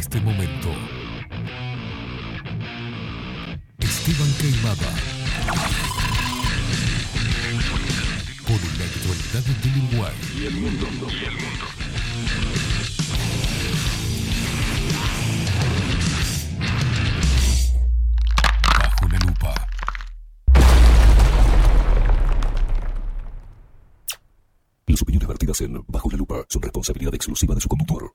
este 0.00 0.18
momento. 0.22 0.70
Esteban 3.78 4.32
Queimada. 4.40 4.90
Por 8.46 8.60
la 8.78 8.84
actualidad 8.86 9.44
del 9.62 9.84
Uruguay. 9.84 10.14
Y 10.34 10.46
el 10.46 10.54
mundo. 10.54 10.86
Y 11.10 11.24
el 11.24 11.34
mundo. 11.34 11.64
Bajo 18.78 19.08
la 19.08 19.18
lupa. 19.18 19.54
Las 24.86 25.02
opiniones 25.02 25.28
vertidas 25.28 25.60
en 25.60 25.84
Bajo 25.86 26.10
la 26.10 26.16
Lupa 26.16 26.46
son 26.48 26.62
responsabilidad 26.62 27.14
exclusiva 27.14 27.54
de 27.54 27.60
su 27.60 27.68
conductor. 27.68 28.14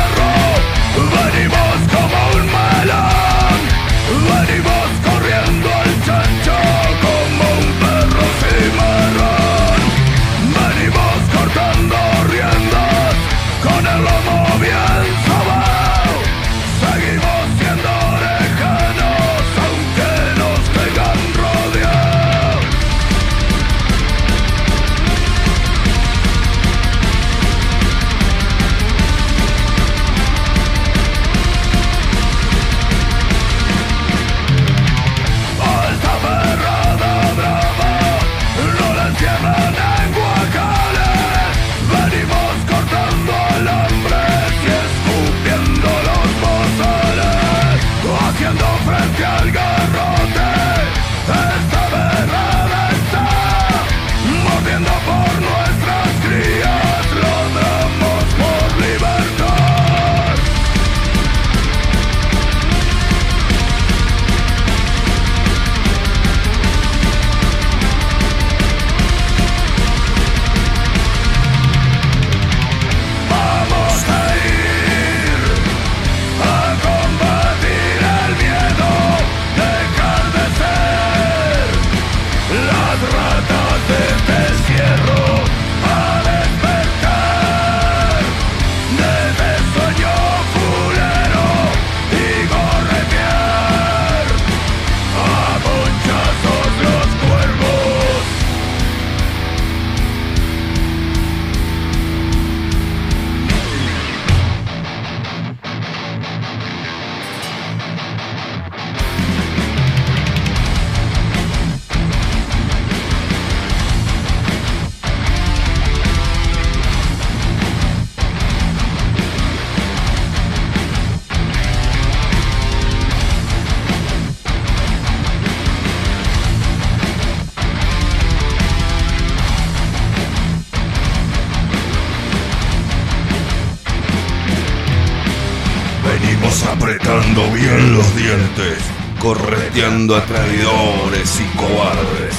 a 140.15 140.25
traidores 140.25 141.39
y 141.39 141.57
cobardes. 141.57 142.35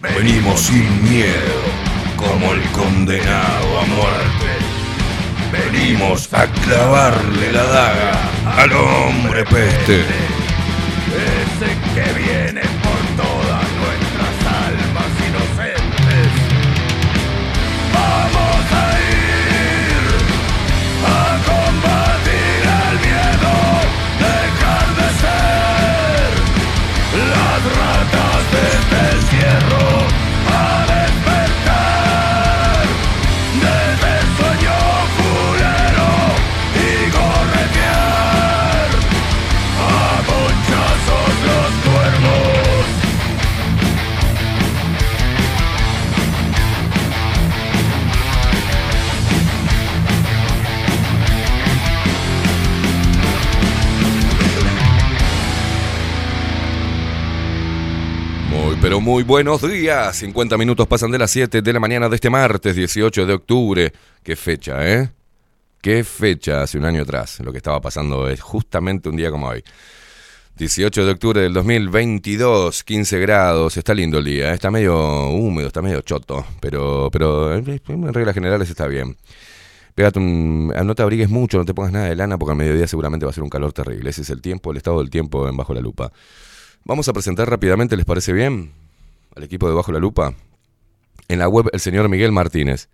Venimos 0.00 0.60
sin 0.60 1.04
miedo, 1.04 1.62
como 2.16 2.52
el 2.52 2.62
condenado 2.72 3.80
a 3.80 3.84
muerte. 3.86 4.50
Venimos 5.52 6.32
a 6.32 6.46
clavarle 6.46 7.52
la 7.52 7.62
daga 7.62 8.12
al 8.56 8.72
hombre 8.72 9.44
peste. 9.44 10.00
Ese 11.14 11.76
que 11.94 12.12
viene 12.18 12.79
pero 58.90 59.00
muy 59.00 59.22
buenos 59.22 59.62
días. 59.62 60.16
50 60.16 60.58
minutos 60.58 60.84
pasan 60.88 61.12
de 61.12 61.18
las 61.18 61.30
7 61.30 61.62
de 61.62 61.72
la 61.72 61.78
mañana 61.78 62.08
de 62.08 62.16
este 62.16 62.28
martes 62.28 62.74
18 62.74 63.24
de 63.24 63.34
octubre. 63.34 63.92
Qué 64.20 64.34
fecha, 64.34 64.84
¿eh? 64.84 65.12
Qué 65.80 66.02
fecha 66.02 66.62
hace 66.62 66.76
un 66.76 66.84
año 66.84 67.02
atrás. 67.02 67.38
Lo 67.38 67.52
que 67.52 67.58
estaba 67.58 67.80
pasando 67.80 68.28
es 68.28 68.40
justamente 68.40 69.08
un 69.08 69.14
día 69.14 69.30
como 69.30 69.46
hoy. 69.46 69.62
18 70.56 71.04
de 71.04 71.12
octubre 71.12 71.40
del 71.40 71.52
2022, 71.52 72.82
15 72.82 73.20
grados, 73.20 73.76
está 73.76 73.94
lindo 73.94 74.18
el 74.18 74.24
día, 74.24 74.50
¿eh? 74.50 74.54
está 74.54 74.72
medio 74.72 75.28
húmedo, 75.28 75.68
está 75.68 75.82
medio 75.82 76.00
choto, 76.00 76.44
pero, 76.60 77.10
pero 77.12 77.54
eh, 77.58 77.80
en 77.86 78.12
reglas 78.12 78.34
generales 78.34 78.70
está 78.70 78.88
bien. 78.88 79.16
Pégate 79.94 80.18
un, 80.18 80.66
no 80.66 80.94
te 80.96 81.02
abrigues 81.02 81.28
mucho, 81.30 81.58
no 81.58 81.64
te 81.64 81.74
pongas 81.74 81.92
nada 81.92 82.06
de 82.06 82.16
lana 82.16 82.38
porque 82.38 82.50
al 82.50 82.58
mediodía 82.58 82.88
seguramente 82.88 83.24
va 83.24 83.30
a 83.30 83.34
ser 83.34 83.44
un 83.44 83.50
calor 83.50 83.72
terrible. 83.72 84.10
Ese 84.10 84.22
es 84.22 84.30
el 84.30 84.42
tiempo, 84.42 84.72
el 84.72 84.78
estado 84.78 84.98
del 84.98 85.10
tiempo 85.10 85.48
en 85.48 85.56
Bajo 85.56 85.74
la 85.74 85.80
Lupa. 85.80 86.10
Vamos 86.84 87.08
a 87.08 87.12
presentar 87.12 87.48
rápidamente, 87.48 87.96
¿les 87.96 88.04
parece 88.04 88.32
bien? 88.32 88.79
Al 89.36 89.44
equipo 89.44 89.68
de 89.68 89.74
Bajo 89.74 89.92
la 89.92 89.98
Lupa. 89.98 90.34
En 91.28 91.38
la 91.38 91.48
web, 91.48 91.70
el 91.72 91.80
señor 91.80 92.08
Miguel 92.08 92.32
Martínez. 92.32 92.88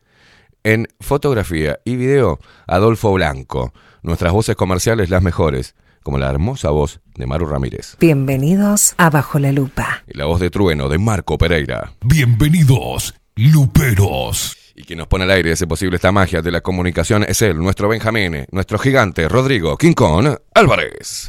En 0.65 0.89
fotografía 1.01 1.79
y 1.85 1.97
video, 1.97 2.39
Adolfo 2.67 3.13
Blanco. 3.13 3.73
Nuestras 4.03 4.33
voces 4.33 4.57
comerciales, 4.57 5.11
las 5.11 5.23
mejores. 5.23 5.75
como 6.03 6.19
la 6.19 6.31
hermosa 6.31 6.71
voz 6.71 7.01
de 7.17 7.27
Maru 7.27 7.47
Ramírez. 7.47 7.97
Bienvenidos 7.99 8.95
a 8.97 9.11
Bajo 9.11 9.41
la 9.41 9.51
Lupa. 9.51 10.05
Y 10.07 10.17
la 10.17 10.27
voz 10.27 10.39
de 10.39 10.51
trueno 10.51 10.89
de 10.89 10.99
Marco 10.99 11.37
Pereira. 11.37 11.95
Bienvenidos, 12.01 13.13
Luperos. 13.35 14.57
Y 14.77 14.85
quien 14.85 15.01
nos 15.01 15.09
pone 15.09 15.25
al 15.25 15.33
aire 15.33 15.51
ese 15.51 15.67
posible 15.67 15.97
esta 15.97 16.13
magia 16.13 16.43
de 16.43 16.53
la 16.53 16.61
comunicación 16.61 17.25
es 17.25 17.43
él, 17.43 17.59
nuestro 17.59 17.89
Benjamín, 17.89 18.47
nuestro 18.53 18.79
gigante 18.79 19.29
Rodrigo 19.29 19.77
Kong 19.97 20.37
Álvarez. 20.55 21.29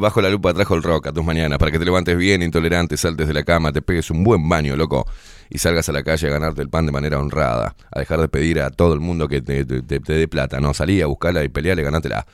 Bajo 0.00 0.20
la 0.20 0.30
lupa 0.30 0.52
trajo 0.54 0.74
el 0.74 0.82
rock 0.82 1.08
a 1.08 1.12
tus 1.12 1.24
mañanas, 1.24 1.58
para 1.58 1.70
que 1.70 1.78
te 1.78 1.84
levantes 1.84 2.16
bien, 2.16 2.42
intolerante, 2.42 2.96
saltes 2.96 3.28
de 3.28 3.34
la 3.34 3.42
cama, 3.44 3.72
te 3.72 3.82
pegues 3.82 4.10
un 4.10 4.24
buen 4.24 4.48
baño, 4.48 4.76
loco, 4.76 5.06
y 5.50 5.58
salgas 5.58 5.88
a 5.88 5.92
la 5.92 6.02
calle 6.02 6.26
a 6.28 6.30
ganarte 6.30 6.62
el 6.62 6.68
pan 6.68 6.86
de 6.86 6.92
manera 6.92 7.18
honrada, 7.18 7.74
a 7.90 7.98
dejar 8.00 8.20
de 8.20 8.28
pedir 8.28 8.60
a 8.60 8.70
todo 8.70 8.94
el 8.94 9.00
mundo 9.00 9.28
que 9.28 9.40
te, 9.42 9.64
te- 9.64 10.00
dé 10.00 10.28
plata, 10.28 10.60
no, 10.60 10.74
salí 10.74 11.00
a 11.00 11.06
buscarla 11.06 11.44
y 11.44 11.48
pelearle, 11.48 11.82
ganátela. 11.82 12.26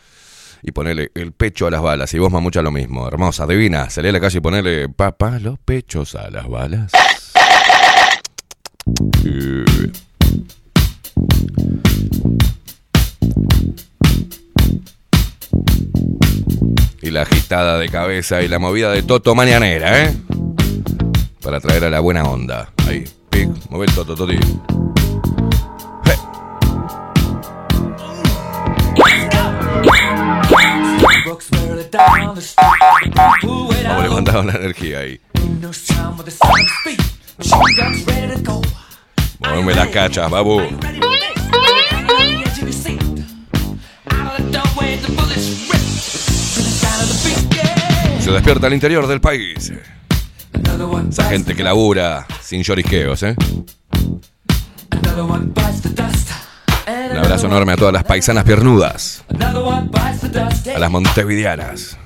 Y 0.60 0.72
ponerle 0.72 1.12
el 1.14 1.30
pecho 1.32 1.68
a 1.68 1.70
las 1.70 1.80
balas, 1.82 2.12
y 2.14 2.18
vos 2.18 2.32
mamucha 2.32 2.62
lo 2.62 2.72
mismo, 2.72 3.06
hermosa, 3.06 3.46
divina, 3.46 3.90
salí 3.90 4.08
a 4.08 4.12
la 4.12 4.20
calle 4.20 4.38
y 4.38 4.40
ponerle 4.40 4.88
papá 4.88 5.38
los 5.38 5.58
pechos 5.58 6.14
a 6.16 6.30
las 6.30 6.48
balas. 6.48 6.90
Y 17.00 17.10
la 17.10 17.22
agitada 17.22 17.78
de 17.78 17.88
cabeza 17.88 18.42
y 18.42 18.48
la 18.48 18.58
movida 18.58 18.90
de 18.90 19.02
Toto 19.02 19.34
mañanera, 19.34 20.04
¿eh? 20.04 20.16
Para 21.42 21.60
traer 21.60 21.84
a 21.84 21.90
la 21.90 22.00
buena 22.00 22.24
onda. 22.24 22.72
Ahí, 22.88 23.04
pic, 23.30 23.48
mueve 23.70 23.86
el 23.86 23.94
Toto, 23.94 24.14
Toti. 24.14 24.38
Vamos 33.84 34.02
levantando 34.02 34.42
la 34.52 34.58
energía 34.58 34.98
ahí. 34.98 35.20
Muéveme 39.40 39.74
las 39.74 39.88
cachas, 39.88 40.30
babu. 40.30 40.62
Se 48.28 48.34
despierta 48.34 48.66
al 48.66 48.74
interior 48.74 49.06
del 49.06 49.22
país. 49.22 49.72
Esa 51.08 51.24
gente 51.30 51.54
que 51.54 51.62
labura 51.62 52.26
sin 52.42 52.62
llorisqueos, 52.62 53.22
¿eh? 53.22 53.34
Un 57.10 57.16
abrazo 57.16 57.46
enorme 57.46 57.72
a 57.72 57.76
todas 57.76 57.94
las 57.94 58.04
paisanas 58.04 58.44
piernudas, 58.44 59.24
a 59.30 60.78
las 60.78 60.90
montevideanas, 60.90 61.96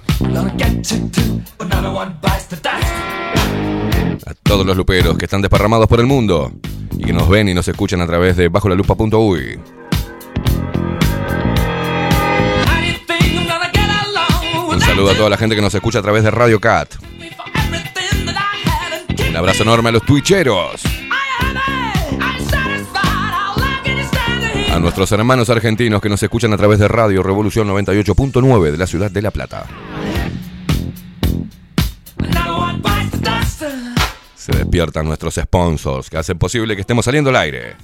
a 4.25 4.35
todos 4.45 4.65
los 4.65 4.77
luperos 4.77 5.19
que 5.19 5.25
están 5.25 5.43
desparramados 5.43 5.89
por 5.89 5.99
el 5.99 6.07
mundo 6.07 6.53
y 6.97 7.03
que 7.03 7.13
nos 7.13 7.29
ven 7.29 7.49
y 7.49 7.55
nos 7.55 7.67
escuchan 7.67 8.01
a 8.01 8.07
través 8.07 8.37
de 8.37 8.47
bajolalupa.uy. 8.49 9.59
saludo 14.93 15.11
a 15.11 15.15
toda 15.15 15.31
la 15.31 15.39
gente 15.39 15.57
que 15.57 15.63
nos 15.63 15.75
escucha 15.75 16.01
a 16.01 16.03
través 16.03 16.23
de 16.23 16.31
Radio 16.31 16.61
Cat. 16.61 16.97
Un 19.27 19.37
abrazo 19.37 19.63
enorme 19.63 19.89
a 19.89 19.93
los 19.93 20.03
twitcheros. 20.03 20.83
A 24.71 24.79
nuestros 24.79 25.11
hermanos 25.13 25.49
argentinos 25.49 26.03
que 26.03 26.11
nos 26.11 26.23
escuchan 26.23 26.53
a 26.53 26.59
través 26.59 26.79
de 26.79 26.89
Radio 26.89 27.23
Revolución 27.23 27.69
98.9 27.69 28.71
de 28.71 28.77
la 28.77 28.87
ciudad 28.87 29.11
de 29.11 29.23
La 29.23 29.31
Plata. 29.31 29.65
Se 34.37 34.53
despiertan 34.53 35.07
nuestros 35.07 35.37
sponsors 35.37 36.11
que 36.11 36.19
hacen 36.19 36.39
posible 36.39 36.75
que 36.75 36.83
estemos 36.83 37.07
saliendo 37.07 37.31
al 37.31 37.37
aire. 37.37 37.77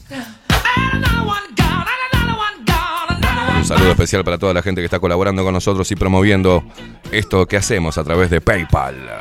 Un 3.59 3.65
saludo 3.65 3.91
especial 3.91 4.23
para 4.23 4.39
toda 4.39 4.55
la 4.55 4.63
gente 4.63 4.81
que 4.81 4.85
está 4.85 5.01
colaborando 5.01 5.43
con 5.43 5.53
nosotros 5.53 5.91
y 5.91 5.97
promoviendo 5.97 6.63
esto 7.11 7.45
que 7.47 7.57
hacemos 7.57 7.99
a 7.99 8.05
través 8.05 8.31
de 8.31 8.41
PayPal. 8.41 9.19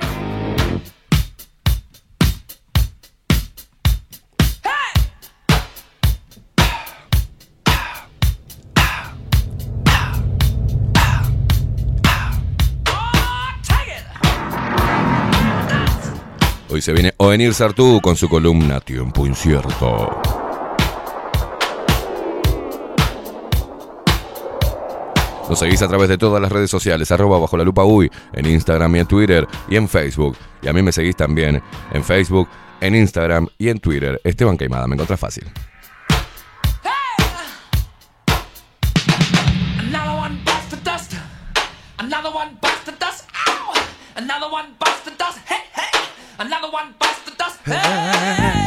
Hoy 16.70 16.82
se 16.84 16.94
viene 16.94 17.16
Ovenir 17.18 17.56
Sartú 17.56 18.00
con 18.04 18.16
su 18.16 18.30
columna 18.30 18.80
Tiempo 18.82 19.26
Incierto. 19.26 20.37
Nos 25.50 25.60
seguís 25.60 25.82
a 25.82 25.88
través 25.88 26.10
de 26.10 26.18
todas 26.18 26.42
las 26.42 26.52
redes 26.52 26.70
sociales, 26.70 27.12
arroba 27.12 27.40
bajo 27.40 27.56
la 27.56 27.64
lupa 27.64 27.84
uy, 27.86 28.12
en 28.34 28.46
Instagram 28.46 28.96
y 28.96 29.00
en 29.00 29.08
Twitter 29.08 29.48
y 29.70 29.78
en 29.78 29.88
Facebook. 29.88 30.38
Y 30.62 30.68
a 30.68 30.74
mí 30.74 30.82
me 30.82 30.92
seguís 30.92 31.16
también 31.16 31.62
en 31.94 32.04
Facebook, 32.04 32.50
en 32.82 32.96
Instagram 32.96 33.48
y 33.58 33.70
en 33.70 33.80
Twitter. 33.80 34.20
Esteban 34.24 34.58
Queimada, 34.58 34.88
me 34.88 34.96
encontrás 34.96 35.20
fácil. 35.20 35.46
Another 42.00 42.32
one 42.32 42.48
dust. 44.80 45.40
Another 46.40 46.70
one 46.70 46.94
dust. 47.00 48.67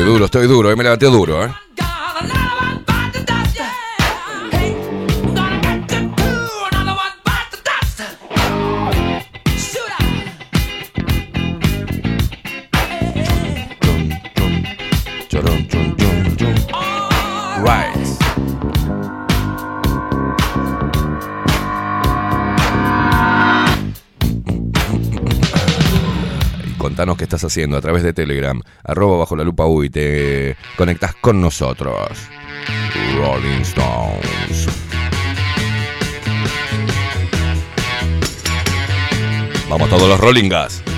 Estoy 0.00 0.12
duro, 0.14 0.24
estoy 0.24 0.46
duro, 0.46 0.70
eh, 0.70 0.76
me 0.76 0.82
levanté 0.82 1.04
duro, 1.04 1.44
¿eh? 1.44 1.52
Contanos 27.00 27.16
qué 27.16 27.24
estás 27.24 27.44
haciendo 27.44 27.78
a 27.78 27.80
través 27.80 28.02
de 28.02 28.12
Telegram, 28.12 28.60
arroba 28.84 29.16
bajo 29.16 29.34
la 29.34 29.42
lupa 29.42 29.64
uy, 29.64 29.88
te 29.88 30.54
conectás 30.76 31.14
con 31.14 31.40
nosotros. 31.40 31.96
Rolling 33.16 33.62
Stones. 33.62 34.68
Vamos 39.70 39.88
todos 39.88 40.08
los 40.10 40.20
Rollingas. 40.20 40.89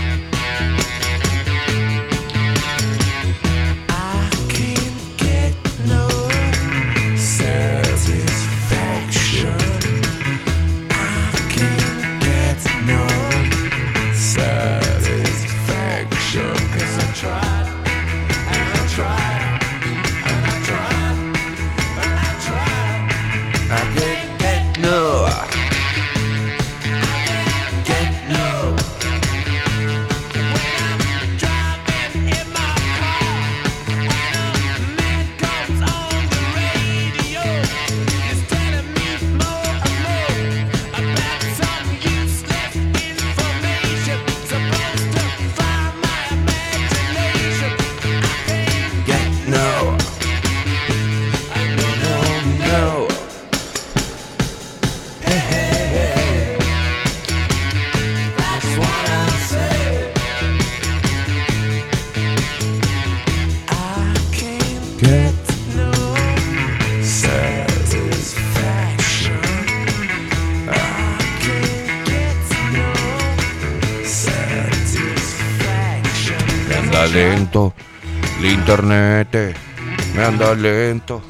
Anda 80.52 80.68
lento, 80.68 81.23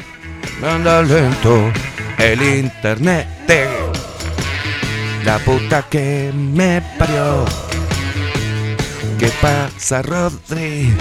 anda 0.63 1.03
lento 1.03 1.73
el 2.19 2.43
internet. 2.43 3.29
La 5.25 5.39
puta 5.39 5.83
que 5.89 6.33
me 6.35 6.83
parió. 6.99 7.45
¿Qué 9.21 9.31
pasa, 9.41 10.03
Rodri? 10.03 10.93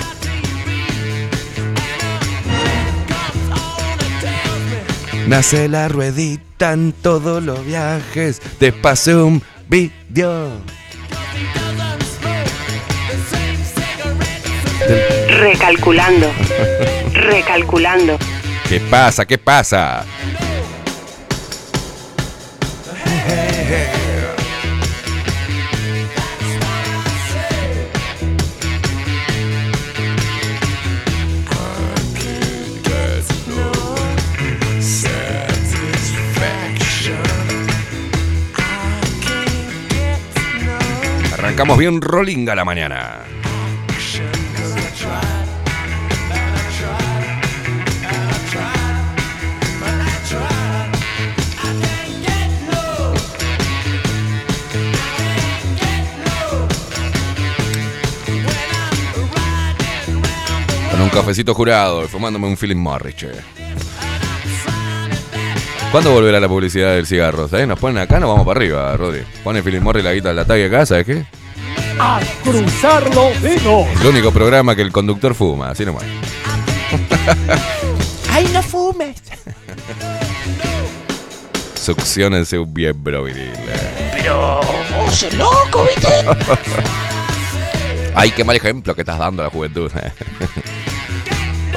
Me 5.27 5.35
hace 5.35 5.67
la 5.67 5.87
ruedita 5.87 6.73
en 6.73 6.91
todos 6.91 7.41
los 7.41 7.65
viajes. 7.65 8.39
Pasé 8.83 9.15
un 9.15 9.41
vídeo. 9.67 10.61
Recalculando. 15.39 16.31
Recalculando. 17.21 18.17
¿Qué 18.67 18.79
pasa? 18.79 19.25
¿Qué 19.25 19.37
pasa? 19.37 20.05
Arrancamos 41.33 41.77
bien 41.77 42.01
rolling 42.01 42.49
a 42.49 42.55
la 42.55 42.65
mañana. 42.65 43.19
Cafecito 61.11 61.53
jurado 61.53 62.03
y 62.03 62.07
fumándome 62.07 62.47
un 62.47 62.57
Philip 62.57 62.77
Morris, 62.77 63.15
che. 63.15 63.27
¿Cuándo 65.91 66.11
volverá 66.11 66.39
la 66.39 66.47
publicidad 66.47 66.93
del 66.95 67.05
cigarro? 67.05 67.47
¿Sabes? 67.49 67.67
Nos 67.67 67.77
ponen 67.77 67.97
acá, 67.97 68.19
nos 68.19 68.29
vamos 68.29 68.45
para 68.45 68.59
arriba, 68.59 68.95
Rodri. 68.95 69.23
Pone 69.43 69.61
Philip 69.61 69.81
Morris 69.81 70.03
la 70.03 70.13
guita 70.13 70.29
de 70.29 70.35
la 70.35 70.45
talla 70.45 70.67
acá, 70.67 70.85
¿sabes 70.85 71.05
qué? 71.05 71.25
a 71.99 72.19
cruzar 72.43 73.03
los 73.13 73.39
dedos. 73.41 73.85
El 74.01 74.07
único 74.07 74.31
programa 74.31 74.75
que 74.75 74.81
el 74.81 74.91
conductor 74.91 75.35
fuma, 75.35 75.69
así 75.69 75.85
nomás. 75.85 76.03
¡Ay, 78.31 78.49
no 78.53 78.63
fumes! 78.63 79.17
Succionense 81.75 82.57
un 82.57 82.71
miembro 82.73 83.25
viril. 83.25 83.51
eh. 83.53 84.11
Pero 84.15 84.61
vos 84.97 85.33
loco, 85.33 85.83
¿viste? 85.83 86.07
Ay, 88.15 88.31
qué 88.31 88.43
mal 88.43 88.55
ejemplo 88.55 88.95
que 88.95 89.01
estás 89.01 89.19
dando 89.19 89.43
a 89.43 89.45
la 89.45 89.51
juventud. 89.51 89.91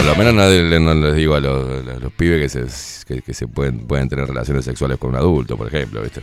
Por 0.04 0.18
lo 0.18 0.18
menos 0.18 0.34
no, 0.34 0.94
no 0.94 1.06
les 1.06 1.16
digo 1.16 1.34
a 1.34 1.40
los, 1.40 1.88
a 1.88 1.98
los 1.98 2.12
pibes 2.12 2.38
que 2.38 2.48
se, 2.50 3.06
que, 3.06 3.22
que 3.22 3.32
se 3.32 3.48
pueden, 3.48 3.86
pueden 3.86 4.06
tener 4.06 4.26
relaciones 4.26 4.66
sexuales 4.66 4.98
con 4.98 5.10
un 5.10 5.16
adulto, 5.16 5.56
por 5.56 5.66
ejemplo, 5.66 6.02
¿viste? 6.02 6.20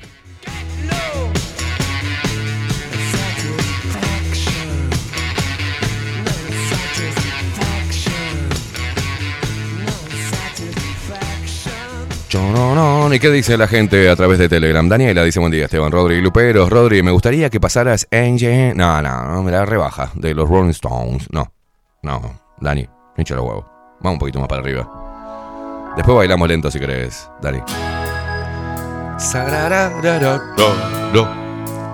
¿Y 13.13 13.19
qué 13.19 13.29
dice 13.29 13.57
la 13.57 13.67
gente 13.67 14.09
a 14.09 14.15
través 14.15 14.39
de 14.39 14.47
Telegram? 14.47 14.87
Daniela 14.87 15.23
dice, 15.23 15.39
buen 15.39 15.51
día, 15.51 15.65
Esteban 15.65 15.91
Rodri 15.91 16.21
Luperos. 16.21 16.69
Rodri, 16.69 17.03
me 17.03 17.11
gustaría 17.11 17.49
que 17.49 17.59
pasaras 17.59 18.07
Angel... 18.09 18.77
No, 18.77 19.01
no, 19.01 19.25
no, 19.25 19.43
me 19.43 19.51
la 19.51 19.65
rebaja. 19.65 20.11
De 20.13 20.33
los 20.33 20.47
Rolling 20.47 20.69
Stones. 20.69 21.27
No, 21.29 21.51
no, 22.03 22.39
Dani, 22.61 22.87
hincha 23.21 23.35
los 23.35 23.45
huevos. 23.45 23.65
Vamos 24.01 24.13
un 24.13 24.19
poquito 24.19 24.39
más 24.39 24.47
para 24.47 24.61
arriba. 24.61 25.93
Después 25.95 26.17
bailamos 26.17 26.47
lento 26.47 26.71
si 26.71 26.79
querés. 26.79 27.29
Sararararararo. 29.17 31.41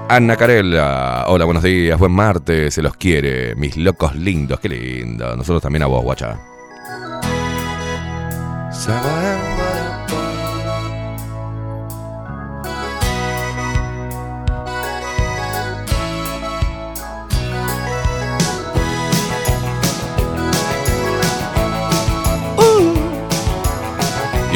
Ana 0.10 0.38
Carella, 0.38 1.27
hola, 1.27 1.43
buenos 1.43 1.63
días, 1.63 2.00
buen 2.00 2.13
martes, 2.13 2.75
se 2.75 2.81
los 2.81 2.96
quiere, 2.96 3.55
mis 3.55 3.75
locos 3.75 4.15
lindos, 4.15 4.57
qué 4.62 4.69
lindo. 4.69 5.36
Nosotros 5.36 5.62
también 5.62 5.84
a 5.84 5.88
vos, 5.88 6.01
guacha. 6.01 6.39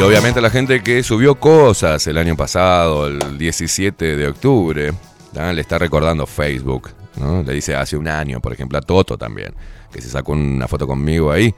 Y 0.02 0.04
obviamente 0.04 0.42
la 0.42 0.50
gente 0.50 0.82
que 0.82 1.04
subió 1.04 1.36
cosas 1.36 2.08
el 2.08 2.18
año 2.18 2.36
pasado, 2.36 3.06
el 3.06 3.38
17 3.38 4.18
de 4.18 4.28
octubre, 4.28 4.94
¿ah? 5.38 5.54
le 5.54 5.62
está 5.62 5.78
recordando 5.78 6.26
Facebook. 6.26 6.90
¿no? 7.18 7.44
Le 7.44 7.54
dice 7.54 7.76
hace 7.76 7.98
un 7.98 8.08
año, 8.08 8.40
por 8.40 8.52
ejemplo, 8.52 8.80
a 8.80 8.82
Toto 8.82 9.16
también, 9.16 9.54
que 9.94 10.02
se 10.02 10.10
sacó 10.10 10.32
una 10.32 10.68
foto 10.68 10.88
conmigo 10.88 11.32
ahí 11.32 11.54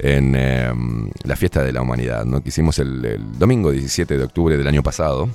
en 0.00 0.34
eh, 0.36 0.70
la 1.24 1.34
fiesta 1.34 1.62
de 1.62 1.72
la 1.72 1.80
humanidad, 1.80 2.26
¿no? 2.26 2.42
que 2.42 2.50
hicimos 2.50 2.78
el, 2.78 3.02
el 3.06 3.38
domingo 3.38 3.70
17 3.70 4.18
de 4.18 4.24
octubre 4.24 4.58
del 4.58 4.68
año 4.68 4.82
pasado. 4.82 5.30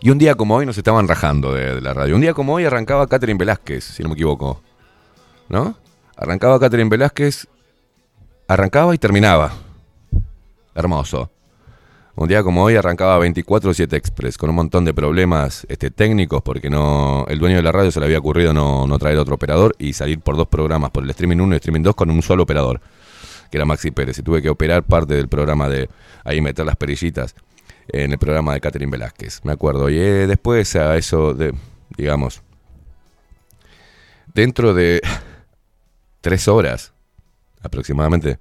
Y 0.00 0.08
un 0.08 0.16
día 0.16 0.36
como 0.36 0.56
hoy 0.56 0.64
nos 0.64 0.78
estaban 0.78 1.06
rajando 1.06 1.52
de, 1.52 1.74
de 1.74 1.80
la 1.82 1.92
radio. 1.92 2.14
Un 2.14 2.22
día 2.22 2.32
como 2.32 2.54
hoy 2.54 2.64
arrancaba 2.64 3.06
Catherine 3.08 3.36
Velázquez, 3.36 3.84
si 3.84 4.02
no 4.02 4.08
me 4.08 4.14
equivoco. 4.14 4.62
¿No? 5.50 5.76
Arrancaba 6.16 6.58
Catherine 6.58 6.88
Velázquez, 6.88 7.46
arrancaba 8.48 8.94
y 8.94 8.98
terminaba. 8.98 9.65
Hermoso. 10.76 11.32
Un 12.16 12.28
día 12.28 12.42
como 12.42 12.62
hoy 12.62 12.76
arrancaba 12.76 13.18
24-7 13.24 13.94
Express 13.94 14.36
con 14.36 14.50
un 14.50 14.56
montón 14.56 14.84
de 14.84 14.92
problemas 14.92 15.66
este, 15.70 15.90
técnicos 15.90 16.42
porque 16.42 16.68
no 16.68 17.24
el 17.28 17.38
dueño 17.38 17.56
de 17.56 17.62
la 17.62 17.72
radio 17.72 17.90
se 17.90 17.98
le 17.98 18.06
había 18.06 18.18
ocurrido 18.18 18.52
no, 18.52 18.86
no 18.86 18.98
traer 18.98 19.18
otro 19.18 19.34
operador 19.34 19.74
y 19.78 19.94
salir 19.94 20.20
por 20.20 20.36
dos 20.36 20.48
programas, 20.48 20.90
por 20.90 21.02
el 21.02 21.10
streaming 21.10 21.38
1 21.38 21.54
y 21.54 21.56
streaming 21.56 21.82
2 21.82 21.94
con 21.94 22.10
un 22.10 22.22
solo 22.22 22.42
operador, 22.42 22.80
que 23.50 23.56
era 23.56 23.64
Maxi 23.64 23.90
Pérez. 23.90 24.18
Y 24.18 24.22
tuve 24.22 24.42
que 24.42 24.50
operar 24.50 24.82
parte 24.82 25.14
del 25.14 25.28
programa 25.28 25.68
de 25.70 25.88
ahí 26.24 26.42
meter 26.42 26.66
las 26.66 26.76
perillitas 26.76 27.34
en 27.88 28.12
el 28.12 28.18
programa 28.18 28.52
de 28.52 28.60
Catherine 28.60 28.90
Velázquez, 28.90 29.40
me 29.44 29.52
acuerdo. 29.52 29.88
Y 29.88 29.98
eh, 29.98 30.26
después 30.26 30.76
a 30.76 30.96
eso 30.96 31.32
de, 31.32 31.54
digamos, 31.96 32.42
dentro 34.34 34.74
de 34.74 35.00
tres 36.20 36.48
horas 36.48 36.92
aproximadamente, 37.62 38.38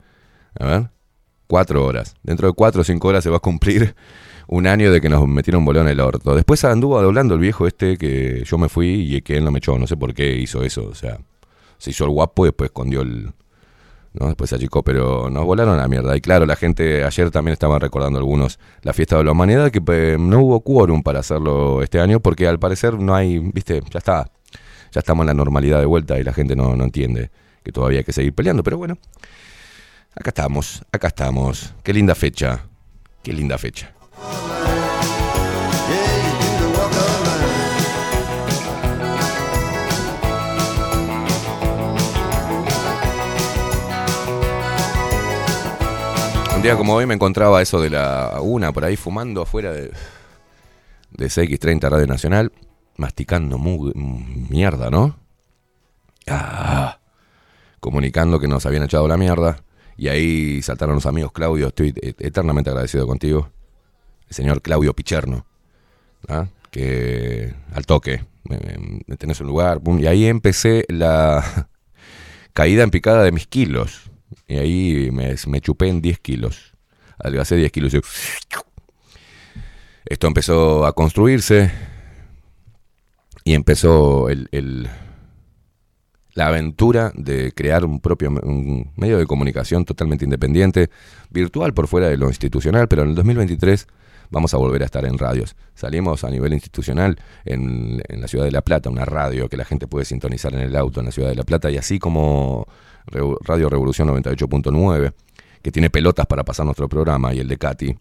a 0.60 0.66
ver, 0.66 0.95
cuatro 1.48 1.86
horas. 1.86 2.16
Dentro 2.24 2.48
de 2.48 2.54
cuatro 2.54 2.82
o 2.82 2.84
cinco 2.84 3.08
horas 3.08 3.24
se 3.24 3.30
va 3.30 3.38
a 3.38 3.42
cumplir 3.42 3.96
un 4.48 4.68
año 4.68 4.92
de 4.92 5.02
que 5.02 5.10
nos 5.10 5.28
metieron 5.28 5.60
un 5.60 5.66
bolón 5.66 5.88
en 5.88 5.94
el 5.94 6.00
orto. 6.00 6.36
Después 6.36 6.64
anduvo 6.66 7.02
doblando 7.02 7.34
el 7.34 7.40
viejo 7.40 7.68
este 7.68 7.98
que 7.98 8.44
yo 8.46 8.58
me 8.58 8.70
fui 8.70 9.16
y 9.16 9.22
que 9.22 9.38
él 9.38 9.44
no 9.44 9.52
me 9.52 9.60
echó. 9.60 9.78
No 9.78 9.88
sé 9.88 9.98
por 9.98 10.14
qué 10.14 10.36
hizo 10.38 10.64
eso. 10.64 10.88
O 10.88 10.96
sea, 10.96 11.20
se 11.78 11.92
hizo 11.92 12.06
el 12.06 12.12
guapo 12.12 12.46
y 12.46 12.50
después 12.50 12.70
escondió 12.70 13.02
el... 13.02 13.34
¿no? 14.14 14.28
Después 14.28 14.50
se 14.50 14.56
achicó, 14.56 14.82
pero 14.84 15.30
nos 15.30 15.46
volaron 15.46 15.74
a 15.76 15.82
la 15.82 15.88
mierda. 15.88 16.16
Y 16.16 16.22
claro, 16.22 16.46
la 16.46 16.56
gente 16.56 17.04
ayer 17.04 17.32
también 17.32 17.54
estaban 17.54 17.82
recordando 17.82 18.18
algunos 18.18 18.60
la 18.82 18.94
fiesta 18.94 19.18
de 19.18 19.26
la 19.26 19.32
humanidad, 19.32 19.72
que 19.72 19.82
pues, 19.82 20.18
no 20.18 20.40
hubo 20.40 20.62
quórum 20.62 21.04
para 21.04 21.20
hacerlo 21.20 21.82
este 21.82 22.00
año, 22.00 22.22
porque 22.22 22.48
al 22.48 22.58
parecer 22.58 22.98
no 22.98 23.14
hay, 23.14 23.40
viste, 23.40 23.82
ya 23.92 23.98
está, 23.98 24.32
ya 24.92 25.00
estamos 25.00 25.24
en 25.24 25.28
la 25.28 25.34
normalidad 25.34 25.80
de 25.80 25.86
vuelta 25.86 26.18
y 26.18 26.24
la 26.24 26.32
gente 26.32 26.56
no, 26.56 26.78
no 26.78 26.86
entiende 26.86 27.30
que 27.62 27.74
todavía 27.74 28.00
hay 28.00 28.06
que 28.06 28.14
seguir 28.14 28.34
peleando, 28.34 28.64
pero 28.64 28.78
bueno, 28.78 28.98
Acá 30.18 30.30
estamos, 30.30 30.82
acá 30.94 31.08
estamos. 31.10 31.74
Qué 31.84 31.92
linda 31.94 32.16
fecha. 32.16 32.64
Qué 33.22 33.34
linda 33.34 33.58
fecha. 33.58 33.92
Un 46.56 46.62
día 46.62 46.78
como 46.78 46.96
hoy 46.96 47.06
me 47.06 47.14
encontraba 47.14 47.62
eso 47.62 47.82
de 47.82 47.90
la 47.90 48.40
una 48.42 48.72
por 48.72 48.86
ahí 48.86 48.96
fumando 48.96 49.42
afuera 49.42 49.74
de, 49.74 49.92
de 51.12 51.26
CX30 51.26 51.90
Radio 51.90 52.08
Nacional, 52.08 52.54
masticando 52.96 53.58
mierda, 53.58 54.90
¿no? 54.90 55.18
Ah, 56.26 57.00
comunicando 57.82 58.40
que 58.40 58.48
nos 58.48 58.66
habían 58.66 58.84
echado 58.84 59.10
la 59.10 59.18
mierda. 59.18 59.58
Y 59.98 60.08
ahí 60.10 60.62
saltaron 60.62 60.96
los 60.96 61.06
amigos 61.06 61.32
Claudio, 61.32 61.68
estoy 61.68 61.94
et- 62.02 62.22
eternamente 62.22 62.70
agradecido 62.70 63.08
contigo. 63.08 63.50
El 64.28 64.36
señor 64.36 64.62
Claudio 64.62 64.94
Picherno, 64.94 65.46
¿ah? 66.28 66.48
que 66.72 67.54
al 67.74 67.86
toque, 67.86 68.26
tenés 69.18 69.40
un 69.40 69.48
lugar, 69.48 69.80
y 70.00 70.08
ahí 70.08 70.26
empecé 70.26 70.86
la 70.90 71.70
caída 72.54 72.84
en 72.84 72.90
picada 72.92 73.24
de 73.24 73.32
mis 73.32 73.48
kilos. 73.48 74.12
Y 74.48 74.58
ahí 74.58 75.10
me, 75.12 75.36
chupé 75.62 75.88
en 75.88 76.02
10 76.02 76.20
kilos. 76.20 76.74
Adelgacé 77.18 77.56
10 77.56 77.72
kilos. 77.72 77.94
y- 77.94 78.02
Esto 80.06 80.28
empezó 80.28 80.86
a 80.86 80.94
construirse 80.94 81.72
y 83.44 83.54
empezó 83.54 84.30
el- 84.30 84.50
el, 84.52 84.90
la 86.36 86.48
aventura 86.48 87.12
de 87.16 87.54
crear 87.54 87.86
un 87.86 88.00
propio 88.00 88.30
un 88.30 88.92
medio 88.98 89.18
de 89.18 89.26
comunicación 89.26 89.86
totalmente 89.86 90.26
independiente, 90.26 90.90
virtual 91.32 91.74
por 91.74 91.88
fuera 91.88 92.08
de 92.08 92.18
lo 92.18 92.28
institucional, 92.28 92.88
pero 92.88 93.04
en 93.04 93.10
el 93.10 93.16
2023 93.16 93.88
vamos 94.30 94.54
a 94.54 94.58
volver 94.58 94.82
a 94.84 94.86
estar 94.86 95.06
en 95.06 95.18
radios. 95.18 95.56
Salimos 95.76 96.26
a 96.26 96.30
nivel 96.30 96.54
institucional 96.54 97.18
en, 97.46 98.04
en 98.10 98.22
la 98.22 98.28
ciudad 98.28 98.44
de 98.44 98.52
La 98.52 98.62
Plata, 98.62 98.90
una 98.90 99.06
radio 99.06 99.48
que 99.48 99.56
la 99.56 99.64
gente 99.64 99.88
puede 99.88 100.04
sintonizar 100.04 100.54
en 100.54 100.60
el 100.60 100.76
auto 100.76 101.00
en 101.00 101.06
la 101.06 101.12
ciudad 101.12 101.30
de 101.30 101.36
La 101.36 101.44
Plata, 101.44 101.72
y 101.72 101.78
así 101.78 102.00
como 102.00 102.68
Radio 103.08 103.70
Revolución 103.70 104.10
98.9, 104.10 105.14
que 105.62 105.72
tiene 105.72 105.90
pelotas 105.90 106.26
para 106.26 106.44
pasar 106.44 106.66
nuestro 106.66 106.90
programa, 106.90 107.34
y 107.34 107.40
el 107.40 107.48
de 107.48 107.58
Katy, 107.58 107.96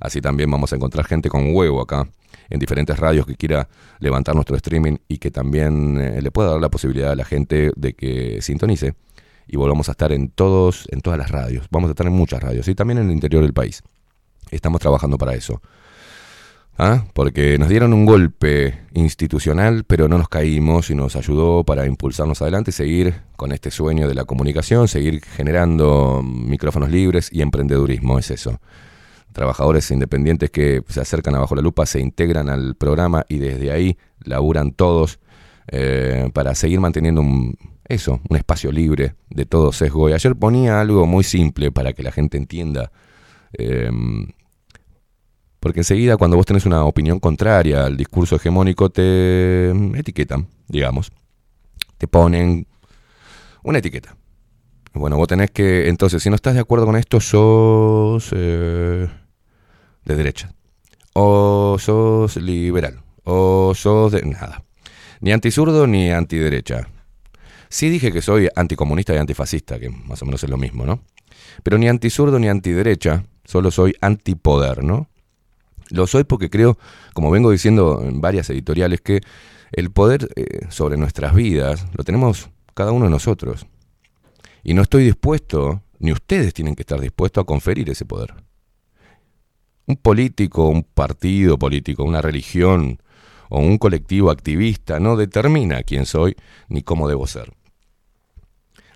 así 0.00 0.20
también 0.20 0.50
vamos 0.50 0.72
a 0.72 0.76
encontrar 0.76 1.06
gente 1.06 1.28
con 1.28 1.54
huevo 1.54 1.80
acá 1.80 2.08
en 2.50 2.58
diferentes 2.58 2.98
radios 2.98 3.26
que 3.26 3.36
quiera 3.36 3.68
levantar 3.98 4.34
nuestro 4.34 4.56
streaming 4.56 4.96
y 5.08 5.18
que 5.18 5.30
también 5.30 5.98
eh, 6.00 6.22
le 6.22 6.30
pueda 6.30 6.50
dar 6.50 6.60
la 6.60 6.70
posibilidad 6.70 7.12
a 7.12 7.16
la 7.16 7.24
gente 7.24 7.72
de 7.76 7.94
que 7.94 8.40
sintonice 8.42 8.94
y 9.46 9.56
volvamos 9.56 9.88
a 9.88 9.92
estar 9.92 10.12
en 10.12 10.28
todos 10.28 10.86
en 10.90 11.00
todas 11.00 11.18
las 11.18 11.30
radios. 11.30 11.66
Vamos 11.70 11.88
a 11.88 11.92
estar 11.92 12.06
en 12.06 12.12
muchas 12.12 12.42
radios 12.42 12.68
y 12.68 12.74
también 12.74 12.98
en 12.98 13.06
el 13.06 13.12
interior 13.12 13.42
del 13.42 13.52
país. 13.52 13.82
Estamos 14.50 14.80
trabajando 14.80 15.18
para 15.18 15.34
eso. 15.34 15.60
¿Ah? 16.78 17.06
Porque 17.14 17.58
nos 17.58 17.70
dieron 17.70 17.94
un 17.94 18.04
golpe 18.04 18.80
institucional, 18.92 19.84
pero 19.84 20.08
no 20.08 20.18
nos 20.18 20.28
caímos 20.28 20.90
y 20.90 20.94
nos 20.94 21.16
ayudó 21.16 21.64
para 21.64 21.86
impulsarnos 21.86 22.42
adelante 22.42 22.70
y 22.70 22.74
seguir 22.74 23.14
con 23.36 23.52
este 23.52 23.70
sueño 23.70 24.06
de 24.06 24.14
la 24.14 24.26
comunicación, 24.26 24.86
seguir 24.86 25.24
generando 25.24 26.22
micrófonos 26.22 26.90
libres 26.90 27.30
y 27.32 27.40
emprendedurismo, 27.40 28.18
es 28.18 28.30
eso 28.30 28.60
trabajadores 29.36 29.90
independientes 29.90 30.50
que 30.50 30.82
se 30.88 30.98
acercan 30.98 31.34
a 31.34 31.40
Bajo 31.40 31.54
la 31.54 31.60
Lupa, 31.60 31.84
se 31.84 32.00
integran 32.00 32.48
al 32.48 32.74
programa 32.74 33.26
y 33.28 33.36
desde 33.36 33.70
ahí 33.70 33.98
laburan 34.24 34.72
todos 34.72 35.20
eh, 35.68 36.30
para 36.32 36.54
seguir 36.54 36.80
manteniendo 36.80 37.20
un, 37.20 37.54
eso, 37.86 38.18
un 38.30 38.36
espacio 38.38 38.72
libre 38.72 39.14
de 39.28 39.44
todo 39.44 39.72
sesgo. 39.72 40.08
Y 40.08 40.14
ayer 40.14 40.34
ponía 40.36 40.80
algo 40.80 41.06
muy 41.06 41.22
simple 41.22 41.70
para 41.70 41.92
que 41.92 42.02
la 42.02 42.12
gente 42.12 42.38
entienda. 42.38 42.90
eh, 43.52 43.90
porque 45.60 45.80
enseguida 45.80 46.16
cuando 46.16 46.36
vos 46.36 46.46
tenés 46.46 46.64
una 46.64 46.84
opinión 46.84 47.18
contraria 47.18 47.84
al 47.84 47.96
discurso 47.96 48.36
hegemónico 48.36 48.88
te 48.88 49.70
etiquetan, 49.98 50.46
digamos. 50.68 51.10
Te 51.98 52.06
ponen 52.06 52.66
una 53.64 53.80
etiqueta. 53.80 54.16
Bueno, 54.94 55.16
vos 55.18 55.28
tenés 55.28 55.50
que, 55.50 55.88
entonces, 55.88 56.22
si 56.22 56.30
no 56.30 56.36
estás 56.36 56.54
de 56.54 56.60
acuerdo 56.60 56.86
con 56.86 56.96
esto, 56.96 57.20
sos 57.20 58.30
eh, 58.34 59.08
de 60.06 60.16
derecha. 60.16 60.54
O 61.12 61.76
sos 61.78 62.36
liberal. 62.36 63.02
O 63.24 63.74
sos 63.74 64.12
de 64.12 64.22
nada. 64.22 64.64
Ni 65.20 65.32
antisurdo 65.32 65.86
ni 65.86 66.10
antiderecha. 66.10 66.88
Sí 67.68 67.90
dije 67.90 68.12
que 68.12 68.22
soy 68.22 68.48
anticomunista 68.54 69.14
y 69.14 69.18
antifascista, 69.18 69.78
que 69.78 69.90
más 69.90 70.22
o 70.22 70.24
menos 70.24 70.42
es 70.42 70.48
lo 70.48 70.56
mismo, 70.56 70.86
¿no? 70.86 71.02
Pero 71.62 71.78
ni 71.78 71.88
antisurdo 71.88 72.38
ni 72.38 72.48
antiderecha, 72.48 73.24
solo 73.44 73.70
soy 73.70 73.94
antipoder, 74.00 74.84
¿no? 74.84 75.08
Lo 75.90 76.06
soy 76.06 76.24
porque 76.24 76.48
creo, 76.48 76.78
como 77.12 77.30
vengo 77.30 77.50
diciendo 77.50 78.02
en 78.02 78.20
varias 78.20 78.48
editoriales, 78.50 79.00
que 79.00 79.20
el 79.72 79.90
poder 79.90 80.28
eh, 80.36 80.66
sobre 80.68 80.96
nuestras 80.96 81.34
vidas 81.34 81.86
lo 81.94 82.04
tenemos 82.04 82.50
cada 82.74 82.92
uno 82.92 83.06
de 83.06 83.10
nosotros. 83.10 83.66
Y 84.62 84.74
no 84.74 84.82
estoy 84.82 85.04
dispuesto, 85.04 85.82
ni 85.98 86.12
ustedes 86.12 86.54
tienen 86.54 86.74
que 86.74 86.82
estar 86.82 87.00
dispuestos 87.00 87.42
a 87.42 87.46
conferir 87.46 87.90
ese 87.90 88.04
poder. 88.04 88.34
Un 89.86 89.96
político, 89.96 90.68
un 90.68 90.82
partido 90.82 91.58
político, 91.58 92.02
una 92.04 92.20
religión 92.20 93.00
o 93.48 93.60
un 93.60 93.78
colectivo 93.78 94.30
activista 94.30 94.98
no 94.98 95.16
determina 95.16 95.82
quién 95.82 96.06
soy 96.06 96.36
ni 96.68 96.82
cómo 96.82 97.08
debo 97.08 97.26
ser. 97.26 97.52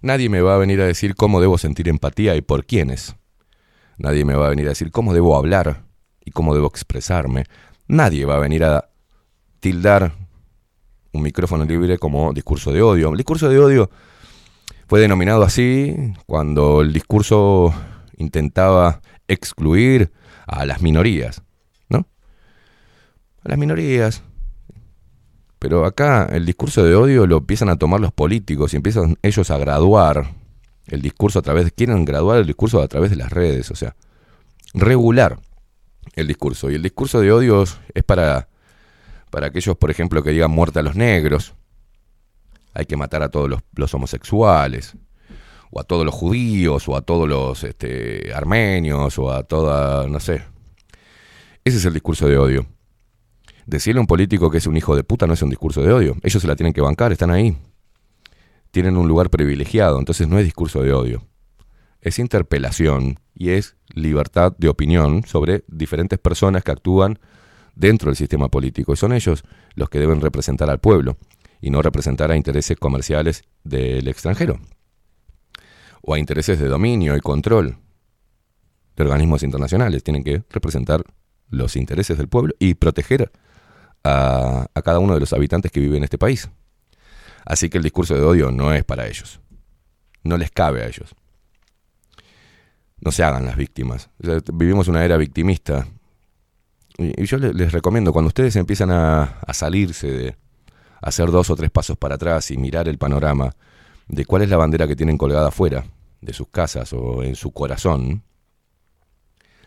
Nadie 0.03 0.29
me 0.29 0.41
va 0.41 0.55
a 0.55 0.59
venir 0.59 0.81
a 0.81 0.87
decir 0.87 1.15
cómo 1.15 1.41
debo 1.41 1.59
sentir 1.59 1.89
empatía 1.89 2.35
y 2.35 2.41
por 2.41 2.65
quiénes. 2.65 3.15
Nadie 3.99 4.25
me 4.25 4.35
va 4.35 4.47
a 4.47 4.51
venir 4.51 4.67
a 4.67 4.71
decir 4.71 4.91
cómo 4.91 5.13
debo 5.13 5.37
hablar 5.37 5.85
y 6.25 6.31
cómo 6.31 6.55
debo 6.55 6.67
expresarme. 6.67 7.45
Nadie 7.87 8.25
va 8.25 8.37
a 8.37 8.41
venir 8.41 8.65
a 8.65 8.89
tildar 9.61 10.15
un 11.13 11.23
micrófono 11.23 11.65
libre 11.65 11.99
como 11.99 12.33
discurso 12.33 12.73
de 12.73 12.83
odio. 12.83 13.11
El 13.11 13.17
discurso 13.17 13.49
de 13.49 13.59
odio 13.59 13.91
fue 14.87 15.01
denominado 15.01 15.43
así 15.43 15.95
cuando 16.27 16.81
el 16.81 16.93
discurso 16.93 17.75
intentaba 18.17 19.03
excluir 19.29 20.11
a 20.51 20.67
las 20.67 20.83
minorías, 20.83 21.43
¿no? 21.89 22.07
A 23.45 23.49
las 23.49 23.59
minorías. 23.59 24.23
Pero 25.59 25.85
acá 25.85 26.27
el 26.33 26.45
discurso 26.45 26.85
de 26.85 26.95
odio 26.95 27.27
lo 27.27 27.39
empiezan 27.39 27.69
a 27.69 27.77
tomar 27.77 28.01
los 28.01 28.13
políticos 28.13 28.73
y 28.73 28.77
empiezan 28.77 29.17
ellos 29.23 29.51
a 29.51 29.59
graduar 29.59 30.35
el 30.87 31.03
discurso 31.03 31.39
a 31.39 31.43
través, 31.43 31.71
quieren 31.73 32.05
graduar 32.05 32.39
el 32.39 32.47
discurso 32.47 32.83
a 32.83 32.89
través 32.89 33.11
de 33.11 33.17
las 33.17 33.31
redes, 33.31 33.71
o 33.71 33.77
sea, 33.77 33.95
regular 34.75 35.39
el 36.15 36.27
discurso. 36.27 36.71
Y 36.71 36.75
el 36.75 36.83
discurso 36.83 37.21
de 37.21 37.31
odio 37.31 37.63
es 37.63 38.03
para, 38.05 38.49
para 39.31 39.49
aquellos, 39.49 39.77
por 39.77 39.91
ejemplo, 39.91 40.23
que 40.23 40.31
digan 40.31 40.51
muerte 40.51 40.81
a 40.81 40.83
los 40.83 40.97
negros, 40.97 41.55
hay 42.75 42.87
que 42.87 42.97
matar 42.97 43.23
a 43.23 43.29
todos 43.29 43.49
los, 43.49 43.61
los 43.75 43.95
homosexuales, 43.95 44.97
o 45.71 45.81
a 45.81 45.85
todos 45.85 46.05
los 46.05 46.15
judíos, 46.15 46.89
o 46.89 46.97
a 46.97 47.03
todos 47.03 47.29
los 47.29 47.63
este, 47.65 48.33
armenios, 48.35 49.19
o 49.19 49.33
a 49.33 49.45
toda, 49.45 50.07
no 50.09 50.21
sé. 50.21 50.43
Ese 51.65 51.79
es 51.79 51.85
el 51.85 51.95
discurso 51.95 52.27
de 52.27 52.39
odio. 52.39 52.67
Decirle 53.67 53.99
a 53.99 54.03
un 54.03 54.07
político 54.07 54.51
que 54.51 54.59
es 54.59 54.67
un 54.67 54.77
hijo 54.77 54.97
de 54.97 55.05
puta 55.05 55.27
no 55.27 55.35
es 55.35 55.43
un 55.43 55.51
discurso 55.51 55.83
de 55.83 55.93
odio. 55.93 56.17
Ellos 56.23 56.43
se 56.43 56.49
la 56.49 56.57
tienen 56.57 56.73
que 56.73 56.81
bancar, 56.81 57.13
están 57.13 57.31
ahí. 57.31 57.57
Tienen 58.73 58.97
un 58.97 59.07
lugar 59.07 59.31
privilegiado, 59.31 59.99
entonces 59.99 60.27
no 60.27 60.39
es 60.39 60.45
discurso 60.45 60.83
de 60.83 60.93
odio. 60.93 61.23
Es 62.01 62.19
interpelación 62.19 63.21
y 63.35 63.51
es 63.51 63.77
libertad 63.95 64.55
de 64.59 64.69
opinión 64.69 65.25
sobre 65.25 65.65
diferentes 65.69 66.19
personas 66.19 66.65
que 66.65 66.73
actúan 66.73 67.19
dentro 67.77 68.09
del 68.11 68.17
sistema 68.17 68.49
político. 68.49 68.93
Y 68.93 68.97
son 68.97 69.13
ellos 69.13 69.45
los 69.75 69.89
que 69.89 70.01
deben 70.01 70.21
representar 70.21 70.69
al 70.71 70.81
pueblo 70.81 71.17
y 71.61 71.71
no 71.71 71.83
representar 71.83 72.33
a 72.33 72.37
intereses 72.37 72.77
comerciales 72.77 73.45
del 73.63 74.09
extranjero 74.09 74.59
o 76.03 76.15
a 76.15 76.19
intereses 76.19 76.59
de 76.59 76.69
dominio 76.69 77.17
y 77.17 77.21
control 77.21 77.77
de 78.97 79.03
organismos 79.03 79.43
internacionales. 79.43 80.03
Tienen 80.03 80.25
que 80.25 80.43
representar 80.51 81.03
los 81.51 81.77
intereses 81.77 82.17
del 82.19 82.29
pueblo 82.29 82.55
y 82.59 82.75
proteger 82.75 83.31
a, 84.05 84.67
cada 84.85 84.99
uno 84.99 85.15
de 85.15 85.21
los 85.21 85.33
habitantes 85.33 85.71
que 85.73 85.81
viven 85.81 85.99
en 85.99 86.05
este 86.05 86.19
país. 86.19 86.49
Así 87.45 87.69
que 87.69 87.79
el 87.79 87.85
discurso 87.85 88.15
de 88.15 88.23
odio 88.23 88.51
no 88.51 88.73
es 88.73 88.85
para 88.85 89.07
ellos. 89.07 89.41
No 90.23 90.37
les 90.37 90.51
cabe 90.51 90.83
a 90.83 90.87
ellos. 90.87 91.15
No 93.01 93.13
se 93.13 93.25
hagan 93.25 93.47
las 93.47 93.57
víctimas. 93.57 94.11
Vivimos 94.53 94.89
una 94.89 95.05
era 95.05 95.17
victimista. 95.17 95.87
Y, 96.99 97.25
yo 97.25 97.39
le- 97.39 97.55
les, 97.55 97.73
recomiendo, 97.73 98.13
cuando 98.13 98.29
ustedes 98.29 98.57
empiezan 98.57 98.91
a, 98.91 99.23
a 99.23 99.55
salirse 99.55 100.11
de 100.11 100.37
hacer 101.01 101.31
dos 101.31 101.49
o 101.49 101.57
tres 101.57 101.71
pasos 101.71 101.97
para 101.97 102.17
atrás 102.17 102.51
y 102.51 102.59
mirar 102.59 102.89
el 102.89 102.99
panorama 102.99 103.55
de 104.11 104.25
cuál 104.25 104.43
es 104.43 104.49
la 104.49 104.57
bandera 104.57 104.89
que 104.89 104.97
tienen 104.97 105.17
colgada 105.17 105.49
afuera 105.49 105.85
de 106.21 106.33
sus 106.33 106.49
casas 106.49 106.93
o 106.93 107.23
en 107.23 107.37
su 107.37 107.53
corazón, 107.53 108.25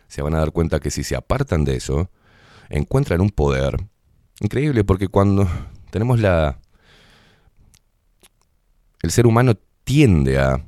se 0.07 0.21
van 0.21 0.35
a 0.35 0.39
dar 0.39 0.51
cuenta 0.51 0.79
que 0.79 0.91
si 0.91 1.03
se 1.03 1.15
apartan 1.15 1.63
de 1.63 1.77
eso, 1.77 2.11
encuentran 2.69 3.21
un 3.21 3.29
poder 3.29 3.77
increíble, 4.41 4.83
porque 4.83 5.07
cuando 5.07 5.47
tenemos 5.89 6.19
la... 6.19 6.59
El 9.01 9.11
ser 9.11 9.27
humano 9.27 9.53
tiende 9.83 10.39
a 10.39 10.63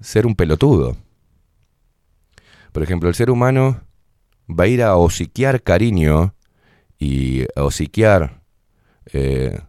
ser 0.00 0.26
un 0.26 0.34
pelotudo. 0.34 0.96
Por 2.72 2.82
ejemplo, 2.82 3.08
el 3.08 3.14
ser 3.14 3.30
humano 3.30 3.80
va 4.48 4.64
a 4.64 4.68
ir 4.68 4.82
a 4.82 4.96
hociquear 4.96 5.62
cariño 5.62 6.34
y 6.98 7.44
a 7.56 7.64
hociquear 7.64 8.42
eh, 9.12 9.60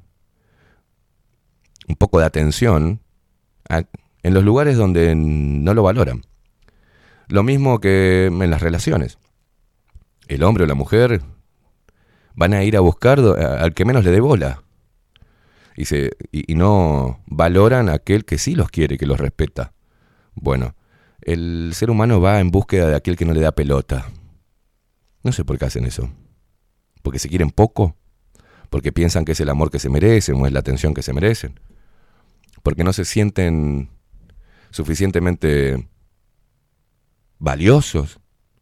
un 1.87 1.95
poco 1.95 2.19
de 2.19 2.25
atención 2.25 3.01
en 3.69 4.33
los 4.33 4.43
lugares 4.43 4.77
donde 4.77 5.15
no 5.15 5.73
lo 5.73 5.83
valoran. 5.83 6.23
Lo 7.27 7.43
mismo 7.43 7.79
que 7.79 8.25
en 8.25 8.49
las 8.49 8.61
relaciones. 8.61 9.17
El 10.27 10.43
hombre 10.43 10.63
o 10.63 10.67
la 10.67 10.75
mujer 10.75 11.21
van 12.35 12.53
a 12.53 12.63
ir 12.63 12.75
a 12.75 12.79
buscar 12.79 13.19
al 13.19 13.73
que 13.73 13.85
menos 13.85 14.03
le 14.03 14.11
dé 14.11 14.19
bola. 14.19 14.63
Y, 15.75 15.85
se, 15.85 16.11
y 16.31 16.55
no 16.55 17.21
valoran 17.25 17.87
a 17.89 17.93
aquel 17.93 18.25
que 18.25 18.37
sí 18.37 18.55
los 18.55 18.69
quiere, 18.69 18.97
que 18.97 19.05
los 19.05 19.19
respeta. 19.19 19.73
Bueno, 20.33 20.75
el 21.21 21.71
ser 21.73 21.89
humano 21.89 22.19
va 22.19 22.39
en 22.39 22.51
búsqueda 22.51 22.87
de 22.87 22.95
aquel 22.95 23.15
que 23.15 23.25
no 23.25 23.33
le 23.33 23.41
da 23.41 23.51
pelota. 23.51 24.05
No 25.23 25.31
sé 25.31 25.45
por 25.45 25.57
qué 25.57 25.65
hacen 25.65 25.85
eso. 25.85 26.09
Porque 27.01 27.19
se 27.19 27.29
quieren 27.29 27.51
poco. 27.51 27.95
Porque 28.69 28.91
piensan 28.91 29.25
que 29.25 29.33
es 29.33 29.39
el 29.39 29.49
amor 29.49 29.71
que 29.71 29.79
se 29.79 29.89
merecen 29.89 30.35
o 30.35 30.47
es 30.47 30.53
la 30.53 30.59
atención 30.59 30.93
que 30.93 31.01
se 31.01 31.13
merecen. 31.13 31.59
Porque 32.63 32.83
no 32.83 32.93
se 32.93 33.05
sienten 33.05 33.89
suficientemente 34.71 35.87
valiosos 37.39 38.19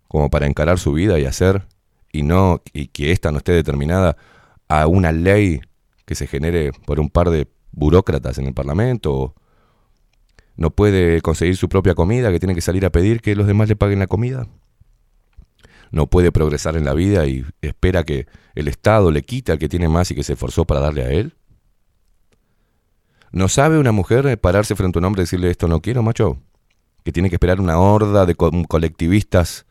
como 0.08 0.30
para 0.30 0.48
encarar 0.48 0.80
su 0.80 0.94
vida 0.94 1.20
y 1.20 1.26
hacer 1.26 1.68
y 2.12 2.24
no 2.24 2.62
y 2.74 2.88
que 2.88 3.12
ésta 3.12 3.32
no 3.32 3.40
esté 3.40 3.52
determinada 3.52 4.16
a 4.70 4.88
una 4.88 5.12
ley 5.12 5.62
que 6.06 6.16
se 6.16 6.28
genere 6.28 6.72
por 6.86 7.00
un 7.00 7.10
par 7.10 7.30
de 7.30 7.48
burócratas 7.72 8.38
en 8.38 8.46
el 8.46 8.54
Parlamento 8.54 9.36
no 10.58 10.72
puede 10.72 11.22
conseguir 11.22 11.56
su 11.56 11.70
propia 11.70 11.94
comida, 11.94 12.32
que 12.32 12.40
tiene 12.40 12.56
que 12.56 12.62
salir 12.62 12.86
a 12.86 12.90
pedir 12.90 13.22
que 13.22 13.36
los 13.36 13.48
demás 13.48 13.70
le 13.70 13.76
paguen 13.76 14.00
la 14.00 14.08
comida. 14.08 14.48
No 15.92 16.08
puede 16.08 16.32
progresar 16.32 16.76
en 16.76 16.84
la 16.84 16.94
vida 16.94 17.28
y 17.28 17.46
espera 17.62 18.04
que 18.04 18.26
el 18.56 18.68
Estado 18.68 19.12
le 19.12 19.22
quite 19.22 19.52
al 19.52 19.60
que 19.60 19.70
tiene 19.70 19.88
más 19.88 20.12
y 20.12 20.16
que 20.16 20.24
se 20.24 20.34
esforzó 20.34 20.66
para 20.66 20.82
darle 20.82 21.04
a 21.04 21.12
él. 21.12 21.36
¿No 23.32 23.48
sabe 23.50 23.78
una 23.78 23.92
mujer 23.92 24.40
pararse 24.40 24.76
frente 24.76 24.98
a 24.98 25.02
un 25.02 25.06
hombre 25.06 25.22
y 25.22 25.24
decirle 25.24 25.50
esto 25.50 25.68
no 25.68 25.82
quiero, 25.82 26.02
macho? 26.02 26.38
Que 27.04 27.12
tiene 27.12 27.30
que 27.30 27.36
esperar 27.36 27.60
una 27.60 27.78
horda 27.80 28.26
de 28.26 28.36
co- 28.36 28.52
colectivistas 28.68 29.66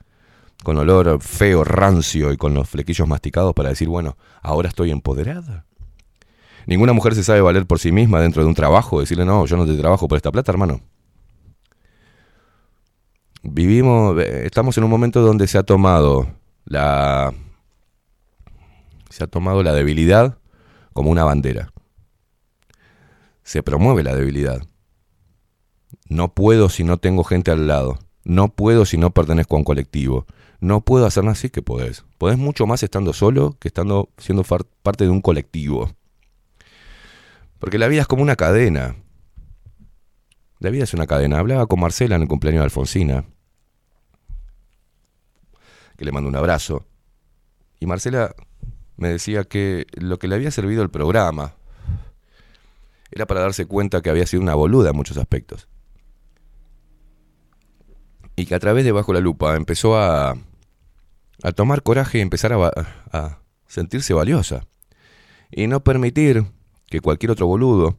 con 0.63 0.77
olor 0.79 1.21
feo, 1.21 1.65
rancio 1.65 2.33
y 2.33 2.37
con 2.37 2.55
los 2.55 2.69
flequillos 2.69 3.07
masticados 3.09 3.55
para 3.55 3.69
decir, 3.71 3.89
bueno, 3.89 4.17
ahora 4.43 4.69
estoy 4.69 4.91
empoderada. 4.91 5.67
Ninguna 6.67 6.93
mujer 6.93 7.15
se 7.15 7.23
sabe 7.23 7.41
valer 7.41 7.67
por 7.67 7.79
sí 7.79 7.93
misma 7.93 8.21
dentro 8.21 8.43
de 8.43 8.49
un 8.49 8.55
trabajo, 8.55 9.01
decirle, 9.01 9.25
no, 9.25 9.47
yo 9.47 9.57
no 9.57 9.67
te 9.67 9.77
trabajo 9.77 10.09
por 10.09 10.17
esta 10.17 10.33
plata, 10.33 10.51
hermano. 10.51 10.81
Vivimos, 13.43 14.19
eh, 14.19 14.47
estamos 14.47 14.77
en 14.77 14.85
un 14.85 14.91
momento 14.91 15.21
donde 15.21 15.47
se 15.47 15.59
ha 15.59 15.63
tomado 15.63 16.27
la... 16.65 17.33
Se 19.09 19.23
ha 19.23 19.29
tomado 19.29 19.63
la 19.63 19.73
debilidad 19.73 20.39
como 20.93 21.11
una 21.11 21.23
bandera. 21.25 21.71
Se 23.47 23.63
promueve 23.63 24.03
la 24.03 24.13
debilidad. 24.13 24.67
No 26.09 26.35
puedo 26.35 26.69
si 26.69 26.83
no 26.83 26.97
tengo 26.97 27.23
gente 27.23 27.53
al 27.53 27.69
lado. 27.69 27.97
No 28.25 28.49
puedo 28.49 28.85
si 28.85 28.99
no 28.99 29.13
pertenezco 29.13 29.55
a 29.55 29.61
un 29.61 29.65
colectivo. 29.65 30.27
No 30.59 30.81
puedo 30.81 31.07
hacer 31.07 31.23
nada 31.23 31.35
así 31.35 31.49
que 31.49 31.63
podés. 31.63 32.05
Podés 32.19 32.39
mucho 32.39 32.67
más 32.67 32.83
estando 32.83 33.13
solo 33.13 33.57
que 33.61 33.69
estando 33.69 34.09
siendo 34.19 34.43
parte 34.83 35.05
de 35.05 35.11
un 35.11 35.21
colectivo. 35.21 35.93
Porque 37.61 37.79
la 37.79 37.87
vida 37.87 38.01
es 38.01 38.09
como 38.09 38.21
una 38.21 38.35
cadena. 38.35 38.97
La 40.59 40.71
vida 40.71 40.83
es 40.83 40.93
una 40.93 41.07
cadena. 41.07 41.39
Hablaba 41.39 41.69
con 41.69 41.79
Marcela 41.79 42.17
en 42.17 42.23
el 42.23 42.29
cumpleaños 42.29 42.63
de 42.63 42.65
Alfonsina. 42.65 43.27
Que 45.97 46.05
le 46.05 46.11
mando 46.11 46.29
un 46.29 46.37
abrazo. 46.37 46.85
Y 47.79 47.87
Marcela 47.87 48.35
me 48.97 49.09
decía 49.09 49.45
que 49.45 49.87
lo 49.93 50.19
que 50.19 50.27
le 50.27 50.35
había 50.35 50.51
servido 50.51 50.83
el 50.83 50.91
programa 50.91 51.55
era 53.11 53.27
para 53.27 53.41
darse 53.41 53.67
cuenta 53.67 54.03
que 54.03 54.11
había 54.11 54.27
sido 54.27 54.43
una 54.43 54.55
boluda 54.55 54.91
en 54.91 54.97
muchos 54.97 55.17
aspectos. 55.17 55.69
Y 58.37 58.47
que 58.47 58.55
a 58.55 58.61
través 58.61 58.85
de 58.85 58.93
Bajo 58.93 59.13
la 59.13 59.21
Lupa 59.21 59.57
empezó 59.57 59.97
a, 59.97 60.37
a 61.43 61.53
tomar 61.53 61.83
coraje 61.83 62.19
y 62.19 62.21
empezar 62.21 62.53
a, 62.53 62.71
a 63.13 63.39
sentirse 63.67 64.13
valiosa. 64.13 64.67
Y 65.51 65.67
no 65.69 65.83
permitir 65.83 66.45
que 66.89 67.01
cualquier 67.01 67.31
otro 67.31 67.47
boludo, 67.47 67.99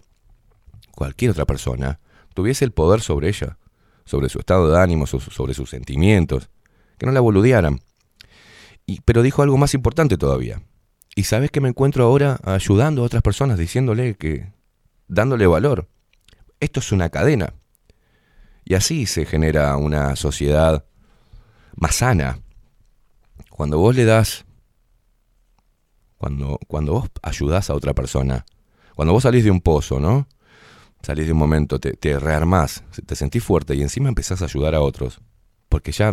cualquier 0.92 1.32
otra 1.32 1.46
persona, 1.46 2.00
tuviese 2.34 2.66
el 2.66 2.72
poder 2.72 3.02
sobre 3.02 3.30
ella, 3.30 3.58
sobre 4.06 4.30
su 4.30 4.40
estado 4.40 4.72
de 4.72 4.80
ánimo, 4.80 5.08
so- 5.08 5.20
sobre 5.20 5.54
sus 5.54 5.70
sentimientos, 5.70 6.50
que 6.98 7.06
no 7.06 7.12
la 7.12 7.20
boludearan. 7.20 7.82
Y, 8.86 9.02
pero 9.02 9.24
dijo 9.24 9.42
algo 9.42 9.58
más 9.58 9.74
importante 9.74 10.18
todavía. 10.18 10.62
Y 11.16 11.24
sabes 11.24 11.50
que 11.50 11.62
me 11.62 11.70
encuentro 11.70 12.04
ahora 12.06 12.40
ayudando 12.44 13.02
a 13.02 13.06
otras 13.06 13.24
personas, 13.24 13.58
diciéndole 13.58 14.16
que, 14.16 14.52
dándole 15.08 15.48
valor. 15.48 15.88
Esto 16.60 16.80
es 16.80 16.92
una 16.92 17.10
cadena. 17.10 17.54
Y 18.66 18.74
así 18.76 19.06
se 19.06 19.26
genera 19.26 19.78
una 19.78 20.16
sociedad 20.16 20.86
más 21.76 21.96
sana, 21.96 22.40
cuando 23.50 23.78
vos 23.78 23.96
le 23.96 24.06
das, 24.06 24.46
cuando, 26.18 26.60
cuando 26.68 26.94
vos 26.94 27.10
ayudás 27.22 27.70
a 27.70 27.76
otra 27.76 27.94
persona, 27.94 28.46
cuando 28.96 29.14
vos 29.14 29.24
salís 29.24 29.44
de 29.44 29.52
un 29.52 29.62
pozo, 29.62 30.00
¿no? 30.00 30.28
Salís 31.02 31.28
de 31.28 31.34
un 31.34 31.38
momento, 31.38 31.80
te, 31.80 31.94
te 31.94 32.20
rearmás, 32.20 32.84
te 33.06 33.16
sentís 33.16 33.44
fuerte 33.44 33.76
y 33.76 33.82
encima 33.84 34.10
empezás 34.10 34.42
a 34.42 34.46
ayudar 34.46 34.76
a 34.76 34.82
otros, 34.82 35.22
porque 35.70 35.92
ya 35.92 36.10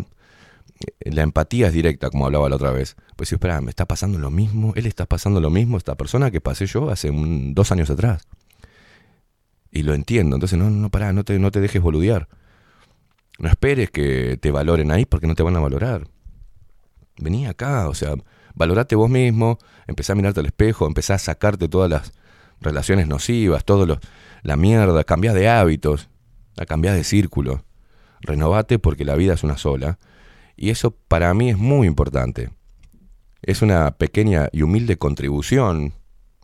eh, 0.81 1.11
la 1.11 1.23
empatía 1.23 1.69
es 1.69 1.73
directa, 1.73 2.11
como 2.11 2.27
hablaba 2.27 2.49
la 2.49 2.57
otra 2.57 2.71
vez. 2.73 2.97
Pues 3.17 3.31
si, 3.31 3.35
espera, 3.37 3.61
me 3.63 3.71
está 3.71 3.87
pasando 3.87 4.19
lo 4.19 4.31
mismo, 4.31 4.73
él 4.77 4.87
está 4.87 5.07
pasando 5.07 5.41
lo 5.41 5.51
mismo, 5.51 5.79
esta 5.79 5.97
persona 5.97 6.31
que 6.31 6.41
pasé 6.41 6.67
yo 6.67 6.91
hace 6.91 7.11
un- 7.11 7.55
dos 7.55 7.73
años 7.73 7.91
atrás. 7.91 8.27
Y 9.75 9.83
lo 9.83 9.93
entiendo, 9.93 10.37
entonces 10.37 10.57
no, 10.57 10.71
no, 10.71 10.89
pará, 10.89 11.13
no 11.13 11.25
te, 11.25 11.37
no 11.41 11.51
te 11.51 11.61
dejes 11.61 11.83
boludear. 11.83 12.29
No 13.41 13.49
esperes 13.49 13.91
que 13.91 14.39
te 14.41 14.53
valoren 14.53 14.93
ahí 14.93 15.05
porque 15.05 15.27
no 15.27 15.35
te 15.35 15.43
van 15.43 15.57
a 15.57 15.61
valorar. 15.61 16.07
Vení 17.19 17.47
acá, 17.47 17.89
o 17.89 17.95
sea, 17.95 18.15
valorate 18.55 18.95
vos 18.95 19.11
mismo, 19.11 19.59
empezá 19.89 20.13
a 20.13 20.17
mirarte 20.17 20.39
al 20.39 20.47
espejo, 20.47 20.87
empezá 20.87 21.15
a 21.15 21.19
sacarte 21.19 21.69
todas 21.69 21.91
las 21.91 22.13
relaciones 22.61 23.09
nocivas, 23.09 23.65
todo 23.65 23.85
lo, 23.85 23.99
la 24.45 24.57
mierda, 24.57 25.03
cambiá 25.03 25.35
de 25.35 25.49
hábitos, 25.49 26.09
a 26.57 26.67
cambiar 26.67 26.95
de 26.95 27.03
círculo. 27.03 27.65
Renovate 28.21 28.79
porque 28.79 29.05
la 29.05 29.17
vida 29.17 29.35
es 29.35 29.43
una 29.43 29.59
sola. 29.59 29.99
Y 30.57 30.71
eso 30.71 30.93
para 30.93 31.35
mí 31.35 31.51
es 31.51 31.59
muy 31.59 31.89
importante. 31.89 32.51
Es 33.43 33.61
una 33.61 33.91
pequeña 33.91 34.49
y 34.53 34.63
humilde 34.63 34.99
contribución 34.99 35.95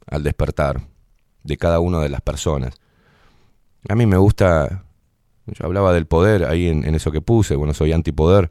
al 0.08 0.24
despertar 0.24 0.88
de 1.44 1.56
cada 1.56 1.78
una 1.78 2.00
de 2.00 2.08
las 2.08 2.22
personas. 2.22 2.80
A 3.88 3.94
mí 3.94 4.06
me 4.06 4.16
gusta, 4.16 4.84
yo 5.46 5.66
hablaba 5.66 5.92
del 5.92 6.06
poder 6.06 6.44
ahí 6.44 6.68
en, 6.68 6.84
en 6.84 6.94
eso 6.94 7.10
que 7.10 7.20
puse, 7.20 7.56
bueno, 7.56 7.74
soy 7.74 7.92
antipoder. 7.92 8.50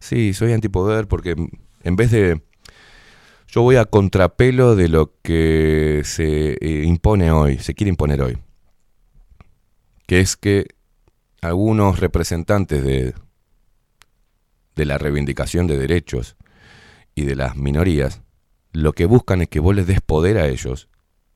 Sí, 0.00 0.32
soy 0.34 0.52
antipoder 0.52 1.08
porque 1.08 1.34
en 1.82 1.96
vez 1.96 2.10
de... 2.10 2.42
Yo 3.50 3.62
voy 3.62 3.76
a 3.76 3.86
contrapelo 3.86 4.76
de 4.76 4.88
lo 4.88 5.14
que 5.22 6.02
se 6.04 6.52
eh, 6.60 6.84
impone 6.84 7.32
hoy, 7.32 7.58
se 7.58 7.74
quiere 7.74 7.88
imponer 7.88 8.20
hoy. 8.20 8.36
Que 10.06 10.20
es 10.20 10.36
que 10.36 10.66
algunos 11.40 11.98
representantes 11.98 12.82
de, 12.82 13.14
de 14.76 14.84
la 14.84 14.98
reivindicación 14.98 15.66
de 15.66 15.78
derechos 15.78 16.36
y 17.14 17.24
de 17.24 17.36
las 17.36 17.56
minorías, 17.56 18.20
lo 18.72 18.92
que 18.92 19.06
buscan 19.06 19.40
es 19.40 19.48
que 19.48 19.60
vos 19.60 19.74
les 19.74 19.86
des 19.86 20.02
poder 20.02 20.36
a 20.36 20.46
ellos, 20.46 20.88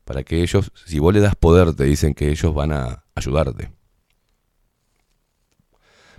para 0.04 0.22
que 0.22 0.42
ellos, 0.42 0.72
si 0.86 0.98
vos 0.98 1.12
le 1.14 1.20
das 1.20 1.36
poder, 1.36 1.74
te 1.74 1.84
dicen 1.84 2.14
que 2.14 2.30
ellos 2.30 2.54
van 2.54 2.72
a 2.72 3.04
ayudarte. 3.14 3.72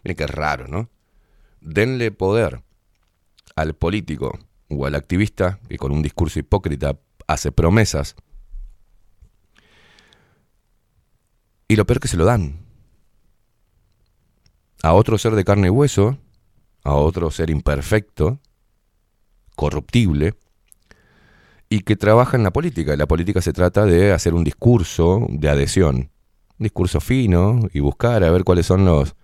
Miren 0.03 0.17
qué 0.17 0.27
raro, 0.27 0.67
¿no? 0.67 0.89
Denle 1.61 2.11
poder 2.11 2.61
al 3.55 3.73
político 3.75 4.37
o 4.69 4.85
al 4.85 4.95
activista 4.95 5.59
que 5.69 5.77
con 5.77 5.91
un 5.91 6.01
discurso 6.01 6.39
hipócrita 6.39 6.99
hace 7.27 7.51
promesas 7.51 8.15
y 11.67 11.75
lo 11.75 11.85
peor 11.85 11.99
que 11.99 12.07
se 12.07 12.17
lo 12.17 12.25
dan 12.25 12.63
a 14.83 14.93
otro 14.93 15.17
ser 15.17 15.33
de 15.33 15.45
carne 15.45 15.67
y 15.67 15.69
hueso, 15.69 16.17
a 16.83 16.93
otro 16.93 17.31
ser 17.31 17.49
imperfecto, 17.49 18.39
corruptible, 19.55 20.35
y 21.73 21.79
que 21.79 21.95
trabaja 21.95 22.37
en 22.37 22.43
la 22.43 22.53
política. 22.53 22.95
La 22.95 23.07
política 23.07 23.41
se 23.41 23.51
trata 23.51 23.83
de 23.83 24.13
hacer 24.13 24.35
un 24.35 24.43
discurso 24.43 25.25
de 25.27 25.49
adhesión, 25.49 26.11
un 26.59 26.63
discurso 26.63 26.99
fino 26.99 27.67
y 27.73 27.79
buscar 27.79 28.23
a 28.23 28.29
ver 28.29 28.43
cuáles 28.43 28.67
son 28.67 28.85
los, 28.85 29.15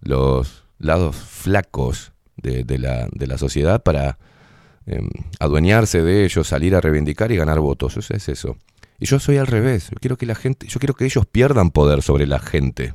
los 0.00 0.62
lados 0.78 1.16
flacos 1.16 2.12
de, 2.36 2.78
la, 2.78 3.08
de 3.10 3.26
la 3.26 3.36
sociedad 3.36 3.82
para 3.82 4.16
eh, 4.86 5.00
adueñarse 5.40 6.02
de 6.02 6.24
ellos, 6.24 6.46
salir 6.46 6.76
a 6.76 6.80
reivindicar 6.80 7.32
y 7.32 7.36
ganar 7.36 7.58
votos. 7.58 7.96
Eso 7.96 8.14
es 8.14 8.28
eso. 8.28 8.56
Y 9.00 9.06
yo 9.06 9.18
soy 9.18 9.38
al 9.38 9.48
revés. 9.48 9.90
Yo 9.90 9.96
quiero 10.00 10.16
que 10.16 10.26
la 10.26 10.36
gente, 10.36 10.68
yo 10.68 10.78
quiero 10.78 10.94
que 10.94 11.04
ellos 11.04 11.26
pierdan 11.26 11.72
poder 11.72 12.02
sobre 12.02 12.28
la 12.28 12.38
gente. 12.38 12.94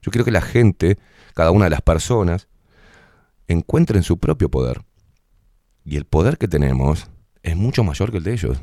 Yo 0.00 0.12
quiero 0.12 0.24
que 0.24 0.30
la 0.30 0.42
gente, 0.42 0.96
cada 1.34 1.50
una 1.50 1.64
de 1.64 1.70
las 1.70 1.82
personas, 1.82 2.46
encuentren 3.48 4.04
su 4.04 4.18
propio 4.18 4.48
poder. 4.48 4.82
Y 5.84 5.96
el 5.96 6.04
poder 6.04 6.38
que 6.38 6.46
tenemos 6.46 7.10
es 7.44 7.56
mucho 7.56 7.84
mayor 7.84 8.10
que 8.10 8.16
el 8.16 8.24
de 8.24 8.32
ellos. 8.32 8.58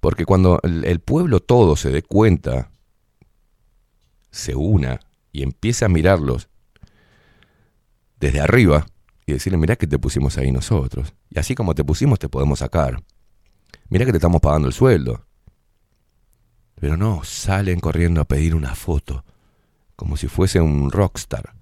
Porque 0.00 0.26
cuando 0.26 0.60
el, 0.62 1.00
pueblo 1.00 1.40
todo 1.40 1.76
se 1.76 1.90
dé 1.90 2.02
cuenta, 2.02 2.70
se 4.30 4.54
una 4.54 5.00
y 5.32 5.42
empiece 5.42 5.84
a 5.84 5.88
mirarlos 5.88 6.48
desde 8.20 8.40
arriba 8.40 8.86
y 9.24 9.32
decirle, 9.32 9.56
mirá 9.56 9.76
que 9.76 9.86
te 9.86 9.98
pusimos 9.98 10.36
ahí 10.36 10.52
nosotros. 10.52 11.14
Y 11.30 11.38
así 11.38 11.54
como 11.54 11.74
te 11.74 11.84
pusimos, 11.84 12.18
te 12.18 12.28
podemos 12.28 12.58
sacar. 12.58 13.02
Mirá 13.88 14.04
que 14.04 14.12
te 14.12 14.18
estamos 14.18 14.40
pagando 14.40 14.68
el 14.68 14.74
sueldo. 14.74 15.24
Pero 16.74 16.96
no, 16.96 17.22
salen 17.24 17.80
corriendo 17.80 18.20
a 18.20 18.26
pedir 18.26 18.54
una 18.54 18.74
foto, 18.74 19.24
como 19.94 20.16
si 20.16 20.26
fuese 20.26 20.60
un 20.60 20.90
rockstar. 20.90 21.54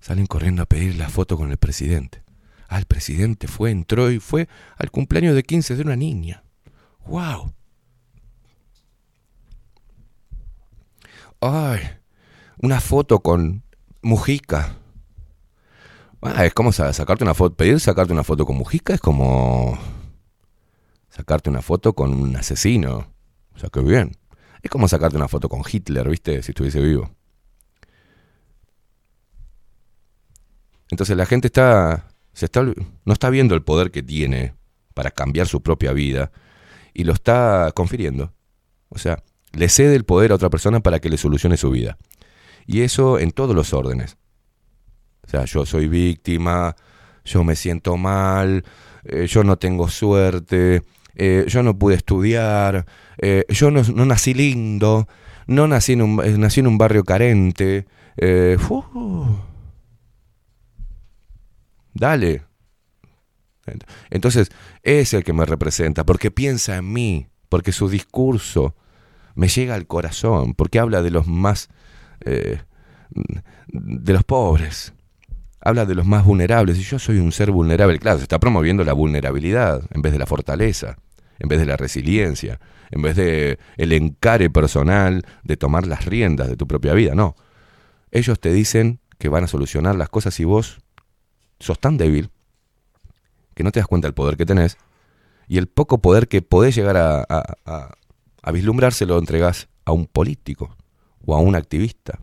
Salen 0.00 0.26
corriendo 0.26 0.62
a 0.62 0.66
pedir 0.66 0.96
la 0.96 1.08
foto 1.08 1.36
con 1.36 1.50
el 1.50 1.56
presidente. 1.56 2.22
El 2.70 2.84
presidente 2.84 3.48
fue, 3.48 3.70
entró 3.70 4.10
y 4.10 4.20
fue 4.20 4.48
al 4.76 4.90
cumpleaños 4.90 5.34
de 5.34 5.42
15 5.42 5.74
de 5.76 5.82
una 5.82 5.96
niña. 5.96 6.44
¡Wow! 7.06 7.52
¡Ay! 11.40 11.80
Una 12.60 12.80
foto 12.80 13.20
con 13.20 13.62
Mujica. 14.02 14.76
Ah, 16.20 16.44
es 16.44 16.52
como 16.52 16.72
sa- 16.72 16.92
sacarte 16.92 17.24
una 17.24 17.34
foto. 17.34 17.56
Pedir 17.56 17.78
sacarte 17.80 18.12
una 18.12 18.24
foto 18.24 18.44
con 18.44 18.56
Mujica 18.56 18.94
es 18.94 19.00
como 19.00 19.78
sacarte 21.10 21.48
una 21.48 21.62
foto 21.62 21.92
con 21.94 22.12
un 22.12 22.36
asesino. 22.36 23.06
O 23.54 23.58
sea, 23.58 23.70
qué 23.70 23.80
bien. 23.80 24.12
Es 24.62 24.70
como 24.70 24.88
sacarte 24.88 25.16
una 25.16 25.28
foto 25.28 25.48
con 25.48 25.62
Hitler, 25.70 26.08
¿viste? 26.08 26.42
Si 26.42 26.50
estuviese 26.50 26.80
vivo. 26.80 27.10
Entonces 30.90 31.16
la 31.16 31.26
gente 31.26 31.46
está, 31.48 32.08
se 32.38 32.44
está, 32.44 32.62
no 32.62 33.12
está 33.12 33.30
viendo 33.30 33.56
el 33.56 33.62
poder 33.62 33.90
que 33.90 34.00
tiene 34.00 34.54
para 34.94 35.10
cambiar 35.10 35.48
su 35.48 35.60
propia 35.60 35.92
vida 35.92 36.30
y 36.94 37.02
lo 37.02 37.12
está 37.12 37.72
confiriendo. 37.74 38.32
O 38.90 38.98
sea, 38.98 39.24
le 39.52 39.68
cede 39.68 39.96
el 39.96 40.04
poder 40.04 40.30
a 40.30 40.36
otra 40.36 40.48
persona 40.48 40.78
para 40.78 41.00
que 41.00 41.10
le 41.10 41.16
solucione 41.16 41.56
su 41.56 41.70
vida. 41.70 41.98
Y 42.64 42.82
eso 42.82 43.18
en 43.18 43.32
todos 43.32 43.56
los 43.56 43.72
órdenes. 43.72 44.18
O 45.26 45.28
sea, 45.28 45.46
yo 45.46 45.66
soy 45.66 45.88
víctima, 45.88 46.76
yo 47.24 47.42
me 47.42 47.56
siento 47.56 47.96
mal, 47.96 48.64
eh, 49.02 49.26
yo 49.26 49.42
no 49.42 49.56
tengo 49.56 49.88
suerte, 49.88 50.82
eh, 51.16 51.44
yo 51.48 51.64
no 51.64 51.76
pude 51.76 51.96
estudiar, 51.96 52.86
eh, 53.18 53.44
yo 53.48 53.72
no, 53.72 53.82
no 53.82 54.04
nací 54.06 54.32
lindo, 54.32 55.08
no 55.48 55.66
nací 55.66 55.94
en 55.94 56.02
un, 56.02 56.40
nací 56.40 56.60
en 56.60 56.68
un 56.68 56.78
barrio 56.78 57.02
carente. 57.02 57.86
fu- 58.58 59.38
Dale. 61.94 62.42
Entonces, 64.10 64.50
es 64.82 65.14
el 65.14 65.24
que 65.24 65.32
me 65.32 65.44
representa, 65.44 66.04
porque 66.04 66.30
piensa 66.30 66.76
en 66.76 66.92
mí, 66.92 67.26
porque 67.48 67.72
su 67.72 67.88
discurso 67.88 68.74
me 69.34 69.48
llega 69.48 69.74
al 69.74 69.86
corazón, 69.86 70.54
porque 70.54 70.78
habla 70.78 71.02
de 71.02 71.10
los 71.10 71.26
más, 71.26 71.68
eh, 72.24 72.60
de 73.68 74.12
los 74.12 74.24
pobres, 74.24 74.94
habla 75.60 75.86
de 75.86 75.94
los 75.94 76.06
más 76.06 76.24
vulnerables, 76.24 76.78
y 76.78 76.82
yo 76.82 76.98
soy 76.98 77.18
un 77.18 77.32
ser 77.32 77.50
vulnerable. 77.50 77.98
Claro, 77.98 78.18
se 78.18 78.24
está 78.24 78.38
promoviendo 78.38 78.84
la 78.84 78.92
vulnerabilidad 78.92 79.82
en 79.90 80.02
vez 80.02 80.12
de 80.12 80.18
la 80.18 80.26
fortaleza, 80.26 80.96
en 81.38 81.48
vez 81.48 81.58
de 81.58 81.66
la 81.66 81.76
resiliencia, 81.76 82.60
en 82.90 83.02
vez 83.02 83.16
de 83.16 83.58
el 83.76 83.92
encare 83.92 84.50
personal 84.50 85.24
de 85.44 85.56
tomar 85.56 85.86
las 85.86 86.04
riendas 86.04 86.48
de 86.48 86.56
tu 86.56 86.66
propia 86.66 86.94
vida, 86.94 87.14
no. 87.14 87.36
Ellos 88.10 88.40
te 88.40 88.52
dicen 88.52 89.00
que 89.18 89.28
van 89.28 89.44
a 89.44 89.48
solucionar 89.48 89.94
las 89.96 90.08
cosas 90.08 90.40
y 90.40 90.44
vos 90.44 90.80
sos 91.60 91.78
tan 91.78 91.96
débil 91.96 92.30
que 93.54 93.64
no 93.64 93.72
te 93.72 93.80
das 93.80 93.86
cuenta 93.86 94.06
del 94.06 94.14
poder 94.14 94.36
que 94.36 94.46
tenés 94.46 94.76
y 95.48 95.58
el 95.58 95.66
poco 95.66 95.98
poder 95.98 96.28
que 96.28 96.42
podés 96.42 96.74
llegar 96.74 96.96
a, 96.96 97.20
a, 97.20 97.42
a- 97.66 97.94
a 98.42 98.52
lo 98.52 99.18
entregás 99.18 99.68
a 99.84 99.92
un 99.92 100.06
político 100.06 100.76
o 101.24 101.34
a 101.34 101.40
un 101.40 101.54
activista 101.56 102.20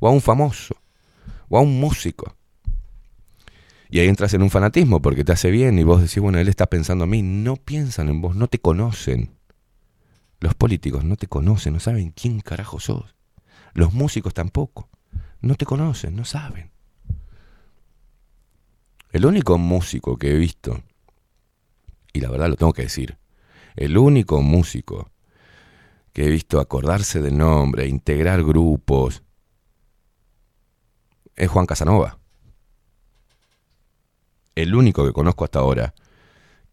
o 0.00 0.08
a 0.08 0.10
un 0.10 0.20
famoso 0.20 0.76
o 1.48 1.58
a 1.58 1.60
un 1.60 1.78
músico. 1.78 2.34
Y 3.90 4.00
ahí 4.00 4.08
entras 4.08 4.34
en 4.34 4.42
un 4.42 4.50
fanatismo 4.50 5.00
porque 5.00 5.22
te 5.24 5.32
hace 5.32 5.50
bien 5.50 5.78
y 5.78 5.84
vos 5.84 6.00
decís, 6.00 6.18
bueno, 6.20 6.38
él 6.38 6.48
está 6.48 6.66
pensando 6.66 7.04
en 7.04 7.10
mí. 7.10 7.22
No 7.22 7.56
piensan 7.56 8.08
en 8.08 8.20
vos, 8.20 8.34
no 8.34 8.48
te 8.48 8.58
conocen. 8.58 9.30
Los 10.40 10.54
políticos 10.54 11.04
no 11.04 11.14
te 11.16 11.28
conocen, 11.28 11.74
no 11.74 11.80
saben 11.80 12.10
quién 12.10 12.40
carajo 12.40 12.80
sos. 12.80 13.14
Los 13.72 13.92
músicos 13.92 14.34
tampoco. 14.34 14.88
No 15.40 15.54
te 15.54 15.64
conocen, 15.64 16.16
no 16.16 16.24
saben. 16.24 16.70
El 19.14 19.26
único 19.26 19.58
músico 19.58 20.16
que 20.18 20.32
he 20.32 20.36
visto, 20.36 20.82
y 22.12 22.20
la 22.20 22.28
verdad 22.30 22.48
lo 22.48 22.56
tengo 22.56 22.72
que 22.72 22.82
decir, 22.82 23.16
el 23.76 23.96
único 23.96 24.42
músico 24.42 25.08
que 26.12 26.26
he 26.26 26.30
visto 26.30 26.58
acordarse 26.58 27.20
del 27.22 27.38
nombre, 27.38 27.86
integrar 27.86 28.42
grupos, 28.42 29.22
es 31.36 31.48
Juan 31.48 31.66
Casanova. 31.66 32.18
el 34.56 34.74
único 34.74 35.04
que 35.06 35.12
conozco 35.12 35.44
hasta 35.44 35.60
ahora, 35.60 35.94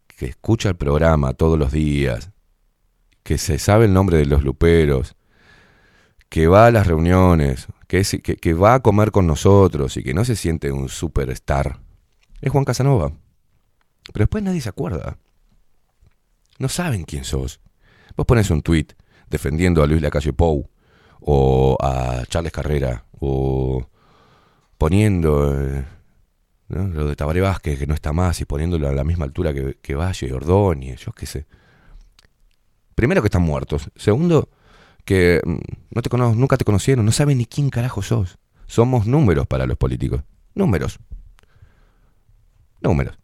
que 0.08 0.26
escucha 0.26 0.70
el 0.70 0.76
programa 0.76 1.34
todos 1.34 1.58
los 1.60 1.72
días, 1.72 2.32
que 3.24 3.38
se 3.38 3.60
sabe 3.60 3.86
el 3.86 3.94
nombre 3.94 4.18
de 4.18 4.26
los 4.26 4.44
luperos, 4.44 5.16
que 6.30 6.48
va 6.48 6.66
a 6.68 6.72
las 6.72 6.88
reuniones, 6.88 7.68
que, 7.88 8.00
es- 8.00 8.20
que, 8.24 8.36
que 8.38 8.54
va 8.56 8.74
a 8.76 8.80
comer 8.82 9.12
con 9.12 9.28
nosotros 9.28 9.96
y 9.98 10.04
que 10.04 10.14
no 10.16 10.26
se 10.26 10.36
siente 10.36 10.72
un 10.72 10.90
superstar, 10.90 11.80
es 12.42 12.52
Juan 12.52 12.66
Casanova. 12.66 13.12
Pero 14.12 14.24
después 14.24 14.44
nadie 14.44 14.62
se 14.62 14.70
acuerda. 14.70 15.18
No 16.60 16.70
saben 16.70 17.04
quién 17.04 17.24
sos. 17.24 17.60
Vos 18.16 18.26
pones 18.26 18.50
un 18.50 18.62
tuit 18.62 18.94
defendiendo 19.30 19.82
a 19.82 19.88
Luis 19.88 20.02
Lacalle 20.02 20.34
Pou 20.34 20.70
o 21.22 21.78
a 21.80 22.24
Charles 22.28 22.52
Carrera 22.52 23.06
o 23.20 23.88
poniendo 24.78 25.56
eh, 25.56 25.86
¿no? 26.70 26.88
lo 26.88 27.08
de 27.08 27.16
Tabaré 27.16 27.42
Vázquez 27.42 27.80
que 27.80 27.88
no 27.88 27.94
está 27.94 28.12
más 28.12 28.42
y 28.42 28.46
poniéndolo 28.46 28.90
a 28.90 28.94
la 28.94 29.04
misma 29.04 29.26
altura 29.26 29.54
que, 29.54 29.78
que 29.82 29.96
Valle 29.96 30.28
y 30.28 30.32
Ordóñez, 30.32 31.00
yo 31.06 31.12
qué 31.14 31.26
sé. 31.26 31.46
Primero 32.96 33.22
que 33.22 33.28
están 33.28 33.44
muertos. 33.44 33.90
Segundo, 33.96 34.50
que 35.06 35.42
mm, 35.44 35.58
no 35.92 36.02
te 36.02 36.18
nunca 36.18 36.58
te 36.58 36.66
conocieron, 36.66 37.06
no 37.06 37.12
saben 37.12 37.38
ni 37.38 37.46
quién 37.46 37.70
carajo 37.70 38.02
sos. 38.02 38.38
Somos 38.68 39.06
números 39.06 39.48
para 39.48 39.66
los 39.66 39.78
políticos. 39.78 40.24
Números. 40.54 41.00
Números. 42.82 43.18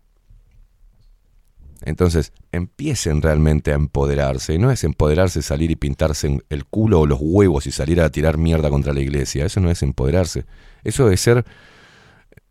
Entonces, 1.81 2.33
empiecen 2.51 3.21
realmente 3.21 3.71
a 3.71 3.75
empoderarse. 3.75 4.53
Y 4.53 4.57
no 4.57 4.71
es 4.71 4.83
empoderarse 4.83 5.41
salir 5.41 5.71
y 5.71 5.75
pintarse 5.75 6.39
el 6.49 6.65
culo 6.65 7.01
o 7.01 7.05
los 7.05 7.19
huevos 7.21 7.67
y 7.67 7.71
salir 7.71 8.01
a 8.01 8.09
tirar 8.09 8.37
mierda 8.37 8.69
contra 8.69 8.93
la 8.93 8.99
iglesia. 8.99 9.45
Eso 9.45 9.59
no 9.59 9.69
es 9.69 9.83
empoderarse. 9.83 10.45
Eso 10.83 11.09
es 11.11 11.21
ser. 11.21 11.45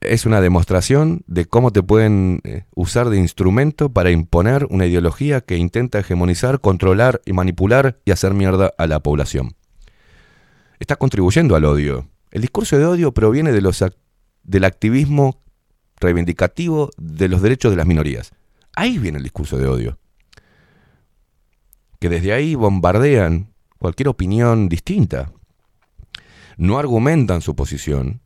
Es 0.01 0.27
una 0.27 0.41
demostración 0.41 1.23
de 1.27 1.47
cómo 1.47 1.73
te 1.73 1.83
pueden 1.83 2.41
eh, 2.45 2.65
usar 2.75 3.09
de 3.09 3.19
instrumento 3.19 3.89
para 3.89 4.11
imponer 4.11 4.67
una 4.71 4.87
ideología 4.87 5.41
que 5.41 5.57
intenta 5.57 5.99
hegemonizar, 5.99 6.61
controlar 6.61 7.23
y 7.25 7.33
manipular 7.33 7.99
y 8.05 8.11
hacer 8.11 8.35
mierda 8.35 8.73
a 8.79 8.87
la 8.87 9.01
población. 9.01 9.57
Está 10.79 10.97
contribuyendo 10.97 11.57
al 11.57 11.65
odio. 11.65 12.09
El 12.31 12.43
discurso 12.43 12.79
de 12.79 12.85
odio 12.85 13.13
proviene 13.13 13.53
de 13.53 13.63
los, 13.63 13.83
del 14.43 14.65
activismo 14.65 15.43
reivindicativo 15.99 16.91
de 16.97 17.29
los 17.29 17.43
derechos 17.43 17.71
de 17.71 17.77
las 17.77 17.87
minorías. 17.87 18.33
Ahí 18.75 18.99
viene 18.99 19.19
el 19.19 19.25
discurso 19.25 19.57
de 19.57 19.67
odio. 19.67 19.99
Que 21.99 22.09
desde 22.09 22.33
ahí 22.33 22.55
bombardean 22.55 23.53
cualquier 23.79 24.09
opinión 24.09 24.69
distinta. 24.69 25.33
No 26.57 26.79
argumentan 26.79 27.41
su 27.41 27.55
posición. 27.55 28.21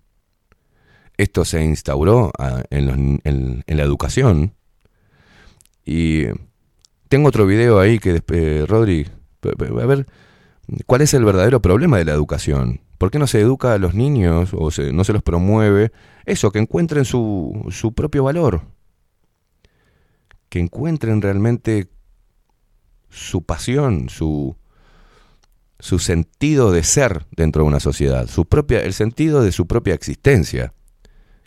Esto 1.17 1.45
se 1.45 1.63
instauró 1.65 2.33
ah, 2.39 2.63
en, 2.71 3.63
la 3.67 3.83
educación. 3.83 4.55
Y 5.85 6.25
tengo 7.09 7.29
otro 7.29 7.47
video 7.47 7.79
ahí 7.79 7.99
que, 7.99 8.13
después, 8.13 8.69
Rodri, 8.69 9.07
a 9.43 9.87
ver, 9.87 10.07
¿cuál 10.87 11.03
es 11.03 11.15
el 11.15 11.25
verdadero 11.25 11.61
problema 11.63 11.99
de 11.99 12.05
la 12.05 12.13
educación? 12.13 12.81
¿Por 12.99 13.11
qué 13.11 13.19
no 13.19 13.27
se 13.27 13.41
educa 13.41 13.73
a 13.75 13.79
los 13.79 13.95
niños 13.95 14.51
o 14.55 14.71
se- 14.71 14.93
no 14.93 15.05
se 15.05 15.13
los 15.13 15.23
promueve? 15.23 15.93
Eso, 16.27 16.51
que 16.53 16.59
encuentren 16.59 17.05
su, 17.05 17.67
su 17.71 17.93
propio 17.95 18.25
valor 18.25 18.63
que 20.49 20.59
encuentren 20.59 21.23
realmente 21.23 21.89
su 23.09 23.43
pasión, 23.43 24.09
su, 24.09 24.57
su 25.79 25.99
sentido 25.99 26.71
de 26.73 26.83
ser 26.83 27.27
dentro 27.31 27.63
de 27.63 27.69
una 27.69 27.81
sociedad, 27.81 28.27
su 28.27 28.45
propia, 28.47 28.81
el 28.83 28.93
sentido 28.93 29.43
de 29.43 29.53
su 29.53 29.67
propia 29.67 29.95
existencia, 29.95 30.75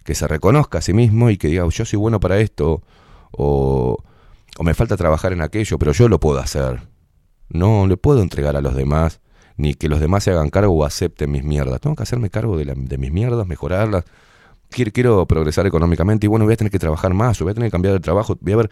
que 0.03 0.15
se 0.15 0.27
reconozca 0.27 0.79
a 0.79 0.81
sí 0.81 0.93
mismo 0.93 1.29
y 1.29 1.37
que 1.37 1.49
diga, 1.49 1.65
"Oh, 1.65 1.69
yo 1.69 1.85
soy 1.85 1.97
bueno 1.99 2.19
para 2.19 2.39
esto, 2.39 2.81
o, 3.31 3.97
o 4.57 4.63
me 4.63 4.73
falta 4.73 4.97
trabajar 4.97 5.33
en 5.33 5.41
aquello, 5.41 5.77
pero 5.79 5.91
yo 5.93 6.07
lo 6.09 6.19
puedo 6.19 6.39
hacer. 6.39 6.87
No 7.53 7.87
le 7.87 7.95
puedo 7.95 8.21
entregar 8.21 8.57
a 8.57 8.61
los 8.61 8.75
demás, 8.75 9.21
ni 9.55 9.73
que 9.75 9.87
los 9.87 9.99
demás 10.01 10.23
se 10.25 10.31
hagan 10.31 10.49
cargo 10.49 10.73
o 10.73 10.83
acepten 10.83 11.31
mis 11.31 11.43
mierdas. 11.43 11.79
Tengo 11.79 11.95
que 11.95 12.03
hacerme 12.03 12.29
cargo 12.29 12.57
de, 12.57 12.65
la- 12.65 12.73
de 12.75 12.97
mis 12.97 13.11
mierdas, 13.11 13.47
mejorarlas, 13.47 14.03
quiero, 14.69 15.25
progresar 15.27 15.67
económicamente 15.67 16.25
y 16.25 16.29
bueno, 16.29 16.45
voy 16.45 16.55
a 16.55 16.57
tener 16.57 16.71
que 16.71 16.79
trabajar 16.79 17.13
más, 17.13 17.39
voy 17.39 17.51
a 17.51 17.53
tener 17.53 17.67
que 17.67 17.71
cambiar 17.71 17.93
de 17.93 17.99
trabajo, 17.99 18.37
voy 18.41 18.53
a 18.53 18.57
ver 18.57 18.69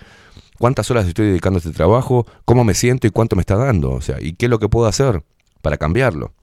cuántas 0.58 0.90
horas 0.92 1.06
estoy 1.08 1.28
dedicando 1.28 1.58
a 1.58 1.60
este 1.60 1.72
trabajo, 1.72 2.26
cómo 2.44 2.64
me 2.64 2.74
siento 2.74 3.06
y 3.08 3.12
cuánto 3.12 3.36
me 3.36 3.42
está 3.42 3.56
dando, 3.56 3.92
o 3.92 4.02
sea, 4.02 4.18
y 4.20 4.34
qué 4.34 4.48
es 4.48 4.50
lo 4.50 4.58
que 4.60 4.68
puedo 4.68 4.88
hacer 4.88 5.24
para 5.62 5.78
cambiarlo. 5.78 6.34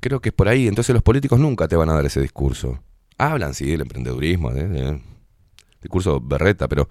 Creo 0.00 0.20
que 0.20 0.28
es 0.30 0.34
por 0.34 0.48
ahí, 0.48 0.68
entonces 0.68 0.92
los 0.92 1.02
políticos 1.02 1.38
nunca 1.40 1.66
te 1.66 1.76
van 1.76 1.88
a 1.88 1.94
dar 1.94 2.04
ese 2.04 2.20
discurso. 2.20 2.80
Hablan, 3.16 3.54
sí, 3.54 3.70
del 3.70 3.82
emprendedurismo, 3.82 4.50
¿eh? 4.52 4.68
Eh, 4.72 5.00
discurso 5.80 6.20
berreta, 6.20 6.68
pero 6.68 6.88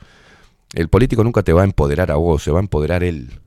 el 0.74 0.90
político 0.90 1.24
nunca 1.24 1.44
te 1.44 1.54
va 1.54 1.62
a 1.62 1.66
empoderar 1.66 2.12
a 2.12 2.16
vos, 2.16 2.44
se 2.44 2.52
va 2.52 2.60
a 2.60 2.62
empoderar 2.62 3.04
él. 3.04 3.40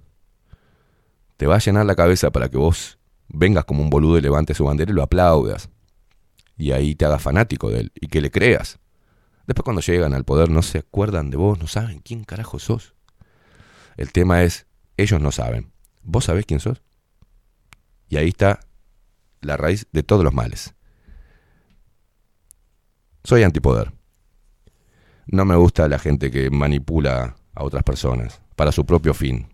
Te 1.37 1.47
va 1.47 1.57
a 1.57 1.59
llenar 1.61 1.85
la 1.85 1.95
cabeza 1.95 2.31
para 2.31 2.49
que 2.49 2.57
vos 2.57 2.99
vengas 3.29 3.65
como 3.65 3.83
un 3.83 3.91
boludo 3.91 4.19
y 4.19 4.23
levantes 4.23 4.57
su 4.57 4.65
bandera 4.65 4.91
y 4.91 4.95
lo 4.95 5.03
aplaudas 5.03 5.69
y 6.57 6.73
ahí 6.73 6.95
te 6.95 7.05
hagas 7.05 7.23
fanático 7.23 7.71
de 7.71 7.81
él 7.81 7.93
y 7.95 8.09
que 8.09 8.21
le 8.21 8.31
creas. 8.31 8.79
Después 9.47 9.65
cuando 9.65 9.83
llegan 9.83 10.15
al 10.15 10.25
poder 10.25 10.51
no 10.51 10.63
se 10.63 10.79
acuerdan 10.79 11.31
de 11.31 11.37
vos, 11.37 11.59
no 11.59 11.67
saben 11.67 12.01
quién 12.01 12.25
carajo 12.25 12.59
sos. 12.59 12.95
El 13.97 14.13
tema 14.13 14.43
es, 14.43 14.67
ellos 14.97 15.21
no 15.21 15.33
saben. 15.33 15.73
¿Vos 16.03 16.25
sabés 16.25 16.47
quién 16.47 16.61
sos? 16.61 16.83
Y 18.09 18.17
ahí 18.17 18.29
está 18.29 18.61
la 19.41 19.57
raíz 19.57 19.87
de 19.93 20.03
todos 20.03 20.25
los 20.25 20.35
males. 20.35 20.75
Soy 23.25 23.43
antipoder. 23.43 23.93
No 25.27 25.45
me 25.45 25.57
gusta 25.57 25.89
la 25.89 25.99
gente 25.99 26.31
que 26.31 26.51
manipula 26.51 27.37
a 27.55 27.65
otras 27.65 27.83
personas 27.83 28.41
para 28.55 28.71
su 28.71 28.87
propio 28.87 29.13
fin. 29.13 29.49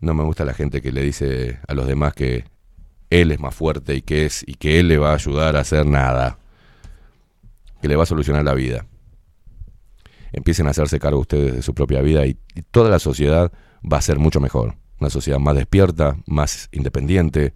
No 0.00 0.14
me 0.14 0.24
gusta 0.24 0.44
la 0.44 0.54
gente 0.54 0.82
que 0.82 0.90
le 0.90 1.02
dice 1.02 1.60
a 1.68 1.74
los 1.74 1.86
demás 1.86 2.14
que 2.14 2.44
él 3.10 3.30
es 3.30 3.38
más 3.38 3.54
fuerte 3.54 3.94
y 3.94 4.02
que 4.02 4.26
es 4.26 4.42
y 4.46 4.54
que 4.54 4.80
él 4.80 4.88
le 4.88 4.98
va 4.98 5.10
a 5.12 5.14
ayudar 5.14 5.56
a 5.56 5.60
hacer 5.60 5.86
nada, 5.86 6.38
que 7.80 7.88
le 7.88 7.96
va 7.96 8.02
a 8.02 8.06
solucionar 8.06 8.44
la 8.44 8.54
vida. 8.54 8.86
Empiecen 10.32 10.66
a 10.66 10.70
hacerse 10.70 10.98
cargo 10.98 11.20
ustedes 11.20 11.54
de 11.54 11.62
su 11.62 11.74
propia 11.74 12.00
vida 12.02 12.26
y, 12.26 12.38
y 12.54 12.62
toda 12.62 12.90
la 12.90 12.98
sociedad 12.98 13.52
va 13.80 13.98
a 13.98 14.02
ser 14.02 14.18
mucho 14.18 14.40
mejor. 14.40 14.76
Una 14.98 15.10
sociedad 15.10 15.38
más 15.38 15.54
despierta, 15.54 16.16
más 16.26 16.68
independiente, 16.72 17.52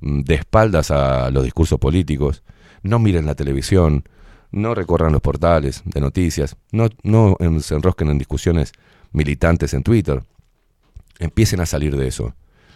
mm, 0.00 0.20
de 0.20 0.34
espaldas 0.34 0.90
a 0.90 1.30
los 1.30 1.44
discursos 1.44 1.78
políticos. 1.78 2.42
No 2.82 2.98
miren 2.98 3.26
la 3.26 3.34
televisión, 3.34 4.04
no 4.52 4.74
recorran 4.74 5.12
los 5.12 5.20
portales 5.20 5.82
de 5.84 6.00
noticias, 6.00 6.56
no, 6.72 6.88
no 7.02 7.36
se 7.60 7.74
enrosquen 7.74 8.10
en 8.10 8.18
discusiones 8.18 8.72
militantes 9.12 9.74
en 9.74 9.82
Twitter. 9.82 10.22
Empiecen 11.18 11.60
a 11.60 11.66
salir 11.66 11.96
de 11.96 12.08
eso 12.08 12.34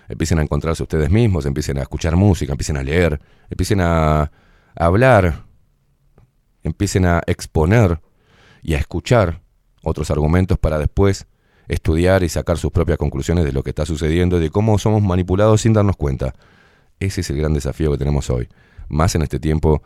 empiecen 0.08 0.38
a 0.38 0.42
encontrarse 0.42 0.82
ustedes 0.82 1.10
mismos, 1.10 1.46
empiecen 1.46 1.78
a 1.78 1.82
escuchar 1.82 2.16
música, 2.16 2.52
empiecen 2.52 2.76
a 2.76 2.82
leer, 2.82 3.20
empiecen 3.50 3.80
a 3.80 4.30
hablar, 4.74 5.44
empiecen 6.62 7.06
a 7.06 7.22
exponer 7.26 8.00
y 8.62 8.74
a 8.74 8.78
escuchar 8.78 9.42
otros 9.82 10.10
argumentos 10.10 10.58
para 10.58 10.78
después 10.78 11.26
estudiar 11.68 12.22
y 12.22 12.28
sacar 12.28 12.58
sus 12.58 12.70
propias 12.70 12.98
conclusiones 12.98 13.44
de 13.44 13.52
lo 13.52 13.62
que 13.62 13.70
está 13.70 13.86
sucediendo 13.86 14.38
y 14.38 14.40
de 14.40 14.50
cómo 14.50 14.78
somos 14.78 15.02
manipulados 15.02 15.62
sin 15.62 15.72
darnos 15.72 15.96
cuenta. 15.96 16.34
Ese 17.00 17.22
es 17.22 17.30
el 17.30 17.38
gran 17.38 17.54
desafío 17.54 17.90
que 17.90 17.98
tenemos 17.98 18.30
hoy, 18.30 18.48
más 18.88 19.14
en 19.14 19.22
este 19.22 19.40
tiempo 19.40 19.82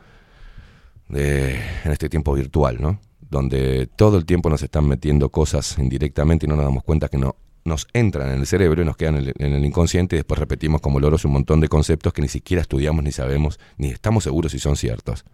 en 1.11 1.93
este 1.93 2.09
tiempo 2.09 2.35
virtual, 2.35 2.79
¿no? 2.81 3.01
Donde 3.21 3.87
todo 3.87 4.17
el 4.17 4.25
tiempo 4.25 4.51
nos 4.51 4.63
están 4.63 4.89
metiendo 4.89 5.31
cosas 5.31 5.79
indirectamente 5.79 6.47
y 6.47 6.49
no 6.49 6.57
nos 6.57 6.65
damos 6.65 6.85
cuenta 6.85 7.09
que 7.09 7.19
no 7.19 7.37
nos 7.65 7.87
entran 7.93 8.31
en 8.31 8.41
el 8.41 8.47
cerebro 8.47 8.83
y 8.83 8.85
nos 8.85 8.97
quedan 8.97 9.17
en 9.17 9.25
el, 9.27 9.35
en 9.39 9.53
el 9.53 9.65
inconsciente 9.65 10.17
y 10.17 10.19
después 10.19 10.41
repetimos 10.41 10.81
como 10.81 11.01
loros 11.01 11.25
un 11.25 11.33
montón 11.33 11.61
de 11.61 11.69
conceptos 11.69 12.13
que 12.13 12.23
ni 12.23 12.29
siquiera 12.29 12.63
estudiamos 12.63 13.05
ni 13.05 13.13
sabemos 13.13 13.61
ni 13.77 13.91
estamos 13.91 14.25
seguros 14.25 14.53
si 14.53 14.59
son 14.59 14.77
ciertos. 14.77 15.25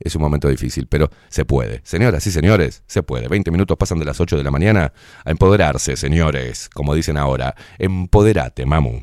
Es 0.00 0.14
un 0.14 0.22
momento 0.22 0.48
difícil, 0.48 0.86
pero 0.86 1.10
se 1.28 1.44
puede. 1.44 1.80
Señoras 1.84 2.26
y 2.26 2.30
señores, 2.30 2.82
se 2.86 3.02
puede. 3.02 3.28
20 3.28 3.50
minutos 3.50 3.76
pasan 3.76 3.98
de 3.98 4.04
las 4.04 4.20
8 4.20 4.36
de 4.36 4.44
la 4.44 4.50
mañana 4.50 4.92
a 5.24 5.30
empoderarse, 5.30 5.96
señores. 5.96 6.68
Como 6.68 6.94
dicen 6.94 7.16
ahora, 7.16 7.54
empoderate, 7.78 8.64
mamu. 8.64 9.00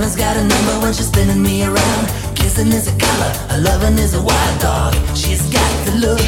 Heaven's 0.00 0.16
got 0.16 0.34
a 0.34 0.42
number 0.42 0.80
when 0.80 0.94
she's 0.94 1.08
spinning 1.08 1.42
me 1.42 1.62
around. 1.62 2.06
Kissing 2.34 2.68
is 2.68 2.88
a 2.88 2.96
color, 2.96 3.32
a 3.50 3.60
loving 3.60 3.98
is 3.98 4.14
a 4.14 4.22
wild 4.22 4.60
dog. 4.60 4.94
She's 5.14 5.42
got 5.52 5.72
the 5.84 5.92
look. 6.00 6.20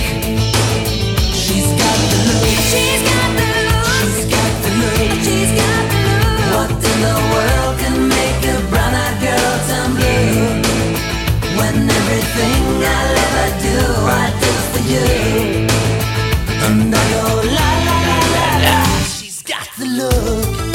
She's 1.32 1.68
got 1.80 1.98
the 2.12 2.18
look. 2.28 2.48
She's 2.68 3.00
got 3.08 3.28
the 3.38 3.44
look. 3.48 3.88
She's 3.96 4.28
got 4.28 4.52
the 4.64 4.70
look. 4.80 5.10
She's 5.24 5.52
got 5.56 5.84
the 5.88 6.00
look. 6.12 6.52
What 6.52 6.70
in 6.90 6.98
the 7.06 7.16
world 7.32 7.74
can 7.80 7.96
make 8.12 8.40
a 8.52 8.56
brown-eyed 8.68 9.16
girl 9.24 9.54
turn 9.68 9.90
blue? 9.96 10.60
When 11.56 11.76
everything 11.98 12.62
I'll 12.96 13.16
ever 13.24 13.48
do, 13.68 13.78
I 14.20 14.26
do 14.42 14.52
for 14.72 14.82
you. 14.92 15.08
And 16.66 16.94
I 16.94 17.02
go 17.14 17.24
la 17.56 17.68
la 17.88 17.96
la 18.08 18.18
la 18.36 18.48
la. 18.66 18.78
She's 19.16 19.40
got 19.42 19.66
the 19.78 19.86
look. 19.86 20.71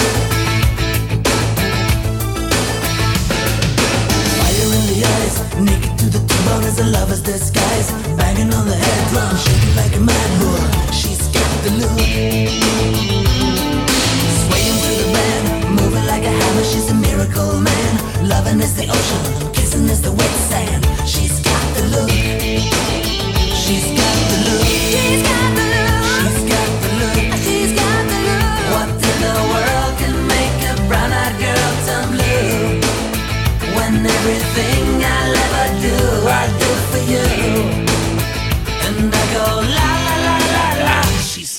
Naked 5.62 5.98
to 6.00 6.06
the 6.10 6.20
bone 6.46 6.64
as 6.64 6.80
a 6.80 6.86
lover's 6.86 7.22
disguise. 7.22 7.92
Banging 8.18 8.54
on 8.54 8.66
the 8.68 8.76
head 8.76 9.02
drum, 9.12 9.36
shaking 9.38 9.76
like 9.76 9.96
a 9.96 10.00
mad 10.00 10.30
bull. 10.40 10.64
She's 10.92 11.28
got 11.30 11.52
the 11.64 11.72
look. 11.82 12.00
Swaying 14.42 14.78
through 14.82 14.98
the 15.04 15.10
band, 15.16 15.46
moving 15.80 16.06
like 16.06 16.24
a 16.24 16.34
hammer. 16.40 16.64
She's 16.64 16.90
a 16.92 16.96
miracle 16.96 17.60
man. 17.60 18.28
Loving 18.28 18.60
is 18.62 18.74
the 18.76 18.86
ocean, 18.90 19.54
kissing 19.54 19.88
is 19.90 20.02
the 20.02 20.12
wet 20.12 20.36
sand. 20.50 20.86
She's 21.08 21.40
got 21.40 21.66
the 21.76 21.84
look. 21.94 22.12
She's 23.56 23.88
got 24.00 24.18
the 24.32 24.38
look. 24.48 24.66
She's 24.66 25.24
got 25.24 25.47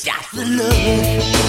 She's 0.08 0.16
got 0.16 1.47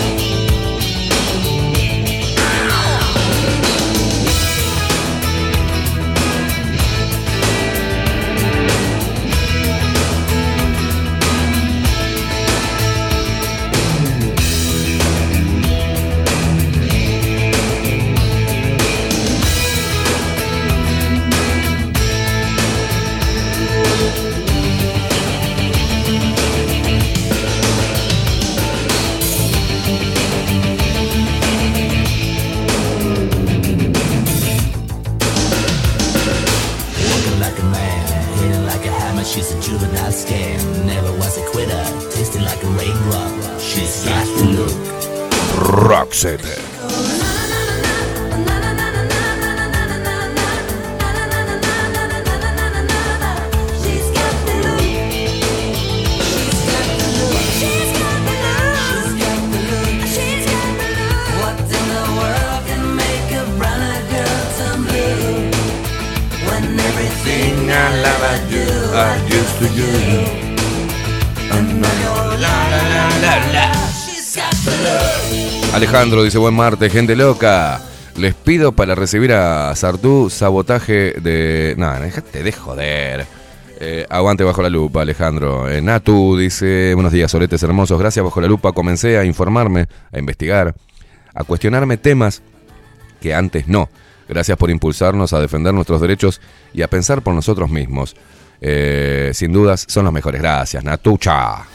She's 39.40 39.54
a 39.54 39.62
juvenile 39.62 40.12
scam, 40.12 40.86
never 40.86 41.14
was 41.14 41.38
a 41.38 41.46
quitter, 41.52 41.82
tasting 42.12 42.44
like 42.44 42.62
a 42.62 42.68
raindrop. 42.72 43.62
She's 43.62 44.04
got 44.04 44.26
to 44.26 44.44
look. 44.44 44.76
Rocksteady. 45.88 46.60
I 67.72 68.02
love 68.02 68.44
it. 68.44 68.49
Alejandro 75.74 76.24
dice, 76.24 76.38
buen 76.38 76.54
martes, 76.54 76.92
gente 76.92 77.16
loca. 77.16 77.82
Les 78.18 78.34
pido 78.34 78.74
para 78.74 78.96
recibir 78.96 79.32
a 79.32 79.74
Sartú 79.76 80.30
sabotaje 80.30 81.14
de... 81.22 81.76
Nada, 81.78 82.02
déjate 82.02 82.44
de 82.44 82.52
joder. 82.52 83.26
Eh, 83.80 84.06
aguante 84.10 84.44
bajo 84.44 84.62
la 84.62 84.70
lupa, 84.70 85.04
Alejandro. 85.04 85.70
Eh, 85.70 85.82
Natu 85.82 86.38
dice, 86.38 86.94
buenos 86.96 87.14
días, 87.14 87.32
soletes 87.32 87.64
hermosos. 87.64 87.98
Gracias 87.98 88.26
bajo 88.26 88.42
la 88.42 88.48
lupa. 88.48 88.74
Comencé 88.74 89.18
a 89.18 89.24
informarme, 89.24 89.88
a 90.12 90.20
investigar, 90.20 90.76
a 91.34 91.44
cuestionarme 91.46 91.96
temas 91.96 92.42
que 93.22 93.34
antes 93.34 93.70
no. 93.70 93.90
Gracias 94.28 94.58
por 94.58 94.70
impulsarnos 94.70 95.32
a 95.32 95.40
defender 95.40 95.74
nuestros 95.74 96.02
derechos 96.02 96.42
y 96.74 96.82
a 96.82 96.90
pensar 96.90 97.22
por 97.22 97.34
nosotros 97.34 97.70
mismos. 97.70 98.18
Eh, 98.62 99.32
sin 99.34 99.52
dudas, 99.52 99.86
son 99.88 100.06
los 100.06 100.14
mejores. 100.14 100.42
Gracias, 100.42 100.84
Natucha. 100.84 101.66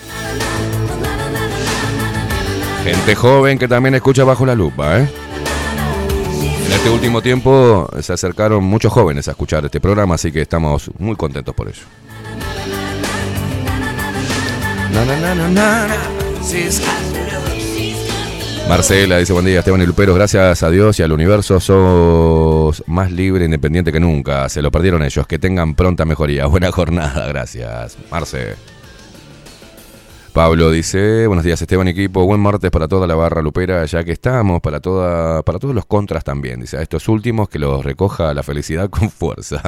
Gente 2.85 3.15
joven 3.15 3.59
que 3.59 3.67
también 3.67 3.95
escucha 3.95 4.25
bajo 4.25 4.45
la 4.45 4.55
lupa, 4.55 5.01
¿eh? 5.01 5.09
En 6.67 6.73
este 6.73 6.91
último 6.91 7.23
tiempo 7.23 7.89
se 8.01 8.13
acercaron 8.13 8.65
muchos 8.65 8.93
jóvenes 8.93 9.29
a 9.29 9.33
escuchar 9.33 9.65
este 9.65 9.81
programa, 9.81 10.17
así 10.17 10.33
que 10.33 10.43
estamos 10.43 10.91
muy 10.99 11.17
contentos 11.17 11.55
por 11.55 11.69
na. 15.53 15.87
Marcela 18.69 19.19
dice, 19.19 19.33
buen 19.33 19.45
día, 19.45 19.59
Esteban 19.59 19.83
y 19.83 19.87
Luperos, 19.87 20.17
gracias 20.17 20.63
a 20.63 20.71
Dios 20.71 20.99
y 20.99 21.03
al 21.03 21.13
universo 21.13 21.61
sos 21.61 22.83
más 22.87 23.13
libre 23.13 23.45
e 23.45 23.47
independiente 23.47 23.93
que 23.93 24.01
nunca. 24.01 24.49
Se 24.49 24.63
lo 24.63 24.71
perdieron 24.71 25.03
ellos, 25.03 25.27
que 25.27 25.39
tengan 25.39 25.75
pronta 25.75 26.05
mejoría. 26.05 26.47
Buena 26.47 26.73
jornada, 26.73 27.27
gracias. 27.27 27.97
Marce. 28.11 28.74
Pablo 30.35 30.73
dice, 30.73 31.29
buenos 31.29 31.45
días 31.45 31.63
Esteban 31.63 31.87
equipo, 31.87 32.25
buen 32.27 32.41
martes 32.41 32.69
para 32.73 32.89
toda 32.89 33.07
la 33.07 33.15
barra 33.15 33.41
lupera, 33.41 33.85
ya 33.85 34.03
que 34.03 34.11
estamos, 34.11 34.61
para 34.61 34.81
toda, 34.81 35.45
para 35.45 35.61
todos 35.61 35.77
los 35.77 35.87
contras 35.87 36.25
también, 36.25 36.61
dice, 36.61 36.77
a 36.77 36.83
estos 36.83 37.07
últimos 37.09 37.49
que 37.49 37.61
los 37.61 37.85
recoja 37.85 38.35
la 38.35 38.43
felicidad 38.43 38.91
con 38.91 39.11
fuerza. 39.13 39.63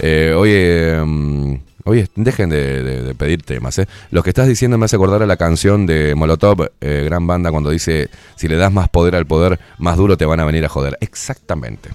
Eh, 0.00 0.32
oye, 0.34 0.98
mm, 1.04 1.54
oye, 1.84 2.08
dejen 2.16 2.48
de, 2.48 2.82
de- 2.82 3.02
de 3.02 3.14
pedir 3.14 3.42
temas, 3.42 3.78
¿eh? 3.80 3.86
Lo 4.10 4.22
que 4.22 4.30
estás 4.30 4.48
diciendo 4.48 4.78
me 4.78 4.86
hace 4.86 4.96
acordar 4.96 5.22
a 5.22 5.26
la 5.26 5.36
canción 5.36 5.84
de 5.84 6.14
Molotov, 6.14 6.70
eh, 6.80 7.02
gran 7.04 7.26
banda, 7.26 7.50
cuando 7.50 7.68
dice, 7.68 8.08
si 8.34 8.48
le 8.48 8.56
das 8.56 8.72
más 8.72 8.88
poder 8.88 9.14
al 9.14 9.26
poder, 9.26 9.60
más 9.76 9.98
duro 9.98 10.16
te 10.16 10.24
van 10.24 10.40
a 10.40 10.46
venir 10.46 10.64
a 10.64 10.70
joder. 10.70 10.96
Exactamente. 11.02 11.90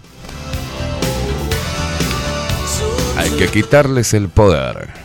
Hay 3.18 3.30
que 3.32 3.48
quitarles 3.48 4.14
el 4.14 4.30
poder. 4.30 5.03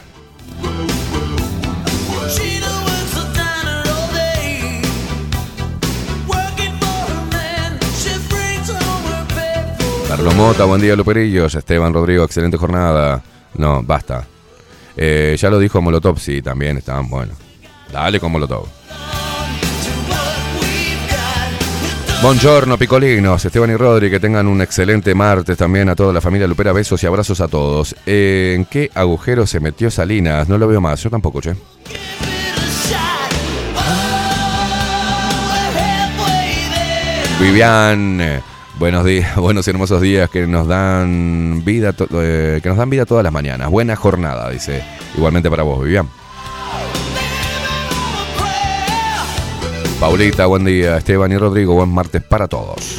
Carlos 10.08 10.34
Mota, 10.36 10.64
buen 10.64 10.80
día 10.80 10.96
Luperillos. 10.96 11.54
Esteban 11.54 11.92
Rodrigo, 11.92 12.24
excelente 12.24 12.56
jornada. 12.56 13.22
No, 13.54 13.82
basta. 13.82 14.26
Eh, 14.96 15.36
ya 15.38 15.50
lo 15.50 15.58
dijo 15.58 15.82
Molotov, 15.82 16.18
sí, 16.18 16.40
también 16.40 16.78
estaban 16.78 17.10
buenos. 17.10 17.36
Dale 17.92 18.18
con 18.18 18.32
Molotov. 18.32 18.66
Buongiorno, 22.22 22.78
picolinos, 22.78 23.44
Esteban 23.44 23.70
y 23.70 23.76
Rodri, 23.76 24.10
que 24.10 24.18
tengan 24.18 24.48
un 24.48 24.62
excelente 24.62 25.14
martes 25.14 25.58
también 25.58 25.90
a 25.90 25.94
toda 25.94 26.14
la 26.14 26.22
familia 26.22 26.48
Lupera. 26.48 26.72
Besos 26.72 27.02
y 27.02 27.06
abrazos 27.06 27.42
a 27.42 27.48
todos. 27.48 27.94
Eh, 28.06 28.54
¿En 28.56 28.64
qué 28.64 28.90
agujero 28.94 29.46
se 29.46 29.60
metió 29.60 29.90
Salinas? 29.90 30.48
No 30.48 30.56
lo 30.56 30.66
veo 30.66 30.80
más, 30.80 31.02
yo 31.02 31.10
tampoco, 31.10 31.42
che. 31.42 31.54
Vivian, 37.38 38.42
buenos 38.78 39.04
días, 39.04 39.36
buenos 39.36 39.66
y 39.66 39.70
hermosos 39.70 40.00
días 40.00 40.30
que 40.30 40.46
nos 40.46 40.66
dan 40.66 41.62
vida, 41.64 41.94
eh, 42.12 42.60
que 42.62 42.68
nos 42.68 42.78
dan 42.78 42.90
vida 42.90 43.06
todas 43.06 43.24
las 43.24 43.32
mañanas. 43.32 43.70
Buena 43.70 43.96
jornada, 43.96 44.50
dice. 44.50 44.82
Igualmente 45.16 45.50
para 45.50 45.62
vos, 45.62 45.82
Vivian. 45.82 46.08
Paulita, 50.00 50.46
buen 50.46 50.64
día. 50.64 50.96
Esteban 50.96 51.32
y 51.32 51.36
Rodrigo, 51.36 51.74
buen 51.74 51.88
martes 51.88 52.22
para 52.22 52.46
todos. 52.46 52.98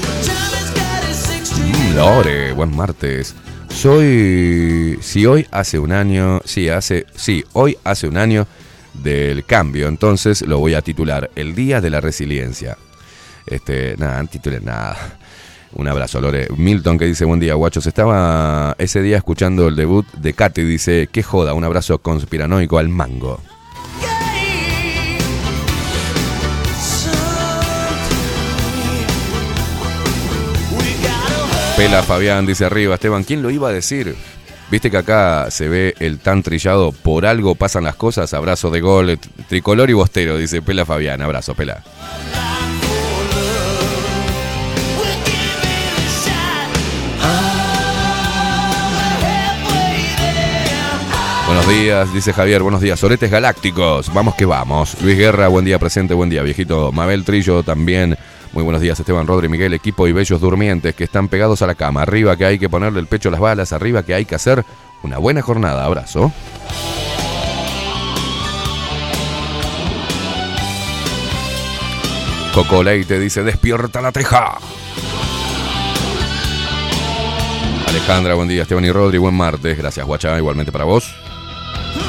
Mm, 1.57 1.95
Lore, 1.95 2.53
buen 2.53 2.75
martes. 2.75 3.35
Soy. 3.69 4.97
Si 5.01 5.25
hoy 5.25 5.47
hace 5.51 5.79
un 5.79 5.93
año. 5.93 6.41
Sí, 6.43 6.67
hace. 6.67 7.05
Sí, 7.15 7.45
hoy 7.53 7.77
hace 7.85 8.07
un 8.07 8.17
año 8.17 8.47
del 8.93 9.45
cambio. 9.45 9.87
Entonces 9.87 10.41
lo 10.41 10.59
voy 10.59 10.73
a 10.73 10.81
titular 10.81 11.29
El 11.35 11.55
Día 11.55 11.79
de 11.79 11.89
la 11.89 12.01
Resiliencia. 12.01 12.77
Este, 13.45 13.95
nada, 13.97 14.21
no 14.21 14.27
titulé 14.27 14.59
nada. 14.59 14.97
Un 15.73 15.87
abrazo, 15.87 16.19
Lore. 16.19 16.47
Milton 16.55 16.97
que 16.97 17.05
dice, 17.05 17.25
buen 17.25 17.39
día, 17.39 17.53
guachos. 17.53 17.85
Estaba 17.85 18.75
ese 18.79 19.01
día 19.01 19.17
escuchando 19.17 19.67
el 19.67 19.75
debut 19.75 20.05
de 20.13 20.33
Katy. 20.33 20.63
Dice, 20.63 21.09
qué 21.11 21.23
joda, 21.23 21.53
un 21.53 21.63
abrazo 21.63 21.99
conspiranoico 21.99 22.77
al 22.79 22.89
mango. 22.89 23.39
Pela 31.77 32.03
Fabián 32.03 32.45
dice 32.45 32.65
arriba, 32.65 32.95
Esteban, 32.95 33.23
¿quién 33.23 33.41
lo 33.41 33.49
iba 33.49 33.69
a 33.69 33.71
decir? 33.71 34.13
Viste 34.69 34.91
que 34.91 34.97
acá 34.97 35.49
se 35.49 35.69
ve 35.69 35.95
el 35.99 36.19
tan 36.19 36.43
trillado, 36.43 36.91
por 36.91 37.25
algo 37.25 37.55
pasan 37.55 37.85
las 37.85 37.95
cosas, 37.95 38.33
abrazo 38.33 38.69
de 38.69 38.81
gol, 38.81 39.17
tricolor 39.47 39.89
y 39.89 39.93
bostero, 39.93 40.37
dice 40.37 40.61
Pela 40.61 40.85
Fabián, 40.85 41.21
abrazo, 41.21 41.55
Pela. 41.55 41.81
Buenos 51.59 51.83
días, 51.83 52.13
dice 52.13 52.31
Javier, 52.31 52.63
buenos 52.63 52.79
días, 52.79 52.97
soretes 52.97 53.29
galácticos, 53.29 54.13
vamos 54.13 54.33
que 54.35 54.45
vamos. 54.45 54.95
Luis 55.01 55.17
Guerra, 55.17 55.49
buen 55.49 55.65
día 55.65 55.77
presente, 55.77 56.13
buen 56.13 56.29
día, 56.29 56.41
viejito. 56.41 56.93
Mabel 56.93 57.25
Trillo 57.25 57.63
también, 57.63 58.17
muy 58.53 58.63
buenos 58.63 58.81
días, 58.81 58.97
Esteban 58.97 59.27
Rodri, 59.27 59.49
Miguel, 59.49 59.73
equipo 59.73 60.07
y 60.07 60.13
bellos 60.13 60.39
durmientes 60.39 60.95
que 60.95 61.03
están 61.03 61.27
pegados 61.27 61.61
a 61.61 61.67
la 61.67 61.75
cama. 61.75 62.03
Arriba 62.03 62.37
que 62.37 62.45
hay 62.45 62.59
que 62.59 62.69
ponerle 62.69 63.01
el 63.01 63.07
pecho 63.07 63.27
a 63.27 63.33
las 63.33 63.41
balas, 63.41 63.73
arriba 63.73 64.03
que 64.03 64.13
hay 64.13 64.23
que 64.23 64.35
hacer 64.35 64.63
una 65.03 65.17
buena 65.17 65.41
jornada, 65.41 65.83
abrazo. 65.83 66.31
Coco 72.53 72.83
Leite 72.83 73.19
dice, 73.19 73.43
despierta 73.43 74.01
la 74.01 74.13
teja. 74.13 74.57
Alejandra, 77.85 78.35
buen 78.35 78.47
día. 78.47 78.61
Esteban 78.61 78.85
y 78.85 78.91
Rodri, 78.91 79.17
buen 79.17 79.35
martes. 79.35 79.77
Gracias, 79.77 80.05
guacha. 80.05 80.37
Igualmente 80.37 80.71
para 80.71 80.85
vos. 80.85 81.13
Two. 81.93 82.08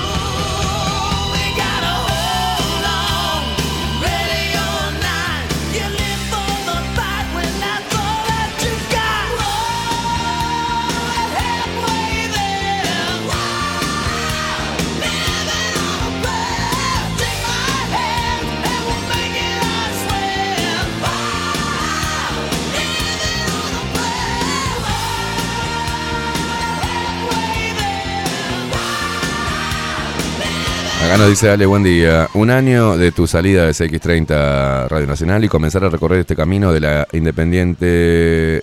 Acá 31.12 31.26
dice 31.26 31.50
Ale, 31.50 31.66
buen 31.66 31.82
día. 31.82 32.28
Un 32.34 32.50
año 32.50 32.96
de 32.96 33.11
tu 33.11 33.26
salida 33.26 33.66
de 33.66 33.72
CX30 33.72 34.86
Radio 34.86 35.08
Nacional 35.08 35.42
y 35.42 35.48
comenzar 35.48 35.82
a 35.82 35.88
recorrer 35.88 36.20
este 36.20 36.36
camino 36.36 36.72
de 36.72 36.78
la 36.78 37.08
independiente, 37.12 37.84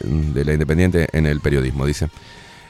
de 0.01 0.45
la 0.45 0.53
independiente 0.53 1.09
en 1.11 1.25
el 1.25 1.41
periodismo, 1.41 1.85
dice. 1.85 2.07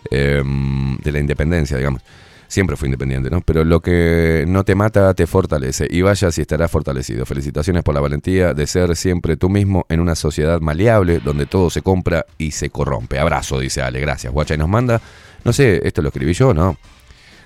Em, 0.09 0.97
de 0.97 1.11
la 1.11 1.19
independencia, 1.19 1.78
digamos. 1.78 2.01
Siempre 2.47 2.75
fui 2.75 2.88
independiente, 2.88 3.30
¿no? 3.30 3.41
Pero 3.41 3.63
lo 3.63 3.80
que 3.80 4.45
no 4.47 4.63
te 4.63 4.73
mata 4.73 5.13
te 5.13 5.28
fortalece 5.28 5.86
y 5.88 6.01
vayas 6.01 6.36
y 6.39 6.41
estarás 6.41 6.71
fortalecido. 6.71 7.28
Felicitaciones 7.28 7.84
por 7.84 7.93
la 7.93 8.01
valentía 8.01 8.55
de 8.55 8.65
ser 8.65 8.95
siempre 8.95 9.38
tú 9.38 9.47
mismo 9.47 9.86
en 9.89 9.99
una 9.99 10.15
sociedad 10.15 10.59
maleable 10.59 11.19
donde 11.19 11.45
todo 11.45 11.69
se 11.69 11.84
compra 11.84 12.25
y 12.39 12.49
se 12.49 12.71
corrompe. 12.71 13.19
Abrazo, 13.19 13.59
dice 13.59 13.84
Ale, 13.84 14.01
gracias. 14.01 14.34
Guacha 14.34 14.55
y 14.55 14.57
nos 14.57 14.69
manda, 14.69 14.99
no 15.43 15.53
sé, 15.53 15.82
¿esto 15.84 16.01
lo 16.01 16.07
escribí 16.07 16.34
yo 16.34 16.51
no? 16.51 16.78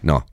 No, 0.03 0.25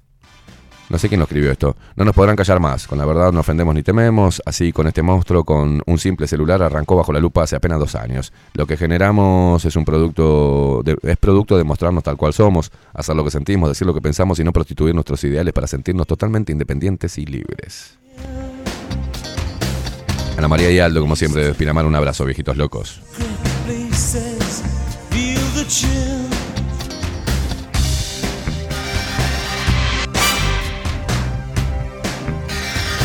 no 0.90 0.98
sé 0.98 1.08
quién 1.08 1.18
lo 1.20 1.24
escribió 1.24 1.50
esto. 1.52 1.76
No 1.96 2.04
nos 2.04 2.14
podrán 2.14 2.36
callar 2.36 2.60
más. 2.60 2.86
Con 2.86 2.98
la 2.98 3.04
verdad 3.04 3.30
no 3.32 3.40
ofendemos 3.40 3.74
ni 3.74 3.82
tememos. 3.82 4.42
Así 4.46 4.72
con 4.72 4.86
este 4.86 5.02
monstruo, 5.02 5.44
con 5.44 5.82
un 5.86 5.98
simple 5.98 6.26
celular, 6.26 6.62
arrancó 6.62 6.96
bajo 6.96 7.12
la 7.12 7.20
lupa 7.20 7.42
hace 7.42 7.56
apenas 7.56 7.78
dos 7.78 7.94
años. 7.94 8.32
Lo 8.54 8.66
que 8.66 8.76
generamos 8.76 9.64
es 9.64 9.76
un 9.76 9.84
producto, 9.84 10.82
de- 10.84 10.96
es 11.02 11.16
producto 11.18 11.56
de 11.58 11.64
mostrarnos 11.64 12.02
tal 12.04 12.16
cual 12.16 12.32
somos, 12.32 12.70
hacer 12.94 13.14
lo 13.16 13.24
que 13.24 13.30
sentimos, 13.30 13.68
decir 13.68 13.86
lo 13.86 13.94
que 13.94 14.00
pensamos 14.00 14.38
y 14.38 14.44
no 14.44 14.52
prostituir 14.52 14.94
nuestros 14.94 15.22
ideales 15.24 15.52
para 15.52 15.66
sentirnos 15.66 16.06
totalmente 16.06 16.52
independientes 16.52 17.18
y 17.18 17.26
libres. 17.26 17.98
Ana 20.36 20.46
María 20.48 20.70
y 20.70 20.78
Aldo, 20.78 21.00
como 21.00 21.16
siempre, 21.16 21.44
de 21.44 21.54
Pinamar, 21.54 21.84
un 21.84 21.94
abrazo, 21.96 22.24
viejitos 22.24 22.56
locos. 22.56 23.00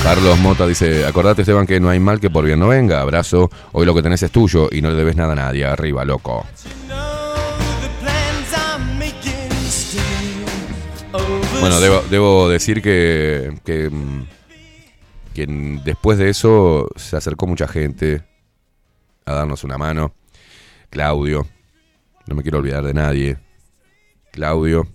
Carlos 0.03 0.37
Mota 0.39 0.67
dice, 0.67 1.05
acordate 1.05 1.43
Esteban 1.43 1.65
que 1.65 1.79
no 1.79 1.87
hay 1.87 1.97
mal 1.97 2.19
que 2.19 2.29
por 2.29 2.43
bien 2.43 2.59
no 2.59 2.67
venga, 2.67 2.99
abrazo, 2.99 3.49
hoy 3.71 3.85
lo 3.85 3.95
que 3.95 4.03
tenés 4.03 4.21
es 4.21 4.31
tuyo 4.31 4.67
y 4.69 4.81
no 4.81 4.89
le 4.89 4.95
debes 4.95 5.15
nada 5.15 5.31
a 5.31 5.35
nadie, 5.37 5.63
arriba, 5.63 6.03
loco. 6.03 6.45
Bueno, 11.61 11.79
debo, 11.79 12.49
decir 12.49 12.81
que, 12.81 13.57
mm, 13.89 14.21
que 15.33 15.47
después 15.85 16.17
de 16.17 16.29
eso 16.29 16.89
se 16.97 17.15
acercó 17.15 17.47
mucha 17.47 17.69
gente 17.69 18.23
a 19.25 19.33
darnos 19.33 19.63
una 19.63 19.77
mano. 19.77 20.13
Claudio, 20.89 21.47
no 22.27 22.35
me 22.35 22.43
quiero 22.43 22.57
olvidar 22.57 22.83
de 22.83 22.93
nadie. 22.93 23.37
Claudio, 24.33 24.85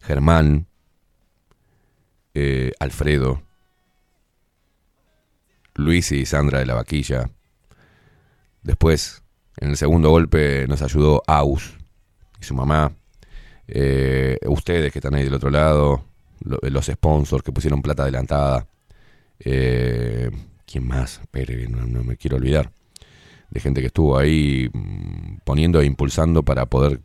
Germán, 0.00 0.68
eh, 2.34 2.70
Alfredo, 2.78 3.47
Luis 5.78 6.12
y 6.12 6.26
Sandra 6.26 6.58
de 6.58 6.66
la 6.66 6.74
Vaquilla. 6.74 7.30
Después, 8.62 9.22
en 9.58 9.70
el 9.70 9.76
segundo 9.76 10.10
golpe, 10.10 10.66
nos 10.68 10.82
ayudó 10.82 11.22
Aus 11.26 11.74
y 12.40 12.44
su 12.44 12.54
mamá. 12.54 12.92
Eh, 13.68 14.38
ustedes 14.46 14.92
que 14.92 14.98
están 14.98 15.14
ahí 15.14 15.24
del 15.24 15.34
otro 15.34 15.50
lado, 15.50 16.04
lo- 16.40 16.58
los 16.62 16.86
sponsors 16.86 17.42
que 17.42 17.52
pusieron 17.52 17.80
plata 17.82 18.02
adelantada. 18.02 18.66
Eh, 19.38 20.30
¿Quién 20.66 20.86
más? 20.86 21.20
Espere, 21.20 21.68
no, 21.68 22.02
me 22.04 22.16
quiero 22.16 22.36
olvidar. 22.36 22.70
De 23.50 23.60
gente 23.60 23.80
que 23.80 23.86
estuvo 23.86 24.18
ahí 24.18 24.68
mm, 24.72 25.38
poniendo 25.44 25.80
e 25.80 25.86
impulsando 25.86 26.42
para 26.42 26.66
poder 26.66 27.00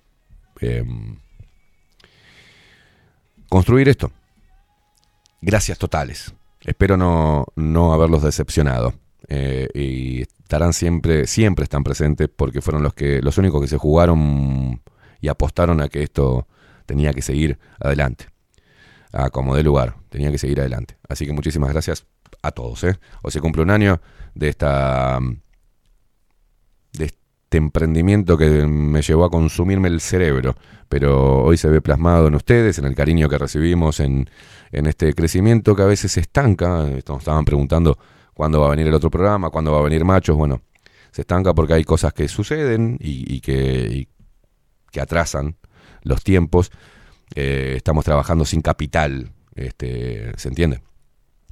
eh, 0.61 0.83
construir 3.49 3.87
esto. 3.87 4.11
Gracias 5.41 5.77
totales. 5.77 6.33
Espero 6.65 6.97
no, 6.97 7.45
no 7.55 7.93
haberlos 7.93 8.23
decepcionado. 8.23 8.93
Eh, 9.27 9.69
y 9.73 10.21
estarán 10.21 10.73
siempre, 10.73 11.27
siempre 11.27 11.63
están 11.63 11.83
presentes 11.83 12.29
porque 12.33 12.61
fueron 12.61 12.83
los 12.83 12.93
que, 12.93 13.21
los 13.21 13.37
únicos 13.37 13.61
que 13.61 13.67
se 13.67 13.77
jugaron 13.77 14.81
y 15.21 15.27
apostaron 15.29 15.81
a 15.81 15.87
que 15.87 16.03
esto 16.03 16.47
tenía 16.85 17.13
que 17.13 17.21
seguir 17.21 17.57
adelante. 17.79 18.27
A 19.11 19.29
como 19.29 19.55
de 19.55 19.63
lugar, 19.63 19.95
tenía 20.09 20.31
que 20.31 20.37
seguir 20.37 20.59
adelante. 20.59 20.97
Así 21.07 21.25
que 21.25 21.33
muchísimas 21.33 21.71
gracias 21.71 22.05
a 22.41 22.51
todos. 22.51 22.83
¿eh? 22.83 22.99
Hoy 23.21 23.31
se 23.31 23.39
cumple 23.39 23.61
un 23.61 23.69
año 23.69 24.01
de 24.33 24.49
esta 24.49 25.19
este 27.53 27.59
emprendimiento 27.59 28.35
que 28.35 28.65
me 28.65 29.03
llevó 29.03 29.25
a 29.25 29.29
consumirme 29.29 29.87
el 29.87 30.01
cerebro, 30.01 30.55
pero 30.89 31.43
hoy 31.43 31.55
se 31.55 31.69
ve 31.69 31.81
plasmado 31.81 32.27
en 32.27 32.33
ustedes, 32.33 32.79
en 32.79 32.85
el 32.85 32.95
cariño 32.95 33.29
que 33.29 33.37
recibimos, 33.37 33.99
en, 33.99 34.27
en 34.71 34.87
este 34.87 35.13
crecimiento 35.13 35.75
que 35.75 35.83
a 35.83 35.85
veces 35.85 36.13
se 36.13 36.21
estanca. 36.21 36.87
Nos 37.07 37.19
estaban 37.19 37.45
preguntando 37.45 37.99
cuándo 38.33 38.59
va 38.59 38.65
a 38.65 38.69
venir 38.71 38.87
el 38.87 38.93
otro 38.95 39.11
programa, 39.11 39.51
cuándo 39.51 39.71
va 39.71 39.77
a 39.77 39.83
venir 39.83 40.03
Machos. 40.03 40.35
Bueno, 40.35 40.63
se 41.11 41.21
estanca 41.21 41.53
porque 41.53 41.73
hay 41.73 41.83
cosas 41.83 42.11
que 42.11 42.27
suceden 42.27 42.97
y, 42.99 43.39
que, 43.41 43.53
y 43.53 44.07
que 44.91 44.99
atrasan 44.99 45.55
los 46.01 46.23
tiempos. 46.23 46.71
Eh, 47.35 47.73
estamos 47.77 48.03
trabajando 48.03 48.45
sin 48.45 48.61
capital, 48.61 49.29
este, 49.53 50.31
¿se 50.37 50.49
entiende? 50.49 50.81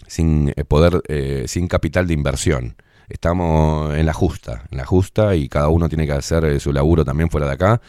Sin 0.08 0.52
eh, 0.56 0.66
poder, 0.66 1.04
eh, 1.08 1.44
sin 1.46 1.68
capital 1.68 2.08
de 2.08 2.16
inversión. 2.16 2.76
Estamos 3.12 3.94
en 3.96 4.06
la 4.06 4.14
justa, 4.14 4.64
en 4.72 4.78
la 4.78 4.86
justa 4.86 5.36
y 5.36 5.50
cada 5.50 5.68
uno 5.68 5.90
tiene 5.90 6.06
que 6.06 6.14
hacer 6.14 6.46
eh, 6.46 6.60
su 6.60 6.72
laburo 6.72 7.04
también 7.04 7.30
fuera 7.30 7.46
de 7.46 7.54
acá 7.54 7.82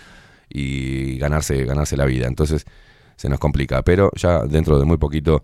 y 0.48 1.16
ganarse, 1.18 1.64
ganarse 1.64 1.96
la 1.96 2.04
vida. 2.04 2.26
Entonces 2.26 2.66
se 3.16 3.28
nos 3.28 3.38
complica, 3.38 3.82
pero 3.82 4.10
ya 4.16 4.40
dentro 4.40 4.78
de 4.78 4.84
muy 4.84 4.96
poquito 4.96 5.42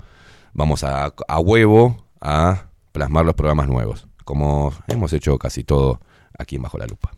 vamos 0.52 0.82
a, 0.82 1.14
a 1.28 1.40
huevo 1.40 2.04
a 2.20 2.66
plasmar 2.92 3.24
los 3.24 3.34
programas 3.34 3.68
nuevos, 3.68 4.08
como 4.24 4.72
hemos 4.88 5.12
hecho 5.12 5.38
casi 5.38 5.62
todo 5.62 6.00
aquí 6.36 6.56
en 6.56 6.62
Bajo 6.62 6.78
la 6.78 6.86
Lupa. 6.86 7.12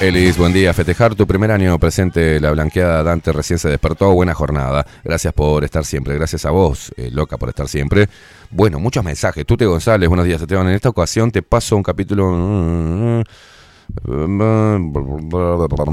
Elis, 0.00 0.38
buen 0.38 0.54
día. 0.54 0.72
Festejar 0.72 1.14
tu 1.14 1.26
primer 1.26 1.50
año 1.50 1.78
presente. 1.78 2.40
La 2.40 2.50
blanqueada 2.52 3.02
Dante 3.02 3.32
recién 3.32 3.58
se 3.58 3.68
despertó. 3.68 4.10
Buena 4.14 4.32
jornada. 4.32 4.86
Gracias 5.04 5.34
por 5.34 5.62
estar 5.62 5.84
siempre. 5.84 6.14
Gracias 6.14 6.46
a 6.46 6.50
vos, 6.50 6.90
eh, 6.96 7.10
loca, 7.12 7.36
por 7.36 7.50
estar 7.50 7.68
siempre. 7.68 8.08
Bueno, 8.50 8.80
muchos 8.80 9.04
mensajes. 9.04 9.44
Tute 9.44 9.66
González, 9.66 10.08
buenos 10.08 10.24
días, 10.24 10.40
Esteban. 10.40 10.66
En 10.68 10.74
esta 10.74 10.88
ocasión 10.88 11.30
te 11.30 11.42
paso 11.42 11.76
un 11.76 11.82
capítulo. 11.82 12.30
Un 12.30 13.24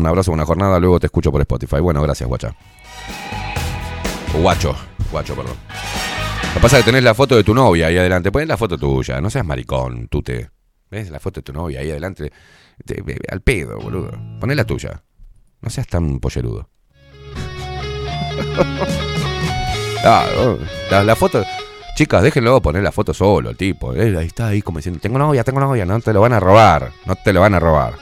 abrazo, 0.05 0.32
buena 0.32 0.45
jornada. 0.45 0.80
Luego 0.80 1.01
te 1.01 1.08
escucho 1.08 1.30
por 1.30 1.41
Spotify. 1.41 1.82
Bueno, 1.82 2.01
gracias, 2.01 2.30
guacha. 2.30 2.55
Guacho. 4.41 4.74
Guacho, 5.12 5.36
perdón. 5.36 5.55
Lo 6.47 6.53
que 6.53 6.60
pasa 6.62 6.80
es 6.80 6.86
que 6.86 6.91
tenés 6.91 7.03
la 7.03 7.14
foto 7.14 7.36
de 7.36 7.43
tu 7.43 7.53
novia 7.53 7.88
ahí 7.88 7.97
adelante. 7.97 8.32
Pones 8.32 8.47
la 8.47 8.55
foto 8.55 8.78
tuya. 8.78 9.20
No 9.20 9.30
seas 9.30 9.43
maricón, 9.43 10.08
Tute. 10.08 10.49
¿Ves 10.89 11.10
la 11.10 11.20
foto 11.20 11.41
de 11.41 11.43
tu 11.43 11.51
novia 11.51 11.82
ahí 11.82 11.91
adelante? 11.91 12.32
Al 13.30 13.42
pedo, 13.42 13.78
boludo. 13.80 14.12
Poné 14.40 14.56
la 14.56 14.66
tuya. 14.66 15.04
No 15.62 15.70
seas 15.70 15.88
tan 15.88 16.20
pollerudo. 16.20 16.70
Ah, 20.04 20.26
la, 20.92 21.04
la 21.04 21.16
foto. 21.16 21.44
Chicas, 21.96 22.22
déjenlo 22.22 22.62
poner 22.62 22.84
la 22.84 22.92
foto 22.92 23.14
solo, 23.14 23.50
el 23.50 23.58
tipo. 23.58 23.94
Eh, 23.96 24.16
ahí 24.16 24.28
está 24.28 24.48
ahí 24.48 24.62
como 24.62 24.78
diciendo, 24.78 25.00
tengo 25.02 25.18
novia, 25.18 25.44
tengo 25.44 25.60
novia. 25.60 25.86
No 25.86 26.00
te 26.00 26.14
lo 26.14 26.22
van 26.22 26.34
a 26.34 26.40
robar. 26.40 26.92
No 27.06 27.16
te 27.16 27.34
lo 27.34 27.42
van 27.42 27.56
a 27.56 27.60
robar. 27.60 27.96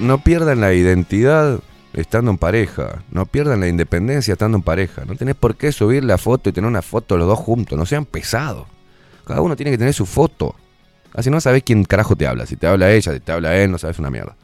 No 0.00 0.18
pierdan 0.18 0.60
la 0.60 0.72
identidad 0.72 1.60
estando 1.92 2.30
en 2.32 2.38
pareja. 2.38 3.02
No 3.10 3.26
pierdan 3.26 3.60
la 3.60 3.68
independencia 3.68 4.32
estando 4.32 4.56
en 4.58 4.62
pareja. 4.62 5.04
No 5.04 5.14
tenés 5.14 5.36
por 5.36 5.56
qué 5.56 5.70
subir 5.70 6.02
la 6.02 6.18
foto 6.18 6.50
y 6.50 6.52
tener 6.52 6.68
una 6.68 6.82
foto 6.82 7.16
los 7.16 7.28
dos 7.28 7.38
juntos. 7.38 7.78
No 7.78 7.86
sean 7.86 8.04
pesados. 8.04 8.66
Cada 9.24 9.40
uno 9.40 9.54
tiene 9.54 9.70
que 9.70 9.78
tener 9.78 9.94
su 9.94 10.04
foto. 10.04 10.56
Así 11.14 11.30
no 11.30 11.40
sabes 11.40 11.62
quién 11.62 11.84
carajo 11.84 12.16
te 12.16 12.26
habla. 12.26 12.46
Si 12.46 12.56
te 12.56 12.66
habla 12.66 12.90
ella, 12.90 13.12
si 13.12 13.20
te 13.20 13.30
habla 13.30 13.56
él, 13.56 13.70
no 13.70 13.78
sabes 13.78 13.98
una 13.98 14.10
mierda. 14.10 14.34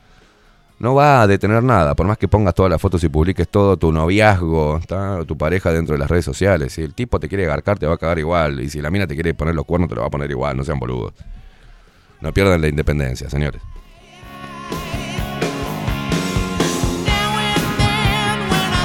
No 0.79 0.95
va 0.95 1.23
a 1.23 1.27
detener 1.27 1.65
nada, 1.65 1.97
por 1.97 2.07
más 2.07 2.19
que 2.19 2.29
pongas 2.29 2.55
todas 2.55 2.71
las 2.71 2.81
fotos 2.81 3.03
y 3.03 3.09
publiques 3.09 3.49
todo 3.49 3.77
tu 3.77 3.91
noviazgo, 3.91 4.81
tu 5.27 5.37
pareja 5.37 5.73
dentro 5.73 5.95
de 5.95 5.99
las 5.99 6.09
redes 6.09 6.25
sociales. 6.25 6.73
Si 6.75 6.83
el 6.83 6.95
tipo 6.95 7.19
te 7.19 7.29
quiere 7.29 7.47
garcar, 7.47 7.81
te 7.81 7.87
va 7.87 7.95
a 7.95 7.97
cagar 7.97 8.21
igual. 8.21 8.61
Y 8.61 8.71
si 8.71 8.81
la 8.81 8.89
mina 8.89 9.09
te 9.09 9.15
quiere 9.15 9.35
poner 9.35 9.57
los 9.57 9.65
cuernos, 9.65 9.89
te 9.89 9.97
lo 9.97 10.03
va 10.03 10.07
a 10.07 10.11
poner 10.11 10.31
igual. 10.31 10.57
No 10.57 10.63
sean 10.63 10.79
boludos. 10.79 11.15
No 12.21 12.33
pierdan 12.33 12.61
la 12.61 12.69
independencia, 12.69 13.29
señores. 13.29 13.61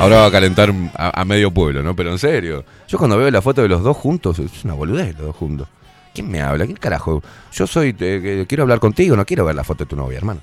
Ahora 0.03 0.17
va 0.17 0.25
a 0.25 0.31
calentar 0.31 0.73
a, 0.95 1.23
medio 1.23 1.49
pueblo, 1.49 1.81
¿no? 1.81 1.95
Pero 1.95 2.11
en 2.11 2.19
serio. 2.19 2.65
Yo 2.89 2.97
cuando 2.97 3.17
veo 3.17 3.31
la 3.31 3.41
foto 3.41 3.61
de 3.61 3.69
los 3.69 3.81
dos 3.81 3.95
juntos, 3.95 4.37
es 4.37 4.65
una 4.65 4.73
boludez 4.73 5.15
los 5.15 5.27
dos 5.27 5.35
juntos. 5.37 5.69
¿Quién 6.13 6.29
me 6.29 6.41
habla? 6.41 6.65
¿Quién 6.65 6.75
carajo? 6.75 7.23
Yo 7.53 7.65
soy, 7.65 7.95
eh, 7.97 8.45
quiero 8.45 8.63
hablar 8.63 8.81
contigo, 8.81 9.15
no 9.15 9.25
quiero 9.25 9.45
ver 9.45 9.55
la 9.55 9.63
foto 9.63 9.85
de 9.85 9.89
tu 9.89 9.95
novia, 9.95 10.17
hermano. 10.17 10.41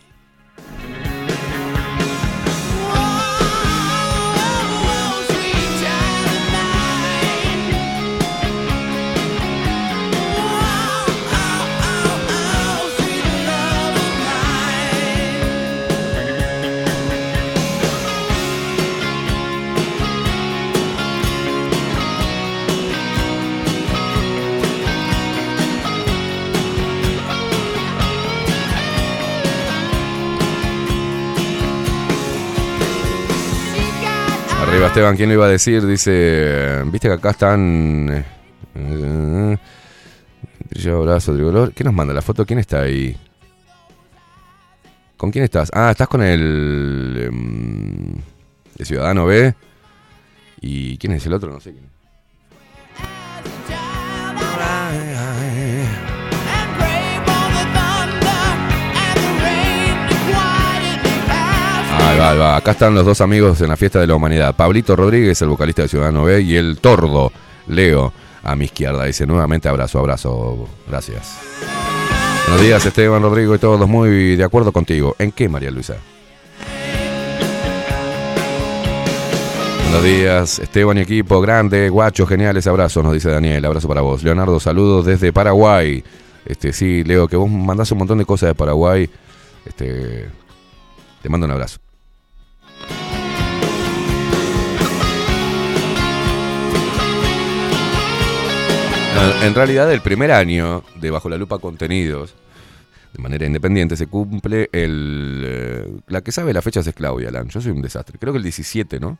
Esteban, 34.86 35.16
¿quién 35.16 35.28
lo 35.28 35.34
iba 35.34 35.46
a 35.46 35.50
decir? 35.50 35.86
Dice, 35.86 36.82
viste 36.86 37.08
que 37.08 37.14
acá 37.14 37.30
están... 37.30 38.08
eh, 38.10 38.24
eh, 38.74 39.58
Yo 40.70 40.98
abrazo 40.98 41.32
tricolor. 41.34 41.72
¿Qué 41.72 41.84
nos 41.84 41.92
manda 41.94 42.12
la 42.14 42.22
foto? 42.22 42.44
¿Quién 42.44 42.58
está 42.58 42.82
ahí? 42.82 43.16
¿Con 45.16 45.30
quién 45.30 45.44
estás? 45.44 45.70
Ah, 45.74 45.90
estás 45.90 46.08
con 46.08 46.22
el... 46.22 47.28
em, 47.28 48.14
el 48.78 48.86
Ciudadano 48.86 49.26
B. 49.26 49.54
¿Y 50.60 50.98
quién 50.98 51.12
es 51.12 51.24
el 51.26 51.34
otro? 51.34 51.52
No 51.52 51.60
sé 51.60 51.72
quién. 51.72 51.88
Acá 62.20 62.72
están 62.72 62.94
los 62.94 63.06
dos 63.06 63.22
amigos 63.22 63.62
en 63.62 63.68
la 63.68 63.78
fiesta 63.78 63.98
de 63.98 64.06
la 64.06 64.14
humanidad. 64.14 64.54
Pablito 64.54 64.94
Rodríguez, 64.94 65.40
el 65.40 65.48
vocalista 65.48 65.82
de 65.82 65.88
Ciudadano 65.88 66.24
B, 66.24 66.42
y 66.42 66.54
el 66.54 66.78
tordo, 66.78 67.32
Leo, 67.66 68.12
a 68.42 68.54
mi 68.54 68.66
izquierda. 68.66 69.04
Dice 69.06 69.26
nuevamente 69.26 69.70
abrazo, 69.70 70.00
abrazo. 70.00 70.68
Gracias. 70.86 71.38
Buenos 72.46 72.62
días, 72.62 72.84
Esteban, 72.84 73.22
Rodrigo 73.22 73.54
y 73.54 73.58
todos 73.58 73.88
muy 73.88 74.36
de 74.36 74.44
acuerdo 74.44 74.70
contigo. 74.70 75.16
¿En 75.18 75.32
qué, 75.32 75.48
María 75.48 75.70
Luisa? 75.70 75.96
Buenos 79.84 80.04
días, 80.04 80.58
Esteban 80.58 80.98
y 80.98 81.00
equipo, 81.00 81.40
grande, 81.40 81.88
guacho, 81.88 82.26
geniales 82.26 82.66
abrazos, 82.66 83.02
nos 83.02 83.14
dice 83.14 83.30
Daniel, 83.30 83.64
abrazo 83.64 83.88
para 83.88 84.02
vos. 84.02 84.22
Leonardo, 84.22 84.60
saludos 84.60 85.06
desde 85.06 85.32
Paraguay. 85.32 86.04
Este, 86.44 86.74
sí, 86.74 87.02
Leo, 87.02 87.26
que 87.28 87.36
vos 87.36 87.48
mandás 87.48 87.90
un 87.92 87.98
montón 87.98 88.18
de 88.18 88.26
cosas 88.26 88.50
de 88.50 88.54
Paraguay. 88.54 89.08
Este, 89.64 90.28
te 91.22 91.28
mando 91.30 91.46
un 91.46 91.52
abrazo. 91.52 91.80
En- 99.16 99.46
En 99.48 99.54
realidad, 99.54 99.90
el 99.92 100.00
primer 100.00 100.30
año 100.32 100.84
de 100.96 101.10
Bajo 101.10 101.28
la 101.28 101.36
Lupa 101.36 101.58
Contenidos, 101.58 102.34
de 103.12 103.22
manera 103.22 103.46
independiente, 103.46 103.96
se 103.96 104.06
cumple 104.06 104.68
el... 104.72 105.42
eh, 105.44 105.96
la 106.08 106.20
que 106.22 106.32
sabe 106.32 106.52
las 106.52 106.62
fechas 106.64 106.86
es 106.86 106.94
Claudia 106.94 107.30
Lan. 107.30 107.48
Yo 107.48 107.60
soy 107.60 107.72
un 107.72 107.82
desastre. 107.82 108.18
Creo 108.18 108.32
que 108.32 108.36
el 108.38 108.42
17, 108.44 109.00
¿no? 109.00 109.18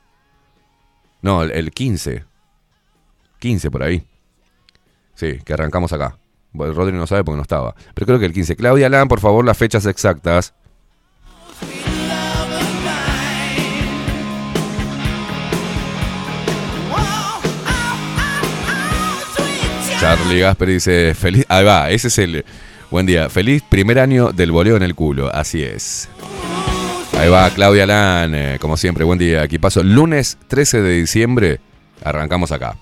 No, 1.23 1.43
el, 1.43 1.51
el 1.53 1.71
15. 1.73 2.25
15 3.39 3.71
por 3.71 3.83
ahí. 3.83 4.07
Sí, 5.15 5.39
que 5.45 5.53
arrancamos 5.53 5.93
acá. 5.93 6.17
Bueno, 6.53 6.73
Rodri 6.75 6.97
no 6.97 7.07
sabe 7.07 7.25
porque 7.25 7.37
no 7.37 7.43
estaba. 7.43 7.75
Pero 7.95 8.07
creo 8.07 8.19
que 8.19 8.27
el 8.27 8.33
15. 8.33 8.57
Claudia 8.57 8.89
Lan, 8.89 9.09
por 9.09 9.21
favor, 9.21 9.45
las 9.45 9.57
fechas 9.59 9.87
exactas. 9.87 10.55
Charlie 20.01 20.41
Gasper 20.41 20.69
dice, 20.69 21.15
feliz... 21.15 21.45
Ahí 21.51 21.63
va, 21.63 21.91
ese 21.91 22.09
es 22.09 22.19
el... 22.19 22.43
Buen 22.91 23.05
día, 23.05 23.29
feliz 23.29 23.63
primer 23.69 23.99
año 23.99 24.33
del 24.33 24.51
boleo 24.51 24.77
en 24.77 24.83
el 24.83 24.95
culo, 24.95 25.33
así 25.33 25.63
es. 25.63 26.09
Ahí 27.19 27.29
va 27.29 27.51
Claudia 27.51 27.85
Lan, 27.85 28.59
como 28.61 28.79
siempre, 28.79 29.05
buen 29.05 29.19
día. 29.19 29.43
Aquí 29.43 29.59
paso, 29.59 29.83
lunes 29.83 30.39
13 30.49 30.81
de 30.81 30.93
diciembre, 30.97 31.61
arrancamos 32.03 32.51
acá. 32.51 32.79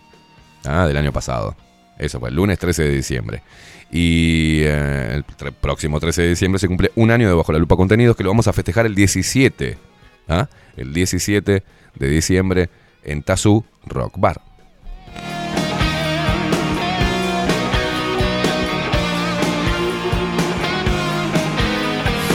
Ah, 0.64 0.87
del 0.87 0.97
año 0.97 1.12
pasado. 1.12 1.57
Eso 1.99 2.21
fue, 2.21 2.29
el 2.29 2.37
lunes 2.37 2.57
13 2.61 2.85
de 2.85 2.91
diciembre. 2.91 3.43
Y 3.91 4.61
eh, 4.62 5.14
el 5.16 5.25
próximo 5.55 5.99
13 5.99 6.23
de 6.23 6.29
diciembre 6.29 6.61
se 6.61 6.69
cumple 6.69 6.93
un 6.95 7.11
año 7.11 7.29
de 7.29 7.35
Bajo 7.35 7.51
la 7.51 7.59
Lupa 7.59 7.75
Contenidos 7.75 8.16
que 8.16 8.23
lo 8.23 8.31
vamos 8.31 8.47
a 8.47 8.53
festejar 8.53 8.87
el 8.87 8.95
17. 8.95 9.77
¿ah? 10.29 10.49
El 10.77 10.95
17 10.95 11.64
de 11.97 12.09
diciembre 12.09 12.71
en 13.03 13.25
Tazú 13.25 13.64
Rock 13.87 14.14
Bar. 14.19 14.47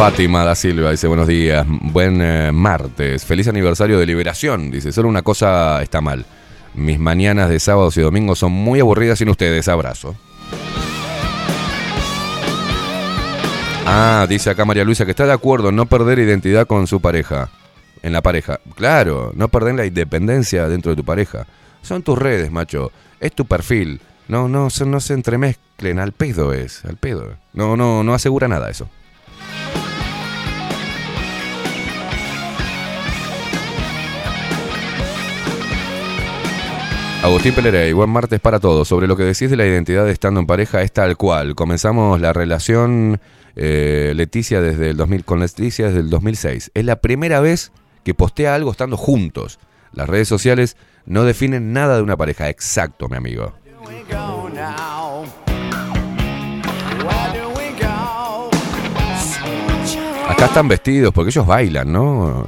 Fátima 0.03 0.43
da 0.43 0.53
Silva 0.53 0.91
dice 0.91 1.07
buenos 1.07 1.29
días, 1.29 1.65
buen 1.65 2.21
eh, 2.21 2.51
martes, 2.51 3.23
feliz 3.23 3.47
aniversario 3.47 3.97
de 3.97 4.05
liberación, 4.05 4.69
dice, 4.69 4.91
solo 4.91 5.07
una 5.07 5.21
cosa 5.21 5.81
está 5.81 6.01
mal, 6.01 6.25
mis 6.73 6.99
mañanas 6.99 7.47
de 7.47 7.57
sábados 7.57 7.95
y 7.95 8.01
domingos 8.01 8.39
son 8.39 8.51
muy 8.51 8.81
aburridas 8.81 9.19
sin 9.19 9.29
ustedes, 9.29 9.69
abrazo. 9.69 10.13
Ah, 13.85 14.25
dice 14.27 14.49
acá 14.49 14.65
María 14.65 14.83
Luisa 14.83 15.05
que 15.05 15.11
está 15.11 15.25
de 15.25 15.31
acuerdo 15.31 15.69
en 15.69 15.77
no 15.77 15.85
perder 15.85 16.19
identidad 16.19 16.67
con 16.67 16.85
su 16.85 16.99
pareja, 16.99 17.49
en 18.01 18.11
la 18.11 18.21
pareja, 18.21 18.59
claro, 18.75 19.31
no 19.35 19.47
perder 19.47 19.75
la 19.75 19.85
independencia 19.85 20.67
dentro 20.67 20.91
de 20.91 20.97
tu 20.97 21.05
pareja, 21.05 21.47
son 21.81 22.03
tus 22.03 22.19
redes, 22.19 22.51
macho, 22.51 22.91
es 23.21 23.31
tu 23.31 23.45
perfil, 23.45 24.01
no, 24.27 24.49
no, 24.49 24.67
no 24.85 24.99
se 24.99 25.13
entremezclen, 25.13 25.97
al 25.97 26.11
pedo 26.11 26.51
es, 26.51 26.83
al 26.83 26.97
pedo, 26.97 27.37
no, 27.53 27.77
no, 27.77 28.03
no 28.03 28.13
asegura 28.13 28.49
nada 28.49 28.69
eso. 28.69 28.89
Agustín 37.23 37.55
Pelerey, 37.55 37.93
buen 37.93 38.09
martes 38.09 38.41
para 38.41 38.59
todos. 38.59 38.85
Sobre 38.85 39.07
lo 39.07 39.15
que 39.15 39.23
decís 39.23 39.49
de 39.49 39.55
la 39.55 39.65
identidad 39.65 40.03
de 40.03 40.11
estando 40.11 40.41
en 40.41 40.45
pareja 40.45 40.81
es 40.81 40.91
tal 40.91 41.15
cual. 41.15 41.55
Comenzamos 41.55 42.19
la 42.19 42.33
relación 42.33 43.21
eh, 43.55 44.11
Leticia 44.13 44.59
desde 44.59 44.89
el 44.89 44.97
2000 44.97 45.23
con 45.23 45.39
Leticia 45.39 45.85
desde 45.85 46.01
el 46.01 46.09
2006. 46.09 46.71
Es 46.73 46.83
la 46.83 46.97
primera 46.97 47.39
vez 47.39 47.71
que 48.03 48.13
postea 48.13 48.55
algo 48.55 48.71
estando 48.71 48.97
juntos. 48.97 49.57
Las 49.93 50.09
redes 50.09 50.27
sociales 50.27 50.75
no 51.05 51.23
definen 51.23 51.71
nada 51.71 51.95
de 51.95 52.01
una 52.01 52.17
pareja. 52.17 52.49
Exacto, 52.49 53.07
mi 53.07 53.15
amigo. 53.15 53.53
Acá 60.27 60.45
están 60.45 60.67
vestidos 60.67 61.13
porque 61.13 61.29
ellos 61.29 61.47
bailan, 61.47 61.89
¿no? 61.89 62.47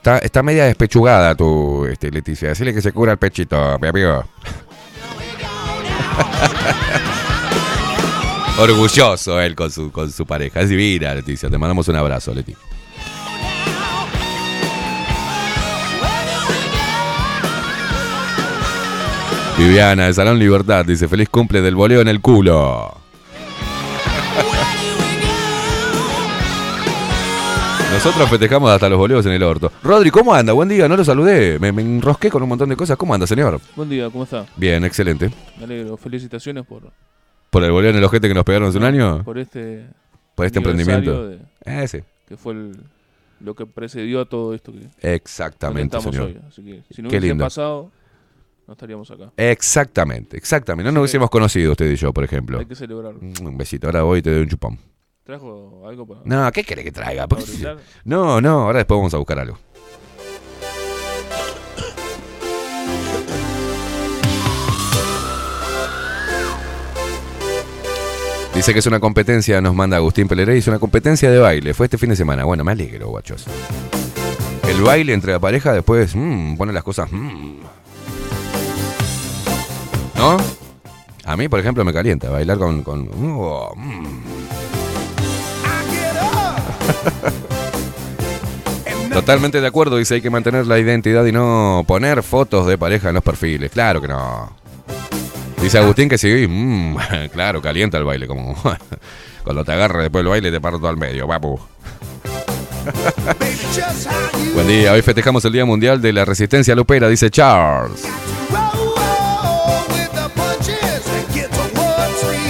Está, 0.00 0.16
está 0.16 0.42
media 0.42 0.64
despechugada 0.64 1.34
tu 1.34 1.84
este, 1.84 2.10
Leticia. 2.10 2.48
Decirle 2.48 2.72
que 2.72 2.80
se 2.80 2.90
cura 2.90 3.12
el 3.12 3.18
pechito, 3.18 3.78
mi. 3.78 3.88
Orgulloso 8.58 9.38
él 9.42 9.54
con 9.54 9.70
su, 9.70 9.92
con 9.92 10.10
su 10.10 10.24
pareja. 10.24 10.60
Es 10.60 10.70
divina, 10.70 11.14
Leticia. 11.14 11.50
Te 11.50 11.58
mandamos 11.58 11.86
un 11.88 11.96
abrazo, 11.96 12.32
Leti. 12.32 12.56
Viviana, 19.58 20.06
de 20.06 20.14
Salón 20.14 20.38
Libertad, 20.38 20.86
dice, 20.86 21.08
feliz 21.08 21.28
cumple 21.28 21.60
del 21.60 21.74
boleo 21.74 22.00
en 22.00 22.08
el 22.08 22.22
culo. 22.22 22.99
Nosotros 28.02 28.30
festejamos 28.30 28.70
hasta 28.70 28.88
los 28.88 28.98
boleos 28.98 29.26
en 29.26 29.32
el 29.32 29.42
orto. 29.42 29.70
Rodri, 29.82 30.10
¿cómo 30.10 30.34
anda? 30.34 30.54
Buen 30.54 30.70
día, 30.70 30.88
no 30.88 30.96
lo 30.96 31.04
saludé. 31.04 31.58
Me, 31.58 31.70
me 31.70 31.82
enrosqué 31.82 32.30
con 32.30 32.42
un 32.42 32.48
montón 32.48 32.70
de 32.70 32.76
cosas. 32.76 32.96
¿Cómo 32.96 33.12
anda, 33.12 33.26
señor? 33.26 33.60
Buen 33.76 33.90
día, 33.90 34.08
¿cómo 34.08 34.24
está? 34.24 34.46
Bien, 34.56 34.82
excelente. 34.84 35.30
Me 35.58 35.64
alegro. 35.64 35.98
Felicitaciones 35.98 36.64
por, 36.64 36.90
¿Por 37.50 37.62
el 37.62 37.70
boleo 37.70 37.90
en 37.90 37.96
el 37.96 38.04
ojete 38.04 38.26
que 38.28 38.32
nos 38.32 38.44
pegaron 38.44 38.68
hace 38.70 38.78
un 38.78 38.84
año? 38.84 39.22
por 39.22 39.38
este, 39.38 39.84
Por 40.34 40.46
este 40.46 40.60
emprendimiento. 40.60 41.28
de- 41.28 41.38
Eh, 41.66 41.86
sí. 41.88 41.98
que 42.26 42.38
fue 42.38 42.54
el- 42.54 42.80
lo 43.40 43.54
que 43.54 43.66
precedió 43.66 44.22
a 44.22 44.24
todo 44.24 44.54
esto 44.54 44.72
que 44.72 44.88
Exactamente, 45.14 46.00
señor. 46.00 46.22
hoy. 46.22 46.38
Así 46.48 46.62
que 46.64 46.82
si 46.94 47.02
no 47.02 47.10
Qué 47.10 47.16
hubiese 47.16 47.26
lindo. 47.28 47.44
pasado, 47.44 47.90
no 48.66 48.72
estaríamos 48.72 49.10
acá. 49.10 49.30
Exactamente, 49.36 50.38
exactamente. 50.38 50.84
No 50.84 50.92
nos 50.92 51.02
hubiésemos 51.02 51.28
conocido 51.28 51.72
usted 51.72 51.90
y 51.90 51.96
yo, 51.96 52.14
por 52.14 52.24
ejemplo. 52.24 52.58
Hay 52.60 52.66
que 52.66 52.74
celebrar. 52.76 53.12
Mm, 53.20 53.46
Un 53.46 53.58
besito. 53.58 53.88
Ahora 53.88 54.02
voy 54.02 54.20
y 54.20 54.22
te 54.22 54.30
doy 54.32 54.40
un 54.42 54.48
chupón. 54.48 54.78
¿Trajo 55.30 55.86
algo 55.86 56.04
para.? 56.08 56.22
No, 56.24 56.50
¿qué 56.50 56.64
querés 56.64 56.84
que 56.84 56.90
traiga? 56.90 57.28
No, 58.04 58.40
no, 58.40 58.62
ahora 58.62 58.78
después 58.78 58.98
vamos 58.98 59.14
a 59.14 59.18
buscar 59.18 59.38
algo. 59.38 59.56
Dice 68.52 68.72
que 68.72 68.80
es 68.80 68.86
una 68.86 68.98
competencia, 68.98 69.60
nos 69.60 69.72
manda 69.72 69.98
Agustín 69.98 70.26
Pelerey, 70.26 70.58
es 70.58 70.66
una 70.66 70.80
competencia 70.80 71.30
de 71.30 71.38
baile. 71.38 71.74
Fue 71.74 71.86
este 71.86 71.96
fin 71.96 72.10
de 72.10 72.16
semana. 72.16 72.42
Bueno, 72.44 72.64
me 72.64 72.72
alegro, 72.72 73.10
guachos. 73.10 73.46
El 74.68 74.82
baile 74.82 75.12
entre 75.12 75.30
la 75.30 75.38
pareja 75.38 75.72
después 75.72 76.12
mm, 76.16 76.56
pone 76.56 76.72
las 76.72 76.82
cosas. 76.82 77.08
mm. 77.12 77.60
¿No? 80.16 80.38
A 81.24 81.36
mí, 81.36 81.48
por 81.48 81.60
ejemplo, 81.60 81.84
me 81.84 81.92
calienta 81.92 82.30
bailar 82.30 82.58
con. 82.58 82.82
con 82.82 83.08
oh, 83.14 83.72
mm. 83.76 84.39
Totalmente 89.12 89.60
de 89.60 89.66
acuerdo, 89.66 89.96
dice 89.96 90.14
hay 90.14 90.20
que 90.22 90.30
mantener 90.30 90.66
la 90.66 90.78
identidad 90.78 91.24
y 91.26 91.32
no 91.32 91.84
poner 91.86 92.22
fotos 92.22 92.66
de 92.66 92.78
pareja 92.78 93.08
en 93.08 93.14
los 93.14 93.24
perfiles. 93.24 93.70
Claro 93.70 94.00
que 94.00 94.08
no. 94.08 94.56
Dice 95.60 95.78
Agustín 95.78 96.08
que 96.08 96.16
sí, 96.16 96.46
mm, 96.48 96.96
claro, 97.32 97.60
calienta 97.60 97.98
el 97.98 98.04
baile, 98.04 98.26
como 98.26 98.56
cuando 99.44 99.64
te 99.64 99.72
agarra 99.72 100.02
después 100.02 100.24
del 100.24 100.30
baile 100.30 100.50
te 100.50 100.60
parto 100.60 100.88
al 100.88 100.96
medio, 100.96 101.26
papu. 101.28 101.60
Buen 104.54 104.66
día, 104.66 104.92
hoy 104.92 105.02
festejamos 105.02 105.44
el 105.44 105.52
Día 105.52 105.66
Mundial 105.66 106.00
de 106.00 106.12
la 106.12 106.24
Resistencia 106.24 106.74
Lupera, 106.74 107.08
dice 107.08 107.30
Charles. 107.30 108.06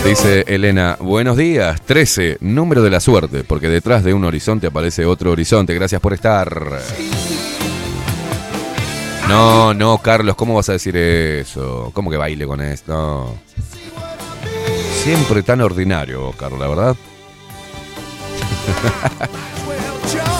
Dice 0.04 0.44
Elena, 0.48 0.96
buenos 0.98 1.36
días, 1.36 1.80
13, 1.82 2.38
número 2.40 2.82
de 2.82 2.88
la 2.90 3.00
suerte, 3.00 3.44
porque 3.44 3.68
detrás 3.68 4.02
de 4.02 4.14
un 4.14 4.24
horizonte 4.24 4.66
aparece 4.66 5.04
otro 5.04 5.30
horizonte. 5.30 5.74
Gracias 5.74 6.00
por 6.00 6.14
estar. 6.14 6.80
No, 9.28 9.74
no, 9.74 9.98
Carlos, 9.98 10.34
¿cómo 10.36 10.54
vas 10.54 10.70
a 10.70 10.72
decir 10.72 10.96
eso? 10.96 11.90
¿Cómo 11.92 12.10
que 12.10 12.16
baile 12.16 12.46
con 12.46 12.60
esto? 12.62 13.36
Siempre 15.02 15.42
tan 15.42 15.60
ordinario, 15.60 16.32
Carlos, 16.32 16.58
la 16.60 16.68
verdad. 16.68 16.96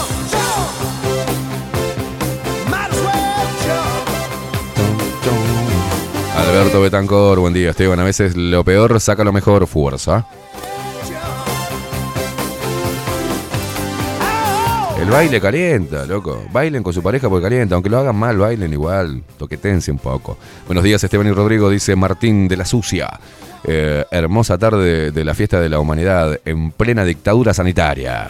Alberto 6.51 6.81
Betancor, 6.81 7.39
buen 7.39 7.53
día, 7.53 7.69
Esteban. 7.69 7.97
A 8.01 8.03
veces 8.03 8.35
lo 8.35 8.65
peor 8.65 8.99
saca 8.99 9.23
lo 9.23 9.31
mejor, 9.31 9.65
fuerza. 9.67 10.27
El 14.99 15.09
baile 15.09 15.39
calienta, 15.39 16.05
loco. 16.05 16.43
Bailen 16.51 16.83
con 16.83 16.91
su 16.91 17.01
pareja 17.01 17.29
porque 17.29 17.43
calienta. 17.43 17.75
Aunque 17.75 17.89
lo 17.89 17.99
hagan 17.99 18.17
mal, 18.17 18.37
bailen 18.37 18.73
igual. 18.73 19.23
Toquetense 19.37 19.91
un 19.91 19.97
poco. 19.97 20.37
Buenos 20.65 20.83
días, 20.83 21.01
Esteban 21.01 21.27
y 21.27 21.31
Rodrigo, 21.31 21.69
dice 21.69 21.95
Martín 21.95 22.49
de 22.49 22.57
la 22.57 22.65
Sucia. 22.65 23.17
Eh, 23.63 24.03
hermosa 24.11 24.57
tarde 24.57 25.11
de 25.11 25.23
la 25.23 25.33
fiesta 25.33 25.57
de 25.61 25.69
la 25.69 25.79
humanidad 25.79 26.37
en 26.43 26.71
plena 26.71 27.05
dictadura 27.05 27.53
sanitaria. 27.53 28.27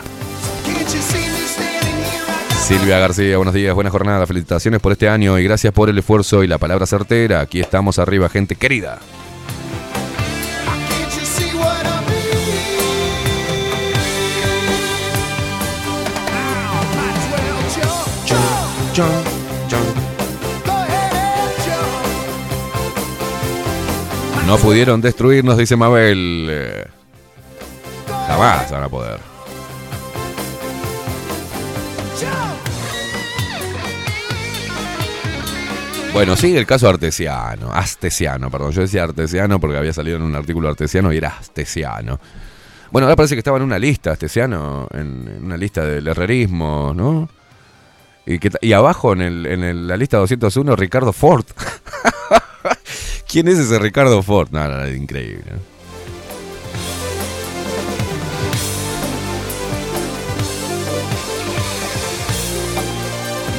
Silvia 2.61 2.99
García, 2.99 3.35
buenos 3.37 3.53
días, 3.53 3.73
buena 3.73 3.89
jornada, 3.89 4.25
felicitaciones 4.25 4.79
por 4.79 4.91
este 4.91 5.09
año 5.09 5.37
y 5.37 5.43
gracias 5.43 5.73
por 5.73 5.89
el 5.89 5.97
esfuerzo 5.97 6.43
y 6.43 6.47
la 6.47 6.57
palabra 6.57 6.85
certera. 6.85 7.41
Aquí 7.41 7.59
estamos 7.59 7.99
arriba, 7.99 8.29
gente 8.29 8.55
querida. 8.55 8.99
No 24.47 24.57
pudieron 24.57 25.01
destruirnos, 25.01 25.57
dice 25.57 25.75
Mabel. 25.75 26.47
Eh, 26.49 26.85
Jamás 28.27 28.71
van 28.71 28.83
a 28.83 28.89
poder. 28.89 29.30
Bueno, 36.13 36.35
sigue 36.35 36.59
el 36.59 36.65
caso 36.65 36.89
artesiano, 36.89 37.71
astesiano, 37.71 38.51
perdón, 38.51 38.71
yo 38.71 38.81
decía 38.81 39.03
artesiano 39.03 39.61
porque 39.61 39.77
había 39.77 39.93
salido 39.93 40.17
en 40.17 40.23
un 40.23 40.35
artículo 40.35 40.67
artesiano 40.67 41.13
y 41.13 41.17
era 41.17 41.29
astesiano. 41.29 42.19
Bueno, 42.91 43.07
ahora 43.07 43.15
parece 43.15 43.35
que 43.35 43.39
estaba 43.39 43.57
en 43.57 43.63
una 43.63 43.79
lista, 43.79 44.11
astesiano, 44.11 44.87
en, 44.91 45.39
una 45.41 45.55
lista 45.55 45.85
del 45.85 46.05
herrerismo, 46.05 46.93
¿no? 46.93 47.29
Y, 48.25 48.39
que, 48.39 48.51
y 48.59 48.73
abajo 48.73 49.13
en, 49.13 49.21
el, 49.21 49.45
en 49.45 49.87
la 49.87 49.95
lista 49.95 50.17
201, 50.17 50.75
Ricardo 50.75 51.13
Ford. 51.13 51.45
¿Quién 53.27 53.47
es 53.47 53.57
ese 53.57 53.79
Ricardo 53.79 54.21
Ford? 54.21 54.49
No, 54.51 54.67
no, 54.67 54.79
no, 54.79 54.89
increíble. 54.89 55.53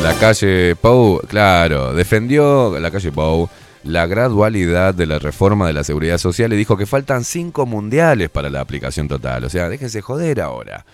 La 0.01 0.15
calle 0.15 0.77
Pou, 0.77 1.21
claro, 1.29 1.93
defendió 1.93 2.79
la 2.79 2.91
calle 2.91 3.13
Pou 3.13 3.49
la 3.85 4.07
gradualidad 4.07 4.95
de 4.95 5.07
la 5.07 5.19
reforma 5.19 5.67
de 5.67 5.73
la 5.73 5.85
seguridad 5.85 6.19
social 6.19 6.53
y 6.53 6.57
dijo 6.57 6.77
que 6.77 6.87
faltan 6.87 7.25
cinco 7.25 7.67
mundiales 7.67 8.31
para 8.31 8.51
la 8.51 8.61
aplicación 8.61 9.09
total. 9.09 9.45
O 9.45 9.51
sea, 9.51 9.69
déjense 9.69 10.01
joder 10.01 10.41
ahora. 10.41 10.85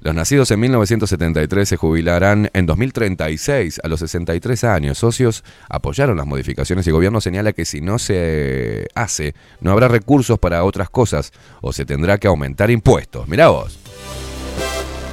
Los 0.00 0.14
nacidos 0.14 0.50
en 0.50 0.60
1973 0.60 1.68
se 1.68 1.76
jubilarán 1.76 2.50
en 2.52 2.66
2036 2.66 3.80
a 3.82 3.88
los 3.88 4.00
63 4.00 4.64
años. 4.64 4.98
Socios 4.98 5.42
apoyaron 5.68 6.16
las 6.16 6.26
modificaciones 6.26 6.86
y 6.86 6.90
el 6.90 6.94
gobierno 6.94 7.20
señala 7.20 7.52
que 7.52 7.64
si 7.64 7.80
no 7.80 7.98
se 7.98 8.86
hace, 8.94 9.34
no 9.60 9.72
habrá 9.72 9.88
recursos 9.88 10.38
para 10.38 10.64
otras 10.64 10.90
cosas 10.90 11.32
o 11.60 11.72
se 11.72 11.84
tendrá 11.84 12.18
que 12.18 12.28
aumentar 12.28 12.70
impuestos. 12.70 13.26
Mirá 13.26 13.48
vos. 13.48 13.78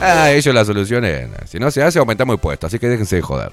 Ah, 0.06 0.32
ellos 0.32 0.54
la 0.54 0.66
solución 0.66 1.06
es, 1.06 1.30
si 1.49 1.60
no 1.60 1.72
se 1.72 1.82
hace, 1.82 1.97
aumentamos 1.99 2.34
impuestos, 2.36 2.68
así 2.68 2.78
que 2.80 2.89
déjense 2.89 3.16
de 3.16 3.22
joder. 3.22 3.51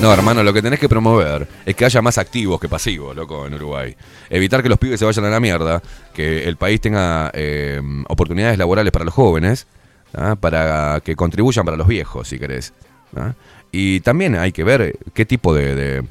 No, 0.00 0.12
hermano, 0.12 0.44
lo 0.44 0.52
que 0.52 0.62
tenés 0.62 0.78
que 0.78 0.88
promover 0.88 1.48
es 1.66 1.74
que 1.74 1.84
haya 1.84 2.00
más 2.00 2.18
activos 2.18 2.60
que 2.60 2.68
pasivos, 2.68 3.16
loco, 3.16 3.46
en 3.46 3.54
Uruguay. 3.54 3.96
Evitar 4.30 4.62
que 4.62 4.68
los 4.68 4.78
pibes 4.78 5.00
se 5.00 5.04
vayan 5.04 5.24
a 5.24 5.30
la 5.30 5.40
mierda, 5.40 5.82
que 6.14 6.44
el 6.48 6.56
país 6.56 6.80
tenga 6.80 7.32
eh, 7.34 7.80
oportunidades 8.06 8.56
laborales 8.58 8.92
para 8.92 9.04
los 9.04 9.12
jóvenes, 9.12 9.66
¿ah? 10.14 10.36
para 10.38 11.00
que 11.04 11.16
contribuyan 11.16 11.64
para 11.64 11.76
los 11.76 11.88
viejos, 11.88 12.28
si 12.28 12.38
querés. 12.38 12.72
¿ah? 13.16 13.32
Y 13.72 13.98
también 14.00 14.36
hay 14.36 14.52
que 14.52 14.62
ver 14.62 14.96
qué 15.14 15.26
tipo 15.26 15.52
de- 15.52 16.04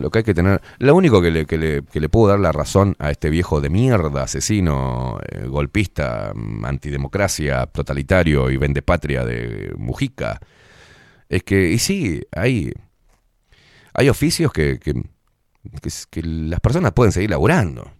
lo 0.00 0.10
que 0.10 0.20
hay 0.20 0.24
que 0.24 0.34
tener... 0.34 0.60
Lo 0.78 0.94
único 0.94 1.20
que 1.20 1.30
le, 1.30 1.46
que, 1.46 1.58
le, 1.58 1.82
que 1.82 2.00
le 2.00 2.08
puedo 2.08 2.28
dar 2.28 2.40
la 2.40 2.52
razón 2.52 2.96
a 2.98 3.10
este 3.10 3.30
viejo 3.30 3.60
de 3.60 3.70
mierda, 3.70 4.22
asesino, 4.22 5.18
eh, 5.28 5.46
golpista, 5.46 6.32
mm, 6.34 6.64
antidemocracia, 6.64 7.66
totalitario 7.66 8.50
y 8.50 8.56
vendepatria 8.56 9.24
de 9.24 9.74
Mujica, 9.76 10.40
es 11.28 11.42
que, 11.42 11.70
y 11.70 11.78
sí, 11.78 12.22
hay, 12.32 12.72
hay 13.94 14.08
oficios 14.08 14.52
que, 14.52 14.78
que, 14.78 14.94
que 16.10 16.22
las 16.22 16.60
personas 16.60 16.92
pueden 16.92 17.12
seguir 17.12 17.30
laburando. 17.30 17.90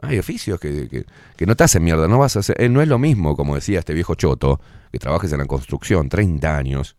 Hay 0.00 0.18
oficios 0.18 0.58
que 0.58 1.04
no 1.46 1.54
te 1.54 1.64
hacen 1.64 1.84
mierda, 1.84 2.08
no 2.08 2.18
vas 2.18 2.36
a 2.36 2.40
hacer, 2.40 2.60
eh, 2.60 2.68
no 2.68 2.80
es 2.80 2.88
lo 2.88 2.98
mismo, 2.98 3.36
como 3.36 3.54
decía 3.54 3.78
este 3.78 3.92
viejo 3.92 4.14
choto, 4.14 4.58
que 4.90 4.98
trabajes 4.98 5.32
en 5.32 5.38
la 5.38 5.46
construcción 5.46 6.08
30 6.08 6.56
años, 6.56 6.96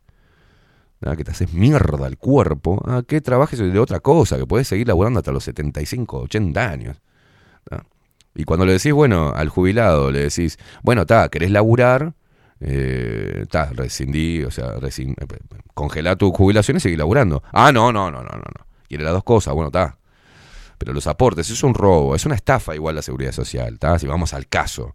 ¿ah? 1.05 1.15
que 1.15 1.23
te 1.23 1.31
haces 1.31 1.53
mierda 1.53 2.07
el 2.07 2.17
cuerpo, 2.17 2.81
a 2.87 3.03
que 3.03 3.21
trabajes 3.21 3.59
de 3.59 3.79
otra 3.79 3.99
cosa, 3.99 4.37
que 4.37 4.45
puedes 4.47 4.67
seguir 4.67 4.87
laburando 4.87 5.19
hasta 5.19 5.31
los 5.31 5.43
75, 5.43 6.21
80 6.21 6.69
años. 6.69 7.01
¿ah? 7.71 7.83
Y 8.35 8.43
cuando 8.45 8.65
le 8.65 8.73
decís, 8.73 8.93
bueno, 8.93 9.31
al 9.35 9.49
jubilado, 9.49 10.11
le 10.11 10.19
decís, 10.19 10.57
bueno, 10.81 11.01
está, 11.01 11.29
querés 11.29 11.51
laburar, 11.51 12.13
está, 12.59 13.65
rescindí, 13.73 14.43
o 14.43 14.51
sea, 14.51 14.75
rescin- 14.77 15.15
eh, 15.19 15.37
congelá 15.73 16.15
tu 16.15 16.31
jubilación 16.31 16.77
y 16.77 16.79
seguir 16.79 16.97
laburando. 16.99 17.43
Ah, 17.51 17.71
no, 17.71 17.91
no, 17.91 18.09
no, 18.09 18.19
no, 18.23 18.29
no, 18.29 18.37
no. 18.37 18.65
Quiere 18.87 19.03
las 19.03 19.13
dos 19.13 19.23
cosas, 19.23 19.53
bueno, 19.53 19.67
está. 19.67 19.97
Pero 20.77 20.93
los 20.93 21.07
aportes, 21.07 21.49
es 21.49 21.63
un 21.63 21.73
robo, 21.73 22.15
es 22.15 22.25
una 22.25 22.35
estafa 22.35 22.75
igual 22.75 22.95
la 22.95 23.01
seguridad 23.01 23.31
social, 23.31 23.73
¿está? 23.75 23.97
Si 23.99 24.07
vamos 24.07 24.33
al 24.33 24.47
caso. 24.47 24.93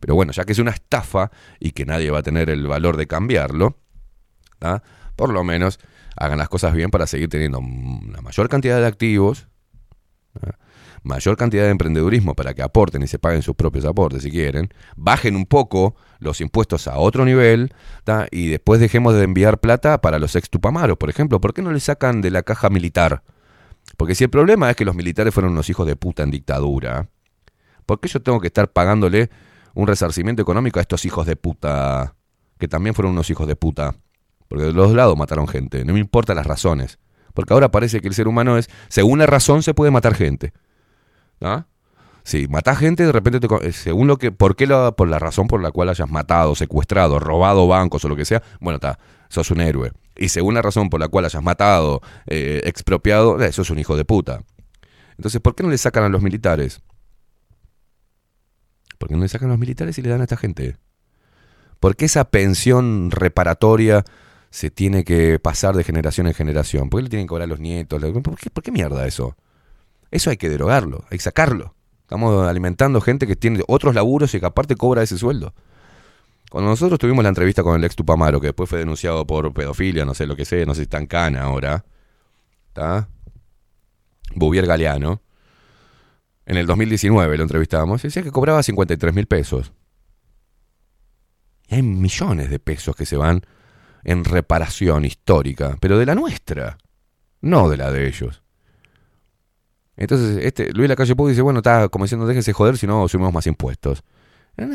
Pero 0.00 0.14
bueno, 0.14 0.32
ya 0.32 0.44
que 0.44 0.52
es 0.52 0.58
una 0.58 0.70
estafa 0.70 1.30
y 1.58 1.72
que 1.72 1.84
nadie 1.86 2.10
va 2.10 2.18
a 2.18 2.22
tener 2.22 2.48
el 2.50 2.66
valor 2.66 2.96
de 2.96 3.06
cambiarlo, 3.06 3.76
¿tá? 4.58 4.82
Por 5.20 5.34
lo 5.34 5.44
menos 5.44 5.78
hagan 6.16 6.38
las 6.38 6.48
cosas 6.48 6.72
bien 6.72 6.90
para 6.90 7.06
seguir 7.06 7.28
teniendo 7.28 7.58
una 7.58 8.22
mayor 8.22 8.48
cantidad 8.48 8.80
de 8.80 8.86
activos, 8.86 9.48
¿tá? 10.32 10.56
mayor 11.02 11.36
cantidad 11.36 11.64
de 11.64 11.68
emprendedurismo 11.68 12.34
para 12.34 12.54
que 12.54 12.62
aporten 12.62 13.02
y 13.02 13.06
se 13.06 13.18
paguen 13.18 13.42
sus 13.42 13.54
propios 13.54 13.84
aportes 13.84 14.22
si 14.22 14.30
quieren, 14.30 14.72
bajen 14.96 15.36
un 15.36 15.44
poco 15.44 15.94
los 16.20 16.40
impuestos 16.40 16.88
a 16.88 16.96
otro 16.96 17.26
nivel 17.26 17.74
y 18.30 18.48
después 18.48 18.80
dejemos 18.80 19.12
de 19.12 19.24
enviar 19.24 19.60
plata 19.60 20.00
para 20.00 20.18
los 20.18 20.34
ex 20.36 20.48
tupamaros, 20.48 20.96
por 20.96 21.10
ejemplo, 21.10 21.38
¿por 21.38 21.52
qué 21.52 21.60
no 21.60 21.70
le 21.70 21.80
sacan 21.80 22.22
de 22.22 22.30
la 22.30 22.42
caja 22.42 22.70
militar? 22.70 23.22
Porque 23.98 24.14
si 24.14 24.24
el 24.24 24.30
problema 24.30 24.70
es 24.70 24.76
que 24.76 24.86
los 24.86 24.94
militares 24.94 25.34
fueron 25.34 25.52
unos 25.52 25.68
hijos 25.68 25.86
de 25.86 25.96
puta 25.96 26.22
en 26.22 26.30
dictadura, 26.30 27.10
¿por 27.84 28.00
qué 28.00 28.08
yo 28.08 28.22
tengo 28.22 28.40
que 28.40 28.46
estar 28.46 28.72
pagándole 28.72 29.28
un 29.74 29.86
resarcimiento 29.86 30.40
económico 30.40 30.78
a 30.78 30.82
estos 30.82 31.04
hijos 31.04 31.26
de 31.26 31.36
puta, 31.36 32.14
que 32.58 32.68
también 32.68 32.94
fueron 32.94 33.12
unos 33.12 33.28
hijos 33.28 33.46
de 33.46 33.54
puta? 33.54 33.96
Porque 34.50 34.64
de 34.64 34.72
los 34.72 34.88
dos 34.88 34.96
lados 34.96 35.16
mataron 35.16 35.46
gente, 35.46 35.84
no 35.84 35.92
me 35.92 36.00
importan 36.00 36.34
las 36.34 36.44
razones. 36.44 36.98
Porque 37.34 37.54
ahora 37.54 37.70
parece 37.70 38.00
que 38.00 38.08
el 38.08 38.14
ser 38.14 38.26
humano 38.26 38.58
es, 38.58 38.68
según 38.88 39.20
la 39.20 39.26
razón 39.26 39.62
se 39.62 39.74
puede 39.74 39.92
matar 39.92 40.16
gente. 40.16 40.52
¿Ah? 41.40 41.66
Si 42.24 42.48
matás 42.48 42.76
gente, 42.76 43.06
de 43.06 43.12
repente, 43.12 43.38
te 43.38 43.46
eh, 43.64 43.70
según 43.70 44.08
lo 44.08 44.16
que, 44.16 44.32
¿por 44.32 44.56
qué 44.56 44.66
la, 44.66 44.90
por 44.90 45.06
la 45.06 45.20
razón 45.20 45.46
por 45.46 45.62
la 45.62 45.70
cual 45.70 45.88
hayas 45.88 46.10
matado, 46.10 46.56
secuestrado, 46.56 47.20
robado 47.20 47.68
bancos 47.68 48.04
o 48.04 48.08
lo 48.08 48.16
que 48.16 48.24
sea? 48.24 48.42
Bueno, 48.58 48.78
está, 48.78 48.98
sos 49.28 49.52
un 49.52 49.60
héroe. 49.60 49.92
Y 50.16 50.30
según 50.30 50.54
la 50.54 50.62
razón 50.62 50.90
por 50.90 50.98
la 50.98 51.06
cual 51.06 51.26
hayas 51.26 51.44
matado, 51.44 52.02
eh, 52.26 52.60
expropiado, 52.64 53.40
eh, 53.40 53.52
sos 53.52 53.70
un 53.70 53.78
hijo 53.78 53.96
de 53.96 54.04
puta. 54.04 54.42
Entonces, 55.16 55.40
¿por 55.40 55.54
qué 55.54 55.62
no 55.62 55.70
le 55.70 55.78
sacan 55.78 56.02
a 56.02 56.08
los 56.08 56.22
militares? 56.22 56.82
¿Por 58.98 59.08
qué 59.08 59.14
no 59.14 59.22
le 59.22 59.28
sacan 59.28 59.50
a 59.50 59.52
los 59.52 59.60
militares 59.60 59.96
y 59.96 60.02
le 60.02 60.08
dan 60.08 60.22
a 60.22 60.24
esta 60.24 60.36
gente? 60.36 60.76
¿Por 61.78 61.94
qué 61.94 62.06
esa 62.06 62.24
pensión 62.24 63.12
reparatoria 63.12 64.04
se 64.50 64.70
tiene 64.70 65.04
que 65.04 65.38
pasar 65.38 65.76
de 65.76 65.84
generación 65.84 66.26
en 66.26 66.34
generación? 66.34 66.90
¿Por 66.90 67.00
qué 67.00 67.04
le 67.04 67.10
tienen 67.10 67.26
que 67.26 67.30
cobrar 67.30 67.46
a 67.46 67.48
los 67.48 67.60
nietos? 67.60 68.02
¿Por 68.22 68.36
qué, 68.36 68.50
por 68.50 68.62
qué 68.62 68.72
mierda 68.72 69.06
eso? 69.06 69.36
Eso 70.10 70.30
hay 70.30 70.36
que 70.36 70.48
derogarlo, 70.48 71.04
hay 71.10 71.18
que 71.18 71.24
sacarlo. 71.24 71.74
Estamos 72.02 72.48
alimentando 72.48 73.00
gente 73.00 73.26
que 73.26 73.36
tiene 73.36 73.62
otros 73.68 73.94
laburos 73.94 74.34
y 74.34 74.40
que 74.40 74.46
aparte 74.46 74.74
cobra 74.74 75.02
ese 75.02 75.16
sueldo. 75.16 75.54
Cuando 76.50 76.70
nosotros 76.70 76.98
tuvimos 76.98 77.22
la 77.22 77.28
entrevista 77.28 77.62
con 77.62 77.76
el 77.76 77.84
ex 77.84 77.94
Tupamaro, 77.94 78.40
que 78.40 78.48
después 78.48 78.68
fue 78.68 78.80
denunciado 78.80 79.24
por 79.24 79.52
pedofilia, 79.54 80.04
no 80.04 80.14
sé 80.14 80.26
lo 80.26 80.34
que 80.34 80.44
sé, 80.44 80.66
no 80.66 80.74
sé 80.74 80.80
si 80.80 80.82
está 80.82 80.98
en 80.98 81.06
cana 81.06 81.42
ahora, 81.42 81.84
¿está? 82.66 83.08
Bouvier 84.34 84.66
Galeano. 84.66 85.22
En 86.46 86.56
el 86.56 86.66
2019 86.66 87.36
lo 87.36 87.44
entrevistábamos, 87.44 88.02
decía 88.02 88.24
que 88.24 88.32
cobraba 88.32 88.64
53 88.64 89.14
mil 89.14 89.26
pesos. 89.26 89.72
Y 91.68 91.76
hay 91.76 91.82
millones 91.82 92.50
de 92.50 92.58
pesos 92.58 92.96
que 92.96 93.06
se 93.06 93.16
van 93.16 93.42
en 94.04 94.24
reparación 94.24 95.04
histórica, 95.04 95.76
pero 95.80 95.98
de 95.98 96.06
la 96.06 96.14
nuestra, 96.14 96.78
no 97.40 97.68
de 97.68 97.76
la 97.76 97.90
de 97.90 98.08
ellos. 98.08 98.42
Entonces, 99.96 100.44
este, 100.44 100.72
Luis 100.72 100.88
Lacalle 100.88 101.14
Pou 101.14 101.28
dice, 101.28 101.42
bueno, 101.42 101.58
está 101.58 101.88
como 101.88 102.06
diciendo, 102.06 102.26
déjense 102.26 102.52
joder 102.52 102.78
si 102.78 102.86
no 102.86 103.06
subimos 103.06 103.34
más 103.34 103.46
impuestos. 103.46 104.02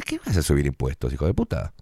¿Qué 0.06 0.20
vas 0.26 0.38
a 0.38 0.42
subir 0.42 0.66
impuestos, 0.66 1.14
hijo 1.14 1.26
de 1.26 1.34
puta? 1.34 1.74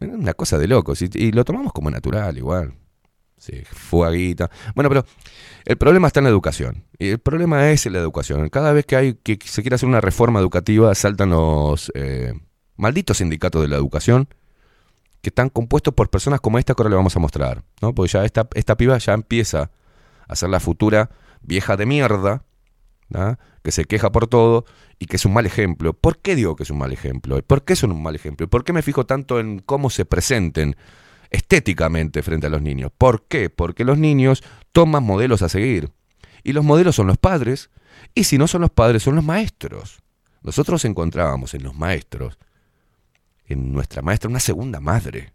Una 0.00 0.34
cosa 0.34 0.58
de 0.58 0.66
locos. 0.66 1.00
Y, 1.02 1.32
lo 1.32 1.44
tomamos 1.44 1.72
como 1.72 1.90
natural, 1.90 2.36
igual. 2.36 2.74
Sí, 3.38 3.62
fuaguita. 3.70 4.50
Bueno, 4.74 4.88
pero 4.88 5.04
el 5.64 5.76
problema 5.76 6.06
está 6.06 6.20
en 6.20 6.24
la 6.24 6.30
educación. 6.30 6.84
Y 6.98 7.08
el 7.08 7.18
problema 7.18 7.70
es 7.70 7.86
la 7.86 7.98
educación. 7.98 8.48
Cada 8.48 8.72
vez 8.72 8.86
que 8.86 8.96
hay 8.96 9.14
que 9.14 9.38
se 9.44 9.62
quiere 9.62 9.76
hacer 9.76 9.88
una 9.88 10.00
reforma 10.00 10.40
educativa, 10.40 10.94
saltan 10.94 11.30
los 11.30 11.90
eh, 11.94 12.32
malditos 12.76 13.18
sindicatos 13.18 13.62
de 13.62 13.68
la 13.68 13.76
educación 13.76 14.28
que 15.24 15.30
están 15.30 15.48
compuestos 15.48 15.94
por 15.94 16.10
personas 16.10 16.40
como 16.40 16.58
esta 16.58 16.74
que 16.74 16.82
ahora 16.82 16.90
le 16.90 16.96
vamos 16.96 17.16
a 17.16 17.18
mostrar. 17.18 17.64
¿no? 17.80 17.94
Porque 17.94 18.12
ya 18.12 18.24
esta, 18.24 18.46
esta 18.54 18.76
piba 18.76 18.96
ya 18.98 19.14
empieza 19.14 19.72
a 20.28 20.36
ser 20.36 20.50
la 20.50 20.60
futura 20.60 21.10
vieja 21.42 21.76
de 21.76 21.86
mierda, 21.86 22.44
¿ah? 23.12 23.38
que 23.62 23.72
se 23.72 23.86
queja 23.86 24.12
por 24.12 24.28
todo 24.28 24.66
y 24.98 25.06
que 25.06 25.16
es 25.16 25.24
un 25.24 25.32
mal 25.32 25.46
ejemplo. 25.46 25.94
¿Por 25.94 26.18
qué 26.18 26.36
digo 26.36 26.54
que 26.54 26.62
es 26.62 26.70
un 26.70 26.78
mal 26.78 26.92
ejemplo? 26.92 27.42
¿Por 27.42 27.64
qué 27.64 27.74
son 27.74 27.90
un 27.90 28.02
mal 28.02 28.14
ejemplo? 28.14 28.48
¿Por 28.48 28.64
qué 28.64 28.72
me 28.72 28.82
fijo 28.82 29.06
tanto 29.06 29.40
en 29.40 29.58
cómo 29.60 29.90
se 29.90 30.04
presenten 30.04 30.76
estéticamente 31.30 32.22
frente 32.22 32.46
a 32.46 32.50
los 32.50 32.62
niños? 32.62 32.92
¿Por 32.96 33.24
qué? 33.26 33.50
Porque 33.50 33.84
los 33.84 33.98
niños 33.98 34.44
toman 34.72 35.02
modelos 35.02 35.42
a 35.42 35.48
seguir. 35.48 35.90
Y 36.42 36.52
los 36.52 36.64
modelos 36.64 36.96
son 36.96 37.06
los 37.06 37.16
padres, 37.16 37.70
y 38.14 38.24
si 38.24 38.36
no 38.36 38.46
son 38.46 38.60
los 38.60 38.70
padres, 38.70 39.02
son 39.02 39.16
los 39.16 39.24
maestros. 39.24 40.02
Nosotros 40.42 40.84
encontrábamos 40.84 41.54
en 41.54 41.62
los 41.62 41.74
maestros, 41.74 42.38
en 43.46 43.72
nuestra 43.72 44.02
maestra, 44.02 44.30
una 44.30 44.40
segunda 44.40 44.80
madre. 44.80 45.32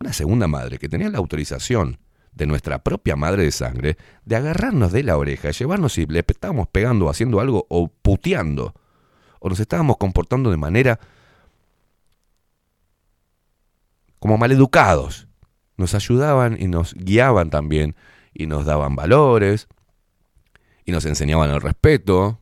Una 0.00 0.12
segunda 0.12 0.46
madre 0.46 0.78
que 0.78 0.88
tenía 0.88 1.08
la 1.08 1.18
autorización 1.18 1.98
de 2.32 2.46
nuestra 2.46 2.80
propia 2.80 3.16
madre 3.16 3.44
de 3.44 3.50
sangre, 3.50 3.96
de 4.24 4.36
agarrarnos 4.36 4.92
de 4.92 5.02
la 5.02 5.16
oreja, 5.16 5.50
llevarnos 5.50 5.96
y 5.96 6.06
le 6.06 6.20
estábamos 6.20 6.68
pegando, 6.68 7.08
haciendo 7.08 7.40
algo 7.40 7.66
o 7.70 7.88
puteando, 7.88 8.74
o 9.40 9.48
nos 9.48 9.58
estábamos 9.58 9.96
comportando 9.96 10.50
de 10.50 10.58
manera 10.58 11.00
como 14.18 14.36
maleducados. 14.36 15.28
Nos 15.78 15.94
ayudaban 15.94 16.56
y 16.60 16.68
nos 16.68 16.94
guiaban 16.94 17.48
también, 17.50 17.96
y 18.34 18.46
nos 18.46 18.66
daban 18.66 18.96
valores, 18.96 19.66
y 20.84 20.92
nos 20.92 21.06
enseñaban 21.06 21.50
el 21.50 21.60
respeto, 21.60 22.40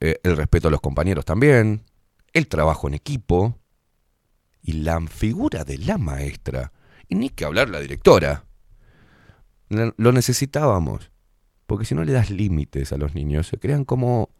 eh, 0.00 0.18
el 0.24 0.36
respeto 0.36 0.68
a 0.68 0.70
los 0.72 0.80
compañeros 0.80 1.24
también, 1.24 1.84
el 2.34 2.48
trabajo 2.48 2.86
en 2.88 2.94
equipo, 2.94 3.58
y 4.62 4.72
la 4.72 5.00
figura 5.00 5.64
de 5.64 5.78
la 5.78 5.98
maestra, 5.98 6.72
y 7.08 7.14
ni 7.14 7.30
que 7.30 7.44
hablar 7.44 7.68
la 7.68 7.80
directora. 7.80 8.44
Lo 9.68 10.12
necesitábamos. 10.12 11.10
Porque 11.66 11.84
si 11.84 11.94
no 11.94 12.04
le 12.04 12.12
das 12.12 12.30
límites 12.30 12.92
a 12.92 12.98
los 12.98 13.14
niños, 13.14 13.48
se 13.48 13.58
crean 13.58 13.84
como... 13.84 14.30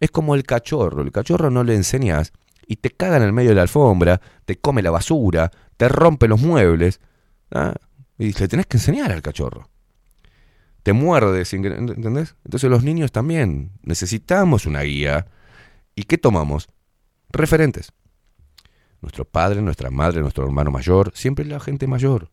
Es 0.00 0.10
como 0.10 0.34
el 0.34 0.42
cachorro. 0.42 1.02
El 1.02 1.12
cachorro 1.12 1.50
no 1.50 1.62
le 1.62 1.74
enseñas 1.76 2.32
y 2.66 2.76
te 2.76 2.90
caga 2.90 3.16
en 3.18 3.22
el 3.22 3.32
medio 3.32 3.50
de 3.50 3.56
la 3.56 3.62
alfombra, 3.62 4.20
te 4.44 4.56
come 4.56 4.82
la 4.82 4.90
basura, 4.90 5.50
te 5.76 5.88
rompe 5.88 6.26
los 6.26 6.40
muebles. 6.40 7.00
¿ah? 7.52 7.74
Y 8.18 8.32
le 8.32 8.48
tenés 8.48 8.66
que 8.66 8.76
enseñar 8.76 9.12
al 9.12 9.22
cachorro. 9.22 9.70
Te 10.82 10.92
muerde, 10.92 11.44
¿entendés? 11.50 12.36
Entonces 12.44 12.68
los 12.68 12.82
niños 12.82 13.12
también 13.12 13.72
necesitamos 13.82 14.66
una 14.66 14.82
guía. 14.82 15.26
¿Y 15.94 16.02
qué 16.02 16.18
tomamos? 16.18 16.68
Referentes. 17.34 17.92
Nuestro 19.00 19.24
padre, 19.24 19.60
nuestra 19.60 19.90
madre, 19.90 20.20
nuestro 20.20 20.44
hermano 20.44 20.70
mayor, 20.70 21.12
siempre 21.14 21.44
la 21.44 21.60
gente 21.60 21.86
mayor 21.86 22.30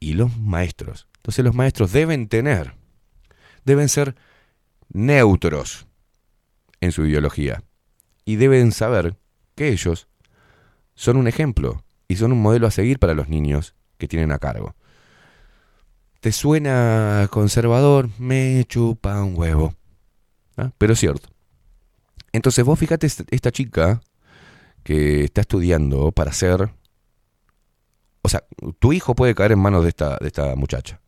y 0.00 0.14
los 0.14 0.36
maestros. 0.38 1.06
Entonces 1.16 1.44
los 1.44 1.54
maestros 1.54 1.92
deben 1.92 2.28
tener, 2.28 2.74
deben 3.64 3.88
ser 3.88 4.16
neutros 4.88 5.86
en 6.80 6.90
su 6.90 7.04
ideología 7.04 7.62
y 8.24 8.36
deben 8.36 8.72
saber 8.72 9.18
que 9.54 9.68
ellos 9.68 10.08
son 10.94 11.18
un 11.18 11.28
ejemplo 11.28 11.84
y 12.08 12.16
son 12.16 12.32
un 12.32 12.40
modelo 12.40 12.66
a 12.66 12.70
seguir 12.70 12.98
para 12.98 13.14
los 13.14 13.28
niños 13.28 13.74
que 13.98 14.08
tienen 14.08 14.32
a 14.32 14.38
cargo. 14.38 14.74
¿Te 16.20 16.32
suena 16.32 17.28
conservador? 17.30 18.08
Me 18.18 18.64
chupa 18.64 19.22
un 19.22 19.36
huevo. 19.36 19.74
¿Ah? 20.56 20.72
Pero 20.78 20.94
es 20.94 20.98
cierto. 20.98 21.28
Entonces 22.32 22.64
vos 22.64 22.78
fíjate 22.78 23.06
est- 23.06 23.22
esta 23.30 23.50
chica 23.50 24.00
que 24.82 25.24
está 25.24 25.40
estudiando 25.42 26.12
para 26.12 26.32
ser... 26.32 26.72
O 28.22 28.28
sea, 28.28 28.44
tu 28.78 28.92
hijo 28.92 29.14
puede 29.14 29.34
caer 29.34 29.52
en 29.52 29.58
manos 29.58 29.82
de 29.82 29.88
esta, 29.88 30.16
de 30.18 30.26
esta 30.26 30.54
muchacha. 30.54 31.00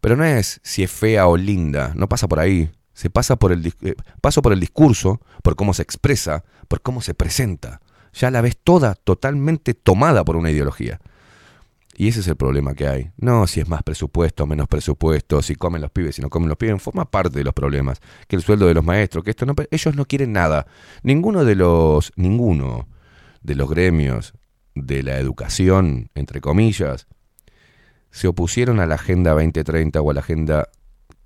Pero 0.00 0.16
no 0.16 0.24
es 0.24 0.60
si 0.62 0.82
es 0.82 0.90
fea 0.90 1.26
o 1.28 1.36
linda, 1.36 1.92
no 1.94 2.08
pasa 2.08 2.28
por 2.28 2.40
ahí. 2.40 2.70
Se 2.92 3.10
pasa 3.10 3.36
por 3.36 3.52
el, 3.52 3.66
eh, 3.82 3.94
paso 4.20 4.42
por 4.42 4.52
el 4.52 4.60
discurso, 4.60 5.20
por 5.42 5.54
cómo 5.54 5.74
se 5.74 5.82
expresa, 5.82 6.44
por 6.68 6.80
cómo 6.82 7.02
se 7.02 7.14
presenta. 7.14 7.80
Ya 8.14 8.30
la 8.30 8.40
ves 8.40 8.56
toda 8.56 8.94
totalmente 8.94 9.74
tomada 9.74 10.24
por 10.24 10.36
una 10.36 10.50
ideología. 10.50 11.00
Y 11.98 12.08
ese 12.08 12.20
es 12.20 12.28
el 12.28 12.36
problema 12.36 12.74
que 12.74 12.86
hay. 12.86 13.10
No 13.16 13.46
si 13.46 13.60
es 13.60 13.68
más 13.68 13.82
presupuesto, 13.82 14.46
menos 14.46 14.68
presupuesto, 14.68 15.40
si 15.40 15.54
comen 15.54 15.80
los 15.80 15.90
pibes, 15.90 16.16
si 16.16 16.22
no 16.22 16.28
comen 16.28 16.48
los 16.50 16.58
pibes, 16.58 16.82
forma 16.82 17.10
parte 17.10 17.38
de 17.38 17.44
los 17.44 17.54
problemas. 17.54 18.00
Que 18.28 18.36
el 18.36 18.42
sueldo 18.42 18.66
de 18.66 18.74
los 18.74 18.84
maestros, 18.84 19.24
que 19.24 19.30
esto 19.30 19.46
no, 19.46 19.54
ellos 19.70 19.96
no 19.96 20.04
quieren 20.04 20.32
nada. 20.32 20.66
Ninguno 21.02 21.44
de 21.44 21.54
los, 21.54 22.12
ninguno 22.16 22.86
de 23.42 23.54
los 23.54 23.70
gremios 23.70 24.34
de 24.74 25.02
la 25.02 25.18
educación, 25.18 26.10
entre 26.14 26.42
comillas, 26.42 27.06
se 28.10 28.28
opusieron 28.28 28.78
a 28.80 28.86
la 28.86 28.96
Agenda 28.96 29.32
2030 29.32 30.00
o 30.00 30.10
a 30.10 30.14
la 30.14 30.20
agenda 30.20 30.68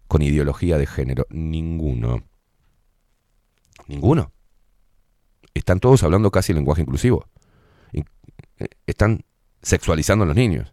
con 0.06 0.22
ideología 0.22 0.78
de 0.78 0.86
género. 0.86 1.26
Ninguno. 1.30 2.22
Ninguno. 3.88 4.32
Están 5.54 5.80
todos 5.80 6.02
hablando 6.04 6.30
casi 6.30 6.52
el 6.52 6.56
lenguaje 6.58 6.82
inclusivo. 6.82 7.26
In- 7.92 8.04
eh, 8.58 8.68
Están 8.86 9.24
sexualizando 9.62 10.24
a 10.24 10.26
los 10.26 10.36
niños. 10.36 10.72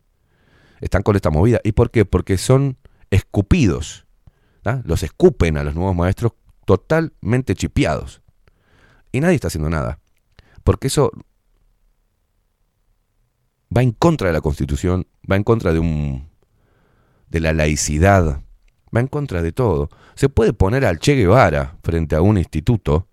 Están 0.79 1.03
con 1.03 1.15
esta 1.15 1.29
movida. 1.29 1.59
¿Y 1.63 1.71
por 1.71 1.91
qué? 1.91 2.05
Porque 2.05 2.37
son 2.37 2.77
escupidos. 3.09 4.05
Los 4.83 5.03
escupen 5.03 5.57
a 5.57 5.63
los 5.63 5.75
nuevos 5.75 5.95
maestros 5.95 6.33
totalmente 6.65 7.55
chipeados. 7.55 8.21
Y 9.11 9.21
nadie 9.21 9.35
está 9.35 9.47
haciendo 9.47 9.69
nada. 9.69 9.99
Porque 10.63 10.87
eso 10.87 11.11
va 13.75 13.81
en 13.81 13.91
contra 13.91 14.27
de 14.27 14.33
la 14.33 14.41
Constitución, 14.41 15.07
va 15.29 15.37
en 15.37 15.43
contra 15.43 15.71
de 15.71 15.79
un 15.79 16.27
de 17.29 17.39
la 17.39 17.53
laicidad, 17.53 18.41
va 18.95 18.99
en 18.99 19.07
contra 19.07 19.41
de 19.41 19.51
todo. 19.53 19.89
Se 20.15 20.27
puede 20.29 20.53
poner 20.53 20.85
al 20.85 20.99
Che 20.99 21.15
Guevara 21.15 21.77
frente 21.83 22.15
a 22.15 22.21
un 22.21 22.37
instituto, 22.37 23.07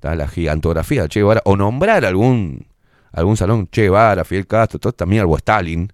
la 0.00 0.28
gigantografía 0.28 1.02
del 1.02 1.10
Che 1.10 1.20
Guevara, 1.20 1.42
o 1.44 1.56
nombrar 1.56 2.04
algún 2.04 2.66
algún 3.14 3.36
salón 3.36 3.68
Che 3.68 3.82
Guevara, 3.82 4.24
Fidel 4.24 4.46
Castro, 4.46 4.78
todo 4.78 4.92
también 4.92 5.20
algo 5.22 5.36
Stalin. 5.36 5.92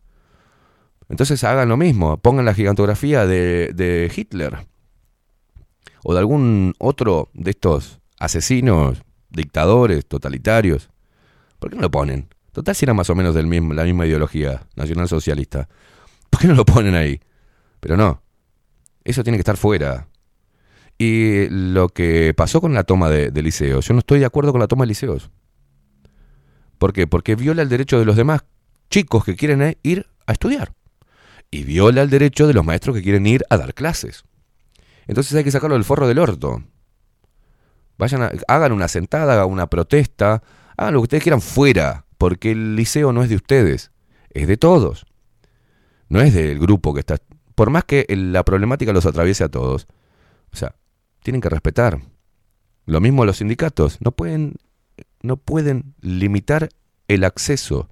Entonces 1.08 1.42
hagan 1.44 1.68
lo 1.68 1.76
mismo, 1.76 2.16
pongan 2.18 2.44
la 2.44 2.54
gigantografía 2.54 3.26
de, 3.26 3.72
de 3.74 4.10
Hitler 4.14 4.66
o 6.02 6.12
de 6.14 6.18
algún 6.18 6.74
otro 6.78 7.28
de 7.34 7.50
estos 7.50 8.00
asesinos, 8.18 9.02
dictadores, 9.30 10.06
totalitarios. 10.06 10.90
¿Por 11.58 11.70
qué 11.70 11.76
no 11.76 11.82
lo 11.82 11.90
ponen? 11.90 12.28
Total, 12.52 12.74
si 12.74 12.84
era 12.84 12.94
más 12.94 13.10
o 13.10 13.14
menos 13.14 13.34
del 13.34 13.46
mismo, 13.46 13.74
la 13.74 13.84
misma 13.84 14.06
ideología 14.06 14.62
nacionalsocialista. 14.76 15.68
¿Por 16.30 16.40
qué 16.40 16.48
no 16.48 16.54
lo 16.54 16.64
ponen 16.64 16.94
ahí? 16.94 17.20
Pero 17.80 17.96
no. 17.96 18.22
Eso 19.04 19.22
tiene 19.22 19.36
que 19.36 19.42
estar 19.42 19.56
fuera. 19.56 20.08
Y 20.98 21.48
lo 21.48 21.88
que 21.88 22.34
pasó 22.36 22.60
con 22.60 22.74
la 22.74 22.84
toma 22.84 23.08
de, 23.08 23.30
de 23.30 23.42
liceos, 23.42 23.86
yo 23.86 23.94
no 23.94 24.00
estoy 24.00 24.20
de 24.20 24.26
acuerdo 24.26 24.52
con 24.52 24.60
la 24.60 24.68
toma 24.68 24.84
de 24.84 24.88
liceos. 24.88 25.30
¿Por 26.80 26.94
qué? 26.94 27.06
Porque 27.06 27.36
viola 27.36 27.60
el 27.60 27.68
derecho 27.68 27.98
de 27.98 28.06
los 28.06 28.16
demás 28.16 28.42
chicos 28.88 29.22
que 29.22 29.36
quieren 29.36 29.60
eh, 29.60 29.76
ir 29.82 30.06
a 30.26 30.32
estudiar. 30.32 30.72
Y 31.50 31.64
viola 31.64 32.00
el 32.00 32.08
derecho 32.08 32.46
de 32.46 32.54
los 32.54 32.64
maestros 32.64 32.96
que 32.96 33.02
quieren 33.02 33.26
ir 33.26 33.44
a 33.50 33.58
dar 33.58 33.74
clases. 33.74 34.24
Entonces 35.06 35.34
hay 35.34 35.44
que 35.44 35.50
sacarlo 35.50 35.74
del 35.74 35.84
forro 35.84 36.08
del 36.08 36.18
orto. 36.18 36.62
Vayan 37.98 38.22
a- 38.22 38.32
hagan 38.48 38.72
una 38.72 38.88
sentada, 38.88 39.34
hagan 39.34 39.50
una 39.50 39.66
protesta, 39.66 40.42
hagan 40.78 40.94
lo 40.94 41.00
que 41.00 41.04
ustedes 41.04 41.22
quieran 41.22 41.42
fuera, 41.42 42.06
porque 42.16 42.52
el 42.52 42.76
liceo 42.76 43.12
no 43.12 43.22
es 43.22 43.28
de 43.28 43.36
ustedes, 43.36 43.90
es 44.30 44.48
de 44.48 44.56
todos. 44.56 45.04
No 46.08 46.22
es 46.22 46.32
del 46.32 46.58
grupo 46.58 46.94
que 46.94 47.00
está. 47.00 47.18
Por 47.54 47.68
más 47.68 47.84
que 47.84 48.06
la 48.08 48.42
problemática 48.42 48.94
los 48.94 49.04
atraviese 49.04 49.44
a 49.44 49.50
todos, 49.50 49.86
o 50.50 50.56
sea, 50.56 50.76
tienen 51.22 51.42
que 51.42 51.50
respetar. 51.50 52.00
Lo 52.86 53.02
mismo 53.02 53.26
los 53.26 53.36
sindicatos, 53.36 53.98
no 54.00 54.12
pueden, 54.12 54.54
no 55.22 55.36
pueden 55.36 55.94
limitar 56.00 56.68
el 57.08 57.24
acceso 57.24 57.88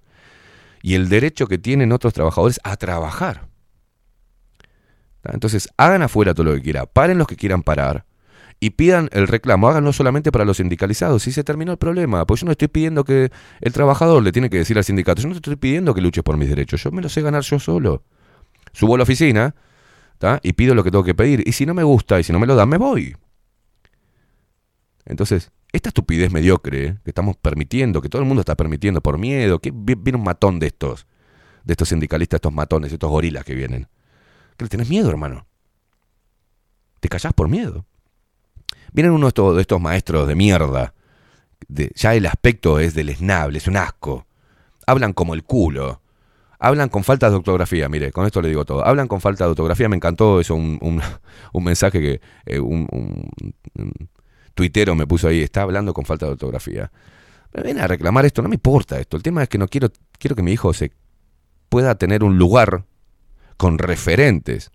y 0.83 0.95
el 0.95 1.09
derecho 1.09 1.47
que 1.47 1.59
tienen 1.59 1.93
otros 1.93 2.15
trabajadores 2.15 2.61
a 2.65 2.77
trabajar. 2.77 3.49
Entonces, 5.25 5.69
hagan 5.77 6.03
afuera 6.03 6.33
todo 6.33 6.45
lo 6.45 6.55
que 6.55 6.63
quieran, 6.63 6.87
paren 6.93 7.19
los 7.19 7.27
que 7.27 7.37
quieran 7.37 7.63
parar 7.63 8.07
y 8.61 8.71
pidan 8.71 9.09
el 9.13 9.29
reclamo, 9.29 9.69
háganlo 9.69 9.93
solamente 9.93 10.33
para 10.33 10.45
los 10.45 10.57
sindicalizados 10.57 11.27
y 11.27 11.33
se 11.33 11.45
terminó 11.45 11.73
el 11.73 11.79
problema, 11.79 12.27
pues 12.27 12.41
yo 12.41 12.47
no 12.47 12.53
estoy 12.53 12.69
pidiendo 12.69 13.05
que 13.05 13.31
el 13.61 13.73
trabajador 13.73 14.23
le 14.23 14.33
tiene 14.33 14.51
que 14.51 14.59
decir 14.59 14.79
al 14.79 14.85
sindicato, 14.85 15.23
yo 15.23 15.29
no 15.29 15.35
estoy 15.35 15.57
pidiendo 15.57 15.95
que 15.95 16.01
luches 16.01 16.25
por 16.25 16.37
mis 16.37 16.49
derechos, 16.49 16.83
yo 16.83 16.91
me 16.91 17.03
los 17.03 17.13
sé 17.13 17.23
ganar 17.23 17.43
yo 17.43 17.59
solo. 17.59 18.05
Subo 18.73 18.95
a 18.95 18.99
la 18.99 19.03
oficina 19.03 19.55
y 20.43 20.53
pido 20.55 20.75
lo 20.75 20.83
que 20.83 20.91
tengo 20.91 21.05
que 21.05 21.15
pedir 21.15 21.43
y 21.47 21.53
si 21.53 21.67
no 21.67 21.75
me 21.75 21.83
gusta 21.83 22.19
y 22.19 22.25
si 22.25 22.33
no 22.33 22.39
me 22.39 22.47
lo 22.47 22.55
dan, 22.55 22.69
me 22.69 22.79
voy. 22.79 23.17
Entonces, 25.05 25.53
esta 25.73 25.91
estupidez 25.91 26.33
mediocre 26.33 26.97
que 27.05 27.11
estamos 27.11 27.37
permitiendo, 27.37 28.01
que 28.01 28.09
todo 28.09 28.23
el 28.23 28.29
mundo 28.29 28.41
está 28.41 28.57
permitiendo 28.57 29.01
por 29.01 29.19
miedo, 29.19 29.59
que 29.59 29.71
vi- 29.75 29.95
viene 29.97 30.19
un 30.19 30.25
matón 30.25 30.59
de 30.59 30.69
estos, 30.69 31.07
de 31.65 31.73
estos 31.75 31.91
sindicalistas, 31.91 32.39
estos 32.39 32.53
matones, 32.53 32.93
estos 32.93 33.11
gorilas 33.11 33.45
que 33.45 33.55
vienen. 33.55 33.89
¿Qué 34.57 34.65
le 34.65 34.69
tenés 34.69 34.89
miedo, 34.89 35.11
hermano? 35.11 35.47
Te 37.01 37.09
callás 37.09 37.33
por 37.35 37.49
miedo. 37.49 37.85
Vienen 38.93 39.13
uno 39.13 39.31
de 39.31 39.61
estos, 39.61 39.81
maestros 39.81 40.27
de 40.27 40.35
mierda. 40.35 40.95
ya 41.69 42.15
el 42.15 42.27
aspecto 42.27 42.81
es 42.81 42.95
deleznable, 42.95 43.59
es 43.59 43.69
un 43.69 43.77
asco. 43.77 44.27
Hablan 44.87 45.13
como 45.13 45.35
el 45.35 45.45
culo. 45.45 46.01
Hablan 46.59 46.89
con 46.89 47.05
falta 47.05 47.31
de 47.31 47.37
ortografía, 47.37 47.89
mire, 47.89 48.11
con 48.11 48.27
esto 48.27 48.41
le 48.43 48.49
digo 48.49 48.65
todo. 48.65 48.85
Hablan 48.85 49.07
con 49.07 49.21
falta 49.21 49.45
de 49.45 49.51
ortografía, 49.51 49.89
me 49.89 49.97
encantó 49.97 50.41
eso, 50.41 50.55
un, 50.57 51.01
mensaje 51.55 52.01
que 52.01 52.21
eh, 52.47 52.59
un 52.59 52.89
tuitero 54.59 54.97
me 54.97 55.07
puso 55.07 55.29
ahí, 55.29 55.41
está 55.41 55.63
hablando 55.63 55.95
con 55.95 56.05
falta 56.05 56.27
de 56.27 56.33
ortografía. 56.33 56.91
Me 57.55 57.63
vienen 57.63 57.85
a 57.85 57.87
reclamar 57.87 58.27
esto, 58.27 58.43
no 58.43 58.49
me 58.49 58.57
importa 58.57 58.99
esto. 58.99 59.17
El 59.17 59.23
tema 59.23 59.45
es 59.45 59.49
que 59.49 59.57
no 59.57 59.69
quiero, 59.69 59.93
quiero 60.19 60.35
que 60.35 60.43
mi 60.43 60.51
hijo 60.51 60.75
se 60.75 60.91
pueda 61.69 61.95
tener 61.95 62.25
un 62.25 62.39
lugar 62.39 62.85
con 63.57 63.79
referentes 63.79 64.73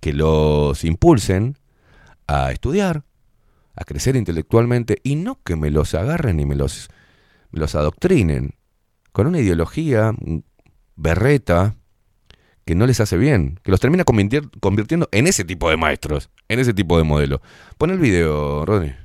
que 0.00 0.12
los 0.12 0.82
impulsen 0.82 1.56
a 2.26 2.50
estudiar, 2.50 3.04
a 3.76 3.84
crecer 3.84 4.16
intelectualmente 4.16 4.98
y 5.04 5.14
no 5.14 5.38
que 5.44 5.54
me 5.54 5.70
los 5.70 5.94
agarren 5.94 6.40
y 6.40 6.44
me 6.44 6.56
los, 6.56 6.90
me 7.52 7.60
los 7.60 7.76
adoctrinen 7.76 8.56
con 9.12 9.28
una 9.28 9.38
ideología 9.38 10.12
berreta 10.96 11.76
que 12.64 12.74
no 12.74 12.88
les 12.88 12.98
hace 12.98 13.16
bien, 13.16 13.60
que 13.62 13.70
los 13.70 13.78
termina 13.78 14.02
convirtiendo 14.04 15.08
en 15.12 15.26
ese 15.28 15.44
tipo 15.44 15.70
de 15.70 15.76
maestros, 15.76 16.28
en 16.48 16.58
ese 16.58 16.74
tipo 16.74 16.98
de 16.98 17.04
modelo. 17.04 17.40
Pon 17.78 17.90
el 17.90 17.98
video, 17.98 18.64
Rodney. 18.64 19.01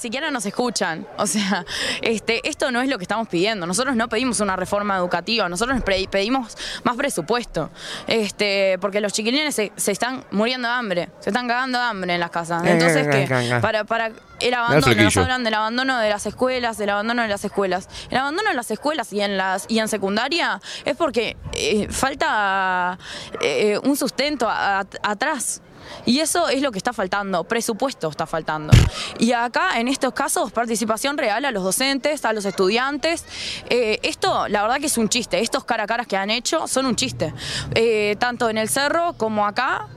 Siquiera 0.00 0.30
nos 0.30 0.44
escuchan. 0.46 1.06
O 1.16 1.26
sea, 1.26 1.64
este, 2.02 2.40
esto 2.48 2.70
no 2.72 2.80
es 2.80 2.88
lo 2.88 2.98
que 2.98 3.04
estamos 3.04 3.28
pidiendo. 3.28 3.66
Nosotros 3.66 3.94
no 3.94 4.08
pedimos 4.08 4.40
una 4.40 4.56
reforma 4.56 4.96
educativa, 4.96 5.48
nosotros 5.48 5.80
pedimos 6.10 6.56
más 6.84 6.96
presupuesto. 6.96 7.70
Este, 8.06 8.78
porque 8.80 9.00
los 9.00 9.12
chiquilines 9.12 9.54
se, 9.54 9.72
se 9.76 9.92
están 9.92 10.24
muriendo 10.30 10.66
de 10.68 10.74
hambre, 10.74 11.08
se 11.20 11.30
están 11.30 11.46
cagando 11.46 11.78
de 11.78 11.84
hambre 11.84 12.14
en 12.14 12.20
las 12.20 12.30
casas. 12.30 12.62
Entonces, 12.64 13.06
¿qué? 13.08 13.26
Para, 13.60 13.84
para 13.84 14.06
el 14.40 14.54
abandono, 14.54 14.80
nos 15.04 15.12
hablan 15.22 15.44
del 15.44 15.54
abandono 15.54 15.98
de 15.98 16.08
las 16.08 16.24
escuelas, 16.26 16.78
del 16.78 16.90
abandono 16.90 17.22
de 17.22 17.28
las 17.28 17.44
escuelas. 17.44 17.88
El 18.10 18.16
abandono 18.18 18.48
de 18.50 18.56
las 18.56 18.70
escuelas 18.70 19.12
y 19.12 19.20
en 19.20 19.36
las 19.36 19.66
y 19.68 19.78
en 19.78 19.88
secundaria 19.88 20.60
es 20.84 20.96
porque 20.96 21.36
eh, 21.54 21.88
falta 21.90 22.98
eh, 23.40 23.78
un 23.84 23.96
sustento 23.96 24.48
a- 24.48 24.80
a- 24.80 24.86
atrás. 25.02 25.60
Y 26.06 26.20
eso 26.20 26.48
es 26.48 26.62
lo 26.62 26.72
que 26.72 26.78
está 26.78 26.92
faltando, 26.92 27.44
presupuesto 27.44 28.08
está 28.08 28.26
faltando. 28.26 28.72
Y 29.18 29.32
acá, 29.32 29.78
en 29.78 29.88
estos 29.88 30.12
casos, 30.12 30.52
participación 30.52 31.18
real 31.18 31.44
a 31.44 31.50
los 31.50 31.62
docentes, 31.62 32.24
a 32.24 32.32
los 32.32 32.44
estudiantes. 32.44 33.24
Eh, 33.68 33.98
esto, 34.02 34.48
la 34.48 34.62
verdad 34.62 34.78
que 34.78 34.86
es 34.86 34.98
un 34.98 35.08
chiste. 35.08 35.40
Estos 35.40 35.64
cara 35.64 35.84
a 35.84 35.86
caras 35.86 36.06
que 36.06 36.16
han 36.16 36.30
hecho 36.30 36.66
son 36.66 36.86
un 36.86 36.96
chiste. 36.96 37.32
Eh, 37.74 38.16
tanto 38.18 38.48
en 38.48 38.58
el 38.58 38.68
cerro 38.68 39.14
como 39.14 39.46
acá. 39.46 39.88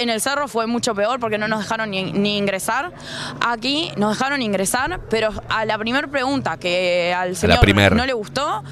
En 0.00 0.08
el 0.08 0.22
cerro 0.22 0.48
fue 0.48 0.66
mucho 0.66 0.94
peor 0.94 1.20
porque 1.20 1.36
no 1.36 1.48
nos 1.48 1.60
dejaron 1.60 1.90
ni, 1.90 2.12
ni 2.12 2.38
ingresar. 2.38 2.92
Aquí 3.44 3.90
nos 3.96 4.16
dejaron 4.16 4.40
ingresar, 4.40 5.00
pero 5.10 5.30
a 5.50 5.64
la 5.66 5.76
primera 5.76 6.08
pregunta 6.08 6.56
que 6.56 7.14
al 7.14 7.36
señor 7.36 7.60
primer. 7.60 7.94
no 7.94 8.06
le 8.06 8.14
gustó, 8.14 8.64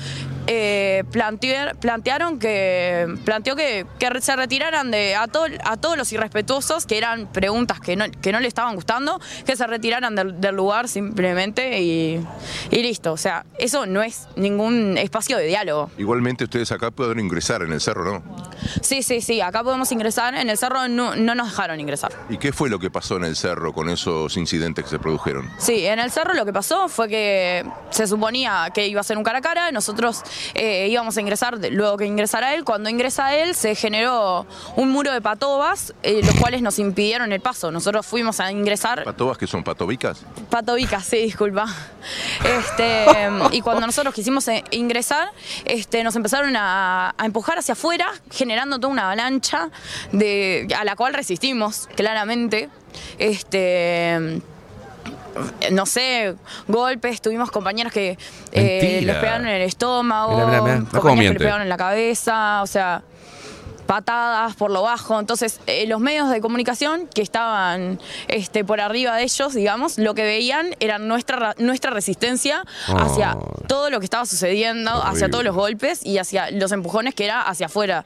eh, 0.53 1.05
plantear- 1.13 1.77
plantearon 1.77 2.41
que 2.41 3.07
planteó 3.25 3.55
que, 3.55 3.87
que 4.01 4.21
se 4.21 4.35
retiraran 4.35 4.91
de 4.91 5.15
a, 5.15 5.29
todo- 5.29 5.47
a 5.65 5.77
todos 5.77 5.97
los 5.97 6.13
irrespetuosos 6.13 6.87
que 6.87 6.99
eran 6.99 7.31
preguntas 7.31 7.79
que 7.79 7.95
no, 7.95 8.07
que 8.21 8.33
no 8.33 8.41
le 8.41 8.49
estaban 8.49 8.75
gustando, 8.75 9.21
que 9.47 9.55
se 9.55 9.65
retiraran 9.69 10.17
del, 10.17 10.41
del 10.41 10.57
lugar 10.57 10.89
simplemente 10.89 11.81
y, 11.81 12.21
y 12.73 12.83
listo. 12.83 13.13
O 13.13 13.17
sea, 13.17 13.45
eso 13.59 13.87
no 13.87 14.03
es 14.03 14.27
ningún 14.35 14.99
espacio 14.99 15.37
de 15.37 15.47
diálogo. 15.47 15.89
Igualmente 15.99 16.43
ustedes 16.45 16.73
acá 16.73 16.91
pueden 16.91 17.21
ingresar 17.21 17.63
en 17.63 17.73
el 17.73 17.81
cerro, 17.81 18.05
¿no? 18.05 18.23
Sí, 18.83 19.05
sí, 19.05 19.21
sí, 19.21 19.41
acá 19.41 19.63
podemos 19.63 19.93
ingresar. 19.93 20.35
En 20.35 20.51
el 20.51 20.59
cerro 20.59 20.89
no, 20.89 21.15
no 21.15 21.35
nos 21.37 21.51
dejaron 21.51 21.79
ingresar. 21.79 22.11
¿Y 22.29 22.39
qué 22.39 22.53
fue 22.53 22.69
lo 22.69 22.81
que 22.81 22.91
pasó 22.91 23.17
en 23.19 23.25
el 23.25 23.37
cerro 23.37 23.73
con 23.73 23.89
esos 23.89 24.37
incidentes 24.37 24.85
que 24.85 24.91
se 24.91 24.99
produjeron? 24.99 25.49
Sí, 25.59 25.87
en 25.87 26.01
el 26.01 26.11
cerro 26.11 26.35
lo 26.35 26.45
que 26.45 26.53
pasó 26.53 26.89
fue 26.89 27.09
que 27.09 27.65
se 27.91 28.09
suponía 28.09 28.69
que 28.75 28.89
iba 28.89 29.01
a 29.01 29.05
ser 29.05 29.17
un 29.17 29.23
cara 29.25 29.39
a 29.39 29.43
cara, 29.43 29.71
nosotros 29.71 30.23
eh, 30.55 30.89
íbamos 30.89 31.17
a 31.17 31.21
ingresar 31.21 31.59
luego 31.71 31.97
que 31.97 32.07
ingresara 32.07 32.55
él, 32.55 32.65
cuando 32.65 32.89
ingresa 32.89 33.35
él 33.35 33.55
se 33.55 33.75
generó 33.75 34.47
un 34.77 34.91
muro 34.91 35.13
de 35.13 35.21
patobas, 35.21 35.95
eh, 36.03 36.21
los 36.25 36.35
cuales 36.37 36.63
nos 36.63 36.79
impidieron 36.79 37.33
el 37.33 37.41
paso. 37.41 37.71
Nosotros 37.71 38.07
fuimos 38.07 38.41
a 38.41 38.51
ingresar, 38.51 39.05
¿Patobas 39.05 39.39
que 39.39 39.47
son 39.47 39.63
patobicas? 39.65 40.23
patobicas, 40.51 41.05
sí, 41.05 41.19
disculpa. 41.19 41.67
Este, 42.45 43.07
y 43.53 43.61
cuando 43.61 43.87
nosotros 43.87 44.15
quisimos 44.15 44.47
eh, 44.49 44.65
ingresar, 44.71 45.31
este, 45.65 46.03
nos 46.05 46.17
empezaron 46.17 46.57
a, 46.57 47.15
a 47.17 47.27
empujar 47.27 47.59
hacia 47.59 47.73
afuera, 47.73 48.07
generando 48.31 48.79
toda 48.79 48.93
una 48.93 49.03
avalancha 49.05 49.71
de, 50.13 50.67
a 50.77 50.85
la 50.85 50.97
cual 50.97 51.15
resistimos, 51.15 51.89
claramente. 51.95 52.69
Este, 53.19 54.41
no 55.73 55.87
sé, 55.87 56.35
golpes, 56.69 57.21
tuvimos 57.21 57.51
compañeros 57.51 57.93
que 57.93 58.19
eh, 58.53 59.01
les 59.03 59.17
pegaron 59.17 59.47
en 59.47 59.55
el 59.57 59.63
estómago, 59.63 60.35
Mirá, 60.47 60.59
compañeros 60.59 61.03
que 61.03 61.13
miente. 61.15 61.33
les 61.35 61.39
pegaron 61.43 61.63
en 61.63 61.69
la 61.69 61.77
cabeza, 61.77 62.63
o 62.63 62.67
sea, 62.67 63.03
patadas 63.91 64.55
por 64.55 64.71
lo 64.71 64.83
bajo. 64.83 65.19
Entonces, 65.19 65.59
eh, 65.67 65.85
los 65.89 65.99
medios 65.99 66.31
de 66.31 66.41
comunicación 66.41 67.09
que 67.13 67.23
estaban 67.23 67.99
este, 68.29 68.65
por 68.65 68.81
arriba 68.81 69.17
de 69.17 69.25
ellos, 69.25 69.53
digamos, 69.53 69.99
lo 69.99 70.15
que 70.15 70.23
veían 70.23 70.77
era 70.79 71.01
nuestra, 71.01 71.37
ra- 71.37 71.55
nuestra 71.59 71.91
resistencia 71.91 72.63
hacia 72.87 73.35
Oh. 73.35 73.53
todo 73.67 73.91
lo 73.91 73.99
que 73.99 74.05
estaba 74.05 74.27
sucediendo, 74.27 74.93
hacia 74.93 75.29
todos 75.29 75.43
los 75.43 75.57
golpes 75.57 76.07
y 76.07 76.19
hacia 76.19 76.53
los 76.53 76.71
empujones 76.71 77.17
que 77.17 77.25
era 77.25 77.43
hacia 77.43 77.67
afuera. 77.67 78.05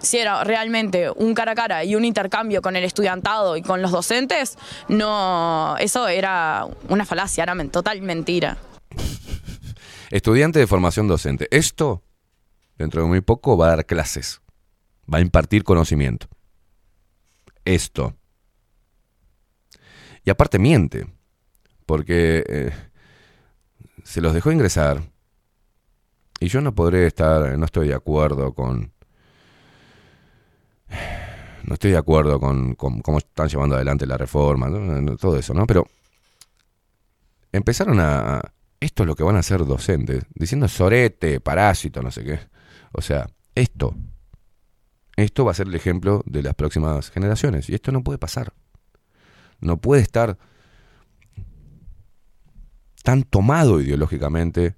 Si 0.00 0.16
era 0.16 0.42
realmente 0.42 1.10
un 1.10 1.34
cara 1.34 1.52
a 1.52 1.54
cara 1.54 1.84
y 1.84 1.94
un 1.96 2.06
intercambio 2.06 2.62
con 2.62 2.74
el 2.74 2.84
estudiantado 2.84 3.58
y 3.58 3.62
con 3.62 3.82
los 3.82 3.90
docentes, 3.90 4.56
no, 4.88 5.76
eso 5.78 6.08
era 6.08 6.66
una 6.88 7.04
falacia, 7.04 7.42
era 7.42 7.54
men- 7.54 7.68
total 7.70 8.00
mentira. 8.00 8.56
Estudiante 10.10 10.58
de 10.60 10.66
formación 10.66 11.08
docente. 11.08 11.46
Esto, 11.50 12.02
dentro 12.78 13.02
de 13.02 13.08
muy 13.08 13.20
poco, 13.20 13.58
va 13.58 13.66
a 13.66 13.70
dar 13.76 13.84
clases. 13.86 14.40
Va 15.12 15.18
a 15.18 15.20
impartir 15.20 15.64
conocimiento. 15.64 16.28
Esto. 17.64 18.14
Y 20.24 20.30
aparte 20.30 20.58
miente. 20.58 21.06
Porque 21.86 22.44
eh, 22.48 22.72
se 24.02 24.20
los 24.20 24.34
dejó 24.34 24.52
ingresar. 24.52 25.02
Y 26.38 26.48
yo 26.48 26.60
no 26.60 26.74
podré 26.74 27.06
estar, 27.06 27.58
no 27.58 27.64
estoy 27.64 27.88
de 27.88 27.94
acuerdo 27.94 28.52
con... 28.52 28.92
No 31.64 31.74
estoy 31.74 31.90
de 31.90 31.96
acuerdo 31.96 32.38
con, 32.38 32.76
cómo 32.76 33.18
están 33.18 33.48
llevando 33.48 33.74
adelante 33.74 34.06
la 34.06 34.16
reforma, 34.16 34.68
todo 35.18 35.36
eso, 35.36 35.52
¿no? 35.52 35.66
Pero 35.66 35.88
empezaron 37.50 37.98
a... 37.98 38.40
Esto 38.78 39.02
es 39.02 39.06
lo 39.08 39.16
que 39.16 39.24
van 39.24 39.34
a 39.34 39.40
hacer 39.40 39.64
docentes, 39.64 40.24
diciendo 40.32 40.68
sorete, 40.68 41.40
parásito, 41.40 42.02
no 42.02 42.12
sé 42.12 42.22
qué. 42.22 42.38
O 42.92 43.02
sea, 43.02 43.26
esto, 43.54 43.96
esto 45.16 45.44
va 45.44 45.52
a 45.52 45.54
ser 45.54 45.66
el 45.66 45.74
ejemplo 45.74 46.22
de 46.26 46.42
las 46.42 46.54
próximas 46.54 47.10
generaciones. 47.10 47.68
Y 47.68 47.74
esto 47.74 47.90
no 47.92 48.04
puede 48.04 48.18
pasar. 48.18 48.52
No 49.60 49.78
puede 49.78 50.02
estar 50.02 50.38
tan 53.02 53.22
tomado 53.22 53.80
ideológicamente 53.80 54.76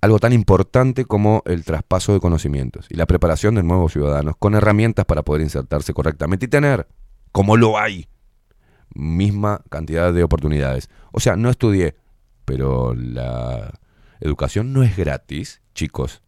algo 0.00 0.18
tan 0.18 0.32
importante 0.32 1.04
como 1.04 1.42
el 1.44 1.64
traspaso 1.64 2.12
de 2.12 2.20
conocimientos 2.20 2.86
y 2.88 2.94
la 2.94 3.06
preparación 3.06 3.54
de 3.54 3.62
nuevos 3.62 3.92
ciudadanos 3.92 4.34
con 4.38 4.54
herramientas 4.54 5.04
para 5.04 5.22
poder 5.22 5.42
insertarse 5.42 5.92
correctamente 5.92 6.46
y 6.46 6.48
tener, 6.48 6.88
como 7.32 7.56
lo 7.56 7.78
hay, 7.78 8.08
misma 8.94 9.62
cantidad 9.68 10.12
de 10.12 10.22
oportunidades. 10.22 10.88
O 11.12 11.20
sea, 11.20 11.36
no 11.36 11.50
estudié, 11.50 11.96
pero 12.44 12.94
la 12.94 13.78
educación 14.20 14.72
no 14.72 14.82
es 14.82 14.96
gratis, 14.96 15.60
chicos. 15.74 16.22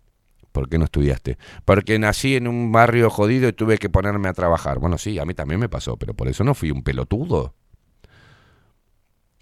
¿Por 0.53 0.69
qué 0.69 0.79
no 0.79 0.85
estudiaste? 0.85 1.39
Porque 1.65 1.99
nací 1.99 2.37
en 2.37 2.47
un 2.47 2.71
barrio 2.73 3.09
jodido 3.11 3.49
y 3.49 3.53
tuve 3.53 3.79
que 3.79 3.89
ponerme 3.89 4.29
a 4.29 4.35
trabajar. 4.35 4.79
Bueno, 4.79 4.99
sí, 4.99 5.19
a 5.19 5.25
mí 5.25 5.35
también 5.35 5.59
me 5.59 5.69
pasó, 5.69 5.97
pero 5.97 6.15
por 6.15 6.29
eso 6.29 6.45
no 6.45 6.55
fui 6.55 6.71
un 6.71 6.83
pelotudo. 6.83 7.55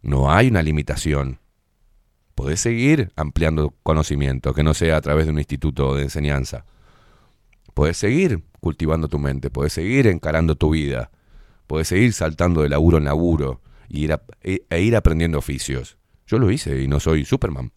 No 0.02 0.32
hay 0.32 0.48
una 0.48 0.62
limitación. 0.62 1.40
Podés 2.36 2.60
seguir 2.60 3.12
ampliando 3.16 3.74
conocimiento, 3.82 4.54
que 4.54 4.62
no 4.62 4.72
sea 4.72 4.96
a 4.96 5.00
través 5.00 5.26
de 5.26 5.32
un 5.32 5.38
instituto 5.38 5.94
de 5.96 6.04
enseñanza. 6.04 6.64
Podés 7.74 7.96
seguir 7.96 8.44
cultivando 8.60 9.08
tu 9.08 9.18
mente, 9.18 9.50
podés 9.50 9.72
seguir 9.72 10.06
encarando 10.06 10.54
tu 10.54 10.70
vida, 10.70 11.10
podés 11.66 11.88
seguir 11.88 12.12
saltando 12.12 12.62
de 12.62 12.68
laburo 12.68 12.98
en 12.98 13.04
laburo 13.04 13.60
e, 13.88 14.66
e 14.70 14.80
ir 14.80 14.96
aprendiendo 14.96 15.38
oficios. 15.38 15.98
Yo 16.26 16.38
lo 16.38 16.50
hice 16.50 16.80
y 16.80 16.88
no 16.88 17.00
soy 17.00 17.24
Superman. 17.24 17.72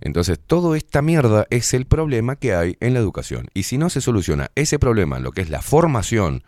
Entonces, 0.00 0.38
toda 0.38 0.76
esta 0.76 1.02
mierda 1.02 1.46
es 1.50 1.74
el 1.74 1.86
problema 1.86 2.36
que 2.36 2.54
hay 2.54 2.76
en 2.80 2.94
la 2.94 3.00
educación. 3.00 3.48
Y 3.54 3.64
si 3.64 3.76
no 3.76 3.90
se 3.90 4.00
soluciona 4.00 4.50
ese 4.54 4.78
problema, 4.78 5.18
lo 5.18 5.32
que 5.32 5.42
es 5.42 5.50
la 5.50 5.60
formación 5.60 6.42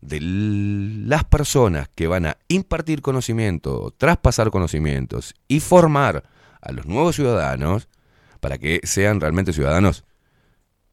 de 0.00 0.20
las 0.20 1.24
personas 1.24 1.88
que 1.94 2.06
van 2.06 2.26
a 2.26 2.36
impartir 2.48 3.02
conocimiento, 3.02 3.94
traspasar 3.96 4.50
conocimientos 4.50 5.34
y 5.48 5.60
formar 5.60 6.24
a 6.60 6.72
los 6.72 6.86
nuevos 6.86 7.16
ciudadanos 7.16 7.88
para 8.40 8.58
que 8.58 8.80
sean 8.84 9.20
realmente 9.20 9.52
ciudadanos 9.52 10.04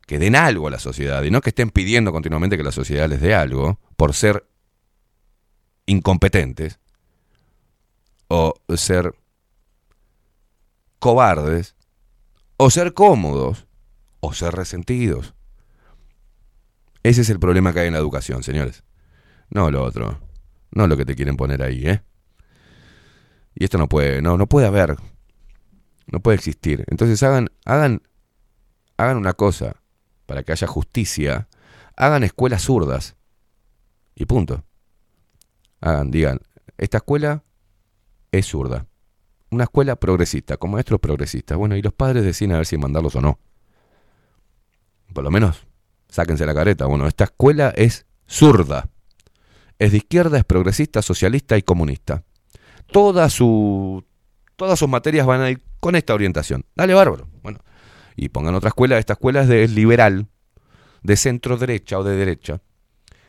que 0.08 0.20
den 0.20 0.36
algo 0.36 0.68
a 0.68 0.72
la 0.72 0.80
sociedad 0.80 1.24
y 1.24 1.32
no 1.32 1.42
que 1.42 1.50
estén 1.50 1.70
pidiendo 1.70 2.12
continuamente 2.12 2.58
que 2.58 2.64
la 2.64 2.72
sociedad 2.72 3.10
les 3.10 3.22
dé 3.22 3.36
algo 3.36 3.80
por 3.96 4.14
ser 4.14 4.46
incompetentes 5.86 6.80
o 8.28 8.54
ser 8.76 9.16
cobardes 11.00 11.75
o 12.58 12.70
ser 12.70 12.94
cómodos 12.94 13.68
o 14.20 14.34
ser 14.34 14.54
resentidos. 14.54 15.34
Ese 17.04 17.22
es 17.22 17.30
el 17.30 17.40
problema 17.40 17.74
que 17.74 17.82
hay 17.82 17.88
en 17.88 17.94
la 17.94 18.00
educación, 18.00 18.44
señores. 18.44 18.84
No 19.50 19.70
lo 19.70 19.84
otro. 19.84 20.20
No 20.72 20.88
lo 20.88 20.98
que 20.98 21.06
te 21.06 21.16
quieren 21.16 21.38
poner 21.38 21.62
ahí, 21.62 21.88
¿eh? 21.88 22.02
Y 23.54 23.64
esto 23.64 23.78
no 23.78 23.88
puede, 23.88 24.22
no, 24.22 24.38
no 24.38 24.48
puede 24.48 24.68
haber. 24.68 24.98
No 26.08 26.20
puede 26.20 26.36
existir. 26.36 26.84
Entonces 26.88 27.22
hagan, 27.24 27.50
hagan, 27.64 28.02
hagan 28.98 29.18
una 29.18 29.34
cosa 29.34 29.82
para 30.26 30.44
que 30.44 30.52
haya 30.52 30.68
justicia. 30.68 31.48
Hagan 31.96 32.24
escuelas 32.24 32.64
zurdas. 32.64 33.16
Y 34.16 34.26
punto. 34.26 34.64
Hagan, 35.82 36.12
digan, 36.12 36.40
esta 36.78 36.98
escuela 36.98 37.44
es 38.32 38.48
zurda. 38.48 38.88
Una 39.56 39.64
escuela 39.64 39.96
progresista, 39.96 40.58
con 40.58 40.72
maestros 40.72 41.00
progresistas. 41.00 41.58
Bueno, 41.58 41.78
y 41.78 41.82
los 41.82 41.94
padres 41.94 42.26
deciden 42.26 42.52
a 42.52 42.58
ver 42.58 42.66
si 42.66 42.78
mandarlos 42.78 43.16
o 43.16 43.22
no. 43.22 43.40
Por 45.14 45.24
lo 45.24 45.32
menos, 45.32 45.66
sáquense 46.10 46.46
la 46.46 46.54
careta. 46.54 46.88
Bueno, 46.88 47.08
esta 47.08 47.24
escuela 47.24 47.72
es 47.74 48.06
zurda. 48.28 48.90
Es 49.80 49.92
de 49.92 49.98
izquierda, 50.00 50.38
es 50.38 50.44
progresista, 50.44 51.02
socialista 51.02 51.58
y 51.58 51.62
comunista. 51.62 52.26
Toda 52.92 53.30
su, 53.30 54.04
todas 54.58 54.78
sus 54.78 54.90
materias 54.90 55.26
van 55.26 55.40
a 55.40 55.52
ir 55.52 55.64
con 55.80 55.96
esta 55.96 56.14
orientación. 56.14 56.66
Dale, 56.76 56.94
bárbaro. 56.94 57.30
Bueno, 57.42 57.60
y 58.18 58.28
pongan 58.28 58.56
otra 58.56 58.68
escuela. 58.68 58.98
Esta 58.98 59.14
escuela 59.14 59.44
es 59.44 59.48
de 59.48 59.70
liberal, 59.70 60.28
de 61.02 61.16
centro 61.16 61.56
derecha 61.56 61.98
o 61.98 62.04
de 62.04 62.18
derecha. 62.18 62.60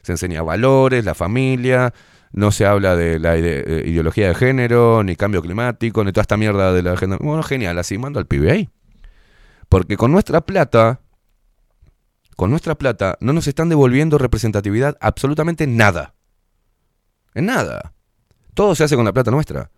Se 0.02 0.10
enseña 0.10 0.42
valores, 0.42 1.04
la 1.04 1.14
familia, 1.14 1.94
no 2.36 2.52
se 2.52 2.66
habla 2.66 2.94
de 2.96 3.18
la 3.18 3.34
eh, 3.36 3.82
ideología 3.86 4.28
de 4.28 4.34
género, 4.34 5.02
ni 5.02 5.16
cambio 5.16 5.40
climático, 5.40 6.04
ni 6.04 6.12
toda 6.12 6.20
esta 6.20 6.36
mierda 6.36 6.70
de 6.74 6.82
la 6.82 6.92
agenda. 6.92 7.16
Bueno, 7.18 7.42
genial, 7.42 7.78
así 7.78 7.96
mando 7.96 8.18
al 8.18 8.26
pibe 8.26 8.52
ahí. 8.52 8.68
Porque 9.70 9.96
con 9.96 10.12
nuestra 10.12 10.42
plata, 10.42 11.00
con 12.36 12.50
nuestra 12.50 12.74
plata, 12.74 13.16
no 13.20 13.32
nos 13.32 13.46
están 13.46 13.70
devolviendo 13.70 14.18
representatividad 14.18 14.98
absolutamente 15.00 15.66
nada. 15.66 16.14
En 17.34 17.46
nada. 17.46 17.94
Todo 18.52 18.74
se 18.74 18.84
hace 18.84 18.96
con 18.96 19.06
la 19.06 19.14
plata 19.14 19.30
nuestra. 19.30 19.70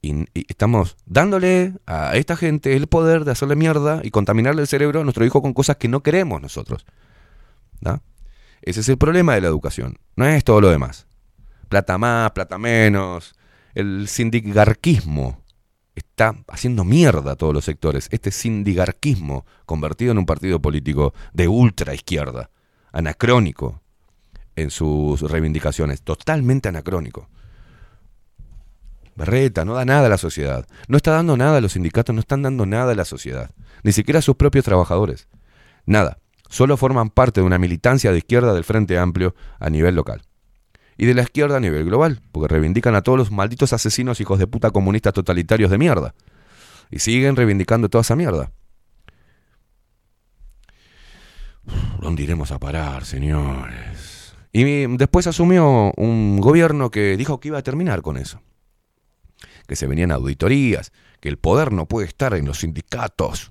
Y, 0.00 0.22
y 0.32 0.46
estamos 0.48 0.96
dándole 1.04 1.74
a 1.84 2.16
esta 2.16 2.34
gente 2.34 2.76
el 2.76 2.86
poder 2.86 3.26
de 3.26 3.32
hacerle 3.32 3.56
mierda 3.56 4.00
y 4.02 4.10
contaminarle 4.10 4.62
el 4.62 4.68
cerebro 4.68 5.00
a 5.00 5.04
nuestro 5.04 5.26
hijo 5.26 5.42
con 5.42 5.52
cosas 5.52 5.76
que 5.76 5.88
no 5.88 6.02
queremos 6.02 6.40
nosotros. 6.40 6.86
¿Da? 7.82 8.00
Ese 8.62 8.80
es 8.80 8.88
el 8.88 8.96
problema 8.96 9.34
de 9.34 9.42
la 9.42 9.48
educación. 9.48 9.98
No 10.16 10.24
es 10.26 10.42
todo 10.44 10.62
lo 10.62 10.70
demás. 10.70 11.06
Plata 11.72 11.96
más, 11.96 12.32
plata 12.32 12.58
menos. 12.58 13.34
El 13.74 14.06
sindicarquismo. 14.06 15.42
está 15.94 16.34
haciendo 16.48 16.84
mierda 16.84 17.32
a 17.32 17.36
todos 17.36 17.54
los 17.54 17.64
sectores. 17.64 18.08
Este 18.10 18.30
sindigarquismo 18.30 19.46
convertido 19.64 20.12
en 20.12 20.18
un 20.18 20.26
partido 20.26 20.60
político 20.60 21.14
de 21.32 21.48
ultra 21.48 21.94
izquierda, 21.94 22.50
anacrónico 22.92 23.80
en 24.54 24.70
sus 24.70 25.22
reivindicaciones, 25.22 26.02
totalmente 26.02 26.68
anacrónico. 26.68 27.30
Berreta 29.14 29.64
no 29.64 29.72
da 29.72 29.86
nada 29.86 30.08
a 30.08 30.10
la 30.10 30.18
sociedad. 30.18 30.66
No 30.88 30.98
está 30.98 31.12
dando 31.12 31.38
nada 31.38 31.56
a 31.56 31.60
los 31.62 31.72
sindicatos, 31.72 32.14
no 32.14 32.20
están 32.20 32.42
dando 32.42 32.66
nada 32.66 32.92
a 32.92 32.96
la 32.96 33.06
sociedad. 33.06 33.50
Ni 33.82 33.92
siquiera 33.92 34.18
a 34.18 34.22
sus 34.22 34.36
propios 34.36 34.66
trabajadores. 34.66 35.26
Nada. 35.86 36.18
Solo 36.50 36.76
forman 36.76 37.08
parte 37.08 37.40
de 37.40 37.46
una 37.46 37.58
militancia 37.58 38.12
de 38.12 38.18
izquierda 38.18 38.52
del 38.52 38.64
Frente 38.64 38.98
Amplio 38.98 39.34
a 39.58 39.70
nivel 39.70 39.94
local. 39.94 40.20
Y 41.02 41.06
de 41.06 41.14
la 41.14 41.22
izquierda 41.22 41.56
a 41.56 41.60
nivel 41.60 41.84
global, 41.86 42.20
porque 42.30 42.46
reivindican 42.46 42.94
a 42.94 43.02
todos 43.02 43.18
los 43.18 43.32
malditos 43.32 43.72
asesinos 43.72 44.20
hijos 44.20 44.38
de 44.38 44.46
puta 44.46 44.70
comunistas 44.70 45.12
totalitarios 45.12 45.68
de 45.68 45.76
mierda. 45.76 46.14
Y 46.92 47.00
siguen 47.00 47.34
reivindicando 47.34 47.88
toda 47.88 48.02
esa 48.02 48.14
mierda. 48.14 48.52
¿Dónde 52.00 52.22
iremos 52.22 52.52
a 52.52 52.60
parar, 52.60 53.04
señores? 53.04 54.36
Y 54.52 54.86
después 54.96 55.26
asumió 55.26 55.92
un 55.96 56.38
gobierno 56.38 56.92
que 56.92 57.16
dijo 57.16 57.40
que 57.40 57.48
iba 57.48 57.58
a 57.58 57.62
terminar 57.62 58.02
con 58.02 58.16
eso 58.16 58.40
que 59.66 59.74
se 59.74 59.88
venían 59.88 60.12
auditorías, 60.12 60.92
que 61.18 61.28
el 61.28 61.36
poder 61.36 61.72
no 61.72 61.86
puede 61.86 62.06
estar 62.06 62.32
en 62.34 62.46
los 62.46 62.60
sindicatos, 62.60 63.50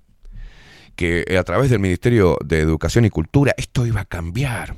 que 0.96 1.26
a 1.38 1.44
través 1.44 1.70
del 1.70 1.80
Ministerio 1.80 2.38
de 2.46 2.60
Educación 2.60 3.04
y 3.04 3.10
Cultura 3.10 3.54
esto 3.58 3.86
iba 3.86 4.00
a 4.00 4.06
cambiar. 4.06 4.78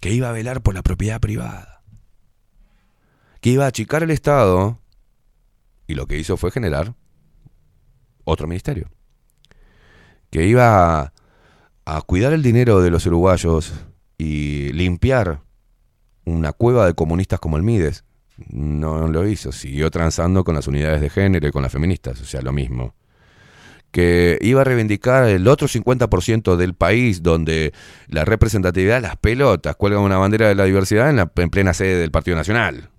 Que 0.00 0.12
iba 0.12 0.28
a 0.28 0.32
velar 0.32 0.62
por 0.62 0.74
la 0.74 0.82
propiedad 0.82 1.20
privada. 1.20 1.82
Que 3.40 3.50
iba 3.50 3.64
a 3.64 3.68
achicar 3.68 4.02
el 4.02 4.10
Estado. 4.10 4.78
Y 5.86 5.94
lo 5.94 6.06
que 6.06 6.18
hizo 6.18 6.36
fue 6.36 6.50
generar 6.50 6.94
otro 8.24 8.46
ministerio. 8.46 8.88
Que 10.30 10.46
iba 10.46 11.12
a, 11.84 12.02
cuidar 12.02 12.32
el 12.32 12.42
dinero 12.42 12.80
de 12.80 12.90
los 12.90 13.06
uruguayos 13.06 13.72
y 14.16 14.72
limpiar 14.72 15.42
una 16.24 16.52
cueva 16.52 16.86
de 16.86 16.94
comunistas 16.94 17.40
como 17.40 17.56
el 17.56 17.62
Mides. 17.62 18.04
No 18.48 19.08
lo 19.08 19.26
hizo, 19.26 19.52
siguió 19.52 19.90
transando 19.90 20.44
con 20.44 20.54
las 20.54 20.68
unidades 20.68 21.00
de 21.00 21.10
género 21.10 21.48
y 21.48 21.50
con 21.50 21.62
las 21.62 21.72
feministas, 21.72 22.20
o 22.20 22.24
sea, 22.24 22.40
lo 22.40 22.52
mismo. 22.52 22.94
Que 23.90 24.38
iba 24.40 24.60
a 24.60 24.64
reivindicar 24.64 25.28
el 25.28 25.48
otro 25.48 25.66
50% 25.66 26.56
del 26.56 26.74
país 26.74 27.22
donde 27.22 27.72
la 28.06 28.24
representatividad, 28.24 29.02
las 29.02 29.16
pelotas, 29.16 29.74
cuelgan 29.76 30.02
una 30.02 30.18
bandera 30.18 30.48
de 30.48 30.54
la 30.54 30.64
diversidad 30.64 31.10
en, 31.10 31.16
la, 31.16 31.32
en 31.34 31.50
plena 31.50 31.74
sede 31.74 31.98
del 31.98 32.10
Partido 32.10 32.36
Nacional. 32.36 32.90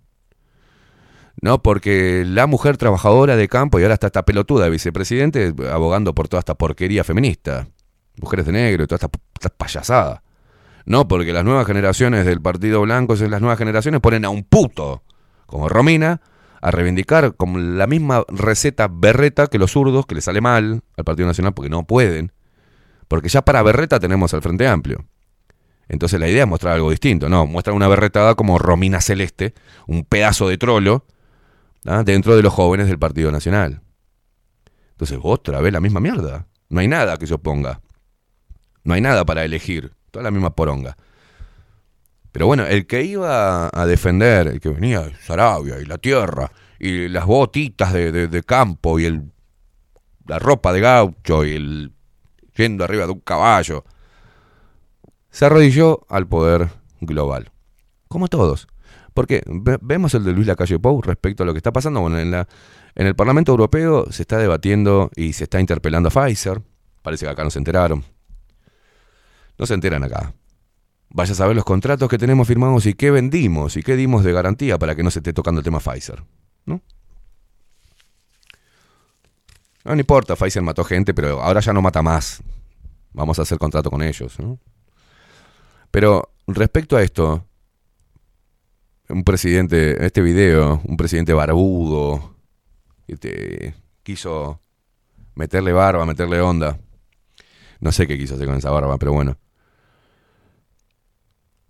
No, 1.41 1.63
porque 1.63 2.23
la 2.25 2.45
mujer 2.45 2.77
trabajadora 2.77 3.35
de 3.35 3.47
campo 3.47 3.79
y 3.79 3.83
ahora 3.83 3.95
está 3.95 4.07
esta 4.07 4.25
pelotuda 4.25 4.65
de 4.65 4.71
vicepresidente 4.71 5.53
abogando 5.71 6.13
por 6.13 6.27
toda 6.27 6.39
esta 6.39 6.55
porquería 6.55 7.03
feminista. 7.03 7.67
Mujeres 8.21 8.45
de 8.45 8.51
negro 8.51 8.83
y 8.83 8.87
toda 8.87 8.97
esta, 8.97 9.09
esta 9.33 9.49
payasada. 9.49 10.23
No, 10.85 11.07
porque 11.07 11.33
las 11.33 11.43
nuevas 11.43 11.65
generaciones 11.65 12.25
del 12.25 12.41
Partido 12.41 12.81
Blanco, 12.81 13.15
las 13.15 13.41
nuevas 13.41 13.57
generaciones 13.57 14.01
ponen 14.01 14.25
a 14.25 14.29
un 14.29 14.43
puto, 14.43 15.03
como 15.45 15.69
Romina, 15.69 16.21
a 16.61 16.71
reivindicar 16.71 17.35
como 17.35 17.57
la 17.59 17.87
misma 17.87 18.23
receta 18.27 18.87
berreta 18.87 19.47
que 19.47 19.57
los 19.57 19.71
zurdos, 19.71 20.05
que 20.05 20.15
le 20.15 20.21
sale 20.21 20.41
mal 20.41 20.83
al 20.95 21.03
Partido 21.03 21.27
Nacional 21.27 21.53
porque 21.53 21.69
no 21.69 21.83
pueden. 21.83 22.31
Porque 23.07 23.29
ya 23.29 23.41
para 23.41 23.63
berreta 23.63 23.99
tenemos 23.99 24.33
al 24.33 24.41
Frente 24.41 24.67
Amplio. 24.67 25.05
Entonces 25.89 26.19
la 26.19 26.29
idea 26.29 26.43
es 26.43 26.49
mostrar 26.49 26.75
algo 26.75 26.89
distinto, 26.89 27.27
no, 27.27 27.45
muestra 27.45 27.73
una 27.73 27.87
berretada 27.87 28.35
como 28.35 28.57
Romina 28.57 29.01
Celeste, 29.01 29.53
un 29.87 30.05
pedazo 30.05 30.47
de 30.47 30.57
trolo, 30.57 31.05
¿ah? 31.85 32.03
dentro 32.05 32.37
de 32.37 32.43
los 32.43 32.53
jóvenes 32.53 32.87
del 32.87 32.97
Partido 32.97 33.31
Nacional. 33.31 33.81
Entonces, 34.91 35.19
otra 35.21 35.59
vez 35.61 35.73
la 35.73 35.81
misma 35.81 35.99
mierda. 35.99 36.45
No 36.69 36.79
hay 36.79 36.87
nada 36.87 37.17
que 37.17 37.25
se 37.25 37.33
oponga. 37.33 37.81
No 38.83 38.93
hay 38.93 39.01
nada 39.01 39.25
para 39.25 39.43
elegir. 39.43 39.93
Toda 40.11 40.23
la 40.23 40.31
misma 40.31 40.55
poronga. 40.55 40.95
Pero 42.31 42.45
bueno, 42.47 42.65
el 42.65 42.87
que 42.87 43.03
iba 43.03 43.69
a 43.73 43.85
defender, 43.85 44.47
el 44.47 44.59
que 44.59 44.69
venía 44.69 45.01
de 45.01 45.15
Sarabia 45.15 45.79
y 45.79 45.85
la 45.85 45.97
tierra, 45.97 46.51
y 46.79 47.07
las 47.09 47.25
botitas 47.25 47.91
de, 47.93 48.11
de- 48.27 48.43
campo, 48.43 48.99
y 48.99 49.05
el, 49.05 49.31
la 50.25 50.39
ropa 50.39 50.71
de 50.73 50.79
gaucho, 50.79 51.43
y 51.45 51.51
el 51.53 51.91
yendo 52.55 52.83
arriba 52.85 53.05
de 53.05 53.11
un 53.11 53.19
caballo, 53.19 53.83
se 55.29 55.45
arrodilló 55.45 56.05
al 56.09 56.27
poder 56.27 56.69
global. 57.01 57.51
Como 58.07 58.27
todos. 58.27 58.67
Porque 59.13 59.43
ve- 59.45 59.77
vemos 59.81 60.13
el 60.13 60.23
de 60.23 60.31
Luis 60.31 60.47
Lacalle 60.47 60.79
Pou 60.79 61.01
respecto 61.01 61.43
a 61.43 61.45
lo 61.45 61.53
que 61.53 61.57
está 61.57 61.71
pasando. 61.73 61.99
Bueno, 62.01 62.17
en, 62.17 62.31
la, 62.31 62.47
en 62.95 63.07
el 63.07 63.15
Parlamento 63.15 63.51
Europeo 63.51 64.09
se 64.09 64.23
está 64.23 64.37
debatiendo 64.37 65.11
y 65.15 65.33
se 65.33 65.43
está 65.45 65.59
interpelando 65.59 66.07
a 66.07 66.11
Pfizer. 66.11 66.61
Parece 67.01 67.25
que 67.25 67.31
acá 67.31 67.43
no 67.43 67.49
se 67.49 67.59
enteraron. 67.59 68.05
No 69.57 69.65
se 69.65 69.73
enteran 69.73 70.03
acá. 70.03 70.33
Vaya 71.13 71.33
a 71.33 71.35
saber 71.35 71.55
los 71.55 71.65
contratos 71.65 72.09
que 72.09 72.17
tenemos 72.17 72.47
firmados 72.47 72.85
y 72.85 72.93
qué 72.93 73.11
vendimos 73.11 73.75
y 73.75 73.83
qué 73.83 73.97
dimos 73.97 74.23
de 74.23 74.31
garantía 74.31 74.79
para 74.79 74.95
que 74.95 75.03
no 75.03 75.11
se 75.11 75.19
esté 75.19 75.33
tocando 75.33 75.59
el 75.59 75.65
tema 75.65 75.79
Pfizer. 75.79 76.23
¿No? 76.65 76.81
No, 79.83 79.93
no 79.93 79.99
importa, 79.99 80.37
Pfizer 80.37 80.63
mató 80.63 80.85
gente, 80.85 81.13
pero 81.13 81.41
ahora 81.41 81.59
ya 81.59 81.73
no 81.73 81.81
mata 81.81 82.01
más. 82.01 82.41
Vamos 83.11 83.39
a 83.39 83.41
hacer 83.41 83.57
contrato 83.57 83.89
con 83.91 84.01
ellos. 84.01 84.39
¿no? 84.39 84.57
Pero 85.89 86.31
respecto 86.47 86.95
a 86.95 87.03
esto, 87.03 87.45
un 89.09 89.23
presidente, 89.25 90.05
este 90.05 90.21
video, 90.21 90.81
un 90.85 90.95
presidente 90.95 91.33
barbudo, 91.33 92.35
que 93.05 93.17
te 93.17 93.75
quiso 94.03 94.61
meterle 95.35 95.73
barba, 95.73 96.05
meterle 96.05 96.39
onda. 96.39 96.79
No 97.81 97.91
sé 97.91 98.07
qué 98.07 98.17
quiso 98.17 98.35
hacer 98.35 98.47
con 98.47 98.55
esa 98.55 98.69
barba, 98.69 98.97
pero 98.97 99.11
bueno. 99.11 99.37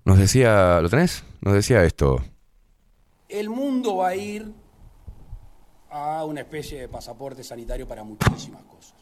Nos 0.06 0.18
decía, 0.18 0.82
¿lo 0.82 0.90
tenés? 0.90 1.24
Nos 1.42 1.54
decía 1.54 1.84
esto. 1.84 2.24
El 3.30 3.50
mundo 3.50 3.98
va 3.98 4.10
a 4.10 4.16
ir 4.16 4.52
a 5.90 6.26
una 6.26 6.42
especie 6.42 6.82
de 6.82 6.88
pasaporte 6.88 7.44
sanitario 7.44 7.88
para 7.88 8.04
muchísimas 8.04 8.64
cosas. 8.64 8.96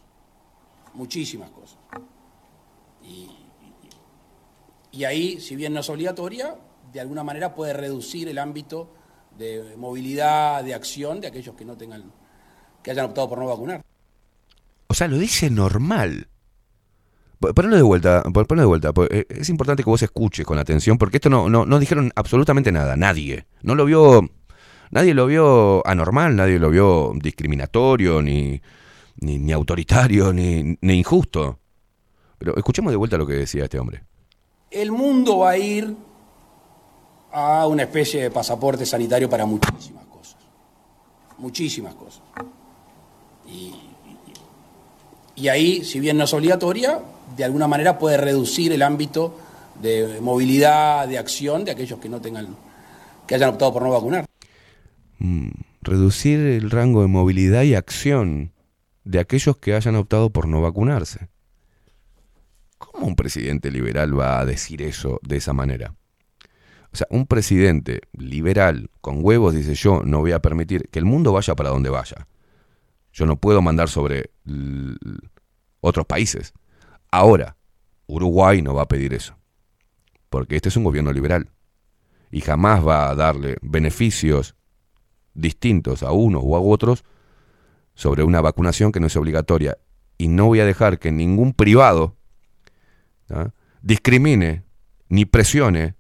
Muchísimas 0.94 1.50
cosas. 1.52 1.78
Y, 3.04 3.30
y 4.92 5.04
ahí, 5.04 5.40
si 5.40 5.56
bien 5.56 5.74
no 5.74 5.80
es 5.80 5.90
obligatoria, 5.90 6.56
de 6.92 7.00
alguna 7.00 7.24
manera 7.24 7.54
puede 7.54 7.74
reducir 7.74 8.28
el 8.28 8.38
ámbito 8.38 8.92
de 9.38 9.76
movilidad, 9.78 10.64
de 10.64 10.74
acción 10.74 11.22
de 11.22 11.28
aquellos 11.28 11.56
que 11.56 11.64
no 11.64 11.78
tengan, 11.78 12.12
que 12.84 12.92
hayan 12.92 13.06
optado 13.06 13.30
por 13.30 13.38
no 13.38 13.46
vacunar. 13.48 13.82
O 14.88 14.94
sea, 14.94 15.08
lo 15.08 15.18
dice 15.18 15.50
normal. 15.50 16.28
Po- 17.40 17.54
Ponelo 17.54 17.76
de 17.76 17.82
vuelta, 17.82 18.24
pon- 18.24 18.46
ponelo 18.46 18.64
de 18.64 18.80
vuelta. 18.80 18.92
eh, 19.12 19.26
Es 19.30 19.50
importante 19.50 19.84
que 19.84 19.90
vos 19.90 20.02
escuches 20.02 20.46
con 20.46 20.58
atención, 20.60 20.98
porque 20.98 21.18
esto 21.18 21.30
no, 21.30 21.50
no, 21.50 21.66
no 21.66 21.80
dijeron 21.80 22.12
absolutamente 22.16 22.72
nada, 22.72 22.96
nadie. 22.98 23.46
No 23.62 23.76
lo 23.76 23.86
vio, 23.86 24.30
nadie 24.92 25.14
lo 25.14 25.26
vio 25.26 25.86
anormal, 25.88 26.36
nadie 26.36 26.60
lo 26.60 26.70
vio 26.70 27.14
discriminatorio, 27.16 28.22
ni, 28.22 28.62
ni, 29.22 29.38
ni 29.38 29.52
autoritario, 29.54 30.34
ni, 30.34 30.78
ni 30.82 30.94
injusto. 31.00 31.60
Pero 32.38 32.56
escuchemos 32.58 32.92
de 32.92 32.98
vuelta 32.98 33.18
lo 33.18 33.26
que 33.28 33.34
decía 33.34 33.64
este 33.66 33.80
hombre. 33.80 34.04
El 34.72 34.92
mundo 34.92 35.40
va 35.40 35.52
a 35.52 35.58
ir 35.58 35.96
a 37.32 37.68
una 37.68 37.84
especie 37.84 38.24
de 38.24 38.32
pasaporte 38.32 38.86
sanitario 38.86 39.30
para 39.30 39.46
muchísimas 39.46 40.06
cosas. 40.06 40.38
Muchísimas 41.38 41.96
cosas. 41.96 42.22
Y, 43.48 43.74
y 45.36 45.48
ahí, 45.48 45.84
si 45.84 46.00
bien 46.00 46.18
no 46.18 46.24
es 46.26 46.34
obligatoria, 46.34 47.00
de 47.36 47.44
alguna 47.44 47.68
manera 47.68 47.98
puede 47.98 48.18
reducir 48.18 48.72
el 48.72 48.82
ámbito 48.82 49.38
de 49.82 50.20
movilidad, 50.22 51.08
de 51.08 51.18
acción 51.18 51.64
de 51.66 51.72
aquellos 51.72 52.00
que 52.00 52.10
no 52.10 52.22
tengan, 52.22 52.56
que 53.28 53.36
hayan 53.36 53.50
optado 53.50 53.74
por 53.74 53.84
no 53.84 53.92
vacunar. 53.92 54.26
Mm, 55.20 55.50
reducir 55.82 56.40
el 56.40 56.70
rango 56.72 57.02
de 57.02 57.08
movilidad 57.08 57.64
y 57.64 57.76
acción 57.76 58.52
de 59.04 59.20
aquellos 59.20 59.58
que 59.58 59.74
hayan 59.74 59.96
optado 59.96 60.30
por 60.32 60.48
no 60.48 60.62
vacunarse. 60.62 61.30
¿Cómo 62.78 63.08
un 63.08 63.16
presidente 63.16 63.72
liberal 63.72 64.18
va 64.18 64.40
a 64.40 64.46
decir 64.46 64.82
eso 64.82 65.20
de 65.24 65.38
esa 65.38 65.54
manera? 65.54 65.96
O 66.92 66.98
sea, 66.98 67.08
un 67.10 67.28
presidente 67.28 68.02
liberal 68.14 68.90
con 69.02 69.24
huevos 69.24 69.54
dice 69.54 69.76
yo 69.76 70.02
no 70.04 70.20
voy 70.20 70.32
a 70.32 70.40
permitir 70.40 70.90
que 70.90 71.00
el 71.00 71.06
mundo 71.06 71.34
vaya 71.34 71.56
para 71.56 71.70
donde 71.70 71.90
vaya. 71.90 72.28
Yo 73.12 73.26
no 73.26 73.38
puedo 73.38 73.62
mandar 73.62 73.90
sobre 73.90 74.32
otros 75.82 76.06
países. 76.06 76.54
Ahora, 77.12 77.58
Uruguay 78.08 78.62
no 78.62 78.74
va 78.74 78.84
a 78.84 78.88
pedir 78.88 79.14
eso. 79.14 79.36
Porque 80.30 80.56
este 80.56 80.70
es 80.70 80.78
un 80.78 80.84
gobierno 80.84 81.12
liberal. 81.12 81.50
Y 82.32 82.42
jamás 82.42 82.86
va 82.86 83.10
a 83.10 83.16
darle 83.16 83.58
beneficios 83.62 84.56
distintos 85.34 86.04
a 86.04 86.12
unos 86.12 86.44
u 86.44 86.56
a 86.56 86.60
otros 86.60 87.04
sobre 87.94 88.24
una 88.24 88.42
vacunación 88.42 88.92
que 88.92 89.00
no 89.00 89.08
es 89.08 89.16
obligatoria. 89.16 89.78
Y 90.18 90.28
no 90.28 90.46
voy 90.46 90.60
a 90.60 90.66
dejar 90.66 91.00
que 91.00 91.12
ningún 91.12 91.54
privado 91.54 92.16
¿tá? 93.26 93.54
discrimine 93.82 94.64
ni 95.08 95.26
presione 95.26 95.96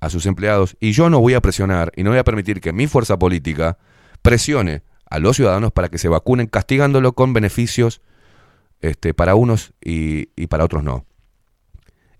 a 0.00 0.10
sus 0.10 0.26
empleados 0.26 0.76
y 0.80 0.92
yo 0.92 1.10
no 1.10 1.20
voy 1.20 1.34
a 1.34 1.40
presionar 1.40 1.92
y 1.96 2.02
no 2.02 2.10
voy 2.10 2.18
a 2.18 2.24
permitir 2.24 2.60
que 2.60 2.72
mi 2.72 2.88
fuerza 2.88 3.18
política 3.18 3.78
presione 4.20 4.82
a 5.08 5.20
los 5.20 5.36
ciudadanos 5.36 5.72
para 5.72 5.88
que 5.88 5.98
se 5.98 6.08
vacunen 6.08 6.48
castigándolo 6.48 7.12
con 7.12 7.32
beneficios 7.32 8.02
este, 8.82 9.14
para 9.14 9.34
unos 9.34 9.72
y, 9.82 10.28
y 10.36 10.48
para 10.48 10.64
otros 10.64 10.84
no. 10.84 11.06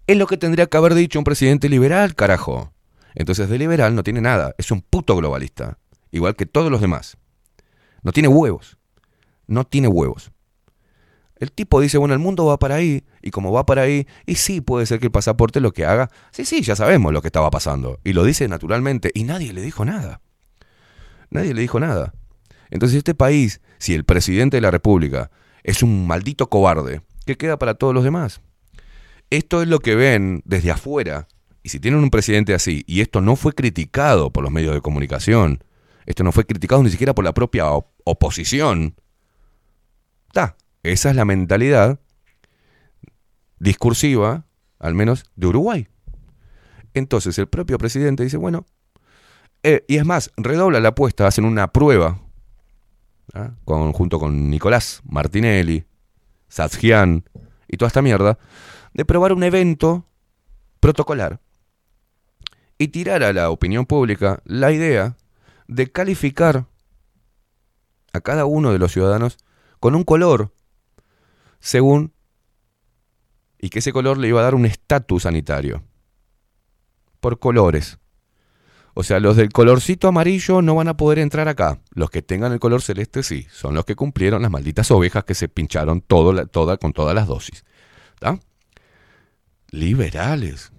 Es 0.06 0.16
lo 0.16 0.26
que 0.26 0.36
tendría 0.36 0.66
que 0.66 0.76
haber 0.76 0.94
dicho 0.94 1.18
un 1.18 1.24
presidente 1.24 1.68
liberal, 1.68 2.14
carajo. 2.14 2.72
Entonces 3.14 3.48
de 3.48 3.58
liberal 3.58 3.94
no 3.94 4.02
tiene 4.02 4.20
nada, 4.20 4.54
es 4.56 4.70
un 4.70 4.80
puto 4.80 5.14
globalista, 5.16 5.78
igual 6.10 6.34
que 6.34 6.46
todos 6.46 6.70
los 6.70 6.80
demás. 6.80 7.18
No 8.02 8.12
tiene 8.12 8.28
huevos, 8.28 8.78
no 9.46 9.64
tiene 9.64 9.88
huevos. 9.88 10.32
El 11.36 11.50
tipo 11.50 11.80
dice, 11.80 11.98
bueno, 11.98 12.14
el 12.14 12.20
mundo 12.20 12.46
va 12.46 12.58
para 12.58 12.76
ahí, 12.76 13.04
y 13.20 13.32
como 13.32 13.52
va 13.52 13.66
para 13.66 13.82
ahí, 13.82 14.06
y 14.26 14.36
sí, 14.36 14.60
puede 14.60 14.86
ser 14.86 15.00
que 15.00 15.06
el 15.06 15.12
pasaporte 15.12 15.60
lo 15.60 15.72
que 15.72 15.84
haga, 15.84 16.08
sí, 16.30 16.44
sí, 16.44 16.62
ya 16.62 16.76
sabemos 16.76 17.12
lo 17.12 17.20
que 17.20 17.28
estaba 17.28 17.50
pasando, 17.50 17.98
y 18.04 18.12
lo 18.12 18.24
dice 18.24 18.46
naturalmente, 18.46 19.10
y 19.12 19.24
nadie 19.24 19.52
le 19.52 19.60
dijo 19.60 19.84
nada. 19.84 20.20
Nadie 21.30 21.52
le 21.52 21.62
dijo 21.62 21.80
nada. 21.80 22.14
Entonces 22.70 22.98
este 22.98 23.14
país, 23.14 23.60
si 23.78 23.94
el 23.94 24.04
presidente 24.04 24.56
de 24.56 24.60
la 24.60 24.70
República 24.70 25.30
es 25.62 25.82
un 25.82 26.06
maldito 26.06 26.48
cobarde, 26.48 27.02
¿qué 27.26 27.36
queda 27.36 27.58
para 27.58 27.74
todos 27.74 27.94
los 27.94 28.04
demás? 28.04 28.40
Esto 29.30 29.62
es 29.62 29.68
lo 29.68 29.78
que 29.78 29.94
ven 29.94 30.42
desde 30.44 30.70
afuera, 30.70 31.28
y 31.62 31.68
si 31.68 31.80
tienen 31.80 32.00
un 32.00 32.10
presidente 32.10 32.54
así, 32.54 32.84
y 32.86 33.00
esto 33.00 33.20
no 33.20 33.36
fue 33.36 33.52
criticado 33.52 34.32
por 34.32 34.42
los 34.42 34.52
medios 34.52 34.74
de 34.74 34.80
comunicación, 34.80 35.64
esto 36.06 36.24
no 36.24 36.32
fue 36.32 36.44
criticado 36.44 36.82
ni 36.82 36.90
siquiera 36.90 37.14
por 37.14 37.24
la 37.24 37.32
propia 37.32 37.70
op- 37.70 37.92
oposición, 38.04 38.96
está. 40.26 40.56
Esa 40.82 41.10
es 41.10 41.16
la 41.16 41.24
mentalidad 41.24 42.00
discursiva, 43.60 44.46
al 44.80 44.94
menos 44.94 45.24
de 45.36 45.46
Uruguay. 45.46 45.86
Entonces 46.92 47.38
el 47.38 47.46
propio 47.46 47.78
presidente 47.78 48.24
dice, 48.24 48.36
bueno, 48.36 48.66
eh, 49.62 49.84
y 49.86 49.98
es 49.98 50.04
más, 50.04 50.32
redobla 50.36 50.80
la 50.80 50.88
apuesta, 50.88 51.28
hacen 51.28 51.44
una 51.44 51.68
prueba, 51.68 52.20
¿ah? 53.34 53.52
con, 53.64 53.92
junto 53.92 54.18
con 54.18 54.50
Nicolás 54.50 55.02
Martinelli, 55.04 55.84
Satsjian 56.48 57.24
y 57.68 57.76
toda 57.76 57.88
esta 57.88 58.02
mierda, 58.02 58.38
de 58.94 59.04
probar 59.04 59.32
un 59.32 59.42
evento 59.42 60.06
protocolar 60.80 61.40
y 62.78 62.88
tirar 62.88 63.22
a 63.22 63.32
la 63.32 63.50
opinión 63.50 63.86
pública 63.86 64.42
la 64.44 64.72
idea 64.72 65.16
de 65.68 65.90
calificar 65.90 66.66
a 68.12 68.20
cada 68.20 68.44
uno 68.44 68.72
de 68.72 68.78
los 68.78 68.92
ciudadanos 68.92 69.38
con 69.80 69.94
un 69.94 70.04
color 70.04 70.52
según 71.60 72.12
y 73.58 73.70
que 73.70 73.78
ese 73.78 73.92
color 73.92 74.18
le 74.18 74.28
iba 74.28 74.40
a 74.40 74.44
dar 74.44 74.54
un 74.54 74.66
estatus 74.66 75.22
sanitario 75.22 75.82
por 77.20 77.38
colores. 77.38 77.98
O 78.94 79.02
sea, 79.02 79.20
los 79.20 79.36
del 79.36 79.50
colorcito 79.50 80.08
amarillo 80.08 80.60
no 80.60 80.74
van 80.74 80.88
a 80.88 80.96
poder 80.96 81.18
entrar 81.18 81.48
acá. 81.48 81.80
Los 81.94 82.10
que 82.10 82.20
tengan 82.22 82.52
el 82.52 82.60
color 82.60 82.82
celeste 82.82 83.22
sí, 83.22 83.46
son 83.50 83.74
los 83.74 83.84
que 83.86 83.96
cumplieron 83.96 84.42
las 84.42 84.50
malditas 84.50 84.90
ovejas 84.90 85.24
que 85.24 85.34
se 85.34 85.48
pincharon 85.48 86.04
la- 86.34 86.46
toda, 86.46 86.76
con 86.76 86.92
todas 86.92 87.14
las 87.14 87.26
dosis. 87.26 87.64
¿Está? 88.14 88.38
Liberales. 89.70 90.72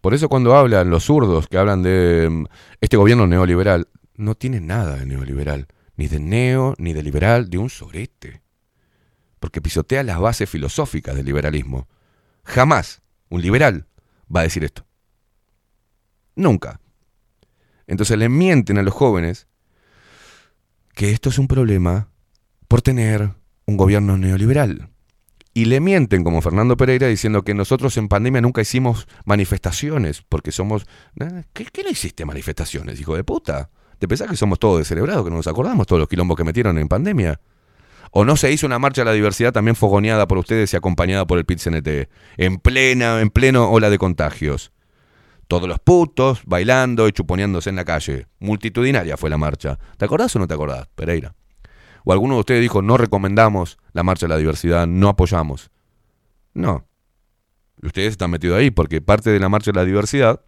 Por 0.00 0.14
eso 0.14 0.28
cuando 0.28 0.54
hablan 0.54 0.90
los 0.90 1.04
zurdos 1.04 1.48
que 1.48 1.58
hablan 1.58 1.82
de 1.82 2.28
mm, 2.30 2.44
este 2.80 2.96
gobierno 2.96 3.26
neoliberal, 3.26 3.88
no 4.14 4.34
tiene 4.34 4.60
nada 4.60 4.96
de 4.96 5.06
neoliberal, 5.06 5.66
ni 5.96 6.06
de 6.06 6.20
neo, 6.20 6.74
ni 6.78 6.92
de 6.92 7.02
liberal, 7.02 7.50
de 7.50 7.58
un 7.58 7.70
sorete. 7.70 8.42
Porque 9.40 9.60
pisotea 9.60 10.02
las 10.02 10.20
bases 10.20 10.48
filosóficas 10.48 11.16
del 11.16 11.26
liberalismo. 11.26 11.88
Jamás 12.44 13.02
un 13.28 13.42
liberal 13.42 13.86
va 14.34 14.40
a 14.40 14.44
decir 14.44 14.62
esto. 14.62 14.86
Nunca. 16.36 16.80
Entonces 17.86 18.16
le 18.18 18.28
mienten 18.28 18.78
a 18.78 18.82
los 18.82 18.94
jóvenes 18.94 19.48
que 20.94 21.10
esto 21.10 21.28
es 21.28 21.38
un 21.38 21.48
problema 21.48 22.08
por 22.68 22.82
tener 22.82 23.32
un 23.66 23.76
gobierno 23.76 24.16
neoliberal. 24.16 24.90
Y 25.52 25.64
le 25.64 25.80
mienten 25.80 26.22
como 26.22 26.42
Fernando 26.42 26.76
Pereira 26.76 27.06
diciendo 27.06 27.42
que 27.42 27.54
nosotros 27.54 27.96
en 27.96 28.08
pandemia 28.08 28.42
nunca 28.42 28.60
hicimos 28.60 29.08
manifestaciones 29.24 30.22
porque 30.28 30.52
somos... 30.52 30.86
¿Qué, 31.54 31.64
qué 31.64 31.82
no 31.82 31.88
hiciste 31.88 32.26
manifestaciones, 32.26 33.00
hijo 33.00 33.16
de 33.16 33.24
puta? 33.24 33.70
¿Te 33.98 34.06
pensás 34.06 34.28
que 34.28 34.36
somos 34.36 34.58
todos 34.58 34.78
descerebrados, 34.78 35.24
que 35.24 35.30
no 35.30 35.36
nos 35.36 35.46
acordamos 35.46 35.86
todos 35.86 36.00
los 36.00 36.08
quilombos 36.08 36.36
que 36.36 36.44
metieron 36.44 36.76
en 36.76 36.88
pandemia? 36.88 37.40
¿O 38.10 38.24
no 38.24 38.36
se 38.36 38.52
hizo 38.52 38.66
una 38.66 38.78
marcha 38.78 39.02
a 39.02 39.06
la 39.06 39.12
diversidad 39.12 39.52
también 39.52 39.76
fogoneada 39.76 40.26
por 40.26 40.38
ustedes 40.38 40.72
y 40.72 40.76
acompañada 40.76 41.26
por 41.26 41.38
el 41.38 41.46
PIT-CNT? 41.46 42.08
En 42.36 42.58
plena, 42.58 43.20
en 43.20 43.30
pleno 43.30 43.70
ola 43.70 43.88
de 43.88 43.98
contagios. 43.98 44.72
Todos 45.48 45.68
los 45.68 45.78
putos 45.78 46.40
bailando 46.44 47.06
y 47.06 47.12
chuponeándose 47.12 47.70
en 47.70 47.76
la 47.76 47.84
calle. 47.84 48.26
Multitudinaria 48.40 49.16
fue 49.16 49.30
la 49.30 49.38
marcha. 49.38 49.78
¿Te 49.96 50.04
acordás 50.04 50.34
o 50.34 50.38
no 50.38 50.48
te 50.48 50.54
acordás, 50.54 50.88
Pereira? 50.94 51.34
¿O 52.04 52.12
alguno 52.12 52.34
de 52.34 52.40
ustedes 52.40 52.60
dijo, 52.60 52.82
no 52.82 52.96
recomendamos 52.96 53.78
la 53.92 54.02
marcha 54.02 54.26
de 54.26 54.30
la 54.30 54.38
diversidad, 54.38 54.86
no 54.86 55.08
apoyamos? 55.08 55.70
No. 56.54 56.86
Ustedes 57.82 58.12
están 58.12 58.30
metidos 58.30 58.58
ahí 58.58 58.70
porque 58.70 59.00
parte 59.00 59.30
de 59.30 59.38
la 59.38 59.48
marcha 59.48 59.70
de 59.70 59.78
la 59.78 59.84
diversidad, 59.84 60.40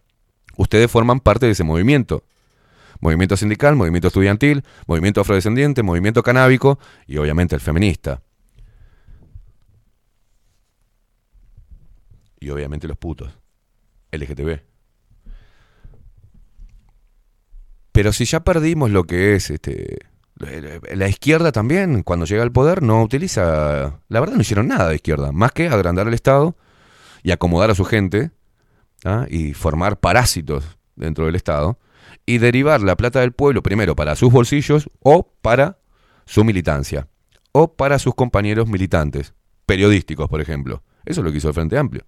ustedes 0.57 0.89
forman 0.89 1.19
parte 1.19 1.45
de 1.45 1.53
ese 1.53 1.63
movimiento. 1.63 2.23
Movimiento 3.01 3.37
sindical, 3.37 3.75
movimiento 3.75 4.07
estudiantil, 4.07 4.63
movimiento 4.87 5.21
afrodescendiente, 5.21 5.83
movimiento 5.83 6.23
canábico 6.23 6.79
y 7.07 7.17
obviamente 7.17 7.55
el 7.55 7.61
feminista. 7.61 8.21
Y 12.41 12.49
obviamente 12.49 12.87
los 12.87 12.97
putos. 12.97 13.37
LGTB. 14.11 14.68
Pero 17.91 18.13
si 18.13 18.25
ya 18.25 18.41
perdimos 18.41 18.91
lo 18.91 19.03
que 19.03 19.35
es 19.35 19.49
este 19.49 20.09
la 20.39 21.09
izquierda 21.09 21.51
también, 21.51 22.03
cuando 22.03 22.25
llega 22.25 22.43
al 22.43 22.51
poder, 22.51 22.81
no 22.81 23.03
utiliza. 23.03 23.99
La 24.07 24.19
verdad, 24.19 24.35
no 24.35 24.41
hicieron 24.41 24.67
nada 24.67 24.87
de 24.87 24.95
izquierda, 24.95 25.31
más 25.31 25.51
que 25.51 25.67
agrandar 25.67 26.07
el 26.07 26.13
Estado 26.13 26.55
y 27.23 27.31
acomodar 27.31 27.69
a 27.69 27.75
su 27.75 27.83
gente 27.83 28.31
¿ah? 29.03 29.25
y 29.29 29.53
formar 29.53 29.99
parásitos 29.99 30.77
dentro 30.95 31.25
del 31.25 31.35
Estado 31.35 31.77
y 32.25 32.37
derivar 32.37 32.81
la 32.81 32.95
plata 32.95 33.19
del 33.19 33.33
pueblo 33.33 33.61
primero 33.61 33.95
para 33.95 34.15
sus 34.15 34.31
bolsillos 34.31 34.89
o 35.01 35.29
para 35.41 35.79
su 36.25 36.45
militancia 36.45 37.07
o 37.51 37.73
para 37.73 37.99
sus 37.99 38.15
compañeros 38.15 38.67
militantes, 38.69 39.33
periodísticos, 39.65 40.29
por 40.29 40.39
ejemplo. 40.39 40.83
Eso 41.05 41.21
es 41.21 41.25
lo 41.25 41.31
que 41.31 41.39
hizo 41.39 41.49
el 41.49 41.53
Frente 41.53 41.77
Amplio. 41.77 42.05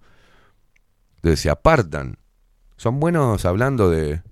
Entonces 1.16 1.40
se 1.40 1.50
apartan. 1.50 2.16
Son 2.76 2.98
buenos 2.98 3.44
hablando 3.44 3.90
de 3.90 4.22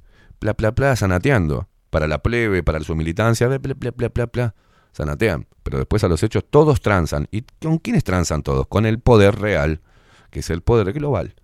bla, 0.41 0.55
bla, 0.55 0.71
bla, 0.71 0.97
sanateando. 0.97 1.69
Para 1.91 2.07
la 2.07 2.23
plebe, 2.23 2.62
para 2.62 2.81
su 2.81 2.95
militancia, 2.95 3.49
bla, 3.49 3.59
bla, 3.59 4.09
bla, 4.09 4.27
bla. 4.27 4.55
Pero 5.62 5.79
después 5.79 6.05
a 6.05 6.09
los 6.09 6.23
hechos 6.23 6.45
todos 6.49 6.81
transan. 6.81 7.29
¿Y 7.31 7.43
con 7.61 7.79
quiénes 7.79 8.05
transan 8.05 8.43
todos? 8.43 8.67
Con 8.67 8.87
el 8.87 8.99
poder 9.01 9.37
real, 9.37 9.81
que 10.31 10.41
es 10.41 10.51
el 10.51 10.62
poder 10.62 10.93
global. 10.93 11.35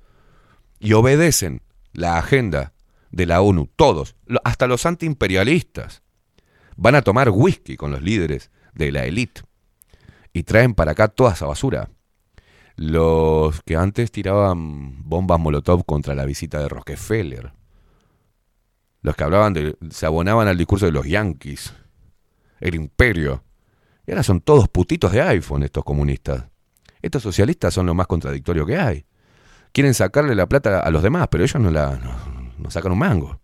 Y 0.78 0.92
obedecen 0.92 1.62
la 1.92 2.18
agenda 2.18 2.72
de 3.10 3.26
la 3.26 3.40
ONU, 3.40 3.68
todos, 3.76 4.16
hasta 4.44 4.66
los 4.66 4.84
antiimperialistas. 4.84 6.02
Van 6.76 6.94
a 6.94 7.02
tomar 7.02 7.30
whisky 7.30 7.76
con 7.76 7.90
los 7.90 8.02
líderes 8.02 8.50
de 8.74 8.92
la 8.92 9.06
élite 9.06 9.42
y 10.32 10.42
traen 10.42 10.74
para 10.74 10.92
acá 10.92 11.08
toda 11.08 11.32
esa 11.32 11.46
basura. 11.46 11.88
Los 12.76 13.62
que 13.62 13.76
antes 13.76 14.12
tiraban 14.12 15.08
bombas 15.08 15.40
Molotov 15.40 15.86
contra 15.86 16.14
la 16.14 16.26
visita 16.26 16.60
de 16.60 16.68
Rockefeller. 16.68 17.52
Los 19.06 19.14
que 19.14 19.22
hablaban 19.22 19.52
de. 19.52 19.76
se 19.88 20.04
abonaban 20.04 20.48
al 20.48 20.58
discurso 20.58 20.84
de 20.84 20.90
los 20.90 21.06
yanquis. 21.06 21.72
El 22.58 22.74
imperio. 22.74 23.44
Y 24.04 24.10
ahora 24.10 24.24
son 24.24 24.40
todos 24.40 24.68
putitos 24.68 25.12
de 25.12 25.22
iPhone 25.22 25.62
estos 25.62 25.84
comunistas. 25.84 26.48
Estos 27.00 27.22
socialistas 27.22 27.72
son 27.72 27.86
lo 27.86 27.94
más 27.94 28.08
contradictorio 28.08 28.66
que 28.66 28.76
hay. 28.76 29.06
Quieren 29.70 29.94
sacarle 29.94 30.34
la 30.34 30.48
plata 30.48 30.80
a 30.80 30.90
los 30.90 31.04
demás, 31.04 31.28
pero 31.30 31.44
ellos 31.44 31.62
no 31.62 31.70
la. 31.70 31.94
no, 31.98 32.52
no 32.58 32.68
sacan 32.72 32.90
un 32.90 32.98
mango. 32.98 33.40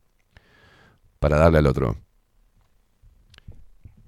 Para 1.21 1.37
darle 1.37 1.59
al 1.59 1.69
otro. 1.69 1.97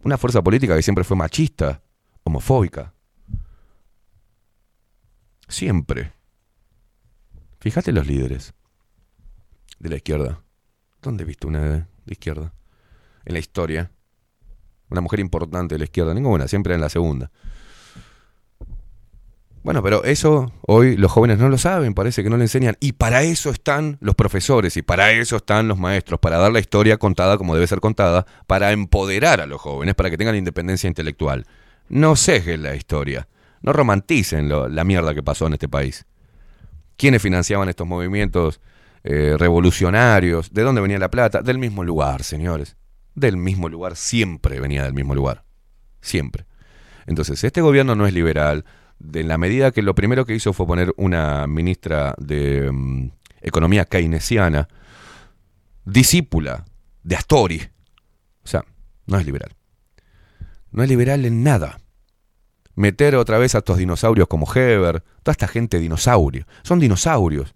Una 0.02 0.18
fuerza 0.18 0.42
política 0.42 0.74
que 0.74 0.82
siempre 0.82 1.04
fue 1.04 1.16
machista, 1.16 1.84
homofóbica. 2.24 2.94
Siempre. 5.46 6.14
Fíjate 7.60 7.92
los 7.92 8.08
líderes 8.08 8.54
de 9.78 9.90
la 9.90 9.96
izquierda. 9.98 10.43
¿Dónde 11.04 11.22
he 11.22 11.26
visto 11.26 11.46
una 11.46 11.60
de 11.60 11.84
izquierda? 12.06 12.54
En 13.26 13.34
la 13.34 13.38
historia. 13.38 13.90
Una 14.88 15.02
mujer 15.02 15.20
importante 15.20 15.74
de 15.74 15.78
la 15.78 15.84
izquierda. 15.84 16.14
Ninguna, 16.14 16.48
siempre 16.48 16.74
en 16.74 16.80
la 16.80 16.88
segunda. 16.88 17.30
Bueno, 19.62 19.82
pero 19.82 20.02
eso 20.04 20.52
hoy 20.62 20.96
los 20.96 21.12
jóvenes 21.12 21.38
no 21.38 21.48
lo 21.48 21.56
saben, 21.58 21.94
parece 21.94 22.22
que 22.22 22.30
no 22.30 22.38
le 22.38 22.44
enseñan. 22.44 22.76
Y 22.80 22.92
para 22.92 23.22
eso 23.22 23.50
están 23.50 23.98
los 24.00 24.14
profesores 24.14 24.76
y 24.78 24.82
para 24.82 25.12
eso 25.12 25.36
están 25.36 25.68
los 25.68 25.78
maestros, 25.78 26.20
para 26.20 26.38
dar 26.38 26.52
la 26.52 26.60
historia 26.60 26.96
contada 26.96 27.36
como 27.36 27.54
debe 27.54 27.66
ser 27.66 27.80
contada, 27.80 28.26
para 28.46 28.72
empoderar 28.72 29.40
a 29.40 29.46
los 29.46 29.60
jóvenes, 29.60 29.94
para 29.94 30.10
que 30.10 30.18
tengan 30.18 30.36
independencia 30.36 30.88
intelectual. 30.88 31.46
No 31.88 32.16
sesguen 32.16 32.62
la 32.62 32.76
historia, 32.76 33.28
no 33.62 33.72
romanticen 33.72 34.48
la 34.48 34.84
mierda 34.84 35.14
que 35.14 35.22
pasó 35.22 35.46
en 35.46 35.54
este 35.54 35.68
país. 35.68 36.06
¿Quiénes 36.96 37.22
financiaban 37.22 37.68
estos 37.68 37.86
movimientos 37.86 38.60
eh, 39.04 39.36
revolucionarios. 39.38 40.52
¿De 40.52 40.62
dónde 40.62 40.80
venía 40.80 40.98
la 40.98 41.10
plata? 41.10 41.42
Del 41.42 41.58
mismo 41.58 41.84
lugar, 41.84 42.24
señores. 42.24 42.76
Del 43.14 43.36
mismo 43.36 43.68
lugar, 43.68 43.96
siempre 43.96 44.58
venía 44.60 44.82
del 44.82 44.94
mismo 44.94 45.14
lugar. 45.14 45.44
Siempre. 46.00 46.46
Entonces, 47.06 47.44
este 47.44 47.60
gobierno 47.60 47.94
no 47.94 48.06
es 48.06 48.14
liberal. 48.14 48.64
En 49.12 49.28
la 49.28 49.38
medida 49.38 49.72
que 49.72 49.82
lo 49.82 49.94
primero 49.94 50.24
que 50.24 50.34
hizo 50.34 50.52
fue 50.52 50.66
poner 50.66 50.92
una 50.96 51.46
ministra 51.46 52.14
de 52.18 52.70
mm, 52.72 53.10
Economía 53.42 53.84
keynesiana, 53.84 54.68
discípula 55.84 56.64
de 57.02 57.16
Astori. 57.16 57.60
O 58.42 58.48
sea, 58.48 58.64
no 59.06 59.18
es 59.18 59.26
liberal. 59.26 59.54
No 60.70 60.82
es 60.82 60.88
liberal 60.88 61.26
en 61.26 61.42
nada. 61.42 61.78
Meter 62.74 63.16
otra 63.16 63.36
vez 63.36 63.54
a 63.54 63.58
estos 63.58 63.76
dinosaurios 63.76 64.28
como 64.28 64.50
Heber, 64.50 65.02
toda 65.22 65.32
esta 65.32 65.46
gente 65.46 65.78
dinosaurio. 65.78 66.46
Son 66.62 66.80
dinosaurios. 66.80 67.54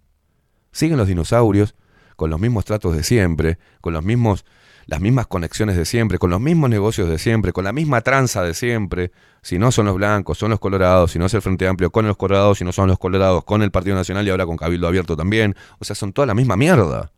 Siguen 0.72 0.96
los 0.96 1.08
dinosaurios 1.08 1.74
con 2.16 2.30
los 2.30 2.40
mismos 2.40 2.64
tratos 2.64 2.96
de 2.96 3.04
siempre, 3.04 3.58
con 3.80 3.92
los 3.92 4.02
mismos, 4.02 4.44
las 4.86 5.00
mismas 5.00 5.28
conexiones 5.28 5.76
de 5.76 5.84
siempre, 5.84 6.18
con 6.18 6.30
los 6.30 6.40
mismos 6.40 6.68
negocios 6.68 7.08
de 7.08 7.18
siempre, 7.18 7.52
con 7.52 7.62
la 7.62 7.72
misma 7.72 8.00
tranza 8.00 8.42
de 8.42 8.54
siempre. 8.54 9.12
Si 9.40 9.58
no 9.58 9.70
son 9.70 9.86
los 9.86 9.94
blancos, 9.94 10.36
son 10.36 10.50
los 10.50 10.58
colorados, 10.58 11.12
si 11.12 11.18
no 11.20 11.26
es 11.26 11.34
el 11.34 11.42
Frente 11.42 11.68
Amplio 11.68 11.90
con 11.90 12.06
los 12.06 12.16
colorados, 12.16 12.58
si 12.58 12.64
no 12.64 12.72
son 12.72 12.88
los 12.88 12.98
colorados 12.98 13.44
con 13.44 13.62
el 13.62 13.70
Partido 13.70 13.94
Nacional 13.94 14.26
y 14.26 14.30
ahora 14.30 14.46
con 14.46 14.56
Cabildo 14.56 14.88
Abierto 14.88 15.16
también. 15.16 15.54
O 15.78 15.84
sea, 15.84 15.94
son 15.94 16.12
toda 16.12 16.26
la 16.26 16.34
misma 16.34 16.56
mierda. 16.56 17.12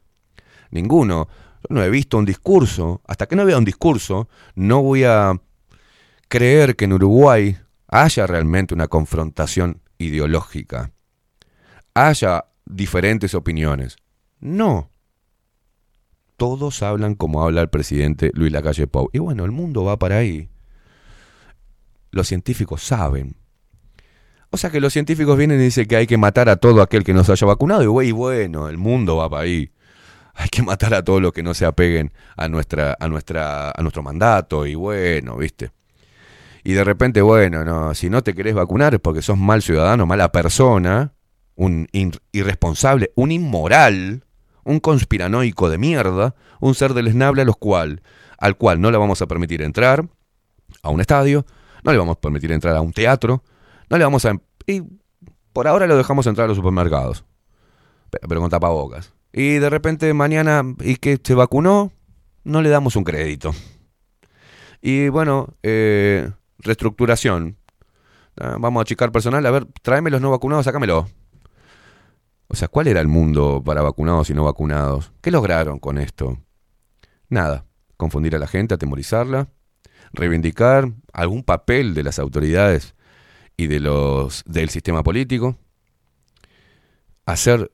Ninguno. 0.71 1.29
Yo 1.69 1.75
no 1.75 1.83
he 1.83 1.89
visto 1.89 2.19
un 2.19 2.27
discurso. 2.27 3.01
Hasta 3.07 3.27
que 3.27 3.37
no 3.37 3.47
vea 3.47 3.57
un 3.57 3.65
discurso, 3.65 4.29
no 4.55 4.83
voy 4.83 5.05
a 5.05 5.33
creer 6.29 6.77
que 6.77 6.85
en 6.85 6.93
Uruguay 6.93 7.57
haya 7.89 8.27
realmente 8.27 8.75
una 8.75 8.87
confrontación 8.87 9.81
ideológica. 9.97 10.93
Haya 11.95 12.50
diferentes 12.71 13.35
opiniones. 13.35 13.97
No. 14.41 14.91
Todos 16.37 16.83
hablan 16.83 17.15
como 17.15 17.43
habla 17.43 17.61
el 17.61 17.69
presidente 17.69 18.31
Luis 18.35 18.53
Lacalle 18.53 18.87
Pou. 18.87 19.11
Y 19.13 19.19
bueno, 19.19 19.45
el 19.45 19.51
mundo 19.51 19.85
va 19.85 19.99
para 19.99 20.19
ahí. 20.19 20.49
Los 22.11 22.29
científicos 22.29 22.83
saben. 22.83 23.37
O 24.51 24.57
sea 24.57 24.71
que 24.71 24.81
los 24.81 24.93
científicos 24.93 25.37
vienen 25.37 25.61
y 25.61 25.65
dicen 25.65 25.87
que 25.87 25.97
hay 25.97 26.07
que 26.07 26.17
matar 26.17 26.49
a 26.49 26.57
todo 26.57 26.83
aquel 26.83 27.05
que 27.05 27.15
no 27.15 27.23
se 27.23 27.33
haya 27.33 27.47
vacunado. 27.47 27.83
Y 28.03 28.13
bueno, 28.13 28.69
el 28.69 28.79
mundo 28.79 29.17
va 29.17 29.29
para 29.29 29.43
ahí. 29.43 29.71
Hay 30.35 30.49
que 30.49 30.63
matar 30.63 30.95
a 30.95 31.05
todos 31.05 31.21
los 31.21 31.33
que 31.33 31.43
no 31.43 31.55
se 31.55 31.67
apeguen 31.67 32.13
a 32.37 32.49
nuestra, 32.49 32.97
a 32.99 33.09
nuestra, 33.09 33.71
a 33.71 33.83
nuestro 33.83 34.03
mandato. 34.03 34.67
Y 34.67 34.75
bueno, 34.75 35.37
viste. 35.37 35.71
Y 36.65 36.73
de 36.73 36.85
repente, 36.85 37.23
bueno, 37.23 37.65
no, 37.65 37.95
si 37.95 38.11
no 38.11 38.23
te 38.23 38.35
querés 38.35 38.55
vacunar 38.55 38.95
es 38.95 39.01
porque 39.01 39.23
sos 39.23 39.39
mal 39.39 39.63
ciudadano, 39.63 40.07
mala 40.07 40.33
persona, 40.33 41.13
un 41.61 41.89
irresponsable, 42.33 43.13
un 43.17 43.33
inmoral, 43.33 44.25
un 44.65 44.81
conspiranoico 44.81 45.69
de 45.69 45.77
mierda, 45.77 46.35
un 46.59 46.75
ser 46.75 46.95
del 46.95 47.09
esnable 47.09 47.43
a 47.43 47.45
los 47.45 47.57
cual, 47.57 48.03
al 48.39 48.57
cual 48.57 48.81
no 48.81 48.91
le 48.91 48.97
vamos 48.97 49.21
a 49.21 49.27
permitir 49.27 49.61
entrar 49.61 50.09
a 50.83 50.89
un 50.89 51.01
estadio, 51.03 51.45
no 51.85 51.93
le 51.93 51.99
vamos 51.99 52.17
a 52.17 52.21
permitir 52.21 52.51
entrar 52.53 52.75
a 52.77 52.81
un 52.81 52.93
teatro, 52.93 53.43
no 53.91 53.99
le 53.99 54.05
vamos 54.05 54.25
a... 54.25 54.33
Y 54.67 54.83
por 55.53 55.69
ahora 55.69 55.87
lo 55.87 55.97
dejamos 55.99 56.27
entrar 56.27 56.47
a 56.47 56.49
los 56.49 56.57
supermercados, 56.57 57.25
pe- 58.09 58.21
pero 58.27 58.41
con 58.41 58.49
tapabocas. 58.49 59.13
Y 59.33 59.59
de 59.59 59.69
repente 59.69 60.15
mañana, 60.15 60.63
¿y 60.81 60.97
que 60.97 61.21
se 61.23 61.35
vacunó? 61.35 61.93
No 62.43 62.63
le 62.63 62.71
damos 62.71 62.97
un 62.97 63.05
crédito. 63.05 63.53
Y 64.81 65.11
bueno, 65.11 65.55
eh, 65.63 66.31
reestructuración. 66.59 67.59
Ah, 68.41 68.57
vamos 68.59 68.81
a 68.81 68.83
achicar 68.83 69.13
personal. 69.13 69.45
A 69.45 69.51
ver, 69.51 69.67
tráeme 69.83 70.09
los 70.09 70.23
no 70.23 70.31
vacunados, 70.31 70.65
sácamelo. 70.65 71.07
O 72.53 72.57
sea, 72.57 72.67
¿cuál 72.67 72.89
era 72.89 73.01
el 73.01 73.07
mundo 73.07 73.63
para 73.65 73.81
vacunados 73.81 74.29
y 74.29 74.35
no 74.35 74.45
vacunados? 74.45 75.13
¿Qué 75.21 75.31
lograron 75.31 75.79
con 75.79 75.99
esto? 75.99 76.37
Nada. 77.29 77.65
Confundir 77.97 78.35
a 78.35 78.41
la 78.41 78.49
gente, 78.49 78.75
atemorizarla, 78.75 79.51
reivindicar 80.13 80.91
algún 81.13 81.45
papel 81.45 81.95
de 81.95 82.03
las 82.03 82.19
autoridades 82.19 82.97
y 83.57 83.69
de 83.69 83.79
los 83.79 84.43
del 84.47 84.69
sistema 84.69 85.05
político, 85.05 85.59
hacer 87.25 87.71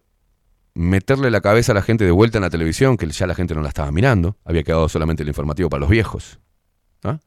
meterle 0.74 1.30
la 1.30 1.40
cabeza 1.40 1.72
a 1.72 1.74
la 1.74 1.80
gente 1.80 2.04
de 2.04 2.10
vuelta 2.10 2.36
en 2.36 2.42
la 2.42 2.50
televisión, 2.50 2.98
que 2.98 3.06
ya 3.06 3.26
la 3.26 3.34
gente 3.34 3.54
no 3.54 3.62
la 3.62 3.68
estaba 3.68 3.90
mirando, 3.90 4.36
había 4.44 4.62
quedado 4.62 4.90
solamente 4.90 5.22
el 5.22 5.30
informativo 5.30 5.70
para 5.70 5.80
los 5.80 5.88
viejos. 5.88 6.38
¿ah? 7.02 7.18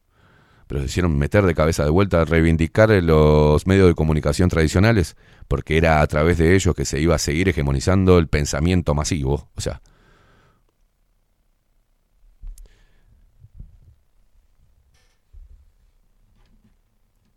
Pero 0.70 0.82
se 0.82 0.86
hicieron 0.86 1.18
meter 1.18 1.48
de 1.48 1.56
cabeza 1.56 1.84
de 1.84 1.90
vuelta, 1.90 2.24
reivindicar 2.26 2.92
los 3.02 3.66
medios 3.66 3.88
de 3.88 3.96
comunicación 3.96 4.50
tradicionales, 4.50 5.18
porque 5.48 5.78
era 5.78 6.00
a 6.00 6.06
través 6.06 6.38
de 6.38 6.54
ellos 6.54 6.76
que 6.76 6.86
se 6.86 7.00
iba 7.02 7.16
a 7.16 7.18
seguir 7.18 7.50
hegemonizando 7.50 8.20
el 8.20 8.28
pensamiento 8.28 8.94
masivo. 8.94 9.50
O 9.56 9.62
sea, 9.62 9.82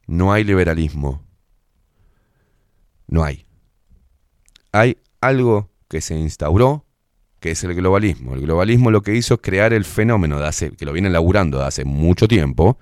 no 0.06 0.30
hay 0.34 0.44
liberalismo. 0.44 1.24
No 3.06 3.24
hay. 3.24 3.46
Hay 4.72 4.98
algo 5.22 5.70
que 5.88 6.02
se 6.02 6.16
instauró, 6.16 6.84
que 7.40 7.52
es 7.52 7.64
el 7.64 7.74
globalismo. 7.74 8.34
El 8.34 8.42
globalismo 8.42 8.90
lo 8.90 9.00
que 9.00 9.14
hizo 9.14 9.34
es 9.34 9.40
crear 9.40 9.72
el 9.72 9.86
fenómeno 9.86 10.38
de 10.38 10.48
hace, 10.48 10.72
que 10.72 10.84
lo 10.84 10.92
vienen 10.92 11.14
laburando 11.14 11.60
de 11.60 11.64
hace 11.64 11.86
mucho 11.86 12.28
tiempo, 12.28 12.78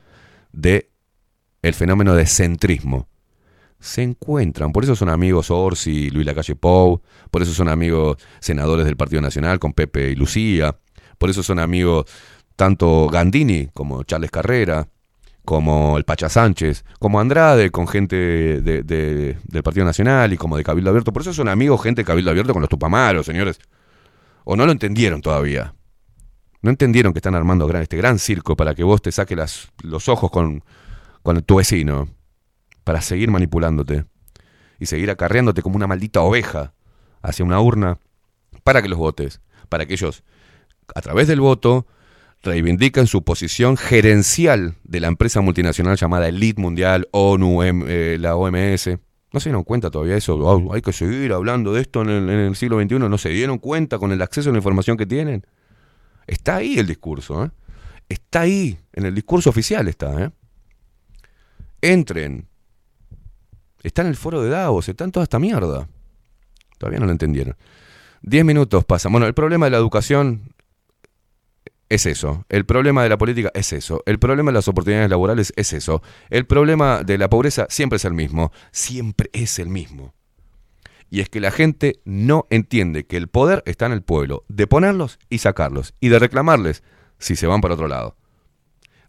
de 0.53 0.91
el 1.63 1.75
fenómeno 1.75 2.15
de 2.15 2.27
centrismo. 2.27 3.09
Se 3.79 4.03
encuentran, 4.03 4.73
por 4.73 4.85
eso 4.85 4.95
son 4.95 5.09
amigos 5.09 5.51
Orsi, 5.51 6.11
Luis 6.11 6.27
Lacalle 6.27 6.55
Pou, 6.55 7.01
por 7.31 7.43
eso 7.43 7.53
son 7.53 7.69
amigos 7.69 8.19
senadores 8.41 8.85
del 8.85 8.97
Partido 8.97 9.23
Nacional 9.23 9.59
con 9.59 9.73
Pepe 9.73 10.11
y 10.11 10.17
Lucía, 10.17 10.77
por 11.17 11.31
eso 11.31 11.43
son 11.43 11.59
amigos 11.59 12.05
tanto 12.57 13.09
Gandini 13.09 13.69
como 13.73 14.03
Charles 14.03 14.31
Carrera, 14.31 14.87
como 15.47 15.97
el 15.97 16.05
Pacha 16.05 16.29
Sánchez, 16.29 16.85
como 16.99 17.21
Andrade 17.21 17.71
con 17.71 17.89
gente 17.89 18.17
de- 18.17 18.83
de- 18.83 19.39
del 19.45 19.63
Partido 19.63 19.87
Nacional 19.87 20.33
y 20.33 20.37
como 20.37 20.59
de 20.59 20.63
Cabildo 20.63 20.91
Abierto. 20.91 21.13
Por 21.13 21.23
eso 21.23 21.33
son 21.33 21.49
amigos 21.49 21.83
gente 21.83 22.03
de 22.03 22.07
Cabildo 22.07 22.31
Abierto 22.31 22.53
con 22.53 22.61
los 22.61 22.69
Tupamaros, 22.69 23.25
señores. 23.25 23.59
O 24.45 24.57
no 24.57 24.67
lo 24.67 24.73
entendieron 24.73 25.23
todavía. 25.23 25.75
No 26.62 26.70
entendieron 26.70 27.12
que 27.12 27.19
están 27.19 27.35
armando 27.35 27.70
este 27.78 27.97
gran 27.97 28.19
circo 28.19 28.57
para 28.57 28.74
que 28.74 28.85
vos 28.85 29.01
te 29.03 29.12
saques 29.12 29.37
las- 29.37 29.69
los 29.82 30.09
ojos 30.09 30.31
con, 30.31 30.62
con 31.23 31.41
tu 31.43 31.57
vecino. 31.57 32.09
Para 32.85 33.01
seguir 33.01 33.31
manipulándote. 33.31 34.05
Y 34.78 34.87
seguir 34.87 35.11
acarreándote 35.11 35.62
como 35.62 35.77
una 35.77 35.87
maldita 35.87 36.20
oveja 36.20 36.73
hacia 37.23 37.45
una 37.45 37.61
urna 37.61 37.99
para 38.65 38.82
que 38.82 38.89
los 38.89 38.99
votes. 38.99 39.41
Para 39.69 39.87
que 39.87 39.95
ellos, 39.95 40.23
a 40.95 41.01
través 41.01 41.28
del 41.28 41.41
voto, 41.41 41.87
reivindican 42.43 43.07
su 43.07 43.23
posición 43.23 43.77
gerencial 43.77 44.74
de 44.85 45.01
la 45.01 45.09
empresa 45.09 45.41
multinacional 45.43 45.97
llamada 45.97 46.28
Elite 46.28 46.61
Mundial, 46.61 47.09
ONU, 47.12 47.62
eh, 47.62 48.16
la 48.19 48.37
OMS. 48.37 48.99
No 49.32 49.39
se 49.41 49.51
dieron 49.51 49.62
cuenta 49.65 49.91
todavía 49.91 50.16
eso. 50.16 50.73
Hay 50.73 50.82
que 50.82 50.93
seguir 50.93 51.32
hablando 51.32 51.73
de 51.73 51.82
esto 51.82 52.03
en 52.03 52.09
el, 52.09 52.31
en 52.31 52.39
el 52.41 52.57
siglo 52.57 52.81
XXI. 52.81 52.99
No 52.99 53.19
se 53.19 53.28
dieron 53.28 53.59
cuenta 53.59 53.99
con 53.99 54.11
el 54.12 54.20
acceso 54.23 54.49
a 54.49 54.53
la 54.53 54.59
información 54.59 54.97
que 54.97 55.07
tienen. 55.07 55.47
Está 56.31 56.57
ahí 56.57 56.78
el 56.78 56.86
discurso. 56.86 57.44
¿eh? 57.44 57.51
Está 58.09 58.43
ahí. 58.43 58.78
En 58.93 59.05
el 59.05 59.15
discurso 59.16 59.51
oficial 59.51 59.89
está. 59.89 60.24
¿eh? 60.24 60.31
Entren. 61.82 62.47
Está 63.82 64.02
en 64.02 64.09
el 64.09 64.16
foro 64.16 64.40
de 64.40 64.48
Davos. 64.48 64.89
Está 64.89 65.02
en 65.02 65.11
toda 65.11 65.24
esta 65.24 65.40
mierda. 65.40 65.89
Todavía 66.78 67.01
no 67.01 67.07
lo 67.07 67.12
entendieron. 67.12 67.57
Diez 68.23 68.44
minutos 68.44 68.85
pasan. 68.85 69.11
Bueno, 69.11 69.27
el 69.27 69.35
problema 69.35 69.66
de 69.66 69.70
la 69.73 69.78
educación 69.78 70.55
es 71.89 72.07
eso. 72.07 72.47
El 72.48 72.65
problema 72.65 73.02
de 73.02 73.09
la 73.09 73.19
política 73.19 73.51
es 73.52 73.73
eso. 73.73 74.01
El 74.07 74.20
problema 74.20 74.52
de 74.52 74.55
las 74.55 74.69
oportunidades 74.69 75.11
laborales 75.11 75.52
es 75.57 75.73
eso. 75.73 76.01
El 76.28 76.47
problema 76.47 77.02
de 77.02 77.19
la 77.19 77.28
pobreza 77.28 77.66
siempre 77.70 77.97
es 77.97 78.05
el 78.05 78.15
mismo. 78.15 78.52
Siempre 78.70 79.31
es 79.32 79.59
el 79.59 79.69
mismo. 79.69 80.15
Y 81.11 81.20
es 81.20 81.28
que 81.28 81.41
la 81.41 81.51
gente 81.51 82.01
no 82.05 82.47
entiende 82.51 83.05
que 83.05 83.16
el 83.16 83.28
poder 83.28 83.65
está 83.66 83.87
en 83.87 83.93
el 83.93 84.03
pueblo, 84.03 84.45
de 84.49 84.69
ponerlos 84.69 85.19
y 85.28 85.39
sacarlos, 85.39 85.95
y 86.01 86.09
de 86.09 86.20
reclamarles 86.20 86.85
si 87.19 87.35
se 87.35 87.49
van 87.49 87.61
para 87.61 87.74
otro 87.74 87.89
lado. 87.89 88.16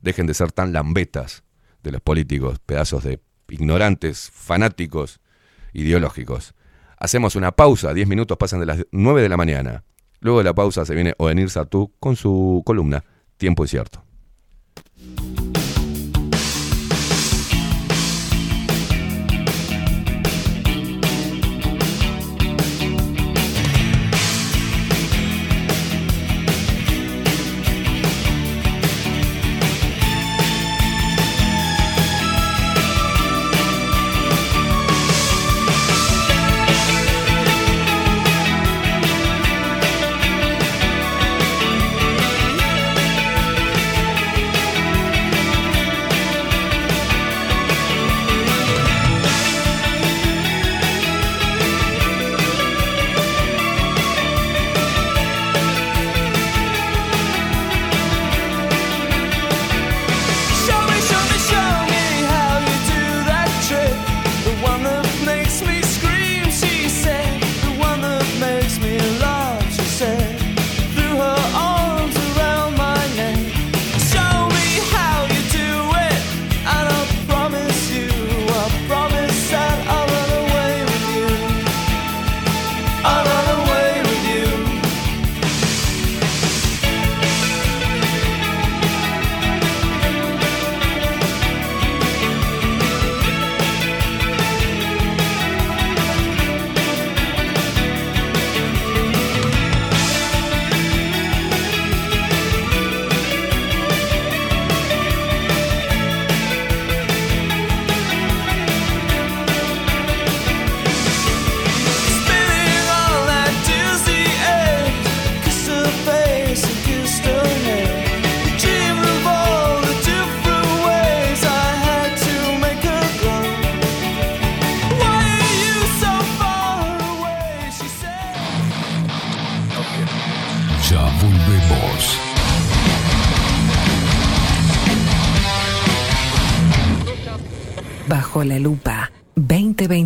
Dejen 0.02 0.26
de 0.26 0.34
ser 0.34 0.52
tan 0.52 0.74
lambetas 0.74 1.44
de 1.84 1.92
los 1.92 2.02
políticos, 2.02 2.60
pedazos 2.66 3.04
de 3.04 3.22
ignorantes, 3.50 4.32
fanáticos, 4.34 5.20
ideológicos. 5.74 6.56
Hacemos 6.98 7.36
una 7.36 7.52
pausa, 7.52 7.94
10 7.94 8.08
minutos 8.08 8.38
pasan 8.38 8.60
de 8.60 8.66
las 8.66 8.86
9 8.92 9.22
de 9.22 9.30
la 9.30 9.38
mañana. 9.38 9.84
Luego 10.20 10.40
de 10.40 10.44
la 10.46 10.54
pausa 10.54 10.86
se 10.86 10.96
viene 10.96 11.14
Odenir 11.18 11.50
Sartú 11.50 11.94
con 12.00 12.16
su 12.16 12.64
columna 12.66 13.04
Tiempo 13.38 13.64
Incierto. 13.64 14.04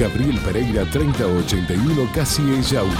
Gabriel 0.00 0.40
Pereira 0.40 0.84
3081 0.86 2.08
Casi 2.14 2.42
Yauri. 2.72 2.90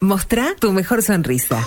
Mostrá 0.00 0.54
tu 0.60 0.70
mejor 0.70 1.00
sonrisa. 1.00 1.66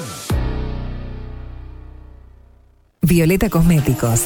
Violeta 3.03 3.49
Cosméticos. 3.49 4.25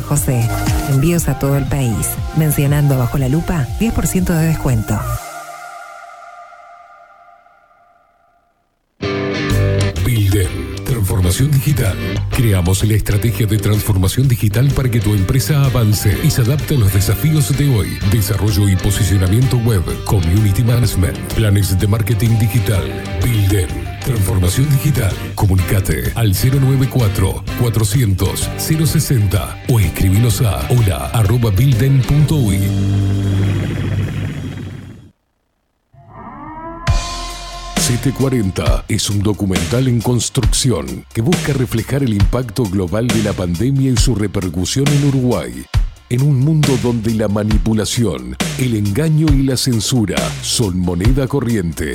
José. 0.00 0.48
Envíos 0.90 1.28
a 1.28 1.38
todo 1.38 1.56
el 1.56 1.66
país. 1.66 2.08
Mencionando 2.36 2.98
bajo 2.98 3.18
la 3.18 3.28
lupa, 3.28 3.66
10% 3.78 4.24
de 4.24 4.46
descuento. 4.46 4.98
Digital. 11.30 11.96
Creamos 12.30 12.84
la 12.84 12.94
estrategia 12.94 13.46
de 13.46 13.56
transformación 13.56 14.26
digital 14.26 14.68
para 14.74 14.90
que 14.90 15.00
tu 15.00 15.14
empresa 15.14 15.64
avance 15.64 16.18
y 16.24 16.30
se 16.30 16.42
adapte 16.42 16.74
a 16.74 16.78
los 16.78 16.92
desafíos 16.92 17.56
de 17.56 17.74
hoy. 17.74 17.98
Desarrollo 18.10 18.68
y 18.68 18.76
posicionamiento 18.76 19.56
web, 19.58 19.82
community 20.04 20.64
management, 20.64 21.16
planes 21.34 21.78
de 21.78 21.86
marketing 21.86 22.36
digital. 22.38 22.82
Bilden, 23.24 23.68
transformación 24.00 24.68
digital. 24.70 25.14
Comunicate 25.34 26.12
al 26.14 26.32
094 26.32 27.44
400 27.60 28.48
060 28.58 29.64
o 29.68 29.80
escribinos 29.80 30.40
a 30.42 30.66
hola 30.70 31.10
arroba 31.12 31.50
bilden.uy. 31.50 32.58
CT40 37.90 38.84
es 38.86 39.10
un 39.10 39.20
documental 39.20 39.88
en 39.88 40.00
construcción 40.00 41.04
que 41.12 41.22
busca 41.22 41.52
reflejar 41.52 42.04
el 42.04 42.14
impacto 42.14 42.62
global 42.62 43.08
de 43.08 43.22
la 43.24 43.32
pandemia 43.32 43.90
y 43.90 43.96
su 43.96 44.14
repercusión 44.14 44.86
en 44.86 45.08
Uruguay. 45.08 45.64
En 46.08 46.22
un 46.22 46.38
mundo 46.38 46.78
donde 46.82 47.14
la 47.14 47.26
manipulación, 47.26 48.36
el 48.58 48.76
engaño 48.76 49.26
y 49.34 49.42
la 49.42 49.56
censura 49.56 50.16
son 50.42 50.78
moneda 50.78 51.26
corriente, 51.26 51.92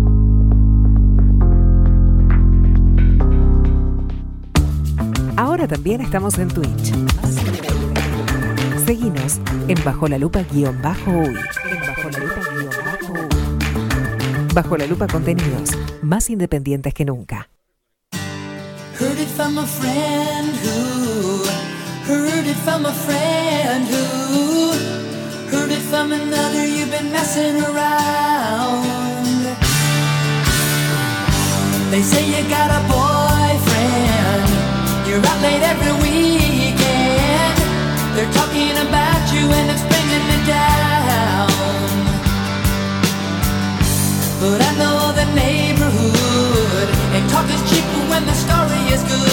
Ahora 5.37 5.67
también 5.67 6.01
estamos 6.01 6.39
en 6.39 6.49
Twitch. 6.49 6.93
Seguinos 8.87 9.41
en 9.67 9.83
Bajo 9.85 10.07
la 10.07 10.17
Lupa 10.17 10.43
guion 10.43 10.81
bajo 10.81 11.11
uy. 11.11 11.35
Bajo 11.35 12.11
la 12.11 12.19
Lupa 12.19 12.41
bajo. 12.85 13.29
Bajo 14.55 14.77
la 14.77 14.87
Lupa 14.87 15.07
contenidos 15.09 15.71
más 16.03 16.31
independientes 16.31 16.95
que 16.95 17.05
nunca. 17.05 17.49
Heard 19.01 19.19
it 19.19 19.29
from 19.29 19.59
a 19.59 19.67
friend 19.67 20.55
who 20.63 21.45
heard 22.07 22.47
it 22.47 22.57
from 22.59 22.87
a 22.87 22.93
friend 22.93 23.89
who 23.89 24.71
heard 25.51 25.73
it 25.73 25.83
from 25.91 26.13
another. 26.13 26.65
You've 26.65 26.93
been 26.93 27.11
messing 27.11 27.61
around. 27.61 28.85
They 31.91 32.03
say 32.03 32.25
you 32.25 32.49
got 32.49 32.71
a 32.71 32.81
boyfriend. 32.87 33.14
You're 35.15 35.25
out 35.27 35.43
late 35.43 35.63
every 35.63 35.93
weekend. 36.03 37.57
They're 38.17 38.33
talking 38.33 38.75
about 38.85 39.23
you 39.33 39.47
and 39.47 39.71
it's 39.71 39.87
bringing 39.87 40.27
me 40.27 40.39
down. 40.45 41.51
But 44.41 44.59
I 44.61 44.75
know 44.75 45.13
the 45.15 45.27
neighborhood 45.37 46.89
and 47.15 47.31
talk 47.31 47.47
is 47.49 47.63
cheap 47.71 47.85
when 48.11 48.27
the 48.27 48.35
story 48.35 48.93
is 48.93 49.05
good 49.05 49.24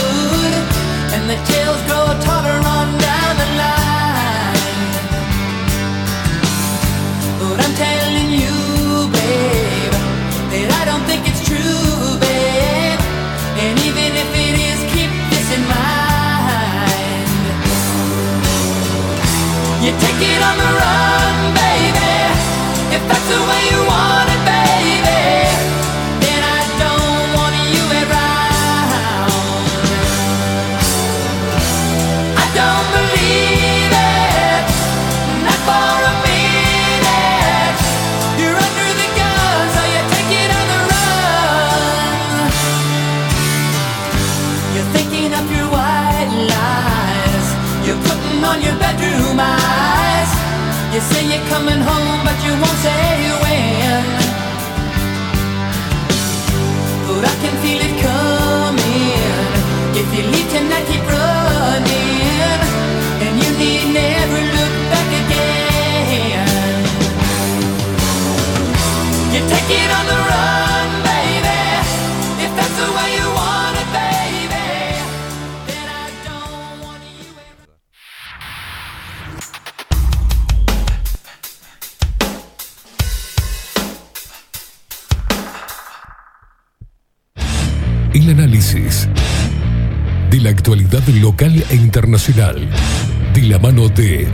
internacional. 92.58 93.34
De 93.34 93.42
la 93.44 93.60
mano 93.60 93.88
de 93.90 94.28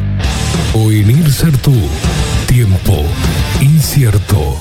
Oenir 0.73 1.31
Sartú. 1.31 1.73
Tiempo 2.48 3.03
incierto. 3.61 4.57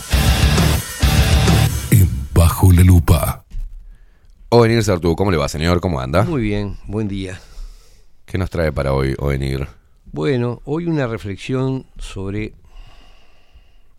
En 1.90 2.08
Bajo 2.34 2.72
la 2.72 2.82
Lupa. 2.82 3.44
Ovenir 4.48 4.82
Sartú, 4.84 5.16
¿cómo 5.16 5.30
le 5.30 5.36
va, 5.36 5.48
señor? 5.48 5.80
¿Cómo 5.80 6.00
anda? 6.00 6.22
Muy 6.24 6.42
bien, 6.42 6.76
buen 6.86 7.08
día. 7.08 7.40
¿Qué 8.26 8.38
nos 8.38 8.50
trae 8.50 8.72
para 8.72 8.92
hoy, 8.92 9.14
Ovenir? 9.18 9.66
Bueno, 10.04 10.60
hoy 10.64 10.86
una 10.86 11.06
reflexión 11.06 11.84
sobre 11.98 12.54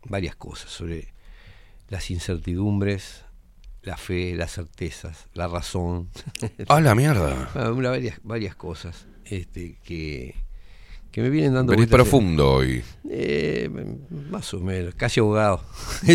varias 0.06 0.36
cosas, 0.36 0.72
sobre 0.72 1.14
las 1.90 2.10
incertidumbres, 2.12 3.24
la 3.84 3.98
fe, 3.98 4.36
las 4.36 4.54
certezas, 4.54 5.28
la 5.34 5.48
razón. 5.48 6.10
¡Ah, 6.70 6.80
la 6.82 6.96
mierda! 6.96 7.50
Una- 7.74 7.90
varias, 7.90 8.20
varias 8.24 8.56
cosas 8.56 9.06
este, 9.30 9.78
que, 9.84 10.36
que 11.12 11.22
me 11.22 11.30
vienen 11.30 11.54
dando 11.54 11.72
Venís 11.72 11.88
profundo 11.88 12.52
hoy. 12.54 12.84
Eh, 13.10 13.70
más 14.30 14.54
o 14.54 14.60
menos, 14.60 14.96
casi 14.96 15.20
abogado. 15.20 15.64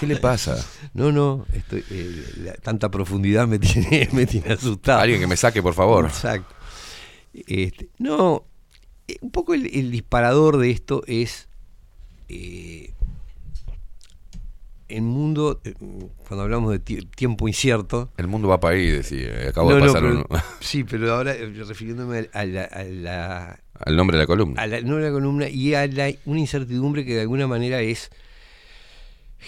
¿Qué 0.00 0.06
le 0.06 0.16
pasa? 0.16 0.64
No, 0.94 1.12
no, 1.12 1.46
estoy, 1.52 1.84
eh, 1.90 2.24
la- 2.44 2.54
tanta 2.54 2.90
profundidad 2.90 3.46
me 3.46 3.58
tiene, 3.58 4.08
me 4.12 4.26
tiene 4.26 4.52
asustado. 4.54 5.00
Alguien 5.00 5.20
que 5.20 5.26
me 5.26 5.36
saque, 5.36 5.62
por 5.62 5.74
favor. 5.74 6.06
Exacto. 6.06 6.54
Este, 7.34 7.88
no, 7.98 8.44
eh, 9.08 9.16
un 9.20 9.30
poco 9.30 9.54
el, 9.54 9.66
el 9.74 9.90
disparador 9.90 10.56
de 10.58 10.70
esto 10.70 11.02
es 11.06 11.48
eh, 12.28 12.92
el 14.96 15.02
mundo, 15.02 15.60
eh, 15.64 15.74
cuando 16.28 16.42
hablamos 16.44 16.72
de 16.72 16.80
tie- 16.84 17.08
tiempo 17.14 17.46
incierto. 17.48 18.10
El 18.16 18.28
mundo 18.28 18.48
va 18.48 18.60
para 18.60 18.76
ahí, 18.76 18.90
decía. 18.90 19.48
Acabo 19.48 19.70
No, 19.70 19.76
de 19.76 19.80
no, 19.82 19.86
pasar 19.88 20.02
pero- 20.02 20.14
uno. 20.14 20.26
Sí, 20.60 20.84
pero 20.84 21.12
ahora 21.14 21.34
eh, 21.34 21.46
refiriéndome 21.66 22.28
a 22.32 22.44
la, 22.44 22.64
a 22.64 22.84
la- 22.84 23.60
Al 23.80 23.96
nombre 23.96 24.16
de 24.16 24.22
la 24.22 24.26
columna. 24.26 24.60
a 24.62 24.66
la, 24.66 24.80
no 24.80 24.96
a 24.96 25.00
la 25.00 25.10
columna 25.10 25.48
y 25.48 25.74
a 25.74 25.86
la, 25.86 26.10
una 26.24 26.40
incertidumbre 26.40 27.04
que 27.04 27.14
de 27.14 27.20
alguna 27.22 27.46
manera 27.46 27.80
es, 27.80 28.10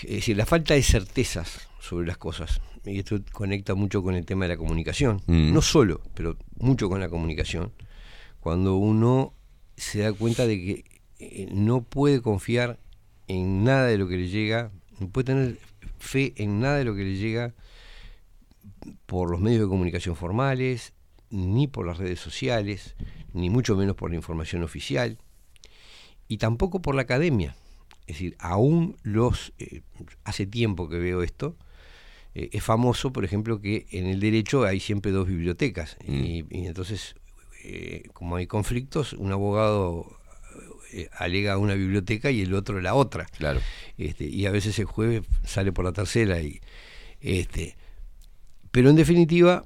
es 0.02 0.10
decir, 0.10 0.36
la 0.36 0.47
falta 0.47 0.74
de 0.74 0.82
certezas 0.82 1.68
sobre 1.81 2.06
las 2.06 2.18
cosas. 2.18 2.60
Y 2.85 2.98
esto 3.01 3.18
conecta 3.32 3.74
mucho 3.74 4.02
con 4.02 4.14
el 4.14 4.24
tema 4.24 4.44
de 4.44 4.51
la 4.51 4.56
comunicación. 4.56 5.20
Mm. 5.27 5.52
No 5.52 5.60
solo, 5.62 6.01
pero 6.14 6.36
mucho 6.59 6.89
con 6.89 7.01
la 7.01 7.09
comunicación. 7.09 7.73
Cuando 8.40 8.77
uno 8.77 9.35
se 9.77 10.01
da 10.01 10.12
cuenta 10.12 10.47
de 10.47 10.56
que 10.56 10.85
eh, 11.18 11.48
no 11.51 11.82
puede 11.82 12.20
confiar 12.23 12.78
en 13.27 13.64
nada 13.64 13.86
de 13.86 13.98
lo 13.98 14.06
que 14.06 14.16
le 14.18 14.28
llega, 14.28 14.70
no 14.98 15.09
puede 15.09 15.27
tener 15.27 15.59
fe 15.98 16.32
en 16.36 16.60
nada 16.60 16.78
de 16.78 16.85
lo 16.85 16.94
que 16.94 17.05
le 17.05 17.16
llega 17.16 17.55
por 19.06 19.31
los 19.31 19.40
medios 19.40 19.62
de 19.62 19.68
comunicación 19.68 20.16
formales, 20.16 20.93
ni 21.31 21.66
por 21.66 21.86
las 21.86 21.98
redes 21.98 22.20
sociales, 22.20 22.94
ni 23.32 23.51
mucho 23.51 23.77
menos 23.77 23.97
por 23.97 24.10
la 24.10 24.16
información 24.16 24.62
oficial, 24.62 25.18
y 26.28 26.39
tampoco 26.39 26.81
por 26.81 26.94
la 26.94 27.02
academia. 27.02 27.56
Es 28.06 28.16
decir, 28.16 28.36
aún 28.39 28.97
los... 29.02 29.52
eh, 29.59 29.82
hace 30.24 30.47
tiempo 30.47 30.89
que 30.89 30.98
veo 30.98 31.23
esto, 31.23 31.56
eh, 32.35 32.51
es 32.52 32.62
famoso, 32.62 33.12
por 33.12 33.24
ejemplo, 33.24 33.60
que 33.60 33.86
en 33.90 34.06
el 34.06 34.20
derecho 34.20 34.64
hay 34.64 34.78
siempre 34.81 35.10
dos 35.10 35.27
bibliotecas, 35.27 35.97
y, 36.06 36.44
y 36.51 36.66
entonces, 36.66 37.16
eh, 37.64 38.05
como 38.12 38.36
hay 38.36 38.47
conflictos, 38.47 39.12
un 39.12 39.32
abogado 39.32 40.15
eh, 40.92 41.08
alega 41.12 41.58
una 41.58 41.74
biblioteca 41.74 42.30
y 42.30 42.42
el 42.42 42.54
otro 42.54 42.80
la 42.80 42.94
otra. 42.94 43.26
Claro. 43.26 43.60
Este, 43.98 44.24
y 44.24 44.46
a 44.46 44.50
veces 44.50 44.78
el 44.78 44.86
jueves 44.86 45.22
sale 45.44 45.72
por 45.72 45.84
la 45.84 45.92
tercera 45.92 46.40
y 46.40 46.60
este 47.20 47.76
pero 48.70 48.90
en 48.90 48.96
definitiva 48.96 49.64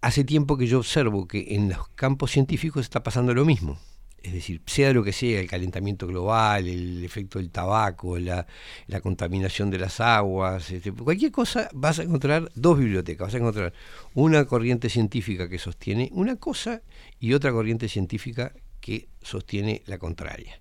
hace 0.00 0.22
tiempo 0.22 0.56
que 0.56 0.66
yo 0.66 0.78
observo 0.78 1.26
que 1.26 1.54
en 1.54 1.68
los 1.68 1.88
campos 1.88 2.30
científicos 2.30 2.82
está 2.82 3.02
pasando 3.02 3.34
lo 3.34 3.44
mismo 3.44 3.78
es 4.24 4.32
decir, 4.32 4.62
sea 4.64 4.92
lo 4.94 5.04
que 5.04 5.12
sea, 5.12 5.38
el 5.38 5.46
calentamiento 5.46 6.06
global, 6.06 6.66
el 6.66 7.04
efecto 7.04 7.38
del 7.38 7.50
tabaco, 7.50 8.18
la, 8.18 8.46
la 8.86 9.00
contaminación 9.02 9.70
de 9.70 9.78
las 9.78 10.00
aguas, 10.00 10.70
este, 10.70 10.92
cualquier 10.92 11.30
cosa, 11.30 11.68
vas 11.74 11.98
a 11.98 12.04
encontrar 12.04 12.50
dos 12.54 12.78
bibliotecas, 12.78 13.26
vas 13.26 13.34
a 13.34 13.38
encontrar 13.38 13.74
una 14.14 14.46
corriente 14.46 14.88
científica 14.88 15.50
que 15.50 15.58
sostiene 15.58 16.08
una 16.12 16.36
cosa 16.36 16.80
y 17.20 17.34
otra 17.34 17.52
corriente 17.52 17.86
científica 17.86 18.54
que 18.84 19.08
sostiene 19.22 19.80
la 19.86 19.96
contraria. 19.96 20.60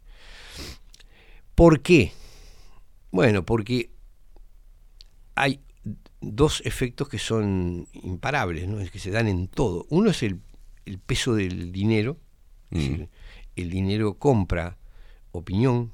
¿Por 1.55 1.81
qué? 1.81 2.13
Bueno, 3.11 3.45
porque 3.45 3.89
hay 5.35 5.59
dos 6.21 6.61
efectos 6.65 7.09
que 7.09 7.19
son 7.19 7.85
imparables, 7.91 8.65
¿no? 8.69 8.79
es 8.79 8.91
que 8.91 8.99
se 8.99 9.11
dan 9.11 9.27
en 9.27 9.49
todo. 9.49 9.85
Uno 9.89 10.11
es 10.11 10.23
el, 10.23 10.39
el 10.85 10.99
peso 10.99 11.35
del 11.35 11.73
dinero, 11.73 12.17
es 12.71 12.79
decir, 12.79 13.09
el 13.57 13.69
dinero 13.69 14.13
compra 14.13 14.77
opinión, 15.33 15.91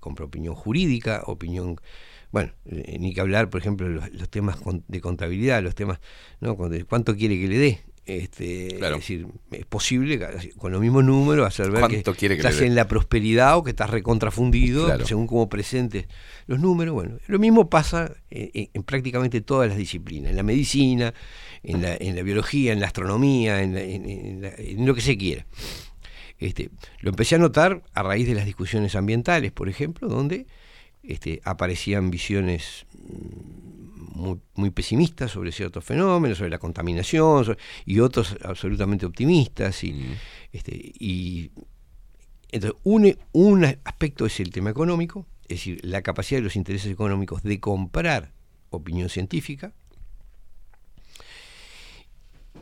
compra 0.00 0.24
opinión 0.24 0.56
jurídica, 0.56 1.22
opinión, 1.26 1.76
bueno, 2.32 2.52
eh, 2.66 2.96
ni 2.98 3.14
que 3.14 3.20
hablar, 3.20 3.50
por 3.50 3.60
ejemplo, 3.60 3.88
los, 3.88 4.12
los 4.12 4.28
temas 4.28 4.56
con- 4.56 4.84
de 4.88 5.00
contabilidad, 5.00 5.62
los 5.62 5.76
temas, 5.76 6.00
¿no? 6.40 6.56
¿Cuánto 6.88 7.14
quiere 7.16 7.38
que 7.40 7.46
le 7.46 7.58
dé? 7.58 7.80
Este, 8.16 8.76
Claro. 8.78 8.96
Es 8.96 9.02
decir, 9.02 9.26
es 9.52 9.64
posible 9.66 10.20
con 10.58 10.72
los 10.72 10.80
mismos 10.80 11.04
números 11.04 11.46
hacer 11.46 11.66
ver 11.70 11.82
que, 11.84 11.88
¿Cuánto 12.02 12.14
quiere 12.14 12.36
que 12.36 12.42
le 12.42 12.48
estás 12.48 12.62
en 12.62 12.74
la 12.74 12.86
prosperidad 12.88 13.56
o 13.56 13.62
que 13.62 13.70
estás 13.70 13.90
recontrafundido, 13.90 14.86
Claro. 14.86 15.06
según 15.06 15.26
cómo 15.26 15.48
presentes 15.48 16.06
los 16.46 16.60
números. 16.60 16.94
Bueno, 16.94 17.18
lo 17.26 17.38
mismo 17.38 17.70
pasa 17.70 18.12
en, 18.30 18.50
en- 18.54 18.68
en 18.74 18.82
prácticamente 18.82 19.40
todas 19.40 19.68
las 19.68 19.78
disciplinas, 19.78 20.30
en 20.30 20.36
la 20.36 20.42
medicina, 20.42 21.14
en 21.62 21.80
la, 21.82 21.94
en 21.98 22.16
la 22.16 22.22
biología, 22.22 22.72
en 22.72 22.80
la 22.80 22.86
astronomía, 22.86 23.62
en, 23.62 23.74
la- 23.74 23.82
en- 23.82 24.08
en 24.08 24.42
la- 24.42 24.54
en 24.56 24.84
lo 24.86 24.94
que 24.94 25.00
se 25.00 25.16
quiera. 25.16 25.46
Este, 26.38 26.70
lo 27.00 27.10
empecé 27.10 27.36
a 27.36 27.38
notar 27.38 27.82
a 27.94 28.02
raíz 28.02 28.26
de 28.26 28.34
las 28.34 28.44
discusiones 28.46 28.96
ambientales, 28.96 29.52
por 29.52 29.68
ejemplo, 29.68 30.08
donde 30.08 30.46
este, 31.04 31.40
aparecían 31.44 32.10
visiones 32.10 32.86
mm, 32.98 33.61
muy, 34.14 34.40
muy 34.54 34.70
pesimistas 34.70 35.30
sobre 35.30 35.52
ciertos 35.52 35.84
fenómenos, 35.84 36.38
sobre 36.38 36.50
la 36.50 36.58
contaminación, 36.58 37.56
y 37.84 38.00
otros 38.00 38.36
absolutamente 38.42 39.06
optimistas. 39.06 39.82
Y, 39.84 40.04
este, 40.52 40.72
y 40.74 41.50
entonces, 42.50 42.78
un, 42.84 43.16
un 43.32 43.64
aspecto 43.64 44.26
es 44.26 44.38
el 44.40 44.50
tema 44.50 44.70
económico, 44.70 45.26
es 45.44 45.58
decir, 45.58 45.80
la 45.82 46.02
capacidad 46.02 46.38
de 46.38 46.44
los 46.44 46.56
intereses 46.56 46.90
económicos 46.90 47.42
de 47.42 47.60
comprar 47.60 48.32
opinión 48.70 49.08
científica. 49.08 49.72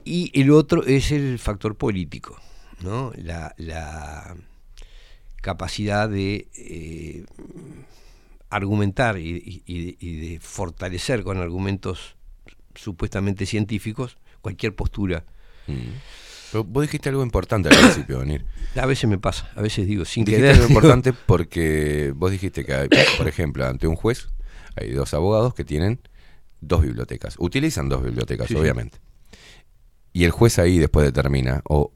Y 0.05 0.31
el 0.41 0.51
otro 0.51 0.85
es 0.85 1.13
el 1.13 1.39
factor 1.39 1.77
político, 1.77 2.39
¿no? 2.81 3.13
la, 3.17 3.55
la 3.59 4.37
capacidad 5.41 6.09
de 6.09 6.49
eh, 6.55 7.25
argumentar 8.51 9.19
y, 9.19 9.63
y- 9.67 9.97
y 9.99 10.17
de 10.33 10.41
fortalecer 10.41 11.23
con 11.23 11.39
argumentos 11.39 12.17
supuestamente 12.75 13.47
científicos 13.47 14.17
cualquier 14.41 14.75
postura. 14.75 15.25
Pero 16.53 16.65
vos 16.65 16.83
dijiste 16.83 17.09
algo 17.09 17.23
importante 17.23 17.69
al 17.69 17.77
principio, 17.81 18.19
venir. 18.19 18.45
A 18.75 18.87
veces 18.87 19.09
me 19.09 19.19
pasa, 19.19 19.51
a 19.55 19.63
veces 19.63 19.87
digo 19.87 20.05
sin 20.05 20.25
Dijiste 20.25 20.43
querer. 20.43 20.57
algo 20.57 20.67
digo, 20.69 20.81
importante 20.81 21.13
porque 21.13 22.13
vos 22.15 22.31
dijiste 22.33 22.65
que, 22.65 22.75
hay, 22.75 22.89
por 23.17 23.29
ejemplo, 23.29 23.65
ante 23.67 23.87
un 23.87 23.97
juez 23.97 24.29
hay 24.77 24.91
dos 24.93 25.15
abogados 25.15 25.55
que 25.55 25.65
tienen 25.65 26.01
dos 26.61 26.83
bibliotecas. 26.83 27.37
Utilizan 27.39 27.89
dos 27.89 28.03
bibliotecas, 28.03 28.49
Sí, 28.49 28.55
sí. 28.55 28.61
obviamente. 28.61 28.99
Y 30.13 30.25
el 30.25 30.33
juez 30.33 30.59
ahí 30.59 30.79
después 30.79 31.07
determina 31.07 31.63
o 31.69 31.93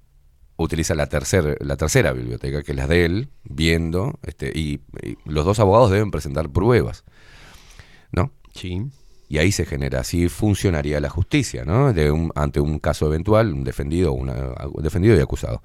utiliza 0.57 0.95
la, 0.95 1.07
tercer, 1.09 1.57
la 1.61 1.77
tercera 1.77 2.13
biblioteca, 2.13 2.63
que 2.63 2.73
es 2.73 2.77
la 2.77 2.87
de 2.87 3.05
él, 3.05 3.29
viendo, 3.45 4.19
este, 4.23 4.53
y, 4.55 4.81
y 5.03 5.17
los 5.25 5.45
dos 5.45 5.59
abogados 5.59 5.91
deben 5.91 6.11
presentar 6.11 6.49
pruebas. 6.51 7.05
¿No? 8.13 8.31
Sí. 8.55 8.83
Y 9.29 9.39
ahí 9.39 9.51
se 9.53 9.65
genera, 9.67 10.01
así 10.01 10.29
funcionaría 10.29 11.01
la 11.01 11.09
justicia, 11.11 11.65
¿no? 11.65 11.93
De 11.93 12.11
un- 12.11 12.31
ante 12.37 12.61
un 12.61 12.79
caso 12.79 13.07
eventual, 13.07 13.53
un 13.53 13.65
defendido, 13.65 14.13
una, 14.13 14.55
defendido 14.79 15.17
y 15.17 15.21
acusado. 15.21 15.63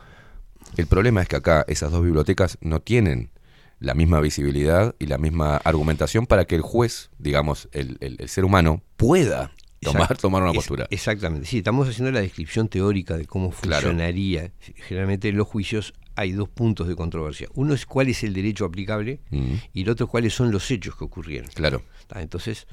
El 0.77 0.87
problema 0.87 1.21
es 1.21 1.27
que 1.27 1.35
acá 1.35 1.65
esas 1.67 1.91
dos 1.91 2.03
bibliotecas 2.03 2.57
no 2.61 2.79
tienen 2.81 3.31
la 3.79 3.93
misma 3.93 4.19
visibilidad 4.21 4.95
y 4.99 5.05
la 5.05 5.17
misma 5.17 5.57
argumentación 5.57 6.25
para 6.25 6.45
que 6.45 6.55
el 6.55 6.61
juez, 6.61 7.11
digamos, 7.19 7.69
el, 7.71 7.97
el- 8.01 8.17
el 8.19 8.29
ser 8.29 8.43
humano, 8.45 8.81
pueda 8.97 9.51
tomar, 9.81 10.17
tomar 10.17 10.41
una 10.43 10.51
Es- 10.51 10.57
postura. 10.57 10.87
exactamente. 10.89 11.47
Sí, 11.47 11.57
estamos 11.59 11.87
haciendo 11.87 12.11
la 12.11 12.21
descripción 12.21 12.67
teórica 12.67 13.17
de 13.17 13.25
cómo 13.25 13.51
Claro. 13.51 13.81
funcionaría. 13.87 14.51
Generalmente 14.87 15.29
en 15.29 15.37
los 15.37 15.47
juicios 15.47 15.93
hay 16.15 16.31
dos 16.33 16.49
puntos 16.49 16.87
de 16.87 16.95
controversia. 16.95 17.47
Uno 17.53 17.73
es 17.73 17.85
cuál 17.85 18.09
es 18.09 18.23
el 18.23 18.33
derecho 18.33 18.65
aplicable 18.65 19.21
Mm, 19.31 19.53
y 19.73 19.81
el 19.83 19.89
otro 19.89 20.07
cuáles 20.07 20.33
son 20.33 20.51
los 20.51 20.69
hechos 20.69 20.95
que 20.97 21.03
ocurrieron. 21.05 21.49
claro. 21.53 21.81
Ah, 22.09 22.21
Entonces, 22.21 22.67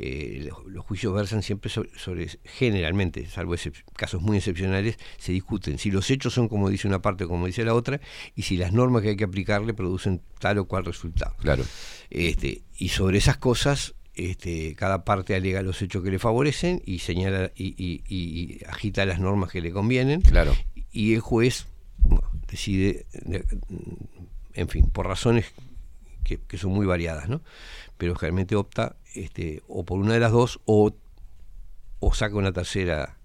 eh, 0.00 0.46
los, 0.48 0.64
los 0.66 0.84
juicios 0.84 1.12
versan 1.12 1.42
siempre 1.42 1.68
sobre, 1.70 1.90
sobre- 1.98 2.28
generalmente, 2.44 3.26
salvo 3.26 3.56
casos 3.96 4.22
muy 4.22 4.36
excepcionales, 4.36 4.96
se 5.18 5.32
discuten 5.32 5.76
si 5.78 5.90
los 5.90 6.08
hechos 6.10 6.32
son 6.34 6.48
como 6.48 6.70
dice 6.70 6.86
una 6.86 7.02
parte 7.02 7.24
o 7.24 7.28
como 7.28 7.46
dice 7.46 7.64
la 7.64 7.74
otra, 7.74 8.00
y 8.36 8.42
si 8.42 8.56
las 8.56 8.72
normas 8.72 9.02
que 9.02 9.08
hay 9.10 9.16
que 9.16 9.24
aplicarle 9.24 9.74
producen 9.74 10.22
tal 10.38 10.58
o 10.58 10.66
cual 10.66 10.84
resultado. 10.84 11.34
Claro. 11.40 11.64
Este, 12.10 12.62
y 12.78 12.90
sobre 12.90 13.18
esas 13.18 13.38
cosas, 13.38 13.94
este, 14.18 14.74
cada 14.74 15.04
parte 15.04 15.34
alega 15.34 15.62
los 15.62 15.80
hechos 15.80 16.02
que 16.02 16.10
le 16.10 16.18
favorecen 16.18 16.82
y 16.84 16.98
señala 16.98 17.50
y, 17.56 17.74
y- 17.82 18.02
y 18.08 18.64
agita 18.66 19.06
las 19.06 19.20
normas 19.20 19.50
que 19.50 19.60
le 19.60 19.70
convienen. 19.72 20.20
Claro. 20.20 20.54
Y 20.92 21.14
el 21.14 21.20
juez 21.20 21.66
bueno, 21.98 22.28
decide, 22.48 23.06
de- 23.12 23.44
en 24.54 24.68
fin, 24.68 24.88
por 24.90 25.06
razones 25.06 25.46
que, 26.24 26.38
que 26.38 26.58
son 26.58 26.72
muy 26.72 26.84
variadas, 26.86 27.28
¿no? 27.28 27.40
Pero 27.96 28.14
generalmente 28.14 28.56
opta 28.56 28.96
este, 29.14 29.62
o 29.68 29.84
por 29.84 29.98
una 29.98 30.14
de 30.14 30.20
las 30.20 30.32
dos 30.32 30.60
o, 30.64 30.92
o 32.00 32.14
saca 32.14 32.36
una 32.36 32.52
tercera 32.52 33.16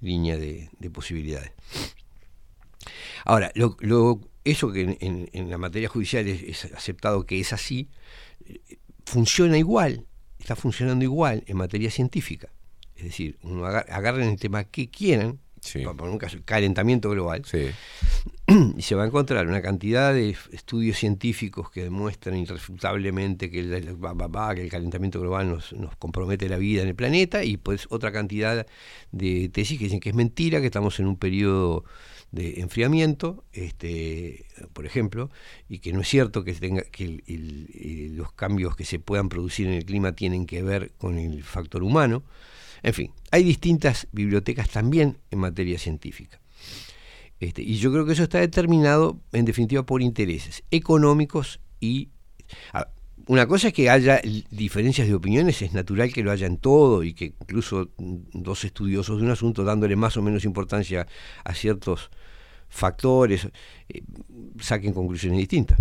línea 0.00 0.36
de, 0.36 0.68
de 0.78 0.90
posibilidades. 0.90 1.52
Ahora, 3.24 3.50
lo, 3.54 3.76
lo- 3.80 4.20
eso 4.44 4.72
que 4.72 4.80
en, 4.82 4.96
en- 5.00 5.28
en 5.32 5.50
la 5.50 5.58
materia 5.58 5.88
judicial 5.88 6.26
es, 6.26 6.42
es 6.64 6.72
aceptado 6.72 7.26
que 7.26 7.38
es 7.40 7.52
así, 7.52 7.88
eh, 8.46 8.58
funciona 9.04 9.58
igual, 9.58 10.06
está 10.40 10.56
funcionando 10.56 11.04
igual 11.04 11.44
en 11.46 11.56
materia 11.56 11.90
científica. 11.90 12.48
Es 12.96 13.04
decir, 13.04 13.38
uno 13.42 13.64
aga- 13.66 13.86
agarren 13.90 14.28
el 14.28 14.38
tema 14.38 14.64
que 14.64 14.90
quieran, 14.90 15.38
poner 15.94 16.12
un 16.12 16.18
caso, 16.18 16.36
el 16.36 16.44
calentamiento 16.44 17.10
global, 17.10 17.44
y 18.76 18.82
se 18.82 18.94
va 18.94 19.04
a 19.04 19.06
encontrar 19.06 19.46
una 19.46 19.62
cantidad 19.62 20.12
de 20.12 20.36
estudios 20.52 20.98
científicos 20.98 21.70
que 21.70 21.82
demuestran 21.84 22.36
irrefutablemente 22.36 23.50
que 23.50 23.60
el, 23.60 23.96
que 24.54 24.62
el 24.62 24.70
calentamiento 24.70 25.20
global 25.20 25.48
nos, 25.48 25.72
nos 25.74 25.94
compromete 25.96 26.48
la 26.48 26.56
vida 26.56 26.82
en 26.82 26.88
el 26.88 26.94
planeta 26.94 27.44
y 27.44 27.56
pues 27.56 27.86
otra 27.90 28.10
cantidad 28.10 28.66
de 29.12 29.48
tesis 29.50 29.78
que 29.78 29.84
dicen 29.84 30.00
que 30.00 30.10
es 30.10 30.14
mentira, 30.14 30.60
que 30.60 30.66
estamos 30.66 30.98
en 30.98 31.06
un 31.06 31.16
periodo 31.16 31.84
de 32.32 32.60
enfriamiento, 32.60 33.44
este, 33.52 34.46
por 34.72 34.86
ejemplo, 34.86 35.30
y 35.68 35.78
que 35.80 35.92
no 35.92 36.00
es 36.00 36.08
cierto 36.08 36.44
que, 36.44 36.52
tenga, 36.54 36.82
que 36.82 37.04
el- 37.26 38.16
los 38.16 38.32
cambios 38.32 38.76
que 38.76 38.84
se 38.84 38.98
puedan 38.98 39.28
producir 39.28 39.66
en 39.66 39.74
el 39.74 39.84
clima 39.84 40.12
tienen 40.12 40.46
que 40.46 40.62
ver 40.62 40.92
con 40.98 41.18
el 41.18 41.42
factor 41.42 41.82
humano. 41.82 42.22
En 42.82 42.94
fin, 42.94 43.12
hay 43.30 43.42
distintas 43.42 44.06
bibliotecas 44.12 44.70
también 44.70 45.18
en 45.30 45.38
materia 45.40 45.78
científica. 45.78 46.40
Este, 47.40 47.62
y 47.62 47.76
yo 47.78 47.90
creo 47.90 48.04
que 48.06 48.12
eso 48.12 48.22
está 48.22 48.38
determinado, 48.38 49.18
en 49.32 49.44
definitiva, 49.44 49.84
por 49.84 50.02
intereses 50.02 50.62
económicos 50.70 51.60
y... 51.80 52.08
una 53.26 53.46
cosa 53.46 53.68
es 53.68 53.74
que 53.74 53.90
haya 53.90 54.20
diferencias 54.50 55.08
de 55.08 55.14
opiniones, 55.14 55.62
es 55.62 55.72
natural 55.72 56.12
que 56.12 56.22
lo 56.22 56.30
haya 56.30 56.46
en 56.46 56.58
todo 56.58 57.02
y 57.02 57.14
que 57.14 57.34
incluso 57.40 57.90
mm, 57.96 58.16
dos 58.32 58.64
estudiosos 58.64 59.18
de 59.18 59.24
un 59.24 59.30
asunto 59.30 59.64
dándole 59.64 59.96
más 59.96 60.16
o 60.16 60.22
menos 60.22 60.44
importancia 60.44 61.06
a 61.44 61.54
ciertos 61.54 62.10
factores 62.68 63.48
eh, 63.88 64.02
saquen 64.60 64.92
conclusiones 64.92 65.38
distintas. 65.38 65.78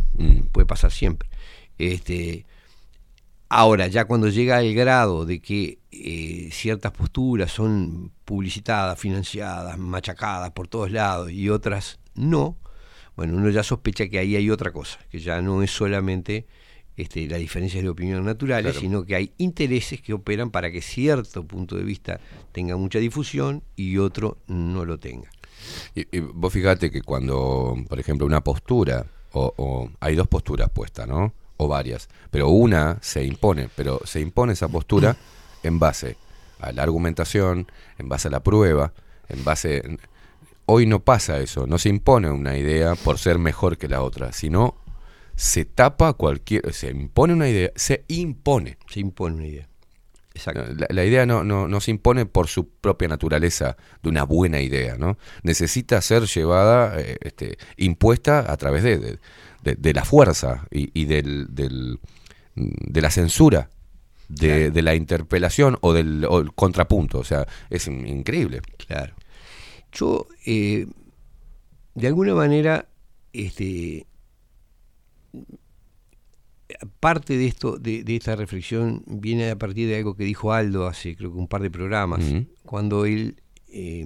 Puede 0.51 0.65
pasar 0.65 0.91
siempre. 0.91 1.29
Este, 1.77 2.45
Ahora, 3.51 3.87
ya 3.87 4.05
cuando 4.05 4.29
llega 4.29 4.57
al 4.57 4.71
grado 4.75 5.25
de 5.25 5.41
que 5.41 5.79
eh, 5.91 6.49
ciertas 6.51 6.91
posturas 6.91 7.51
son 7.51 8.11
publicitadas, 8.23 8.99
financiadas, 8.99 9.75
machacadas 9.79 10.51
por 10.51 10.67
todos 10.67 10.91
lados 10.91 11.31
y 11.31 11.49
otras 11.49 11.99
no, 12.13 12.57
bueno, 13.15 13.35
uno 13.37 13.49
ya 13.49 13.63
sospecha 13.63 14.07
que 14.07 14.19
ahí 14.19 14.35
hay 14.35 14.51
otra 14.51 14.71
cosa, 14.71 14.99
que 15.09 15.17
ya 15.17 15.41
no 15.41 15.63
es 15.63 15.71
solamente 15.71 16.45
este, 17.01 17.27
las 17.27 17.39
diferencias 17.39 17.83
de 17.83 17.89
opinión 17.89 18.25
naturales, 18.25 18.73
Claro. 18.73 18.79
sino 18.81 19.05
que 19.05 19.15
hay 19.15 19.31
intereses 19.37 20.01
que 20.01 20.13
operan 20.13 20.51
para 20.51 20.71
que 20.71 20.81
cierto 20.81 21.43
punto 21.45 21.75
de 21.77 21.83
vista 21.83 22.19
tenga 22.51 22.75
mucha 22.77 22.99
difusión 22.99 23.63
y 23.75 23.97
otro 23.97 24.37
no 24.47 24.85
lo 24.85 24.99
tenga. 24.99 25.29
Y, 25.95 26.07
y 26.15 26.19
vos 26.19 26.51
fíjate 26.53 26.91
que 26.91 27.01
cuando, 27.01 27.75
por 27.87 27.99
ejemplo, 27.99 28.25
una 28.25 28.41
postura, 28.43 29.05
o, 29.33 29.53
o 29.57 29.89
hay 29.99 30.15
dos 30.15 30.27
posturas 30.27 30.69
puestas, 30.69 31.07
¿no? 31.07 31.33
O 31.57 31.67
varias, 31.67 32.07
pero 32.31 32.49
una 32.49 32.97
se 33.01 33.23
impone, 33.23 33.69
pero 33.75 33.99
se 34.05 34.19
impone 34.21 34.53
esa 34.53 34.67
postura 34.67 35.15
en 35.63 35.79
base 35.79 36.17
a 36.59 36.71
la 36.71 36.83
argumentación, 36.83 37.67
en 37.97 38.09
base 38.09 38.27
a 38.27 38.31
la 38.31 38.41
prueba, 38.41 38.93
en 39.29 39.43
base... 39.43 39.97
Hoy 40.71 40.85
no 40.85 40.99
pasa 40.99 41.39
eso, 41.39 41.65
no 41.65 41.77
se 41.79 41.89
impone 41.89 42.29
una 42.29 42.55
idea 42.57 42.93
por 42.95 43.17
ser 43.17 43.39
mejor 43.39 43.77
que 43.77 43.87
la 43.87 44.03
otra, 44.03 44.31
sino 44.33 44.75
se 45.39 45.63
tapa 45.63 46.11
cualquier... 46.13 46.73
Se 46.73 46.89
impone 46.89 47.31
una 47.33 47.47
idea, 47.47 47.71
se 47.75 48.03
impone. 48.09 48.77
Se 48.89 48.99
impone 48.99 49.35
una 49.35 49.47
idea. 49.47 49.69
Exacto. 50.33 50.65
La, 50.75 50.87
la 50.89 51.05
idea 51.05 51.25
no, 51.25 51.45
no, 51.45 51.69
no 51.69 51.79
se 51.79 51.91
impone 51.91 52.25
por 52.25 52.47
su 52.49 52.67
propia 52.67 53.07
naturaleza 53.07 53.77
de 54.03 54.09
una 54.09 54.23
buena 54.25 54.59
idea, 54.59 54.97
¿no? 54.97 55.17
Necesita 55.43 56.01
ser 56.01 56.23
llevada, 56.23 56.99
eh, 56.99 57.15
este, 57.21 57.57
impuesta 57.77 58.51
a 58.51 58.57
través 58.57 58.83
de, 58.83 58.97
de, 58.99 59.19
de- 59.63 59.75
de 59.75 59.93
la 59.93 60.03
fuerza 60.03 60.67
y, 60.71 60.91
y 60.93 61.05
del, 61.05 61.47
del- 61.55 61.99
de 62.55 63.01
la 63.01 63.09
censura, 63.09 63.69
de, 64.27 64.69
la 64.81 64.93
interpelación 64.93 65.77
o 65.79 65.93
del, 65.93 66.25
o 66.25 66.39
el 66.39 66.53
contrapunto. 66.53 67.17
O 67.19 67.23
sea, 67.23 67.47
es 67.69 67.87
in- 67.87 68.05
increíble. 68.07 68.61
Claro. 68.87 69.15
Yo, 69.93 70.27
eh, 70.45 70.85
de 71.95 72.07
alguna 72.07 72.35
manera, 72.35 72.87
este, 73.31 74.05
parte 76.99 77.37
de 77.37 77.47
esto, 77.47 77.77
de, 77.77 78.03
de 78.03 78.15
esta 78.15 78.35
reflexión, 78.35 79.03
viene 79.07 79.49
a 79.49 79.57
partir 79.57 79.87
de 79.87 79.97
algo 79.97 80.15
que 80.15 80.23
dijo 80.23 80.53
Aldo 80.53 80.87
hace 80.87 81.15
creo 81.15 81.31
que 81.31 81.37
un 81.37 81.47
par 81.47 81.61
de 81.61 81.71
programas, 81.71 82.23
cuando 82.63 83.05
él 83.05 83.41
eh, 83.71 84.05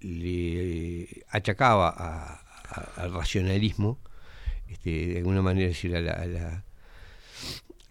le 0.00 1.08
achacaba 1.30 1.88
a- 1.88 2.40
a- 2.68 3.02
al 3.02 3.12
racionalismo, 3.14 3.98
este, 4.68 5.06
de 5.06 5.18
alguna 5.18 5.42
manera 5.42 5.68
decir 5.68 5.96
a 5.96 6.00
la, 6.00 6.12
a 6.12 6.26
la- 6.26 6.64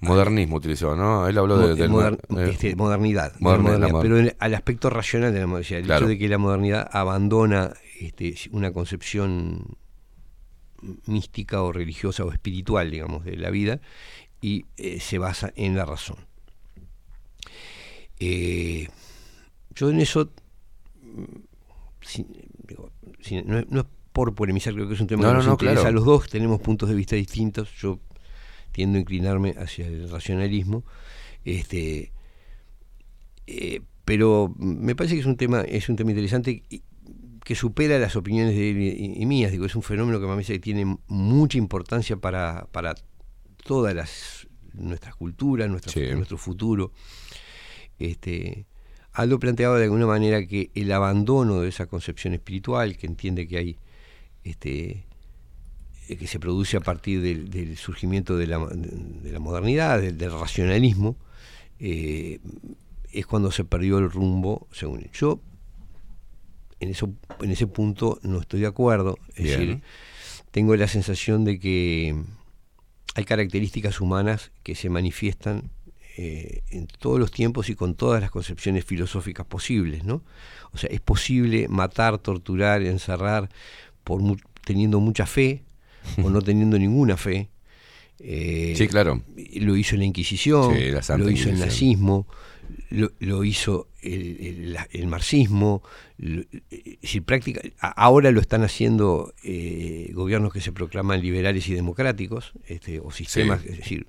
Modernismo 0.02 0.58
utilizó, 0.58 0.96
¿no? 0.96 1.28
Él 1.28 1.38
habló 1.38 1.58
de, 1.58 1.88
moder- 1.90 2.20
eh, 2.38 2.50
este, 2.52 2.76
modernidad, 2.76 3.34
de 3.34 3.40
modernidad, 3.40 3.90
moder- 3.90 4.02
pero 4.28 4.36
al 4.40 4.54
aspecto 4.54 4.90
racional 4.92 5.34
de 5.34 5.40
la 5.40 5.48
modernidad, 5.48 5.80
el 5.80 5.86
Claro. 5.86 6.06
hecho 6.06 6.10
de 6.10 6.18
que 6.20 6.30
la 6.30 6.38
modernidad 6.38 6.88
abandona 6.92 7.74
este, 8.00 8.36
una 8.52 8.72
concepción 8.72 9.78
mística 11.06 11.62
o 11.64 11.72
religiosa 11.72 12.24
o 12.26 12.32
espiritual, 12.32 12.92
digamos, 12.92 13.24
de 13.26 13.38
la 13.38 13.50
vida 13.50 13.80
y 14.42 14.66
eh, 14.78 15.00
se 15.00 15.18
basa 15.18 15.52
en 15.56 15.76
la 15.76 15.86
razón. 15.86 16.18
Eh, 18.20 18.88
yo 19.76 19.90
en 19.90 20.00
eso, 20.00 20.30
mm, 21.02 21.24
sin- 22.02 22.28
digo, 22.68 22.92
sin- 23.22 23.46
no, 23.48 23.60
es, 23.60 23.70
no 23.70 23.82
es 23.82 23.86
por 24.14 24.34
polemizar, 24.34 24.74
creo 24.74 24.88
que 24.88 24.94
es 24.94 25.02
un 25.02 25.08
tema 25.08 25.24
No, 25.24 25.30
que 25.30 25.34
no, 25.34 25.38
nos 25.40 25.46
no, 25.48 25.52
interesa 25.54 25.82
claro. 25.82 25.90
a 25.90 25.92
los 25.92 26.06
dos, 26.06 26.30
tenemos 26.30 26.62
puntos 26.62 26.88
de 26.88 26.96
vista 26.96 27.16
distintos, 27.18 27.70
yo 27.78 28.00
tiendo 28.72 28.98
a 28.98 29.02
inclinarme 29.02 29.56
hacia 29.58 29.88
el 29.88 30.10
racionalismo, 30.10 30.84
este, 31.44 32.12
eh, 33.48 33.82
pero 34.06 34.54
me 34.58 34.96
parece 34.96 35.16
que 35.16 35.22
es 35.22 35.26
un 35.28 35.36
tema, 35.38 35.62
es 35.62 35.90
un 35.90 35.96
tema 35.96 36.12
interesante 36.12 36.64
y- 36.70 36.82
que 37.46 37.54
supera 37.56 38.00
las 38.00 38.16
opiniones 38.16 38.56
de 38.56 38.72
él 38.72 38.78
y, 38.82 39.22
y 39.22 39.26
mías, 39.28 39.52
digo, 39.52 39.66
es 39.68 39.76
un 39.76 39.84
fenómeno 39.84 40.20
que 40.20 40.26
me 40.26 40.34
parece 40.34 40.54
que 40.54 40.60
tiene 40.60 40.98
mucha 41.08 41.60
importancia 41.60 42.18
para, 42.18 42.68
para 42.72 42.96
todas 43.64 43.94
las 43.96 44.48
nuestras 44.74 45.16
culturas, 45.16 45.70
nuestra, 45.70 45.92
Sí. 45.94 46.02
nuestro 46.16 46.38
futuro. 46.38 46.92
Este, 48.00 48.66
Aldo 49.14 49.40
planteaba 49.40 49.78
de 49.78 49.86
alguna 49.86 50.08
manera 50.08 50.46
que 50.46 50.72
el 50.74 50.92
abandono 50.92 51.62
de 51.62 51.70
esa 51.70 51.86
concepción 51.86 52.34
espiritual, 52.34 52.98
que 52.98 53.08
entiende 53.08 53.48
que 53.48 53.58
hay 53.58 53.78
este, 54.44 55.06
eh, 56.10 56.18
que 56.18 56.28
se 56.28 56.40
produce 56.40 56.78
a 56.78 56.82
partir 56.82 57.22
del, 57.22 57.50
del 57.50 57.78
surgimiento 57.78 58.38
de 58.38 58.48
la, 58.48 58.58
de 58.58 59.32
la 59.32 59.40
modernidad, 59.40 60.02
del, 60.02 60.18
del 60.18 60.32
racionalismo, 60.32 61.16
eh, 61.80 62.40
es 63.12 63.26
cuando 63.28 63.52
se 63.52 63.64
perdió 63.64 64.00
el 64.00 64.10
rumbo, 64.12 64.68
según 64.72 65.02
él. 65.02 65.12
Yo 65.14 65.40
en, 66.80 66.90
eso, 66.90 67.10
en 67.42 67.52
ese 67.52 67.68
punto 67.68 68.20
no 68.24 68.40
estoy 68.42 68.62
de 68.62 68.68
acuerdo. 68.68 69.18
Es 69.36 69.44
Bien. 69.44 69.60
decir, 69.60 69.82
tengo 70.52 70.76
la 70.76 70.88
sensación 70.88 71.44
de 71.46 71.60
que 71.60 72.16
hay 73.16 73.26
características 73.26 74.02
humanas 74.02 74.52
que 74.64 74.76
se 74.76 74.90
manifiestan 74.90 75.70
eh, 76.18 76.62
en 76.70 76.88
todos 76.88 77.20
los 77.20 77.32
tiempos 77.32 77.70
y 77.70 77.76
con 77.76 77.96
todas 77.96 78.22
las 78.22 78.32
concepciones 78.32 78.86
filosóficas 78.86 79.46
posibles, 79.46 80.04
¿no? 80.06 80.24
O 80.72 80.78
sea, 80.78 80.90
es 80.90 81.02
posible 81.02 81.68
matar, 81.68 82.18
torturar, 82.20 82.82
encerrar 82.84 83.50
por 84.04 84.22
mu- 84.22 84.38
teniendo 84.66 85.00
mucha 85.00 85.26
fe 85.26 85.64
o 86.24 86.30
no 86.30 86.42
teniendo 86.42 86.78
ninguna 86.80 87.18
fe. 87.18 87.50
Eh, 88.20 88.74
Sí, 88.78 88.88
claro. 88.88 89.24
Lo 89.56 89.76
hizo 89.76 89.98
la 89.98 90.06
Inquisición, 90.06 90.74
Sí, 90.78 90.92
la 90.92 91.02
Santa 91.02 91.24
lo 91.26 91.30
hizo 91.32 91.50
el 91.50 91.56
Inquisición. 91.56 91.68
nazismo, 91.68 92.28
lo, 92.96 93.12
lo 93.20 93.44
hizo 93.44 93.88
el, 94.02 94.38
el- 94.40 94.78
el 94.92 95.08
marxismo. 95.08 95.82
lo- 96.18 96.44
si 97.04 97.22
práctica, 97.22 97.62
ahora 97.80 98.32
lo 98.32 98.40
están 98.42 98.64
haciendo 98.64 99.34
eh, 99.44 100.12
gobiernos 100.14 100.54
que 100.54 100.62
se 100.62 100.72
proclaman 100.72 101.22
liberales 101.22 101.68
y 101.68 101.74
democráticos, 101.74 102.54
este, 102.68 103.00
o 103.00 103.12
sistemas, 103.12 103.62
Sí. 103.62 103.68
es 103.70 103.78
decir, 103.78 104.08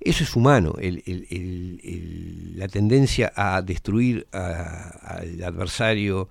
eso 0.00 0.24
es 0.24 0.34
humano, 0.36 0.74
el- 0.80 1.02
el- 1.06 1.26
el- 1.30 1.80
el- 1.84 2.58
la 2.58 2.68
tendencia 2.68 3.32
a 3.36 3.62
destruir 3.62 4.26
a- 4.32 4.90
al 5.18 5.42
adversario 5.42 6.28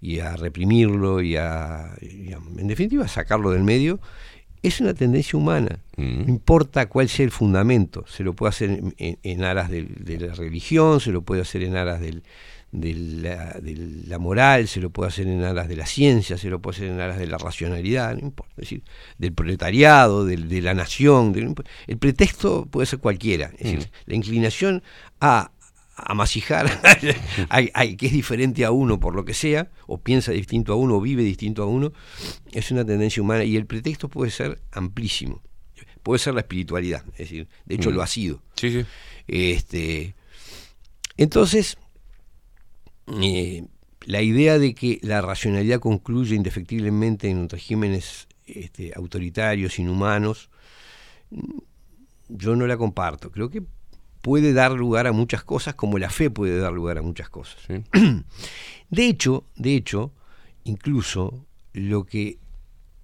y 0.00 0.18
a 0.18 0.34
reprimirlo 0.36 1.20
y 1.22 1.36
a, 1.36 1.94
y 2.00 2.32
a- 2.32 2.40
en 2.58 2.66
definitiva, 2.66 3.04
a 3.04 3.08
sacarlo 3.08 3.50
del 3.52 3.62
medio, 3.62 4.00
es 4.62 4.80
una 4.80 4.94
tendencia 4.94 5.38
humana. 5.38 5.78
No 5.96 6.28
importa 6.28 6.86
cuál 6.88 7.08
sea 7.08 7.24
el 7.24 7.30
fundamento, 7.30 8.04
se 8.08 8.22
lo 8.24 8.32
puede 8.34 8.50
hacer 8.50 8.70
en, 8.70 8.94
en- 8.98 9.18
en 9.22 9.44
aras 9.44 9.70
de, 9.70 9.86
la 10.18 10.34
religión, 10.34 11.00
se 11.00 11.10
lo 11.12 11.22
puede 11.22 11.42
hacer 11.42 11.62
en 11.62 11.76
aras 11.76 12.00
del- 12.00 12.22
de, 12.72 12.94
la, 12.94 13.52
de 13.60 13.76
la 14.08 14.18
moral, 14.18 14.66
se 14.66 14.80
lo 14.80 14.88
puede 14.88 15.08
hacer 15.08 15.26
en 15.28 15.44
aras 15.44 15.68
de 15.68 15.76
la 15.76 15.84
ciencia, 15.84 16.38
se 16.38 16.48
lo 16.48 16.58
puede 16.60 16.76
hacer 16.78 16.88
en 16.90 17.00
aras 17.00 17.18
de 17.18 17.26
la 17.26 17.36
racionalidad, 17.36 18.14
no 18.14 18.20
importa, 18.20 18.52
es 18.56 18.62
decir, 18.62 18.82
del 19.18 19.32
proletariado, 19.34 20.24
del- 20.24 20.48
de 20.48 20.62
la 20.62 20.72
nación. 20.74 21.32
del- 21.34 21.54
el 21.86 21.98
pretexto 21.98 22.64
puede 22.66 22.86
ser 22.86 22.98
cualquiera, 22.98 23.50
es 23.58 23.72
decir, 23.72 23.90
la 24.06 24.14
inclinación 24.14 24.82
a 25.20 25.51
amasijar 25.96 26.80
al, 27.48 27.70
al 27.74 27.96
que 27.96 28.06
es 28.06 28.12
diferente 28.12 28.64
a 28.64 28.70
uno 28.70 28.98
por 28.98 29.14
lo 29.14 29.24
que 29.24 29.34
sea, 29.34 29.70
o 29.86 29.98
piensa 30.00 30.32
distinto 30.32 30.72
a 30.72 30.76
uno, 30.76 30.96
o 30.96 31.00
vive 31.00 31.22
distinto 31.22 31.62
a 31.62 31.66
uno, 31.66 31.92
es 32.52 32.70
una 32.70 32.84
tendencia 32.84 33.22
humana 33.22 33.44
y 33.44 33.56
el 33.56 33.66
pretexto 33.66 34.08
puede 34.08 34.30
ser 34.30 34.60
amplísimo. 34.72 35.42
Puede 36.02 36.18
ser 36.18 36.34
la 36.34 36.40
espiritualidad, 36.40 37.04
es 37.12 37.18
decir, 37.18 37.48
de 37.64 37.74
hecho 37.76 37.90
Mm. 37.90 37.94
lo 37.94 38.02
ha 38.02 38.06
sido. 38.08 38.42
Sí, 38.56 38.70
sí. 38.72 38.84
Este, 39.28 40.14
entonces, 41.16 41.76
eh, 43.22 43.64
la 44.06 44.22
idea 44.22 44.58
de 44.58 44.74
que 44.74 44.98
la 45.02 45.20
racionalidad 45.20 45.78
concluye 45.78 46.34
indefectiblemente 46.34 47.28
en 47.28 47.48
regímenes 47.48 48.26
este, 48.46 48.92
autoritarios, 48.96 49.78
inhumanos, 49.78 50.50
yo 52.28 52.56
no 52.56 52.66
la 52.66 52.76
comparto. 52.76 53.30
Creo 53.30 53.48
que 53.50 53.62
puede 54.22 54.52
dar 54.52 54.72
lugar 54.72 55.06
a 55.06 55.12
muchas 55.12 55.44
cosas, 55.44 55.74
como 55.74 55.98
la 55.98 56.08
fe 56.08 56.30
puede 56.30 56.58
dar 56.58 56.72
lugar 56.72 56.98
a 56.98 57.02
muchas 57.02 57.28
cosas. 57.28 57.58
De 58.90 59.06
hecho, 59.06 59.44
de 59.56 59.74
hecho, 59.74 60.12
incluso 60.64 61.46
lo 61.72 62.04
que 62.04 62.38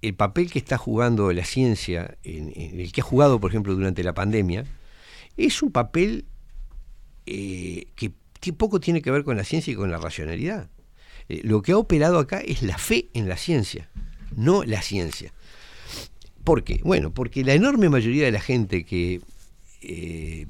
el 0.01 0.13
papel 0.13 0.51
que 0.51 0.59
está 0.59 0.77
jugando 0.77 1.33
la 1.33 1.43
ciencia, 1.43 2.17
en, 2.23 2.53
en 2.55 2.79
el 2.79 2.91
que 2.91 3.01
ha 3.01 3.03
jugado, 3.03 3.39
por 3.39 3.49
ejemplo, 3.49 3.73
durante 3.73 4.03
la 4.03 4.13
pandemia, 4.13 4.65
es 5.35 5.61
un 5.63 5.71
papel 5.71 6.25
eh, 7.25 7.87
que, 7.95 8.11
que 8.39 8.53
poco 8.53 8.79
tiene 8.79 9.01
que 9.01 9.11
ver 9.11 9.23
con 9.23 9.37
la 9.37 9.43
ciencia 9.43 9.71
y 9.73 9.75
con 9.75 9.91
la 9.91 9.97
racionalidad. 9.97 10.69
Eh, 11.27 11.41
lo 11.43 11.61
que 11.61 11.73
ha 11.73 11.77
operado 11.77 12.19
acá 12.19 12.39
es 12.39 12.61
la 12.61 12.77
fe 12.77 13.09
en 13.13 13.29
la 13.29 13.37
ciencia, 13.37 13.89
no 14.35 14.63
la 14.63 14.81
ciencia. 14.81 15.33
¿Por 16.43 16.63
qué? 16.63 16.81
Bueno, 16.83 17.13
porque 17.13 17.43
la 17.43 17.53
enorme 17.53 17.89
mayoría 17.89 18.25
de 18.25 18.31
la 18.31 18.39
gente 18.39 18.85
que 18.85 19.21
eh, 19.81 20.47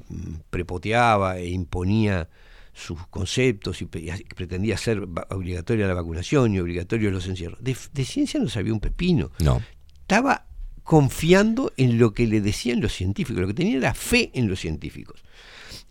prepoteaba 0.50 1.38
e 1.38 1.48
imponía 1.48 2.28
sus 2.72 3.06
conceptos 3.08 3.82
y 3.82 3.86
pretendía 3.86 4.74
hacer 4.74 5.06
obligatoria 5.30 5.86
la 5.86 5.94
vacunación 5.94 6.54
y 6.54 6.60
obligatorio 6.60 7.10
los 7.10 7.26
encierros, 7.26 7.62
de, 7.62 7.76
de 7.92 8.04
ciencia 8.04 8.40
no 8.40 8.48
sabía 8.48 8.72
un 8.72 8.80
pepino. 8.80 9.30
No. 9.40 9.62
Estaba 10.02 10.46
confiando 10.82 11.72
en 11.76 11.98
lo 11.98 12.14
que 12.14 12.26
le 12.26 12.40
decían 12.40 12.80
los 12.80 12.92
científicos, 12.92 13.40
lo 13.40 13.46
que 13.46 13.54
tenía 13.54 13.76
era 13.76 13.94
fe 13.94 14.30
en 14.34 14.48
los 14.48 14.60
científicos. 14.60 15.22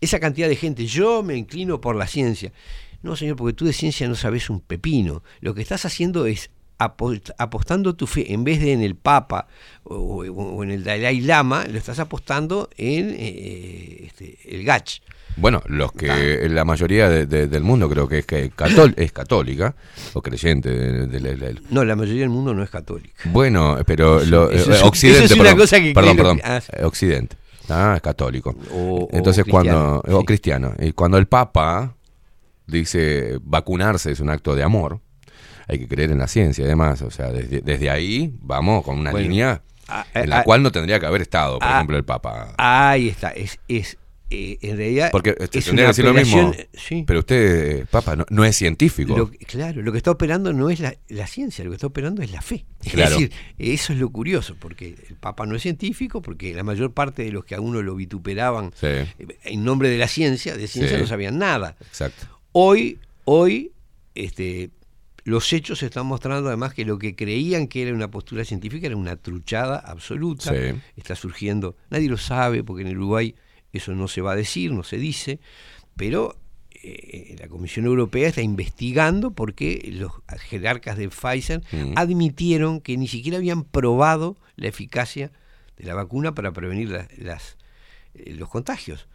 Esa 0.02 0.20
cantidad 0.20 0.48
de 0.48 0.56
gente, 0.56 0.86
yo 0.86 1.24
me 1.24 1.36
inclino 1.36 1.80
por 1.80 1.96
la 1.96 2.08
ciencia. 2.08 2.52
No, 3.02 3.16
señor, 3.16 3.36
porque 3.38 3.54
tú 3.54 3.66
de 3.66 3.74
ciencia 3.74 4.08
no 4.08 4.16
sabes 4.16 4.50
un 4.50 4.60
pepino. 4.60 5.24
Lo 5.40 5.54
que 5.54 5.62
estás 5.62 5.86
haciendo 5.86 6.26
es 6.26 6.52
apostando 6.80 7.94
tu 7.96 8.08
fe, 8.08 8.34
en 8.34 8.44
vez 8.44 8.60
de 8.62 8.72
en 8.74 8.82
el 8.82 8.96
Papa 8.96 9.48
o, 9.84 10.24
o 10.24 10.64
en 10.64 10.72
el 10.72 10.84
Dalai 10.84 11.20
Lama, 11.22 11.66
lo 11.70 11.78
estás 11.78 12.00
apostando 12.00 12.70
en 12.78 13.14
eh, 13.18 14.06
este, 14.08 14.38
el 14.46 14.64
Gach. 14.64 15.02
Bueno, 15.36 15.62
los 15.68 15.92
que 15.94 16.48
la 16.50 16.66
mayoría 16.66 17.08
de- 17.08 17.26
de- 17.26 17.48
del 17.48 17.64
mundo 17.64 17.88
creo 17.90 18.08
que 18.08 18.20
es 18.20 18.26
que 18.26 18.52
catol- 18.52 18.94
es 18.98 19.12
católica 19.12 19.76
o 20.14 20.22
creyente 20.22 20.70
de- 20.70 21.56
No, 21.70 21.86
la 21.86 21.96
mayoría 21.96 22.22
del 22.22 22.30
mundo 22.30 22.54
no 22.54 22.64
es 22.64 22.70
católica. 22.70 23.14
Bueno, 23.26 23.78
pero 23.86 24.24
lo- 24.26 24.50
eso 24.50 24.74
eh, 24.74 24.80
Occidente, 24.84 25.26
eso 25.26 25.34
es 25.34 25.40
una 25.40 25.50
perdón, 25.50 25.60
cosa 25.60 25.80
que 25.80 25.94
perdón, 25.94 26.14
creo 26.14 26.24
perdón, 26.26 26.38
que- 26.38 26.44
ah, 26.46 26.62
eh, 26.78 26.84
Occidente, 26.84 27.38
ah, 27.70 27.94
es 27.96 28.02
católico. 28.02 28.56
O- 28.72 29.04
o 29.04 29.10
Entonces 29.12 29.46
cuando 29.46 30.02
cristiano, 30.02 30.20
o 30.20 30.26
cristiano 30.26 30.74
y 30.80 30.92
cuando 30.94 31.18
el 31.18 31.28
Papa 31.28 31.96
dice 32.68 33.38
vacunarse 33.44 34.12
es 34.12 34.20
un 34.20 34.30
acto 34.30 34.56
de 34.56 34.64
amor, 34.64 35.00
hay 35.70 35.80
que 35.80 35.88
creer 35.88 36.12
en 36.12 36.18
la 36.18 36.28
ciencia, 36.28 36.66
además, 36.66 37.02
o 37.04 37.12
sea, 37.12 37.32
desde, 37.32 37.62
desde 37.62 37.90
ahí 37.90 38.34
vamos 38.42 38.84
con 38.84 38.98
una 39.00 39.12
Bueno, 39.12 39.30
línea 39.30 39.62
en 40.14 40.30
la 40.30 40.44
cual 40.44 40.62
no 40.64 40.72
tendría 40.72 41.00
que 41.00 41.06
haber 41.06 41.22
estado, 41.22 41.60
por 41.60 41.70
ejemplo, 41.70 41.96
el 41.98 42.04
Papa. 42.06 42.54
Ahí 42.58 43.08
está, 43.10 43.30
es, 43.30 43.60
es 43.68 43.98
eh, 44.32 44.60
en 44.62 44.78
realidad 44.78 45.10
Porque 45.12 45.36
es 45.40 45.50
tendría 45.50 45.86
que 45.86 45.88
decir 45.88 46.06
lo 46.06 46.14
mismo. 46.14 46.52
eh, 46.56 46.70
sí. 46.74 47.04
Pero 47.08 47.20
usted, 47.22 47.88
Papa, 47.90 48.16
no, 48.16 48.26
no 48.30 48.46
es 48.46 48.56
científico. 48.56 49.18
Lo 49.18 49.32
claro, 49.48 49.82
lo 49.82 49.92
que 49.92 49.98
está 49.98 50.12
operando 50.12 50.54
no 50.54 50.70
es 50.70 50.80
la, 50.80 50.94
la 51.08 51.26
ciencia, 51.26 51.64
lo 51.66 51.72
que 51.72 51.76
está 51.78 51.88
operando 51.88 52.22
es 52.22 52.32
la 52.32 52.42
fe. 52.44 52.66
Claro. 52.92 53.16
Es 53.16 53.22
decir, 53.22 53.32
eso 53.58 53.94
es 53.94 53.98
lo 54.00 54.10
curioso, 54.12 54.56
porque 54.60 54.96
el 55.10 55.16
Papa 55.16 55.48
no 55.48 55.56
es 55.56 55.64
científico, 55.64 56.22
porque 56.22 56.54
la 56.54 56.62
mayor 56.64 56.94
parte 56.94 57.24
de 57.24 57.32
los 57.32 57.44
que 57.46 57.56
a 57.56 57.60
uno 57.62 57.82
lo 57.82 57.96
vituperaban 57.96 58.72
Sí. 58.80 58.86
eh, 58.88 59.08
en 59.46 59.64
nombre 59.64 59.90
de 59.90 59.98
la 59.98 60.08
ciencia, 60.08 60.56
de 60.56 60.68
ciencia 60.68 60.98
Sí. 60.98 61.02
no 61.02 61.08
sabían 61.08 61.40
nada. 61.40 61.76
Exacto. 61.82 62.28
Hoy, 62.52 63.00
hoy, 63.26 63.72
este, 64.14 64.70
los 65.30 65.54
hechos 65.54 65.84
están 65.84 66.06
mostrando 66.08 66.48
además 66.48 66.74
que 66.74 66.86
lo 66.86 66.98
que 66.98 67.16
creían 67.16 67.68
que 67.68 67.84
era 67.84 67.94
una 67.94 68.10
postura 68.12 68.44
científica 68.44 68.88
era 68.88 68.96
una 68.98 69.16
truchada 69.16 69.78
absoluta. 69.78 70.52
Sí. 70.54 70.80
Está 70.98 71.16
surgiendo, 71.16 71.76
nadie 71.90 72.10
lo 72.10 72.18
sabe, 72.18 72.64
porque 72.64 72.82
en 72.82 72.88
el 72.90 72.98
Uruguay 72.98 73.36
eso 73.72 73.94
no 73.94 74.08
se 74.08 74.22
va 74.22 74.32
a 74.32 74.36
decir, 74.36 74.72
no 74.72 74.84
se 74.84 74.98
dice, 74.98 75.40
pero 75.96 76.36
eh, 76.82 77.36
la 77.40 77.48
Comisión 77.48 77.86
Europea 77.86 78.30
está 78.30 78.42
investigando 78.42 79.32
porque 79.32 79.90
los 79.94 80.12
jerarcas 80.50 80.98
de 80.98 81.10
Pfizer 81.10 81.62
Mm. 81.72 81.94
admitieron 81.96 82.82
que 82.82 82.98
ni 82.98 83.08
siquiera 83.08 83.38
habían 83.38 83.64
probado 83.64 84.38
la 84.56 84.68
eficacia 84.68 85.32
de 85.78 85.86
la 85.86 85.94
vacuna 85.94 86.34
para 86.34 86.52
prevenir 86.52 86.90
las, 87.18 87.58
eh, 88.16 88.34
los 88.34 88.50
contagios. 88.50 89.08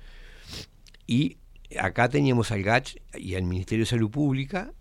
Y 1.07 1.39
acá 1.79 2.09
teníamos 2.09 2.53
al 2.53 2.63
GACH 2.63 2.97
y 3.19 3.35
al 3.35 3.43
Ministerio 3.45 3.85
de 3.85 3.91
Salud 3.91 4.11
Pública 4.11 4.73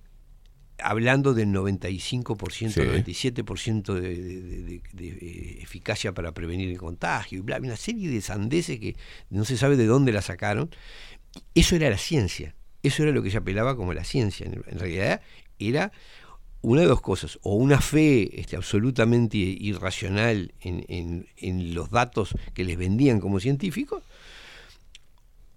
hablando 0.84 1.34
del 1.34 1.49
95%, 1.51 2.73
Sí. 2.73 2.81
97% 2.81 3.93
de, 3.93 4.01
de- 4.01 4.41
de- 4.41 4.61
de- 4.61 4.81
de, 4.93 5.07
eh, 5.07 5.57
eficacia 5.61 6.14
para 6.14 6.34
prevenir 6.34 6.69
el 6.69 6.77
contagio, 6.77 7.39
y 7.39 7.41
bla, 7.41 7.57
una 7.57 7.76
serie 7.77 8.10
de 8.10 8.22
sandeces 8.22 8.80
que 8.80 8.95
no 9.30 9.45
se 9.45 9.57
sabe 9.57 9.77
de 9.77 9.85
dónde 9.85 10.11
la 10.11 10.22
sacaron. 10.22 10.69
Eso 11.55 11.76
era 11.76 11.89
la 11.89 11.97
ciencia, 11.97 12.55
eso 12.84 13.03
era 13.03 13.11
lo 13.11 13.23
que 13.23 13.31
se 13.31 13.38
apelaba 13.38 13.76
como 13.76 13.93
la 13.93 14.03
ciencia. 14.03 14.45
En, 14.45 14.64
en 14.68 14.80
realidad 14.80 15.22
era 15.60 15.91
una 16.61 16.81
de 16.81 16.88
dos 16.88 17.01
cosas, 17.01 17.39
o 17.41 17.55
una 17.55 17.81
fe 17.81 18.39
este, 18.39 18.55
absolutamente 18.55 19.38
irracional 19.38 20.53
en, 20.61 20.85
en- 20.88 21.27
en 21.38 21.73
los 21.73 21.89
datos 21.89 22.35
que 22.53 22.64
les 22.64 22.77
vendían 22.77 23.19
como 23.19 23.39
científicos, 23.39 24.03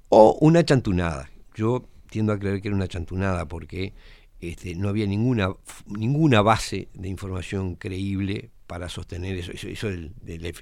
o 0.09 0.37
una 0.41 0.65
chantunada. 0.65 1.31
Yo 1.55 1.89
tiendo 2.11 2.33
a 2.33 2.39
creer 2.39 2.61
que 2.63 2.69
era 2.69 2.77
una 2.77 2.89
chantunada 2.89 3.47
porque 3.47 3.93
este, 4.41 4.75
no 4.75 4.89
había 4.89 5.07
ninguna, 5.07 5.49
ninguna 5.87 6.43
base 6.43 6.89
de 6.95 7.09
información 7.09 7.75
creíble 7.77 8.51
para 8.67 8.89
sostener 8.89 9.37
eso. 9.37 9.53
Eso, 9.53 9.69
eso 9.69 9.89
del, 9.89 10.13
del, 10.23 10.53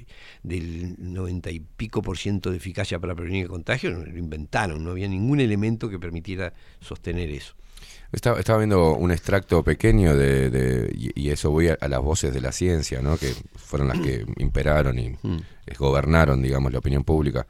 del 0.42 0.94
90 0.98 1.50
y 1.50 1.60
pico 1.60 2.02
por 2.02 2.18
ciento 2.18 2.50
de 2.50 2.58
eficacia 2.58 2.98
para 2.98 3.14
prevenir 3.14 3.44
el 3.44 3.48
contagio, 3.48 3.90
lo 3.90 4.18
inventaron, 4.18 4.84
no 4.84 4.90
había 4.90 5.08
ningún 5.08 5.40
elemento 5.40 5.88
que 5.88 5.98
permitiera 5.98 6.52
sostener 6.80 7.30
eso. 7.30 7.54
Estaba, 8.12 8.38
estaba 8.38 8.58
viendo 8.58 8.94
un 8.94 9.10
extracto 9.10 9.64
pequeño 9.64 10.16
de, 10.16 10.48
de- 10.50 10.92
y, 10.96 11.20
y 11.20 11.30
eso 11.30 11.50
voy 11.50 11.68
a, 11.68 11.78
a 11.80 11.88
las 11.88 12.00
voces 12.00 12.32
de 12.32 12.40
la 12.40 12.52
ciencia, 12.52 13.02
¿no? 13.02 13.16
Que 13.16 13.32
fueron 13.56 13.88
las 13.88 13.98
que 14.00 14.24
imperaron 14.38 14.98
y 14.98 15.10
Mm. 15.22 15.38
gobernaron, 15.78 16.40
digamos, 16.42 16.70
la 16.72 16.78
opinión 16.78 17.02
pública. 17.02 17.46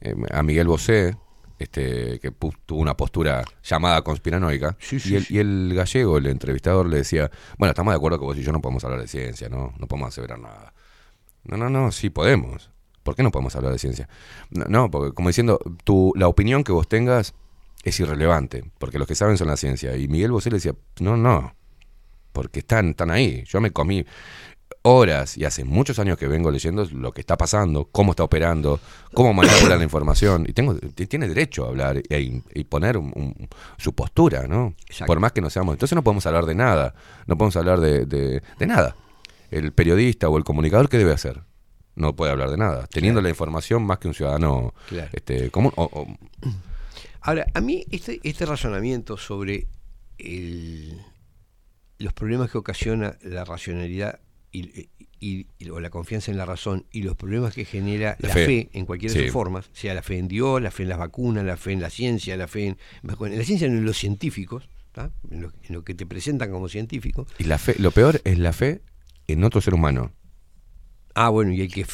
Eh, 0.00 0.14
a 0.32 0.42
Miguel 0.42 0.68
Bosé, 0.68 1.16
este, 1.60 2.18
que 2.20 2.30
tuvo 2.64 2.80
una 2.80 2.96
postura 2.96 3.44
llamada 3.62 4.00
conspiranoica, 4.02 4.76
sí, 4.80 4.96
y, 5.04 5.14
el, 5.14 5.24
sí. 5.26 5.34
y 5.34 5.38
el 5.38 5.72
gallego, 5.74 6.16
el 6.16 6.26
entrevistador, 6.26 6.88
le 6.88 6.96
decía, 6.96 7.30
bueno, 7.58 7.70
estamos 7.70 7.92
de 7.92 7.96
acuerdo 7.96 8.18
que 8.18 8.24
vos 8.24 8.38
y 8.38 8.42
yo 8.42 8.50
no 8.50 8.62
podemos 8.62 8.82
hablar 8.82 8.98
de 8.98 9.06
ciencia, 9.06 9.50
¿no? 9.50 9.74
No 9.78 9.86
podemos 9.86 10.08
aseverar 10.08 10.38
nada. 10.38 10.72
No, 11.44 11.58
no, 11.58 11.68
no, 11.68 11.92
sí 11.92 12.08
podemos. 12.08 12.70
¿Por 13.02 13.14
qué 13.14 13.22
no 13.22 13.30
podemos 13.30 13.54
hablar 13.56 13.72
de 13.72 13.78
ciencia? 13.78 14.08
No, 14.50 14.64
no, 14.68 14.90
porque 14.90 15.14
como 15.14 15.28
diciendo, 15.28 15.60
tu, 15.84 16.14
la 16.16 16.28
opinión 16.28 16.64
que 16.64 16.72
vos 16.72 16.88
tengas 16.88 17.34
es 17.84 18.00
irrelevante, 18.00 18.64
porque 18.78 18.98
los 18.98 19.06
que 19.06 19.14
saben 19.14 19.36
son 19.36 19.48
la 19.48 19.58
ciencia. 19.58 19.94
Y 19.96 20.08
Miguel 20.08 20.32
Bosé 20.32 20.48
le 20.48 20.56
decía, 20.56 20.74
no, 20.98 21.18
no, 21.18 21.54
porque 22.32 22.60
están, 22.60 22.90
están 22.90 23.10
ahí. 23.10 23.44
Yo 23.46 23.60
me 23.60 23.70
comí 23.70 24.06
horas 24.82 25.36
y 25.36 25.44
hace 25.44 25.64
muchos 25.64 25.98
años 25.98 26.16
que 26.16 26.26
vengo 26.26 26.50
leyendo 26.50 26.84
lo 26.92 27.12
que 27.12 27.20
está 27.20 27.36
pasando, 27.36 27.88
cómo 27.92 28.12
está 28.12 28.24
operando, 28.24 28.80
cómo 29.12 29.34
manipula 29.34 29.76
la 29.76 29.84
información. 29.84 30.44
Y 30.48 30.52
tengo, 30.52 30.74
tiene 30.76 31.28
derecho 31.28 31.66
a 31.66 31.68
hablar 31.68 32.02
e, 32.08 32.42
y 32.54 32.64
poner 32.64 32.96
un- 32.96 33.12
un- 33.14 33.48
su 33.76 33.92
postura, 33.92 34.46
¿no? 34.48 34.74
Por 35.06 35.20
más 35.20 35.32
que 35.32 35.40
no 35.40 35.50
seamos. 35.50 35.74
Entonces 35.74 35.94
no 35.96 36.02
podemos 36.02 36.24
hablar 36.26 36.46
de 36.46 36.54
nada, 36.54 36.94
no 37.26 37.36
podemos 37.36 37.56
hablar 37.56 37.80
de, 37.80 38.06
de- 38.06 38.42
de 38.58 38.66
nada. 38.66 38.96
El 39.50 39.72
periodista 39.72 40.28
o 40.28 40.38
el 40.38 40.44
comunicador, 40.44 40.88
¿qué 40.88 40.96
debe 40.98 41.12
hacer? 41.12 41.42
No 41.96 42.14
puede 42.16 42.32
hablar 42.32 42.50
de 42.50 42.56
nada, 42.56 42.86
teniendo 42.86 43.20
la 43.20 43.28
información 43.28 43.82
más 43.82 43.98
que 43.98 44.08
un 44.08 44.14
ciudadano 44.14 44.72
Claro. 44.88 45.10
este, 45.12 45.50
común. 45.50 45.72
o- 45.76 45.90
o- 45.92 46.06
Ahora, 47.22 47.46
a 47.52 47.60
mí 47.60 47.84
este, 47.90 48.18
este 48.22 48.46
razonamiento 48.46 49.18
sobre 49.18 49.66
el- 50.16 50.98
los 51.98 52.12
problemas 52.14 52.50
que 52.50 52.56
ocasiona 52.56 53.18
la 53.22 53.44
racionalidad 53.44 54.20
y, 54.52 54.88
y- 55.20 55.46
y- 55.58 55.68
o 55.70 55.80
la 55.80 55.90
confianza 55.90 56.30
en 56.30 56.38
la 56.38 56.46
razón 56.46 56.86
y 56.92 57.02
los 57.02 57.16
problemas 57.16 57.54
que 57.54 57.64
genera 57.64 58.16
La 58.20 58.28
la, 58.28 58.34
fe. 58.34 58.46
fe. 58.46 58.68
en 58.72 58.86
cualquiera 58.86 59.12
de 59.14 59.20
Sí. 59.20 59.26
sus 59.26 59.32
formas, 59.32 59.68
sea 59.72 59.94
la 59.94 60.02
fe 60.02 60.18
en 60.18 60.28
Dios, 60.28 60.60
la 60.62 60.70
fe 60.70 60.84
en 60.84 60.88
las 60.88 60.98
vacunas, 60.98 61.44
la 61.44 61.56
fe 61.56 61.72
en 61.72 61.80
la 61.80 61.90
ciencia, 61.90 62.36
la 62.36 62.48
fe 62.48 62.66
en, 62.68 62.78
en 63.02 63.38
la 63.38 63.44
ciencia 63.44 63.66
en 63.66 63.84
los 63.84 63.96
científicos, 63.98 64.68
en, 65.30 65.42
lo, 65.42 65.52
en 65.62 65.74
lo 65.74 65.84
que 65.84 65.94
te 65.94 66.06
presentan 66.06 66.50
como 66.50 66.68
científico. 66.68 67.26
y 67.38 67.44
la 67.44 67.58
fe, 67.58 67.74
lo 67.78 67.90
peor 67.90 68.20
es 68.24 68.38
la 68.38 68.52
fe 68.52 68.80
en 69.28 69.44
otro 69.44 69.60
ser 69.60 69.74
humano. 69.74 70.12
Ah, 71.14 71.28
bueno, 71.28 71.52
y 71.52 71.60
el 71.60 71.72
que, 71.72 71.80
el 71.82 71.86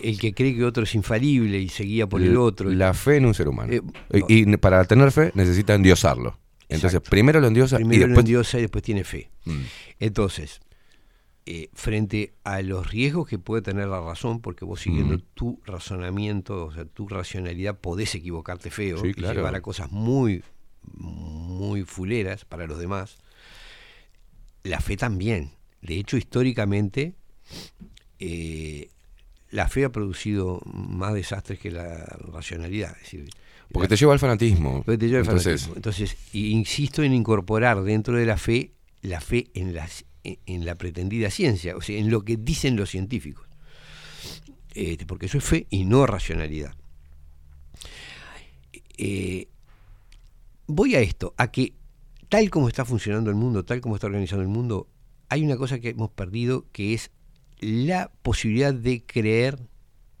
que, 0.00 0.08
el 0.08 0.18
que 0.18 0.34
cree 0.34 0.54
que 0.54 0.64
otro 0.64 0.82
es 0.82 0.94
infalible 0.94 1.58
y 1.58 1.68
se 1.68 1.84
guía 1.84 2.08
por 2.08 2.20
el 2.22 2.36
otro. 2.36 2.68
La 2.70 2.92
fe 2.92 3.16
en 3.16 3.26
un 3.26 3.32
ser 3.34 3.48
humano. 3.48 3.72
Eh, 3.72 3.80
y, 4.28 4.50
y 4.52 4.56
para 4.56 4.84
tener 4.84 5.10
fe 5.12 5.30
necesita 5.34 5.74
endiosarlo. 5.74 6.38
Entonces, 6.68 6.94
Exacto. 6.94 7.10
primero 7.10 7.40
lo 7.40 7.46
endiosa 7.46 7.76
Primero 7.76 7.94
y 7.96 8.00
lo 8.00 8.06
después... 8.08 8.22
endiosa 8.24 8.58
y 8.58 8.62
después 8.62 8.82
tiene 8.82 9.04
fe. 9.04 9.30
Mm. 9.44 9.60
Entonces, 10.00 10.60
eh, 11.46 11.68
frente 11.74 12.32
a 12.42 12.62
los 12.62 12.90
riesgos 12.90 13.28
que 13.28 13.38
puede 13.38 13.60
tener 13.62 13.88
la 13.88 14.00
razón, 14.00 14.40
porque 14.40 14.64
vos 14.64 14.80
siguiendo 14.80 15.16
Mm. 15.18 15.22
tu 15.34 15.60
razonamiento, 15.66 16.66
o 16.66 16.72
sea, 16.72 16.84
tu 16.86 17.06
racionalidad, 17.08 17.78
podés 17.78 18.14
equivocarte 18.14 18.70
feo 18.70 18.98
Sí, 18.98 19.08
y 19.08 19.14
claro. 19.14 19.34
llevar 19.34 19.54
a 19.54 19.60
cosas 19.60 19.90
muy, 19.92 20.42
muy 20.96 21.82
fuleras 21.84 22.44
para 22.46 22.66
los 22.66 22.78
demás. 22.78 23.18
La 24.62 24.80
fe 24.80 24.96
también. 24.96 25.50
De 25.82 25.96
hecho, 25.98 26.16
históricamente, 26.16 27.14
eh, 28.18 28.88
la 29.50 29.68
fe 29.68 29.84
ha 29.84 29.92
producido 29.92 30.60
más 30.64 31.14
desastres 31.14 31.58
que 31.58 31.70
la 31.70 32.04
racionalidad. 32.32 32.92
Es 32.96 33.02
decir, 33.02 33.28
Porque 33.72 33.88
te 33.88 33.96
lleva 33.96 34.12
al 34.14 34.18
fanatismo. 34.18 34.82
porque 34.84 34.98
te 34.98 35.06
lleva 35.08 35.18
al 35.20 35.24
Entonces, 35.26 35.62
fanatismo. 35.62 35.76
Entonces, 35.76 36.16
insisto 36.32 37.02
en 37.02 37.12
incorporar 37.12 37.82
dentro 37.82 38.16
de 38.16 38.26
la 38.26 38.36
fe 38.36 38.70
la 39.02 39.20
fe 39.20 39.48
en 39.52 39.74
la, 39.74 39.86
en- 40.24 40.64
la 40.64 40.74
pretendida 40.74 41.30
ciencia, 41.30 41.76
o 41.76 41.80
sea, 41.80 41.98
en 41.98 42.10
lo 42.10 42.22
que 42.24 42.36
dicen 42.36 42.76
los 42.76 42.90
científicos. 42.90 43.46
Este, 44.74 45.06
porque 45.06 45.26
eso 45.26 45.38
es 45.38 45.44
fe 45.44 45.66
y 45.70 45.84
no 45.84 46.06
racionalidad. 46.06 46.74
Eh, 48.96 49.48
voy 50.66 50.94
a 50.94 51.00
esto, 51.00 51.34
a 51.36 51.50
que 51.50 51.74
tal 52.28 52.50
como 52.50 52.68
está 52.68 52.84
funcionando 52.84 53.30
el 53.30 53.36
mundo, 53.36 53.64
tal 53.64 53.80
como 53.80 53.94
está 53.96 54.06
organizado 54.06 54.42
el 54.42 54.48
mundo, 54.48 54.88
hay 55.28 55.44
una 55.44 55.56
cosa 55.56 55.78
que 55.78 55.90
hemos 55.90 56.10
perdido 56.10 56.66
que 56.72 56.94
es 56.94 57.10
la 57.60 58.10
posibilidad 58.22 58.74
de 58.74 59.04
creer 59.04 59.58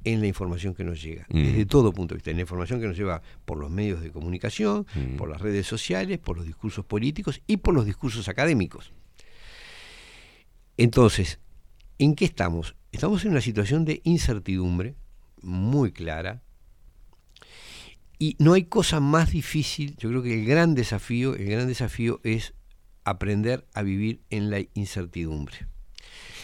en 0.04 0.20
la 0.20 0.26
información 0.26 0.74
que 0.74 0.84
nos 0.84 1.02
llega, 1.02 1.26
Mm. 1.30 1.42
desde 1.42 1.66
todo 1.66 1.92
punto 1.92 2.14
de 2.14 2.18
vista, 2.18 2.30
en 2.30 2.36
la 2.36 2.42
información 2.42 2.78
que 2.80 2.86
nos 2.86 2.96
llega 2.96 3.22
por 3.46 3.58
los 3.58 3.70
medios 3.70 4.02
de 4.02 4.10
comunicación, 4.10 4.86
Mm. 4.94 5.16
por 5.16 5.30
las 5.30 5.40
redes 5.40 5.66
sociales, 5.66 6.18
por 6.18 6.36
los 6.36 6.46
discursos 6.46 6.84
políticos 6.84 7.40
y 7.46 7.56
por 7.56 7.74
los 7.74 7.86
discursos 7.86 8.28
académicos. 8.28 8.92
Entonces, 10.76 11.38
¿en 11.98 12.14
qué 12.14 12.24
estamos? 12.24 12.76
Estamos 12.92 13.24
en 13.24 13.32
una 13.32 13.40
situación 13.40 13.84
de 13.84 14.00
incertidumbre 14.04 14.96
muy 15.42 15.92
clara 15.92 16.42
y 18.18 18.36
no 18.38 18.54
hay 18.54 18.64
cosa 18.64 19.00
más 19.00 19.32
difícil, 19.32 19.96
yo 19.98 20.08
creo 20.08 20.22
que 20.22 20.34
el 20.34 20.46
gran 20.46 20.74
desafío, 20.74 21.34
el 21.34 21.46
gran 21.46 21.66
desafío 21.66 22.20
es 22.22 22.54
aprender 23.04 23.66
a 23.74 23.82
vivir 23.82 24.22
en 24.30 24.50
la 24.50 24.60
incertidumbre. 24.74 25.66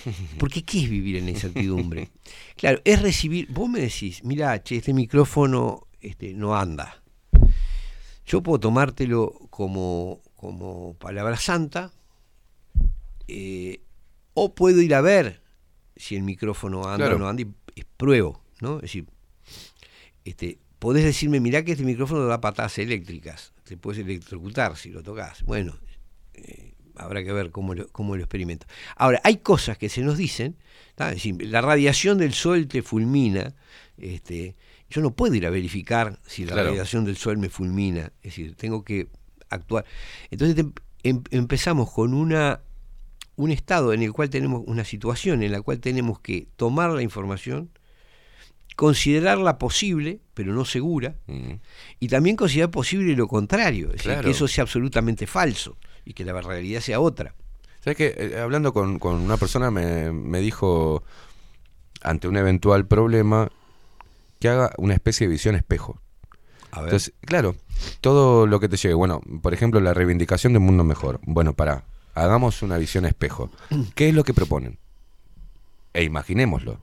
Porque 0.39 0.63
¿qué 0.65 0.81
es 0.83 0.91
vivir 0.91 1.17
en 1.17 1.27
la 1.27 1.31
incertidumbre? 1.31 2.11
Claro, 2.57 2.81
es 2.85 3.01
recibir, 3.01 3.49
vos 3.51 3.69
me 3.69 3.81
decís, 3.81 4.25
mira, 4.25 4.63
che, 4.63 4.77
este 4.77 4.93
micrófono 4.93 5.87
este, 6.01 6.35
no 6.35 6.57
anda. 6.57 7.03
Yo 8.27 8.43
puedo 8.43 8.61
tomártelo 8.61 9.33
como, 9.51 10.21
como 10.37 10.95
palabra 10.95 11.37
santa, 11.37 11.93
eh, 13.29 13.81
o 14.35 14.55
puedo 14.55 14.81
ir 14.81 14.95
a 14.95 15.01
ver 15.01 15.43
si 15.97 16.17
el 16.17 16.23
micrófono 16.23 16.85
anda 16.85 17.07
Claro. 17.07 17.17
o 17.17 17.19
no 17.19 17.29
anda 17.29 17.43
y, 17.43 17.47
pruebo, 17.97 18.43
¿no? 18.61 18.77
Es 18.77 18.83
decir, 18.83 19.07
este, 20.25 20.59
podés 20.79 21.05
decirme, 21.05 21.41
mirá 21.41 21.65
que 21.65 21.73
este 21.73 21.85
micrófono 21.85 22.27
da 22.27 22.41
patadas 22.41 22.79
eléctricas, 22.79 23.53
te 23.65 23.77
puedes 23.77 24.01
electrocutar 24.05 24.77
si 24.77 24.91
lo 24.91 25.03
tocas. 25.03 25.43
Bueno, 25.45 25.77
eh, 26.35 26.75
habrá 26.97 27.23
que 27.25 27.33
ver 27.33 27.51
cómo 27.51 27.75
lo, 27.75 27.89
cómo 27.89 28.17
lo 28.17 28.23
experimento. 28.23 28.67
Ahora, 28.97 29.21
hay 29.25 29.39
cosas 29.39 29.79
que 29.79 29.89
se 29.89 30.03
nos 30.03 30.17
dicen, 30.19 30.57
¿tá? 30.95 31.09
Es 31.11 31.17
decir, 31.17 31.37
la 31.47 31.61
radiación 31.61 32.19
del 32.19 32.33
sol 32.35 32.67
te 32.67 32.83
fulmina, 32.83 33.55
este, 33.97 34.57
yo 34.89 35.01
no 35.03 35.13
puedo 35.15 35.35
ir 35.35 35.47
a 35.47 35.51
verificar 35.51 36.19
si 36.27 36.45
la 36.45 36.53
Claro. 36.53 36.71
radiación 36.71 37.05
del 37.05 37.17
sol 37.17 37.39
me 37.39 37.49
fulmina, 37.49 38.13
es 38.23 38.31
decir, 38.35 38.55
tengo 38.57 38.85
que 38.85 39.09
actuar. 39.51 39.85
Entonces 40.31 40.57
te- 40.57 41.09
em- 41.09 41.23
empezamos 41.31 41.91
con 41.93 42.13
una 42.15 42.61
un 43.41 43.51
estado 43.51 43.93
en 43.93 44.03
el 44.03 44.13
cual 44.13 44.29
tenemos 44.29 44.63
una 44.67 44.85
situación 44.85 45.43
en 45.43 45.53
la 45.53 45.63
cual 45.63 45.81
tenemos 45.81 46.21
que 46.21 46.47
tomar 46.57 46.91
la 46.91 47.03
información, 47.03 47.71
considerarla 48.77 49.59
posible, 49.59 50.21
pero 50.35 50.53
no 50.53 50.65
segura, 50.65 51.17
mm, 51.27 51.53
y 52.01 52.09
también 52.09 52.37
considerar 52.37 52.71
posible 52.71 53.17
lo 53.17 53.29
contrario, 53.29 53.89
es 53.95 54.05
decir, 54.05 54.21
que 54.23 54.31
eso 54.31 54.47
sea 54.47 54.63
absolutamente 54.63 55.27
falso 55.27 55.79
y 56.05 56.13
que 56.13 56.25
la 56.25 56.39
realidad 56.41 56.81
sea 56.81 57.01
otra. 57.01 57.35
¿Sabes 57.83 57.97
qué? 57.97 58.15
Eh, 58.17 58.39
hablando 58.39 58.75
con, 58.75 58.99
con 58.99 59.15
una 59.15 59.39
persona 59.39 59.71
me, 59.71 60.13
me 60.13 60.41
dijo, 60.41 61.03
ante 62.03 62.29
un 62.29 62.37
eventual 62.37 62.87
problema, 62.87 63.51
que 64.39 64.49
haga 64.49 64.73
una 64.77 64.93
especie 64.93 65.27
de 65.27 65.33
visión 65.33 65.55
espejo. 65.55 65.99
A 66.73 66.81
ver. 66.81 66.89
Entonces, 66.89 67.15
claro, 67.23 67.57
todo 68.03 68.47
lo 68.47 68.61
que 68.61 68.69
te 68.69 68.77
llegue, 68.77 68.95
bueno, 68.95 69.23
por 69.43 69.55
ejemplo, 69.55 69.81
la 69.81 69.95
reivindicación 69.95 70.53
de 70.53 70.59
un 70.59 70.67
mundo 70.67 70.85
mejor. 70.85 71.21
Bueno, 71.23 71.55
para, 71.55 71.85
hagamos 72.15 72.63
una 72.63 72.79
visión 72.79 73.05
espejo. 73.07 73.51
¿Qué 73.95 74.09
es 74.09 74.15
lo 74.15 74.25
que 74.25 74.35
proponen? 74.35 74.79
E 75.93 76.05
imaginémoslo. 76.05 76.79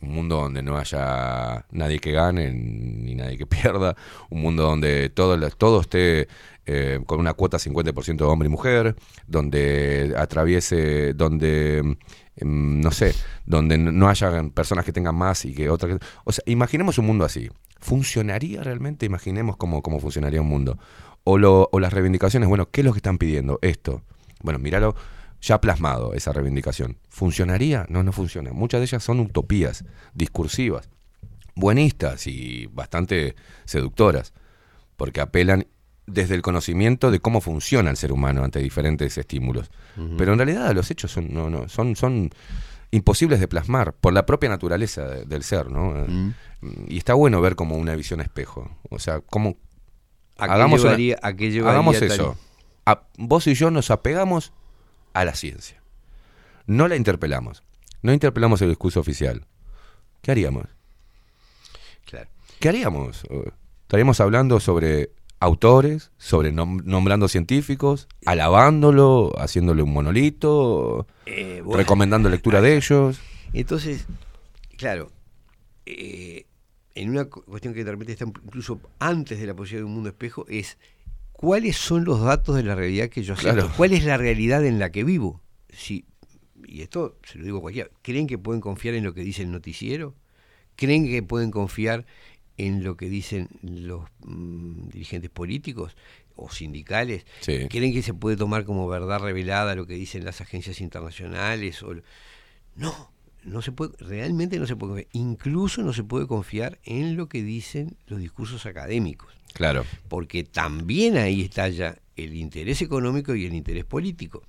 Un 0.00 0.14
mundo 0.14 0.36
donde 0.40 0.62
no 0.64 0.78
haya 0.78 1.64
nadie 1.70 2.00
que 2.00 2.10
gane 2.10 2.52
ni 2.52 3.14
nadie 3.14 3.38
que 3.38 3.46
pierda. 3.46 3.96
Un 4.30 4.42
mundo 4.42 4.64
donde 4.64 5.10
todo, 5.10 5.38
todo 5.50 5.80
esté 5.80 6.26
eh, 6.66 7.00
con 7.06 7.20
una 7.20 7.34
cuota 7.34 7.58
50% 7.58 8.16
de 8.16 8.24
hombre 8.24 8.46
y 8.48 8.50
mujer. 8.50 8.96
Donde 9.26 10.14
atraviese, 10.16 11.14
donde, 11.14 11.82
mm, 12.40 12.80
no 12.80 12.90
sé, 12.90 13.14
donde 13.46 13.78
no- 13.78 14.08
haya 14.08 14.42
personas 14.54 14.84
que 14.84 14.92
tengan 14.92 15.14
más 15.14 15.44
y 15.44 15.54
que 15.54 15.70
otras... 15.70 15.98
O 16.24 16.32
sea, 16.32 16.42
imaginemos 16.46 16.98
un 16.98 17.06
mundo 17.06 17.24
así. 17.24 17.48
¿Funcionaría 17.80 18.62
realmente? 18.62 19.06
Imaginemos 19.06 19.56
cómo, 19.56 19.82
cómo 19.82 20.00
funcionaría 20.00 20.40
un 20.40 20.48
mundo. 20.48 20.78
O, 21.24 21.38
lo, 21.38 21.68
o 21.70 21.78
las 21.78 21.92
reivindicaciones, 21.92 22.48
bueno, 22.48 22.68
¿qué 22.70 22.80
es 22.80 22.84
lo 22.84 22.92
que 22.92 22.98
están 22.98 23.18
pidiendo? 23.18 23.60
Esto. 23.62 24.02
Bueno, 24.42 24.58
míralo 24.58 24.94
ya 25.40 25.60
plasmado, 25.60 26.14
esa 26.14 26.32
reivindicación. 26.32 26.98
¿Funcionaría? 27.08 27.86
No, 27.88 28.02
no 28.02 28.12
funciona. 28.12 28.52
Muchas 28.52 28.80
de 28.80 28.84
ellas 28.86 29.02
son 29.02 29.18
utopías 29.20 29.84
discursivas, 30.14 30.88
buenistas 31.54 32.26
y 32.26 32.66
bastante 32.72 33.34
seductoras, 33.64 34.32
porque 34.96 35.20
apelan 35.20 35.66
desde 36.06 36.34
el 36.34 36.42
conocimiento 36.42 37.10
de 37.10 37.20
cómo 37.20 37.40
funciona 37.40 37.90
el 37.90 37.96
ser 37.96 38.12
humano 38.12 38.44
ante 38.44 38.58
diferentes 38.60 39.16
estímulos. 39.18 39.70
Pero 40.18 40.32
en 40.32 40.38
realidad 40.38 40.72
los 40.74 40.90
hechos 40.90 41.10
son, 41.12 41.32
no, 41.32 41.48
no, 41.50 41.68
son, 41.68 41.96
son 41.96 42.30
imposibles 42.90 43.40
de 43.40 43.48
plasmar 43.48 43.94
por 43.94 44.12
la 44.12 44.26
propia 44.26 44.48
naturaleza 44.50 45.06
de- 45.08 45.24
del 45.24 45.42
ser, 45.44 45.70
¿no? 45.70 45.96
Eh, 45.96 46.32
Y 46.88 46.98
está 46.98 47.14
bueno 47.14 47.40
ver 47.40 47.56
como 47.56 47.76
una 47.76 47.94
visión 47.96 48.20
espejo. 48.20 48.70
O 48.90 48.98
sea, 49.00 49.20
cómo 49.20 49.56
¿A 50.38 50.46
qué 50.46 50.52
hagamos, 50.52 50.80
una- 50.82 50.90
llevaría- 50.92 51.18
a 51.22 51.32
qué 51.34 51.50
llevaría 51.50 51.72
hagamos 51.72 51.98
tal- 51.98 52.10
eso. 52.12 52.36
A- 52.86 53.02
vos 53.18 53.46
y 53.46 53.54
yo 53.54 53.70
nos 53.70 53.90
apegamos 53.90 54.52
a 55.14 55.24
la 55.24 55.34
ciencia. 55.34 55.82
No 56.66 56.88
la 56.88 56.96
interpelamos. 56.96 57.62
No 58.02 58.12
interpelamos 58.12 58.62
el 58.62 58.68
discurso 58.70 59.00
oficial. 59.00 59.46
¿Qué 60.22 60.30
haríamos? 60.30 60.66
Claro. 62.04 62.28
¿Qué 62.60 62.68
haríamos? 62.68 63.22
Estaríamos 63.82 64.20
hablando 64.20 64.60
sobre 64.60 65.10
autores, 65.40 66.10
sobre 66.18 66.52
nom- 66.52 66.82
nombrando 66.84 67.26
científicos, 67.28 68.06
alabándolo, 68.26 69.32
haciéndole 69.38 69.82
un 69.82 69.92
monolito, 69.92 71.06
Eh, 71.26 71.60
bueno. 71.64 71.78
recomendando 71.78 72.28
lectura 72.28 72.60
de 72.60 72.76
ellos. 72.76 73.20
Entonces, 73.52 74.06
claro, 74.76 75.10
eh, 75.84 76.46
en 76.94 77.10
una 77.10 77.24
cu- 77.24 77.42
cuestión 77.44 77.74
que 77.74 77.82
de 77.84 77.90
repente 77.90 78.12
está 78.12 78.24
incluso 78.24 78.80
antes 79.00 79.40
de 79.40 79.46
la 79.46 79.54
posibilidad 79.54 79.80
de 79.82 79.86
un 79.86 79.94
mundo 79.94 80.10
espejo, 80.10 80.46
es 80.48 80.78
cuáles 81.42 81.76
son 81.76 82.04
los 82.04 82.20
datos 82.22 82.54
de 82.54 82.62
la 82.62 82.76
realidad 82.76 83.08
que 83.08 83.24
yo 83.24 83.34
acepto, 83.34 83.52
Claro. 83.54 83.72
cuál 83.76 83.92
es 83.92 84.04
la 84.04 84.16
realidad 84.16 84.64
en 84.64 84.78
la 84.78 84.92
que 84.92 85.02
vivo. 85.02 85.42
Si, 85.70 86.04
y 86.66 86.82
esto 86.82 87.18
se 87.24 87.38
lo 87.38 87.44
digo 87.44 87.58
a 87.58 87.60
cualquiera, 87.62 87.90
¿creen 88.00 88.28
que 88.28 88.38
pueden 88.38 88.60
confiar 88.60 88.94
en 88.94 89.02
lo 89.02 89.12
que 89.12 89.22
dice 89.22 89.42
el 89.42 89.50
noticiero? 89.50 90.14
¿Creen 90.76 91.04
que 91.04 91.20
pueden 91.24 91.50
confiar 91.50 92.06
en 92.58 92.84
lo 92.84 92.96
que 92.96 93.08
dicen 93.08 93.48
los 93.62 94.04
mm, 94.24 94.88
dirigentes 94.90 95.30
políticos 95.30 95.96
o 96.36 96.48
sindicales? 96.48 97.26
Sí. 97.40 97.66
¿Creen 97.68 97.92
que 97.92 98.02
se 98.02 98.14
puede 98.14 98.36
tomar 98.36 98.64
como 98.64 98.86
verdad 98.86 99.18
revelada 99.20 99.74
lo 99.74 99.86
que 99.86 99.94
dicen 99.94 100.24
las 100.24 100.40
agencias 100.40 100.80
internacionales? 100.80 101.82
O, 101.82 101.94
no, 102.76 103.11
no 103.44 103.62
se 103.62 103.72
puede, 103.72 103.92
realmente 103.98 104.58
no 104.58 104.66
se 104.66 104.76
puede 104.76 104.92
confiar. 104.92 105.08
Incluso 105.12 105.82
no 105.82 105.92
se 105.92 106.04
puede 106.04 106.26
confiar 106.26 106.78
en 106.84 107.16
lo 107.16 107.28
que 107.28 107.42
dicen 107.42 107.96
los 108.06 108.20
discursos 108.20 108.66
académicos. 108.66 109.32
Claro. 109.52 109.84
Porque 110.08 110.44
también 110.44 111.16
ahí 111.16 111.42
estalla 111.42 111.98
el 112.16 112.34
interés 112.36 112.82
económico 112.82 113.34
y 113.34 113.44
el 113.46 113.54
interés 113.54 113.84
político. 113.84 114.42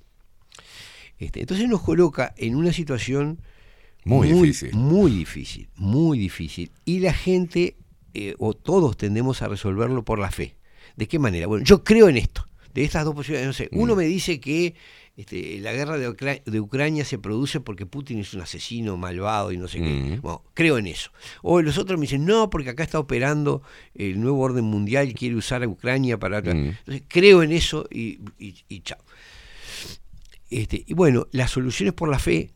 Este, 1.18 1.40
entonces 1.40 1.68
nos 1.68 1.82
coloca 1.82 2.34
en 2.36 2.56
una 2.56 2.72
situación 2.72 3.40
Muy 4.04 4.28
difícil. 4.32 4.72
Muy 4.74 5.10
difícil, 5.10 5.68
muy 5.76 6.18
difícil. 6.18 6.70
Y 6.84 7.00
la 7.00 7.12
gente, 7.14 7.76
eh, 8.12 8.34
o 8.38 8.52
todos 8.54 8.96
tendemos 8.96 9.40
a 9.42 9.48
resolverlo 9.48 10.04
por 10.04 10.18
la 10.18 10.30
fe. 10.30 10.56
¿De 10.96 11.08
qué 11.08 11.18
manera? 11.18 11.46
Bueno, 11.46 11.64
yo 11.64 11.82
creo 11.82 12.08
en 12.08 12.16
esto. 12.18 12.46
De 12.74 12.84
estas 12.84 13.04
dos 13.04 13.14
posibilidades, 13.14 13.46
no 13.46 13.52
sé, 13.52 13.68
Mm. 13.72 13.78
uno 13.78 13.94
me 13.96 14.04
dice 14.04 14.40
que 14.40 14.74
este, 15.16 15.58
la 15.60 15.72
guerra 15.72 15.96
de, 15.96 16.08
Ucra- 16.08 16.42
de 16.44 16.60
Ucrania 16.60 17.04
se 17.04 17.18
produce 17.18 17.60
porque 17.60 17.86
Putin 17.86 18.18
es 18.18 18.34
un 18.34 18.40
asesino 18.40 18.96
malvado 18.96 19.52
y 19.52 19.56
no 19.58 19.68
sé 19.68 19.78
qué. 19.78 20.18
Bueno, 20.20 20.42
creo 20.54 20.76
en 20.78 20.86
eso. 20.88 21.10
O 21.42 21.62
los 21.62 21.78
otros 21.78 21.98
me 21.98 22.02
dicen, 22.06 22.24
no, 22.24 22.50
porque 22.50 22.70
acá 22.70 22.82
está 22.82 22.98
operando 22.98 23.62
el 23.94 24.20
nuevo 24.20 24.40
orden 24.40 24.64
mundial 24.64 25.08
y 25.08 25.14
quiere 25.14 25.36
usar 25.36 25.62
a 25.62 25.68
Ucrania 25.68 26.18
para... 26.18 26.38
Entonces, 26.78 27.02
creo 27.08 27.42
en 27.44 27.52
eso 27.52 27.86
y, 27.92 28.18
y- 28.38 28.56
y 28.68 28.80
chao. 28.80 28.98
Este, 30.50 30.84
y 30.86 30.94
bueno, 30.94 31.26
las 31.32 31.50
soluciones 31.50 31.94
por 31.94 32.08
la 32.08 32.18
fe 32.18 32.50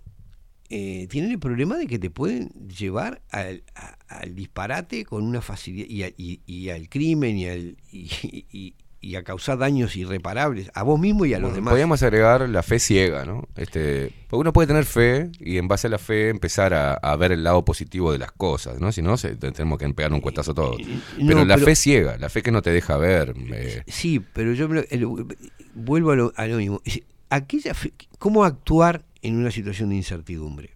eh, 0.70 1.06
tienen 1.10 1.30
el 1.30 1.38
problema 1.38 1.76
de 1.76 1.86
que 1.86 1.98
te 1.98 2.10
pueden 2.10 2.48
llevar 2.68 3.22
al, 3.30 3.62
a- 3.74 3.96
al 4.08 4.34
disparate 4.34 5.04
con 5.04 5.24
una 5.24 5.40
facilidad 5.40 5.86
y, 5.88 6.02
a- 6.02 6.12
y- 6.16 6.40
y 6.46 6.68
al 6.70 6.88
crimen 6.88 7.36
y, 7.38 7.46
al, 7.48 7.76
y, 7.90 8.74
y- 9.00 9.14
a 9.16 9.22
causar 9.24 9.58
daños 9.58 9.96
irreparables 9.96 10.70
a 10.74 10.82
vos 10.82 10.98
mismo 11.00 11.24
y 11.26 11.34
a 11.34 11.38
los 11.38 11.54
demás. 11.54 11.70
Podríamos 11.72 12.02
agregar 12.02 12.48
la 12.48 12.62
fe 12.62 12.78
ciega, 12.78 13.24
¿no? 13.24 13.46
Este, 13.56 14.12
porque 14.28 14.40
uno 14.40 14.52
puede 14.52 14.66
tener 14.68 14.84
fe 14.84 15.30
y 15.40 15.56
en 15.58 15.68
base 15.68 15.86
a 15.86 15.90
la 15.90 15.98
fe 15.98 16.28
empezar 16.30 16.74
a, 16.74 16.94
a 16.94 17.16
ver 17.16 17.32
el 17.32 17.44
lado 17.44 17.64
positivo 17.64 18.12
de 18.12 18.18
las 18.18 18.32
cosas, 18.32 18.80
¿no? 18.80 18.90
Si 18.92 19.00
no, 19.02 19.16
se- 19.16 19.36
te- 19.36 19.52
tenemos 19.52 19.78
que 19.78 19.88
pegar 19.90 20.12
un 20.12 20.20
cuetazo 20.20 20.54
todos. 20.54 20.76
Pero 21.16 21.38
no, 21.38 21.44
la 21.44 21.54
pero- 21.54 21.66
fe 21.66 21.76
ciega, 21.76 22.16
la 22.18 22.28
fe 22.28 22.42
que 22.42 22.50
no 22.50 22.60
te 22.62 22.70
deja 22.70 22.96
ver. 22.96 23.34
eh, 23.52 23.82
Sí, 23.86 24.20
pero 24.20 24.52
yo 24.52 24.68
me 24.68 24.76
lo- 24.76 24.84
el- 24.90 25.26
vuelvo 25.74 26.10
a 26.12 26.16
lo, 26.16 26.32
a 26.36 26.46
lo 26.46 26.56
mismo. 26.56 26.80
Es- 26.84 27.02
Aquella 27.30 27.74
fe- 27.74 27.92
¿Cómo 28.18 28.42
actuar 28.44 29.04
en 29.20 29.36
una 29.36 29.50
situación 29.50 29.90
de 29.90 29.96
incertidumbre? 29.96 30.70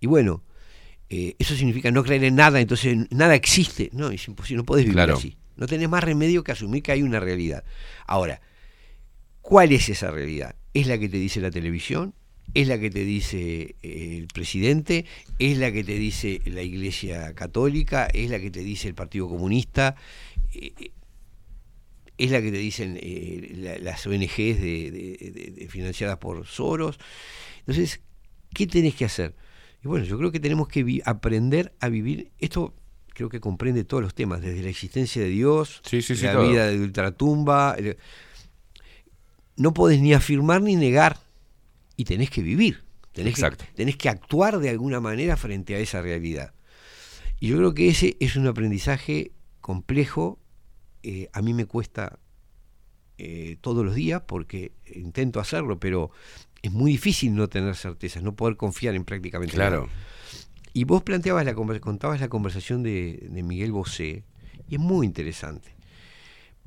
Y 0.00 0.06
bueno, 0.06 0.42
eh, 1.10 1.34
eso 1.38 1.54
significa 1.54 1.90
no 1.90 2.02
creer 2.04 2.24
en 2.24 2.36
nada, 2.36 2.58
entonces 2.60 2.96
nada 3.10 3.34
existe. 3.34 3.90
No, 3.92 4.10
es 4.10 4.26
imposible, 4.28 4.56
no 4.58 4.64
podés 4.64 4.84
vivir 4.84 4.94
Claro. 4.96 5.16
así. 5.16 5.36
No 5.58 5.66
tenés 5.66 5.88
más 5.90 6.02
remedio 6.02 6.42
que 6.44 6.52
asumir 6.52 6.82
que 6.82 6.92
hay 6.92 7.02
una 7.02 7.20
realidad. 7.20 7.64
Ahora, 8.06 8.40
¿cuál 9.42 9.72
es 9.72 9.88
esa 9.88 10.10
realidad? 10.10 10.54
¿Es 10.74 10.86
la 10.86 10.98
que 10.98 11.08
te 11.08 11.18
dice 11.18 11.40
la 11.40 11.50
televisión? 11.50 12.14
¿Es 12.54 12.66
la 12.68 12.78
que 12.78 12.90
te 12.90 13.04
dice 13.04 13.76
eh, 13.82 14.16
el 14.18 14.28
presidente? 14.28 15.04
¿Es 15.38 15.58
la 15.58 15.70
que 15.72 15.84
te 15.84 15.94
dice 15.98 16.40
la 16.46 16.62
Iglesia 16.62 17.34
Católica? 17.34 18.06
¿Es 18.06 18.30
la 18.30 18.40
que 18.40 18.50
te 18.50 18.60
dice 18.60 18.88
el 18.88 18.94
Partido 18.94 19.28
Comunista? 19.28 19.96
Eh, 20.54 20.72
eh, 20.80 20.90
es 22.16 22.30
la 22.30 22.40
que 22.42 22.50
te 22.50 22.58
dicen 22.58 22.98
la- 23.62 23.78
las 23.78 24.06
ONGs 24.06 25.68
financiadas 25.70 26.18
por 26.18 26.46
Soros. 26.46 26.98
Entonces, 27.60 28.00
¿qué 28.54 28.66
tenés 28.66 28.94
que 28.94 29.04
hacer? 29.04 29.34
Y 29.84 29.88
bueno, 29.88 30.04
yo 30.04 30.18
creo 30.18 30.32
que 30.32 30.40
tenemos 30.40 30.68
que 30.68 31.00
aprender 31.04 31.74
a 31.80 31.88
vivir. 31.88 32.30
Esto 32.40 32.74
creo 33.18 33.28
que 33.28 33.40
comprende 33.40 33.82
todos 33.82 34.00
los 34.00 34.14
temas, 34.14 34.40
desde 34.40 34.62
la 34.62 34.68
existencia 34.70 35.20
de 35.20 35.28
Dios, 35.28 35.80
Sí, 35.84 36.02
sí, 36.02 36.14
sí, 36.14 36.24
la 36.24 36.34
todo. 36.34 36.48
vida 36.48 36.68
de 36.68 36.78
ultratumba. 36.78 37.74
el- 37.76 37.96
no 39.56 39.74
podés 39.74 40.00
ni 40.00 40.14
afirmar 40.14 40.62
ni 40.62 40.76
negar, 40.76 41.18
y 41.96 42.04
tenés 42.04 42.30
que 42.30 42.42
vivir. 42.42 42.84
Tenés 43.12 43.34
que, 43.34 43.40
Exacto. 43.40 43.64
tenés 43.74 43.96
que 43.96 44.08
actuar 44.08 44.60
de 44.60 44.70
alguna 44.70 45.00
manera 45.00 45.36
frente 45.36 45.74
a 45.74 45.80
esa 45.80 46.00
realidad. 46.00 46.54
Y 47.40 47.48
yo 47.48 47.56
creo 47.56 47.74
que 47.74 47.88
ese 47.88 48.16
es 48.20 48.36
un 48.36 48.46
aprendizaje 48.46 49.32
complejo. 49.60 50.38
eh, 51.04 51.28
a 51.32 51.42
mí 51.42 51.54
me 51.54 51.64
cuesta 51.66 52.18
eh, 53.18 53.56
todos 53.60 53.84
los 53.84 53.94
días 53.96 54.22
porque 54.26 54.72
intento 54.94 55.40
hacerlo, 55.40 55.78
pero 55.80 56.10
es 56.62 56.70
muy 56.72 56.90
difícil 56.92 57.34
no 57.34 57.48
tener 57.48 57.74
certezas, 57.76 58.22
no 58.22 58.34
poder 58.34 58.56
confiar 58.56 58.94
en 58.94 59.04
prácticamente 59.04 59.54
Claro. 59.54 59.86
nada. 59.86 59.92
Y 60.78 60.84
vos 60.84 61.02
planteabas 61.02 61.44
la 61.44 61.54
contabas 61.54 62.20
la 62.20 62.28
conversación 62.28 62.84
de, 62.84 63.26
de 63.32 63.42
Miguel 63.42 63.72
Bosé, 63.72 64.22
y 64.68 64.76
es 64.76 64.80
muy 64.80 65.06
interesante, 65.06 65.74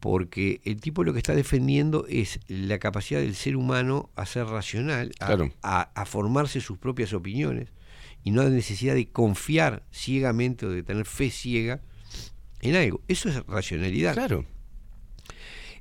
porque 0.02 0.60
el 0.66 0.82
tipo 0.82 1.06
lo 1.06 1.14
que 1.14 1.20
está 1.20 1.34
defendiendo 1.34 2.06
es 2.10 2.42
la 2.50 2.78
capacidad 2.78 3.22
del 3.22 3.36
ser 3.36 3.56
humano 3.56 4.10
a 4.18 4.26
ser 4.26 4.48
racional, 4.48 5.14
a, 5.22 5.28
Claro. 5.28 5.54
a- 5.62 5.92
a 5.96 6.06
formarse 6.06 6.60
sus 6.60 6.78
propias 6.78 7.14
opiniones, 7.14 7.70
y 8.22 8.32
no 8.32 8.44
la 8.44 8.50
necesidad 8.50 8.96
de 8.96 9.08
confiar 9.08 9.84
ciegamente 9.94 10.66
o 10.66 10.70
de 10.72 10.84
tener 10.84 11.06
fe 11.06 11.30
ciega 11.30 11.80
en 12.60 12.76
algo. 12.76 13.00
Eso 13.08 13.30
es 13.30 13.38
racionalidad. 13.46 14.14
Claro. 14.14 14.44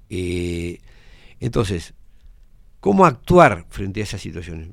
Eh, 0.08 0.78
entonces, 1.40 1.94
¿cómo 2.78 3.06
actuar 3.06 3.66
frente 3.70 4.00
a 4.00 4.04
esas 4.04 4.20
situaciones? 4.20 4.68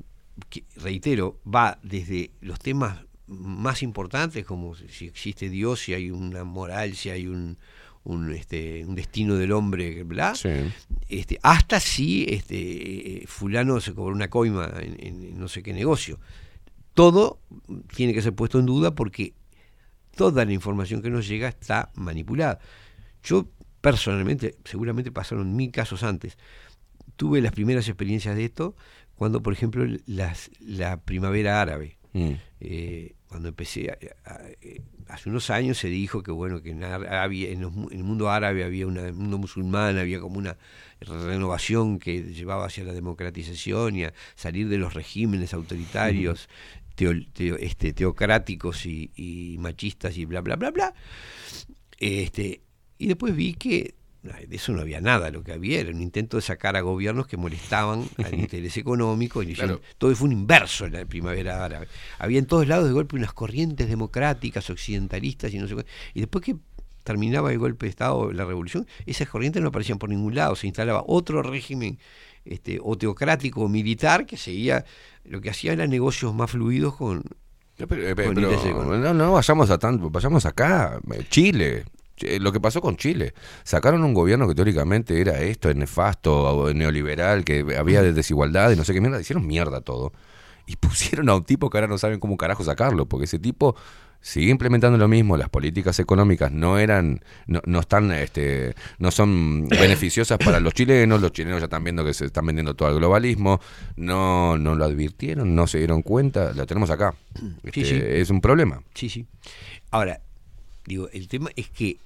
Que, 0.48 0.62
reitero, 0.76 1.40
va 1.44 1.80
desde 1.82 2.30
los 2.40 2.60
temas 2.60 3.00
más 3.28 3.82
importantes, 3.82 4.44
como 4.44 4.74
si 4.74 5.06
existe 5.06 5.48
Dios, 5.48 5.80
si 5.80 5.94
hay 5.94 6.10
una 6.10 6.44
moral, 6.44 6.94
si 6.94 7.10
hay 7.10 7.26
un, 7.26 7.58
un, 8.04 8.32
este, 8.32 8.84
un 8.84 8.94
destino 8.94 9.36
del 9.36 9.52
hombre, 9.52 10.02
bla, 10.02 10.34
este, 11.08 11.38
hasta 11.42 11.78
si 11.78 12.24
este, 12.28 13.22
eh, 13.22 13.26
fulano 13.26 13.80
se 13.80 13.94
cobró 13.94 14.14
una 14.14 14.28
coima 14.28 14.72
en, 14.80 14.96
en 14.98 15.38
no 15.38 15.48
sé 15.48 15.62
qué 15.62 15.72
negocio. 15.72 16.18
Todo 16.94 17.38
tiene 17.94 18.14
que 18.14 18.22
ser 18.22 18.34
puesto 18.34 18.58
en 18.58 18.66
duda 18.66 18.94
porque 18.94 19.34
toda 20.16 20.44
la 20.44 20.52
información 20.52 21.02
que 21.02 21.10
nos 21.10 21.28
llega 21.28 21.48
está 21.48 21.90
manipulada. 21.94 22.58
Yo 23.22 23.48
personalmente, 23.80 24.56
seguramente 24.64 25.12
pasaron 25.12 25.54
mil 25.54 25.70
casos 25.70 26.02
antes, 26.02 26.36
tuve 27.16 27.40
las 27.40 27.52
primeras 27.52 27.88
experiencias 27.88 28.34
de 28.36 28.46
esto 28.46 28.74
cuando, 29.14 29.42
por 29.42 29.52
ejemplo, 29.52 29.84
las, 30.06 30.50
la 30.60 31.00
primavera 31.00 31.60
árabe. 31.60 31.97
Mm. 32.12 32.32
Eh, 32.60 33.14
cuando 33.28 33.48
empecé, 33.48 33.90
a- 33.90 33.98
a- 34.30 34.40
hace 35.12 35.28
unos 35.28 35.50
años 35.50 35.76
se 35.78 35.88
dijo 35.88 36.22
que 36.22 36.30
bueno 36.30 36.62
que 36.62 36.70
en, 36.70 36.82
Arabia, 36.84 37.50
en, 37.50 37.60
los 37.60 37.72
en 37.74 37.98
el 37.98 38.04
mundo 38.04 38.30
árabe 38.30 38.64
había 38.64 38.86
una, 38.86 39.00
en 39.02 39.06
el 39.08 39.14
mundo 39.14 39.36
musulmán 39.38 39.98
había 39.98 40.18
como 40.20 40.38
una 40.38 40.56
renovación 41.00 41.98
que 41.98 42.22
llevaba 42.34 42.64
hacia 42.66 42.84
la 42.84 42.92
democratización 42.92 43.96
y 43.96 44.04
a 44.04 44.14
salir 44.34 44.68
de 44.68 44.78
los 44.78 44.94
regímenes 44.94 45.52
autoritarios, 45.54 46.48
teo- 46.96 47.12
teo- 47.34 47.56
este, 47.60 47.92
teocráticos 47.92 48.86
y, 48.86 49.10
y 49.14 49.56
machistas 49.58 50.16
y 50.16 50.24
bla 50.24 50.40
bla 50.40 50.56
bla 50.56 50.70
bla. 50.70 50.94
Este, 51.98 52.60
y 52.98 53.06
después 53.06 53.34
vi 53.34 53.54
que 53.54 53.94
de 54.22 54.56
eso 54.56 54.72
no 54.72 54.80
había 54.80 55.00
nada, 55.00 55.30
lo 55.30 55.42
que 55.42 55.52
había 55.52 55.80
era 55.80 55.90
un 55.90 56.02
intento 56.02 56.36
de 56.36 56.42
sacar 56.42 56.76
a 56.76 56.80
gobiernos 56.80 57.26
que 57.26 57.36
molestaban 57.36 58.04
al 58.18 58.34
interés 58.38 58.76
económico. 58.76 59.42
Y 59.42 59.54
Claro. 59.54 59.80
Todo 59.96 60.14
fue 60.14 60.26
un 60.26 60.32
inverso 60.32 60.86
en 60.86 60.92
la 60.92 61.04
primavera 61.04 61.64
árabe. 61.64 61.88
Había 62.18 62.38
en 62.38 62.46
todos 62.46 62.66
lados 62.66 62.86
de 62.86 62.92
golpe 62.92 63.16
unas 63.16 63.32
corrientes 63.32 63.88
democráticas, 63.88 64.68
occidentalistas 64.70 65.52
y 65.54 65.58
no 65.58 65.68
sé 65.68 65.76
qué. 65.76 65.86
Y 66.14 66.20
después 66.20 66.44
que 66.44 66.56
terminaba 67.04 67.52
el 67.52 67.58
golpe 67.58 67.86
de 67.86 67.90
Estado, 67.90 68.32
la 68.32 68.44
revolución, 68.44 68.86
esas 69.06 69.28
corrientes 69.28 69.62
no 69.62 69.68
aparecían 69.68 69.98
por 69.98 70.10
ningún 70.10 70.34
lado. 70.34 70.56
Se 70.56 70.66
instalaba 70.66 71.04
otro 71.06 71.42
régimen 71.42 71.98
este, 72.44 72.80
o 72.82 72.98
teocrático 72.98 73.62
o 73.62 73.68
militar 73.68 74.26
que 74.26 74.36
seguía, 74.36 74.84
lo 75.24 75.40
que 75.40 75.50
hacía 75.50 75.72
eran 75.72 75.90
negocios 75.90 76.34
más 76.34 76.50
fluidos 76.50 76.96
con, 76.96 77.22
Pero, 77.76 77.94
eh, 77.96 78.14
con 78.14 78.34
pero 78.34 78.96
no, 78.98 79.14
no 79.14 79.32
vayamos 79.32 79.70
a 79.70 79.78
tanto, 79.78 80.10
vayamos 80.10 80.44
acá, 80.44 81.00
Chile. 81.30 81.84
Eh, 82.22 82.38
Lo 82.40 82.52
que 82.52 82.60
pasó 82.60 82.80
con 82.80 82.96
Chile. 82.96 83.34
Sacaron 83.64 84.02
un 84.04 84.14
gobierno 84.14 84.48
que 84.48 84.54
teóricamente 84.54 85.20
era 85.20 85.40
esto, 85.40 85.70
es 85.70 85.76
nefasto, 85.76 86.72
neoliberal, 86.74 87.44
que 87.44 87.64
había 87.78 88.02
de 88.02 88.12
desigualdad 88.12 88.70
y 88.70 88.76
no 88.76 88.84
sé 88.84 88.94
qué 88.94 89.00
mierda. 89.00 89.20
Hicieron 89.20 89.46
mierda 89.46 89.80
todo. 89.80 90.12
Y 90.66 90.76
pusieron 90.80 91.28
a 91.28 91.34
un 91.36 91.44
tipo 91.44 91.70
que 91.70 91.78
ahora 91.78 91.88
no 91.88 91.98
saben 91.98 92.20
cómo 92.20 92.36
carajo 92.36 92.62
sacarlo, 92.64 93.06
porque 93.06 93.24
ese 93.24 93.38
tipo 93.38 93.74
sigue 94.20 94.50
implementando 94.50 94.98
lo 94.98 95.06
mismo. 95.08 95.36
Las 95.36 95.48
políticas 95.48 95.98
económicas 96.00 96.50
no 96.52 96.76
eran, 96.78 97.20
no, 97.46 97.62
no 97.64 97.80
están, 97.80 98.10
este, 98.12 98.74
no 98.98 99.10
son 99.10 99.68
beneficiosas 99.70 100.38
para 100.38 100.60
los 100.60 100.74
chilenos. 100.74 101.20
Los 101.22 101.32
chilenos 101.32 101.60
ya 101.60 101.64
están 101.66 101.84
viendo 101.84 102.04
que 102.04 102.12
se 102.12 102.26
están 102.26 102.44
vendiendo 102.44 102.74
todo 102.74 102.90
el 102.90 102.96
globalismo. 102.96 103.60
No, 103.96 104.58
no 104.58 104.74
lo 104.74 104.84
advirtieron, 104.84 105.54
no 105.54 105.66
se 105.66 105.78
dieron 105.78 106.02
cuenta. 106.02 106.52
Lo 106.52 106.66
tenemos 106.66 106.90
acá. 106.90 107.14
Sí, 107.34 107.52
Este, 107.62 107.84
sí. 107.84 108.00
Es 108.02 108.30
un 108.30 108.40
problema. 108.40 108.82
Sí, 108.92 109.08
sí. 109.08 109.24
Ahora, 109.90 110.20
digo, 110.84 111.08
el 111.12 111.28
tema 111.28 111.50
es 111.56 111.70
que 111.70 111.98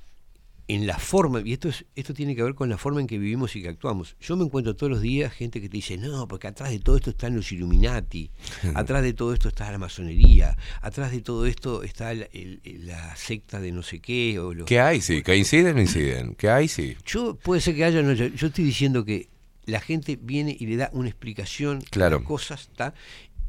en 0.75 0.87
la 0.87 0.99
forma, 0.99 1.41
y 1.45 1.53
esto, 1.53 1.69
es, 1.69 1.85
esto 1.97 2.15
tiene 2.15 2.35
que 2.37 2.43
ver 2.43 2.55
con 2.55 2.69
la 2.69 2.79
forma 2.79 3.01
en 3.01 3.07
que 3.07 3.19
vivimos 3.19 3.55
y 3.57 3.63
que 3.63 3.69
actuamos. 3.69 4.17
Yo 4.21 4.37
me 4.37 4.45
encuentro 4.45 4.75
todos 4.77 4.91
los 4.91 5.01
días 5.01 5.33
gente 5.33 5.61
que 5.61 5.69
te 5.69 5.77
dice, 5.77 5.97
no, 5.99 6.29
porque 6.29 6.47
atrás 6.49 6.71
de 6.71 6.79
todo 6.79 6.97
esto 6.97 7.11
están 7.11 7.35
los 7.37 7.51
Illuminati, 7.53 8.31
atrás 8.75 9.03
de 9.03 9.13
todo 9.13 9.33
esto 9.35 9.49
está 9.49 9.71
la 9.71 9.79
masonería, 9.79 10.57
atrás 10.81 11.11
de 11.11 11.21
todo 11.21 11.47
esto 11.47 11.83
está 11.83 12.13
la, 12.15 12.27
el- 12.33 12.61
el- 12.65 12.87
la 12.87 13.17
secta 13.17 13.61
de 13.61 13.73
no 13.73 13.83
sé 13.83 14.01
qué. 14.01 14.39
O 14.39 14.55
los, 14.55 14.67
¿Qué 14.67 14.81
hay? 14.81 15.01
Sí, 15.01 15.23
que 15.23 15.37
inciden, 15.37 15.79
inciden. 15.79 16.35
¿Qué 16.35 16.49
hay? 16.51 16.69
Sí. 16.69 16.97
Yo 17.07 17.35
puede 17.37 17.61
ser 17.61 17.75
que 17.75 17.85
haya, 17.85 18.03
no, 18.03 18.13
yo, 18.13 18.27
yo 18.27 18.47
estoy 18.49 18.65
diciendo 18.65 19.05
que 19.05 19.29
la 19.67 19.81
gente 19.81 20.19
viene 20.21 20.57
y 20.59 20.67
le 20.67 20.77
da 20.77 20.91
una 20.93 21.09
explicación 21.09 21.81
Claro. 21.91 22.19
las 22.19 22.27
cosas, 22.27 22.63
¿está? 22.71 22.95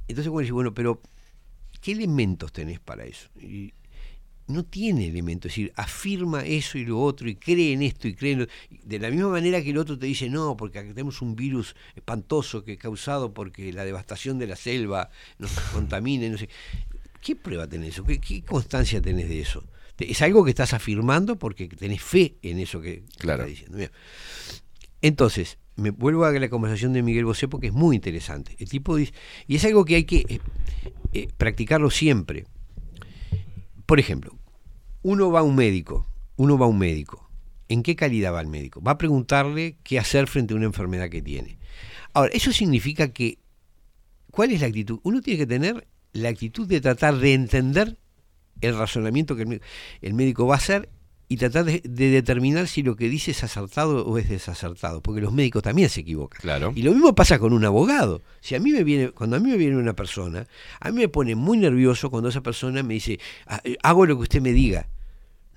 Entonces 0.07 0.29
bueno, 0.31 0.53
bueno, 0.53 0.73
pero 0.73 1.01
¿qué 1.81 1.91
elementos 1.93 2.51
tenés 2.51 2.79
para 2.79 3.05
eso? 3.05 3.29
Y 3.41 3.73
no 4.47 4.63
tiene 4.65 5.07
elementos, 5.07 5.51
es 5.51 5.55
decir, 5.55 5.73
afirma 5.75 6.43
eso 6.45 6.77
y 6.77 6.85
lo 6.85 6.99
otro 7.01 7.29
y 7.29 7.35
cree 7.35 7.73
en 7.73 7.81
esto 7.81 8.07
y 8.07 8.13
cree 8.13 8.33
en 8.33 8.39
lo 8.39 8.47
De 8.83 8.99
la 8.99 9.09
misma 9.09 9.29
manera 9.29 9.61
que 9.63 9.69
el 9.69 9.77
otro 9.77 9.97
te 9.97 10.05
dice, 10.05 10.29
no, 10.29 10.57
porque 10.57 10.79
acá 10.79 10.89
tenemos 10.89 11.21
un 11.21 11.35
virus 11.35 11.75
espantoso 11.95 12.63
que 12.63 12.73
es 12.73 12.77
causado 12.79 13.33
porque 13.33 13.71
la 13.71 13.85
devastación 13.85 14.39
de 14.39 14.47
la 14.47 14.55
selva 14.55 15.09
nos 15.39 15.51
contamina, 15.73 16.25
y 16.25 16.29
no 16.29 16.37
sé. 16.37 16.49
¿Qué 17.21 17.35
prueba 17.37 17.67
tenés 17.67 17.89
eso? 17.89 18.03
¿Qué, 18.03 18.19
qué 18.19 18.41
constancia 18.43 19.01
tenés 19.01 19.29
de 19.29 19.39
eso? 19.39 19.63
Es 19.97 20.21
algo 20.21 20.43
que 20.43 20.49
estás 20.49 20.73
afirmando 20.73 21.37
porque 21.37 21.67
tenés 21.69 22.01
fe 22.01 22.35
en 22.41 22.59
eso 22.59 22.81
que 22.81 23.03
Claro. 23.17 23.43
estás 23.43 23.67
diciendo. 23.67 23.93
Entonces, 25.01 25.57
me 25.75 25.91
vuelvo 25.91 26.25
a 26.25 26.31
la 26.31 26.49
conversación 26.49 26.93
de 26.93 27.01
Miguel 27.01 27.25
Bosé 27.25 27.47
porque 27.47 27.67
es 27.67 27.73
muy 27.73 27.95
interesante. 27.95 28.55
El 28.59 28.69
tipo 28.69 28.95
dice, 28.95 29.13
y 29.47 29.55
es 29.55 29.65
algo 29.65 29.85
que 29.85 29.95
hay 29.95 30.03
que 30.03 30.25
eh, 30.27 30.39
eh, 31.13 31.27
practicarlo 31.37 31.89
siempre. 31.89 32.45
Por 33.93 33.99
ejemplo, 33.99 34.35
uno 35.03 35.29
va 35.29 35.41
a 35.41 35.43
un 35.43 35.55
médico, 35.55 36.07
uno 36.35 36.57
va 36.57 36.65
a 36.65 36.67
un 36.67 36.79
médico. 36.79 37.29
¿En 37.69 37.83
qué 37.83 37.95
calidad 37.95 38.33
va 38.33 38.41
el 38.41 38.47
médico? 38.47 38.81
Va 38.81 38.93
a 38.93 38.97
preguntarle 38.97 39.77
qué 39.83 39.99
hacer 39.99 40.25
frente 40.25 40.55
a 40.55 40.57
una 40.57 40.65
enfermedad 40.65 41.11
que 41.11 41.21
tiene. 41.21 41.59
Ahora, 42.11 42.31
eso 42.33 42.51
significa 42.51 43.09
que, 43.09 43.37
¿cuál 44.31 44.49
es 44.49 44.61
la 44.61 44.65
actitud? 44.65 44.99
Uno 45.03 45.21
tiene 45.21 45.37
que 45.37 45.45
tener 45.45 45.87
la 46.11 46.29
actitud 46.29 46.67
de 46.67 46.81
tratar 46.81 47.17
de 47.17 47.35
entender 47.35 47.99
el 48.61 48.75
razonamiento 48.75 49.35
que 49.35 49.43
el, 49.43 49.61
el 50.01 50.13
médico 50.15 50.47
va 50.47 50.55
a 50.55 50.57
hacer 50.57 50.89
y 51.33 51.37
tratar 51.37 51.65
de, 51.65 51.81
de 51.83 52.09
determinar 52.11 52.67
si 52.67 52.83
lo 52.83 52.95
que 52.95 53.09
dice 53.09 53.31
es 53.31 53.43
acertado 53.43 54.05
o 54.05 54.17
es 54.19 54.29
desacertado, 54.29 55.01
porque 55.01 55.19
los 55.21 55.33
médicos 55.33 55.63
también 55.63 55.89
se 55.89 56.01
equivocan. 56.01 56.39
Claro. 56.41 56.71
Y 56.75 56.83
lo 56.83 56.91
mismo 56.91 57.15
pasa 57.15 57.39
con 57.39 57.53
un 57.53 57.65
abogado. 57.65 58.21
Si 58.41 58.53
a 58.55 58.59
mí 58.59 58.71
me 58.71 58.83
viene, 58.83 59.09
cuando 59.09 59.35
a 59.35 59.39
mí 59.39 59.49
me 59.49 59.57
viene 59.57 59.77
una 59.77 59.93
persona, 59.93 60.45
a 60.79 60.91
mí 60.91 60.99
me 60.99 61.07
pone 61.09 61.33
muy 61.35 61.57
nervioso 61.57 62.09
cuando 62.11 62.29
esa 62.29 62.41
persona 62.41 62.83
me 62.83 62.93
dice, 62.93 63.19
"Ah, 63.47 63.61
eh, 63.63 63.77
hago 63.81 64.05
lo 64.05 64.15
que 64.17 64.21
usted 64.23 64.41
me 64.41 64.51
diga. 64.53 64.87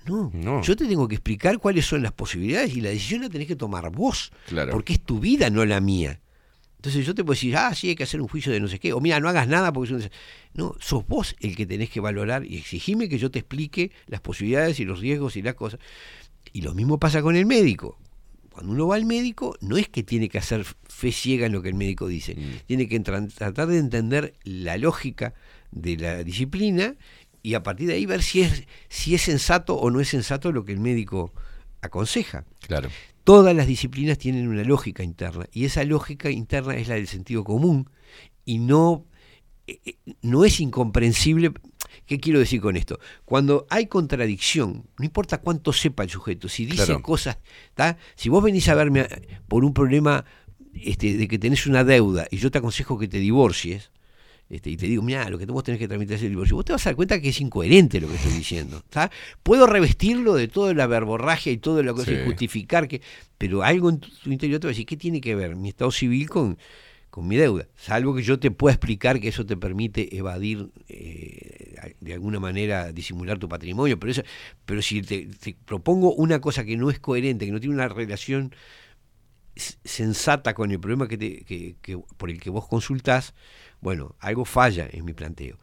No, 0.07 0.31
No. 0.33 0.61
yo 0.63 0.75
te 0.75 0.85
tengo 0.87 1.07
que 1.07 1.15
explicar 1.15 1.59
cuáles 1.59 1.85
son 1.85 2.01
las 2.01 2.13
posibilidades 2.13 2.75
y 2.75 2.81
la 2.81 2.89
decisión 2.89 3.21
la 3.21 3.29
tenés 3.29 3.47
que 3.47 3.55
tomar 3.57 3.91
vos, 3.91 4.31
Claro. 4.47 4.71
porque 4.71 4.93
es 4.93 5.01
tu 5.01 5.19
vida, 5.19 5.49
no 5.49 5.65
la 5.65 5.79
mía. 5.81 6.21
Entonces 6.87 7.05
yo 7.05 7.13
te 7.13 7.23
puedo 7.25 7.35
decir, 7.35 7.57
ah, 7.57 7.75
sí, 7.75 7.89
hay 7.89 7.95
que 7.95 8.03
hacer 8.03 8.21
un 8.21 8.29
juicio 8.29 8.49
de 8.51 8.61
no 8.61 8.69
sé 8.69 8.79
qué, 8.79 8.93
o 8.93 9.01
mira, 9.01 9.19
no 9.19 9.27
hagas 9.27 9.47
nada 9.49 9.73
porque 9.73 9.93
es. 9.95 10.09
No, 10.53 10.73
sos 10.79 11.05
vos 11.05 11.35
el 11.41 11.53
que 11.57 11.65
tenés 11.65 11.89
que 11.89 11.99
valorar 11.99 12.45
y 12.45 12.55
exigirme 12.57 13.09
que 13.09 13.17
yo 13.17 13.29
te 13.29 13.39
explique 13.39 13.91
las 14.05 14.21
posibilidades 14.21 14.79
y 14.79 14.85
los 14.85 15.01
riesgos 15.01 15.35
y 15.35 15.41
las 15.41 15.55
cosas. 15.55 15.81
Y 16.53 16.61
lo 16.61 16.73
mismo 16.73 16.97
pasa 16.97 17.21
con 17.21 17.35
el 17.35 17.45
médico. 17.45 17.99
Cuando 18.51 18.71
uno 18.71 18.87
va 18.87 18.95
al 18.95 19.05
médico, 19.05 19.57
no 19.59 19.75
es 19.75 19.89
que 19.89 20.01
tiene 20.01 20.29
que 20.29 20.37
hacer 20.37 20.63
fe 20.87 21.11
ciega 21.11 21.45
en 21.45 21.51
lo 21.51 21.61
que 21.61 21.67
el 21.69 21.75
médico 21.75 22.07
dice, 22.07 22.35
Mm. 22.35 22.65
tiene 22.67 22.87
que 22.87 23.01
tra- 23.03 23.31
tratar 23.33 23.67
de 23.67 23.77
entender 23.79 24.33
la 24.45 24.77
lógica 24.77 25.33
de 25.71 25.97
la 25.97 26.23
disciplina 26.23 26.95
y 27.43 27.53
a 27.55 27.63
partir 27.63 27.87
de 27.87 27.95
ahí 27.95 28.05
ver 28.05 28.23
si 28.23 28.41
es, 28.43 28.63
si 28.87 29.13
es 29.13 29.21
sensato 29.23 29.75
o 29.75 29.91
no 29.91 29.99
es 29.99 30.07
sensato 30.07 30.53
lo 30.53 30.63
que 30.63 30.71
el 30.71 30.79
médico 30.79 31.33
aconseja. 31.81 32.45
Claro. 32.61 32.89
Todas 33.27 33.53
las 33.53 33.67
disciplinas 33.67 34.17
tienen 34.17 34.47
una 34.47 34.63
lógica 34.63 35.03
interna 35.03 35.47
y 35.51 35.65
esa 35.65 35.83
lógica 35.83 36.29
interna 36.29 36.77
es 36.77 36.87
la 36.87 36.95
del 36.95 37.07
sentido 37.09 37.43
común 37.43 37.89
y 38.45 38.59
no, 38.59 39.05
eh, 39.67 39.81
eh, 39.85 39.97
no 40.21 40.45
es 40.45 40.61
incomprensible. 40.61 41.51
¿Qué 42.05 42.21
quiero 42.21 42.39
decir 42.39 42.61
con 42.61 42.77
esto? 42.77 43.01
Cuando 43.25 43.67
hay 43.69 43.87
contradicción, 43.87 44.85
no 44.97 45.03
importa 45.03 45.39
cuánto 45.39 45.73
sepa 45.73 46.03
el 46.03 46.09
sujeto, 46.09 46.47
si 46.47 46.65
dice 46.65 46.85
Claro. 46.85 47.01
cosas, 47.01 47.37
¿tá? 47.73 47.97
si 48.15 48.29
vos 48.29 48.41
venís 48.41 48.69
a 48.69 48.75
verme 48.75 49.01
a- 49.01 49.09
por 49.49 49.65
un 49.65 49.73
problema 49.73 50.23
este, 50.73 51.17
de 51.17 51.27
que 51.27 51.37
tenés 51.37 51.67
una 51.67 51.83
deuda 51.83 52.27
y 52.31 52.37
yo 52.37 52.49
te 52.49 52.59
aconsejo 52.59 52.97
que 52.97 53.09
te 53.09 53.19
divorcies, 53.19 53.91
este, 54.49 54.69
y 54.69 54.77
te 54.77 54.85
digo, 54.85 55.03
mira, 55.03 55.29
lo 55.29 55.37
que 55.37 55.45
vos 55.45 55.63
tenés 55.63 55.79
que 55.79 55.87
tramitar 55.87 56.15
es 56.15 56.23
el 56.23 56.29
divorcio, 56.29 56.55
vos 56.55 56.63
te 56.63 56.71
vas 56.71 56.85
a 56.85 56.89
dar 56.91 56.95
cuenta 56.95 57.19
que 57.19 57.29
es 57.29 57.41
incoherente 57.41 57.99
lo 57.99 58.07
que 58.07 58.15
estoy 58.15 58.31
diciendo. 58.31 58.81
¿tá? 58.89 59.11
Puedo 59.43 59.67
revestirlo 59.67 60.35
de 60.35 60.47
toda 60.47 60.73
la 60.73 60.87
verborragia 60.87 61.51
y 61.51 61.59
la 61.83 61.93
cosa 61.93 62.11
y 62.11 62.15
Sí. 62.15 62.21
justificar 62.23 62.87
que. 62.87 63.01
Pero 63.37 63.63
algo 63.63 63.89
en 63.89 63.99
tu, 63.99 64.09
interior 64.31 64.59
te 64.59 64.67
va 64.67 64.69
a 64.69 64.73
decir, 64.73 64.85
¿qué 64.85 64.95
tiene 64.95 65.19
que 65.19 65.35
ver 65.35 65.55
mi 65.55 65.69
estado 65.69 65.91
civil 65.91 66.29
con, 66.29 66.57
con 67.09 67.27
mi 67.27 67.35
deuda? 67.35 67.67
Salvo 67.75 68.15
que 68.15 68.23
yo 68.23 68.39
te 68.39 68.49
pueda 68.49 68.73
explicar 68.73 69.19
que 69.19 69.27
eso 69.27 69.45
te 69.45 69.57
permite 69.57 70.15
evadir 70.15 70.69
eh, 70.87 71.93
de 71.99 72.13
alguna 72.13 72.39
manera 72.39 72.93
disimular 72.93 73.37
tu 73.37 73.49
patrimonio. 73.49 73.99
Pero 73.99 74.11
eso, 74.11 74.23
pero 74.65 74.81
si 74.81 75.01
te, 75.01 75.27
te 75.27 75.57
propongo 75.65 76.13
una 76.13 76.39
cosa 76.39 76.63
que 76.63 76.77
no 76.77 76.89
es 76.89 76.99
coherente, 76.99 77.45
que 77.45 77.51
no 77.51 77.59
tiene 77.59 77.75
una 77.75 77.89
relación 77.89 78.53
sensata 79.83 80.53
con 80.53 80.71
el 80.71 80.79
problema 80.79 81.07
que 81.07 81.17
te, 81.17 81.43
que- 81.45 81.75
que- 81.81 81.97
por 82.17 82.29
el 82.29 82.39
que 82.39 82.49
vos 82.49 82.67
consultás, 82.67 83.33
bueno, 83.81 84.15
algo 84.19 84.45
falla 84.45 84.87
en 84.91 85.05
mi 85.05 85.13
planteo. 85.13 85.57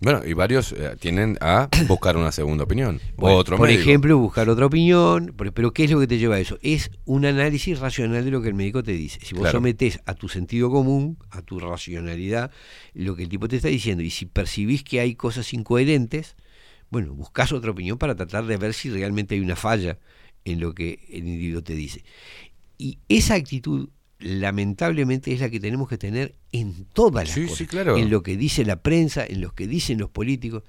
Bueno, 0.00 0.22
y 0.24 0.32
varios 0.32 0.72
eh, 0.72 0.96
tienden 1.00 1.36
a 1.40 1.68
buscar 1.88 2.16
una 2.16 2.30
segunda 2.30 2.64
opinión. 2.64 3.00
Bueno, 3.16 3.36
o 3.36 3.40
otro 3.40 3.56
por 3.56 3.66
médico. 3.68 3.82
ejemplo, 3.82 4.18
buscar 4.18 4.48
otra 4.48 4.66
opinión, 4.66 5.34
pero, 5.36 5.52
pero 5.52 5.72
¿qué 5.72 5.84
es 5.84 5.90
lo 5.90 5.98
que 5.98 6.06
te 6.06 6.18
lleva 6.18 6.36
a 6.36 6.40
eso? 6.40 6.58
Es 6.62 6.90
un 7.04 7.24
análisis 7.24 7.78
racional 7.80 8.24
de 8.24 8.30
lo 8.30 8.40
que 8.40 8.48
el 8.48 8.54
médico 8.54 8.82
te 8.82 8.92
dice. 8.92 9.18
Si 9.24 9.34
vos 9.34 9.42
Claro. 9.42 9.58
sometés 9.58 10.00
a 10.06 10.14
tu 10.14 10.28
sentido 10.28 10.70
común, 10.70 11.18
a 11.30 11.42
tu 11.42 11.58
racionalidad, 11.58 12.52
lo 12.94 13.16
que 13.16 13.24
el 13.24 13.28
tipo 13.28 13.48
te 13.48 13.56
está 13.56 13.68
diciendo, 13.68 14.02
y 14.04 14.10
si 14.10 14.26
percibís 14.26 14.84
que 14.84 15.00
hay 15.00 15.14
cosas 15.16 15.52
incoherentes, 15.52 16.36
bueno, 16.90 17.12
buscas 17.14 17.52
otra 17.52 17.72
opinión 17.72 17.98
para 17.98 18.14
tratar 18.14 18.46
de 18.46 18.56
ver 18.56 18.74
si 18.74 18.90
realmente 18.90 19.34
hay 19.34 19.40
una 19.40 19.56
falla 19.56 19.98
en 20.44 20.60
lo 20.60 20.74
que 20.74 21.04
el 21.10 21.26
individuo 21.28 21.62
te 21.62 21.74
dice. 21.74 22.04
Y 22.78 22.98
esa 23.08 23.34
actitud, 23.34 23.88
lamentablemente, 24.20 25.32
es 25.32 25.40
la 25.40 25.50
que 25.50 25.60
tenemos 25.60 25.88
que 25.88 25.98
tener 25.98 26.34
en 26.52 26.84
todas 26.92 27.26
las 27.26 27.34
Sí, 27.34 27.42
cosas. 27.42 27.58
sí, 27.58 27.66
claro. 27.66 27.96
En 27.96 28.08
lo 28.10 28.22
que 28.22 28.36
dice 28.36 28.64
la 28.64 28.80
prensa, 28.82 29.24
en 29.26 29.40
lo 29.40 29.52
que 29.54 29.66
dicen 29.66 29.98
los 29.98 30.10
políticos. 30.10 30.62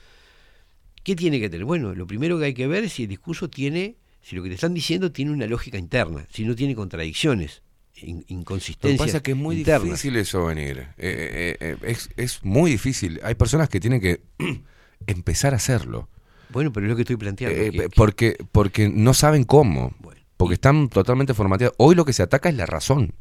¿Qué 1.03 1.15
tiene 1.15 1.39
que 1.39 1.49
tener? 1.49 1.65
Bueno, 1.65 1.95
lo 1.95 2.05
primero 2.07 2.37
que 2.39 2.45
hay 2.45 2.53
que 2.53 2.67
ver 2.67 2.83
es 2.83 2.93
si 2.93 3.03
el 3.03 3.09
discurso 3.09 3.49
tiene, 3.49 3.95
si 4.21 4.35
lo 4.35 4.43
que 4.43 4.49
te 4.49 4.55
están 4.55 4.73
diciendo 4.73 5.11
tiene 5.11 5.31
una 5.31 5.47
lógica 5.47 5.77
interna, 5.77 6.27
si 6.31 6.43
no 6.43 6.55
tiene 6.55 6.75
contradicciones, 6.75 7.61
in- 8.01 8.17
Lo 8.19 8.25
que 8.25 8.33
inconsistencias. 8.33 8.99
pasa 9.07 9.17
es 9.17 9.23
que 9.23 9.31
es 9.31 9.37
muy 9.37 9.57
internas. 9.59 9.83
difícil 9.83 10.15
eso 10.17 10.45
venir. 10.45 10.79
Eh, 10.79 10.87
eh, 10.97 11.57
eh, 11.61 11.77
es, 11.83 12.09
es 12.17 12.43
muy 12.43 12.69
difícil. 12.71 13.19
Hay 13.23 13.35
personas 13.35 13.69
que 13.69 13.79
tienen 13.79 14.01
que 14.01 14.21
empezar 15.07 15.53
a 15.53 15.57
hacerlo. 15.57 16.09
Bueno, 16.51 16.73
pero 16.73 16.85
es 16.87 16.89
lo 16.89 16.95
que 16.95 17.03
estoy 17.03 17.15
planteando. 17.17 17.55
Que- 17.71 17.89
porque, 17.95 18.35
porque 18.51 18.89
no 18.89 19.13
saben 19.13 19.43
cómo. 19.45 19.95
Porque 20.39 20.53
están 20.53 20.87
totalmente 20.87 21.33
formateados. 21.33 21.75
Hoy 21.77 21.95
lo 21.95 22.05
que 22.05 22.13
se 22.13 22.23
ataca 22.23 22.47
es 22.47 22.55
la 22.55 22.65
razón. 22.65 23.13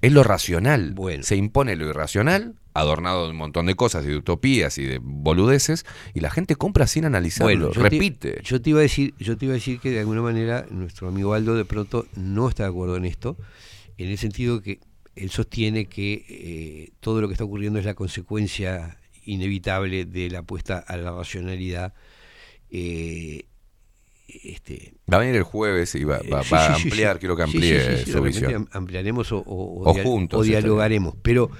Es 0.00 0.12
lo 0.12 0.22
racional. 0.24 0.94
Se 1.20 1.36
impone 1.36 1.76
lo 1.76 1.86
irracional, 1.90 2.54
adornado 2.72 3.26
de 3.26 3.32
un 3.32 3.36
montón 3.36 3.66
de 3.66 3.74
cosas 3.74 4.06
y 4.06 4.08
de 4.08 4.16
utopías 4.16 4.78
y 4.78 4.84
de 4.84 4.98
boludeces, 5.02 5.84
y 6.14 6.20
la 6.20 6.30
gente 6.30 6.56
compra 6.56 6.86
sin 6.86 7.04
analizarlo. 7.04 7.46
Bueno, 7.52 7.66
yo 7.66 7.74
te- 7.82 7.90
Repite. 7.90 8.40
yo 8.42 8.62
te 8.62 8.70
iba 8.70 8.78
a 8.78 8.82
decir, 8.82 9.12
yo 9.18 9.36
te 9.36 9.44
iba 9.44 9.52
a 9.52 9.56
decir 9.56 9.78
que 9.78 9.90
de 9.90 10.00
alguna 10.00 10.22
manera 10.22 10.64
nuestro 10.70 11.06
amigo 11.08 11.34
Aldo 11.34 11.54
de 11.54 11.66
pronto 11.66 12.06
no 12.16 12.48
está 12.48 12.62
de 12.62 12.70
acuerdo 12.70 12.96
en 12.96 13.04
esto, 13.04 13.36
en 13.98 14.08
el 14.08 14.16
sentido 14.16 14.62
que 14.62 14.80
él 15.16 15.28
sostiene 15.28 15.84
que 15.84 16.24
eh, 16.30 16.92
todo 17.00 17.20
lo 17.20 17.28
que 17.28 17.34
está 17.34 17.44
ocurriendo 17.44 17.78
es 17.78 17.84
la 17.84 17.92
consecuencia 17.94 18.96
inevitable 19.26 20.06
de 20.06 20.30
la 20.30 20.38
apuesta 20.38 20.78
a 20.78 20.96
la 20.96 21.12
racionalidad. 21.12 21.92
eh, 22.70 23.44
este, 24.26 24.94
Va 25.12 25.18
a 25.18 25.20
venir 25.20 25.36
el 25.36 25.42
jueves 25.42 25.94
y 25.94 26.04
va, 26.04 26.18
va- 26.32 26.42
Sí, 26.42 26.50
va 26.54 26.66
a 26.72 26.76
sí, 26.76 26.82
ampliar, 26.84 27.16
sí. 27.16 27.20
quiero 27.20 27.36
que 27.36 27.42
amplíe 27.42 28.04
su 28.06 28.22
visión. 28.22 28.54
am- 28.54 28.68
Ampliaremos 28.72 29.30
o, 29.32 29.38
o- 29.38 29.90
O 29.90 29.94
juntos, 30.02 30.46
dialogaremos. 30.46 31.14
Pero 31.22 31.50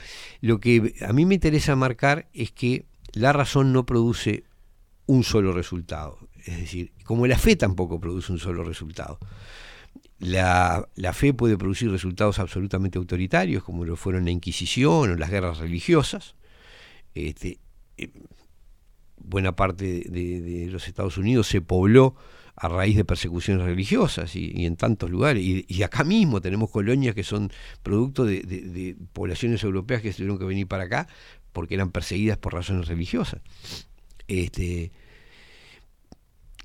lo 0.40 0.60
que 0.60 0.94
a 1.06 1.12
mí 1.12 1.26
me 1.26 1.34
interesa 1.34 1.76
marcar 1.76 2.28
es 2.32 2.52
que 2.52 2.86
la 3.12 3.32
razón 3.32 3.72
no 3.72 3.84
produce 3.86 4.44
un 5.06 5.22
solo 5.24 5.52
resultado. 5.52 6.18
Es 6.46 6.58
decir, 6.58 6.92
como 7.04 7.26
la 7.26 7.38
fe 7.38 7.56
tampoco 7.56 8.00
produce 8.00 8.32
un 8.32 8.38
solo 8.38 8.64
resultado. 8.64 9.18
La, 10.18 10.88
la 10.94 11.12
fe 11.12 11.34
puede 11.34 11.58
producir 11.58 11.90
resultados 11.90 12.38
absolutamente 12.38 12.98
autoritarios, 12.98 13.62
como 13.62 13.84
lo 13.84 13.96
fueron 13.96 14.24
la 14.24 14.30
Inquisición 14.30 15.10
o 15.10 15.16
las 15.16 15.30
guerras 15.30 15.58
religiosas. 15.58 16.34
Este, 17.14 17.58
eh, 17.98 18.10
buena 19.18 19.54
parte 19.56 20.04
de, 20.08 20.40
de 20.40 20.66
los 20.70 20.86
Estados 20.88 21.18
Unidos 21.18 21.46
se 21.48 21.60
pobló 21.60 22.14
a 22.56 22.68
raíz 22.68 22.96
de 22.96 23.04
persecuciones 23.04 23.64
religiosas 23.64 24.36
y, 24.36 24.64
en 24.64 24.76
tantos 24.76 25.10
lugares. 25.10 25.42
Y, 25.44 25.82
acá 25.82 26.04
mismo 26.04 26.40
tenemos 26.40 26.70
colonias 26.70 27.14
que 27.14 27.24
son 27.24 27.50
producto 27.82 28.24
de, 28.24 28.96
poblaciones 29.12 29.62
europeas 29.62 30.02
que 30.02 30.12
tuvieron 30.12 30.38
que 30.38 30.44
venir 30.44 30.66
para 30.66 30.84
acá 30.84 31.08
porque 31.52 31.74
eran 31.74 31.90
perseguidas 31.90 32.38
por 32.38 32.54
razones 32.54 32.88
religiosas. 32.88 33.40
Este, 34.26 34.92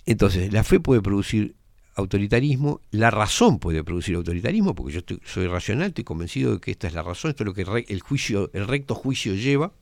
entonces, 0.05 0.51
la 0.53 0.63
fe 0.63 0.79
puede 0.79 1.01
producir 1.01 1.55
autoritarismo, 1.95 2.81
la 2.91 3.11
razón 3.11 3.59
puede 3.59 3.83
producir 3.83 4.15
autoritarismo, 4.15 4.73
porque 4.73 4.93
yo 4.93 5.01
soy 5.25 5.47
racional, 5.47 5.89
estoy 5.89 6.03
convencido 6.03 6.53
de 6.53 6.59
que 6.59 6.71
esta 6.71 6.87
es 6.87 6.93
la 6.93 7.03
razón, 7.03 7.31
esto 7.31 7.43
es 7.43 7.45
lo 7.45 7.53
que 7.53 7.85
el 7.87 7.99
juicio, 8.01 8.49
el 8.53 8.67
recto 8.67 8.95
juicio 8.95 9.35
lleva, 9.35 9.73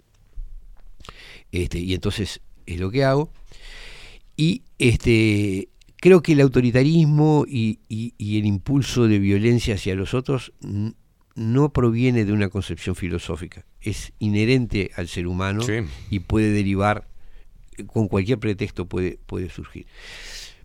este, 1.52 1.80
y 1.80 1.94
entonces 1.94 2.42
es 2.66 2.80
lo 2.80 2.92
que 2.92 3.04
hago. 3.04 3.32
Y 4.36 4.64
este 4.78 5.70
creo 5.98 6.22
que 6.22 6.34
el 6.34 6.42
autoritarismo 6.42 7.46
y, 7.48 7.80
y- 7.90 8.14
y 8.18 8.40
el 8.40 8.46
impulso 8.46 9.08
de 9.08 9.20
violencia 9.20 9.76
hacia 9.76 9.96
los 9.96 10.14
otros 10.14 10.54
no 11.36 11.72
proviene 11.74 12.26
de 12.26 12.34
una 12.34 12.50
concepción 12.50 12.96
filosófica, 12.96 13.66
es 13.82 14.14
inherente 14.20 14.92
al 14.96 15.08
ser 15.08 15.28
humano 15.28 15.62
y 16.10 16.20
puede 16.20 16.52
derivar, 16.52 17.08
con 17.88 18.08
cualquier 18.08 18.40
pretexto 18.40 18.88
puede, 18.88 19.20
puede 19.26 19.50
surgir. 19.50 19.86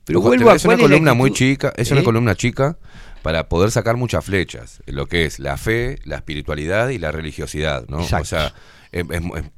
Pero 0.05 0.19
Ojo, 0.19 0.29
vuelvo 0.29 0.51
a 0.51 0.57
es 0.57 0.65
una 0.65 0.75
es 0.75 0.81
columna 0.81 1.15
muy 1.15 1.31
chica, 1.33 1.73
es 1.77 1.91
una 1.91 2.01
¿Eh? 2.01 2.05
columna 2.05 2.35
chica 2.35 2.79
para 3.23 3.49
poder 3.49 3.71
sacar 3.71 3.97
muchas 3.97 4.25
flechas, 4.25 4.83
lo 4.87 5.07
que 5.07 5.27
es 5.27 5.39
la 5.39 5.57
fe, 5.57 5.99
la 6.05 6.17
espiritualidad 6.17 6.89
y 6.89 6.99
la 6.99 7.13
religiosidad, 7.13 7.87
¿no? 7.89 8.01
Exacto. 8.01 8.23
O 8.23 8.25
sea, 8.27 8.55
em- 8.91 9.13
em- 9.13 9.31
em, 9.37 9.51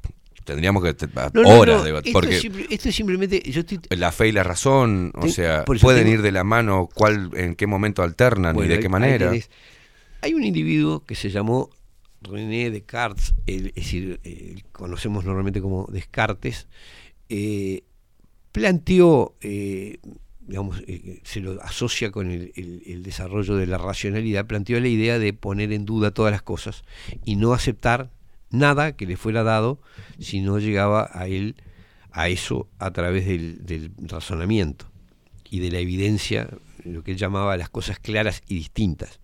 tendríamos 0.45 0.81
que 0.83 0.93
te- 0.93 1.07
No, 1.33 1.41
no, 1.43 1.49
horas 1.59 1.77
no, 1.79 1.83
de 1.83 1.97
esto, 1.97 2.11
porque 2.13 2.39
simple- 2.39 2.67
esto 2.69 2.89
es 2.89 2.95
simplemente, 2.95 3.41
yo 3.51 3.59
estoy 3.61 3.79
la 3.89 4.11
fe 4.13 4.29
y 4.29 4.31
la 4.31 4.43
razón, 4.43 5.11
o 5.15 5.27
sea, 5.27 5.65
pueden 5.65 6.03
tengo- 6.03 6.13
ir 6.13 6.21
de 6.21 6.31
la 6.31 6.43
mano, 6.45 6.87
cuál, 6.93 7.31
en 7.35 7.55
qué 7.55 7.67
momento 7.67 8.01
alternan 8.03 8.55
Bueno, 8.55 8.71
y 8.71 8.75
de 8.77 8.81
qué 8.81 8.87
manera. 8.89 9.33
Hay 10.21 10.33
un 10.33 10.43
individuo 10.43 11.03
que 11.05 11.15
se 11.15 11.29
llamó 11.29 11.69
René 12.21 12.71
Descartes, 12.71 13.33
el- 13.45 13.67
es 13.67 13.75
decir, 13.75 14.19
eh, 14.23 14.55
conocemos 14.71 15.25
normalmente 15.25 15.61
como 15.61 15.87
Descartes, 15.91 16.67
eh, 17.29 17.83
planteó, 18.51 19.35
eh, 19.41 19.97
digamos, 20.47 20.81
eh, 20.87 21.19
se 21.23 21.39
lo 21.41 21.61
asocia 21.63 22.11
con 22.11 22.29
el, 22.31 22.51
el- 22.55 22.83
el 22.85 23.03
desarrollo 23.03 23.55
de 23.55 23.67
la 23.67 23.77
racionalidad, 23.77 24.45
planteó 24.45 24.79
la 24.79 24.87
idea 24.87 25.19
de 25.19 25.33
poner 25.33 25.71
en 25.73 25.85
duda 25.85 26.11
todas 26.11 26.31
las 26.31 26.41
cosas 26.41 26.83
y 27.25 27.35
no 27.35 27.53
aceptar 27.53 28.09
nada 28.57 28.95
que 28.95 29.05
le 29.05 29.17
fuera 29.17 29.43
dado 29.43 29.79
si 30.19 30.41
no 30.41 30.59
llegaba 30.59 31.09
a 31.13 31.27
él 31.27 31.55
a 32.11 32.29
eso 32.29 32.69
a 32.79 32.91
través 32.91 33.25
del, 33.25 33.65
del 33.65 33.91
razonamiento 33.97 34.89
y 35.49 35.59
de 35.59 35.71
la 35.71 35.79
evidencia, 35.79 36.47
lo 36.83 37.03
que 37.03 37.11
él 37.11 37.17
llamaba 37.17 37.57
las 37.57 37.69
cosas 37.69 37.99
claras 37.99 38.41
y 38.47 38.55
distintas. 38.55 39.19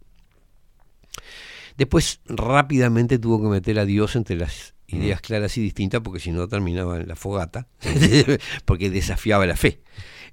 Después 1.78 2.20
rápidamente 2.26 3.18
tuvo 3.18 3.42
que 3.42 3.48
meter 3.48 3.80
a 3.80 3.86
Dios 3.86 4.16
entre 4.16 4.36
las 4.36 4.76
ideas 4.88 5.22
claras 5.22 5.58
y 5.58 5.62
distintas 5.62 6.02
porque 6.02 6.20
si 6.20 6.32
no 6.32 6.48
terminaba 6.48 6.98
en 6.98 7.08
la 7.08 7.16
fogata, 7.16 7.68
porque 8.66 8.90
desafiaba 8.90 9.46
la 9.46 9.56
fe. 9.56 9.82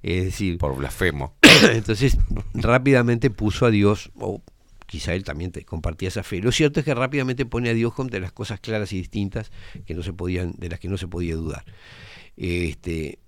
Es 0.03 0.25
decir, 0.25 0.59
por 0.59 0.77
blasfemo. 0.77 1.37
Entonces 1.73 2.19
rápidamente 2.55 3.31
puso 3.31 3.67
a 3.67 3.71
Dios, 3.71 4.11
o 4.17 4.43
quizá 4.89 5.15
él 5.15 5.23
también 5.23 5.53
te- 5.53 5.65
compartía 5.65 6.09
esa 6.09 6.23
fe. 6.25 6.41
Lo 6.41 6.51
cierto 6.51 6.81
es 6.81 6.85
que 6.85 6.95
rápidamente 6.95 7.47
pone 7.47 7.69
a 7.69 7.75
Dios 7.75 7.93
de 8.11 8.21
las 8.21 8.33
cosas 8.33 8.59
claras 8.59 8.93
y 8.93 8.97
distintas 8.97 9.53
que 9.87 9.95
no 9.95 10.03
se 10.03 10.13
podían, 10.13 10.55
de 10.57 10.71
las 10.71 10.81
que 10.81 10.89
no 10.89 10.97
se 10.97 11.07
podía 11.07 11.37
dudar. 11.37 11.65
Este, 12.37 13.19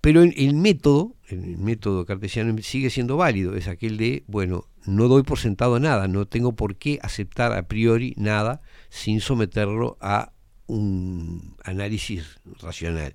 pero 0.00 0.22
el, 0.22 0.32
el 0.36 0.54
método, 0.54 1.16
el 1.28 1.58
método 1.58 2.04
cartesiano 2.06 2.56
sigue 2.62 2.90
siendo 2.90 3.16
válido, 3.16 3.56
es 3.56 3.66
aquel 3.68 3.96
de, 3.96 4.22
bueno, 4.28 4.66
no 4.86 5.08
doy 5.08 5.22
por 5.22 5.38
sentado 5.38 5.80
nada, 5.80 6.08
no 6.08 6.26
tengo 6.26 6.52
por 6.52 6.76
qué 6.76 6.98
aceptar 7.02 7.52
a 7.52 7.66
priori 7.66 8.14
nada 8.16 8.60
sin 8.88 9.20
someterlo 9.20 9.96
a 10.00 10.32
un 10.66 11.56
análisis 11.64 12.38
racional. 12.60 13.14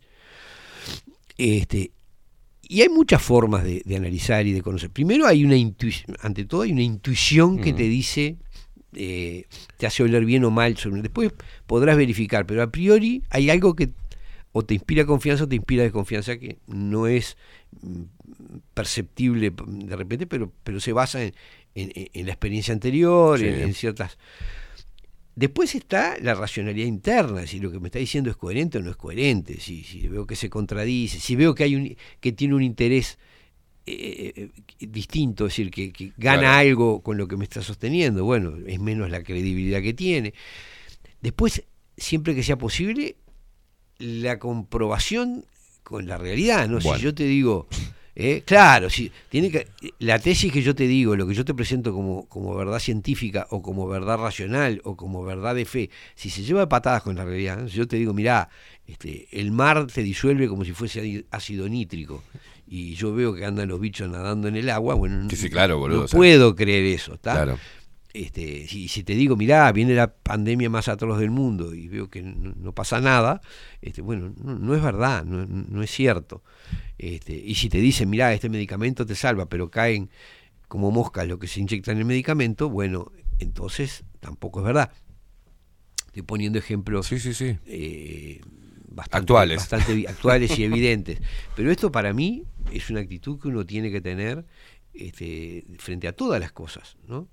Este, 1.37 1.91
y 2.69 2.81
hay 2.83 2.89
muchas 2.89 3.21
formas 3.21 3.63
de, 3.65 3.81
de 3.83 3.95
analizar 3.97 4.45
y 4.47 4.53
de 4.53 4.61
conocer. 4.61 4.89
Primero 4.91 5.25
hay 5.25 5.43
una 5.43 5.57
intuición, 5.57 6.15
ante 6.21 6.45
todo 6.45 6.61
hay 6.61 6.71
una 6.71 6.83
intuición 6.83 7.57
que 7.59 7.73
te 7.73 7.83
dice, 7.83 8.37
eh, 8.93 9.45
te 9.77 9.87
hace 9.87 10.03
oler 10.03 10.23
bien 10.23 10.45
o 10.45 10.51
mal. 10.51 10.77
sobre- 10.77 11.01
Después 11.01 11.33
podrás 11.65 11.97
verificar, 11.97 12.45
pero 12.45 12.61
a 12.63 12.71
priori 12.71 13.23
hay 13.31 13.49
algo 13.49 13.75
que 13.75 13.89
o 14.51 14.63
te 14.63 14.73
inspira 14.75 15.05
confianza 15.05 15.43
o 15.43 15.47
te 15.47 15.55
inspira 15.55 15.83
desconfianza 15.83 16.37
que 16.37 16.57
no 16.67 17.07
es 17.07 17.37
mm, 17.81 18.03
perceptible 18.73 19.51
de 19.67 19.95
repente, 19.95 20.27
pero, 20.27 20.51
pero 20.63 20.79
se 20.79 20.93
basa 20.93 21.23
en, 21.23 21.33
en- 21.75 21.91
en 22.13 22.25
la 22.25 22.31
experiencia 22.33 22.73
anterior, 22.73 23.39
Sí. 23.39 23.45
en, 23.47 23.53
en 23.61 23.73
ciertas... 23.73 24.17
Después 25.39 25.73
está 25.73 26.17
la 26.19 26.33
racionalidad 26.33 26.85
interna, 26.85 27.47
si 27.47 27.61
lo 27.61 27.71
que 27.71 27.79
me 27.79 27.87
está 27.87 27.97
diciendo 27.97 28.29
es 28.29 28.35
coherente 28.35 28.77
o 28.77 28.81
no 28.81 28.91
es 28.91 28.97
coherente, 28.97 29.57
si, 29.61 29.85
si 29.85 30.05
veo 30.05 30.27
que 30.27 30.35
se 30.35 30.49
contradice, 30.49 31.17
si 31.17 31.37
veo 31.37 31.55
que 31.55 31.63
hay 31.63 31.77
un 31.77 31.95
que 32.19 32.33
tiene 32.33 32.55
un 32.55 32.61
interés 32.61 33.17
eh, 33.85 34.33
eh, 34.35 34.49
distinto, 34.85 35.45
es 35.45 35.53
decir, 35.53 35.71
que, 35.71 35.93
que 35.93 36.11
gana 36.17 36.39
Claro. 36.41 36.57
algo 36.57 37.01
con 37.01 37.15
lo 37.15 37.25
que 37.29 37.37
me 37.37 37.45
está 37.45 37.61
sosteniendo, 37.61 38.25
bueno, 38.25 38.53
es 38.67 38.81
menos 38.81 39.09
la 39.09 39.23
credibilidad 39.23 39.81
que 39.81 39.93
tiene. 39.93 40.33
Después, 41.21 41.63
siempre 41.95 42.35
que 42.35 42.43
sea 42.43 42.57
posible, 42.57 43.15
la 43.97 44.39
comprobación 44.39 45.45
con 45.83 46.05
la 46.05 46.17
realidad, 46.17 46.67
¿no? 46.67 46.79
Bueno. 46.81 46.97
Si 46.97 47.03
yo 47.05 47.15
te 47.15 47.23
digo, 47.23 47.69
eh, 48.21 48.43
claro, 48.45 48.89
si 48.89 49.09
tiene 49.29 49.49
que 49.49 49.67
la 49.99 50.19
tesis 50.19 50.51
que 50.51 50.61
yo 50.61 50.75
te 50.75 50.87
digo, 50.87 51.15
lo 51.15 51.25
que 51.25 51.33
yo 51.33 51.45
te 51.45 51.53
presento 51.53 51.93
como, 51.93 52.25
como 52.27 52.53
verdad 52.53 52.79
científica 52.79 53.47
o 53.49 53.61
como 53.61 53.87
verdad 53.87 54.17
racional 54.17 54.81
o 54.83 54.97
como 54.97 55.23
verdad 55.23 55.55
de 55.55 55.63
fe, 55.63 55.89
si 56.15 56.29
se 56.29 56.43
lleva 56.43 56.59
de 56.59 56.67
patadas 56.67 57.01
con 57.01 57.15
la 57.15 57.23
realidad, 57.23 57.65
si 57.67 57.77
yo 57.77 57.87
te 57.87 57.95
digo, 57.95 58.13
mirá, 58.13 58.49
este, 58.85 59.27
el 59.31 59.51
mar 59.51 59.87
te 59.87 60.03
disuelve 60.03 60.47
como 60.49 60.65
si 60.65 60.73
fuese 60.73 61.25
ácido- 61.31 61.69
nítrico 61.69 62.21
y 62.67 62.93
yo 62.95 63.13
veo 63.15 63.33
que 63.33 63.45
andan 63.45 63.69
los 63.69 63.79
bichos 63.79 64.09
nadando 64.09 64.47
en 64.47 64.55
el 64.57 64.69
agua, 64.69 64.95
bueno, 64.95 65.29
Sí, 65.29 65.35
sí, 65.37 65.49
claro, 65.49 65.79
boludo, 65.79 65.99
no 65.99 66.03
o 66.05 66.07
sea. 66.07 66.17
puedo 66.17 66.55
creer 66.55 66.85
eso, 66.85 67.13
¿está? 67.13 67.33
Claro. 67.33 67.57
Este, 68.11 68.67
si, 68.67 68.87
si 68.87 69.03
te 69.03 69.13
digo, 69.13 69.35
mirá, 69.35 69.71
viene 69.71 69.93
la 69.93 70.11
pandemia 70.11 70.69
más 70.69 70.87
atroz 70.87 71.19
del 71.19 71.29
mundo 71.29 71.75
y 71.75 71.87
veo 71.87 72.09
que 72.09 72.23
no, 72.23 72.53
no 72.55 72.71
pasa 72.73 72.99
nada, 72.99 73.39
este, 73.81 74.01
bueno, 74.01 74.33
no, 74.43 74.57
no 74.57 74.73
es 74.73 74.81
verdad, 74.81 75.23
no, 75.25 75.45
no 75.45 75.83
es 75.83 75.91
cierto. 75.91 76.43
Este, 76.97 77.33
y 77.33 77.55
si 77.55 77.69
te 77.69 77.77
dicen, 77.77 78.09
mirá, 78.09 78.33
este 78.33 78.49
medicamento 78.49 79.05
te 79.05 79.15
salva, 79.15 79.47
pero 79.47 79.69
caen 79.69 80.09
como 80.67 80.91
moscas 80.91 81.27
lo 81.27 81.39
que 81.39 81.47
se 81.47 81.59
inyecta 81.59 81.91
en 81.91 81.99
el 81.99 82.05
medicamento, 82.05 82.69
bueno, 82.69 83.11
entonces 83.39 84.03
tampoco 84.19 84.59
es 84.59 84.65
verdad. 84.65 84.91
Estoy 86.07 86.23
poniendo 86.23 86.57
ejemplos 86.57 87.11
eh, 87.11 88.41
bastante, 88.87 89.17
Actuales. 89.17 89.57
bastante 89.57 90.07
actuales 90.07 90.57
y 90.57 90.63
evidentes. 90.65 91.19
Pero 91.55 91.71
esto 91.71 91.91
para 91.91 92.13
mí 92.13 92.43
es 92.71 92.89
una 92.89 92.99
actitud 93.01 93.39
que 93.39 93.47
uno 93.47 93.65
tiene 93.65 93.91
que 93.91 94.01
tener 94.01 94.45
este, 94.93 95.65
frente 95.77 96.07
a 96.07 96.13
todas 96.13 96.39
las 96.39 96.51
cosas, 96.51 96.97
¿no? 97.07 97.27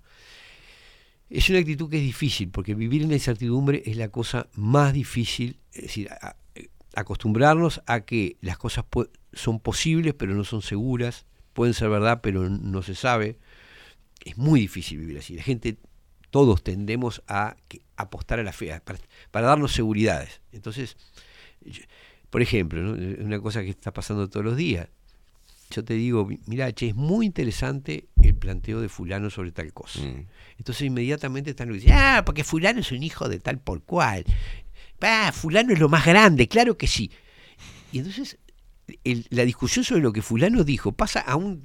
Es 1.28 1.50
una 1.50 1.58
actitud 1.58 1.90
que 1.90 1.96
es 1.96 2.02
difícil, 2.02 2.50
porque 2.50 2.74
vivir 2.74 3.02
en 3.02 3.08
la 3.08 3.14
incertidumbre 3.14 3.82
es 3.84 3.96
la 3.96 4.08
cosa 4.10 4.48
más 4.54 4.92
difícil, 4.92 5.58
es 5.72 5.82
decir, 5.82 6.08
acostumbrarnos 6.94 7.82
a 7.86 8.00
que 8.00 8.36
las 8.40 8.58
cosas 8.58 8.84
son 9.32 9.60
posibles 9.60 10.14
pero 10.14 10.34
no 10.34 10.44
son 10.44 10.62
seguras, 10.62 11.26
pueden 11.52 11.74
ser 11.74 11.90
verdad 11.90 12.20
pero 12.22 12.48
no 12.48 12.82
se 12.82 12.94
sabe. 12.94 13.38
Es 14.24 14.38
muy 14.38 14.60
difícil 14.60 14.98
vivir 14.98 15.18
así. 15.18 15.34
La 15.34 15.42
gente, 15.42 15.78
todos 16.30 16.62
tendemos 16.62 17.22
a 17.28 17.56
que- 17.68 17.82
apostar 17.96 18.38
a 18.40 18.42
la 18.42 18.52
fe, 18.52 18.80
para, 19.30 19.46
darnos 19.46 19.72
seguridades. 19.72 20.40
Entonces, 20.52 20.96
por 22.30 22.42
ejemplo, 22.42 22.82
¿no? 22.82 23.24
una 23.24 23.40
cosa 23.40 23.62
que 23.62 23.70
está 23.70 23.92
pasando 23.92 24.28
todos 24.28 24.44
los 24.44 24.56
días, 24.56 24.88
yo 25.70 25.84
te 25.84 25.94
digo, 25.94 26.28
mira, 26.46 26.72
che, 26.72 26.88
es 26.88 26.94
muy 26.94 27.26
interesante 27.26 28.06
el 28.22 28.34
planteo 28.34 28.80
de 28.80 28.88
fulano 28.88 29.30
sobre 29.30 29.52
tal 29.52 29.72
cosa. 29.72 30.00
Entonces 30.58 30.82
inmediatamente 30.86 31.50
están 31.50 31.72
diciendo, 31.72 31.98
ah, 32.00 32.22
porque 32.24 32.44
fulano 32.44 32.80
es 32.80 32.92
un 32.92 33.02
hijo 33.02 33.28
de 33.28 33.38
tal 33.40 33.58
por 33.58 33.82
cual. 33.82 34.24
Ah, 35.00 35.32
fulano 35.34 35.72
es 35.72 35.78
lo 35.78 35.88
más 35.88 36.06
grande, 36.06 36.48
claro 36.48 36.76
que 36.76 36.86
sí. 36.86 37.10
Y 37.92 37.98
entonces 37.98 38.38
el- 39.04 39.26
la 39.30 39.44
discusión 39.44 39.84
sobre 39.84 40.02
lo 40.02 40.12
que 40.12 40.22
fulano 40.22 40.62
dijo 40.64 40.92
pasa 40.92 41.20
a 41.20 41.36
un 41.36 41.62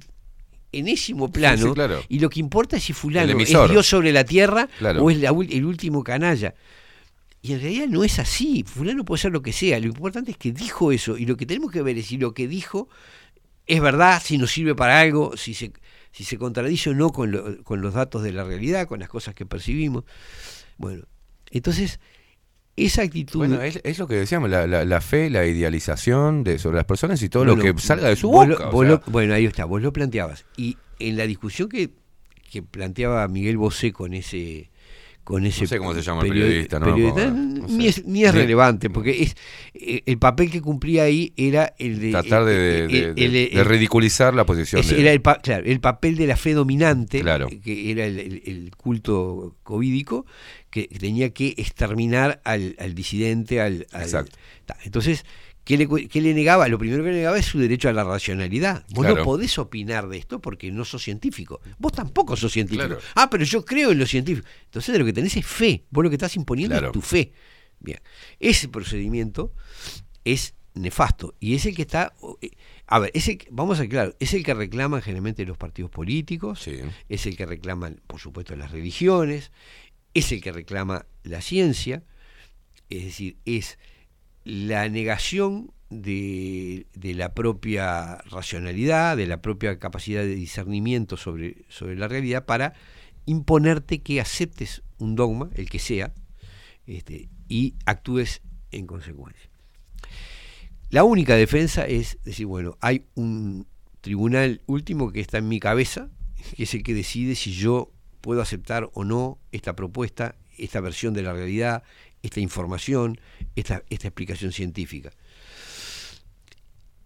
enésimo 0.72 1.30
plano 1.30 1.68
sí, 1.68 1.72
claro. 1.74 2.00
y 2.08 2.18
lo 2.18 2.30
que 2.30 2.40
importa 2.40 2.76
es 2.78 2.84
si 2.84 2.92
fulano 2.92 3.38
es. 3.38 3.48
Dios 3.70 3.86
sobre 3.86 4.10
la 4.12 4.24
tierra 4.24 4.68
Claro. 4.78 5.04
o 5.04 5.10
es 5.10 5.18
la 5.18 5.28
el 5.30 5.64
último 5.64 6.02
canalla. 6.02 6.54
Y 7.42 7.52
en 7.54 7.60
realidad 7.60 7.88
no 7.88 8.04
es 8.04 8.18
así. 8.20 8.62
Fulano 8.64 9.04
puede 9.04 9.20
ser 9.22 9.32
lo 9.32 9.42
que 9.42 9.52
sea. 9.52 9.78
Lo 9.80 9.86
importante 9.86 10.30
es 10.30 10.36
que 10.36 10.52
dijo 10.52 10.92
eso. 10.92 11.18
Y 11.18 11.26
lo 11.26 11.36
que 11.36 11.44
tenemos 11.44 11.72
que 11.72 11.82
ver 11.82 11.98
es 11.98 12.06
si 12.06 12.16
lo 12.16 12.32
que 12.34 12.46
dijo 12.46 12.88
es 13.74 13.80
verdad, 13.80 14.20
si 14.24 14.38
nos 14.38 14.50
sirve 14.50 14.74
para 14.74 15.00
algo, 15.00 15.36
si 15.36 15.54
se, 15.54 15.72
si 16.10 16.24
se 16.24 16.38
contradice 16.38 16.90
o 16.90 16.94
no 16.94 17.10
con, 17.10 17.30
lo- 17.30 17.62
con 17.64 17.80
los 17.80 17.94
datos 17.94 18.22
de 18.22 18.32
la 18.32 18.44
realidad, 18.44 18.86
con 18.86 19.00
las 19.00 19.08
cosas 19.08 19.34
que 19.34 19.46
percibimos. 19.46 20.04
Bueno, 20.78 21.04
entonces, 21.50 22.00
esa 22.76 23.02
actitud... 23.02 23.38
Bueno, 23.38 23.60
es, 23.62 23.80
es 23.84 23.98
lo 23.98 24.06
que 24.08 24.14
decíamos, 24.16 24.50
la, 24.50 24.66
la- 24.66 24.84
la 24.84 25.00
fe, 25.00 25.30
la 25.30 25.46
idealización 25.46 26.42
de, 26.44 26.58
sobre 26.58 26.76
las 26.76 26.86
personas 26.86 27.22
y 27.22 27.28
todo 27.28 27.44
lo 27.44 27.56
que 27.56 27.72
salga 27.78 28.08
de 28.08 28.16
su 28.16 28.30
boca. 28.30 28.46
lo- 28.46 28.68
o 28.68 28.72
vos 28.72 28.86
sea. 28.86 28.90
lo- 28.96 29.02
bueno, 29.12 29.34
ahí 29.34 29.46
está, 29.46 29.64
vos 29.64 29.80
lo 29.82 29.92
planteabas. 29.92 30.44
Y 30.56 30.76
en 30.98 31.16
la 31.16 31.26
discusión 31.26 31.68
que, 31.68 31.90
que 32.50 32.62
planteaba 32.62 33.26
Miguel 33.28 33.56
Bosé 33.58 33.92
con 33.92 34.12
ese 34.14 34.70
con 35.24 35.46
ese 35.46 35.62
No 35.62 35.66
sé 35.68 35.78
cómo 35.78 35.94
se 35.94 36.02
llama 36.02 36.22
el 36.22 36.32
periodi- 36.32 36.40
periodista, 36.42 36.78
¿no? 36.80 36.86
periodista, 36.86 37.26
No 37.30 37.68
sé. 37.68 37.74
ni, 37.74 37.86
es, 37.86 38.04
ni 38.06 38.24
es 38.24 38.34
relevante, 38.34 38.90
porque 38.90 39.22
es 39.22 39.36
eh, 39.74 40.02
el 40.06 40.18
papel 40.18 40.50
que 40.50 40.60
cumplía 40.60 41.04
ahí 41.04 41.32
era 41.36 41.74
el 41.78 42.00
de... 42.00 42.10
Tratar 42.10 42.44
de, 42.44 42.84
el- 42.84 42.88
de- 42.90 43.24
el- 43.24 43.32
de- 43.32 43.44
el- 43.44 43.54
de 43.54 43.64
ridiculizar 43.64 44.34
la 44.34 44.44
posición 44.44 44.80
ese 44.80 44.96
de 44.96 45.00
era 45.02 45.12
el, 45.12 45.22
claro, 45.22 45.64
el 45.64 45.80
papel 45.80 46.16
de 46.16 46.26
la 46.26 46.36
fe 46.36 46.54
dominante, 46.54 47.20
Claro. 47.20 47.48
que 47.62 47.90
era 47.92 48.04
el, 48.04 48.18
el- 48.18 48.42
el 48.46 48.70
culto 48.76 49.56
covídico, 49.62 50.26
que 50.70 50.88
tenía 50.88 51.30
que 51.30 51.54
exterminar 51.56 52.40
al, 52.44 52.74
al 52.78 52.94
disidente, 52.94 53.60
al, 53.60 53.86
al- 53.92 54.02
Exacto. 54.02 54.36
Ta, 54.66 54.76
Entonces, 54.84 55.24
¿qué 55.64 55.76
le, 55.76 56.08
qué 56.08 56.20
le 56.20 56.34
negaba? 56.34 56.68
Lo 56.68 56.78
primero 56.78 57.02
que 57.04 57.10
le 57.10 57.16
negaba 57.18 57.38
es 57.38 57.46
su 57.46 57.58
derecho 57.58 57.88
a 57.88 57.92
la 57.92 58.04
racionalidad. 58.04 58.84
Vos 58.90 59.04
Claro. 59.04 59.16
no 59.16 59.24
podés 59.24 59.58
opinar 59.58 60.08
de 60.08 60.18
esto 60.18 60.40
porque 60.40 60.70
no 60.70 60.84
sos 60.84 61.02
científico. 61.02 61.60
Vos 61.78 61.92
tampoco 61.92 62.36
sos 62.36 62.52
científico. 62.52 62.86
Claro. 62.86 63.00
Ah, 63.14 63.28
pero 63.30 63.44
yo 63.44 63.64
creo 63.64 63.90
en 63.92 63.98
lo 63.98 64.06
científico. 64.06 64.46
Entonces, 64.64 64.92
de 64.92 64.98
lo 64.98 65.04
que 65.04 65.12
tenés 65.12 65.36
es 65.36 65.46
fe. 65.46 65.84
Vos 65.90 66.02
lo 66.04 66.10
que 66.10 66.16
estás 66.16 66.36
imponiendo 66.36 66.74
Claro. 66.74 66.88
es 66.88 66.92
tu 66.92 67.00
fe. 67.00 67.32
Bien. 67.80 68.00
Ese 68.40 68.68
procedimiento 68.68 69.52
es 70.24 70.54
nefasto 70.74 71.34
y 71.38 71.54
es 71.54 71.66
el 71.66 71.74
que 71.76 71.82
está 71.82 72.14
eh, 72.40 72.50
a 72.86 72.98
ver 72.98 73.10
es 73.12 73.28
el 73.28 73.38
vamos 73.50 73.78
a 73.78 73.86
claro 73.86 74.14
es 74.20 74.32
el 74.32 74.42
que 74.42 74.54
reclaman 74.54 75.02
generalmente 75.02 75.44
los 75.44 75.58
partidos 75.58 75.90
políticos 75.90 76.66
es 77.10 77.26
el 77.26 77.36
que 77.36 77.44
reclaman 77.44 78.00
por 78.06 78.20
supuesto 78.20 78.56
las 78.56 78.70
religiones 78.70 79.52
es 80.14 80.32
el 80.32 80.40
que 80.40 80.50
reclama 80.50 81.04
la 81.24 81.42
ciencia 81.42 82.04
es 82.88 83.04
decir 83.04 83.36
es 83.44 83.78
la 84.44 84.88
negación 84.88 85.72
de, 85.90 86.86
de 86.94 87.14
la 87.14 87.34
propia 87.34 88.16
racionalidad 88.30 89.16
de 89.16 89.26
la 89.26 89.42
propia 89.42 89.78
capacidad 89.78 90.22
de 90.22 90.34
discernimiento 90.34 91.16
sobre, 91.16 91.64
sobre 91.68 91.96
la 91.96 92.08
realidad 92.08 92.46
para 92.46 92.74
imponerte 93.26 94.00
que 94.00 94.20
aceptes 94.20 94.82
un 94.98 95.16
dogma 95.16 95.50
el 95.54 95.68
que 95.68 95.78
sea 95.78 96.12
este, 96.86 97.28
y 97.48 97.74
actúes 97.84 98.42
en 98.70 98.86
consecuencia. 98.86 99.50
La 100.90 101.04
única 101.04 101.36
defensa 101.36 101.86
es 101.86 102.18
decir, 102.24 102.46
bueno, 102.46 102.76
hay 102.80 103.06
un 103.14 103.66
tribunal 104.00 104.60
último 104.66 105.12
que 105.12 105.20
está 105.20 105.38
en 105.38 105.48
mi 105.48 105.60
cabeza, 105.60 106.10
que 106.56 106.64
es 106.64 106.74
el 106.74 106.82
que 106.82 106.94
decide 106.94 107.34
si 107.34 107.52
yo 107.52 107.92
puedo 108.20 108.42
aceptar 108.42 108.90
o 108.94 109.04
no 109.04 109.38
esta 109.52 109.76
propuesta, 109.76 110.36
esta 110.58 110.80
versión 110.80 111.14
de 111.14 111.22
la 111.22 111.32
realidad, 111.32 111.82
esta 112.22 112.40
información, 112.40 113.20
esta, 113.56 113.82
esta 113.90 114.08
explicación 114.08 114.52
científica. 114.52 115.10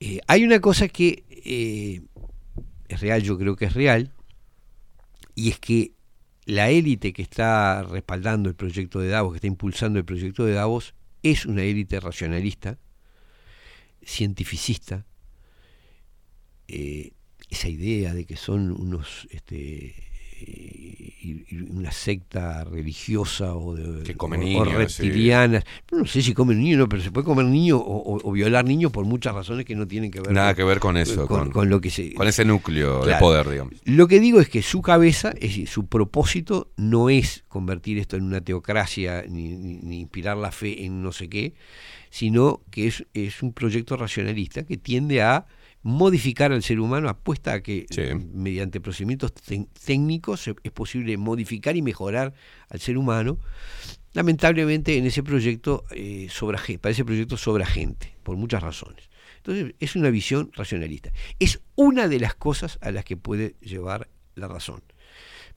Eh, 0.00 0.20
hay 0.26 0.44
una 0.44 0.60
cosa 0.60 0.88
que 0.88 1.24
eh, 1.30 2.02
es 2.88 3.00
real, 3.00 3.22
yo 3.22 3.38
creo 3.38 3.56
que 3.56 3.66
es 3.66 3.74
real, 3.74 4.12
y 5.34 5.50
es 5.50 5.58
que 5.58 5.92
la 6.44 6.70
élite 6.70 7.12
que 7.12 7.22
está 7.22 7.82
respaldando 7.82 8.48
el 8.48 8.54
proyecto 8.54 9.00
de 9.00 9.08
Davos, 9.08 9.32
que 9.32 9.36
está 9.38 9.46
impulsando 9.46 9.98
el 9.98 10.04
proyecto 10.04 10.44
de 10.44 10.52
Davos, 10.52 10.94
es 11.22 11.46
una 11.46 11.62
élite 11.62 11.98
racionalista, 11.98 12.78
cientificista, 14.04 15.04
eh, 16.68 17.12
esa 17.50 17.68
idea 17.68 18.14
de 18.14 18.26
que 18.26 18.36
son 18.36 18.72
unos 18.72 19.26
este, 19.30 19.94
una 21.70 21.90
secta 21.92 22.64
religiosa 22.64 23.54
o, 23.54 23.74
de, 23.74 24.02
Que 24.02 24.14
come 24.14 24.36
o- 24.36 24.40
o 24.40 24.42
niños, 24.44 24.92
sí. 24.92 25.02
reptilianas. 25.02 25.64
No 25.92 26.04
sé 26.06 26.22
si 26.22 26.34
comen 26.34 26.58
niños, 26.60 26.78
no, 26.78 26.88
pero 26.88 27.02
se 27.02 27.10
puede 27.10 27.24
comer 27.24 27.46
niños 27.46 27.80
o, 27.84 28.32
violar 28.32 28.64
niños 28.64 28.92
por 28.92 29.04
muchas 29.04 29.34
razones 29.34 29.64
que 29.64 29.74
no 29.74 29.86
tienen 29.86 30.10
que 30.10 30.20
ver 30.20 30.32
Nada 30.32 30.54
que 30.54 30.64
ver 30.64 30.78
con 30.80 30.96
eso, 30.96 31.26
con, 31.26 31.44
con- 31.44 31.50
con 31.52 31.70
lo 31.70 31.80
que 31.80 31.90
se 31.90 32.12
con 32.14 32.26
ese 32.28 32.44
núcleo 32.44 33.04
de 33.04 33.14
poder, 33.16 33.48
digamos. 33.48 33.74
Lo 33.84 34.06
que 34.08 34.20
digo 34.20 34.40
es 34.40 34.48
que 34.48 34.62
su 34.62 34.82
cabeza, 34.82 35.30
es 35.30 35.40
decir, 35.40 35.68
su 35.68 35.86
propósito 35.86 36.70
no 36.76 37.08
es 37.10 37.44
convertir 37.48 37.98
esto 37.98 38.16
en 38.16 38.24
una 38.24 38.40
teocracia 38.40 39.24
ni, 39.28 39.56
ni- 39.56 39.78
ni 39.78 40.00
inspirar 40.00 40.36
la 40.36 40.52
fe 40.52 40.84
en 40.84 41.02
no 41.02 41.12
sé 41.12 41.28
qué, 41.28 41.54
sino 42.10 42.62
que 42.70 42.86
es, 42.86 43.04
es 43.14 43.42
un 43.42 43.52
proyecto 43.52 43.96
racionalista 43.96 44.64
que 44.64 44.76
tiende 44.76 45.22
a 45.22 45.46
modificar 45.86 46.50
al 46.50 46.64
ser 46.64 46.80
humano, 46.80 47.08
apuesta 47.08 47.52
a 47.52 47.62
que 47.62 47.86
mediante 48.34 48.80
procedimientos 48.80 49.32
técnicos 49.32 50.48
es 50.48 50.72
posible 50.72 51.16
modificar 51.16 51.76
y 51.76 51.82
mejorar 51.82 52.34
al 52.68 52.80
ser 52.80 52.98
humano. 52.98 53.38
Lamentablemente 54.12 54.98
en 54.98 55.06
ese 55.06 55.22
proyecto 55.22 55.84
eh, 55.92 56.26
sobra 56.28 56.58
gente, 56.58 56.80
para 56.80 56.90
ese 56.90 57.04
proyecto 57.04 57.36
sobra 57.36 57.64
gente, 57.64 58.16
por 58.24 58.36
muchas 58.36 58.64
razones. 58.64 59.08
Entonces 59.36 59.76
es 59.78 59.94
una 59.94 60.10
visión 60.10 60.50
racionalista. 60.54 61.12
Es 61.38 61.60
una 61.76 62.08
de 62.08 62.18
las 62.18 62.34
cosas 62.34 62.80
a 62.80 62.90
las 62.90 63.04
que 63.04 63.16
puede 63.16 63.54
llevar 63.60 64.08
la 64.34 64.48
razón. 64.48 64.82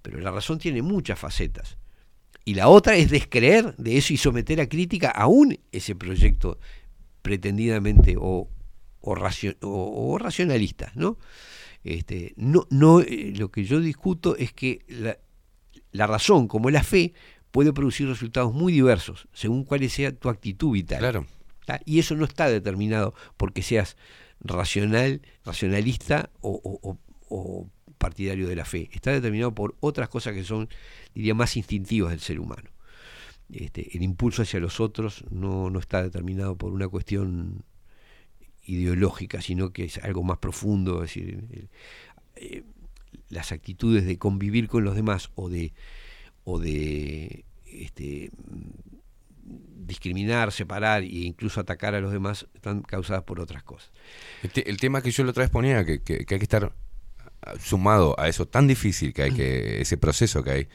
Pero 0.03 0.19
la 0.19 0.29
razón 0.29 0.59
tiene 0.59 0.83
muchas 0.83 1.17
facetas. 1.17 1.79
Y 2.45 2.53
la 2.53 2.67
otra 2.67 2.95
es 2.97 3.09
descreer 3.09 3.75
de 3.77 3.97
eso 3.97 4.13
y 4.13 4.17
someter 4.17 4.61
a 4.61 4.69
crítica 4.69 5.09
aún 5.09 5.57
ese 5.71 5.95
proyecto 5.95 6.59
pretendidamente 7.23 8.13
o, 8.15 8.47
o, 9.01 9.15
racio- 9.15 9.55
o-. 9.61 10.17
¿no? 10.95 11.17
Este, 11.83 12.33
no, 12.35 12.67
no, 12.69 12.99
eh, 13.01 13.33
lo 13.37 13.49
que 13.51 13.63
yo 13.63 13.79
discuto 13.79 14.35
es 14.35 14.51
que 14.53 14.83
la, 14.87 15.17
la 15.91 16.07
razón, 16.07 16.47
como 16.47 16.69
la 16.69 16.83
fe, 16.83 17.13
puede 17.51 17.73
producir 17.73 18.07
resultados 18.07 18.53
muy 18.53 18.71
diversos 18.73 19.27
según 19.33 19.63
cuál 19.63 19.89
sea 19.89 20.11
tu 20.15 20.29
actitud 20.29 20.71
vital. 20.73 20.99
Claro. 20.99 21.25
¿tá? 21.65 21.79
Y 21.85 21.99
eso 21.99 22.15
no 22.15 22.25
está 22.25 22.49
determinado 22.49 23.13
porque 23.37 23.61
seas 23.63 23.95
racional, 24.41 25.21
racionalista 25.45 26.29
o, 26.41 26.51
o- 26.63 26.89
o- 26.89 26.97
o 27.29 27.69
partidario 27.97 28.47
de 28.47 28.55
la 28.55 28.65
fe. 28.65 28.89
Está 28.93 29.11
determinado 29.11 29.53
por 29.53 29.75
otras 29.81 30.09
cosas 30.09 30.33
que 30.33 30.43
son, 30.43 30.69
diría, 31.13 31.33
más 31.35 31.57
instintivas 31.57 32.11
del 32.11 32.19
ser 32.21 32.39
humano. 32.39 32.69
Este, 33.51 33.95
el 33.97 34.03
impulso 34.03 34.43
hacia 34.43 34.59
los 34.59 34.79
otros 34.79 35.25
no, 35.31 35.69
no 35.69 35.79
está 35.79 36.03
determinado 36.03 36.55
por 36.55 36.71
una 36.71 36.87
cuestión 36.87 37.63
ideológica, 38.69 39.41
sino 39.41 39.71
que 39.71 39.85
es 39.85 39.97
algo 39.99 40.23
más 40.23 40.37
profundo, 40.37 41.03
es 41.03 41.13
decir, 41.13 41.67
eh, 42.35 42.63
las 43.29 43.51
actitudes 43.51 44.05
de 44.05 44.17
convivir 44.17 44.67
con 44.67 44.83
los 44.83 44.95
demás 44.95 45.29
o 45.35 45.49
de 45.49 45.73
o 46.43 46.59
de 46.59 47.43
este, 47.65 48.31
discriminar, 49.85 50.51
separar 50.51 51.03
e 51.03 51.07
incluso 51.25 51.59
atacar 51.59 51.95
a 51.95 52.01
los 52.01 52.11
demás 52.11 52.47
están 52.53 52.81
causadas 52.81 53.23
por 53.23 53.39
otras 53.39 53.63
cosas. 53.63 53.91
El, 54.43 54.49
te- 54.51 54.69
el 54.69 54.77
tema 54.77 55.01
que 55.01 55.11
yo 55.11 55.23
la 55.23 55.31
otra 55.31 55.43
vez 55.43 55.49
ponía, 55.51 55.85
que, 55.85 56.01
que- 56.01 56.17
hay 56.17 56.25
que 56.25 56.35
estar 56.43 56.73
sumado 57.59 58.19
a 58.19 58.27
eso 58.27 58.47
tan 58.47 58.67
difícil 58.67 59.13
que 59.13 59.23
hay 59.23 59.31
que, 59.31 59.81
ese 59.81 59.97
proceso 59.97 60.43
que 60.43 60.51
hay, 60.51 60.67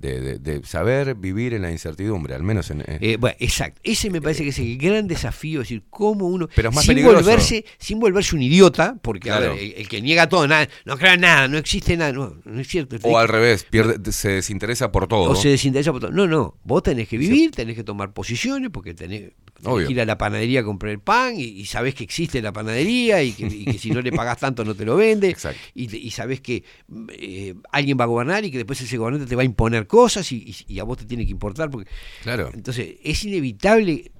de, 0.00 0.20
de- 0.20 0.38
de 0.38 0.64
saber 0.66 1.14
vivir 1.14 1.54
en 1.54 1.62
la 1.62 1.70
incertidumbre, 1.70 2.34
al 2.34 2.42
menos 2.42 2.70
en... 2.70 2.82
Eh, 2.86 3.16
bueno, 3.20 3.36
exacto. 3.38 3.80
Ese 3.84 4.10
me 4.10 4.20
parece 4.22 4.42
que 4.42 4.48
es 4.50 4.58
el 4.58 4.76
gran 4.78 5.06
desafío, 5.06 5.60
es 5.60 5.68
decir, 5.68 5.82
cómo 5.90 6.26
uno, 6.26 6.48
Pero 6.54 6.70
es 6.70 6.74
más 6.74 6.84
sin 6.84 6.94
peligroso. 6.94 7.16
volverse, 7.24 7.64
sin 7.78 8.00
volverse 8.00 8.34
un 8.34 8.42
idiota, 8.42 8.96
porque 9.02 9.30
a 9.30 9.36
Claro. 9.38 9.54
ver, 9.54 9.62
el, 9.62 9.72
el 9.76 9.88
que 9.88 10.00
niega 10.02 10.28
todo, 10.28 10.48
nada, 10.48 10.68
no 10.86 10.96
creo 10.96 11.12
en 11.12 11.20
nada, 11.20 11.48
no 11.48 11.58
existe 11.58 11.96
nada, 11.96 12.12
no, 12.12 12.34
no 12.44 12.60
es 12.60 12.66
cierto. 12.68 12.96
o 13.02 13.18
al 13.18 13.28
revés, 13.28 13.64
pierde, 13.68 14.10
se 14.12 14.30
desinteresa 14.30 14.90
por 14.90 15.06
todo. 15.06 15.30
O 15.30 15.36
se 15.36 15.50
desinteresa 15.50 15.92
por 15.92 16.00
todo. 16.00 16.10
No, 16.10 16.26
no, 16.26 16.56
vos 16.64 16.82
tenés 16.82 17.06
que 17.06 17.18
vivir, 17.18 17.50
tenés 17.50 17.76
que 17.76 17.84
tomar 17.84 18.12
posiciones, 18.12 18.70
porque 18.70 18.94
tenés, 18.94 19.32
Obvio. 19.64 19.86
que 19.86 19.92
ir 19.92 20.00
a 20.00 20.06
la 20.06 20.16
panadería 20.16 20.60
a 20.60 20.64
comprar 20.64 20.92
el 20.92 21.00
pan 21.00 21.34
y, 21.38 21.42
y 21.44 21.66
sabés 21.66 21.94
que 21.94 22.04
existe 22.04 22.40
la 22.40 22.52
panadería 22.52 23.22
y 23.22 23.32
que, 23.32 23.44
y 23.46 23.64
que 23.66 23.78
si 23.78 23.90
no 23.90 24.00
le 24.00 24.10
pagás 24.12 24.38
tanto 24.38 24.64
no 24.64 24.74
te 24.74 24.84
lo 24.86 24.96
vende. 24.96 25.36
Y, 25.74 25.86
te- 25.88 25.98
y 25.98 26.10
sabés 26.10 26.40
que 26.40 26.64
eh, 27.10 27.54
alguien 27.70 27.96
va 27.98 28.04
a 28.04 28.06
gobernar 28.06 28.44
y 28.44 28.50
que 28.50 28.58
después 28.58 28.80
ese 28.80 28.96
gobernante 28.96 29.26
te 29.28 29.36
va 29.36 29.42
a 29.42 29.44
imponer 29.44 29.86
cosas 29.90 30.30
y, 30.32 30.54
y- 30.68 30.78
a 30.78 30.84
vos 30.84 30.96
te 30.98 31.04
tiene 31.04 31.24
que 31.26 31.32
importar. 31.32 31.68
Porque, 31.70 31.90
Claro. 32.22 32.50
Entonces, 32.54 32.94
es 33.02 33.24
inevitable. 33.24 34.12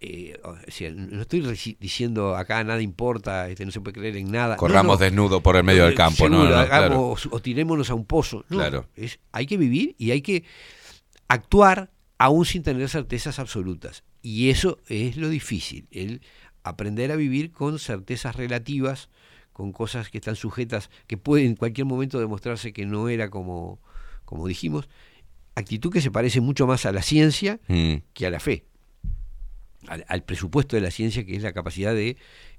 eh, 0.00 0.40
o 0.42 0.56
sea, 0.68 0.90
no 0.92 1.20
estoy 1.20 1.42
diciendo 1.78 2.34
acá 2.34 2.64
nada 2.64 2.80
importa, 2.80 3.50
este, 3.50 3.66
no 3.66 3.70
se 3.70 3.80
puede 3.82 3.92
creer 4.00 4.16
en 4.16 4.32
nada. 4.32 4.56
Corramos 4.56 4.98
no. 4.98 5.04
desnudo 5.04 5.42
por 5.42 5.56
el 5.56 5.62
medio 5.64 5.84
del 5.84 5.94
campo, 5.94 6.26
no, 6.30 6.38
Seguro, 6.40 6.56
no, 6.58 6.66
claro. 6.66 6.84
hagamos- 6.86 7.28
o 7.30 7.40
tirémonos 7.40 7.90
a 7.90 7.94
un 7.94 8.06
pozo. 8.06 8.44
Claro. 8.48 8.86
es, 8.96 9.18
hay 9.32 9.44
que 9.46 9.58
vivir 9.58 9.94
y 9.98 10.10
hay 10.12 10.22
que 10.22 10.44
actuar 11.28 11.90
aún 12.18 12.44
sin 12.44 12.62
tener 12.62 12.88
certezas 12.88 13.38
absolutas. 13.38 14.02
Y 14.22 14.50
eso 14.50 14.78
es 14.88 15.16
lo 15.16 15.28
difícil, 15.28 15.86
el 15.90 16.20
aprender 16.62 17.10
a 17.12 17.16
vivir 17.16 17.52
con 17.52 17.78
certezas 17.78 18.36
relativas, 18.36 19.08
con 19.52 19.72
cosas 19.72 20.10
que 20.10 20.18
están 20.18 20.36
sujetas, 20.36 20.90
que 21.06 21.16
pueden 21.16 21.46
en 21.48 21.56
cualquier 21.56 21.86
momento 21.86 22.18
demostrarse 22.20 22.72
que 22.72 22.84
no 22.86 23.08
era 23.08 23.30
como, 23.30 23.78
como 24.24 24.46
dijimos, 24.46 24.88
actitud 25.54 25.92
que 25.92 26.00
se 26.00 26.10
parece 26.10 26.40
mucho 26.40 26.66
más 26.66 26.86
a 26.86 26.92
la 26.92 27.02
ciencia 27.02 27.58
Mm. 27.68 27.94
que 28.12 28.26
a 28.26 28.30
la 28.30 28.40
fe. 28.40 28.64
al, 29.88 30.04
al 30.08 30.22
presupuesto 30.22 30.76
de 30.76 30.82
la 30.82 30.90
ciencia, 30.90 31.24
que 31.24 31.34
es 31.34 31.42
la 31.42 31.52
capacidad 31.52 31.94
de 31.94 32.16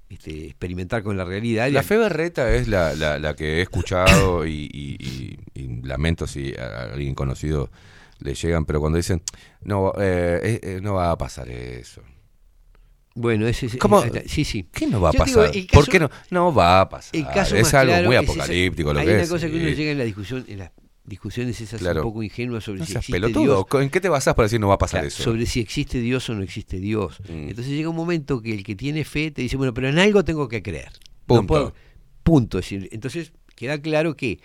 este, 0.09 0.47
experimentar 0.47 1.03
con 1.03 1.15
la 1.17 1.23
realidad. 1.23 1.69
La 1.69 1.83
fe 1.83 1.95
berreta 1.97 2.53
es 2.53 2.67
la, 2.67 2.93
la, 2.95 3.19
la 3.19 3.35
que 3.35 3.59
he 3.59 3.61
escuchado 3.61 4.45
y, 4.47 4.69
y- 4.73 4.97
y- 4.99 5.39
y 5.53 5.81
lamento 5.83 6.25
si 6.27 6.53
a 6.55 6.91
alguien 6.93 7.13
conocido 7.15 7.69
le 8.19 8.33
llegan, 8.33 8.65
pero 8.65 8.79
cuando 8.81 8.97
dicen, 8.97 9.21
no, 9.63 9.93
eh, 9.99 10.39
eh, 10.43 10.59
eh, 10.63 10.79
no 10.81 10.95
va 10.95 11.11
a 11.11 11.17
pasar 11.17 11.47
eso. 11.49 12.01
Bueno, 13.13 13.45
ese 13.47 13.65
es. 13.67 13.77
¿Cómo? 13.77 14.03
Sí, 14.25 14.43
sí. 14.45 14.67
¿Qué 14.71 14.87
no 14.87 14.99
va 15.01 15.09
a 15.09 15.11
Yo 15.13 15.23
digo, 15.25 15.41
pasar? 15.41 15.55
¿Por 15.71 15.87
qué 15.87 15.99
no? 15.99 16.09
No 16.29 16.53
va 16.53 16.81
a 16.81 16.89
pasar. 16.89 17.15
El 17.15 17.27
caso 17.27 17.55
es 17.55 17.73
algo 17.73 17.91
claro 17.93 18.07
muy 18.07 18.15
es 18.15 18.23
esa- 18.23 18.31
apocalíptico 18.33 18.93
lo 18.93 18.99
hay 18.99 19.05
que 19.05 19.13
una 19.13 19.21
es. 19.23 19.29
cosa 19.29 19.47
que 19.49 19.55
uno 19.57 19.69
llega 19.69 19.91
en 19.91 19.97
la 19.97 20.03
discusión, 20.05 20.45
en 20.47 20.59
las 20.59 20.71
discusiones 21.03 21.59
esas 21.61 21.79
Claro. 21.81 22.01
un 22.01 22.07
poco 22.09 22.23
ingenuas 22.23 22.63
sobre 22.63 22.79
No 22.79 22.85
si 22.85 22.91
seas 22.93 23.03
existe 23.03 23.19
pelotudo. 23.19 23.65
Dios. 23.69 23.83
¿En 23.83 23.89
qué 23.89 23.99
te 24.01 24.09
basás 24.09 24.35
para 24.35 24.45
decir 24.45 24.59
no 24.59 24.67
va 24.67 24.75
a 24.75 24.77
pasar 24.77 24.99
Claro, 25.01 25.07
eso? 25.07 25.23
Sobre 25.23 25.45
si 25.45 25.59
existe 25.59 25.99
Dios 25.99 26.29
o 26.29 26.35
no 26.35 26.43
existe 26.43 26.79
Dios. 26.79 27.19
Mm. 27.27 27.49
Entonces 27.49 27.67
llega 27.73 27.89
un 27.89 27.95
momento 27.95 28.41
que 28.41 28.53
el 28.53 28.63
que 28.63 28.75
tiene 28.75 29.03
fe 29.03 29.31
te 29.31 29.41
dice, 29.41 29.57
bueno, 29.57 29.73
pero 29.73 29.89
en 29.89 29.97
algo 29.99 30.23
tengo 30.23 30.47
que 30.47 30.61
creer. 30.61 30.91
No 31.27 31.35
Punto. 31.37 31.47
puedo- 31.47 31.73
punto. 32.23 32.59
Es 32.59 32.65
decir, 32.65 32.89
Entonces 32.91 33.33
queda 33.55 33.81
claro 33.81 34.15
que 34.15 34.39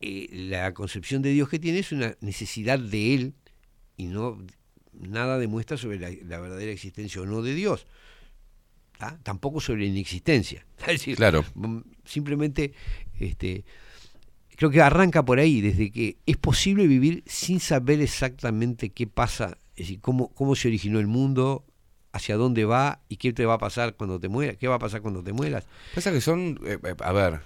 eh, 0.00 0.28
la 0.32 0.72
concepción 0.74 1.22
de 1.22 1.30
Dios 1.30 1.48
que 1.48 1.58
tiene 1.58 1.78
es 1.80 1.92
una 1.92 2.16
necesidad 2.20 2.78
de 2.78 3.14
Él 3.14 3.34
y 3.96 4.06
no 4.06 4.38
nada 4.92 5.38
demuestra 5.38 5.76
sobre 5.76 5.98
la, 5.98 6.10
la 6.24 6.40
verdadera 6.40 6.72
existencia 6.72 7.20
o 7.20 7.26
no 7.26 7.42
de 7.42 7.54
Dios. 7.54 7.86
¿tá? 8.98 9.18
Tampoco 9.22 9.60
sobre 9.60 9.82
la 9.82 9.86
inexistencia. 9.88 10.64
Es 10.80 10.86
decir, 10.86 11.16
Claro. 11.16 11.44
mm, 11.54 11.78
simplemente 12.04 12.72
este, 13.18 13.64
creo 14.56 14.70
que 14.70 14.80
arranca 14.80 15.24
por 15.24 15.38
ahí, 15.38 15.60
desde 15.60 15.90
que 15.90 16.18
es 16.26 16.36
posible 16.36 16.86
vivir 16.86 17.22
sin 17.26 17.60
saber 17.60 18.00
exactamente 18.00 18.90
qué 18.90 19.06
pasa, 19.06 19.58
cómo, 20.00 20.28
cómo 20.34 20.54
se 20.54 20.68
originó 20.68 21.00
el 21.00 21.06
mundo, 21.06 21.64
hacia 22.12 22.36
dónde 22.36 22.64
va 22.64 23.00
y 23.08 23.16
qué 23.16 23.32
te 23.32 23.44
va 23.44 23.54
a 23.54 23.58
pasar 23.58 23.94
cuando 23.96 24.20
te 24.20 24.28
mueras, 24.28 24.56
qué 24.56 24.68
va 24.68 24.76
a 24.76 24.78
pasar 24.78 25.02
cuando 25.02 25.22
te 25.22 25.32
mueras. 25.32 25.66
Pasa 25.94 26.12
que 26.12 26.20
son, 26.20 26.60
eh, 26.64 26.78
eh, 26.82 26.94
a 27.00 27.12
ver, 27.12 27.40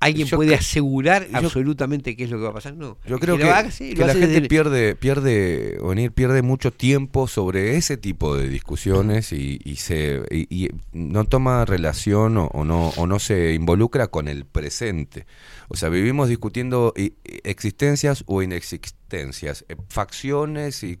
¿Alguien 0.00 0.28
Yo 0.28 0.36
puede 0.36 0.54
asegurar 0.54 1.28
yo- 1.28 1.36
absolutamente 1.38 2.14
qué 2.16 2.24
es 2.24 2.30
lo 2.30 2.36
que 2.38 2.44
va 2.44 2.50
a 2.50 2.54
pasar? 2.54 2.74
No. 2.74 2.98
Yo 3.04 3.18
creo 3.18 3.36
que, 3.36 3.44
haga, 3.44 3.70
sí, 3.72 3.94
que 3.94 4.00
lo 4.00 4.06
la 4.06 4.12
gente 4.12 4.28
desde- 4.28 4.48
pierde, 4.48 4.94
pierde, 4.94 5.78
Onir, 5.82 6.12
pierde 6.12 6.42
mucho 6.42 6.70
tiempo 6.72 7.26
sobre 7.26 7.76
ese 7.76 7.96
tipo 7.96 8.36
de 8.36 8.48
discusiones 8.48 9.32
y, 9.32 9.60
y 9.64 9.76
se 9.76 10.22
y, 10.30 10.46
y 10.66 10.70
no 10.92 11.24
toma 11.24 11.64
relación 11.64 12.36
o, 12.36 12.46
o 12.46 12.64
no 12.64 12.90
o 12.90 13.06
no 13.08 13.18
se 13.18 13.54
involucra 13.54 14.06
con 14.06 14.28
el 14.28 14.44
presente. 14.46 15.26
O 15.68 15.76
sea, 15.76 15.88
vivimos 15.88 16.28
discutiendo 16.28 16.94
existencias 17.42 18.22
o 18.26 18.42
inexistencias, 18.42 19.64
eh, 19.68 19.76
facciones 19.88 20.82
y 20.84 20.98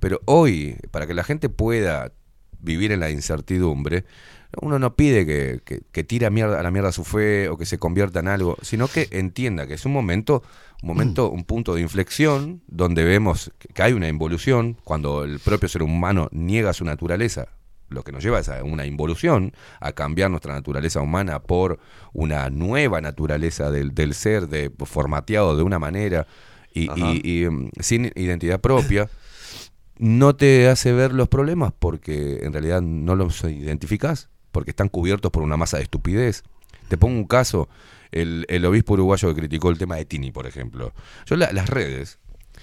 pero 0.00 0.20
hoy 0.24 0.76
para 0.90 1.06
que 1.06 1.14
la 1.14 1.24
gente 1.24 1.48
pueda 1.48 2.12
vivir 2.60 2.92
en 2.92 3.00
la 3.00 3.10
incertidumbre, 3.10 4.04
uno 4.60 4.78
no 4.78 4.94
pide 4.94 5.24
que, 5.26 5.60
que, 5.64 5.80
que 5.90 6.04
tire 6.04 6.26
a, 6.26 6.30
mierda, 6.30 6.60
a 6.60 6.62
la 6.62 6.70
mierda 6.70 6.92
su 6.92 7.04
fe 7.04 7.48
o 7.48 7.56
que 7.56 7.64
se 7.66 7.78
convierta 7.78 8.20
en 8.20 8.28
algo, 8.28 8.56
sino 8.62 8.86
que 8.88 9.08
entienda 9.12 9.66
que 9.66 9.74
es 9.74 9.86
un 9.86 9.92
momento, 9.92 10.42
un 10.82 10.88
momento, 10.88 11.30
un 11.30 11.44
punto 11.44 11.74
de 11.74 11.80
inflexión 11.80 12.62
donde 12.66 13.04
vemos 13.04 13.50
que 13.74 13.82
hay 13.82 13.92
una 13.94 14.08
involución, 14.08 14.76
cuando 14.84 15.24
el 15.24 15.38
propio 15.38 15.68
ser 15.68 15.82
humano 15.82 16.28
niega 16.32 16.72
su 16.72 16.84
naturaleza, 16.84 17.48
lo 17.88 18.02
que 18.04 18.12
nos 18.12 18.22
lleva 18.24 18.40
es 18.40 18.48
a 18.48 18.62
una 18.64 18.86
involución, 18.86 19.52
a 19.80 19.92
cambiar 19.92 20.30
nuestra 20.30 20.54
naturaleza 20.54 21.00
humana 21.02 21.40
por 21.42 21.78
una 22.14 22.48
nueva 22.50 23.00
naturaleza 23.00 23.70
del, 23.70 23.94
del 23.94 24.14
ser, 24.14 24.48
de, 24.48 24.70
formateado 24.84 25.56
de 25.56 25.62
una 25.62 25.78
manera 25.78 26.26
y- 26.74 26.88
y, 27.22 27.48
mm, 27.50 27.70
sin 27.80 28.10
identidad 28.14 28.60
propia. 28.60 29.08
No 29.98 30.34
te 30.34 30.68
hace 30.68 30.92
ver 30.92 31.12
los 31.12 31.28
problemas 31.28 31.72
porque 31.78 32.40
en 32.42 32.52
realidad 32.52 32.80
no 32.82 33.14
los 33.14 33.44
identificás, 33.44 34.30
porque 34.52 34.70
están 34.70 34.88
cubiertos 34.88 35.32
por 35.32 35.42
una 35.42 35.56
masa 35.56 35.78
de 35.78 35.82
estupidez. 35.84 36.44
Te 36.88 36.96
pongo 36.98 37.16
un 37.18 37.26
caso, 37.26 37.68
el, 38.12 38.44
el 38.48 38.64
obispo 38.66 38.92
uruguayo 38.94 39.28
que 39.30 39.34
criticó 39.40 39.70
el 39.70 39.78
tema 39.78 39.96
de 39.96 40.04
Tini, 40.04 40.30
por 40.30 40.46
ejemplo. 40.46 40.92
Yo 41.26 41.36
la- 41.36 41.52
las 41.52 41.68
redes 41.68 42.18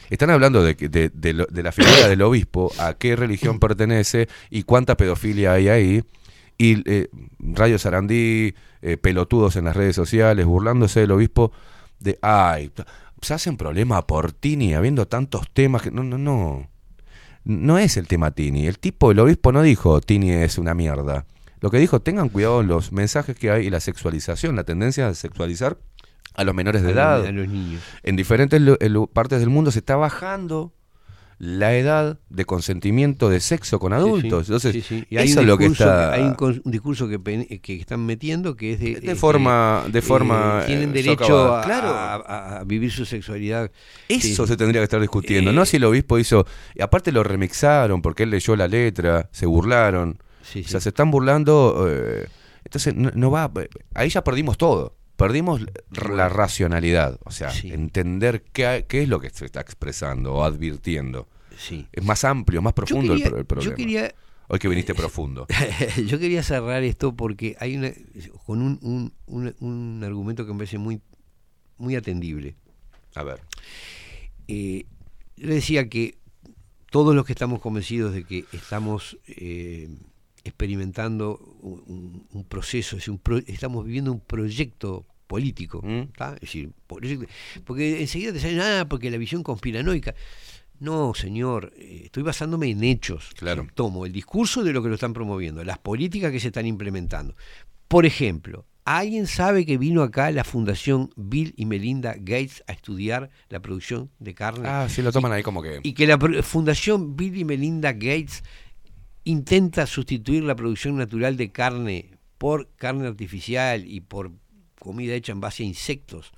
están 0.09 0.29
hablando 0.29 0.63
de, 0.63 0.75
de, 0.75 1.09
de 1.09 1.45
de 1.49 1.63
la 1.63 1.71
figura 1.71 2.07
del 2.07 2.21
obispo, 2.21 2.71
a 2.79 2.93
qué 2.93 3.15
religión 3.15 3.59
pertenece 3.59 4.27
y 4.49 4.63
cuánta 4.63 4.95
pedofilia 4.95 5.53
hay 5.53 5.67
ahí. 5.69 6.03
Y 6.57 6.83
eh, 6.89 7.07
Radio 7.39 7.79
Sarandí, 7.79 8.53
eh, 8.81 8.97
pelotudos 8.97 9.55
en 9.55 9.65
las 9.65 9.75
redes 9.75 9.95
sociales, 9.95 10.45
burlándose 10.45 10.99
del 11.01 11.11
obispo 11.11 11.51
de, 11.99 12.19
ay, 12.21 12.71
se 13.21 13.33
hacen 13.33 13.55
problema 13.57 14.05
por 14.05 14.31
Tini, 14.33 14.73
habiendo 14.73 15.07
tantos 15.07 15.49
temas 15.51 15.81
que 15.81 15.91
no, 15.91 16.03
no, 16.03 16.17
no. 16.17 16.67
No 17.45 17.77
es 17.77 17.97
el 17.97 18.07
tema 18.07 18.31
Tini. 18.31 18.67
El 18.67 18.77
tipo, 18.77 19.11
el 19.11 19.19
obispo 19.19 19.51
no 19.51 19.61
dijo 19.61 20.01
Tini 20.01 20.31
es 20.31 20.57
una 20.57 20.73
mierda. 20.73 21.25
Lo 21.61 21.69
que 21.71 21.77
dijo, 21.79 21.99
tengan 22.01 22.29
cuidado 22.29 22.63
los 22.63 22.91
mensajes 22.91 23.35
que 23.37 23.51
hay 23.51 23.67
y 23.67 23.69
la 23.69 23.79
sexualización, 23.79 24.55
la 24.55 24.63
tendencia 24.63 25.07
a 25.07 25.13
sexualizar 25.13 25.77
a 26.35 26.43
los 26.43 26.55
menores 26.55 26.81
de 26.83 26.89
A 26.89 26.91
edad. 26.91 27.25
a 27.25 27.31
los 27.31 27.47
niños. 27.47 27.81
En 28.03 28.15
diferentes 28.15 28.61
partes 29.13 29.39
del 29.39 29.49
mundo 29.49 29.71
se 29.71 29.79
está 29.79 29.95
bajando 29.97 30.73
la 31.41 31.73
edad 31.73 32.19
de 32.29 32.43
consentimiento 32.43 33.29
de 33.29 33.39
sexo 33.39 33.79
con 33.79 33.93
adultos. 33.93 34.21
Sí, 34.21 34.29
sí, 34.29 34.51
Entonces, 34.51 34.71
sí, 34.73 34.81
sí. 34.81 35.05
Y 35.09 35.17
hay 35.17 35.29
eso 35.29 35.39
es 35.39 35.47
lo 35.47 35.57
que 35.57 35.67
está... 35.67 36.11
hay 36.11 36.23
un, 36.37 36.61
discurso 36.65 37.07
que, 37.07 37.19
están 37.79 38.05
metiendo 38.05 38.57
que 38.57 38.73
es 38.73 38.79
de, 38.81 38.99
De 38.99 39.11
eh, 39.13 39.15
forma- 39.15 39.83
que, 39.85 39.91
de 39.93 40.01
forma, 40.01 40.63
tienen 40.65 40.89
eh, 40.89 40.93
derecho 41.01 41.55
a, 41.55 41.61
Claro. 41.63 41.87
a- 41.89 42.15
a- 42.15 42.59
a 42.59 42.63
vivir 42.65 42.91
su 42.91 43.05
sexualidad. 43.05 43.71
Eso 44.09 44.45
se 44.47 44.57
tendría 44.57 44.81
que 44.81 44.83
estar 44.85 44.99
discutiendo, 44.99 45.51
Eh, 45.51 45.53
no 45.53 45.65
si 45.65 45.77
el 45.77 45.85
obispo 45.85 46.19
hizo... 46.19 46.45
Y 46.75 46.81
aparte 46.81 47.13
lo 47.13 47.23
remixaron 47.23 48.01
porque 48.01 48.23
él 48.23 48.31
leyó 48.31 48.55
la 48.57 48.67
letra, 48.67 49.29
se 49.31 49.45
burlaron. 49.45 50.19
Sí, 50.51 50.61
O 50.65 50.67
sea, 50.67 50.79
se 50.79 50.89
están 50.89 51.11
burlando... 51.11 51.85
eh, 51.89 52.27
entonces, 52.65 52.95
no, 52.95 53.11
no 53.13 53.31
va... 53.31 53.51
Ahí 53.93 54.09
ya 54.09 54.23
perdimos 54.23 54.57
todo. 54.57 54.95
Perdimos 55.15 55.61
la 55.91 56.29
racionalidad. 56.29 57.19
O 57.25 57.31
sea, 57.31 57.51
entender 57.63 58.43
qué, 58.53 58.85
qué 58.87 59.03
es 59.03 59.09
lo 59.09 59.19
que 59.19 59.29
se 59.29 59.45
está 59.45 59.59
expresando 59.61 60.33
o 60.35 60.43
advirtiendo. 60.43 61.27
Sí. 61.57 61.87
Es 61.91 62.03
más 62.03 62.23
amplio, 62.23 62.61
más 62.61 62.73
profundo 62.73 63.13
el 63.13 63.19
quería- 63.19 63.29
pro- 63.29 63.37
el, 63.37 63.43
yo 63.43 63.47
problema. 63.47 63.75
quería- 63.75 64.15
Hoy 64.47 64.57
que 64.59 64.67
viniste 64.67 64.95
profundo. 64.95 65.45
Yo 66.07 66.17
quería 66.17 66.41
cerrar 66.41 66.81
esto 66.83 67.15
porque 67.15 67.55
hay 67.59 67.75
una 67.77 67.91
con 68.47 68.63
un, 68.63 68.79
un, 68.81 69.13
un- 69.27 69.55
un 69.59 70.03
argumento 70.03 70.43
que 70.47 70.53
me 70.53 70.57
parece 70.59 70.79
muy, 70.79 71.01
muy 71.77 71.95
atendible. 71.95 72.55
A 73.13 73.21
ver. 73.21 73.41
Eh, 74.47 74.85
yo 75.37 75.49
decía 75.49 75.87
que 75.87 76.17
todos 76.89 77.13
los 77.15 77.25
que 77.25 77.33
estamos 77.33 77.61
convencidos 77.61 78.11
de 78.13 78.23
que 78.23 78.45
estamos 78.51 79.19
eh, 79.27 79.89
experimentando 80.49 81.37
un, 81.61 82.45
proceso, 82.47 82.97
es 82.97 83.07
un 83.07 83.17
pro- 83.19 83.41
estamos 83.47 83.85
viviendo 83.85 84.11
un 84.11 84.19
proyecto 84.19 85.05
político, 85.27 85.83
¿tá? 86.17 86.33
es 86.35 86.41
decir, 86.41 86.71
porque 87.63 88.01
enseguida 88.01 88.33
te 88.33 88.39
salen, 88.39 88.59
ah, 88.61 88.87
porque 88.89 89.11
la 89.11 89.17
visión 89.17 89.43
conspiranoica. 89.43 90.15
No, 90.79 91.13
señor, 91.13 91.73
eh, 91.77 92.03
estoy 92.05 92.23
basándome 92.23 92.69
en 92.69 92.83
hechos. 92.83 93.31
Claro. 93.37 93.67
Tomo 93.75 94.05
el 94.05 94.13
discurso 94.13 94.63
de 94.63 94.71
lo 94.73 94.81
que 94.81 94.87
lo 94.89 94.95
están 94.95 95.13
promoviendo, 95.13 95.63
las 95.63 95.77
políticas 95.77 96.31
que 96.31 96.39
se 96.39 96.47
están 96.47 96.65
implementando. 96.65 97.35
Por 97.89 98.05
ejemplo, 98.05 98.65
¿alguien 98.85 99.27
sabe 99.27 99.65
que 99.65 99.77
vino 99.77 100.03
acá 100.03 100.31
la 100.31 100.43
Fundación 100.45 101.11
Bill 101.17 101.53
y 101.57 101.65
Melinda 101.65 102.15
Gates 102.17 102.63
a 102.67 102.71
estudiar 102.71 103.29
la 103.49 103.59
producción 103.59 104.09
de 104.19 104.33
carne? 104.33 104.67
Ah, 104.69 104.87
sí, 104.89 105.01
lo 105.01 105.11
toman 105.11 105.33
ahí 105.33 105.43
como 105.43 105.61
que... 105.61 105.79
Y 105.83 105.93
que 105.93 106.07
la 106.07 106.17
Fundación 106.43 107.15
Bill 107.17 107.35
y 107.37 107.45
Melinda 107.45 107.91
Gates 107.91 108.43
intenta 109.29 109.85
sustituir 109.85 110.43
la 110.43 110.55
producción 110.55 110.97
natural 110.97 111.37
de 111.37 111.51
carne 111.51 112.11
por 112.37 112.67
carne 112.77 113.07
artificial 113.07 113.85
y 113.85 114.01
por 114.01 114.31
comida 114.79 115.13
hecha 115.13 115.31
en 115.33 115.41
base 115.41 115.63
a 115.63 115.65
insectos. 115.67 116.31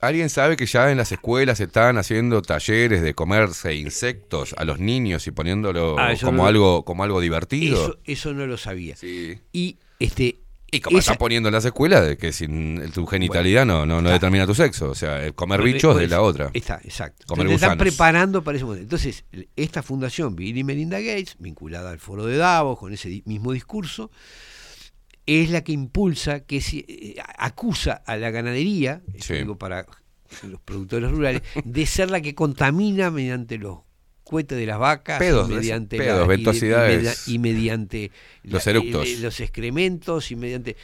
¿Alguien 0.00 0.30
sabe 0.30 0.56
que 0.56 0.66
ya 0.66 0.90
en 0.90 0.96
las 0.98 1.12
escuelas 1.12 1.58
se 1.58 1.64
están 1.64 1.96
haciendo 1.96 2.42
talleres 2.42 3.02
de 3.02 3.14
comerse 3.14 3.74
insectos 3.76 4.52
a 4.58 4.64
los 4.64 4.80
niños 4.80 5.26
y 5.28 5.30
poniéndolo 5.30 5.96
Ah, 5.98 6.14
como 6.20 6.38
no- 6.42 6.46
algo 6.48 6.84
como 6.84 7.04
algo 7.04 7.20
divertido? 7.20 7.76
Eso, 7.84 7.98
eso 8.04 8.32
no 8.34 8.46
lo 8.46 8.56
sabía. 8.56 8.96
Sí. 8.96 9.38
Y 9.52 9.76
este 10.00 10.38
Y 10.74 10.80
como 10.80 10.98
están 10.98 11.18
poniendo 11.18 11.50
en 11.50 11.54
las 11.54 11.66
escuelas 11.66 12.06
de 12.06 12.16
que 12.16 12.32
sin 12.32 12.90
tu 12.92 13.04
genitalidad 13.06 13.66
no, 13.66 13.84
no, 13.84 14.00
no 14.00 14.08
determina 14.08 14.46
tu 14.46 14.54
sexo. 14.54 14.88
O 14.90 14.94
sea, 14.94 15.22
el 15.22 15.34
comer 15.34 15.60
Bueno, 15.60 15.74
bichos 15.74 16.00
es 16.00 16.08
la 16.08 16.22
otra. 16.22 16.50
Está, 16.54 16.80
exacto. 16.82 17.26
Comer 17.26 17.46
Entonces, 17.46 17.62
están 17.62 17.76
preparando 17.78 18.42
para 18.42 18.56
ese 18.56 18.64
momento. 18.64 18.82
Entonces, 18.84 19.24
esta 19.54 19.82
fundación 19.82 20.34
Bill 20.34 20.56
y 20.56 20.64
Melinda 20.64 20.98
Gates, 20.98 21.36
vinculada 21.38 21.90
al 21.90 21.98
foro 21.98 22.24
de 22.24 22.38
Davos, 22.38 22.78
con 22.78 22.90
ese 22.90 23.22
mismo 23.26 23.52
discurso, 23.52 24.10
es 25.26 25.50
la 25.50 25.62
que 25.62 25.72
impulsa, 25.72 26.40
que 26.40 26.62
se, 26.62 26.78
eh, 26.88 27.16
acusa 27.38 28.02
a 28.06 28.16
la 28.16 28.30
ganadería, 28.30 29.02
Sí. 29.18 29.34
digo 29.34 29.58
para 29.58 29.84
los 30.42 30.60
productores 30.62 31.10
rurales, 31.10 31.42
de 31.64 31.84
ser 31.84 32.10
la 32.10 32.22
que 32.22 32.34
contamina 32.34 33.10
mediante 33.10 33.58
los 33.58 33.80
cohetes 34.32 34.58
de 34.58 34.66
las 34.66 34.78
vacas, 34.78 35.18
Pedos, 35.20 35.48
y 35.48 35.54
mediante 35.54 35.96
pedos, 35.98 36.18
la- 36.18 36.24
y 36.24 36.28
de- 36.28 36.34
y 36.34 36.36
ventosidades. 36.36 37.28
y, 37.28 37.38
mediante 37.38 38.10
Los 38.42 38.66
la- 38.66 38.72
eructos. 38.72 39.06
eh, 39.06 39.18
los 39.20 39.38
excrementos 39.40 40.30
y 40.32 40.36
mediante 40.36 40.76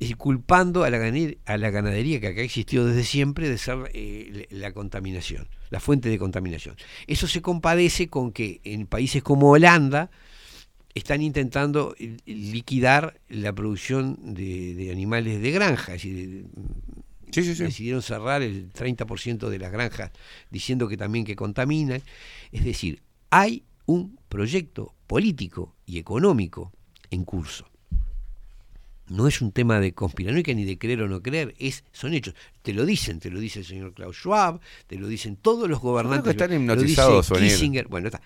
decir, 0.00 0.16
culpando 0.16 0.84
a 0.84 0.90
la, 0.90 0.98
ganadería, 0.98 1.36
a 1.44 1.56
la 1.58 1.70
ganadería 1.70 2.20
que 2.20 2.28
acá 2.28 2.40
existió 2.40 2.84
desde 2.84 3.04
siempre 3.04 3.48
de 3.48 3.58
ser 3.58 3.90
eh, 3.94 4.46
la 4.50 4.72
contaminación, 4.72 5.48
la 5.70 5.80
fuente 5.80 6.08
de 6.08 6.18
contaminación. 6.18 6.76
Eso 7.06 7.26
se 7.26 7.42
compadece 7.42 8.08
con 8.08 8.32
que 8.32 8.60
en 8.64 8.86
países 8.86 9.22
como 9.22 9.50
Holanda 9.50 10.10
están 10.94 11.20
intentando 11.22 11.94
eh, 11.98 12.16
liquidar 12.26 13.20
la 13.28 13.52
producción 13.52 14.34
de, 14.34 14.74
de 14.74 14.90
animales 14.92 15.40
de 15.42 15.50
granja. 15.50 15.94
Es 15.94 16.02
decir, 16.02 16.44
Sí, 17.30 17.42
sí, 17.42 17.54
sí. 17.54 17.62
decidieron 17.64 18.02
cerrar 18.02 18.42
el 18.42 18.72
30% 18.72 19.48
de 19.48 19.58
las 19.58 19.70
granjas 19.72 20.10
diciendo 20.50 20.88
que 20.88 20.96
también 20.96 21.24
que 21.24 21.36
contaminan. 21.36 22.02
Es 22.52 22.64
decir, 22.64 23.02
hay 23.30 23.64
un 23.86 24.18
proyecto 24.28 24.94
político 25.06 25.74
y 25.86 25.98
económico 25.98 26.72
en 27.10 27.24
curso. 27.24 27.66
No 29.08 29.26
es 29.26 29.40
un 29.40 29.52
tema 29.52 29.80
de 29.80 29.92
conspiranoica 29.94 30.52
ni 30.52 30.64
de 30.66 30.76
creer 30.76 31.00
o 31.00 31.08
no 31.08 31.22
creer, 31.22 31.54
es, 31.58 31.82
son 31.92 32.12
hechos. 32.12 32.34
Te 32.60 32.74
lo 32.74 32.84
dicen, 32.84 33.20
te 33.20 33.30
lo 33.30 33.40
dice 33.40 33.60
el 33.60 33.64
señor 33.64 33.94
Klaus 33.94 34.16
Schwab, 34.16 34.60
te 34.86 34.96
lo 34.98 35.08
dicen 35.08 35.36
todos 35.36 35.66
los 35.66 35.80
gobernantes. 35.80 36.24
que 36.24 36.30
están 36.44 36.50
lo- 36.66 36.74
lo 36.74 36.82
dice 36.82 36.92
hipnotizados, 36.92 37.30
O'Neill. 37.30 37.50
Kissinger. 37.52 37.88
Bueno, 37.88 38.08
está. 38.08 38.20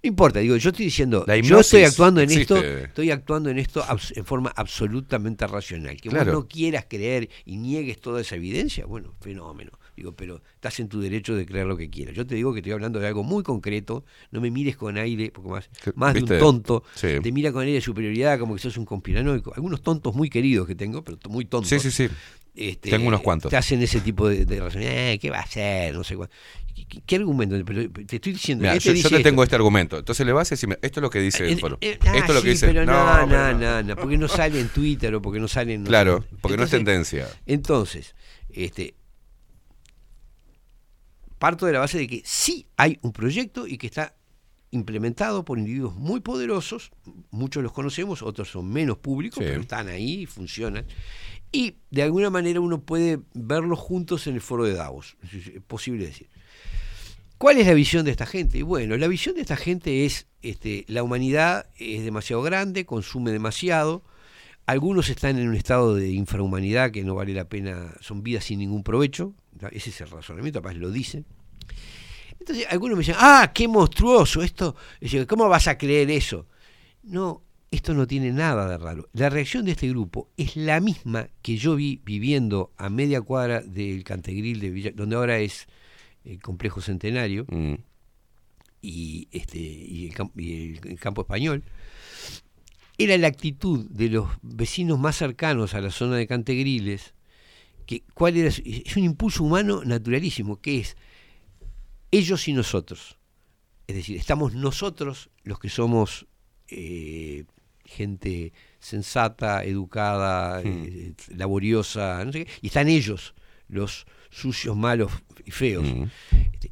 No 0.00 0.08
importa, 0.08 0.38
digo, 0.38 0.56
yo 0.56 0.70
estoy 0.70 0.84
diciendo, 0.84 1.26
yo 1.42 1.58
estoy 1.58 1.82
actuando 1.82 2.20
en 2.20 2.30
esto, 2.30 2.56
estoy 2.62 3.10
actuando 3.10 3.50
en 3.50 3.58
esto 3.58 3.84
en 4.14 4.24
forma 4.24 4.52
absolutamente 4.54 5.44
racional. 5.46 6.00
Que 6.00 6.08
Claro. 6.08 6.32
vos 6.32 6.42
no 6.44 6.48
quieras 6.48 6.86
creer 6.88 7.28
y 7.44 7.56
niegues 7.56 8.00
toda 8.00 8.20
esa 8.20 8.36
evidencia, 8.36 8.86
bueno, 8.86 9.14
fenómeno. 9.20 9.72
Digo, 9.96 10.12
pero 10.12 10.40
estás 10.54 10.78
en 10.78 10.88
tu 10.88 11.00
derecho 11.00 11.34
de 11.34 11.44
creer 11.44 11.66
lo 11.66 11.76
que 11.76 11.90
quieras. 11.90 12.14
Yo 12.14 12.24
te 12.24 12.36
digo 12.36 12.52
que 12.52 12.60
estoy 12.60 12.70
hablando 12.72 13.00
de 13.00 13.08
algo 13.08 13.24
muy 13.24 13.42
concreto, 13.42 14.04
no 14.30 14.40
me 14.40 14.52
mires 14.52 14.76
con 14.76 14.96
aire, 14.96 15.32
porque 15.32 15.50
más, 15.50 15.68
más 15.96 16.14
de 16.14 16.20
un 16.22 16.26
tonto 16.38 16.84
Sí. 16.94 17.08
te 17.20 17.32
mira 17.32 17.50
con 17.50 17.62
aire 17.62 17.74
de 17.74 17.80
superioridad 17.80 18.38
como 18.38 18.54
que 18.54 18.60
sos 18.60 18.76
un 18.76 18.84
conspiranoico. 18.84 19.52
Algunos 19.56 19.82
tontos 19.82 20.14
muy 20.14 20.30
queridos 20.30 20.68
que 20.68 20.76
tengo, 20.76 21.02
pero 21.02 21.18
muy 21.28 21.46
tontos. 21.46 21.70
Sí, 21.70 21.80
sí, 21.80 21.90
sí. 21.90 22.08
Este, 22.60 22.90
Tengo 22.90 23.06
unos 23.06 23.20
cuantos. 23.20 23.50
Te 23.50 23.56
hacen 23.56 23.80
ese 23.82 24.00
tipo 24.00 24.28
de, 24.28 24.44
de 24.44 24.60
razón. 24.60 24.82
Eh, 24.82 25.16
¿Qué 25.22 25.30
va 25.30 25.38
a 25.38 25.42
hacer? 25.42 25.94
No 25.94 26.02
sé 26.02 26.16
cuál. 26.16 26.28
¿Qué, 27.06 27.16
argumento? 27.16 27.56
Pero 27.64 27.90
te 27.90 28.16
estoy 28.16 28.32
diciendo. 28.32 28.62
Mirá, 28.62 28.74
este 28.74 28.88
yo, 28.96 29.08
te 29.08 29.16
esto. 29.16 29.22
tengo 29.22 29.42
este 29.44 29.54
argumento. 29.54 29.98
Entonces 29.98 30.26
le 30.26 30.32
vas 30.32 30.50
a 30.50 30.54
decir, 30.54 30.68
esto 30.82 31.00
es 31.00 31.02
lo 31.02 31.10
que 31.10 31.20
dice 31.20 31.46
el 31.48 31.58
foro. 31.60 31.78
eh, 31.80 31.98
ah, 32.02 32.16
esto 32.16 32.32
es 32.32 32.34
lo 32.34 32.42
que 32.42 32.50
dice. 32.50 32.66
Pero 32.66 32.84
no, 32.84 33.26
no, 33.26 33.52
no, 33.54 33.82
no, 33.82 33.96
porque 33.96 34.16
no 34.18 34.26
sale 34.26 34.58
en 34.60 34.68
Twitter 34.68 35.14
o 35.14 35.22
porque 35.22 35.38
no 35.38 35.46
sale 35.46 35.74
en. 35.74 35.84
Claro, 35.84 36.24
porque 36.40 36.56
no 36.56 36.64
es 36.64 36.70
tendencia. 36.70 37.28
Entonces, 37.46 38.14
este, 38.50 38.94
parto 41.38 41.66
de 41.66 41.72
la 41.72 41.80
base 41.80 41.98
de 41.98 42.06
que 42.06 42.22
sí 42.24 42.66
hay 42.76 42.98
un 43.02 43.12
proyecto 43.12 43.66
y 43.66 43.78
que 43.78 43.86
está 43.86 44.14
implementado 44.70 45.44
por 45.44 45.58
individuos 45.58 45.94
muy 45.94 46.20
poderosos, 46.20 46.90
muchos 47.30 47.62
los 47.62 47.72
conocemos, 47.72 48.22
otros 48.22 48.50
son 48.50 48.70
menos 48.70 48.98
públicos, 48.98 49.38
Sí. 49.42 49.48
pero 49.48 49.60
están 49.62 49.88
ahí 49.88 50.22
y 50.22 50.26
funcionan. 50.26 50.84
Y 51.50 51.76
de 51.90 52.02
alguna 52.02 52.30
manera 52.30 52.60
uno 52.60 52.80
puede 52.82 53.20
verlos 53.34 53.78
juntos 53.78 54.26
en 54.26 54.34
el 54.34 54.40
foro 54.40 54.64
de 54.64 54.74
Davos, 54.74 55.16
es 55.32 55.62
posible 55.66 56.06
decir. 56.06 56.28
¿Cuál 57.38 57.58
es 57.58 57.66
la 57.66 57.74
visión 57.74 58.04
de 58.04 58.10
esta 58.10 58.26
gente? 58.26 58.62
Bueno, 58.64 58.96
la 58.96 59.06
visión 59.06 59.36
de 59.36 59.42
esta 59.42 59.56
gente 59.56 60.04
es, 60.04 60.26
este, 60.42 60.84
la 60.88 61.02
humanidad 61.02 61.66
es 61.78 62.04
demasiado 62.04 62.42
grande, 62.42 62.84
consume 62.84 63.30
demasiado, 63.30 64.02
algunos 64.66 65.08
están 65.08 65.38
en 65.38 65.48
un 65.48 65.54
estado 65.54 65.94
de 65.94 66.10
infrahumanidad 66.10 66.90
que 66.90 67.04
no 67.04 67.14
vale 67.14 67.32
la 67.32 67.48
pena, 67.48 67.94
son 68.00 68.22
vidas 68.22 68.44
sin 68.44 68.58
ningún 68.58 68.82
provecho, 68.82 69.34
ese 69.70 69.90
es 69.90 70.00
el 70.00 70.10
razonamiento, 70.10 70.60
capaz 70.60 70.74
lo 70.74 70.90
dicen. 70.90 71.24
Entonces 72.38 72.66
algunos 72.68 72.96
me 72.96 73.00
dicen, 73.00 73.16
ah, 73.18 73.50
qué 73.54 73.66
monstruoso 73.68 74.42
esto, 74.42 74.76
¿cómo 75.26 75.48
vas 75.48 75.68
a 75.68 75.78
creer 75.78 76.10
eso? 76.10 76.46
No, 77.04 77.44
esto 77.70 77.92
no 77.94 78.06
tiene 78.06 78.32
nada 78.32 78.68
de 78.68 78.78
raro. 78.78 79.08
La 79.12 79.28
reacción 79.28 79.64
de 79.64 79.72
este 79.72 79.88
grupo 79.88 80.30
es 80.36 80.56
la 80.56 80.80
misma 80.80 81.28
que 81.42 81.56
yo 81.56 81.76
vi 81.76 82.00
viviendo 82.04 82.72
a 82.76 82.88
media 82.88 83.20
cuadra 83.20 83.60
del 83.60 84.04
Cantegril 84.04 84.60
de 84.60 84.70
Villa, 84.70 84.92
donde 84.94 85.16
ahora 85.16 85.38
es 85.38 85.66
el 86.24 86.40
complejo 86.40 86.80
centenario 86.80 87.46
Mm. 87.48 87.74
y 88.82 89.28
este 89.32 89.58
y 89.58 90.06
el, 90.08 90.80
y 90.92 90.96
campo 90.96 91.22
español 91.22 91.64
era 92.96 93.16
la 93.16 93.28
actitud 93.28 93.86
de 93.90 94.08
los 94.08 94.28
vecinos 94.42 94.98
más 94.98 95.16
cercanos 95.16 95.74
a 95.74 95.80
la 95.80 95.90
zona 95.90 96.16
de 96.16 96.26
Cantegriles 96.26 97.14
que 97.86 98.02
cuál 98.14 98.36
era 98.36 98.48
es 98.48 98.96
un 98.96 99.04
impulso 99.04 99.42
humano 99.42 99.82
naturalísimo 99.84 100.60
que 100.60 100.78
es 100.78 100.96
ellos 102.10 102.46
y 102.46 102.52
nosotros 102.52 103.18
es 103.86 103.96
decir 103.96 104.16
estamos 104.16 104.54
nosotros 104.54 105.30
los 105.42 105.58
que 105.58 105.70
somos 105.70 106.26
eh, 106.68 107.44
gente 107.88 108.52
sensata 108.78 109.64
educada 109.64 110.60
eh, 110.62 111.14
laboriosa 111.34 112.22
no 112.24 112.32
sé 112.32 112.44
qué, 112.44 112.50
y 112.62 112.66
están 112.68 112.88
ellos 112.88 113.34
los 113.68 114.06
sucios 114.30 114.76
malos 114.76 115.10
y 115.44 115.50
feos 115.50 115.86
Este, 116.52 116.70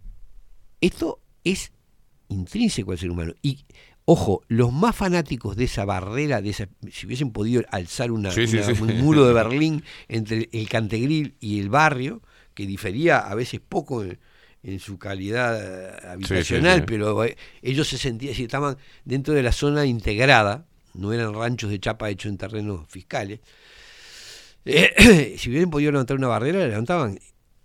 esto 0.80 1.20
es 1.42 1.72
intrínseco 2.28 2.92
al 2.92 2.98
ser 2.98 3.10
humano. 3.10 3.32
Y, 3.42 3.64
ojo, 4.04 4.42
los 4.48 4.72
más 4.72 4.94
fanáticos 4.94 5.56
de 5.56 5.64
esa 5.64 5.84
barrera, 5.84 6.42
de 6.42 6.50
esa, 6.50 6.68
si 6.90 7.06
hubiesen 7.06 7.30
podido 7.32 7.62
alzar 7.70 8.10
una, 8.12 8.30
Sí, 8.30 8.46
sí, 8.46 8.56
una- 8.58 8.74
sí. 8.74 8.82
un 8.82 8.98
muro 8.98 9.26
de 9.26 9.32
Berlín 9.42 9.82
entre 10.08 10.48
el 10.52 10.68
Cantegril 10.68 11.34
y 11.40 11.60
el 11.60 11.70
barrio, 11.70 12.20
que 12.54 12.66
difería 12.66 13.18
a 13.18 13.34
veces 13.34 13.60
poco 13.66 14.02
en, 14.04 14.18
en 14.62 14.80
su 14.80 14.98
calidad 14.98 15.56
eh, 16.04 16.08
habitacional, 16.08 16.84
pero 16.84 17.24
eh, 17.24 17.36
ellos 17.62 17.88
se 17.88 17.96
sentían, 17.98 18.34
si 18.34 18.42
estaban 18.44 18.76
dentro 19.04 19.32
de 19.34 19.42
la 19.42 19.52
zona 19.52 19.86
integrada, 19.86 20.66
no 20.96 21.12
eran 21.12 21.34
ranchos 21.34 21.70
de 21.70 21.78
chapa 21.80 22.10
hechos 22.10 22.30
en 22.30 22.38
terrenos 22.38 22.86
fiscales. 22.88 23.40
Eh, 24.64 25.34
si 25.38 25.50
hubieran 25.50 25.70
podido 25.70 25.92
levantar 25.92 26.16
una 26.16 26.28
barrera, 26.28 26.58
la 26.60 26.68
levantaban. 26.68 27.18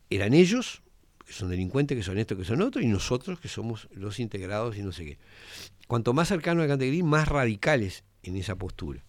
Eran 0.09 0.33
ellos, 0.33 0.81
que 1.25 1.33
son 1.33 1.49
delincuentes, 1.49 1.97
que 1.97 2.03
son 2.03 2.17
estos, 2.17 2.37
que 2.37 2.45
son 2.45 2.61
otros, 2.61 2.83
y 2.83 2.87
nosotros, 2.87 3.39
que 3.39 3.47
somos 3.47 3.87
los 3.93 4.19
integrados 4.19 4.77
y 4.77 4.81
no 4.81 4.91
sé 4.91 5.05
qué. 5.05 5.17
Cuanto 5.87 6.13
más 6.13 6.27
cercano 6.27 6.61
al 6.61 6.67
Cantegrín, 6.67 7.05
más 7.05 7.27
radicales 7.27 8.03
en 8.23 8.35
esa 8.35 8.55
postura. 8.55 9.03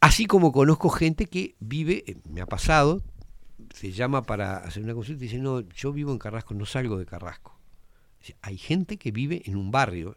Así 0.00 0.26
como 0.26 0.52
conozco 0.52 0.88
gente 0.88 1.26
que 1.26 1.54
vive, 1.58 2.04
eh, 2.06 2.16
me 2.28 2.40
ha 2.40 2.46
pasado, 2.46 3.02
se 3.74 3.92
llama 3.92 4.22
para 4.22 4.58
hacer 4.58 4.82
una 4.82 4.94
consulta 4.94 5.24
y 5.24 5.28
dice, 5.28 5.38
no, 5.38 5.60
yo 5.70 5.92
vivo 5.92 6.12
en 6.12 6.18
Carrasco, 6.18 6.54
no 6.54 6.66
salgo 6.66 6.98
de 6.98 7.06
Carrasco. 7.06 7.58
Hay 8.42 8.58
gente 8.58 8.96
que 8.96 9.12
vive 9.12 9.42
en 9.46 9.56
un 9.56 9.70
barrio, 9.70 10.16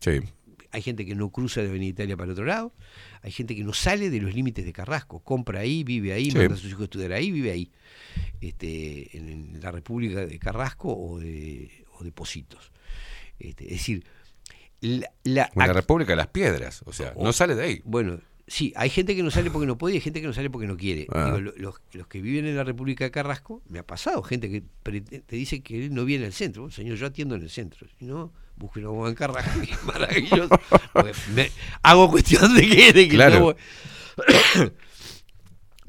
Sí. 0.00 0.22
Hay 0.70 0.82
gente 0.82 1.06
que 1.06 1.14
no 1.14 1.30
cruza 1.30 1.62
de 1.62 1.68
Avenida 1.68 1.90
Italia 1.90 2.16
para 2.16 2.26
el 2.26 2.32
otro 2.32 2.44
lado, 2.44 2.74
hay 3.22 3.30
gente 3.32 3.54
que 3.56 3.64
no 3.64 3.72
sale 3.72 4.10
de 4.10 4.20
los 4.20 4.34
límites 4.34 4.64
de 4.64 4.72
Carrasco, 4.72 5.20
compra 5.20 5.60
ahí, 5.60 5.82
vive 5.84 6.12
ahí, 6.12 6.30
Sí. 6.30 6.36
manda 6.36 6.54
a 6.54 6.58
sus 6.58 6.70
hijos 6.70 6.82
a 6.82 6.84
estudiar 6.84 7.12
ahí, 7.12 7.30
vive 7.30 7.50
ahí, 7.50 7.70
este, 8.40 9.16
en, 9.16 9.28
en 9.28 9.60
la 9.60 9.70
República 9.70 10.26
de 10.26 10.38
Carrasco 10.38 10.94
o 10.94 11.18
de, 11.18 11.70
o 11.98 12.04
de 12.04 12.12
Positos. 12.12 12.72
Este, 13.38 13.64
es 13.64 13.70
decir, 13.70 14.04
la, 14.80 15.50
la 15.54 15.72
República 15.72 16.12
de 16.12 16.16
las 16.16 16.28
Piedras. 16.28 16.82
O 16.86 16.92
sea, 16.92 17.14
no 17.20 17.32
sale 17.32 17.54
de 17.54 17.64
ahí. 17.64 17.82
bueno, 17.84 18.20
sí, 18.46 18.72
hay 18.76 18.90
gente 18.90 19.16
que 19.16 19.22
no 19.22 19.30
sale 19.30 19.50
porque 19.50 19.66
no 19.66 19.76
puede 19.78 19.94
y 19.94 19.98
hay 19.98 20.00
gente 20.02 20.20
que 20.20 20.26
no 20.26 20.32
sale 20.32 20.50
porque 20.50 20.66
no 20.66 20.76
quiere. 20.76 21.06
Ah. 21.10 21.26
Digo, 21.26 21.40
lo- 21.40 21.52
los, 21.56 21.74
los 21.92 22.06
que 22.06 22.20
viven 22.20 22.46
en 22.46 22.56
la 22.56 22.64
República 22.64 23.04
de 23.04 23.10
Carrasco, 23.10 23.62
me 23.68 23.78
ha 23.78 23.86
pasado 23.86 24.22
gente 24.22 24.48
que 24.50 24.62
te 25.26 25.36
dice 25.36 25.60
que 25.62 25.86
él 25.86 25.94
no 25.94 26.04
viene 26.04 26.26
al 26.26 26.32
centro. 26.32 26.62
Bueno, 26.62 26.74
señor, 26.74 26.96
yo 26.96 27.06
atiendo 27.06 27.34
en 27.34 27.42
el 27.42 27.50
centro. 27.50 27.86
Si 27.98 28.04
no, 28.04 28.32
una 28.58 28.88
abogado 28.88 29.08
en 29.10 29.14
Carrasco, 29.14 29.60
que 29.64 29.72
es 29.72 29.84
maravilloso. 29.84 30.60
Me- 31.34 31.50
hago 31.82 32.10
cuestión 32.10 32.54
de 32.54 32.68
que, 32.68 32.92
de 32.92 33.08
que 33.08 33.14
Claro. 33.14 33.34
no 33.38 33.40
voy- 33.44 33.56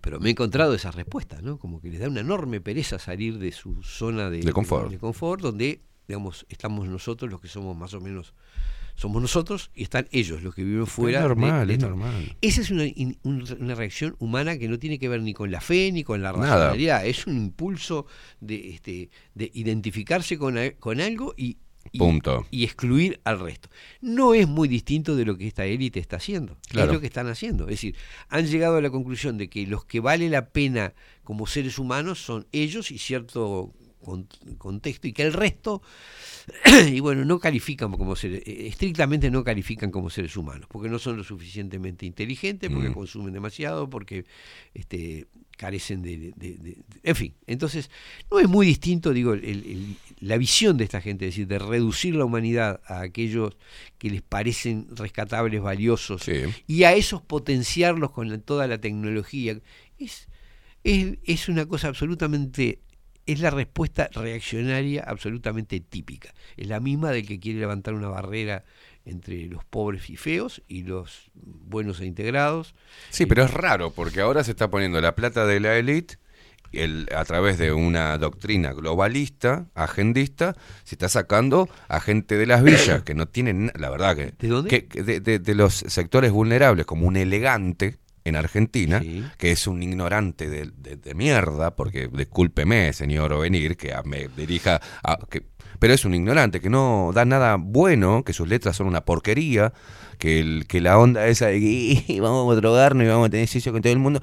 Pero 0.01 0.19
me 0.19 0.29
he 0.29 0.31
encontrado 0.31 0.73
esas 0.73 0.95
respuestas, 0.95 1.43
¿no? 1.43 1.57
Como 1.59 1.81
que 1.81 1.89
les 1.89 1.99
da 1.99 2.07
una 2.07 2.21
enorme 2.21 2.61
pereza 2.61 2.99
salir 2.99 3.37
de 3.37 3.51
su 3.51 3.83
zona 3.83 4.29
de, 4.29 4.39
De 4.39 4.53
confort. 4.53 4.89
de 4.89 4.97
confort, 4.97 5.41
donde, 5.41 5.81
digamos, 6.07 6.45
estamos 6.49 6.87
nosotros 6.87 7.29
los 7.29 7.41
que 7.41 7.49
somos 7.49 7.75
más 7.75 7.93
o 7.93 7.99
menos, 7.99 8.33
somos 8.95 9.21
nosotros 9.21 9.71
y 9.75 9.83
están 9.83 10.07
ellos 10.11 10.41
los 10.41 10.55
que 10.55 10.63
viven 10.63 10.87
fuera. 10.87 11.21
de- 11.21 11.27
normal, 11.27 11.67
de 11.67 11.73
es 11.73 11.79
normal. 11.81 12.37
Esa 12.41 12.61
es 12.61 12.71
una, 12.71 12.85
una 13.23 13.75
reacción 13.75 14.15
humana 14.19 14.57
que 14.57 14.69
no 14.69 14.79
tiene 14.79 14.99
que 14.99 15.09
ver 15.09 15.21
ni 15.21 15.33
con 15.33 15.51
la 15.51 15.59
fe 15.59 15.91
ni 15.91 16.03
con 16.05 16.21
la 16.21 16.31
Nada. 16.31 16.45
racionalidad. 16.47 17.05
Es 17.05 17.27
un 17.27 17.35
impulso 17.37 18.05
de, 18.39 18.69
este, 18.69 19.09
de 19.35 19.51
identificarse 19.53 20.37
con, 20.37 20.57
con 20.79 21.01
algo 21.01 21.33
y, 21.35 21.57
y- 21.91 21.97
Punto. 21.99 22.45
y 22.51 22.63
excluir 22.63 23.19
al 23.23 23.39
resto. 23.39 23.69
No 24.01 24.33
es 24.33 24.47
muy 24.47 24.67
distinto 24.67 25.15
de 25.15 25.25
lo 25.25 25.37
que 25.37 25.47
esta 25.47 25.65
élite 25.65 25.99
está 25.99 26.17
haciendo. 26.17 26.57
Claro. 26.69 26.91
Es 26.91 26.93
lo 26.95 27.01
que 27.01 27.07
están 27.07 27.27
haciendo. 27.27 27.63
Es 27.65 27.71
decir, 27.71 27.95
han 28.29 28.45
llegado 28.47 28.77
a 28.77 28.81
la 28.81 28.89
conclusión 28.89 29.37
de 29.37 29.49
que 29.49 29.65
los 29.67 29.85
que 29.85 29.99
vale 29.99 30.29
la 30.29 30.49
pena 30.49 30.93
como 31.23 31.47
seres 31.47 31.79
humanos 31.79 32.19
son 32.23 32.47
ellos 32.51 32.91
y 32.91 32.97
cierto 32.97 33.73
con- 34.03 34.27
contexto 34.57 35.07
y 35.07 35.13
que 35.13 35.23
el 35.23 35.33
resto 35.33 35.81
y 36.87 36.99
bueno 37.01 37.25
no 37.25 37.37
califican 37.37 37.91
como 37.91 38.15
seres 38.15 38.41
eh, 38.45 38.67
estrictamente 38.67 39.29
no 39.29 39.43
califican 39.43 39.91
como 39.91 40.09
seres 40.09 40.35
humanos 40.37 40.67
porque 40.71 40.87
no 40.89 40.97
son 40.99 41.17
lo 41.17 41.23
suficientemente 41.23 42.05
inteligentes 42.05 42.69
porque 42.71 42.89
Mm. 42.89 42.93
consumen 42.93 43.33
demasiado 43.33 43.89
porque 43.89 44.25
este 44.73 45.27
carecen 45.59 46.01
de, 46.01 46.17
de- 46.17 46.33
de- 46.37 46.57
de- 46.57 46.77
en 47.03 47.15
fin 47.15 47.33
entonces 47.45 47.91
no 48.31 48.39
es 48.39 48.47
muy 48.47 48.65
distinto 48.65 49.11
digo 49.11 49.33
el- 49.33 49.43
el- 49.43 49.95
la 50.21 50.37
visión 50.37 50.77
de 50.77 50.85
esta 50.85 51.01
gente 51.01 51.25
es 51.27 51.33
decir 51.33 51.47
de 51.47 51.59
reducir 51.59 52.15
la 52.15 52.23
humanidad 52.23 52.79
a 52.85 53.01
aquellos 53.01 53.57
que 53.97 54.09
les 54.09 54.21
parecen 54.21 54.87
rescatables 54.95 55.61
valiosos 55.61 56.21
y 56.65 56.83
a 56.85 56.93
esos 56.93 57.21
potenciarlos 57.21 58.11
con 58.11 58.29
la- 58.29 58.37
toda 58.37 58.67
la 58.67 58.79
tecnología 58.79 59.59
es 59.97 60.29
es, 60.85 61.17
es 61.25 61.49
una 61.49 61.65
cosa 61.65 61.89
absolutamente 61.89 62.79
es 63.25 63.41
la 63.41 63.51
respuesta 63.51 64.09
reaccionaria 64.13 65.03
absolutamente 65.05 65.79
típica. 65.81 66.33
Es 66.57 66.67
la 66.67 66.79
misma 66.79 67.11
del 67.11 67.27
que 67.27 67.39
quiere 67.39 67.59
levantar 67.59 67.93
una 67.93 68.07
barrera 68.07 68.63
entre 69.09 69.45
los 69.47 69.63
pobres 69.65 70.09
y 70.09 70.15
feos 70.17 70.61
y 70.67 70.83
los 70.83 71.31
buenos 71.33 71.99
e 72.01 72.05
integrados. 72.05 72.75
Sí, 73.09 73.25
pero 73.25 73.43
es 73.43 73.51
raro 73.51 73.91
porque 73.91 74.21
ahora 74.21 74.43
se 74.43 74.51
está 74.51 74.69
poniendo 74.69 75.01
la 75.01 75.15
plata 75.15 75.45
de 75.45 75.59
la 75.59 75.75
élite 75.77 76.17
el, 76.71 77.07
a 77.15 77.25
través 77.25 77.57
de 77.57 77.71
una 77.73 78.15
doctrina 78.19 78.73
globalista, 78.73 79.65
agendista, 79.73 80.55
se 80.83 80.93
está 80.95 81.09
sacando 81.09 81.67
a 81.87 81.99
gente 81.99 82.37
de 82.37 82.45
las 82.45 82.61
villas 82.63 83.01
que 83.01 83.15
no 83.15 83.27
tienen, 83.27 83.71
la 83.75 83.89
verdad 83.89 84.15
que... 84.15 84.33
¿De 84.37 84.47
dónde? 84.47 84.69
que- 84.69 84.85
que 84.87 85.01
de, 85.01 85.19
de- 85.19 85.39
de 85.39 85.55
los 85.55 85.73
sectores 85.73 86.31
vulnerables, 86.31 86.85
como 86.85 87.07
un 87.07 87.17
elegante 87.17 87.97
en 88.23 88.35
Argentina, 88.35 89.01
que 89.39 89.51
es 89.51 89.65
un 89.65 89.81
ignorante 89.81 90.47
de, 90.47 90.69
de- 90.77 90.97
de 90.97 91.15
mierda, 91.15 91.75
porque 91.75 92.07
discúlpeme, 92.07 92.93
señor 92.93 93.33
Ovenir, 93.33 93.75
que 93.75 93.91
a- 93.93 94.03
me 94.03 94.27
dirija 94.27 94.79
a... 95.03 95.17
Que, 95.27 95.41
pero 95.79 95.93
es 95.93 96.05
un 96.05 96.13
ignorante 96.13 96.59
que 96.61 96.69
no 96.69 97.11
da 97.13 97.25
nada 97.25 97.55
bueno, 97.59 98.23
que 98.23 98.33
sus 98.33 98.47
letras 98.47 98.75
son 98.75 98.87
una 98.87 99.01
porquería, 99.01 99.73
que, 100.17 100.39
el, 100.39 100.65
que 100.67 100.81
la 100.81 100.97
onda 100.99 101.27
esa 101.27 101.47
de 101.47 101.59
que 102.05 102.19
vamos 102.21 102.51
a 102.51 102.55
drogarnos 102.55 103.05
y 103.05 103.07
vamos 103.07 103.27
a 103.27 103.29
tener 103.29 103.47
sexo 103.47 103.71
con 103.71 103.81
todo 103.81 103.93
el 103.93 103.99
mundo, 103.99 104.21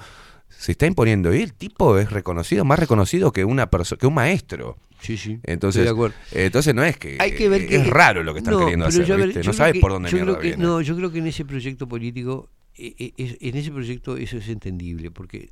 se 0.48 0.72
está 0.72 0.86
imponiendo. 0.86 1.34
Y 1.34 1.42
el 1.42 1.54
tipo 1.54 1.98
es 1.98 2.10
reconocido, 2.10 2.64
más 2.64 2.78
reconocido 2.78 3.32
que 3.32 3.44
una 3.44 3.70
persona, 3.70 3.98
que 3.98 4.06
un 4.06 4.14
maestro. 4.14 4.76
Sí, 5.00 5.16
sí. 5.16 5.38
Entonces, 5.42 5.80
estoy 5.80 5.84
de 5.84 5.90
acuerdo. 5.90 6.16
entonces 6.32 6.74
no 6.74 6.82
es 6.82 6.96
que, 6.96 7.16
Hay 7.20 7.32
que 7.32 7.48
ver 7.48 7.62
es 7.62 7.86
raro 7.86 8.22
lo 8.22 8.32
que 8.32 8.38
están 8.38 8.54
no, 8.54 8.60
queriendo 8.60 8.86
hacer, 8.86 9.04
yo 9.04 9.16
¿viste? 9.16 9.42
yo 9.42 9.50
no 9.50 9.52
sabes 9.52 9.74
que- 9.74 9.80
por 9.80 9.92
dónde 9.92 10.10
yo 10.10 10.18
creo 10.20 10.38
viene. 10.38 10.62
No, 10.62 10.80
yo 10.80 10.96
creo 10.96 11.12
que 11.12 11.18
en 11.18 11.26
ese 11.26 11.44
proyecto 11.44 11.86
político, 11.86 12.48
eh, 12.76 12.94
eh, 13.16 13.36
en 13.40 13.56
ese 13.56 13.70
proyecto 13.70 14.16
eso 14.16 14.38
es 14.38 14.48
entendible, 14.48 15.10
porque 15.10 15.50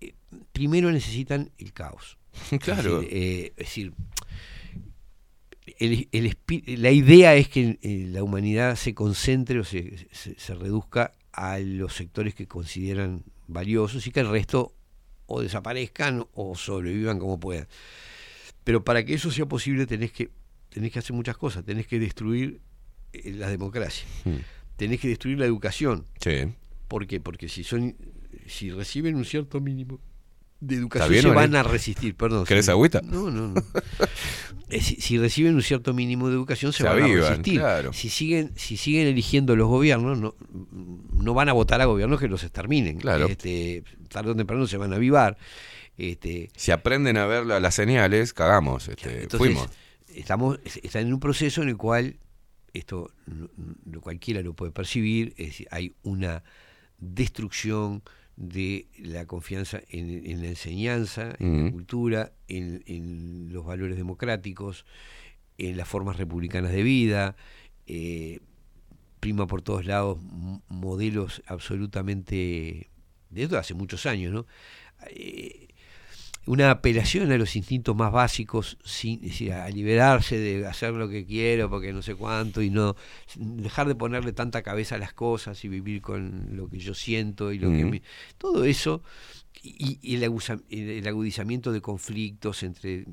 eh, 0.00 0.14
primero 0.52 0.90
necesitan 0.90 1.50
el 1.58 1.72
caos. 1.72 2.16
Claro. 2.60 3.00
Es 3.00 3.08
decir, 3.08 3.08
eh, 3.10 3.52
es 3.56 3.66
decir, 3.66 3.92
el- 5.78 6.08
la 6.82 6.90
idea 6.90 7.34
es 7.34 7.48
que 7.48 7.78
eh, 7.82 8.06
la 8.10 8.22
humanidad 8.22 8.76
se 8.76 8.94
concentre 8.94 9.58
o 9.60 9.64
se, 9.64 10.06
se- 10.12 10.38
se 10.38 10.54
reduzca 10.54 11.12
a 11.32 11.58
los 11.58 11.94
sectores 11.94 12.34
que 12.34 12.46
consideran 12.46 13.22
valiosos 13.46 14.06
y 14.06 14.10
que 14.10 14.20
el 14.20 14.28
resto 14.30 14.74
o 15.26 15.40
desaparezcan 15.42 16.26
o 16.34 16.54
sobrevivan 16.56 17.18
como 17.18 17.38
puedan. 17.38 17.66
Pero 18.64 18.84
para 18.84 19.04
que 19.04 19.14
eso 19.14 19.30
sea 19.30 19.46
posible 19.46 19.86
tenés 19.86 20.12
que, 20.12 20.30
tenés 20.70 20.92
que 20.92 20.98
hacer 20.98 21.14
muchas 21.14 21.36
cosas, 21.36 21.64
tenés 21.64 21.86
que 21.86 21.98
destruir 21.98 22.60
eh, 23.12 23.32
la 23.32 23.48
democracia, 23.48 24.06
Hmm. 24.24 24.36
tenés 24.76 25.00
que 25.00 25.08
destruir 25.08 25.38
la 25.38 25.46
educación. 25.46 26.04
Sí. 26.20 26.52
¿Por 26.88 27.06
qué? 27.06 27.20
Porque 27.20 27.48
si 27.48 27.64
son 27.64 27.94
si 28.46 28.70
reciben 28.70 29.14
un 29.16 29.24
cierto 29.24 29.60
mínimo 29.60 30.00
de 30.60 30.74
educación 30.76 31.10
bien, 31.10 31.22
se 31.22 31.28
van 31.30 31.54
a 31.56 31.62
resistir, 31.62 32.14
perdón. 32.14 32.44
¿Querés 32.44 32.64
si- 32.66 32.70
agüita? 32.70 33.00
No, 33.02 33.30
no, 33.30 33.48
no. 33.48 33.62
Eh, 34.70 34.82
si, 34.82 34.96
si 34.96 35.16
reciben 35.16 35.54
un 35.54 35.62
cierto 35.62 35.94
mínimo 35.94 36.28
de 36.28 36.34
educación 36.34 36.74
se, 36.74 36.78
Se 36.78 36.84
van 36.84 37.02
avivan, 37.02 37.22
a 37.24 37.28
resistir. 37.30 37.58
claro. 37.58 37.92
Si 37.94 38.10
siguen 38.10 38.52
si 38.54 38.76
siguen 38.76 39.06
eligiendo 39.06 39.56
los 39.56 39.66
gobiernos, 39.66 40.18
no, 40.18 40.34
no 41.14 41.32
van 41.32 41.48
a 41.48 41.54
votar 41.54 41.80
a 41.80 41.86
gobiernos 41.86 42.20
que 42.20 42.28
los 42.28 42.42
exterminen. 42.44 42.98
Claro. 42.98 43.28
Este, 43.28 43.82
tarde 44.10 44.32
o 44.32 44.36
temprano 44.36 44.66
se 44.66 44.76
van 44.76 44.92
a 44.92 44.96
avivar. 44.96 45.38
Este, 45.96 46.50
Si 46.54 46.70
aprenden 46.70 47.16
a 47.16 47.24
ver 47.24 47.46
la- 47.46 47.60
las 47.60 47.74
señales, 47.76 48.34
cagamos. 48.34 48.88
Este, 48.88 49.22
entonces, 49.22 49.38
fuimos. 49.38 49.70
Estamos, 50.14 50.60
es- 50.66 50.80
están 50.82 51.06
en 51.06 51.14
un 51.14 51.20
proceso 51.20 51.62
en 51.62 51.70
el 51.70 51.78
cual, 51.78 52.18
esto 52.74 53.10
no- 53.24 53.48
no 53.86 54.00
cualquiera 54.02 54.42
lo 54.42 54.52
puede 54.52 54.70
percibir, 54.72 55.32
es 55.38 55.46
decir, 55.46 55.68
hay 55.70 55.94
una 56.02 56.42
destrucción 56.98 58.02
de 58.38 58.86
la 59.00 59.26
confianza 59.26 59.80
en, 59.88 60.24
en 60.24 60.42
la 60.42 60.48
enseñanza, 60.48 61.34
en 61.40 61.64
la 61.64 61.72
cultura, 61.72 62.32
en, 62.46 62.84
en 62.86 63.52
los 63.52 63.66
valores 63.66 63.96
democráticos, 63.96 64.86
en 65.58 65.76
las 65.76 65.88
formas 65.88 66.18
republicanas 66.18 66.70
de 66.70 66.84
vida, 66.84 67.34
eh, 67.88 68.38
prima 69.18 69.48
por 69.48 69.62
todos 69.62 69.84
lados 69.86 70.18
modelos 70.68 71.42
absolutamente, 71.46 72.90
de 73.30 73.42
esto 73.42 73.58
hace 73.58 73.74
muchos 73.74 74.06
años, 74.06 74.32
¿no? 74.32 74.46
Eh, 75.10 75.67
una 76.48 76.70
apelación 76.70 77.30
a 77.30 77.36
los 77.38 77.54
instintos 77.56 77.94
más 77.94 78.10
básicos, 78.10 78.78
sin, 78.84 79.20
a 79.52 79.68
liberarse 79.68 80.38
de 80.38 80.66
hacer 80.66 80.94
lo 80.94 81.08
que 81.08 81.26
quiero 81.26 81.68
porque 81.68 81.92
no 81.92 82.00
sé 82.02 82.14
cuánto 82.14 82.62
y 82.62 82.70
no 82.70 82.96
dejar 83.36 83.86
de 83.86 83.94
ponerle 83.94 84.32
tanta 84.32 84.62
cabeza 84.62 84.94
a 84.94 84.98
las 84.98 85.12
cosas 85.12 85.62
y 85.64 85.68
vivir 85.68 86.00
con 86.00 86.56
lo 86.56 86.68
que 86.68 86.78
yo 86.78 86.94
siento 86.94 87.52
y 87.52 87.58
lo 87.58 87.70
que 87.70 87.84
me- 87.90 88.02
todo 88.38 88.64
eso 88.64 89.02
y, 89.62 89.98
y 90.00 90.14
el, 90.16 90.24
aguza- 90.24 90.62
el- 90.70 90.90
el 90.90 91.08
agudizamiento 91.08 91.70
de 91.72 91.80
conflictos 91.80 92.62
entre 92.62 93.04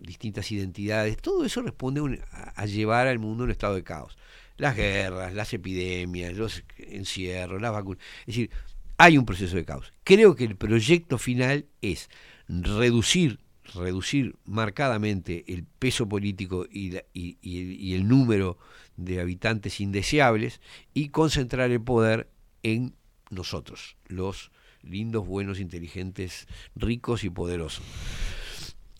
distintas 0.00 0.50
identidades, 0.52 1.16
todo 1.16 1.44
eso 1.44 1.62
responde 1.62 2.00
un- 2.00 2.20
a, 2.32 2.60
a 2.60 2.66
llevar 2.66 3.06
al 3.06 3.18
mundo 3.18 3.44
a 3.44 3.46
un 3.46 3.50
estado 3.52 3.74
de 3.74 3.84
caos. 3.84 4.16
Las 4.58 4.74
guerras, 4.76 5.34
las 5.34 5.52
epidemias, 5.52 6.34
los 6.34 6.62
encierros, 6.78 7.60
las 7.60 7.72
vacunas. 7.72 8.02
Es 8.20 8.26
decir, 8.26 8.50
hay 8.98 9.18
un 9.18 9.26
proceso 9.26 9.54
de 9.56 9.64
caos. 9.64 9.92
Creo 10.02 10.34
que 10.34 10.44
el 10.44 10.56
proyecto 10.56 11.18
final 11.18 11.66
es 11.82 12.08
reducir 12.48 13.40
reducir 13.74 14.36
marcadamente 14.44 15.44
el 15.48 15.64
peso 15.64 16.08
político 16.08 16.66
y, 16.70 16.92
la- 16.92 17.04
y- 17.12 17.36
y 17.42 17.58
y 17.74 17.94
el 17.94 18.06
número 18.06 18.58
de 18.96 19.20
habitantes 19.20 19.80
indeseables 19.80 20.60
y 20.94 21.08
concentrar 21.08 21.72
el 21.72 21.80
poder 21.80 22.28
en 22.62 22.94
nosotros, 23.28 23.96
los 24.06 24.52
lindos, 24.82 25.26
buenos, 25.26 25.58
inteligentes, 25.58 26.46
ricos 26.76 27.24
y 27.24 27.30
poderosos. 27.30 27.82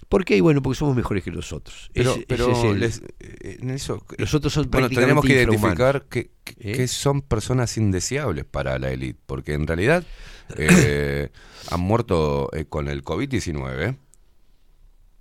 ¿Por 0.09 0.25
qué? 0.25 0.37
Y 0.37 0.41
bueno, 0.41 0.63
porque 0.63 0.79
somos 0.79 0.95
mejores 0.97 1.25
que 1.25 1.31
los 1.33 1.53
otros. 1.53 1.91
Pero, 1.93 2.17
pero 2.29 2.53
ese 2.53 2.61
es 2.61 2.73
el- 2.73 2.81
les- 2.81 3.03
eh, 3.19 3.59
en 3.61 3.71
eso, 3.71 4.05
los 4.19 4.33
otros 4.35 4.53
son 4.53 4.71
bueno, 4.71 4.89
tenemos 4.89 5.25
que 5.25 5.33
identificar 5.33 5.97
infrahumanos. 5.97 6.03
que, 6.09 6.31
que- 6.45 6.71
¿Eh? 6.73 6.77
que 6.77 6.89
son 6.89 7.23
personas 7.23 7.77
indeseables 7.77 8.45
para 8.45 8.79
la 8.79 8.93
élite, 8.93 9.19
porque 9.27 9.55
en 9.55 9.67
realidad 9.67 10.05
eh, 10.57 11.31
han 11.71 11.81
muerto 11.81 12.51
eh, 12.53 12.67
con 12.67 12.87
el 12.89 13.03
COVID-19. 13.03 13.97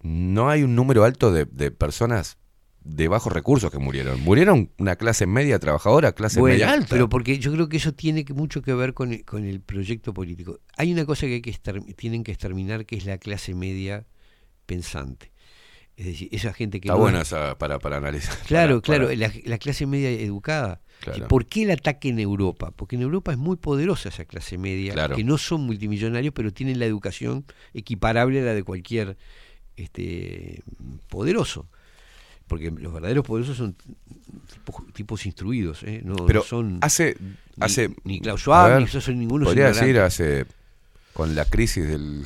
No 0.04 0.50
hay 0.50 0.64
un 0.64 0.76
número 0.76 1.04
alto 1.04 1.32
de, 1.32 1.46
de 1.46 1.72
personas 1.72 2.38
de 2.84 3.08
bajos 3.08 3.34
recursos 3.34 3.72
que 3.72 3.80
murieron. 3.80 4.22
Murieron 4.22 4.70
una 4.78 4.96
clase 4.96 5.26
media 5.26 5.58
trabajadora, 5.58 6.12
clase 6.12 6.40
Bueno, 6.40 6.54
media 6.54 6.72
alta. 6.72 6.90
Pero 6.92 7.10
porque 7.10 7.40
yo 7.40 7.52
creo 7.52 7.68
que 7.68 7.78
eso 7.78 7.94
tiene 7.94 8.24
que- 8.24 8.34
mucho 8.36 8.62
que 8.62 8.74
ver 8.76 8.94
con 8.94 9.14
el, 9.14 9.26
con 9.26 9.44
el 9.46 9.62
proyecto 9.62 10.14
político. 10.14 10.60
Hay 10.78 10.94
una 10.94 11.06
cosa 11.06 11.26
que, 11.26 11.34
hay 11.34 11.42
que 11.42 11.58
tienen 11.96 12.24
que 12.24 12.32
exterminar 12.32 12.86
que 12.86 12.96
es 12.98 13.06
la 13.08 13.18
clase 13.18 13.56
media 13.56 14.06
pensante. 14.66 15.32
Es 15.98 16.06
decir, 16.08 16.28
esa 16.34 16.54
gente 16.54 16.82
que 16.82 16.90
Está 16.90 16.96
no 16.96 17.00
buena 17.02 17.22
es- 17.22 17.28
esa 17.30 17.58
para, 17.58 17.80
para 17.80 17.98
analizar. 17.98 18.36
Claro, 18.48 18.82
para- 18.82 18.98
claro, 18.98 19.06
para- 19.06 19.16
La, 19.18 19.32
la 19.46 19.58
clase 19.58 19.86
media 19.86 20.10
educada. 20.10 20.82
Claro. 21.00 21.28
¿Por 21.28 21.46
qué 21.46 21.64
el 21.64 21.72
ataque 21.72 22.10
en 22.10 22.20
Europa? 22.20 22.72
Porque 22.76 22.96
en 22.96 23.02
Europa 23.04 23.32
es 23.32 23.38
muy 23.38 23.58
poderosa 23.58 24.10
esa 24.10 24.26
clase 24.26 24.58
media, 24.58 24.94
Claro. 24.94 25.16
que 25.16 25.24
no 25.24 25.38
son 25.38 25.62
multimillonarios, 25.62 26.34
pero 26.34 26.52
tienen 26.52 26.80
la 26.80 26.86
educación 26.86 27.46
equiparable 27.74 28.42
a 28.42 28.46
la 28.46 28.54
de 28.54 28.64
cualquier 28.64 29.18
este, 29.78 30.62
poderoso. 31.10 31.68
Porque 32.48 32.72
los 32.72 32.94
verdaderos 32.94 33.26
poderosos 33.26 33.58
son 33.58 33.76
tipos, 34.54 34.94
tipos 34.94 35.26
instruidos, 35.26 35.82
¿eh? 35.84 36.02
no, 36.04 36.14
no 36.16 36.26
Pero 36.28 36.44
son 36.44 36.78
hace, 36.82 37.16
ni- 37.20 37.36
hace 37.60 37.90
ni, 38.04 38.22
Klaus 38.22 38.42
Schwab, 38.42 38.70
ver, 38.70 38.80
ni 38.80 38.86
eso 38.86 39.02
son 39.02 39.18
ninguno. 39.20 39.46
Podría 39.46 39.68
decir 39.68 39.98
hace 40.00 40.46
con 41.14 41.34
la 41.36 41.46
crisis 41.46 41.88
del 41.88 42.26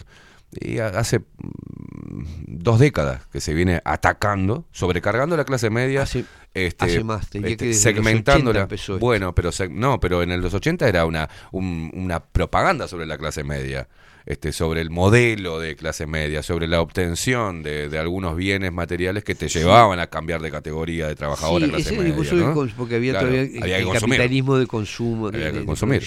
y 0.51 0.79
a- 0.79 0.87
hace 0.87 1.19
mm, 1.19 2.23
dos 2.47 2.79
décadas 2.79 3.25
que 3.31 3.41
se 3.41 3.53
viene 3.53 3.81
atacando, 3.85 4.65
sobrecargando 4.71 5.37
la 5.37 5.45
clase 5.45 5.69
media, 5.69 6.05
este, 6.53 6.85
hace 6.85 7.03
más, 7.03 7.29
te 7.29 7.39
diría 7.39 7.51
este, 7.53 7.69
80 7.69 7.79
segmentándola. 7.81 8.67
Bueno, 8.99 9.33
pero 9.35 9.51
no, 9.69 9.99
pero 9.99 10.23
en 10.23 10.41
los 10.41 10.53
80 10.53 10.87
era 10.87 11.05
una 11.05 11.29
un- 11.51 11.91
una 11.93 12.19
propaganda 12.19 12.87
sobre 12.87 13.05
la 13.05 13.17
clase 13.17 13.43
media. 13.43 13.87
Este, 14.25 14.51
sobre 14.51 14.81
el 14.81 14.91
modelo 14.91 15.59
de 15.59 15.75
clase 15.75 16.05
media, 16.05 16.43
sobre 16.43 16.67
la 16.67 16.81
obtención 16.81 17.63
de, 17.63 17.89
de 17.89 17.97
algunos 17.97 18.35
bienes 18.35 18.71
materiales 18.71 19.23
que 19.23 19.33
te 19.33 19.47
llevaban 19.47 19.99
a 19.99 20.07
cambiar 20.07 20.39
de 20.41 20.51
categoría 20.51 21.07
de 21.07 21.15
trabajador 21.15 21.63
a 21.63 21.65
Sí, 21.65 21.71
clase 21.71 21.89
ese 21.89 21.97
media. 21.97 22.13
¿no? 22.35 22.53
porque 22.77 22.95
había 22.95 23.13
Claro, 23.13 23.29
todavía 23.29 23.61
había 23.63 23.77
el 23.77 23.83
capitalismo 24.17 24.57
de 24.57 24.67
consumo, 24.67 25.31
de, 25.31 25.37
Había 25.37 25.47
que 25.47 25.53
de- 25.53 25.59
de 25.61 25.65
consumir. 25.65 25.99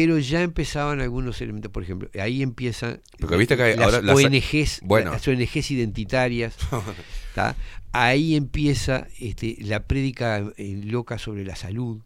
Pero 0.00 0.16
ya 0.20 0.42
empezaban 0.42 1.00
algunos 1.00 1.40
elementos, 1.40 1.72
por 1.72 1.82
ejemplo, 1.82 2.08
ahí 2.20 2.40
empiezan 2.40 3.00
Porque 3.18 3.36
viste 3.36 3.56
que 3.56 3.74
las 3.74 3.84
ahora 3.94 4.00
las- 4.00 4.16
ONGs, 4.16 4.80
bueno. 4.84 5.10
las 5.10 5.26
ONGs 5.26 5.72
identitarias, 5.72 6.56
¿tá? 7.34 7.56
ahí 7.90 8.36
empieza 8.36 9.08
este, 9.18 9.56
la 9.60 9.82
prédica 9.88 10.52
eh, 10.56 10.80
loca 10.84 11.18
sobre 11.18 11.44
la 11.44 11.56
salud, 11.56 12.00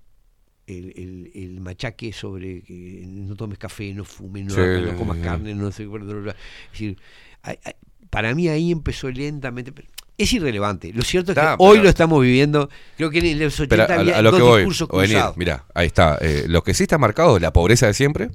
el, 0.67 0.95
el- 0.97 1.31
el 1.35 1.61
machaque 1.61 2.15
sobre 2.15 2.63
que 2.63 3.05
no 3.07 3.35
tomes 3.37 3.59
café, 3.59 3.93
no 3.93 4.05
fumes, 4.07 4.47
no, 4.47 4.55
Sí, 4.55 4.61
hagas, 4.61 4.83
no 4.85 4.97
comas 4.97 5.19
sí. 5.19 5.23
carne, 5.25 5.55
no 5.55 5.71
sé, 5.71 5.85
bla, 5.87 6.03
bla, 6.03 6.15
bla. 6.15 6.33
es 6.33 6.73
decir, 6.73 6.99
hay- 7.43 7.59
hay- 7.63 7.75
para 8.09 8.35
mí 8.35 8.49
ahí 8.49 8.73
empezó 8.73 9.11
lentamente, 9.11 9.71
pero 9.71 9.87
es 10.23 10.33
irrelevante. 10.33 10.93
Lo 10.93 11.03
cierto 11.03 11.33
es 11.33 11.39
que 11.39 11.55
hoy 11.59 11.79
lo 11.79 11.89
estamos 11.89 12.21
viviendo, 12.23 12.69
creo 12.97 13.11
que 13.11 13.19
en 13.19 13.39
los 13.39 13.59
80 13.59 13.87
Pero 13.87 14.01
había 14.01 14.19
a 14.19 14.23
lo 14.23 14.31
dos 14.31 14.39
que 14.41 14.45
voy, 14.45 14.61
discursos 14.61 14.89
cruzados. 14.89 15.37
mira, 15.37 15.65
ahí 15.75 15.87
está. 15.87 16.19
eh, 16.21 16.45
lo 16.49 16.63
que 16.63 16.75
sí 16.75 16.85
está 16.85 16.99
marcado 16.99 17.37
es 17.37 17.43
la 17.43 17.53
pobreza 17.53 17.87
de 17.87 17.95
siempre 17.95 18.31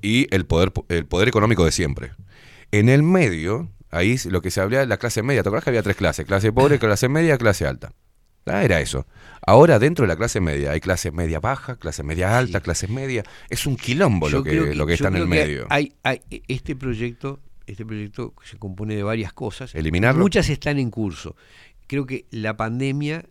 y 0.00 0.26
el 0.34 0.46
poder, 0.46 0.72
el 0.88 1.06
poder 1.06 1.28
económico 1.28 1.64
de 1.64 1.72
siempre. 1.72 2.12
En 2.70 2.88
el 2.88 3.02
medio 3.02 3.70
Ahí 3.94 4.16
lo 4.30 4.40
que 4.40 4.50
se 4.50 4.58
hablaba 4.62 4.80
de 4.80 4.86
la 4.86 4.96
clase 4.96 5.22
media. 5.22 5.42
¿Te 5.42 5.50
acuerdas 5.50 5.64
que 5.64 5.68
había 5.70 5.82
tres 5.82 5.96
clases? 5.96 6.24
Clase 6.24 6.50
pobre, 6.50 6.78
clase 6.78 7.10
media, 7.10 7.36
clase 7.36 7.66
alta. 7.66 7.92
Ah, 8.46 8.64
era 8.64 8.80
eso. 8.80 9.06
Ahora 9.46 9.78
dentro 9.78 10.04
de 10.04 10.08
la 10.08 10.16
clase 10.16 10.40
media 10.40 10.70
hay 10.72 10.80
clase 10.80 11.10
media 11.10 11.40
baja, 11.40 11.76
clase 11.76 12.02
media 12.02 12.38
alta, 12.38 12.60
clases 12.62 12.88
media. 12.88 13.22
Es 13.50 13.66
un 13.66 13.76
quilombo 13.76 14.30
lo 14.30 14.42
que, 14.42 14.50
creo 14.50 14.74
lo 14.74 14.86
que 14.86 14.94
está 14.94 15.08
en 15.08 15.16
el 15.16 15.22
que 15.24 15.28
medio. 15.28 15.66
Hay, 15.68 15.92
hay- 16.04 16.22
este 16.48 16.74
proyecto, 16.74 17.40
este 17.66 17.84
proyecto 17.86 18.34
se 18.44 18.58
compone 18.58 18.94
de 18.96 19.02
varias 19.02 19.32
cosas. 19.32 19.74
¿Eliminarlo? 19.74 20.20
Muchas 20.22 20.48
están 20.48 20.78
en 20.78 20.90
curso. 20.90 21.36
Creo 21.86 22.06
que 22.06 22.26
la 22.30 22.56
pandemia 22.56 23.24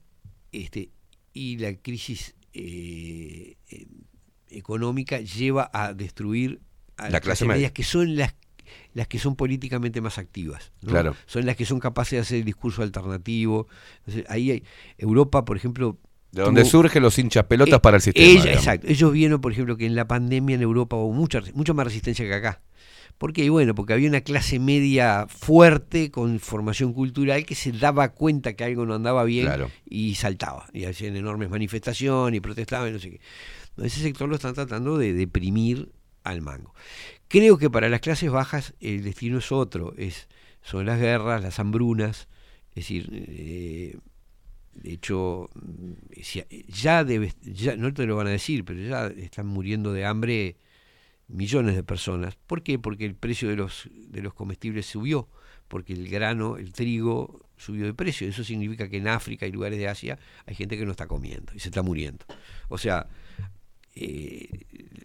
este, 0.51 0.89
y 1.33 1.57
la 1.57 1.73
crisis 1.75 2.35
eh, 2.53 3.55
eh, 3.69 3.87
económica 4.49 5.19
lleva 5.19 5.69
a 5.73 5.93
destruir 5.93 6.59
a 6.97 7.03
La 7.05 7.09
las 7.11 7.21
clase 7.21 7.45
media. 7.45 7.55
medias 7.55 7.71
que 7.71 7.83
son 7.83 8.15
las 8.15 8.35
las 8.93 9.07
que 9.07 9.19
son 9.19 9.35
políticamente 9.35 9.99
más 9.99 10.17
activas. 10.17 10.71
¿no? 10.81 10.91
Claro. 10.91 11.15
Son 11.25 11.45
las 11.45 11.57
que 11.57 11.65
son 11.65 11.79
capaces 11.81 12.11
de 12.11 12.19
hacer 12.19 12.37
el 12.39 12.45
discurso 12.45 12.83
alternativo. 12.83 13.67
Entonces, 13.99 14.23
ahí 14.29 14.49
hay, 14.51 14.63
Europa, 14.97 15.43
por 15.43 15.57
ejemplo... 15.57 15.97
De 16.31 16.41
donde 16.43 16.61
tuvo- 16.61 16.69
surgen 16.69 17.03
los 17.03 17.19
hinchas 17.19 17.43
pelotas 17.47 17.77
eh, 17.77 17.81
para 17.81 17.97
el 17.97 18.01
sistema. 18.01 18.27
ella- 18.41 18.53
exacto. 18.53 18.87
Ellos 18.87 19.11
vieron, 19.11 19.41
por 19.41 19.51
ejemplo, 19.51 19.75
que 19.75 19.85
en 19.85 19.95
la 19.95 20.07
pandemia 20.07 20.55
en 20.55 20.61
Europa 20.61 20.95
hubo 20.95 21.11
mucha, 21.11 21.41
mucha 21.53 21.73
más 21.73 21.85
resistencia 21.85 22.23
que 22.25 22.33
acá. 22.33 22.61
¿Por 23.21 23.33
qué? 23.33 23.43
Y 23.45 23.49
bueno, 23.49 23.75
porque 23.75 23.93
había 23.93 24.09
una 24.09 24.21
clase 24.21 24.57
media 24.57 25.27
fuerte 25.29 26.09
con 26.09 26.39
formación 26.39 26.91
cultural 26.91 27.45
que 27.45 27.53
se 27.53 27.71
daba 27.71 28.09
cuenta 28.13 28.53
que 28.55 28.63
algo 28.63 28.83
no 28.87 28.95
andaba 28.95 29.23
bien 29.25 29.45
Claro. 29.45 29.69
y 29.85 30.15
saltaba. 30.15 30.65
Y 30.73 30.85
hacían 30.85 31.15
enormes 31.15 31.51
manifestaciones 31.51 32.35
y 32.39 32.41
protestaban 32.41 32.89
y 32.89 32.93
no 32.93 32.97
sé 32.97 33.11
qué. 33.11 33.21
Ese 33.85 34.01
sector 34.01 34.27
lo 34.27 34.33
están 34.37 34.55
tratando 34.55 34.97
de 34.97 35.13
deprimir 35.13 35.91
al 36.23 36.41
mango. 36.41 36.73
Creo 37.27 37.59
que 37.59 37.69
para 37.69 37.89
las 37.89 37.99
clases 38.01 38.31
bajas 38.31 38.73
el 38.79 39.03
destino 39.03 39.37
es 39.37 39.51
otro. 39.51 39.93
Es, 39.99 40.27
son 40.63 40.87
las 40.87 40.99
guerras, 40.99 41.43
las 41.43 41.59
hambrunas. 41.59 42.27
Es 42.69 42.75
decir, 42.75 43.07
eh, 43.13 43.99
de 44.73 44.93
hecho, 44.93 45.47
mm, 45.53 45.91
ya 46.69 47.03
debe, 47.03 47.31
ya, 47.43 47.75
no 47.75 47.93
te 47.93 48.07
lo 48.07 48.15
van 48.15 48.25
a 48.25 48.31
decir, 48.31 48.65
pero 48.65 48.79
ya 48.81 49.05
están 49.09 49.45
muriendo 49.45 49.93
de 49.93 50.05
hambre 50.05 50.55
millones 51.31 51.75
de 51.75 51.83
personas. 51.83 52.35
¿Por 52.47 52.63
qué? 52.63 52.79
Porque 52.79 53.05
el 53.05 53.15
precio 53.15 53.49
de 53.49 53.55
los, 53.55 53.89
de 53.91 54.21
los 54.21 54.33
comestibles 54.33 54.85
subió, 54.85 55.27
porque 55.67 55.93
el 55.93 56.09
grano, 56.09 56.57
el 56.57 56.73
trigo 56.73 57.45
subió 57.57 57.85
de 57.85 57.93
precio. 57.93 58.27
Eso 58.27 58.43
significa 58.43 58.89
que 58.89 58.97
en 58.97 59.07
África 59.07 59.47
y 59.47 59.51
lugares 59.51 59.79
de 59.79 59.87
Asia 59.87 60.19
hay 60.45 60.55
gente 60.55 60.77
que 60.77 60.85
no 60.85 60.91
está 60.91 61.07
comiendo 61.07 61.53
y 61.55 61.59
se 61.59 61.69
está 61.69 61.81
muriendo. 61.81 62.25
O 62.69 62.77
sea, 62.77 63.07
eh, 63.95 64.49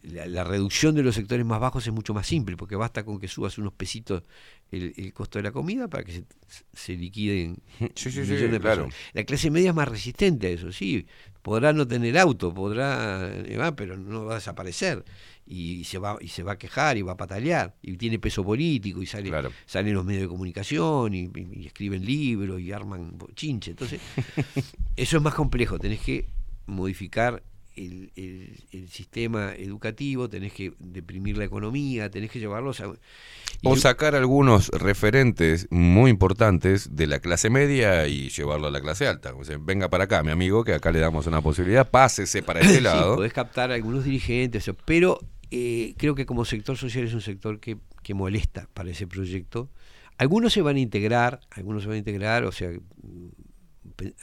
la, 0.02 0.26
la 0.26 0.44
reducción 0.44 0.94
de 0.94 1.02
los 1.02 1.14
sectores 1.16 1.44
más 1.44 1.60
bajos 1.60 1.86
es 1.86 1.92
mucho 1.92 2.14
más 2.14 2.26
simple, 2.26 2.56
porque 2.56 2.76
basta 2.76 3.04
con 3.04 3.18
que 3.18 3.28
subas 3.28 3.58
unos 3.58 3.72
pesitos 3.72 4.22
el, 4.70 4.94
el 4.96 5.12
costo 5.12 5.38
de 5.38 5.44
la 5.44 5.52
comida 5.52 5.88
para 5.88 6.04
que 6.04 6.12
se, 6.12 6.24
se 6.72 6.94
liquiden 6.96 7.58
Sí, 7.78 7.88
sí, 8.10 8.10
sí, 8.12 8.20
millones 8.20 8.52
de 8.52 8.60
claro. 8.60 8.84
personas. 8.84 8.94
La 9.12 9.24
clase 9.24 9.50
media 9.50 9.70
es 9.70 9.74
más 9.76 9.88
resistente 9.88 10.46
a 10.48 10.50
eso, 10.50 10.72
sí. 10.72 11.06
Podrá 11.42 11.72
no 11.72 11.86
tener 11.86 12.18
auto, 12.18 12.52
podrá, 12.52 13.28
eh, 13.32 13.56
va, 13.56 13.74
pero 13.76 13.96
no 13.96 14.24
va 14.24 14.32
a 14.32 14.34
desaparecer. 14.36 15.04
Y, 15.48 15.84
se 15.84 15.98
va 15.98 16.16
y 16.20 16.26
se 16.28 16.42
va 16.42 16.52
a 16.52 16.58
quejar 16.58 16.96
y 16.96 17.02
va 17.02 17.12
a 17.12 17.16
patalear. 17.16 17.76
Y 17.82 17.96
tiene 17.96 18.18
peso 18.18 18.42
político 18.44 19.00
y 19.00 19.06
sale, 19.06 19.30
salen 19.64 19.94
los 19.94 20.04
medios 20.04 20.22
de 20.22 20.28
comunicación 20.28 21.14
y, 21.14 21.20
y- 21.32 21.48
y 21.62 21.66
escriben 21.66 22.04
libros 22.04 22.60
y 22.60 22.72
arman 22.72 23.16
chinche. 23.36 23.70
Entonces, 23.70 24.00
eso 24.96 25.16
es 25.18 25.22
más 25.22 25.34
complejo. 25.34 25.78
Tenés 25.78 26.00
que 26.00 26.26
modificar 26.66 27.44
el, 27.76 28.10
el- 28.16 28.64
el 28.72 28.88
sistema 28.88 29.52
educativo, 29.54 30.28
tenés 30.28 30.52
que 30.52 30.72
deprimir 30.78 31.36
la 31.38 31.44
economía, 31.44 32.10
tenés 32.10 32.30
que 32.30 32.38
llevarlos 32.40 32.80
a... 32.80 32.88
O 32.88 33.74
yo- 33.74 33.76
sacar 33.76 34.14
algunos 34.14 34.68
referentes 34.68 35.66
muy 35.70 36.10
importantes 36.10 36.94
de 36.96 37.06
la 37.06 37.20
clase 37.20 37.48
media 37.50 38.06
y 38.08 38.28
llevarlo 38.30 38.66
a 38.66 38.70
la 38.70 38.80
clase 38.80 39.06
alta. 39.06 39.34
O 39.34 39.44
sea, 39.44 39.58
venga 39.60 39.88
para 39.88 40.04
acá, 40.04 40.22
mi 40.22 40.30
amigo, 40.30 40.64
que 40.64 40.74
acá 40.74 40.90
le 40.92 40.98
damos 41.00 41.26
una 41.26 41.40
posibilidad, 41.40 41.88
pásese 41.90 42.42
para 42.42 42.60
este 42.60 42.74
Sí, 42.76 42.80
lado. 42.80 43.16
podés 43.16 43.32
captar 43.32 43.70
a 43.70 43.74
algunos 43.74 44.04
dirigentes, 44.04 44.70
pero 44.84 45.18
eh, 45.50 45.94
creo 45.96 46.14
que 46.14 46.26
como 46.26 46.44
sector 46.44 46.76
social 46.76 47.04
es 47.04 47.14
un 47.14 47.20
sector 47.20 47.60
que, 47.60 47.76
que 48.02 48.14
molesta 48.14 48.68
para 48.74 48.90
ese 48.90 49.06
proyecto. 49.06 49.70
Algunos 50.18 50.52
se 50.54 50.62
van 50.62 50.76
a 50.76 50.80
integrar, 50.80 51.40
algunos 51.50 51.82
se 51.82 51.88
van 51.88 51.96
a 51.96 51.98
integrar, 51.98 52.44
o 52.44 52.52
sea, 52.52 52.70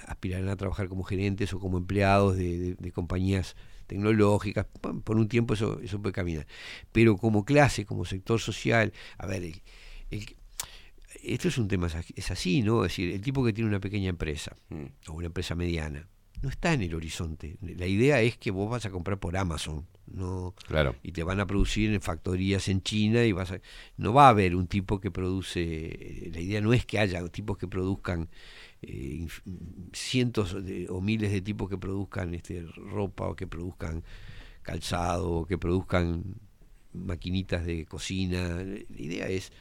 aspirarán 0.07 0.49
a 0.49 0.55
trabajar 0.55 0.87
como 0.87 1.03
gerentes 1.03 1.53
o 1.53 1.59
como 1.59 1.77
empleados 1.77 2.35
de, 2.37 2.57
de- 2.57 2.75
de 2.75 2.91
compañías 2.91 3.55
tecnológicas, 3.87 4.65
por 5.03 5.17
un 5.17 5.27
tiempo 5.27 5.53
eso, 5.55 5.79
eso 5.81 6.01
puede 6.01 6.13
caminar. 6.13 6.47
Pero 6.91 7.17
como 7.17 7.43
clase, 7.45 7.85
como 7.85 8.05
sector 8.05 8.39
social, 8.39 8.93
a 9.17 9.25
ver, 9.27 9.43
el- 9.43 9.61
el- 10.09 10.35
esto 11.23 11.47
es 11.47 11.57
un 11.57 11.67
tema, 11.67 11.87
es 11.87 11.95
así- 11.95 12.13
es 12.17 12.31
así, 12.31 12.61
¿no? 12.63 12.83
Es 12.85 12.91
decir, 12.91 13.11
el 13.13 13.21
tipo 13.21 13.43
que 13.45 13.53
tiene 13.53 13.69
una 13.69 13.79
pequeña 13.79 14.09
empresa 14.09 14.55
o 15.07 15.13
una 15.13 15.27
empresa 15.27 15.55
mediana, 15.55 16.07
no 16.41 16.49
está 16.49 16.73
en 16.73 16.81
el 16.81 16.93
horizonte. 16.95 17.57
La 17.61 17.87
idea 17.87 18.19
es 18.21 18.37
que 18.37 18.51
vos 18.51 18.69
vas 18.69 18.85
a 18.85 18.89
comprar 18.89 19.17
por 19.19 19.37
Amazon, 19.37 19.87
no 20.07 20.53
Claro. 20.67 20.95
y 21.01 21.13
te 21.13 21.23
van 21.23 21.39
a 21.39 21.47
producir 21.47 21.93
en 21.93 22.01
factorías 22.01 22.67
en 22.67 22.81
China 22.81 23.23
y 23.23 23.31
vas 23.31 23.51
a, 23.51 23.61
no 23.95 24.13
va 24.13 24.25
a 24.25 24.29
haber 24.29 24.55
un 24.55 24.67
tipo 24.67 24.99
que 24.99 25.09
produce, 25.11 26.29
la 26.33 26.41
idea 26.41 26.59
no 26.59 26.73
es 26.73 26.85
que 26.85 26.99
haya 26.99 27.25
tipos 27.29 27.57
que 27.57 27.67
produzcan 27.69 28.29
eh, 28.83 29.27
cientos 29.93 30.63
de- 30.63 30.87
o 30.89 31.01
miles 31.01 31.31
de 31.31 31.41
tipos 31.41 31.69
que 31.69 31.77
produzcan 31.77 32.33
este, 32.33 32.63
ropa 32.75 33.27
o 33.27 33.35
que 33.35 33.47
produzcan 33.47 34.03
calzado 34.61 35.31
o 35.31 35.45
que 35.45 35.57
produzcan 35.57 36.35
maquinitas 36.93 37.65
de 37.65 37.85
cocina. 37.85 38.63
La 38.63 39.01
idea 39.01 39.27
es, 39.27 39.51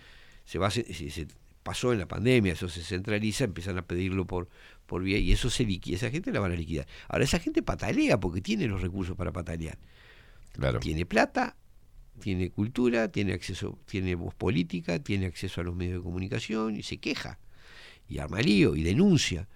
se 0.44 0.58
va 0.58 0.70
se, 0.70 0.84
se 0.92 1.26
pasó 1.62 1.92
en 1.92 1.98
la 2.00 2.08
pandemia, 2.08 2.52
eso 2.52 2.68
se 2.68 2.82
centraliza, 2.82 3.44
empiezan 3.44 3.78
a 3.78 3.82
pedirlo 3.86 4.26
por, 4.26 4.48
por 4.86 5.02
vía 5.02 5.18
y 5.18 5.32
eso 5.32 5.48
se 5.48 5.64
liquida, 5.64 5.96
esa 5.96 6.10
gente 6.10 6.32
la 6.32 6.40
van 6.40 6.52
a 6.52 6.56
liquidar. 6.56 6.86
Ahora 7.08 7.24
esa 7.24 7.38
gente 7.38 7.62
patalea 7.62 8.18
porque 8.18 8.40
tiene 8.40 8.66
los 8.66 8.82
recursos 8.82 9.16
para 9.16 9.32
patalear. 9.32 9.78
Claro. 10.52 10.80
Tiene 10.80 11.06
plata, 11.06 11.56
tiene 12.20 12.50
cultura, 12.50 13.08
tiene 13.10 13.32
acceso, 13.32 13.78
tiene 13.86 14.14
voz 14.14 14.34
política, 14.34 14.98
tiene 14.98 15.26
acceso 15.26 15.60
a 15.60 15.64
los 15.64 15.74
medios 15.74 15.98
de 15.98 16.02
comunicación 16.02 16.76
y 16.76 16.82
se 16.82 16.98
queja 16.98 17.38
y 18.08 18.18
arma 18.18 18.40
lío 18.40 18.74
y 18.76 18.82
denuncia. 18.82 19.48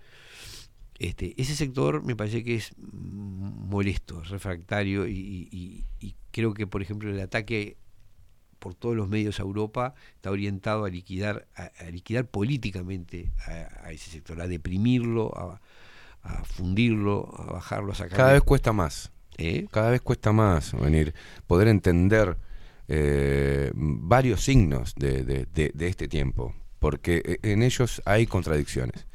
Este, 0.99 1.35
ese 1.41 1.55
sector 1.55 2.03
me 2.03 2.17
parece 2.17 2.43
que 2.43 2.55
es 2.57 2.73
molesto, 2.79 4.23
es 4.23 4.31
refractario 4.31 5.07
y, 5.07 5.49
y- 5.51 5.85
y 6.01 6.15
creo 6.31 6.55
que, 6.55 6.67
por 6.67 6.81
ejemplo, 6.83 7.11
el 7.11 7.21
ataque 7.21 7.77
por 8.59 8.75
todos 8.75 8.97
los 8.97 9.07
medios 9.09 9.39
a 9.39 9.43
Europa 9.43 9.95
está 10.15 10.31
orientado 10.31 10.87
a 10.87 10.89
liquidar, 10.89 11.47
a, 11.55 11.65
a 11.79 11.91
liquidar 11.91 12.27
políticamente 12.27 13.31
a, 13.47 13.87
a 13.89 13.93
ese 13.93 14.11
sector, 14.11 14.41
a 14.41 14.47
deprimirlo, 14.49 15.37
a, 15.39 15.61
a 16.23 16.45
fundirlo, 16.45 17.31
a 17.39 17.53
bajarlo, 17.53 17.93
a 17.93 17.95
sacarlo. 17.95 18.17
Cada 18.17 18.33
vez 18.33 18.43
cuesta 18.43 18.73
más. 18.73 19.13
¿Eh? 19.39 19.67
Cada 19.71 19.91
vez 19.91 20.01
cuesta 20.01 20.33
más 20.33 20.73
venir, 20.81 21.13
poder 21.47 21.69
entender 21.69 22.39
eh, 22.89 23.71
varios 23.75 24.43
signos 24.43 24.95
de, 24.95 25.25
de- 25.25 25.47
de- 25.53 25.73
de 25.75 25.89
este 25.89 26.09
tiempo, 26.09 26.55
porque 26.79 27.23
eh, 27.25 27.39
en 27.53 27.63
ellos 27.63 28.03
hay 28.05 28.27
contradicciones. 28.27 29.07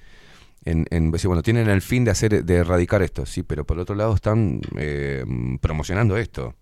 En, 0.63 0.85
en 0.91 1.11
bueno, 1.11 1.41
tienen 1.41 1.69
el 1.69 1.81
fin 1.81 2.05
de 2.05 2.11
hacer, 2.11 2.43
de 2.45 2.55
erradicar 2.55 3.01
esto, 3.01 3.25
sí, 3.25 3.41
pero 3.43 3.65
por 3.65 3.79
otro 3.79 3.95
lado 3.95 4.13
están 4.13 4.61
eh, 4.77 5.25
promocionando 5.59 6.17
esto. 6.17 6.53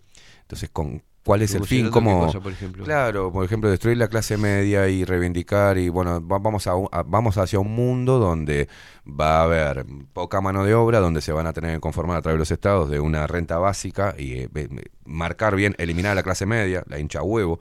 Entonces, 0.41 0.69
con 0.71 1.03
¿cuál 1.23 1.41
es 1.41 1.53
el 1.53 1.65
fin? 1.65 1.89
¿Cómo? 1.91 2.21
qué 2.21 2.25
cosa, 2.27 2.39
por 2.41 2.53
ejemplo? 2.53 2.83
Claro, 2.85 3.31
por 3.31 3.43
ejemplo, 3.43 3.69
destruir 3.69 3.97
la 3.97 4.07
clase 4.07 4.37
media 4.37 4.87
y 4.87 5.03
reivindicar 5.03 5.77
y 5.77 5.89
bueno, 5.89 6.25
va- 6.25 6.39
vamos 6.39 6.65
a, 6.67 6.71
a- 6.91 7.03
vamos 7.03 7.37
hacia 7.37 7.59
un 7.59 7.75
mundo 7.75 8.19
donde 8.19 8.69
va 9.05 9.41
a 9.41 9.43
haber 9.43 9.85
poca 10.13 10.39
mano 10.39 10.63
de 10.63 10.73
obra, 10.73 10.99
donde 10.99 11.19
se 11.21 11.33
van 11.33 11.45
a 11.45 11.53
tener 11.53 11.75
que 11.75 11.79
conformar 11.81 12.17
a 12.17 12.21
través 12.21 12.35
de 12.35 12.39
los 12.39 12.51
estados 12.51 12.89
de 12.89 13.01
una 13.01 13.27
renta 13.27 13.57
básica 13.57 14.15
y 14.17 14.33
eh, 14.39 14.49
marcar 15.05 15.55
bien, 15.57 15.75
eliminar 15.77 16.13
a 16.13 16.15
la 16.15 16.23
clase 16.23 16.45
media, 16.45 16.83
la 16.87 16.99
hincha 16.99 17.21
huevo, 17.21 17.59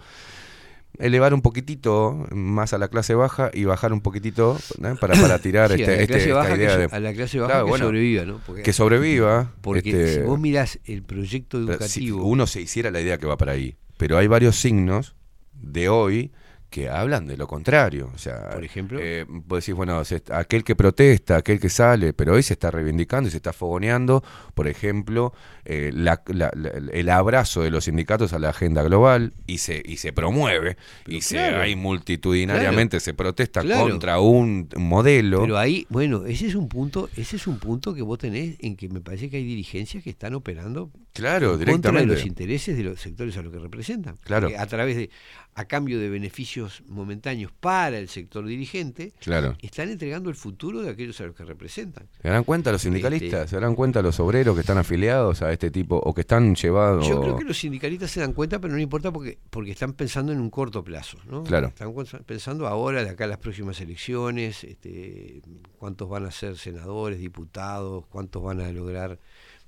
elevar 0.98 1.32
un 1.34 1.42
poquitito 1.42 2.26
más 2.32 2.72
a 2.72 2.78
la 2.78 2.88
clase 2.88 3.14
baja 3.14 3.50
y 3.54 3.64
bajar 3.64 3.92
un 3.92 4.00
poquitito 4.00 4.58
para, 5.00 5.14
para 5.14 5.38
tirar 5.40 5.68
Sí, 5.72 5.74
a 5.74 5.76
este, 5.84 5.86
la 5.96 6.02
este- 6.02 6.06
clase 6.08 6.24
esta 6.28 6.34
baja 6.38 6.54
que 6.54 6.62
idea 6.62 6.76
de 6.76 6.84
a 6.90 7.00
la 7.00 7.12
clase 7.14 7.38
baja 7.38 7.50
Claro, 7.52 7.64
que 7.66 7.70
bueno, 7.70 7.84
sobreviva, 7.86 8.24
¿no? 8.24 8.40
Porque- 8.46 8.62
que 8.62 8.72
sobreviva. 8.72 9.52
Porque 9.60 9.90
este, 9.90 10.14
si 10.14 10.20
vos 10.20 10.38
mirás 10.40 10.78
el 10.84 11.02
proyecto 11.02 11.58
pero 11.66 11.78
si 11.86 12.00
educativo, 12.00 12.24
uno 12.26 12.46
se 12.46 12.60
hiciera 12.60 12.90
la 12.90 13.00
idea 13.00 13.18
que 13.18 13.26
va 13.26 13.36
para 13.36 13.52
ahí. 13.52 13.76
Pero 13.96 14.18
hay 14.18 14.26
varios 14.26 14.56
signos 14.56 15.14
de 15.52 15.88
hoy 15.88 16.32
que 16.70 16.88
hablan 16.88 17.26
de 17.26 17.36
lo 17.36 17.46
contrario. 17.46 18.10
O 18.14 18.18
sea, 18.18 18.50
por 18.50 18.62
ejemplo, 18.64 18.98
eh, 19.00 19.24
vos 19.28 19.60
decís, 19.64 19.74
bueno, 19.74 20.02
aquel 20.32 20.64
que 20.64 20.76
protesta, 20.76 21.36
aquel 21.36 21.58
que 21.60 21.68
sale, 21.70 22.12
pero 22.12 22.34
hoy 22.34 22.42
se 22.42 22.52
está 22.54 22.70
reivindicando 22.70 23.28
y 23.28 23.30
se 23.30 23.38
está 23.38 23.52
fogoneando, 23.52 24.22
por 24.54 24.68
ejemplo, 24.68 25.32
eh, 25.64 25.90
la- 25.94 26.22
la- 26.26 26.50
la- 26.54 26.68
el 26.92 27.08
abrazo 27.08 27.62
de 27.62 27.70
los 27.70 27.84
sindicatos 27.84 28.32
a 28.32 28.38
la 28.38 28.50
agenda 28.50 28.82
global 28.82 29.32
y 29.46 29.58
se, 29.58 29.82
y 29.84 29.96
se 29.96 30.12
promueve 30.12 30.76
y 31.06 31.22
se, 31.22 31.38
hay 31.38 31.74
multitudinariamente 31.76 33.00
se 33.00 33.14
protesta 33.14 33.62
Claro. 33.62 33.88
contra 33.88 34.20
un 34.20 34.68
modelo. 34.76 35.40
Pero 35.42 35.58
ahí, 35.58 35.86
bueno, 35.90 36.24
ese 36.26 36.46
es 36.46 36.54
un 36.54 36.68
punto, 36.68 37.08
ese 37.16 37.36
es 37.36 37.46
un 37.46 37.58
punto 37.58 37.94
que 37.94 38.02
vos 38.02 38.18
tenés 38.18 38.56
en 38.60 38.76
que 38.76 38.88
me 38.88 39.00
parece 39.00 39.30
que 39.30 39.36
hay 39.38 39.44
dirigencias 39.44 40.02
que 40.02 40.10
están 40.10 40.34
operando 40.34 40.90
Claro, 41.12 41.52
en 41.54 41.64
contra 41.64 41.64
de 41.64 41.64
directamente. 41.66 42.14
los 42.14 42.26
intereses 42.26 42.76
de 42.76 42.82
los 42.84 43.00
sectores 43.00 43.36
a 43.36 43.42
los 43.42 43.52
que 43.52 43.58
representan. 43.58 44.16
Claro. 44.22 44.48
Porque 44.48 44.58
a 44.58 44.66
través 44.66 44.96
de, 44.96 45.10
a 45.58 45.64
cambio 45.64 45.98
de 45.98 46.08
beneficios 46.08 46.84
momentáneos 46.86 47.50
para 47.50 47.98
el 47.98 48.08
sector 48.08 48.46
dirigente, 48.46 49.12
Claro. 49.18 49.56
están 49.60 49.88
entregando 49.90 50.30
el 50.30 50.36
futuro 50.36 50.82
de 50.82 50.90
aquellos 50.90 51.20
a 51.20 51.24
los 51.26 51.34
que 51.34 51.44
representan. 51.44 52.08
¿Se 52.22 52.28
darán 52.28 52.44
cuenta 52.44 52.70
los 52.70 52.82
sindicalistas? 52.82 53.50
¿Se 53.50 53.56
darán 53.56 53.74
cuenta 53.74 54.00
los 54.00 54.20
obreros 54.20 54.54
que 54.54 54.60
están 54.60 54.78
afiliados 54.78 55.42
a 55.42 55.52
este 55.52 55.72
tipo 55.72 55.96
o 55.96 56.14
que 56.14 56.20
están 56.20 56.54
llevados? 56.54 57.08
Yo 57.08 57.20
creo 57.20 57.36
que 57.36 57.42
los 57.44 57.58
sindicalistas 57.58 58.08
se 58.12 58.20
dan 58.20 58.34
cuenta, 58.34 58.60
pero 58.60 58.72
no 58.72 58.78
importa 58.78 59.12
porque, 59.12 59.36
porque 59.50 59.72
están 59.72 59.94
pensando 59.94 60.30
en 60.30 60.38
un 60.40 60.48
corto 60.48 60.84
plazo. 60.84 61.18
¿no? 61.26 61.42
Claro. 61.42 61.66
Están 61.66 61.92
pensando 62.24 62.68
ahora, 62.68 63.02
de 63.02 63.10
acá 63.10 63.24
a 63.24 63.26
las 63.26 63.38
próximas 63.38 63.80
elecciones, 63.80 64.62
este, 64.62 65.42
cuántos 65.76 66.08
van 66.08 66.24
a 66.24 66.30
ser 66.30 66.56
senadores, 66.56 67.18
diputados, 67.18 68.06
cuántos 68.06 68.44
van 68.44 68.60
a 68.60 68.70
lograr 68.70 69.18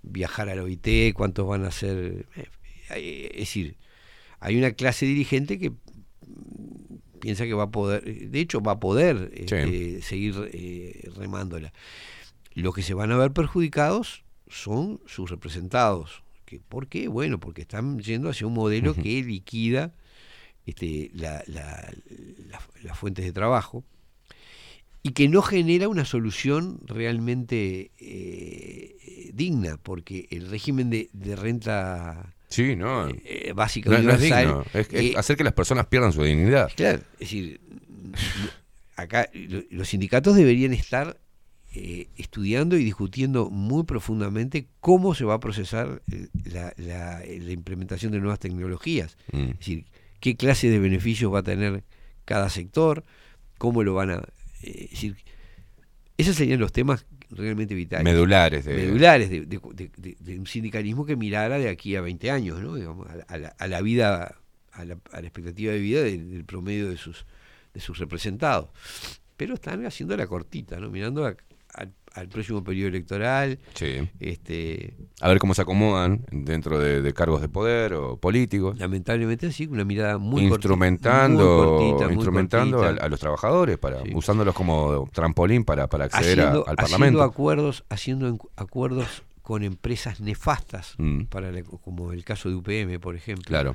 viajar 0.03 0.49
al 0.51 0.61
OIT, 0.61 1.13
cuántos 1.15 1.49
van 1.49 1.65
a 1.65 1.73
ser... 1.73 2.27
eh, 2.37 2.45
eh, 2.91 3.31
Es 3.33 3.41
decir, 3.41 3.77
hay 4.41 4.57
una 4.57 4.73
clase 4.73 5.07
dirigente 5.07 5.59
que 5.59 5.71
mm, 5.71 5.75
piensa 7.21 7.45
que 7.45 7.55
va 7.55 7.65
a 7.65 7.71
poder, 7.71 8.03
de 8.31 8.41
hecho 8.41 8.61
va 8.61 8.73
a 8.73 8.81
poder 8.81 9.31
este, 9.35 10.03
seguir 10.03 10.51
eh, 10.53 11.09
remándola. 11.17 11.73
Los 12.55 12.75
que 12.75 12.83
se 12.83 12.95
van 12.95 13.13
a 13.13 13.17
ver 13.17 13.33
perjudicados 13.33 14.25
son 14.49 15.01
sus 15.07 15.31
representados. 15.31 16.23
¿Que 16.45 16.59
¿Por 16.59 16.89
qué? 16.89 17.07
Bueno, 17.09 17.39
porque 17.39 17.63
están 17.63 18.01
yendo 18.01 18.29
hacia 18.29 18.47
un 18.47 18.55
modelo 18.55 18.95
que 18.95 19.23
liquida 19.23 19.95
este, 20.67 21.11
la- 21.15 21.45
la- 21.47 21.93
la- 22.49 22.61
las 22.83 22.99
fuentes 22.99 23.25
de 23.25 23.33
trabajo 23.33 23.85
y 25.03 25.11
que 25.13 25.29
no 25.29 25.43
genera 25.43 25.89
una 25.89 26.05
solución 26.05 26.81
realmente 26.87 27.91
eh, 27.99 29.31
digna, 29.33 29.79
porque 29.83 30.27
el 30.31 30.51
régimen 30.51 30.91
de, 30.91 31.09
de 31.13 31.37
renta 31.37 32.35
Sí, 32.51 32.77
no. 32.77 33.09
eh, 33.09 33.53
básica 33.55 33.89
no, 33.91 33.99
no 34.03 34.11
es 34.13 34.19
universal, 34.21 34.47
digno. 34.47 34.65
Es, 34.75 34.89
es 34.93 35.15
eh, 35.15 35.15
hacer 35.17 35.37
que 35.37 35.45
las 35.45 35.53
personas 35.55 35.87
pierdan 35.87 36.13
su 36.13 36.23
dignidad. 36.23 36.71
Claro, 36.77 36.99
es 37.15 37.19
decir, 37.21 37.61
acá 38.97 39.29
lo- 39.33 39.63
los 39.71 39.89
sindicatos 39.89 40.37
deberían 40.37 40.73
estar 40.73 41.19
eh, 41.73 42.09
estudiando 42.17 42.77
y 42.77 42.83
discutiendo 42.85 43.49
muy 43.51 43.85
profundamente 43.85 44.67
cómo 44.81 45.15
se 45.15 45.25
va 45.25 45.35
a 45.35 45.41
procesar 45.41 46.03
eh, 46.11 46.27
la, 46.45 46.73
la- 46.77 47.21
la 47.25 47.53
implementación 47.53 48.11
de 48.13 48.19
nuevas 48.19 48.41
tecnologías. 48.41 49.17
Mm. 49.33 49.51
Es 49.51 49.59
decir, 49.59 49.85
qué 50.19 50.37
clase 50.37 50.69
de 50.69 50.81
beneficios 50.81 51.33
va 51.33 51.39
a 51.39 51.43
tener 51.45 51.85
cada 52.25 52.51
sector, 52.51 53.05
cómo 53.59 53.85
lo 53.85 53.95
van 53.95 54.11
a... 54.11 54.15
eh, 54.63 54.85
es 54.87 54.91
decir, 54.91 55.17
esos 56.19 56.35
serían 56.37 56.59
los 56.61 56.73
temas 56.73 57.07
realmente 57.31 57.75
vitales. 57.75 58.05
Medulares 58.05 58.65
de- 58.65 58.75
Medulares 58.75 59.31
de, 59.31 59.41
de- 60.21 60.39
un 60.39 60.47
sindicalismo 60.47 61.05
que 61.07 61.17
mirara 61.17 61.59
de 61.59 61.69
aquí 61.69 61.97
a 61.97 62.01
20 62.01 62.31
años, 62.31 62.61
¿no? 62.61 62.75
Digamos, 62.75 63.09
a, 63.09 63.17
la- 63.17 63.25
a 63.29 63.39
la, 63.39 63.49
a 63.59 63.67
la 63.69 63.81
vida, 63.83 64.37
a 64.73 64.85
la, 64.85 64.99
a 65.13 65.21
la 65.21 65.27
expectativa 65.27 65.73
de 65.73 65.79
vida 65.79 66.03
del, 66.03 66.31
del 66.31 66.45
promedio 66.45 66.89
de 66.91 66.97
sus, 66.97 67.25
de 67.75 67.81
sus 67.81 67.99
representados. 67.99 68.69
Pero 69.37 69.55
están 69.55 69.87
haciendo 69.87 70.17
la 70.17 70.27
cortita, 70.27 70.79
¿no? 70.81 70.91
Mirando 70.91 71.27
a- 71.27 71.37
al, 72.15 72.29
próximo 72.29 72.63
periodo 72.65 72.89
electoral. 72.89 73.59
Sí. 73.75 74.09
Este, 74.21 74.95
A 75.21 75.29
ver 75.29 75.39
cómo 75.39 75.55
se 75.55 75.63
acomodan 75.63 76.25
dentro 76.31 76.79
de, 76.79 77.03
de 77.03 77.13
cargos 77.15 77.41
de 77.41 77.49
poder 77.49 77.95
o 77.95 78.17
políticos. 78.17 78.79
Lamentablemente 78.79 79.51
sí, 79.53 79.67
una 79.67 79.85
mirada 79.85 80.19
muy 80.19 80.43
instrumentando, 80.45 81.45
muy 81.79 81.91
cortita, 81.91 82.05
muy 82.07 82.15
instrumentando 82.15 82.77
cortita. 82.79 83.03
a, 83.03 83.07
a 83.07 83.09
los 83.09 83.21
trabajadores, 83.21 83.79
para 83.79 84.03
usándolos 84.15 84.55
como 84.55 85.09
trampolín 85.13 85.65
para, 85.65 85.89
para 85.89 86.05
acceder 86.07 86.41
a- 86.41 86.43
haciendo, 86.49 86.65
al 86.69 86.75
haciendo 86.79 86.91
Parlamento. 86.99 87.23
acuerdos, 87.23 87.85
haciendo 87.89 88.29
en- 88.29 88.39
acuerdos 88.57 89.23
con 89.43 89.65
empresas 89.65 90.21
nefastas, 90.21 90.95
Mm. 90.99 91.23
para 91.25 91.51
la- 91.51 91.63
como 91.65 92.13
el 92.13 92.23
caso 92.25 92.49
de 92.49 92.55
UPM, 92.55 93.01
por 93.01 93.17
ejemplo. 93.17 93.45
Claro. 93.47 93.75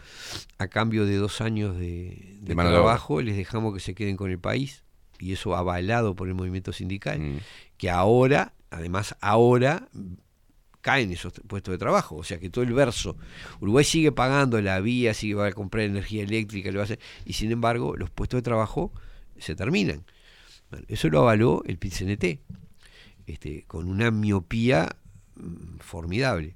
A 0.57 0.67
cambio 0.67 1.05
de 1.05 1.17
dos 1.17 1.41
años 1.41 1.77
de 1.77 2.37
trabajo, 2.55 3.21
les 3.21 3.35
dejamos 3.35 3.73
que 3.73 3.81
se 3.81 3.93
queden 3.93 4.15
con 4.15 4.31
el 4.31 4.39
país, 4.39 4.83
y 5.19 5.33
eso 5.33 5.55
avalado 5.55 6.15
por 6.15 6.27
el 6.27 6.33
movimiento 6.35 6.73
sindical, 6.73 7.19
Mm. 7.19 7.37
que 7.77 7.89
ahora, 7.89 8.53
además 8.69 9.15
ahora, 9.21 9.87
caen 10.81 11.11
esos 11.11 11.33
puestos 11.47 11.71
de 11.71 11.77
trabajo. 11.79 12.15
O 12.15 12.23
sea 12.23 12.39
que 12.39 12.49
todo 12.49 12.63
el 12.63 12.73
verso, 12.73 13.17
Uruguay 13.59 13.83
sigue 13.83 14.11
pagando 14.11 14.61
la 14.61 14.79
vía, 14.81 15.13
sigue 15.15 15.33
va 15.35 15.47
a 15.47 15.51
comprar 15.51 15.83
energía 15.85 16.23
eléctrica, 16.23 16.71
lo 16.71 16.83
y 17.25 17.33
sin 17.33 17.51
embargo 17.51 17.95
los 17.97 18.09
puestos 18.11 18.37
de 18.37 18.41
trabajo 18.43 18.91
se 19.37 19.55
terminan. 19.55 20.03
Bueno, 20.69 20.85
eso 20.87 21.09
lo 21.09 21.19
avaló 21.21 21.63
el 21.65 21.77
PIT-CNT, 21.79 22.39
este, 23.25 23.63
con 23.67 23.87
una 23.89 24.11
miopía 24.11 24.95
mm, 25.35 25.77
formidable. 25.79 26.55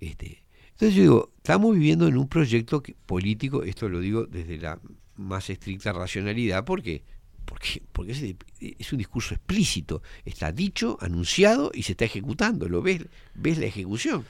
Este, 0.00 0.42
entonces 0.72 0.94
yo 0.94 1.02
digo, 1.02 1.32
estamos 1.36 1.74
viviendo 1.74 2.06
en 2.08 2.16
un 2.18 2.28
proyecto 2.28 2.82
que- 2.82 2.94
político, 3.06 3.62
esto 3.62 3.88
lo 3.88 4.00
digo 4.00 4.26
desde 4.26 4.58
la 4.58 4.78
más 5.16 5.48
estricta 5.50 5.92
racionalidad, 5.92 6.64
porque 6.64 7.02
porque, 7.44 7.82
porque 7.92 8.12
es, 8.60 8.92
un 8.92 8.98
discurso 8.98 9.34
explícito, 9.34 10.02
está 10.24 10.52
dicho, 10.52 10.98
anunciado 11.00 11.70
y 11.74 11.82
se 11.82 11.92
está 11.92 12.04
ejecutando, 12.04 12.68
lo 12.68 12.82
ves, 12.82 13.06
ves 13.34 13.58
la 13.58 13.66
ejecución. 13.66 14.24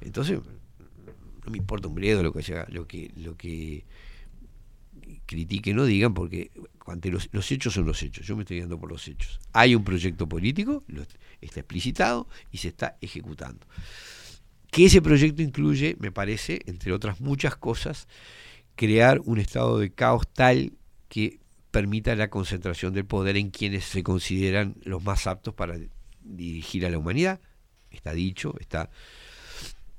Entonces, 0.00 0.38
no 1.44 1.50
me 1.50 1.58
importa 1.58 1.88
un 1.88 1.94
bledo 1.94 2.22
lo 2.22 2.32
que 2.32 2.42
sea, 2.42 2.66
lo 2.70 2.86
que, 2.86 3.10
lo 3.16 3.36
que 3.36 3.84
critiquen 5.26 5.78
o 5.78 5.84
digan, 5.84 6.14
porque 6.14 6.50
ante 6.86 7.10
los, 7.10 7.28
hechos 7.50 7.74
son 7.74 7.86
los 7.86 8.02
hechos, 8.02 8.26
yo 8.26 8.36
me 8.36 8.42
estoy 8.42 8.60
dando 8.60 8.78
por 8.78 8.90
los 8.90 9.06
hechos. 9.06 9.38
Hay 9.52 9.74
un 9.74 9.84
proyecto 9.84 10.28
político, 10.28 10.82
está 11.40 11.60
explicitado 11.60 12.26
y 12.50 12.58
se 12.58 12.68
está 12.68 12.96
ejecutando. 13.00 13.66
Que 14.70 14.86
ese 14.86 15.02
proyecto 15.02 15.42
incluye, 15.42 15.96
me 15.98 16.12
parece, 16.12 16.60
entre 16.66 16.92
otras 16.92 17.20
muchas 17.20 17.56
cosas, 17.56 18.08
crear 18.76 19.20
un 19.24 19.38
estado 19.38 19.78
de 19.78 19.92
caos 19.92 20.26
tal 20.32 20.72
que 21.08 21.38
permita 21.70 22.14
la 22.16 22.30
concentración 22.30 22.92
del 22.92 23.06
poder 23.06 23.36
en 23.36 23.50
quienes 23.50 23.84
se 23.84 24.02
consideran 24.02 24.76
los 24.82 25.02
más 25.02 25.26
aptos 25.26 25.54
para 25.54 25.78
dirigir 26.22 26.86
a 26.86 26.90
la 26.90 26.98
humanidad. 26.98 27.40
Está 27.90 28.12
dicho, 28.12 28.54
está 28.60 28.90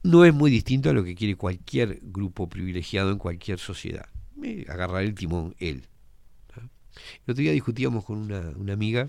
no 0.03 0.25
es 0.25 0.33
muy 0.33 0.49
distinto 0.49 0.89
a 0.89 0.93
lo 0.93 1.03
que 1.03 1.15
quiere 1.15 1.35
cualquier 1.35 1.99
grupo 2.01 2.49
privilegiado 2.49 3.11
en 3.11 3.17
cualquier 3.17 3.59
sociedad. 3.59 4.07
Eh, 4.43 4.65
Agarrar 4.67 5.03
el 5.03 5.13
timón 5.13 5.55
él. 5.59 5.87
El 7.25 7.31
otro 7.31 7.41
día 7.41 7.51
discutíamos 7.51 8.03
con 8.03 8.17
una, 8.17 8.73
amiga 8.73 9.07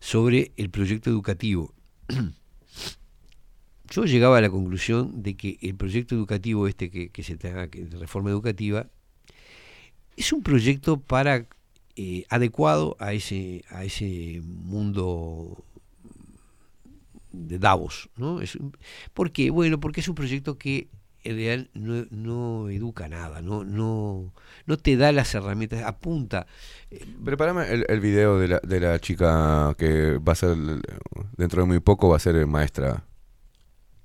sobre 0.00 0.52
el 0.56 0.70
proyecto 0.70 1.10
educativo. 1.10 1.74
Yo 3.90 4.04
llegaba 4.04 4.38
a 4.38 4.40
la 4.40 4.50
conclusión 4.50 5.22
de 5.22 5.36
que 5.36 5.58
el 5.60 5.74
proyecto 5.74 6.14
educativo 6.14 6.68
este 6.68 6.90
que, 6.90 7.10
que 7.10 7.22
se 7.22 7.36
tenga, 7.36 7.68
que 7.68 7.86
reforma 7.86 8.30
educativa, 8.30 8.88
es 10.16 10.32
un 10.32 10.42
proyecto 10.42 10.98
para 10.98 11.46
eh, 11.96 12.24
adecuado 12.28 12.96
a 12.98 13.12
ese, 13.12 13.64
a 13.68 13.84
ese 13.84 14.40
mundo 14.44 15.64
de 17.32 17.58
Davos, 17.58 18.08
¿no? 18.16 18.40
Es 18.40 18.58
¿Por 19.12 19.32
qué? 19.32 19.50
Bueno, 19.50 19.80
porque 19.80 20.00
es 20.00 20.08
un 20.08 20.14
proyecto 20.14 20.58
que 20.58 20.88
en 21.24 21.36
realidad 21.36 21.66
no, 21.74 22.06
no 22.10 22.68
educa 22.68 23.08
nada, 23.08 23.40
no, 23.40 23.64
no, 23.64 24.32
no 24.66 24.76
te 24.76 24.96
da 24.96 25.10
las 25.10 25.34
herramientas, 25.34 25.82
apunta. 25.82 26.46
Prepárame 27.24 27.72
el, 27.72 27.86
el 27.88 28.00
video 28.00 28.38
de 28.38 28.48
la, 28.48 28.60
de 28.60 28.80
la 28.80 28.98
chica 28.98 29.74
que 29.78 30.18
va 30.18 30.32
a 30.32 30.36
ser, 30.36 30.56
dentro 31.36 31.62
de 31.62 31.66
muy 31.66 31.80
poco, 31.80 32.10
va 32.10 32.16
a 32.16 32.20
ser 32.20 32.46
maestra. 32.46 33.04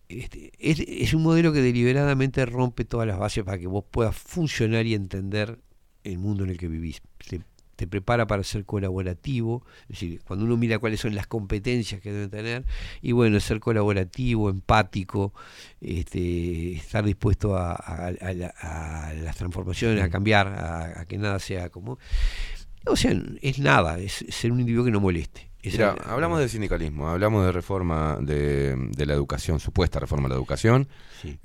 Este, 0.08 0.52
es, 0.58 0.80
es 0.80 1.14
un 1.14 1.22
modelo 1.22 1.52
que 1.54 1.62
deliberadamente 1.62 2.46
rompe 2.46 2.86
todas 2.86 3.06
las 3.06 3.20
bases 3.20 3.44
para 3.44 3.60
que 3.60 3.68
vos 3.68 3.84
puedas 3.92 4.16
funcionar 4.16 4.86
y 4.86 4.96
entender 4.96 5.60
el 6.10 6.18
mundo 6.20 6.44
en 6.44 6.50
el 6.52 6.58
que 6.58 6.68
vivís. 6.68 7.02
Te, 7.28 7.42
te 7.76 7.88
prepara 7.88 8.28
para 8.28 8.44
ser 8.44 8.66
colaborativo, 8.66 9.64
es 9.84 9.88
decir, 10.02 10.22
cuando 10.26 10.44
uno 10.44 10.58
mira 10.58 10.80
cuáles 10.80 11.00
son 11.00 11.16
las 11.16 11.28
competencias 11.28 12.02
que 12.02 12.12
debe 12.12 12.28
tener, 12.28 12.66
y 13.02 13.14
bueno, 13.14 13.40
ser 13.40 13.62
colaborativo, 13.62 14.50
empático, 14.50 15.34
este, 15.80 16.74
estar 16.74 17.06
dispuesto 17.06 17.56
a, 17.56 17.72
a- 17.72 18.08
a 18.08 18.34
la- 18.34 18.54
a 18.60 19.14
las 19.14 19.38
transformaciones, 19.38 20.04
a 20.04 20.10
cambiar, 20.10 20.48
a 20.48 21.06
que 21.06 21.18
nada 21.18 21.40
sea 21.40 21.70
como... 21.70 21.98
O 22.86 22.96
sea, 22.96 23.14
es 23.42 23.60
nada, 23.60 24.00
es 24.00 24.26
ser 24.30 24.52
un 24.52 24.60
individuo 24.62 24.86
que 24.86 24.92
no 24.92 25.00
moleste. 25.00 25.49
Mira, 25.64 25.96
es 26.00 26.06
la- 26.06 26.12
hablamos 26.14 26.40
de 26.40 26.48
sindicalismo, 26.50 27.10
hablamos 27.10 27.46
de 27.46 27.52
reforma 27.52 28.18
de, 28.22 28.76
de 28.78 29.06
la 29.06 29.14
educación, 29.14 29.60
supuesta 29.60 30.00
reforma 30.00 30.24
de 30.28 30.30
la 30.30 30.36
educación, 30.36 30.88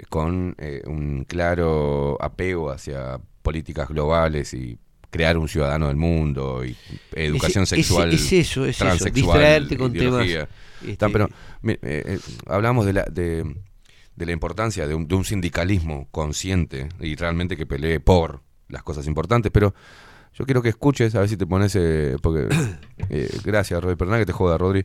con 0.09 0.55
eh, 0.59 0.83
un 0.86 1.25
claro 1.25 2.17
apego 2.20 2.70
hacia 2.70 3.18
políticas 3.43 3.89
globales 3.89 4.55
y 4.55 4.78
crear 5.10 5.36
un 5.39 5.49
ciudadano 5.49 5.89
del 5.89 5.97
mundo 5.97 6.65
y 6.65 6.76
educación 7.15 7.65
Ese- 7.65 7.76
sexual, 7.76 8.12
es 8.12 8.33
eso, 8.33 8.65
es 8.65 8.76
eso, 8.76 8.84
transexual, 8.84 9.12
distraerte 9.15 9.76
con 9.76 9.94
ideología. 9.94 10.47
temas, 10.47 10.93
este- 10.93 11.09
pero 11.10 11.28
eh, 11.65 11.78
eh, 11.83 12.18
hablamos 12.47 12.86
de 12.86 12.93
la 12.93 13.02
de, 13.05 13.55
de 14.17 14.26
la 14.26 14.33
importancia 14.33 14.86
de 14.86 14.94
un, 14.94 15.07
de 15.09 15.15
un 15.15 15.25
sindicalismo 15.25 16.09
consciente 16.10 16.89
y 17.01 17.15
realmente 17.17 17.57
que 17.57 17.67
pelee 17.67 18.01
por 18.01 18.43
las 18.68 18.83
cosas 18.83 19.07
importantes, 19.07 19.52
pero 19.52 19.75
yo 20.34 20.44
quiero 20.44 20.62
que 20.62 20.68
escuches, 20.68 21.14
a 21.14 21.20
ver 21.20 21.28
si 21.28 21.36
te 21.36 21.46
pones, 21.46 21.74
eh, 21.76 22.16
porque 22.20 22.48
eh, 23.08 23.28
gracias 23.44 23.82
Rodri, 23.82 23.96
perdona 23.96 24.18
que 24.18 24.26
te 24.26 24.32
joda 24.32 24.58
Rodri, 24.58 24.84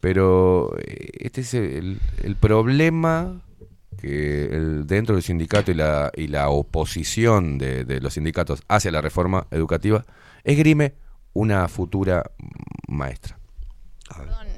pero 0.00 0.74
eh, 0.78 1.10
este 1.18 1.40
es 1.42 1.54
el, 1.54 2.00
el 2.22 2.36
problema 2.36 3.42
que 4.00 4.44
el, 4.44 4.86
dentro 4.86 5.16
del 5.16 5.22
sindicato 5.22 5.70
y 5.70 5.74
la, 5.74 6.12
y 6.14 6.28
la 6.28 6.48
oposición 6.48 7.58
de, 7.58 7.84
de 7.84 8.00
los 8.00 8.14
sindicatos 8.14 8.62
hacia 8.68 8.90
la 8.90 9.00
reforma 9.00 9.46
educativa 9.50 10.04
esgrime 10.44 10.94
una 11.32 11.66
futura 11.68 12.30
maestra. 12.86 13.38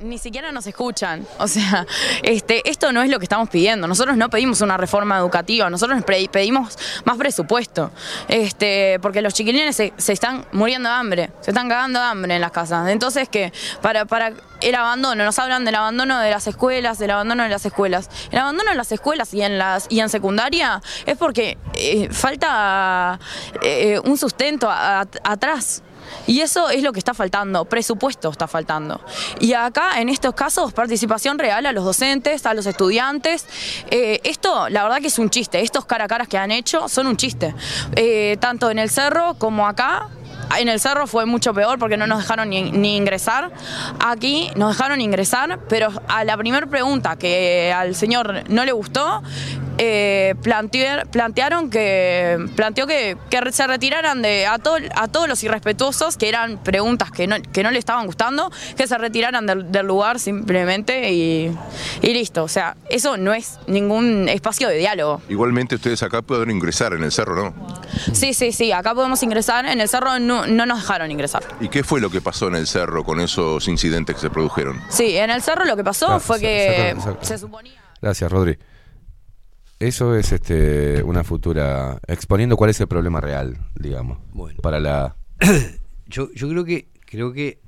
Ni 0.03 0.19
siquiera 0.19 0.53
nos 0.53 0.67
escuchan. 0.67 1.27
O 1.39 1.49
sea, 1.49 1.87
este, 2.23 2.69
esto 2.69 2.93
no 2.93 3.03
es 3.03 3.11
lo 3.11 3.19
que 3.19 3.25
estamos 3.25 3.49
pidiendo. 3.49 3.87
Nosotros 3.87 4.17
no 4.17 4.29
pedimos 4.31 4.61
una 4.61 4.77
reforma 4.77 5.17
educativa, 5.19 5.71
nosotros 5.71 6.03
pedimos 6.05 6.77
más 7.05 7.17
presupuesto. 7.17 7.91
Este, 8.29 8.99
porque 9.01 9.23
los 9.23 9.33
chiquilines 9.35 9.77
se, 9.77 9.93
están 10.13 10.45
muriendo 10.53 10.89
de 10.89 10.95
hambre, 10.95 11.31
se 11.41 11.51
están 11.53 11.69
cagando 11.69 11.99
de 12.01 12.05
hambre 12.07 12.35
en 12.35 12.41
las 12.41 12.51
casas. 12.51 12.89
Entonces 12.89 13.29
que 13.29 13.53
para, 13.81 14.05
para 14.07 14.33
el 14.61 14.75
abandono, 14.75 15.25
nos 15.25 15.39
hablan 15.39 15.65
del 15.65 15.75
abandono 15.77 16.19
de 16.19 16.31
las 16.31 16.47
escuelas, 16.47 16.99
del 16.99 17.11
abandono 17.11 17.43
de 17.45 17.49
las 17.51 17.65
escuelas. 17.65 18.09
El 18.31 18.39
abandono 18.39 18.71
de 18.71 18.77
las 18.77 18.91
escuelas 18.93 19.33
y 19.35 19.43
en 19.43 19.59
las 19.59 19.87
y 19.89 20.01
en 20.01 20.09
secundaria 20.09 20.81
es 21.05 21.17
porque 21.17 21.59
eh, 21.75 22.09
falta 22.11 23.19
eh, 23.63 24.01
un 24.05 24.17
sustento 24.19 24.69
a- 24.71 25.07
atrás. 25.23 25.83
Y 26.27 26.41
eso 26.41 26.69
es 26.69 26.83
lo 26.83 26.93
que 26.93 26.99
está 26.99 27.15
faltando, 27.15 27.65
presupuesto 27.65 28.31
está 28.31 28.47
faltando. 28.47 29.01
Y 29.41 29.53
acá, 29.53 30.01
en 30.01 30.09
estos 30.09 30.35
casos, 30.35 30.73
participación 30.73 31.39
real 31.39 31.67
a 31.67 31.73
los 31.73 31.85
docentes, 31.85 32.47
a 32.47 32.55
los 32.55 32.67
estudiantes. 32.67 33.47
Eh, 33.91 34.21
esto, 34.25 34.69
la 34.69 34.83
verdad 34.83 35.01
que 35.01 35.09
es 35.09 35.19
un 35.19 35.31
chiste. 35.31 35.61
Estos 35.61 35.85
cara 35.85 36.05
a 36.05 36.09
caras 36.09 36.29
que 36.29 36.39
han 36.39 36.51
hecho 36.51 36.89
son 36.89 37.07
un 37.07 37.17
chiste. 37.17 37.55
Eh, 37.95 38.37
tanto 38.41 38.71
en 38.71 38.79
el 38.79 38.91
cerro 38.91 39.35
como 39.39 39.67
acá. 39.67 40.09
En 40.59 40.69
el 40.69 40.79
cerro 40.81 41.07
fue 41.07 41.27
mucho 41.27 41.53
peor 41.53 41.79
porque 41.79 41.97
no 41.97 42.07
nos 42.07 42.19
dejaron 42.21 42.51
ni, 42.51 42.71
ni 42.71 42.97
ingresar. 42.97 43.51
Aquí 43.99 44.49
nos 44.57 44.77
dejaron 44.77 45.01
ingresar, 45.01 45.59
pero 45.69 45.89
a 46.09 46.25
la 46.25 46.37
primera 46.37 46.67
pregunta 46.67 47.17
que 47.17 47.73
al 47.77 47.95
señor 47.95 48.45
no 48.49 48.65
le 48.65 48.73
gustó, 48.73 49.23
eh, 49.79 50.35
plantear- 50.43 51.07
plantearon 51.09 51.69
que 51.69 52.39
planteó 52.55 52.87
que, 52.87 53.19
que 53.29 53.53
se 53.53 53.67
retiraran 53.67 54.23
de 54.23 54.47
a, 54.47 54.59
todo- 54.59 54.79
a 54.95 55.09
todos 55.09 55.29
los 55.29 55.43
irrespetuosos 55.45 56.17
que 56.17 56.29
eran 56.29 56.59
preguntas 56.59 57.11
que 57.11 57.27
no, 57.27 57.37
que 57.53 57.63
no 57.63 57.71
le 57.71 57.79
estaban 57.79 58.07
gustando, 58.07 58.51
que 58.77 58.87
se 58.87 58.97
retiraran 58.97 59.47
del, 59.47 59.71
del 59.71 59.87
lugar 59.87 60.19
simplemente 60.19 61.13
y, 61.13 61.55
y 62.03 62.13
listo. 62.15 62.45
O 62.45 62.49
sea, 62.49 62.77
eso 62.89 63.17
no 63.19 63.35
es 63.35 63.59
ningún 63.67 64.29
espacio 64.29 64.69
de 64.69 64.77
diálogo. 64.79 65.21
Igualmente 65.29 65.75
ustedes 65.75 66.03
acá 66.03 66.23
pueden 66.23 66.51
ingresar 66.51 66.95
en 66.95 67.03
el 67.03 67.13
cerro, 67.13 67.35
¿no? 67.51 67.77
Sí, 68.15 68.33
sí, 68.33 68.53
sí, 68.53 68.73
acá 68.73 68.95
podemos 68.95 69.23
ingresar, 69.23 69.67
en 69.67 69.81
el 69.81 69.89
cerro 69.89 70.19
no, 70.27 70.47
no 70.47 70.67
nos 70.67 70.81
dejaron 70.81 71.11
ingresar. 71.11 71.43
¿Y 71.61 71.69
qué 71.69 71.83
fue 71.85 72.01
lo 72.01 72.11
que 72.11 72.21
pasó 72.21 72.49
en 72.49 72.57
el 72.57 72.67
cerro 72.67 73.05
con 73.05 73.21
esos 73.21 73.67
incidentes 73.69 74.17
que 74.17 74.21
se 74.21 74.31
produjeron? 74.31 74.81
Sí, 74.91 75.17
en 75.17 75.31
el 75.31 75.41
cerro 75.43 75.65
lo 75.65 75.77
que 75.77 75.85
pasó 75.85 76.09
Ah, 76.09 76.21
fue 76.21 76.41
que 76.41 76.95
se 77.23 77.39
suponía... 77.39 77.81
Gracias, 78.03 78.31
Rodri. 78.31 78.59
Eso 79.79 80.15
es 80.15 80.33
este 80.33 81.03
una 81.03 81.23
futura 81.23 82.01
exponiendo 82.07 82.57
cuál 82.57 82.71
es 82.71 82.81
el 82.81 82.89
problema 82.89 83.21
real, 83.21 83.59
digamos, 83.75 84.19
Bueno. 84.33 84.61
para 84.63 84.81
la 84.81 85.17
Yo, 86.07 86.31
yo 86.35 86.49
creo 86.49 86.65
que 86.65 86.89
creo 87.05 87.33
que 87.33 87.61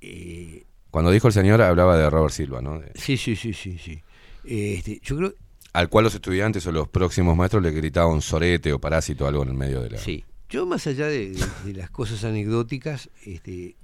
eh, 0.00 0.64
cuando 0.90 1.10
dijo 1.10 1.26
el 1.26 1.32
señor 1.32 1.60
hablaba 1.62 1.96
de 1.96 2.08
Robert 2.10 2.32
Silva, 2.32 2.60
¿no? 2.60 2.78
De- 2.78 2.92
sí, 2.94 3.16
sí, 3.16 3.34
sí, 3.34 3.52
sí, 3.54 3.76
sí. 3.78 4.02
Este, 4.44 5.00
yo 5.02 5.16
creo 5.16 5.34
al 5.72 5.88
cual 5.88 6.04
los 6.04 6.14
estudiantes 6.14 6.66
o 6.66 6.72
los 6.72 6.86
próximos 6.88 7.36
maestros 7.36 7.62
le 7.62 7.70
gritaban 7.72 8.20
sorete 8.20 8.72
o 8.72 8.78
parásito 8.78 9.26
algo 9.26 9.42
en 9.42 9.48
el 9.48 9.54
medio 9.54 9.80
de 9.80 9.90
la 9.90 9.98
Sí. 9.98 10.24
Yo 10.52 10.66
más 10.66 10.86
allá 10.86 11.06
de, 11.06 11.30
de- 11.30 11.46
de 11.64 11.72
las 11.74 11.90
cosas 11.90 12.22
anecdóticas, 12.24 13.08
este, 13.24 13.76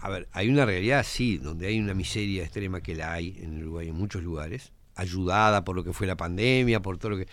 a 0.00 0.08
ver, 0.08 0.28
hay 0.32 0.48
una 0.48 0.64
realidad, 0.64 1.04
sí, 1.06 1.36
donde 1.38 1.66
hay 1.66 1.78
una 1.78 1.92
miseria 1.94 2.42
extrema 2.42 2.80
que 2.80 2.94
la 2.94 3.12
hay 3.12 3.38
en 3.42 3.60
Uruguay 3.62 3.88
en 3.88 3.94
muchos 3.94 4.22
lugares, 4.22 4.72
ayudada 4.94 5.64
por 5.64 5.76
lo 5.76 5.84
que 5.84 5.92
fue 5.92 6.06
la 6.06 6.16
pandemia, 6.16 6.80
por 6.80 6.96
todo 6.98 7.10
lo 7.10 7.16
que, 7.18 7.26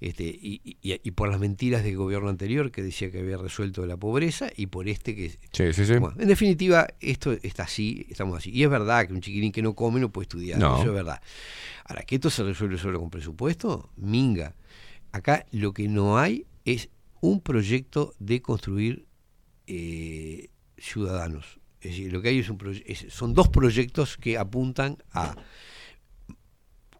este, 0.00 0.24
y, 0.24 0.60
y- 0.82 1.00
y 1.02 1.10
por 1.10 1.28
las 1.28 1.38
mentiras 1.40 1.82
del 1.84 1.96
gobierno 1.96 2.28
anterior 2.28 2.70
que 2.70 2.82
decía 2.82 3.10
que 3.10 3.18
había 3.20 3.36
resuelto 3.36 3.84
la 3.86 3.96
pobreza 3.96 4.48
y 4.56 4.66
por 4.66 4.88
este 4.88 5.14
que, 5.14 5.30
Sí, 5.52 5.72
sí, 5.72 5.84
sí. 5.86 5.96
bueno, 5.98 6.16
en 6.18 6.28
definitiva, 6.28 6.86
esto 7.00 7.32
está 7.32 7.64
así, 7.64 8.06
estamos 8.08 8.36
así. 8.38 8.50
Y 8.50 8.62
es 8.62 8.70
verdad 8.70 9.06
que 9.06 9.12
un 9.12 9.20
chiquilín 9.20 9.52
que 9.52 9.62
no 9.62 9.74
come 9.74 10.00
no 10.00 10.10
puede 10.10 10.24
estudiar, 10.24 10.58
No. 10.58 10.76
eso 10.78 10.88
es 10.88 10.94
verdad. 10.94 11.20
Ahora, 11.84 12.02
¿que 12.02 12.14
esto 12.16 12.30
se 12.30 12.42
resuelve 12.42 12.78
solo 12.78 12.98
con 13.00 13.10
presupuesto? 13.10 13.90
Minga. 13.96 14.54
Acá 15.12 15.46
lo 15.52 15.72
que 15.72 15.88
no 15.88 16.18
hay 16.18 16.46
es 16.64 16.88
un 17.20 17.40
proyecto 17.40 18.14
de 18.18 18.40
construir 18.42 19.06
eh, 19.66 20.48
ciudadanos. 20.78 21.58
Es 21.80 21.90
decir, 21.92 22.12
lo 22.12 22.20
que 22.22 22.28
hay 22.30 22.38
es 22.40 22.48
un 22.50 22.58
es- 22.86 23.06
son 23.10 23.34
dos 23.34 23.48
proyectos 23.48 24.16
que 24.16 24.38
apuntan 24.38 24.98
a 25.12 25.36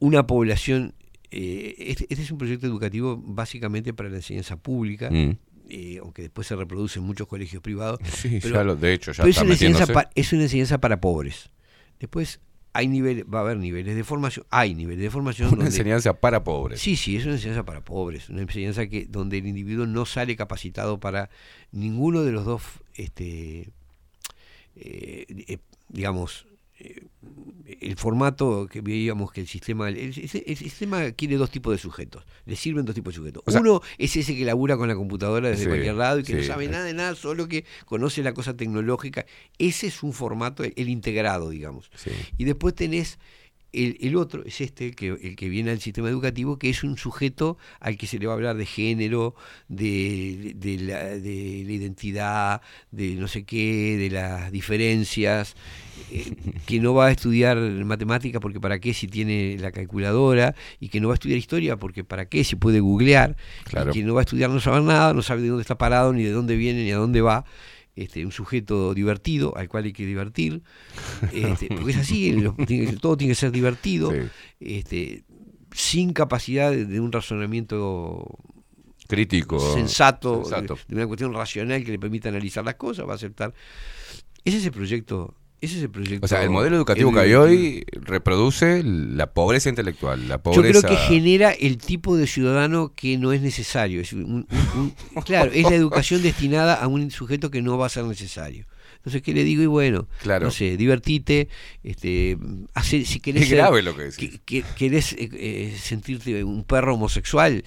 una 0.00 0.26
población. 0.26 0.94
eh, 1.32 1.74
este, 1.90 2.06
este 2.08 2.22
es 2.22 2.30
un 2.30 2.38
proyecto 2.38 2.66
educativo 2.68 3.16
básicamente 3.20 3.92
para 3.92 4.08
la 4.08 4.16
enseñanza 4.16 4.56
pública, 4.56 5.10
Mm. 5.10 5.36
eh, 5.68 5.98
aunque 6.00 6.22
después 6.22 6.46
se 6.46 6.54
reproduce 6.54 7.00
en 7.00 7.04
muchos 7.04 7.26
colegios 7.26 7.60
privados. 7.62 7.98
Sí, 8.08 8.38
ya 8.38 8.62
lo- 8.62 8.76
de 8.76 8.92
hecho, 8.94 9.10
ya 9.10 9.22
pero 9.24 9.30
es 9.30 9.36
está 9.36 9.44
una, 9.44 9.54
enseñanza 9.54 9.80
metiéndose. 9.86 9.92
pa- 10.06 10.10
es 10.14 10.32
una 10.32 10.42
enseñanza 10.44 10.78
para 10.78 11.00
pobres. 11.00 11.50
Después 11.98 12.40
hay 12.76 12.88
niveles, 12.88 13.24
va 13.32 13.38
a 13.38 13.42
haber 13.42 13.56
niveles 13.58 13.96
de 13.96 14.04
formación, 14.04 14.46
hay 14.50 14.74
niveles 14.74 15.02
de 15.04 15.10
formación. 15.10 15.48
Una 15.48 15.56
donde- 15.64 15.70
enseñanza 15.70 16.14
para 16.20 16.44
pobres. 16.44 16.80
Sí, 16.80 16.96
sí, 16.96 17.16
es 17.16 17.24
una 17.24 17.34
enseñanza 17.34 17.64
para 17.64 17.82
pobres, 17.84 18.28
una 18.28 18.42
enseñanza 18.42 18.86
que 18.86 19.06
donde 19.06 19.38
el 19.38 19.46
individuo 19.46 19.86
no 19.86 20.06
sale 20.06 20.36
capacitado 20.36 21.00
para 21.00 21.30
ninguno 21.72 22.22
de 22.22 22.32
los 22.32 22.44
dos, 22.44 22.62
este, 22.94 23.68
eh, 24.76 25.26
eh, 25.48 25.58
digamos, 25.88 26.46
el 26.78 27.96
formato 27.96 28.68
que 28.70 28.80
veíamos 28.80 29.32
que 29.32 29.40
el 29.40 29.46
sistema, 29.48 29.88
el, 29.88 29.96
el- 29.96 30.42
el 30.46 30.56
sistema 30.56 31.10
quiere 31.12 31.36
dos 31.36 31.50
tipos 31.50 31.72
de 31.72 31.78
sujetos, 31.78 32.24
le 32.44 32.54
sirven 32.56 32.84
dos 32.84 32.94
tipos 32.94 33.12
de 33.14 33.16
sujetos. 33.16 33.42
O 33.46 33.50
sea- 33.50 33.60
Uno 33.60 33.80
es 33.98 34.16
ese 34.16 34.36
que 34.36 34.44
labura 34.44 34.76
con 34.76 34.88
la 34.88 34.94
computadora 34.94 35.48
desde 35.48 35.62
Sí, 35.64 35.68
cualquier 35.68 35.94
lado 35.94 36.20
y 36.20 36.22
que 36.22 36.34
no 36.34 36.42
sabe 36.44 36.68
nada 36.68 36.84
de 36.84 36.94
nada, 36.94 37.14
solo 37.14 37.48
que 37.48 37.64
conoce 37.86 38.22
la 38.22 38.34
cosa 38.34 38.56
tecnológica. 38.56 39.26
Ese 39.58 39.88
es 39.88 40.02
un 40.02 40.12
formato, 40.12 40.62
el, 40.64 40.72
el 40.76 40.88
integrado, 40.88 41.50
digamos. 41.50 41.90
Sí. 41.96 42.10
Y 42.38 42.44
después 42.44 42.74
tenés 42.74 43.18
el, 43.84 43.96
el 44.00 44.16
otro, 44.16 44.44
es 44.44 44.60
este, 44.60 44.86
el 44.86 44.94
que, 44.96 45.08
el 45.08 45.36
que 45.36 45.48
viene 45.48 45.70
al 45.70 45.80
sistema 45.80 46.08
educativo, 46.08 46.58
que 46.58 46.70
es 46.70 46.82
un 46.84 46.96
sujeto 46.96 47.58
al 47.80 47.96
que 47.96 48.06
se 48.06 48.18
le 48.18 48.26
va 48.26 48.32
a 48.32 48.36
hablar 48.36 48.56
de 48.56 48.66
género, 48.66 49.34
de, 49.68 50.52
de 50.56 50.78
la, 50.78 51.04
de 51.04 51.62
la 51.66 51.72
identidad, 51.72 52.60
de 52.90 53.14
no 53.14 53.28
sé 53.28 53.44
qué, 53.44 53.96
de 53.98 54.10
las 54.10 54.50
diferencias, 54.52 55.54
eh, 56.10 56.32
que 56.66 56.80
no 56.80 56.94
va 56.94 57.06
a 57.06 57.10
estudiar 57.10 57.56
matemática 57.58 58.40
porque 58.40 58.60
para 58.60 58.78
qué 58.80 58.94
si 58.94 59.06
tiene 59.08 59.56
la 59.60 59.72
calculadora, 59.72 60.54
y 60.80 60.88
que 60.88 61.00
no 61.00 61.08
va 61.08 61.14
a 61.14 61.16
estudiar 61.16 61.38
historia 61.38 61.76
porque 61.76 62.04
para 62.04 62.26
qué 62.28 62.44
si 62.44 62.56
puede 62.56 62.80
googlear, 62.80 63.36
Claro. 63.64 63.90
y 63.90 63.94
que 63.94 64.02
no 64.02 64.14
va 64.14 64.20
a 64.20 64.24
estudiar 64.24 64.50
no 64.50 64.60
saber 64.60 64.82
nada, 64.82 65.12
no 65.14 65.22
sabe 65.22 65.42
de 65.42 65.48
dónde 65.48 65.62
está 65.62 65.76
parado, 65.78 66.12
ni 66.12 66.22
de 66.22 66.30
dónde 66.30 66.56
viene, 66.56 66.82
ni 66.84 66.90
a 66.92 66.96
dónde 66.96 67.20
va. 67.20 67.44
Este, 67.96 68.24
un 68.26 68.30
sujeto 68.32 68.92
divertido 68.92 69.56
al 69.56 69.68
cual 69.68 69.84
hay 69.84 69.92
que 69.94 70.04
divertir, 70.04 70.62
este, 71.32 71.68
porque 71.68 71.92
es 71.92 71.96
así, 71.96 72.30
lo- 72.32 72.54
todo 73.00 73.16
tiene 73.16 73.30
que 73.32 73.34
ser 73.34 73.50
divertido, 73.50 74.12
Sí. 74.12 74.18
este, 74.60 75.24
sin 75.72 76.12
capacidad 76.12 76.70
de, 76.70 76.84
de 76.84 77.00
un 77.00 77.10
razonamiento 77.10 78.38
Crítico. 79.08 79.58
sensato, 79.74 80.42
de 80.88 80.94
una 80.94 81.06
cuestión 81.06 81.32
racional 81.32 81.84
que 81.84 81.92
le 81.92 81.98
permita 81.98 82.28
analizar 82.28 82.64
las 82.64 82.74
cosas, 82.74 83.06
va 83.08 83.12
a 83.12 83.16
aceptar. 83.16 83.54
Ese 84.44 84.58
es 84.58 84.66
el 84.66 84.72
proyecto. 84.72 85.34
Ese 85.60 85.78
es 85.78 85.82
el 85.84 85.90
proyecto. 85.90 86.24
O 86.24 86.28
sea, 86.28 86.42
el 86.42 86.50
modelo 86.50 86.76
educativo 86.76 87.12
que 87.12 87.20
hay 87.20 87.34
hoy 87.34 87.84
reproduce 87.92 88.82
la 88.84 89.32
pobreza 89.32 89.68
intelectual, 89.70 90.28
la 90.28 90.36
Yo 90.36 90.42
pobreza. 90.42 90.80
creo 90.86 90.90
que 90.90 90.96
genera 91.06 91.50
el 91.52 91.78
tipo 91.78 92.16
de 92.16 92.26
ciudadano 92.26 92.92
que 92.94 93.16
no 93.16 93.32
es 93.32 93.40
necesario. 93.40 94.00
Es 94.02 94.12
un- 94.12 94.24
un- 94.24 94.46
un- 95.14 95.22
claro, 95.22 95.50
es 95.52 95.64
la 95.64 95.74
educación 95.74 96.22
destinada 96.22 96.74
a 96.74 96.86
un 96.88 97.10
sujeto 97.10 97.50
que 97.50 97.62
no 97.62 97.78
va 97.78 97.86
a 97.86 97.88
ser 97.88 98.04
necesario. 98.04 98.66
Entonces, 99.06 99.22
¿qué 99.22 99.32
le 99.34 99.44
digo? 99.44 99.62
Y 99.62 99.66
bueno, 99.66 100.08
Claro. 100.20 100.46
no 100.46 100.50
sé, 100.50 100.76
divertite, 100.76 101.48
este, 101.84 102.36
hace, 102.74 103.04
si 103.04 103.20
querés 103.20 103.44
Es 103.44 103.50
grave 103.52 103.80
lo 103.80 103.94
que 103.94 104.02
decís. 104.10 104.16
que- 104.18 104.40
que- 104.44 104.64
querés 104.76 105.12
eh, 105.12 105.28
eh, 105.32 105.76
sentirte 105.80 106.42
un 106.42 106.64
perro 106.64 106.94
homosexual, 106.94 107.62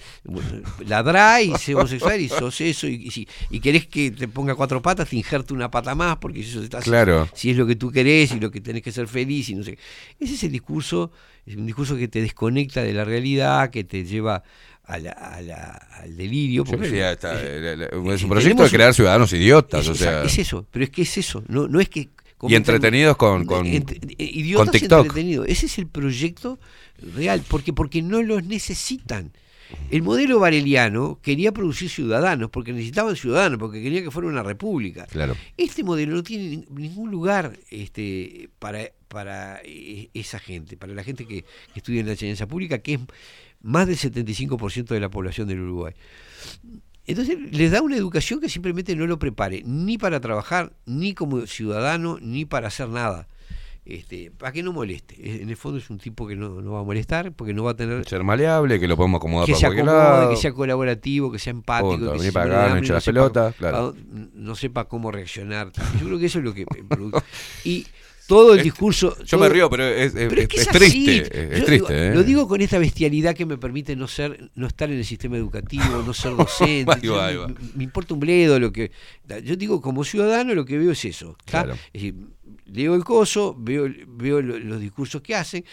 ladrá 0.86 1.40
y 1.42 1.54
sé 1.56 1.74
homosexual 1.74 2.20
y 2.20 2.28
sos 2.28 2.60
eso, 2.60 2.86
y, 2.86 2.94
y 3.06 3.10
si 3.10 3.26
y 3.50 3.60
querés 3.60 3.86
que 3.86 4.10
te 4.10 4.28
ponga 4.28 4.54
cuatro 4.54 4.82
patas, 4.82 5.08
te 5.08 5.16
injerte 5.16 5.54
una 5.54 5.70
pata 5.70 5.94
más, 5.94 6.18
porque 6.18 6.42
si 6.42 6.50
eso 6.50 6.62
está 6.62 6.80
Claro. 6.80 7.26
si 7.34 7.50
es 7.50 7.56
lo 7.56 7.66
que 7.66 7.76
tú 7.76 7.90
querés 7.90 8.32
y 8.32 8.40
lo 8.40 8.50
que 8.50 8.60
tenés 8.60 8.82
que 8.82 8.92
ser 8.92 9.08
feliz 9.08 9.48
y 9.48 9.54
no 9.54 9.64
sé. 9.64 9.78
Ese 10.18 10.34
es 10.34 10.44
el 10.44 10.52
discurso, 10.52 11.10
es 11.46 11.56
un 11.56 11.64
discurso 11.66 11.96
que 11.96 12.08
te 12.08 12.20
desconecta 12.20 12.82
de 12.82 12.92
la 12.92 13.04
realidad, 13.04 13.70
que 13.70 13.84
te 13.84 14.04
lleva 14.04 14.42
a 14.90 14.98
la- 14.98 15.12
a 15.12 15.40
la- 15.40 15.88
al 16.02 16.16
delirio. 16.16 16.64
Yo 16.64 16.72
es 16.72 16.78
un- 16.78 16.84
diría, 16.84 17.12
está, 17.12 17.34
es- 17.40 17.46
eh, 17.48 17.60
la- 17.60 17.76
la- 17.76 17.86
es 18.14 18.20
eh, 18.22 18.24
un 18.24 18.30
proyecto 18.30 18.62
de 18.64 18.70
crear 18.70 18.94
ciudadanos 18.94 19.32
idiotas, 19.32 19.82
es, 19.84 19.88
o 19.88 19.94
sea. 19.94 20.22
es 20.24 20.38
eso, 20.38 20.66
pero 20.70 20.84
es 20.84 20.90
que 20.90 21.02
es 21.02 21.18
eso, 21.18 21.42
no, 21.48 21.68
no 21.68 21.80
es 21.80 21.88
que... 21.88 22.08
Y 22.48 22.54
entretenidos 22.54 23.16
con, 23.18 23.44
con, 23.44 23.66
Ent- 23.66 24.14
idiotas 24.18 24.66
con 24.68 24.72
TikTok. 24.72 25.06
entretenidos. 25.06 25.46
Ese 25.46 25.66
es 25.66 25.78
el 25.78 25.86
proyecto 25.86 26.58
real, 27.14 27.42
porque 27.46 27.74
porque 27.74 28.00
no 28.00 28.22
los 28.22 28.44
necesitan. 28.44 29.30
El 29.90 30.02
modelo 30.02 30.40
bareliano 30.40 31.20
quería 31.22 31.52
producir 31.52 31.90
ciudadanos, 31.90 32.48
porque 32.50 32.72
necesitaban 32.72 33.14
ciudadanos, 33.14 33.58
porque 33.58 33.82
quería 33.82 34.02
que 34.02 34.10
fuera 34.10 34.26
una 34.28 34.42
república. 34.42 35.04
Claro. 35.06 35.36
Este 35.58 35.84
modelo 35.84 36.14
no 36.16 36.22
tiene 36.22 36.56
nin- 36.56 36.66
ningún 36.70 37.10
lugar 37.10 37.56
este, 37.70 38.48
para, 38.58 38.90
para 39.08 39.60
eh, 39.62 40.08
esa 40.14 40.38
gente, 40.38 40.76
para 40.78 40.94
la 40.94 41.04
gente 41.04 41.26
que, 41.26 41.42
que 41.42 41.76
estudia 41.76 42.00
en 42.00 42.06
la 42.06 42.12
enseñanza 42.12 42.48
pública, 42.48 42.78
que 42.78 42.94
es 42.94 43.00
más 43.62 43.86
del 43.86 43.96
75% 43.96 44.86
de 44.86 45.00
la 45.00 45.08
población 45.10 45.48
del 45.48 45.60
Uruguay. 45.60 45.94
Entonces 47.06 47.38
les 47.50 47.70
da 47.72 47.82
una 47.82 47.96
educación 47.96 48.40
que 48.40 48.48
simplemente 48.48 48.94
no 48.94 49.06
lo 49.06 49.18
prepare, 49.18 49.62
ni 49.64 49.98
para 49.98 50.20
trabajar, 50.20 50.72
ni 50.86 51.14
como 51.14 51.46
ciudadano, 51.46 52.18
ni 52.20 52.44
para 52.44 52.68
hacer 52.68 52.88
nada. 52.88 53.26
Este, 53.84 54.30
para 54.30 54.52
que 54.52 54.62
no 54.62 54.72
moleste. 54.72 55.42
En 55.42 55.48
el 55.50 55.56
fondo 55.56 55.78
es 55.78 55.90
un 55.90 55.98
tipo 55.98 56.28
que 56.28 56.36
no, 56.36 56.60
no 56.60 56.72
va 56.72 56.80
a 56.80 56.84
molestar, 56.84 57.32
porque 57.32 57.52
no 57.52 57.64
va 57.64 57.72
a 57.72 57.76
tener 57.76 58.06
Ser 58.06 58.22
maleable, 58.22 58.78
que 58.78 58.86
lo 58.86 58.96
podemos 58.96 59.18
acomodar 59.18 59.46
que 59.46 59.52
para 59.52 59.60
se 59.60 59.66
acomode, 59.66 59.86
lado. 59.96 60.30
que 60.30 60.36
sea 60.36 60.52
colaborativo, 60.52 61.32
que 61.32 61.38
sea 61.40 61.50
empático, 61.52 61.96
Punto, 61.96 62.12
que 62.12 62.18
se 62.20 62.32
para 62.32 62.66
acá, 62.66 62.80
no 62.80 63.00
sepa- 63.00 63.52
claro. 63.56 63.96
no 64.34 64.54
sepa 64.54 64.84
cómo 64.84 65.10
reaccionar. 65.10 65.72
Yo 65.98 66.06
creo 66.06 66.18
que 66.20 66.26
eso 66.26 66.38
es 66.38 66.44
lo 66.44 66.54
que 66.54 66.66
y 67.64 67.86
todo 68.30 68.54
el 68.54 68.62
discurso. 68.62 69.16
Yo 69.18 69.24
todo- 69.36 69.40
me 69.40 69.48
río, 69.48 69.68
pero 69.68 69.84
es, 69.86 70.14
es- 70.14 70.28
Pero 70.28 70.40
es, 70.40 70.48
que 70.48 70.56
es 70.56 70.62
es 70.62 70.68
así. 70.68 70.78
triste. 70.78 71.16
Es, 71.20 71.30
es 71.52 71.58
Yo 71.60 71.64
triste, 71.66 71.72
digo- 71.72 71.90
¿eh? 71.90 72.14
Lo 72.14 72.22
digo 72.22 72.48
con 72.48 72.60
esta 72.60 72.78
bestialidad 72.78 73.34
que 73.34 73.44
me 73.44 73.58
permite 73.58 73.96
no 73.96 74.06
ser, 74.08 74.50
no 74.54 74.66
estar 74.66 74.90
en 74.90 74.98
el 74.98 75.04
sistema 75.04 75.36
educativo, 75.36 76.02
no 76.06 76.14
ser 76.14 76.34
docente. 76.36 76.90
Ahí 76.92 76.98
va, 76.98 76.98
Yo- 77.00 77.20
ahí 77.20 77.36
va. 77.36 77.48
Me, 77.48 77.54
me 77.74 77.84
importa 77.84 78.14
un 78.14 78.20
bledo 78.20 78.58
lo 78.58 78.72
que. 78.72 78.92
Yo 79.44 79.56
digo, 79.56 79.80
como 79.82 80.04
ciudadano, 80.04 80.54
lo 80.54 80.64
que 80.64 80.78
veo 80.78 80.92
es 80.92 81.04
eso. 81.04 81.36
Claro. 81.44 81.72
Es 81.92 81.92
decir, 81.92 82.14
leo 82.66 82.94
el 82.94 83.04
coso, 83.04 83.54
veo, 83.58 83.88
veo 84.06 84.40
lo- 84.40 84.58
los 84.58 84.80
discursos 84.80 85.20
que 85.22 85.34
hacen. 85.34 85.64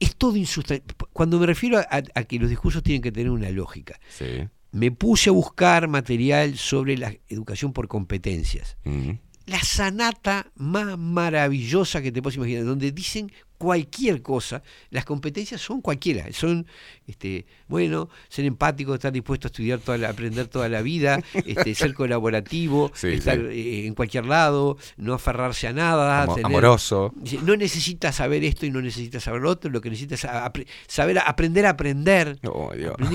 Es 0.00 0.14
todo 0.14 0.36
insustancial. 0.36 0.86
Cuando 1.12 1.38
me 1.40 1.46
refiero 1.46 1.78
a, 1.78 1.82
a- 1.90 2.02
a 2.14 2.24
que 2.24 2.38
los 2.38 2.48
discursos 2.48 2.82
tienen 2.82 3.02
que 3.02 3.10
tener 3.10 3.30
una 3.30 3.50
lógica, 3.50 3.98
Sí. 4.08 4.44
me 4.70 4.92
puse 4.92 5.30
a 5.30 5.32
buscar 5.32 5.88
material 5.88 6.56
sobre 6.56 6.96
la 6.96 7.12
educación 7.28 7.72
por 7.72 7.88
competencias 7.88 8.76
Mm. 8.84 9.10
La 9.48 9.62
sanata 9.62 10.52
más 10.56 10.98
maravillosa 10.98 12.02
que 12.02 12.12
te 12.12 12.22
puedes 12.22 12.36
imaginar, 12.36 12.64
donde 12.64 12.92
dicen 12.92 13.32
cualquier 13.58 14.22
cosa, 14.22 14.62
las 14.90 15.04
competencias 15.04 15.60
son 15.60 15.80
cualquiera, 15.80 16.24
son, 16.32 16.66
este, 17.06 17.44
bueno, 17.66 18.08
ser 18.28 18.44
empático, 18.44 18.94
estar 18.94 19.12
dispuesto 19.12 19.48
a 19.48 19.50
estudiar, 19.50 19.80
toda 19.80 19.98
la- 19.98 20.08
aprender 20.10 20.46
toda 20.46 20.68
la 20.68 20.80
vida, 20.80 21.20
este, 21.44 21.74
ser 21.74 21.92
colaborativo, 21.94 22.90
Sí, 22.94 23.08
estar 23.08 23.36
sí. 23.36 23.42
eh, 23.82 23.86
en 23.86 23.94
cualquier 23.94 24.26
lado, 24.26 24.76
no 24.96 25.12
aferrarse 25.14 25.66
a 25.66 25.72
nada, 25.72 26.26
tener- 26.28 26.46
amoroso. 26.46 27.12
No 27.42 27.56
necesitas 27.56 28.14
saber 28.16 28.44
esto 28.44 28.64
y 28.64 28.70
no 28.70 28.80
necesitas 28.80 29.24
saber 29.24 29.42
lo 29.42 29.50
otro, 29.50 29.70
lo 29.70 29.80
que 29.80 29.90
necesitas 29.90 30.24
es 30.24 30.30
apre- 30.30 30.66
saber 30.86 31.18
aprender 31.18 31.66
a 31.66 31.70
aprender. 31.70 32.38
Oh, 32.44 32.70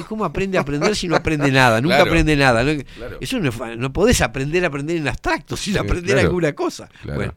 cómo 0.09 0.25
aprende 0.25 0.57
a 0.57 0.61
aprender 0.61 0.95
si 0.95 1.07
no 1.07 1.15
aprende 1.15 1.51
nada, 1.51 1.80
nunca 1.81 1.95
Claro. 1.95 2.11
aprende 2.11 2.35
nada. 2.35 2.63
¿no? 2.63 2.83
Claro. 2.97 3.17
Eso 3.22 3.39
no, 3.39 3.75
no 3.77 3.93
podés 3.93 4.22
aprender 4.22 4.63
a 4.65 4.67
aprender 4.67 4.97
en 4.97 5.07
abstracto, 5.07 5.55
sin 5.55 5.73
Sí, 5.73 5.80
aprender 5.80 6.13
claro. 6.15 6.27
alguna 6.27 6.53
cosa. 6.53 6.89
Bueno, 7.05 7.33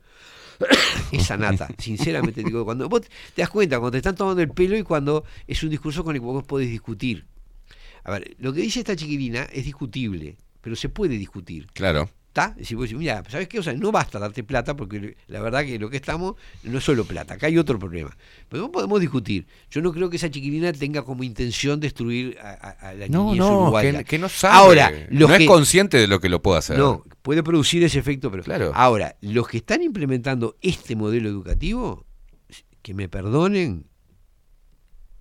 esa 1.12 1.36
nata, 1.36 1.68
sinceramente 1.78 2.42
digo, 2.42 2.64
cuando 2.64 2.88
vos 2.88 3.02
te 3.02 3.42
das 3.42 3.50
cuenta, 3.50 3.78
cuando 3.78 3.92
te 3.92 3.98
están 3.98 4.16
tomando 4.16 4.42
el 4.42 4.50
pelo 4.50 4.76
y 4.76 4.82
cuando 4.82 5.24
es 5.46 5.62
un 5.62 5.70
discurso 5.70 6.04
con 6.04 6.14
el 6.14 6.20
que 6.20 6.26
vos 6.26 6.44
podés 6.44 6.70
discutir. 6.70 7.26
A 8.04 8.12
ver, 8.12 8.36
lo 8.38 8.52
que 8.52 8.60
dice 8.60 8.80
esta 8.80 8.94
chiquilina 8.94 9.44
es 9.52 9.64
discutible, 9.64 10.36
pero 10.60 10.76
se 10.76 10.88
puede 10.88 11.16
discutir. 11.16 11.66
Claro. 11.72 12.08
¿Está? 12.36 12.54
Si 12.62 12.74
vos 12.74 12.82
decís, 12.84 12.98
mira, 12.98 13.22
¿sabes 13.30 13.48
qué? 13.48 13.58
O 13.58 13.62
sea, 13.62 13.72
no 13.72 13.90
basta 13.90 14.18
darte 14.18 14.44
plata 14.44 14.76
porque 14.76 15.16
la 15.26 15.40
verdad 15.40 15.64
que 15.64 15.78
lo 15.78 15.88
que 15.88 15.96
estamos 15.96 16.34
no 16.64 16.76
es 16.76 16.84
solo 16.84 17.06
plata, 17.06 17.32
acá 17.34 17.46
hay 17.46 17.56
otro 17.56 17.78
problema. 17.78 18.14
Pero 18.50 18.64
no 18.64 18.70
podemos 18.70 19.00
discutir. 19.00 19.46
Yo 19.70 19.80
no 19.80 19.90
creo 19.90 20.10
que 20.10 20.16
esa 20.18 20.30
chiquilina 20.30 20.70
tenga 20.74 21.02
como 21.02 21.24
intención 21.24 21.80
destruir 21.80 22.36
a, 22.38 22.50
a- 22.50 22.88
a 22.90 22.94
la 22.94 23.08
No, 23.08 23.24
niñez 23.28 23.38
no, 23.38 23.62
uruguaya. 23.62 23.98
que, 24.00 24.04
que 24.04 24.18
no 24.18 24.28
sabe. 24.28 24.54
Ahora, 24.54 24.90
los 25.08 25.30
no 25.30 25.34
que, 25.38 25.44
es 25.44 25.48
consciente 25.48 25.96
de 25.96 26.06
lo 26.08 26.20
que 26.20 26.28
lo 26.28 26.42
puede 26.42 26.58
hacer. 26.58 26.78
No, 26.78 27.04
puede 27.22 27.42
producir 27.42 27.82
ese 27.84 27.98
efecto, 28.00 28.30
pero 28.30 28.42
Claro. 28.42 28.70
ahora, 28.74 29.16
los 29.22 29.48
que 29.48 29.56
están 29.56 29.82
implementando 29.82 30.58
este 30.60 30.94
modelo 30.94 31.30
educativo, 31.30 32.04
que 32.82 32.92
me 32.92 33.08
perdonen, 33.08 33.86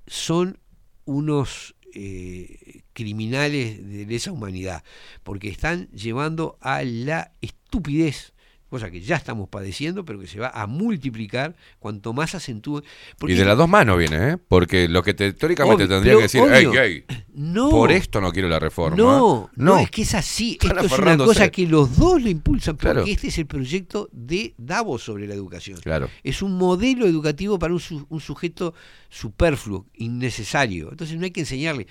son 0.05 0.59
unos 1.05 1.75
eh, 1.93 2.83
criminales 2.95 3.87
de 3.87 4.05
lesa 4.07 4.31
humanidad, 4.31 4.83
porque 5.21 5.49
están 5.49 5.87
llevando 5.91 6.57
a 6.61 6.81
la 6.83 7.33
estupidez, 7.41 8.31
cosa 8.69 8.89
que 8.89 8.99
ya 9.01 9.15
estamos 9.15 9.47
padeciendo, 9.47 10.03
pero 10.05 10.19
que 10.19 10.27
se 10.27 10.39
va 10.39 10.49
a 10.49 10.65
multiplicar 10.65 11.55
cuanto 11.79 12.13
más 12.13 12.35
acentúe. 12.35 12.81
Y 13.27 13.33
de 13.33 13.45
las 13.45 13.57
dos 13.57 13.69
manos 13.69 13.97
viene, 13.97 14.31
¿eh? 14.31 14.37
Porque 14.37 14.87
lo 14.89 15.03
que 15.03 15.13
te, 15.13 15.31
teóricamente 15.33 15.83
Obvio, 15.83 15.95
tendría 15.95 16.15
que 16.15 16.21
decir, 16.23 16.41
obvio. 16.41 16.73
hey, 16.81 17.03
hey, 17.07 17.17
No. 17.33 17.69
por 17.69 17.91
esto 17.91 18.19
no 18.19 18.31
quiero 18.31 18.49
la 18.49 18.59
reforma. 18.59 18.97
No, 18.97 19.49
no, 19.55 19.75
no, 19.75 19.79
es 19.79 19.91
que 19.91 20.01
es 20.01 20.13
así. 20.15 20.57
Esto 20.61 20.79
es 20.85 20.97
una 20.99 21.15
cosa 21.17 21.49
que 21.49 21.67
los 21.67 21.95
dos 21.97 22.21
lo 22.21 22.27
impulsan, 22.29 22.75
porque 22.75 22.91
Claro. 22.93 23.05
este 23.07 23.27
es 23.27 23.37
el 23.37 23.45
proyecto 23.45 24.09
de 24.11 24.53
Davos 24.57 25.03
sobre 25.03 25.27
la 25.27 25.35
educación. 25.35 25.79
Claro. 25.81 26.09
Es 26.23 26.41
un 26.41 26.57
modelo 26.57 27.05
educativo 27.05 27.59
para 27.59 27.73
un, 27.73 27.79
su- 27.79 28.05
un 28.09 28.19
sujeto 28.19 28.73
superfluo, 29.09 29.85
innecesario. 29.95 30.89
Entonces 30.91 31.17
no 31.17 31.23
hay 31.25 31.31
que 31.31 31.41
enseñarle. 31.41 31.87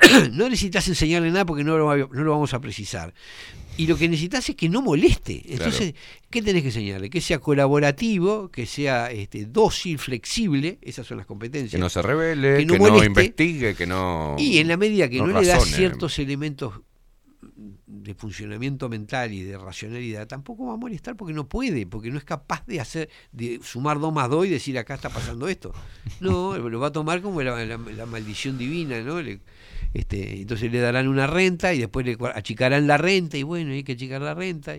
no 0.32 0.48
necesitas 0.48 0.86
enseñarle 0.88 1.30
nada 1.30 1.46
porque 1.46 1.64
no 1.64 1.78
lo, 1.78 1.96
no 2.08 2.24
lo 2.24 2.30
vamos 2.32 2.54
a 2.54 2.60
precisar. 2.60 3.14
Y 3.76 3.88
lo 3.88 3.96
que 3.96 4.08
necesitas 4.08 4.48
es 4.48 4.54
que 4.54 4.68
no 4.68 4.82
moleste. 4.82 5.42
Entonces, 5.52 5.94
¿qué 6.30 6.42
tenés 6.42 6.62
que 6.62 6.68
enseñarle? 6.68 7.10
Que 7.10 7.20
sea 7.20 7.40
colaborativo, 7.40 8.48
que 8.48 8.66
sea 8.66 9.10
este, 9.10 9.46
dócil, 9.46 9.98
flexible, 9.98 10.78
esas 10.80 11.04
son 11.06 11.16
las 11.16 11.26
competencias. 11.26 11.72
Que 11.72 11.78
no 11.78 11.88
se 11.88 12.00
revele, 12.00 12.58
Que 12.58 12.66
que 12.68 12.78
no 12.78 12.88
no, 12.88 13.02
investigue, 13.04 13.74
que 13.74 13.86
no. 13.86 14.36
Y 14.38 14.58
en 14.58 14.68
la 14.68 14.76
medida 14.76 15.08
que 15.08 15.18
no, 15.18 15.26
le 15.26 15.44
das 15.46 15.64
ciertos 15.64 16.18
elementos 16.20 16.74
de 17.86 18.14
funcionamiento 18.14 18.88
mental 18.88 19.32
y 19.32 19.42
de 19.42 19.56
racionalidad, 19.58 20.26
tampoco 20.26 20.66
va 20.66 20.74
a 20.74 20.76
molestar 20.76 21.16
porque 21.16 21.32
no 21.34 21.48
puede, 21.48 21.86
porque 21.86 22.10
no 22.10 22.18
es 22.18 22.24
capaz 22.24 22.64
de 22.66 22.80
hacer, 22.80 23.08
de 23.32 23.60
sumar 23.62 23.98
2 23.98 24.12
más 24.12 24.28
2 24.30 24.46
y 24.46 24.50
decir 24.50 24.78
acá 24.78 24.94
está 24.94 25.08
pasando 25.10 25.48
esto. 25.48 25.72
No, 26.20 26.56
lo 26.58 26.78
va 26.80 26.88
a 26.88 26.92
tomar 26.92 27.22
como 27.22 27.42
la, 27.42 27.64
la- 27.64 27.76
la 27.78 28.06
maldición 28.06 28.56
divina, 28.58 29.00
¿no? 29.00 29.20
Le- 29.22 29.40
este, 29.94 30.40
entonces 30.40 30.70
le 30.70 30.80
darán 30.80 31.08
una 31.08 31.26
renta 31.26 31.72
y 31.72 31.78
después 31.78 32.04
le 32.04 32.18
achicarán 32.34 32.86
la 32.86 32.98
renta 32.98 33.38
y 33.38 33.44
bueno, 33.44 33.72
hay 33.72 33.84
que 33.84 33.92
achicar 33.92 34.20
la 34.20 34.34
renta 34.34 34.74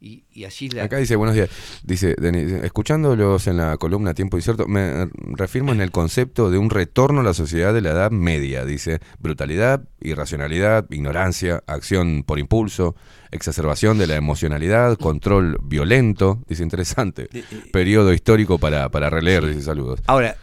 y, 0.00 0.24
y 0.32 0.44
así 0.44 0.68
la... 0.68 0.84
Acá 0.84 0.96
dice, 0.96 1.14
buenos 1.14 1.36
días. 1.36 1.48
Dice, 1.84 2.16
Denis, 2.18 2.50
escuchándolos 2.64 3.46
en 3.46 3.56
la 3.56 3.76
columna 3.76 4.14
Tiempo 4.14 4.36
Incierto, 4.36 4.66
me 4.66 5.08
reafirmo 5.14 5.72
en 5.72 5.80
el 5.80 5.92
concepto 5.92 6.50
de 6.50 6.58
un 6.58 6.70
retorno 6.70 7.20
a 7.20 7.22
la 7.22 7.34
sociedad 7.34 7.72
de 7.72 7.82
la 7.82 7.90
Edad 7.90 8.10
Media. 8.10 8.64
Dice, 8.64 8.98
brutalidad, 9.20 9.84
irracionalidad, 10.00 10.86
ignorancia, 10.90 11.62
acción 11.68 12.24
por 12.24 12.40
impulso, 12.40 12.96
exacerbación 13.30 13.96
de 13.98 14.08
la 14.08 14.16
emocionalidad, 14.16 14.96
control 14.96 15.58
violento. 15.62 16.42
Dice, 16.48 16.64
interesante. 16.64 17.28
Periodo 17.72 18.12
histórico 18.12 18.58
para, 18.58 18.88
para 18.90 19.08
releer, 19.08 19.46
dice, 19.46 19.62
saludos. 19.62 20.00
Ahora, 20.06 20.36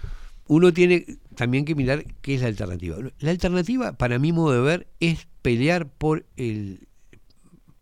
uno 0.48 0.72
tiene 0.72 1.06
también 1.40 1.64
que 1.64 1.74
mirar 1.74 2.04
qué 2.22 2.36
es 2.36 2.42
la 2.42 2.50
alternativa. 2.50 2.98
La 3.20 3.32
alternativa, 3.32 3.94
para 3.94 4.20
mi 4.20 4.34
modo 4.34 4.52
de 4.52 4.60
ver, 4.60 4.88
es 5.00 5.26
pelear 5.42 5.88
por 5.88 6.26
el 6.36 6.86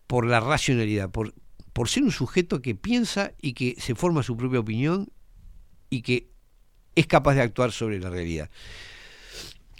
por 0.06 0.27
la 0.27 0.40
racionalidad, 0.40 1.10
por, 1.10 1.34
por 1.74 1.90
ser 1.90 2.03
un 2.03 2.11
sujeto 2.11 2.61
que 2.61 2.76
piensa 2.76 3.32
y 3.42 3.53
que 3.53 3.74
se 3.80 3.95
forma 3.95 4.22
su 4.22 4.38
propia 4.38 4.60
opinión 4.60 5.11
y 5.90 6.03
que 6.03 6.30
es 6.94 7.08
capaz 7.08 7.34
de 7.34 7.42
actuar 7.42 7.72
sobre 7.72 8.00
la 8.00 8.11
realidad. 8.11 8.52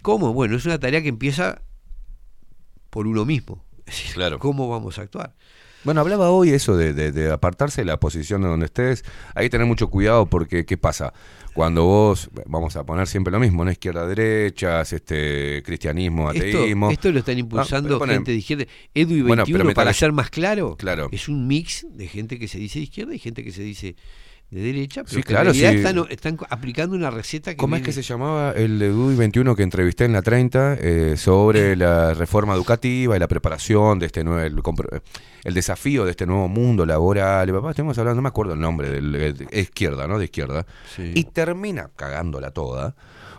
¿Cómo? 0.01 0.33
Bueno, 0.33 0.56
es 0.56 0.65
una 0.65 0.80
tarea 0.80 1.03
que 1.03 1.09
empieza 1.09 1.61
por 2.89 3.06
uno 3.06 3.25
mismo. 3.25 3.64
Es 3.85 3.85
decir, 3.85 4.15
Claro. 4.15 4.39
¿Cómo 4.39 4.67
vamos 4.69 4.97
a 4.97 5.03
actuar? 5.03 5.35
Bueno, 5.83 6.01
hablaba 6.01 6.30
hoy 6.31 6.49
eso 6.49 6.75
de, 6.75 6.93
de- 6.93 7.11
de 7.11 7.31
apartarse 7.31 7.81
de 7.81 7.85
la 7.85 7.99
posición 7.99 8.41
de 8.41 8.47
donde 8.49 8.65
estés. 8.65 9.03
Hay 9.35 9.45
que 9.45 9.49
tener 9.51 9.67
mucho 9.67 9.89
cuidado 9.89 10.25
porque, 10.25 10.65
¿qué 10.65 10.77
pasa? 10.77 11.14
Cuando 11.53 11.85
vos, 11.85 12.30
vamos 12.45 12.75
a 12.75 12.83
poner 12.85 13.07
siempre 13.07 13.31
lo 13.31 13.39
mismo, 13.39 13.64
¿no? 13.65 13.72
Izquierda, 13.72 14.06
derecha, 14.06 14.81
este, 14.81 15.64
cristianismo, 15.65 16.30
ateísmo. 16.30 16.91
esto 16.91 17.11
lo 17.11 17.19
están 17.19 17.35
Ah, 17.38 17.39
impulsando 17.39 17.99
ponen- 17.99 18.15
gente 18.15 18.31
de 18.31 18.38
izquierda. 18.38 18.65
Edu 18.93 19.14
y 19.15 19.22
21, 19.22 19.27
Bueno, 19.27 19.45
pero 19.45 19.73
para 19.73 19.93
ser 19.93 20.11
más 20.11 20.30
claro, 20.30 20.75
Claro. 20.77 21.09
es 21.11 21.27
un 21.30 21.47
mix 21.47 21.85
de 21.89 22.07
gente 22.07 22.38
que 22.38 22.47
se 22.47 22.59
dice 22.59 22.80
de 22.80 22.83
izquierda 22.83 23.15
y 23.15 23.19
gente 23.19 23.43
que 23.43 23.51
se 23.51 23.64
dice 23.64 23.95
de 24.50 24.61
derecha, 24.61 25.03
pero 25.03 25.16
Sí, 25.16 25.24
que 25.24 25.34
claro, 25.34 25.51
en 25.51 25.59
realidad 25.59 25.72
sí. 25.72 25.77
están, 26.09 26.38
están 26.38 26.48
aplicando 26.50 26.95
una 26.95 27.11
receta 27.11 27.51
que 27.51 27.58
¿Cómo 27.58 27.76
es 27.76 27.82
que 27.82 27.92
se 27.92 28.01
llamaba 28.01 28.51
el 28.51 28.80
de 28.80 28.90
DUI 28.90 29.16
21 29.16 29.56
que 29.56 29.64
entrevisté 29.64 30.06
en 30.06 30.14
la 30.14 30.22
30 30.22 30.77
eh, 30.80 31.16
sobre 31.17 31.76
la 31.76 32.14
reforma 32.14 32.53
educativa 32.53 33.16
y 33.16 33.19
la 33.19 33.27
preparación 33.27 34.00
de 34.00 34.06
este 34.06 34.24
nuevo, 34.24 34.42
el, 35.43 35.53
desafío 35.53 36.06
de 36.06 36.11
este 36.11 36.26
nuevo 36.26 36.48
mundo 36.48 36.85
laboral? 36.85 37.50
Y 37.50 37.51
papá, 37.51 37.72
estamos 37.72 37.98
hablando, 37.98 38.16
no 38.16 38.22
me 38.22 38.30
acuerdo 38.30 38.53
el 38.53 38.61
nombre, 38.61 38.90
del, 38.90 39.11
de 39.11 39.59
izquierda, 39.59 40.08
¿no? 40.08 40.17
De 40.17 40.26
izquierda. 40.26 40.66
Sí. 40.95 41.11
Y 41.14 41.26
termina 41.26 41.92
cagándola 41.95 42.51
toda 42.51 42.95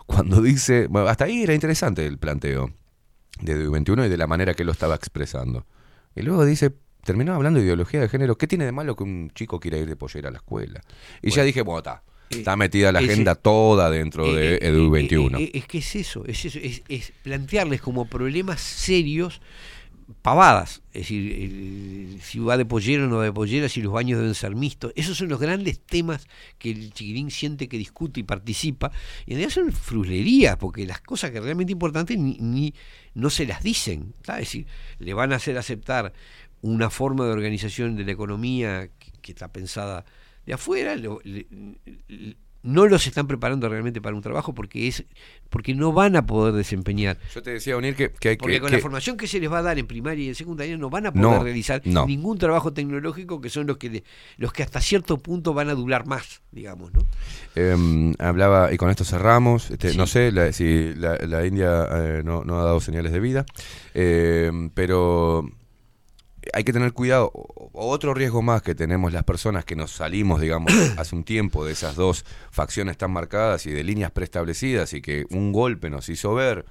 cuando 0.06 0.42
dice, 0.42 0.88
bueno, 0.88 1.08
hasta 1.08 1.24
ahí 1.24 1.42
era 1.42 1.54
interesante 1.54 2.06
el 2.06 2.18
planteo 2.18 2.70
de 3.40 3.54
DUI 3.54 3.70
21 3.70 4.06
y 4.06 4.08
de 4.10 4.16
la 4.18 4.26
manera 4.26 4.52
que 4.52 4.64
lo 4.64 4.72
estaba 4.72 4.94
expresando. 4.94 5.66
Y 6.14 6.22
luego 6.22 6.44
dice, 6.44 6.72
terminó 7.04 7.34
hablando 7.34 7.58
de 7.60 7.64
ideología 7.66 8.00
de 8.00 8.08
género, 8.08 8.36
¿qué 8.36 8.46
tiene 8.46 8.64
de 8.64 8.72
malo 8.72 8.94
que 8.96 9.04
un 9.04 9.30
chico 9.34 9.58
quiera 9.60 9.78
ir 9.78 9.86
de 9.88 9.96
pollera 9.96 10.28
a 10.28 10.32
la 10.32 10.38
escuela? 10.38 10.80
Y 11.22 11.30
ya 11.30 11.42
dije, 11.42 11.62
bueno, 11.62 11.78
está. 11.78 12.02
Está 12.30 12.56
metida 12.56 12.92
la 12.92 13.00
agenda 13.12 13.34
toda 13.36 13.88
dentro 13.90 14.34
de 14.34 14.56
EDU 14.60 14.86
eh, 14.88 14.90
21. 14.90 15.38
eh, 15.38 15.42
eh, 15.44 15.50
es 15.54 15.66
que 15.66 15.78
es 15.78 15.96
eso, 15.96 16.26
es, 16.26 16.44
eso, 16.44 16.58
es, 16.62 16.82
es 16.88 17.12
plantearles 17.22 17.80
como 17.80 18.04
problemas 18.06 18.60
serios 18.60 19.40
pavadas, 20.22 20.82
es 20.92 21.02
decir, 21.02 21.32
el- 21.32 22.18
si 22.22 22.38
va 22.38 22.56
de 22.56 22.64
pollera 22.64 23.04
o 23.04 23.08
no 23.08 23.16
va 23.18 23.24
de 23.24 23.32
pollera, 23.32 23.68
si 23.68 23.82
los 23.82 23.92
baños 23.92 24.18
deben 24.18 24.34
ser 24.34 24.54
mixtos, 24.54 24.92
esos 24.96 25.16
son 25.18 25.28
los 25.28 25.38
grandes 25.40 25.80
temas 25.80 26.26
que 26.58 26.70
el 26.70 26.92
chiquirín 26.92 27.30
siente 27.30 27.68
que 27.68 27.76
discute 27.78 28.20
y 28.20 28.22
participa, 28.22 28.90
y 29.26 29.32
en 29.32 29.38
realidad 29.38 29.50
son 29.54 29.72
fruslerías, 29.72 30.56
porque 30.56 30.86
las 30.86 31.00
cosas 31.02 31.30
que 31.30 31.40
realmente 31.40 31.72
importantes 31.72 32.18
ni, 32.18 32.36
ni- 32.40 32.74
no 33.14 33.28
se 33.30 33.46
las 33.46 33.62
dicen, 33.62 34.14
es 34.28 34.36
decir, 34.36 34.66
le 34.98 35.12
van 35.14 35.32
a 35.32 35.36
hacer 35.36 35.58
aceptar 35.58 36.12
una 36.62 36.90
forma 36.90 37.24
de 37.26 37.32
organización 37.32 37.96
de 37.96 38.04
la 38.04 38.12
economía 38.12 38.88
que, 38.98 39.12
que 39.20 39.32
está 39.32 39.48
pensada 39.52 40.04
de 40.46 40.54
afuera, 40.54 40.96
lo- 40.96 41.20
le- 41.24 41.46
le- 42.08 42.36
no 42.64 42.86
los 42.88 43.06
están 43.06 43.28
preparando 43.28 43.68
realmente 43.68 44.00
para 44.00 44.16
un 44.16 44.20
trabajo 44.20 44.52
porque 44.52 44.88
es 44.88 45.04
porque 45.48 45.74
no 45.76 45.92
van 45.92 46.16
a 46.16 46.26
poder 46.26 46.52
desempeñar 46.52 47.16
Yo 47.32 47.40
te 47.40 47.52
decía, 47.52 47.76
Unir, 47.76 47.94
que, 47.94 48.10
que 48.10 48.30
hay 48.30 48.36
porque 48.36 48.54
que... 48.56 48.60
con 48.60 48.70
que- 48.70 48.76
la 48.76 48.82
formación 48.82 49.16
que 49.16 49.28
se 49.28 49.38
les 49.38 49.50
va 49.50 49.58
a 49.58 49.62
dar 49.62 49.78
en 49.78 49.86
primaria 49.86 50.24
y 50.24 50.28
en 50.28 50.34
secundaria 50.34 50.76
no 50.76 50.90
van 50.90 51.06
a 51.06 51.12
poder 51.12 51.22
No, 51.38 51.42
realizar 51.44 51.80
no. 51.84 52.04
ningún 52.04 52.36
trabajo 52.36 52.72
tecnológico 52.72 53.40
que 53.40 53.48
son 53.48 53.68
los 53.68 53.76
que 53.78 54.02
los 54.38 54.52
que 54.52 54.64
hasta 54.64 54.80
cierto 54.80 55.18
punto 55.18 55.54
van 55.54 55.68
a 55.70 55.74
durar 55.74 56.06
más, 56.06 56.42
digamos, 56.50 56.92
¿no? 56.92 57.00
Eh, 57.54 58.12
hablaba, 58.18 58.72
y 58.72 58.76
con 58.76 58.90
esto 58.90 59.04
cerramos, 59.04 59.70
este, 59.70 59.92
Sí. 59.92 59.96
no 59.96 60.08
sé 60.08 60.32
la- 60.32 60.52
si 60.52 60.94
la, 60.96 61.14
la 61.16 61.46
India 61.46 61.86
eh, 61.92 62.22
no, 62.24 62.42
no 62.44 62.60
ha 62.60 62.64
dado 62.64 62.80
señales 62.80 63.12
de 63.12 63.20
vida, 63.20 63.46
eh, 63.94 64.50
pero 64.74 65.48
hay 66.52 66.64
que 66.64 66.72
tener 66.72 66.92
cuidado. 66.92 67.30
Otro 67.72 68.14
riesgo 68.14 68.42
más 68.42 68.62
que 68.62 68.74
tenemos 68.74 69.12
las 69.12 69.24
personas 69.24 69.64
que 69.64 69.76
nos 69.76 69.92
salimos, 69.92 70.40
digamos, 70.40 70.72
hace 70.96 71.14
un 71.14 71.24
tiempo 71.24 71.64
de 71.64 71.72
esas 71.72 71.96
dos 71.96 72.24
facciones 72.50 72.96
tan 72.96 73.10
marcadas 73.10 73.66
y 73.66 73.72
de 73.72 73.84
líneas 73.84 74.10
preestablecidas 74.10 74.92
y 74.92 75.00
que 75.00 75.26
un 75.30 75.52
golpe 75.52 75.90
nos 75.90 76.08
hizo 76.08 76.34
ver 76.34 76.64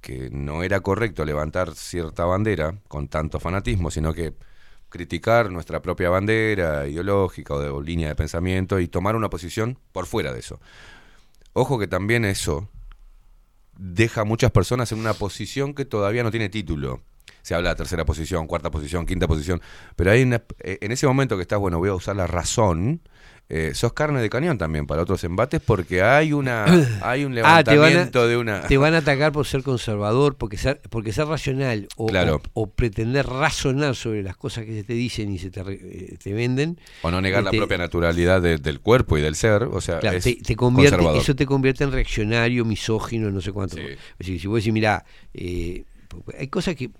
que 0.00 0.30
no 0.30 0.62
era 0.64 0.80
correcto 0.80 1.24
levantar 1.24 1.74
cierta 1.74 2.24
bandera 2.24 2.74
con 2.88 3.08
tanto 3.08 3.38
fanatismo, 3.38 3.90
sino 3.90 4.12
que 4.12 4.34
criticar 4.88 5.50
nuestra 5.50 5.80
propia 5.80 6.10
bandera 6.10 6.86
ideológica 6.86 7.54
o, 7.54 7.60
de, 7.60 7.68
o 7.68 7.80
línea 7.80 8.08
de 8.08 8.16
pensamiento 8.16 8.80
y 8.80 8.88
tomar 8.88 9.16
una 9.16 9.30
posición 9.30 9.78
por 9.92 10.06
fuera 10.06 10.32
de 10.32 10.40
eso. 10.40 10.60
Ojo 11.54 11.78
que 11.78 11.86
también 11.86 12.24
eso 12.24 12.68
deja 13.78 14.22
a 14.22 14.24
muchas 14.24 14.50
personas 14.50 14.92
en 14.92 14.98
una 14.98 15.14
posición 15.14 15.74
que 15.74 15.84
todavía 15.84 16.22
no 16.22 16.30
tiene 16.30 16.48
título. 16.48 17.00
Se 17.42 17.54
habla 17.54 17.70
de 17.70 17.76
tercera 17.76 18.04
posición, 18.04 18.46
cuarta 18.46 18.70
posición, 18.70 19.04
quinta 19.04 19.26
posición, 19.26 19.60
pero 19.96 20.10
hay 20.12 20.22
una- 20.22 20.42
eh, 20.60 20.78
en 20.80 20.92
ese 20.92 21.06
momento 21.06 21.36
que 21.36 21.42
estás, 21.42 21.58
bueno, 21.58 21.78
voy 21.78 21.88
a 21.88 21.94
usar 21.94 22.14
la 22.16 22.26
razón, 22.28 23.00
eh, 23.48 23.72
sos 23.74 23.92
carne 23.92 24.22
de 24.22 24.30
cañón 24.30 24.56
también 24.56 24.86
para 24.86 25.02
otros 25.02 25.22
embates 25.24 25.60
porque 25.60 26.00
hay 26.02 26.32
una 26.32 26.64
hay 27.02 27.24
un 27.24 27.32
Ah, 27.38 27.56
a, 27.58 27.62
levantamiento 27.62 28.26
de 28.28 28.36
una 28.36 28.62
te 28.62 28.78
van 28.78 28.94
a 28.94 28.98
atacar 28.98 29.32
por 29.32 29.44
ser 29.46 29.62
conservador, 29.64 30.36
porque 30.36 30.56
ser, 30.56 30.80
porque 30.88 31.12
ser 31.12 31.26
racional 31.26 31.88
o, 31.96 32.06
Claro. 32.06 32.40
o- 32.54 32.62
o 32.62 32.70
pretender 32.70 33.26
razonar 33.26 33.94
sobre 33.96 34.22
las 34.22 34.36
cosas 34.36 34.64
que 34.64 34.72
se 34.72 34.84
te 34.84 34.92
dicen 34.94 35.30
y 35.32 35.38
se 35.38 35.50
te, 35.50 35.60
eh, 35.68 36.16
te 36.22 36.32
venden. 36.32 36.78
o 37.02 37.10
no 37.10 37.20
negar 37.20 37.42
la 37.42 37.50
este, 37.50 37.58
propia 37.58 37.76
naturalidad 37.78 38.40
de- 38.40 38.56
del 38.58 38.80
cuerpo 38.80 39.18
y 39.18 39.20
del 39.20 39.34
ser, 39.34 39.64
o 39.64 39.80
sea, 39.80 39.98
Claro, 39.98 40.16
es 40.18 40.24
te, 40.24 40.36
te 40.36 40.56
convierte, 40.56 41.04
eso 41.18 41.34
te 41.34 41.44
convierte 41.44 41.82
en 41.84 41.90
reaccionario, 41.92 42.64
misógino, 42.64 43.30
no 43.32 43.40
sé 43.40 43.50
cuánto. 43.52 43.76
Es 43.78 43.98
decir, 44.18 44.40
si 44.40 44.46
vos 44.46 44.58
decís, 44.60 44.72
mira, 44.72 45.04
hay 46.38 46.48
cosas 46.48 46.74
que. 46.74 46.90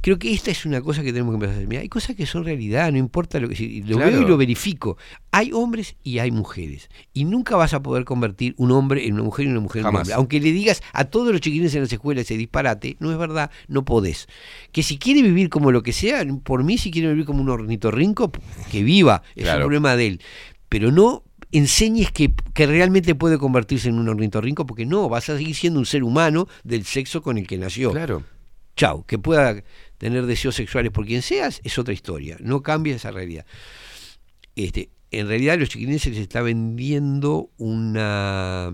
Creo 0.00 0.18
que 0.18 0.32
esta 0.32 0.50
es 0.50 0.64
una 0.66 0.80
cosa 0.80 1.02
que 1.02 1.12
tenemos 1.12 1.32
que 1.32 1.36
empezar 1.36 1.54
a 1.54 1.56
hacer. 1.58 1.68
Mirá, 1.68 1.80
hay 1.82 1.88
cosas 1.88 2.14
que 2.16 2.26
son 2.26 2.44
realidad, 2.44 2.90
no 2.92 2.98
importa 2.98 3.38
lo 3.40 3.48
que. 3.48 3.56
si- 3.56 3.82
Lo 3.82 3.96
Claro. 3.96 4.12
veo 4.12 4.22
y 4.22 4.26
lo 4.26 4.36
verifico. 4.36 4.96
Hay 5.30 5.52
hombres 5.52 5.96
y 6.02 6.18
hay 6.18 6.30
mujeres. 6.30 6.88
Y 7.12 7.24
nunca 7.24 7.56
vas 7.56 7.74
a 7.74 7.82
poder 7.82 8.04
convertir 8.04 8.54
un 8.56 8.70
hombre 8.72 9.06
en 9.06 9.14
una 9.14 9.22
mujer 9.22 9.46
y 9.46 9.50
una 9.50 9.60
mujer 9.60 9.80
en 9.80 9.86
un 9.86 9.92
Jamás. 9.92 10.00
hombre. 10.08 10.14
Aunque 10.14 10.40
le 10.40 10.52
digas 10.52 10.82
a 10.92 11.04
todos 11.04 11.32
los 11.32 11.40
chiquines 11.40 11.74
en 11.74 11.82
las 11.82 11.92
escuelas 11.92 12.24
ese 12.24 12.36
disparate, 12.36 12.96
no 13.00 13.10
es 13.12 13.18
verdad, 13.18 13.50
no 13.68 13.84
podés. 13.84 14.26
Que 14.72 14.82
si 14.82 14.98
quiere 14.98 15.22
vivir 15.22 15.48
como 15.48 15.72
lo 15.72 15.82
que 15.82 15.92
sea, 15.92 16.24
por 16.44 16.64
mí, 16.64 16.78
si 16.78 16.90
quiere 16.90 17.08
vivir 17.08 17.24
como 17.24 17.40
un 17.42 17.48
ornitorrinco, 17.50 18.32
que 18.70 18.82
viva. 18.82 19.22
Es 19.36 19.44
Claro. 19.44 19.58
un 19.58 19.62
problema 19.64 19.96
de 19.96 20.06
él. 20.06 20.20
Pero 20.68 20.92
no 20.92 21.22
enseñes 21.50 22.12
que, 22.12 22.32
que 22.52 22.66
realmente 22.66 23.14
puede 23.14 23.38
convertirse 23.38 23.88
en 23.88 23.98
un 23.98 24.06
ornitorrinco, 24.08 24.66
porque 24.66 24.84
no, 24.84 25.08
vas 25.08 25.30
a 25.30 25.36
seguir 25.38 25.54
siendo 25.54 25.78
un 25.80 25.86
ser 25.86 26.04
humano 26.04 26.46
del 26.62 26.84
sexo 26.84 27.22
con 27.22 27.38
el 27.38 27.46
que 27.46 27.56
nació. 27.56 27.90
Claro. 27.90 28.22
Chau, 28.78 29.04
que 29.04 29.18
pueda 29.18 29.62
tener 29.98 30.24
deseos 30.24 30.54
sexuales 30.54 30.92
por 30.92 31.04
quien 31.04 31.20
seas, 31.20 31.60
es 31.64 31.78
otra 31.78 31.92
historia. 31.92 32.36
No 32.40 32.62
cambia 32.62 32.94
esa 32.94 33.10
realidad. 33.10 33.44
Este, 34.54 34.90
en 35.10 35.26
realidad, 35.26 35.54
a 35.54 35.58
los 35.58 35.68
chiquilines 35.68 36.02
se 36.02 36.10
les 36.10 36.20
está 36.20 36.42
vendiendo 36.42 37.50
una 37.58 38.72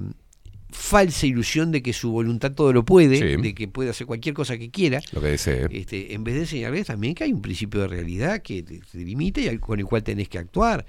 falsa 0.70 1.26
ilusión 1.26 1.70
de 1.73 1.83
que 1.83 1.92
su 1.92 2.10
voluntad 2.10 2.52
todo 2.52 2.73
lo 2.73 2.84
puede, 2.84 3.16
Sí. 3.16 3.41
de 3.41 3.55
que 3.55 3.68
puede 3.68 3.91
hacer 3.91 4.07
cualquier 4.07 4.34
cosa 4.34 4.58
que 4.58 4.70
quiera. 4.70 5.00
Lo 5.12 5.20
que 5.20 5.28
desee. 5.28 5.68
Este, 5.70 6.12
en 6.15 6.23
vez 6.24 6.34
de 6.34 6.41
enseñarles 6.42 6.86
también 6.89 7.15
que 7.15 7.24
hay 7.24 7.33
un 7.33 7.41
principio 7.42 7.81
de 7.81 7.89
realidad 7.89 8.42
que 8.42 8.62
te, 8.62 8.81
te 8.81 8.99
limita 8.99 9.41
y 9.41 9.58
con 9.58 9.78
el 9.78 9.86
cual 9.86 10.02
tenés 10.02 10.28
que 10.28 10.39
actuar. 10.39 10.84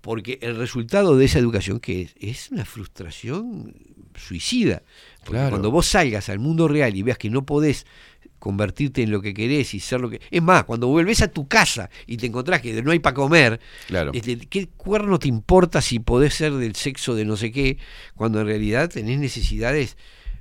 Porque 0.00 0.40
el 0.42 0.56
resultado 0.56 1.16
de 1.16 1.26
esa 1.26 1.38
educación, 1.38 1.78
que 1.78 2.02
es, 2.02 2.14
es 2.18 2.50
una 2.50 2.64
frustración 2.64 3.74
suicida. 4.16 4.82
Porque 5.20 5.32
Claro. 5.32 5.50
cuando 5.50 5.70
vos 5.70 5.86
salgas 5.86 6.28
al 6.28 6.38
mundo 6.38 6.68
real 6.68 6.96
y 6.96 7.02
veas 7.02 7.18
que 7.18 7.30
no 7.30 7.44
podés 7.46 7.86
convertirte 8.38 9.02
en 9.02 9.10
lo 9.12 9.22
que 9.22 9.34
querés 9.34 9.72
y 9.74 9.78
ser 9.80 10.00
lo 10.00 10.10
que... 10.10 10.20
Es 10.30 10.42
más, 10.42 10.64
cuando 10.64 10.88
vuelves 10.88 11.22
a 11.22 11.28
tu 11.28 11.46
casa 11.46 11.90
y 12.08 12.16
te 12.16 12.26
encontrás 12.26 12.60
que 12.60 12.82
no 12.82 12.90
hay 12.90 12.98
para 12.98 13.14
comer, 13.14 13.60
Claro. 13.86 14.10
este, 14.14 14.36
¿qué 14.36 14.66
cuerno 14.68 15.18
te 15.20 15.28
importa 15.28 15.80
si 15.80 16.00
podés 16.00 16.34
ser 16.34 16.52
del 16.54 16.74
sexo 16.74 17.14
de 17.14 17.24
no 17.24 17.36
sé 17.36 17.52
qué, 17.52 17.78
cuando 18.16 18.40
en 18.40 18.46
realidad 18.46 18.90
tenés 18.90 19.20
necesidades 19.20 19.96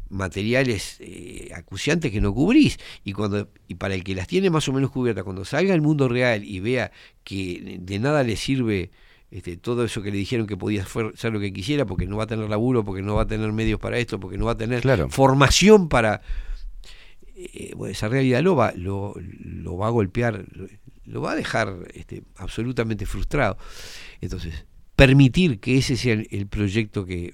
materiales 0.10 0.98
eh, 1.00 1.52
acuciantes 1.56 2.12
que 2.12 2.20
no 2.22 2.34
cubrís 2.34 2.78
y 3.04 3.14
cuando 3.14 3.48
y 3.68 3.76
para 3.76 3.94
el 3.94 4.04
que 4.04 4.14
las 4.14 4.28
tiene 4.28 4.50
más 4.50 4.68
o 4.68 4.74
menos 4.74 4.92
cubiertas 4.92 5.24
cuando 5.24 5.46
salga 5.46 5.74
al 5.74 5.82
mundo 5.82 6.10
real 6.10 6.44
y 6.44 6.60
vea 6.60 6.92
que 7.24 7.78
de 7.80 8.00
nada 8.00 8.24
le 8.24 8.36
sirve 8.36 8.92
este, 9.32 9.56
todo 9.58 9.86
eso 9.86 10.02
que 10.02 10.12
le 10.12 10.18
dijeron 10.18 10.46
que 10.46 10.58
podía 10.58 10.86
ser 11.16 11.32
lo 11.34 11.40
que 11.40 11.54
quisiera 11.54 11.86
porque 11.86 12.06
no 12.06 12.18
va 12.18 12.26
a 12.26 12.28
tener 12.28 12.50
laburo 12.50 12.84
porque 12.84 13.02
no 13.02 13.16
va 13.16 13.22
a 13.24 13.28
tener 13.28 13.52
medios 13.54 13.80
para 13.80 13.98
esto 13.98 14.20
porque 14.20 14.38
no 14.38 14.46
va 14.46 14.52
a 14.52 14.58
tener 14.58 14.82
Claro. 14.82 15.10
formación 15.10 15.88
para 15.90 16.22
eh, 17.36 17.74
bueno, 17.76 17.92
esa 17.92 18.08
realidad 18.08 18.42
lo 18.42 18.56
va 18.56 18.74
lo, 18.76 19.14
lo 19.40 19.78
va 19.78 19.88
a 19.88 19.90
golpear 19.90 20.46
lo, 20.52 20.68
lo 21.06 21.22
va 21.22 21.32
a 21.32 21.36
dejar 21.36 21.76
este, 21.94 22.24
absolutamente 22.36 23.06
frustrado 23.06 23.58
entonces 24.20 24.66
permitir 24.96 25.60
que 25.60 25.78
ese 25.78 25.96
sea 25.98 26.14
el, 26.14 26.28
el 26.32 26.48
proyecto 26.48 27.06
que 27.06 27.34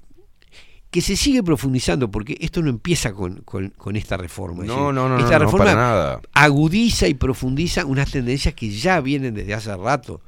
que 0.89 1.01
se 1.01 1.17
sigue 1.17 1.43
profundizando, 1.43 2.09
porque 2.09 2.37
esto 2.39 2.61
no 2.61 2.69
empieza 2.69 3.11
con, 3.11 3.41
con- 3.41 3.71
con 3.71 3.97
esta 3.97 4.15
reforma. 4.15 4.63
No, 4.63 4.93
no, 4.93 5.09
no, 5.09 5.19
Esta 5.19 5.37
reforma 5.37 5.65
para 5.65 5.75
nada. 5.75 6.21
agudiza 6.31 7.09
y 7.09 7.13
profundiza 7.13 7.85
unas 7.85 8.09
tendencias 8.09 8.53
que 8.53 8.69
ya 8.69 9.01
vienen 9.01 9.33
desde 9.33 9.53
hace 9.53 9.75
rato. 9.75 10.21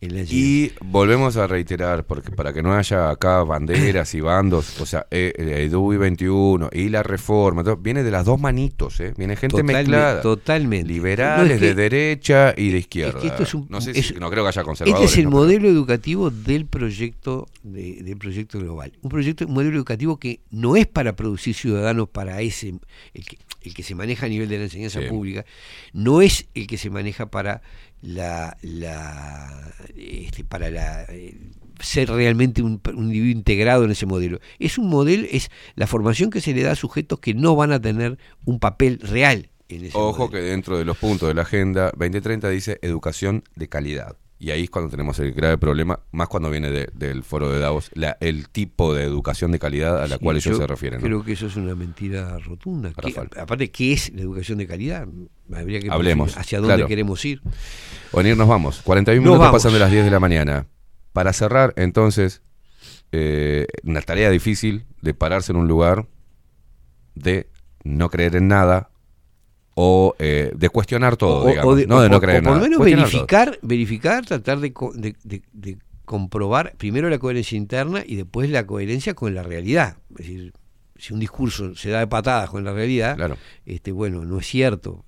Y 0.00 0.70
volvemos 0.84 1.36
a 1.36 1.48
reiterar, 1.48 2.04
porque 2.04 2.30
para 2.30 2.52
que 2.52 2.62
no 2.62 2.72
haya 2.72 3.10
acá 3.10 3.42
banderas 3.42 4.14
y 4.14 4.20
bandos, 4.20 4.80
o 4.80 4.86
sea, 4.86 5.06
eh, 5.10 5.32
eh, 5.36 5.64
EDUI 5.64 5.96
21 5.96 6.70
y 6.72 6.88
la 6.88 7.02
reforma, 7.02 7.64
todo, 7.64 7.76
viene 7.76 8.04
de 8.04 8.10
las 8.12 8.24
dos 8.24 8.40
manitos, 8.40 9.00
¿eh? 9.00 9.12
viene 9.16 9.34
gente 9.34 9.56
Totalme- 9.56 9.72
mezclada. 9.72 10.20
Totalmente. 10.22 10.86
Liberales 10.88 11.48
No, 11.48 11.54
es 11.54 11.60
que- 11.60 11.66
de 11.66 11.74
derecha 11.74 12.54
y 12.56 12.70
de 12.70 12.78
izquierda. 12.78 13.20
que 13.20 13.26
esto 13.26 13.42
es 13.42 13.54
un- 13.54 13.66
no, 13.68 13.80
sé 13.80 13.92
si- 14.00 14.14
no 14.14 14.30
creo 14.30 14.44
que 14.44 14.48
haya 14.50 14.60
Este 14.60 14.64
conservadores. 14.64 15.10
es 15.10 15.18
el 15.18 15.24
¿no? 15.24 15.30
modelo 15.30 15.68
educativo 15.68 16.30
del 16.30 16.66
proyecto 16.66 17.48
de- 17.64 18.02
del 18.02 18.16
proyecto 18.16 18.60
global. 18.60 18.92
Un 19.02 19.10
proyecto, 19.10 19.46
un 19.46 19.54
modelo 19.54 19.76
educativo 19.76 20.18
que 20.18 20.40
no 20.50 20.76
es 20.76 20.86
para 20.86 21.16
producir 21.16 21.54
ciudadanos 21.56 22.08
para 22.08 22.40
ese, 22.40 22.74
el 23.14 23.24
que, 23.26 23.38
el 23.62 23.74
que 23.74 23.82
se 23.82 23.96
maneja 23.96 24.26
a 24.26 24.28
nivel 24.28 24.48
de 24.48 24.58
la 24.58 24.64
enseñanza 24.64 25.00
Sí. 25.00 25.08
pública, 25.08 25.44
no 25.92 26.22
es 26.22 26.46
el 26.54 26.66
que 26.68 26.78
se 26.78 26.88
maneja 26.88 27.26
para 27.26 27.62
la, 28.02 28.56
la 28.62 29.72
este, 29.96 30.44
para 30.44 30.70
la 30.70 31.04
eh, 31.08 31.36
ser 31.80 32.10
realmente 32.10 32.62
un, 32.62 32.80
un 32.94 33.04
individuo 33.04 33.30
integrado 33.30 33.84
en 33.84 33.90
ese 33.90 34.06
modelo. 34.06 34.40
Es 34.58 34.78
un 34.78 34.88
modelo, 34.88 35.26
es 35.30 35.50
la 35.74 35.86
formación 35.86 36.30
que 36.30 36.40
se 36.40 36.54
le 36.54 36.62
da 36.62 36.72
a 36.72 36.76
sujetos 36.76 37.20
que 37.20 37.34
no 37.34 37.56
van 37.56 37.72
a 37.72 37.80
tener 37.80 38.18
un 38.44 38.58
papel 38.58 38.98
real 39.00 39.50
en 39.68 39.84
ese 39.84 39.98
Ojo 39.98 40.30
que 40.30 40.38
dentro 40.38 40.78
de 40.78 40.84
los 40.84 40.96
puntos 40.96 41.28
de 41.28 41.34
la 41.34 41.42
Agenda 41.42 41.92
2030 41.96 42.48
dice 42.48 42.78
educación 42.82 43.44
de 43.54 43.68
calidad. 43.68 44.16
Y 44.40 44.52
ahí 44.52 44.64
es 44.64 44.70
cuando 44.70 44.88
tenemos 44.88 45.18
el 45.18 45.32
grave 45.32 45.58
problema, 45.58 45.98
más 46.12 46.28
cuando 46.28 46.48
viene 46.48 46.70
de- 46.70 46.88
del 46.94 47.24
foro 47.24 47.50
de 47.50 47.58
Davos, 47.58 47.90
la- 47.94 48.16
el 48.20 48.48
tipo 48.48 48.94
de 48.94 49.02
educación 49.02 49.50
de 49.50 49.58
calidad 49.58 50.00
a 50.00 50.06
la 50.06 50.16
Sí, 50.16 50.22
cual 50.24 50.36
ellos 50.36 50.56
se 50.56 50.66
refieren. 50.66 51.00
¿no? 51.00 51.06
Creo 51.06 51.24
que 51.24 51.32
eso 51.32 51.46
es 51.48 51.56
una 51.56 51.74
mentira 51.74 52.38
rotunda. 52.38 52.92
¿Qué- 52.94 53.08
Rafael. 53.08 53.30
aparte, 53.36 53.70
¿qué 53.72 53.92
es 53.94 54.12
la 54.14 54.20
educación 54.22 54.58
de 54.58 54.68
calidad? 54.68 55.08
Habría 55.52 55.80
que 55.80 55.90
Hablemos, 55.90 56.36
hacia 56.36 56.58
dónde 56.60 56.74
claro. 56.74 56.86
queremos 56.88 57.24
ir. 57.24 57.42
Bueno, 58.12 58.34
nos 58.36 58.46
vamos. 58.46 58.80
41 58.84 59.22
Nos 59.24 59.30
minutos 59.32 59.40
vamos. 59.48 59.60
pasan 59.62 59.72
de 59.72 59.78
las 59.80 59.90
10 59.90 60.04
de 60.04 60.10
la 60.12 60.20
mañana. 60.20 60.66
Para 61.12 61.32
cerrar, 61.32 61.72
entonces, 61.76 62.42
eh, 63.10 63.66
una 63.82 64.02
tarea 64.02 64.30
difícil 64.30 64.84
de 65.02 65.14
pararse 65.14 65.50
en 65.50 65.58
un 65.58 65.66
lugar, 65.66 66.06
de 67.16 67.48
no 67.82 68.08
creer 68.08 68.36
en 68.36 68.46
nada 68.48 68.90
o 69.80 70.16
eh, 70.18 70.50
de 70.56 70.68
cuestionar 70.70 71.16
todo, 71.16 71.44
O- 71.44 71.48
digamos. 71.48 71.72
o 71.72 71.76
de- 71.76 71.86
no 71.86 72.00
de 72.00 72.06
o- 72.06 72.10
no 72.10 72.16
o 72.16 72.20
creer 72.20 72.38
en 72.38 72.44
por 72.44 72.52
lo 72.54 72.56
nada. 72.58 72.68
menos 72.68 72.78
todo. 72.78 72.84
verificar, 72.96 73.58
verificar, 73.62 74.26
tratar 74.26 74.58
de, 74.58 74.74
de- 74.94 75.14
de- 75.22 75.42
de 75.52 75.78
comprobar 76.04 76.74
primero 76.76 77.08
la 77.08 77.18
coherencia 77.20 77.56
interna 77.56 78.02
y 78.04 78.16
después 78.16 78.50
la 78.50 78.66
coherencia 78.66 79.14
con 79.14 79.34
la 79.36 79.44
realidad. 79.44 79.98
Es 80.10 80.16
decir, 80.16 80.52
si 80.96 81.12
un 81.14 81.20
discurso 81.20 81.76
se 81.76 81.90
da 81.90 82.00
de 82.00 82.08
patadas 82.08 82.50
con 82.50 82.64
la 82.64 82.72
realidad, 82.72 83.16
este, 83.66 83.92
bueno, 83.92 84.24
no 84.24 84.40
es 84.40 84.46
cierto. 84.48 85.04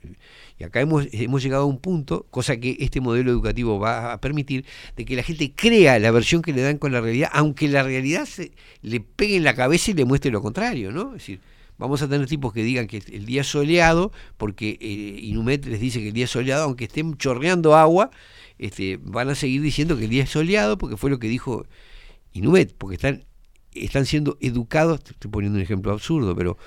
Y 0.56 0.62
acá 0.62 0.80
hemos, 0.80 1.08
hemos 1.10 1.42
llegado 1.42 1.64
a 1.64 1.66
un 1.66 1.78
punto, 1.80 2.26
cosa 2.30 2.56
que 2.58 2.76
este 2.78 3.00
modelo 3.00 3.32
educativo 3.32 3.80
va 3.80 4.12
a 4.12 4.20
permitir, 4.20 4.64
de 4.94 5.04
que 5.04 5.16
la 5.16 5.24
gente 5.24 5.52
crea 5.52 5.98
la 5.98 6.12
versión 6.12 6.42
que 6.42 6.52
le 6.52 6.62
dan 6.62 6.78
con 6.78 6.92
la 6.92 7.00
realidad, 7.00 7.30
aunque 7.32 7.66
la 7.66 7.82
realidad 7.82 8.24
se, 8.26 8.52
le 8.82 9.00
pegue 9.00 9.34
en 9.36 9.42
la 9.42 9.54
cabeza 9.54 9.90
y 9.90 9.94
le 9.94 10.04
muestre 10.04 10.30
lo 10.30 10.40
contrario, 10.42 10.92
¿no? 10.92 11.08
Es 11.08 11.22
decir, 11.22 11.40
vamos 11.80 12.02
a 12.02 12.08
tener 12.08 12.26
tipos 12.28 12.52
que 12.52 12.62
digan 12.62 12.86
que 12.86 13.02
el 13.10 13.24
día 13.24 13.40
es 13.40 13.46
soleado, 13.46 14.12
porque 14.36 14.78
eh, 14.80 15.18
Inumet 15.22 15.64
les 15.64 15.80
dice 15.80 16.00
que 16.00 16.08
el 16.08 16.12
día 16.12 16.26
es 16.26 16.30
soleado, 16.30 16.64
aunque 16.64 16.84
estén 16.84 17.16
chorreando 17.16 17.74
agua, 17.74 18.10
este, 18.58 18.98
van 19.02 19.30
a 19.30 19.34
seguir 19.34 19.62
diciendo 19.62 19.96
que 19.96 20.04
el 20.04 20.10
día 20.10 20.24
es 20.24 20.30
soleado, 20.30 20.76
porque 20.76 20.98
fue 20.98 21.08
lo 21.08 21.18
que 21.18 21.28
dijo 21.28 21.66
Inumet, 22.34 22.74
porque 22.76 22.96
están, 22.96 23.24
están 23.72 24.04
siendo 24.04 24.36
educados, 24.42 25.00
estoy 25.08 25.30
poniendo 25.30 25.56
un 25.56 25.62
ejemplo 25.62 25.90
absurdo, 25.90 26.36
pero 26.36 26.58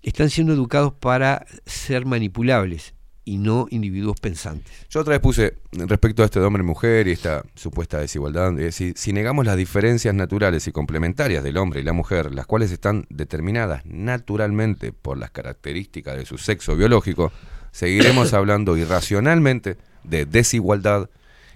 están 0.00 0.30
siendo 0.30 0.52
educados 0.52 0.92
para 0.94 1.44
ser 1.66 2.06
manipulables 2.06 2.94
y 3.24 3.38
no 3.38 3.66
individuos 3.70 4.18
pensantes. 4.20 4.72
Yo 4.90 5.00
otra 5.00 5.12
vez 5.12 5.20
puse 5.20 5.58
respecto 5.72 6.22
a 6.22 6.26
este 6.26 6.40
de 6.40 6.46
hombre 6.46 6.62
y 6.62 6.66
mujer 6.66 7.08
y 7.08 7.12
esta 7.12 7.44
supuesta 7.54 7.98
desigualdad, 7.98 8.50
es 8.58 8.64
decir, 8.64 8.94
si 8.96 9.12
negamos 9.12 9.46
las 9.46 9.56
diferencias 9.56 10.14
naturales 10.14 10.66
y 10.66 10.72
complementarias 10.72 11.44
del 11.44 11.56
hombre 11.56 11.80
y 11.80 11.84
la 11.84 11.92
mujer, 11.92 12.34
las 12.34 12.46
cuales 12.46 12.72
están 12.72 13.06
determinadas 13.10 13.84
naturalmente 13.86 14.92
por 14.92 15.18
las 15.18 15.30
características 15.30 16.16
de 16.16 16.26
su 16.26 16.38
sexo 16.38 16.76
biológico, 16.76 17.32
seguiremos 17.70 18.32
hablando 18.34 18.76
irracionalmente 18.76 19.76
de 20.04 20.26
desigualdad 20.26 21.08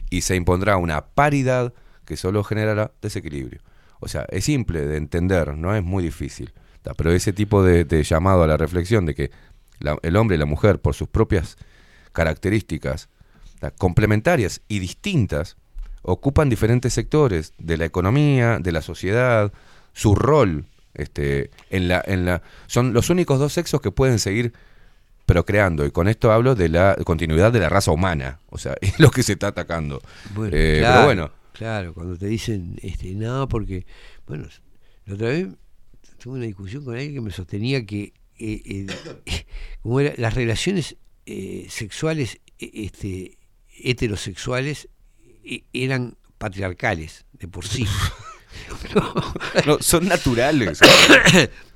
y 0.09 0.21
se 0.21 0.37
impondrá 0.37 0.77
una 0.77 1.07
paridad 1.07 1.73
que 2.05 2.17
solo 2.17 2.45
generará 2.45 2.93
desequilibrio. 3.03 3.61
O 3.99 4.09
sea, 4.09 4.27
es 4.31 4.45
simple 4.45 4.87
de 4.87 4.97
entender, 4.97 5.57
no 5.57 5.75
es 5.75 5.83
muy 5.83 6.05
difícil. 6.05 6.53
Pero 6.97 7.11
ese 7.11 7.33
tipo 7.33 7.65
de, 7.65 7.85
de 7.85 8.05
llamado 8.05 8.45
a 8.45 8.47
la 8.47 8.57
reflexión 8.57 9.07
de 9.07 9.15
que 9.15 9.31
la- 9.81 9.99
el 10.03 10.17
hombre 10.17 10.37
y 10.37 10.39
la 10.39 10.47
mujer, 10.47 10.81
por 10.81 10.95
sus 10.95 11.09
propias 11.09 11.57
características 12.13 13.09
ta, 13.61 13.71
complementarias 13.71 14.63
y 14.69 14.79
distintas, 14.79 15.57
ocupan 16.03 16.49
diferentes 16.49 16.93
sectores 16.95 17.53
de 17.59 17.77
la 17.77 17.85
economía, 17.85 18.59
de 18.59 18.73
la 18.73 18.83
sociedad, 18.83 19.53
su 19.93 20.15
rol 20.15 20.65
este, 20.95 21.51
en 21.71 21.89
la, 21.89 22.03
en 22.07 22.25
la, 22.25 22.43
son 22.67 22.93
los 22.95 23.11
únicos 23.11 23.39
dos 23.39 23.53
sexos 23.53 23.81
que 23.81 23.91
pueden 23.91 24.19
seguir 24.19 24.53
procreando. 25.27 25.85
Y 25.85 25.91
con 25.91 26.09
esto 26.09 26.33
hablo 26.33 26.55
de 26.55 26.69
la 26.69 26.97
continuidad 27.05 27.53
de 27.53 27.61
la 27.61 27.69
raza 27.69 27.91
humana. 27.93 28.39
O 28.49 28.59
sea, 28.59 28.77
es 28.81 28.99
lo 29.01 29.11
que 29.11 29.23
se 29.23 29.33
está 29.33 29.49
atacando. 29.49 30.01
Bueno, 30.35 30.57
Eh, 30.57 30.77
claro, 30.81 30.95
pero 30.95 31.05
bueno, 31.05 31.31
Claro, 31.53 31.95
cuando 31.95 32.17
te 32.19 32.27
dicen, 32.27 32.77
este, 32.83 33.15
no, 33.15 33.49
porque, 33.49 33.87
bueno, 34.27 34.47
la 35.07 35.15
otra 35.15 35.29
vez 35.29 35.49
tuve 36.19 36.35
una 36.37 36.45
discusión 36.45 36.85
con 36.85 36.95
alguien 36.95 37.15
que 37.15 37.21
me 37.23 37.31
sostenía 37.31 37.85
que 37.87 38.13
eh, 38.39 38.61
eh, 38.65 38.87
como 39.83 40.01
era, 40.01 40.15
las 40.17 40.35
relaciones 40.35 40.97
eh, 41.27 41.67
sexuales 41.69 42.41
eh, 42.59 42.71
este, 42.75 43.39
heterosexuales 43.83 44.89
eh, 45.45 45.65
eran 45.73 46.17
patriarcales 46.39 47.25
de 47.33 47.49
por 47.49 47.67
sí. 47.67 47.87
no, 49.67 49.79
son 49.81 50.07
naturales. 50.09 50.81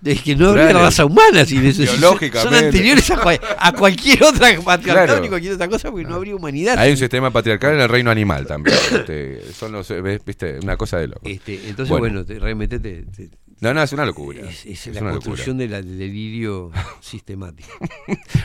Es 0.03 0.23
que 0.23 0.35
no 0.35 0.49
habría 0.49 0.65
Naturales. 0.65 0.87
raza 0.97 1.05
humana 1.05 1.45
sin 1.45 1.63
eso. 1.67 1.85
Son- 1.85 2.55
anteriores 2.55 3.11
a, 3.11 3.19
cual- 3.21 3.39
a 3.59 3.73
cualquier 3.73 4.23
otra 4.23 4.59
patriarcal 4.63 5.07
Claro. 5.07 5.21
ni 5.21 5.29
cualquier 5.29 5.53
otra 5.53 5.69
cosa 5.69 5.91
porque 5.91 6.09
no 6.09 6.15
habría 6.15 6.35
humanidad. 6.35 6.79
Hay 6.79 6.93
un 6.93 6.97
sistema 6.97 7.31
patriarcal 7.31 7.75
en 7.75 7.81
el 7.83 7.89
reino 7.91 8.11
animal 8.11 8.47
también. 8.47 8.75
Este, 8.93 9.53
son 9.53 9.73
los, 9.73 9.91
eh, 9.91 10.01
viste, 10.25 10.59
una 10.63 10.79
cosa 10.79 10.97
de 10.99 11.09
loco. 11.09 11.21
Este, 11.25 11.69
entonces, 11.69 11.91
bueno, 11.99 12.25
te, 12.25 12.39
realmente 12.39 12.81
te- 12.81 13.03
te- 13.03 13.29
no, 13.61 13.75
no, 13.75 13.83
es 13.83 13.93
una 13.93 14.07
locura. 14.07 14.41
es, 14.49 14.65
es 14.67 14.87
Es 14.87 14.95
la 14.95 15.03
una 15.03 15.11
construcción 15.13 15.59
de 15.59 15.69
la- 15.69 15.83
del 15.83 15.99
delirio 15.99 16.71
sistemático. 17.01 17.69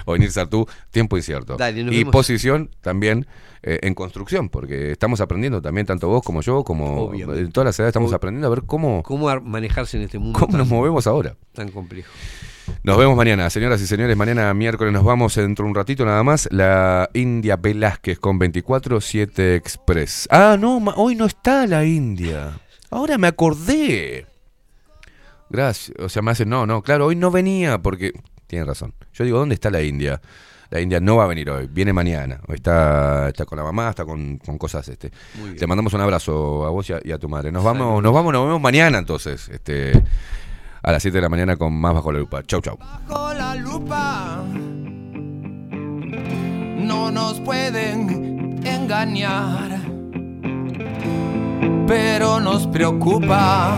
O 0.05 0.13
venir 0.13 0.31
Sartú, 0.31 0.67
tiempo 0.91 1.17
incierto. 1.17 1.55
Dale, 1.57 1.83
nos 1.83 1.93
y 1.93 1.99
vemos. 1.99 2.11
posición 2.11 2.69
también 2.81 3.25
eh, 3.63 3.79
en 3.81 3.93
construcción, 3.95 4.49
porque 4.49 4.91
estamos 4.91 5.21
aprendiendo 5.21 5.61
también, 5.61 5.85
tanto 5.87 6.07
vos 6.07 6.21
como 6.23 6.41
yo, 6.41 6.63
como 6.63 7.05
Obviamente. 7.05 7.41
en 7.41 7.51
todas 7.51 7.65
las 7.65 7.79
edades 7.79 7.89
estamos 7.91 8.11
Ob- 8.11 8.15
aprendiendo 8.15 8.47
a 8.47 8.49
ver 8.51 8.63
cómo, 8.65 9.01
¿Cómo 9.03 9.29
ar- 9.29 9.41
manejarse 9.41 9.97
en 9.97 10.03
este 10.03 10.19
mundo 10.19 10.37
cómo 10.39 10.51
tan, 10.51 10.59
nos 10.59 10.67
movemos 10.67 11.07
ahora. 11.07 11.35
tan 11.53 11.69
complejo? 11.69 12.11
Nos 12.83 12.97
vemos 12.97 13.15
mañana, 13.15 13.47
señoras 13.51 13.79
y 13.81 13.85
señores. 13.87 14.17
Mañana 14.17 14.51
miércoles 14.55 14.91
nos 14.91 15.03
vamos 15.03 15.35
dentro 15.35 15.65
de 15.65 15.69
un 15.69 15.75
ratito 15.75 16.03
nada 16.03 16.23
más. 16.23 16.47
La 16.51 17.09
India 17.13 17.57
Velázquez 17.57 18.17
con 18.19 18.39
24-7 18.39 19.55
Express. 19.55 20.27
Ah, 20.31 20.57
no, 20.59 20.77
hoy 20.95 21.15
no 21.15 21.25
está 21.25 21.67
la 21.67 21.85
India. 21.85 22.59
Ahora 22.89 23.17
me 23.19 23.27
acordé. 23.27 24.25
Gracias. 25.55 25.97
O 25.99 26.09
sea, 26.09 26.21
me 26.21 26.31
hacen, 26.31 26.49
no, 26.49 26.65
no, 26.65 26.81
claro, 26.81 27.07
hoy 27.07 27.15
no 27.15 27.31
venía 27.31 27.79
porque. 27.79 28.11
Tienen 28.47 28.67
razón. 28.67 28.93
Yo 29.13 29.23
digo, 29.23 29.39
¿dónde 29.39 29.55
está 29.55 29.71
la 29.71 29.81
India? 29.81 30.21
La 30.69 30.79
India 30.79 30.99
no 30.99 31.15
va 31.15 31.23
a 31.23 31.27
venir 31.27 31.49
hoy, 31.49 31.67
viene 31.67 31.93
mañana. 31.93 32.39
Hoy 32.47 32.55
está, 32.55 33.29
está 33.29 33.45
con 33.45 33.57
la 33.57 33.63
mamá, 33.63 33.89
está 33.89 34.05
con, 34.05 34.37
con 34.37 34.57
cosas. 34.57 34.87
Este. 34.87 35.11
Te 35.57 35.65
mandamos 35.67 35.93
un 35.93 36.01
abrazo 36.01 36.65
a 36.65 36.69
vos 36.69 36.87
y 36.89 36.93
a, 36.93 36.99
y 37.03 37.11
a 37.11 37.17
tu 37.17 37.27
madre. 37.27 37.51
Nos 37.51 37.63
vamos, 37.63 38.03
nos 38.03 38.13
vamos, 38.13 38.33
nos 38.33 38.45
vemos 38.45 38.61
mañana 38.61 38.99
entonces. 38.99 39.49
Este, 39.49 39.93
a 40.83 40.91
las 40.91 41.01
7 41.01 41.17
de 41.17 41.21
la 41.23 41.29
mañana 41.29 41.55
con 41.55 41.73
más 41.73 41.93
bajo 41.93 42.11
la 42.11 42.19
lupa. 42.19 42.43
Chau, 42.43 42.61
chau. 42.61 42.77
Bajo 42.77 43.33
la 43.33 43.55
lupa 43.55 44.43
no 46.85 47.11
nos 47.11 47.39
pueden 47.41 48.61
engañar, 48.65 49.79
pero 51.87 52.39
nos 52.39 52.67
preocupa. 52.67 53.77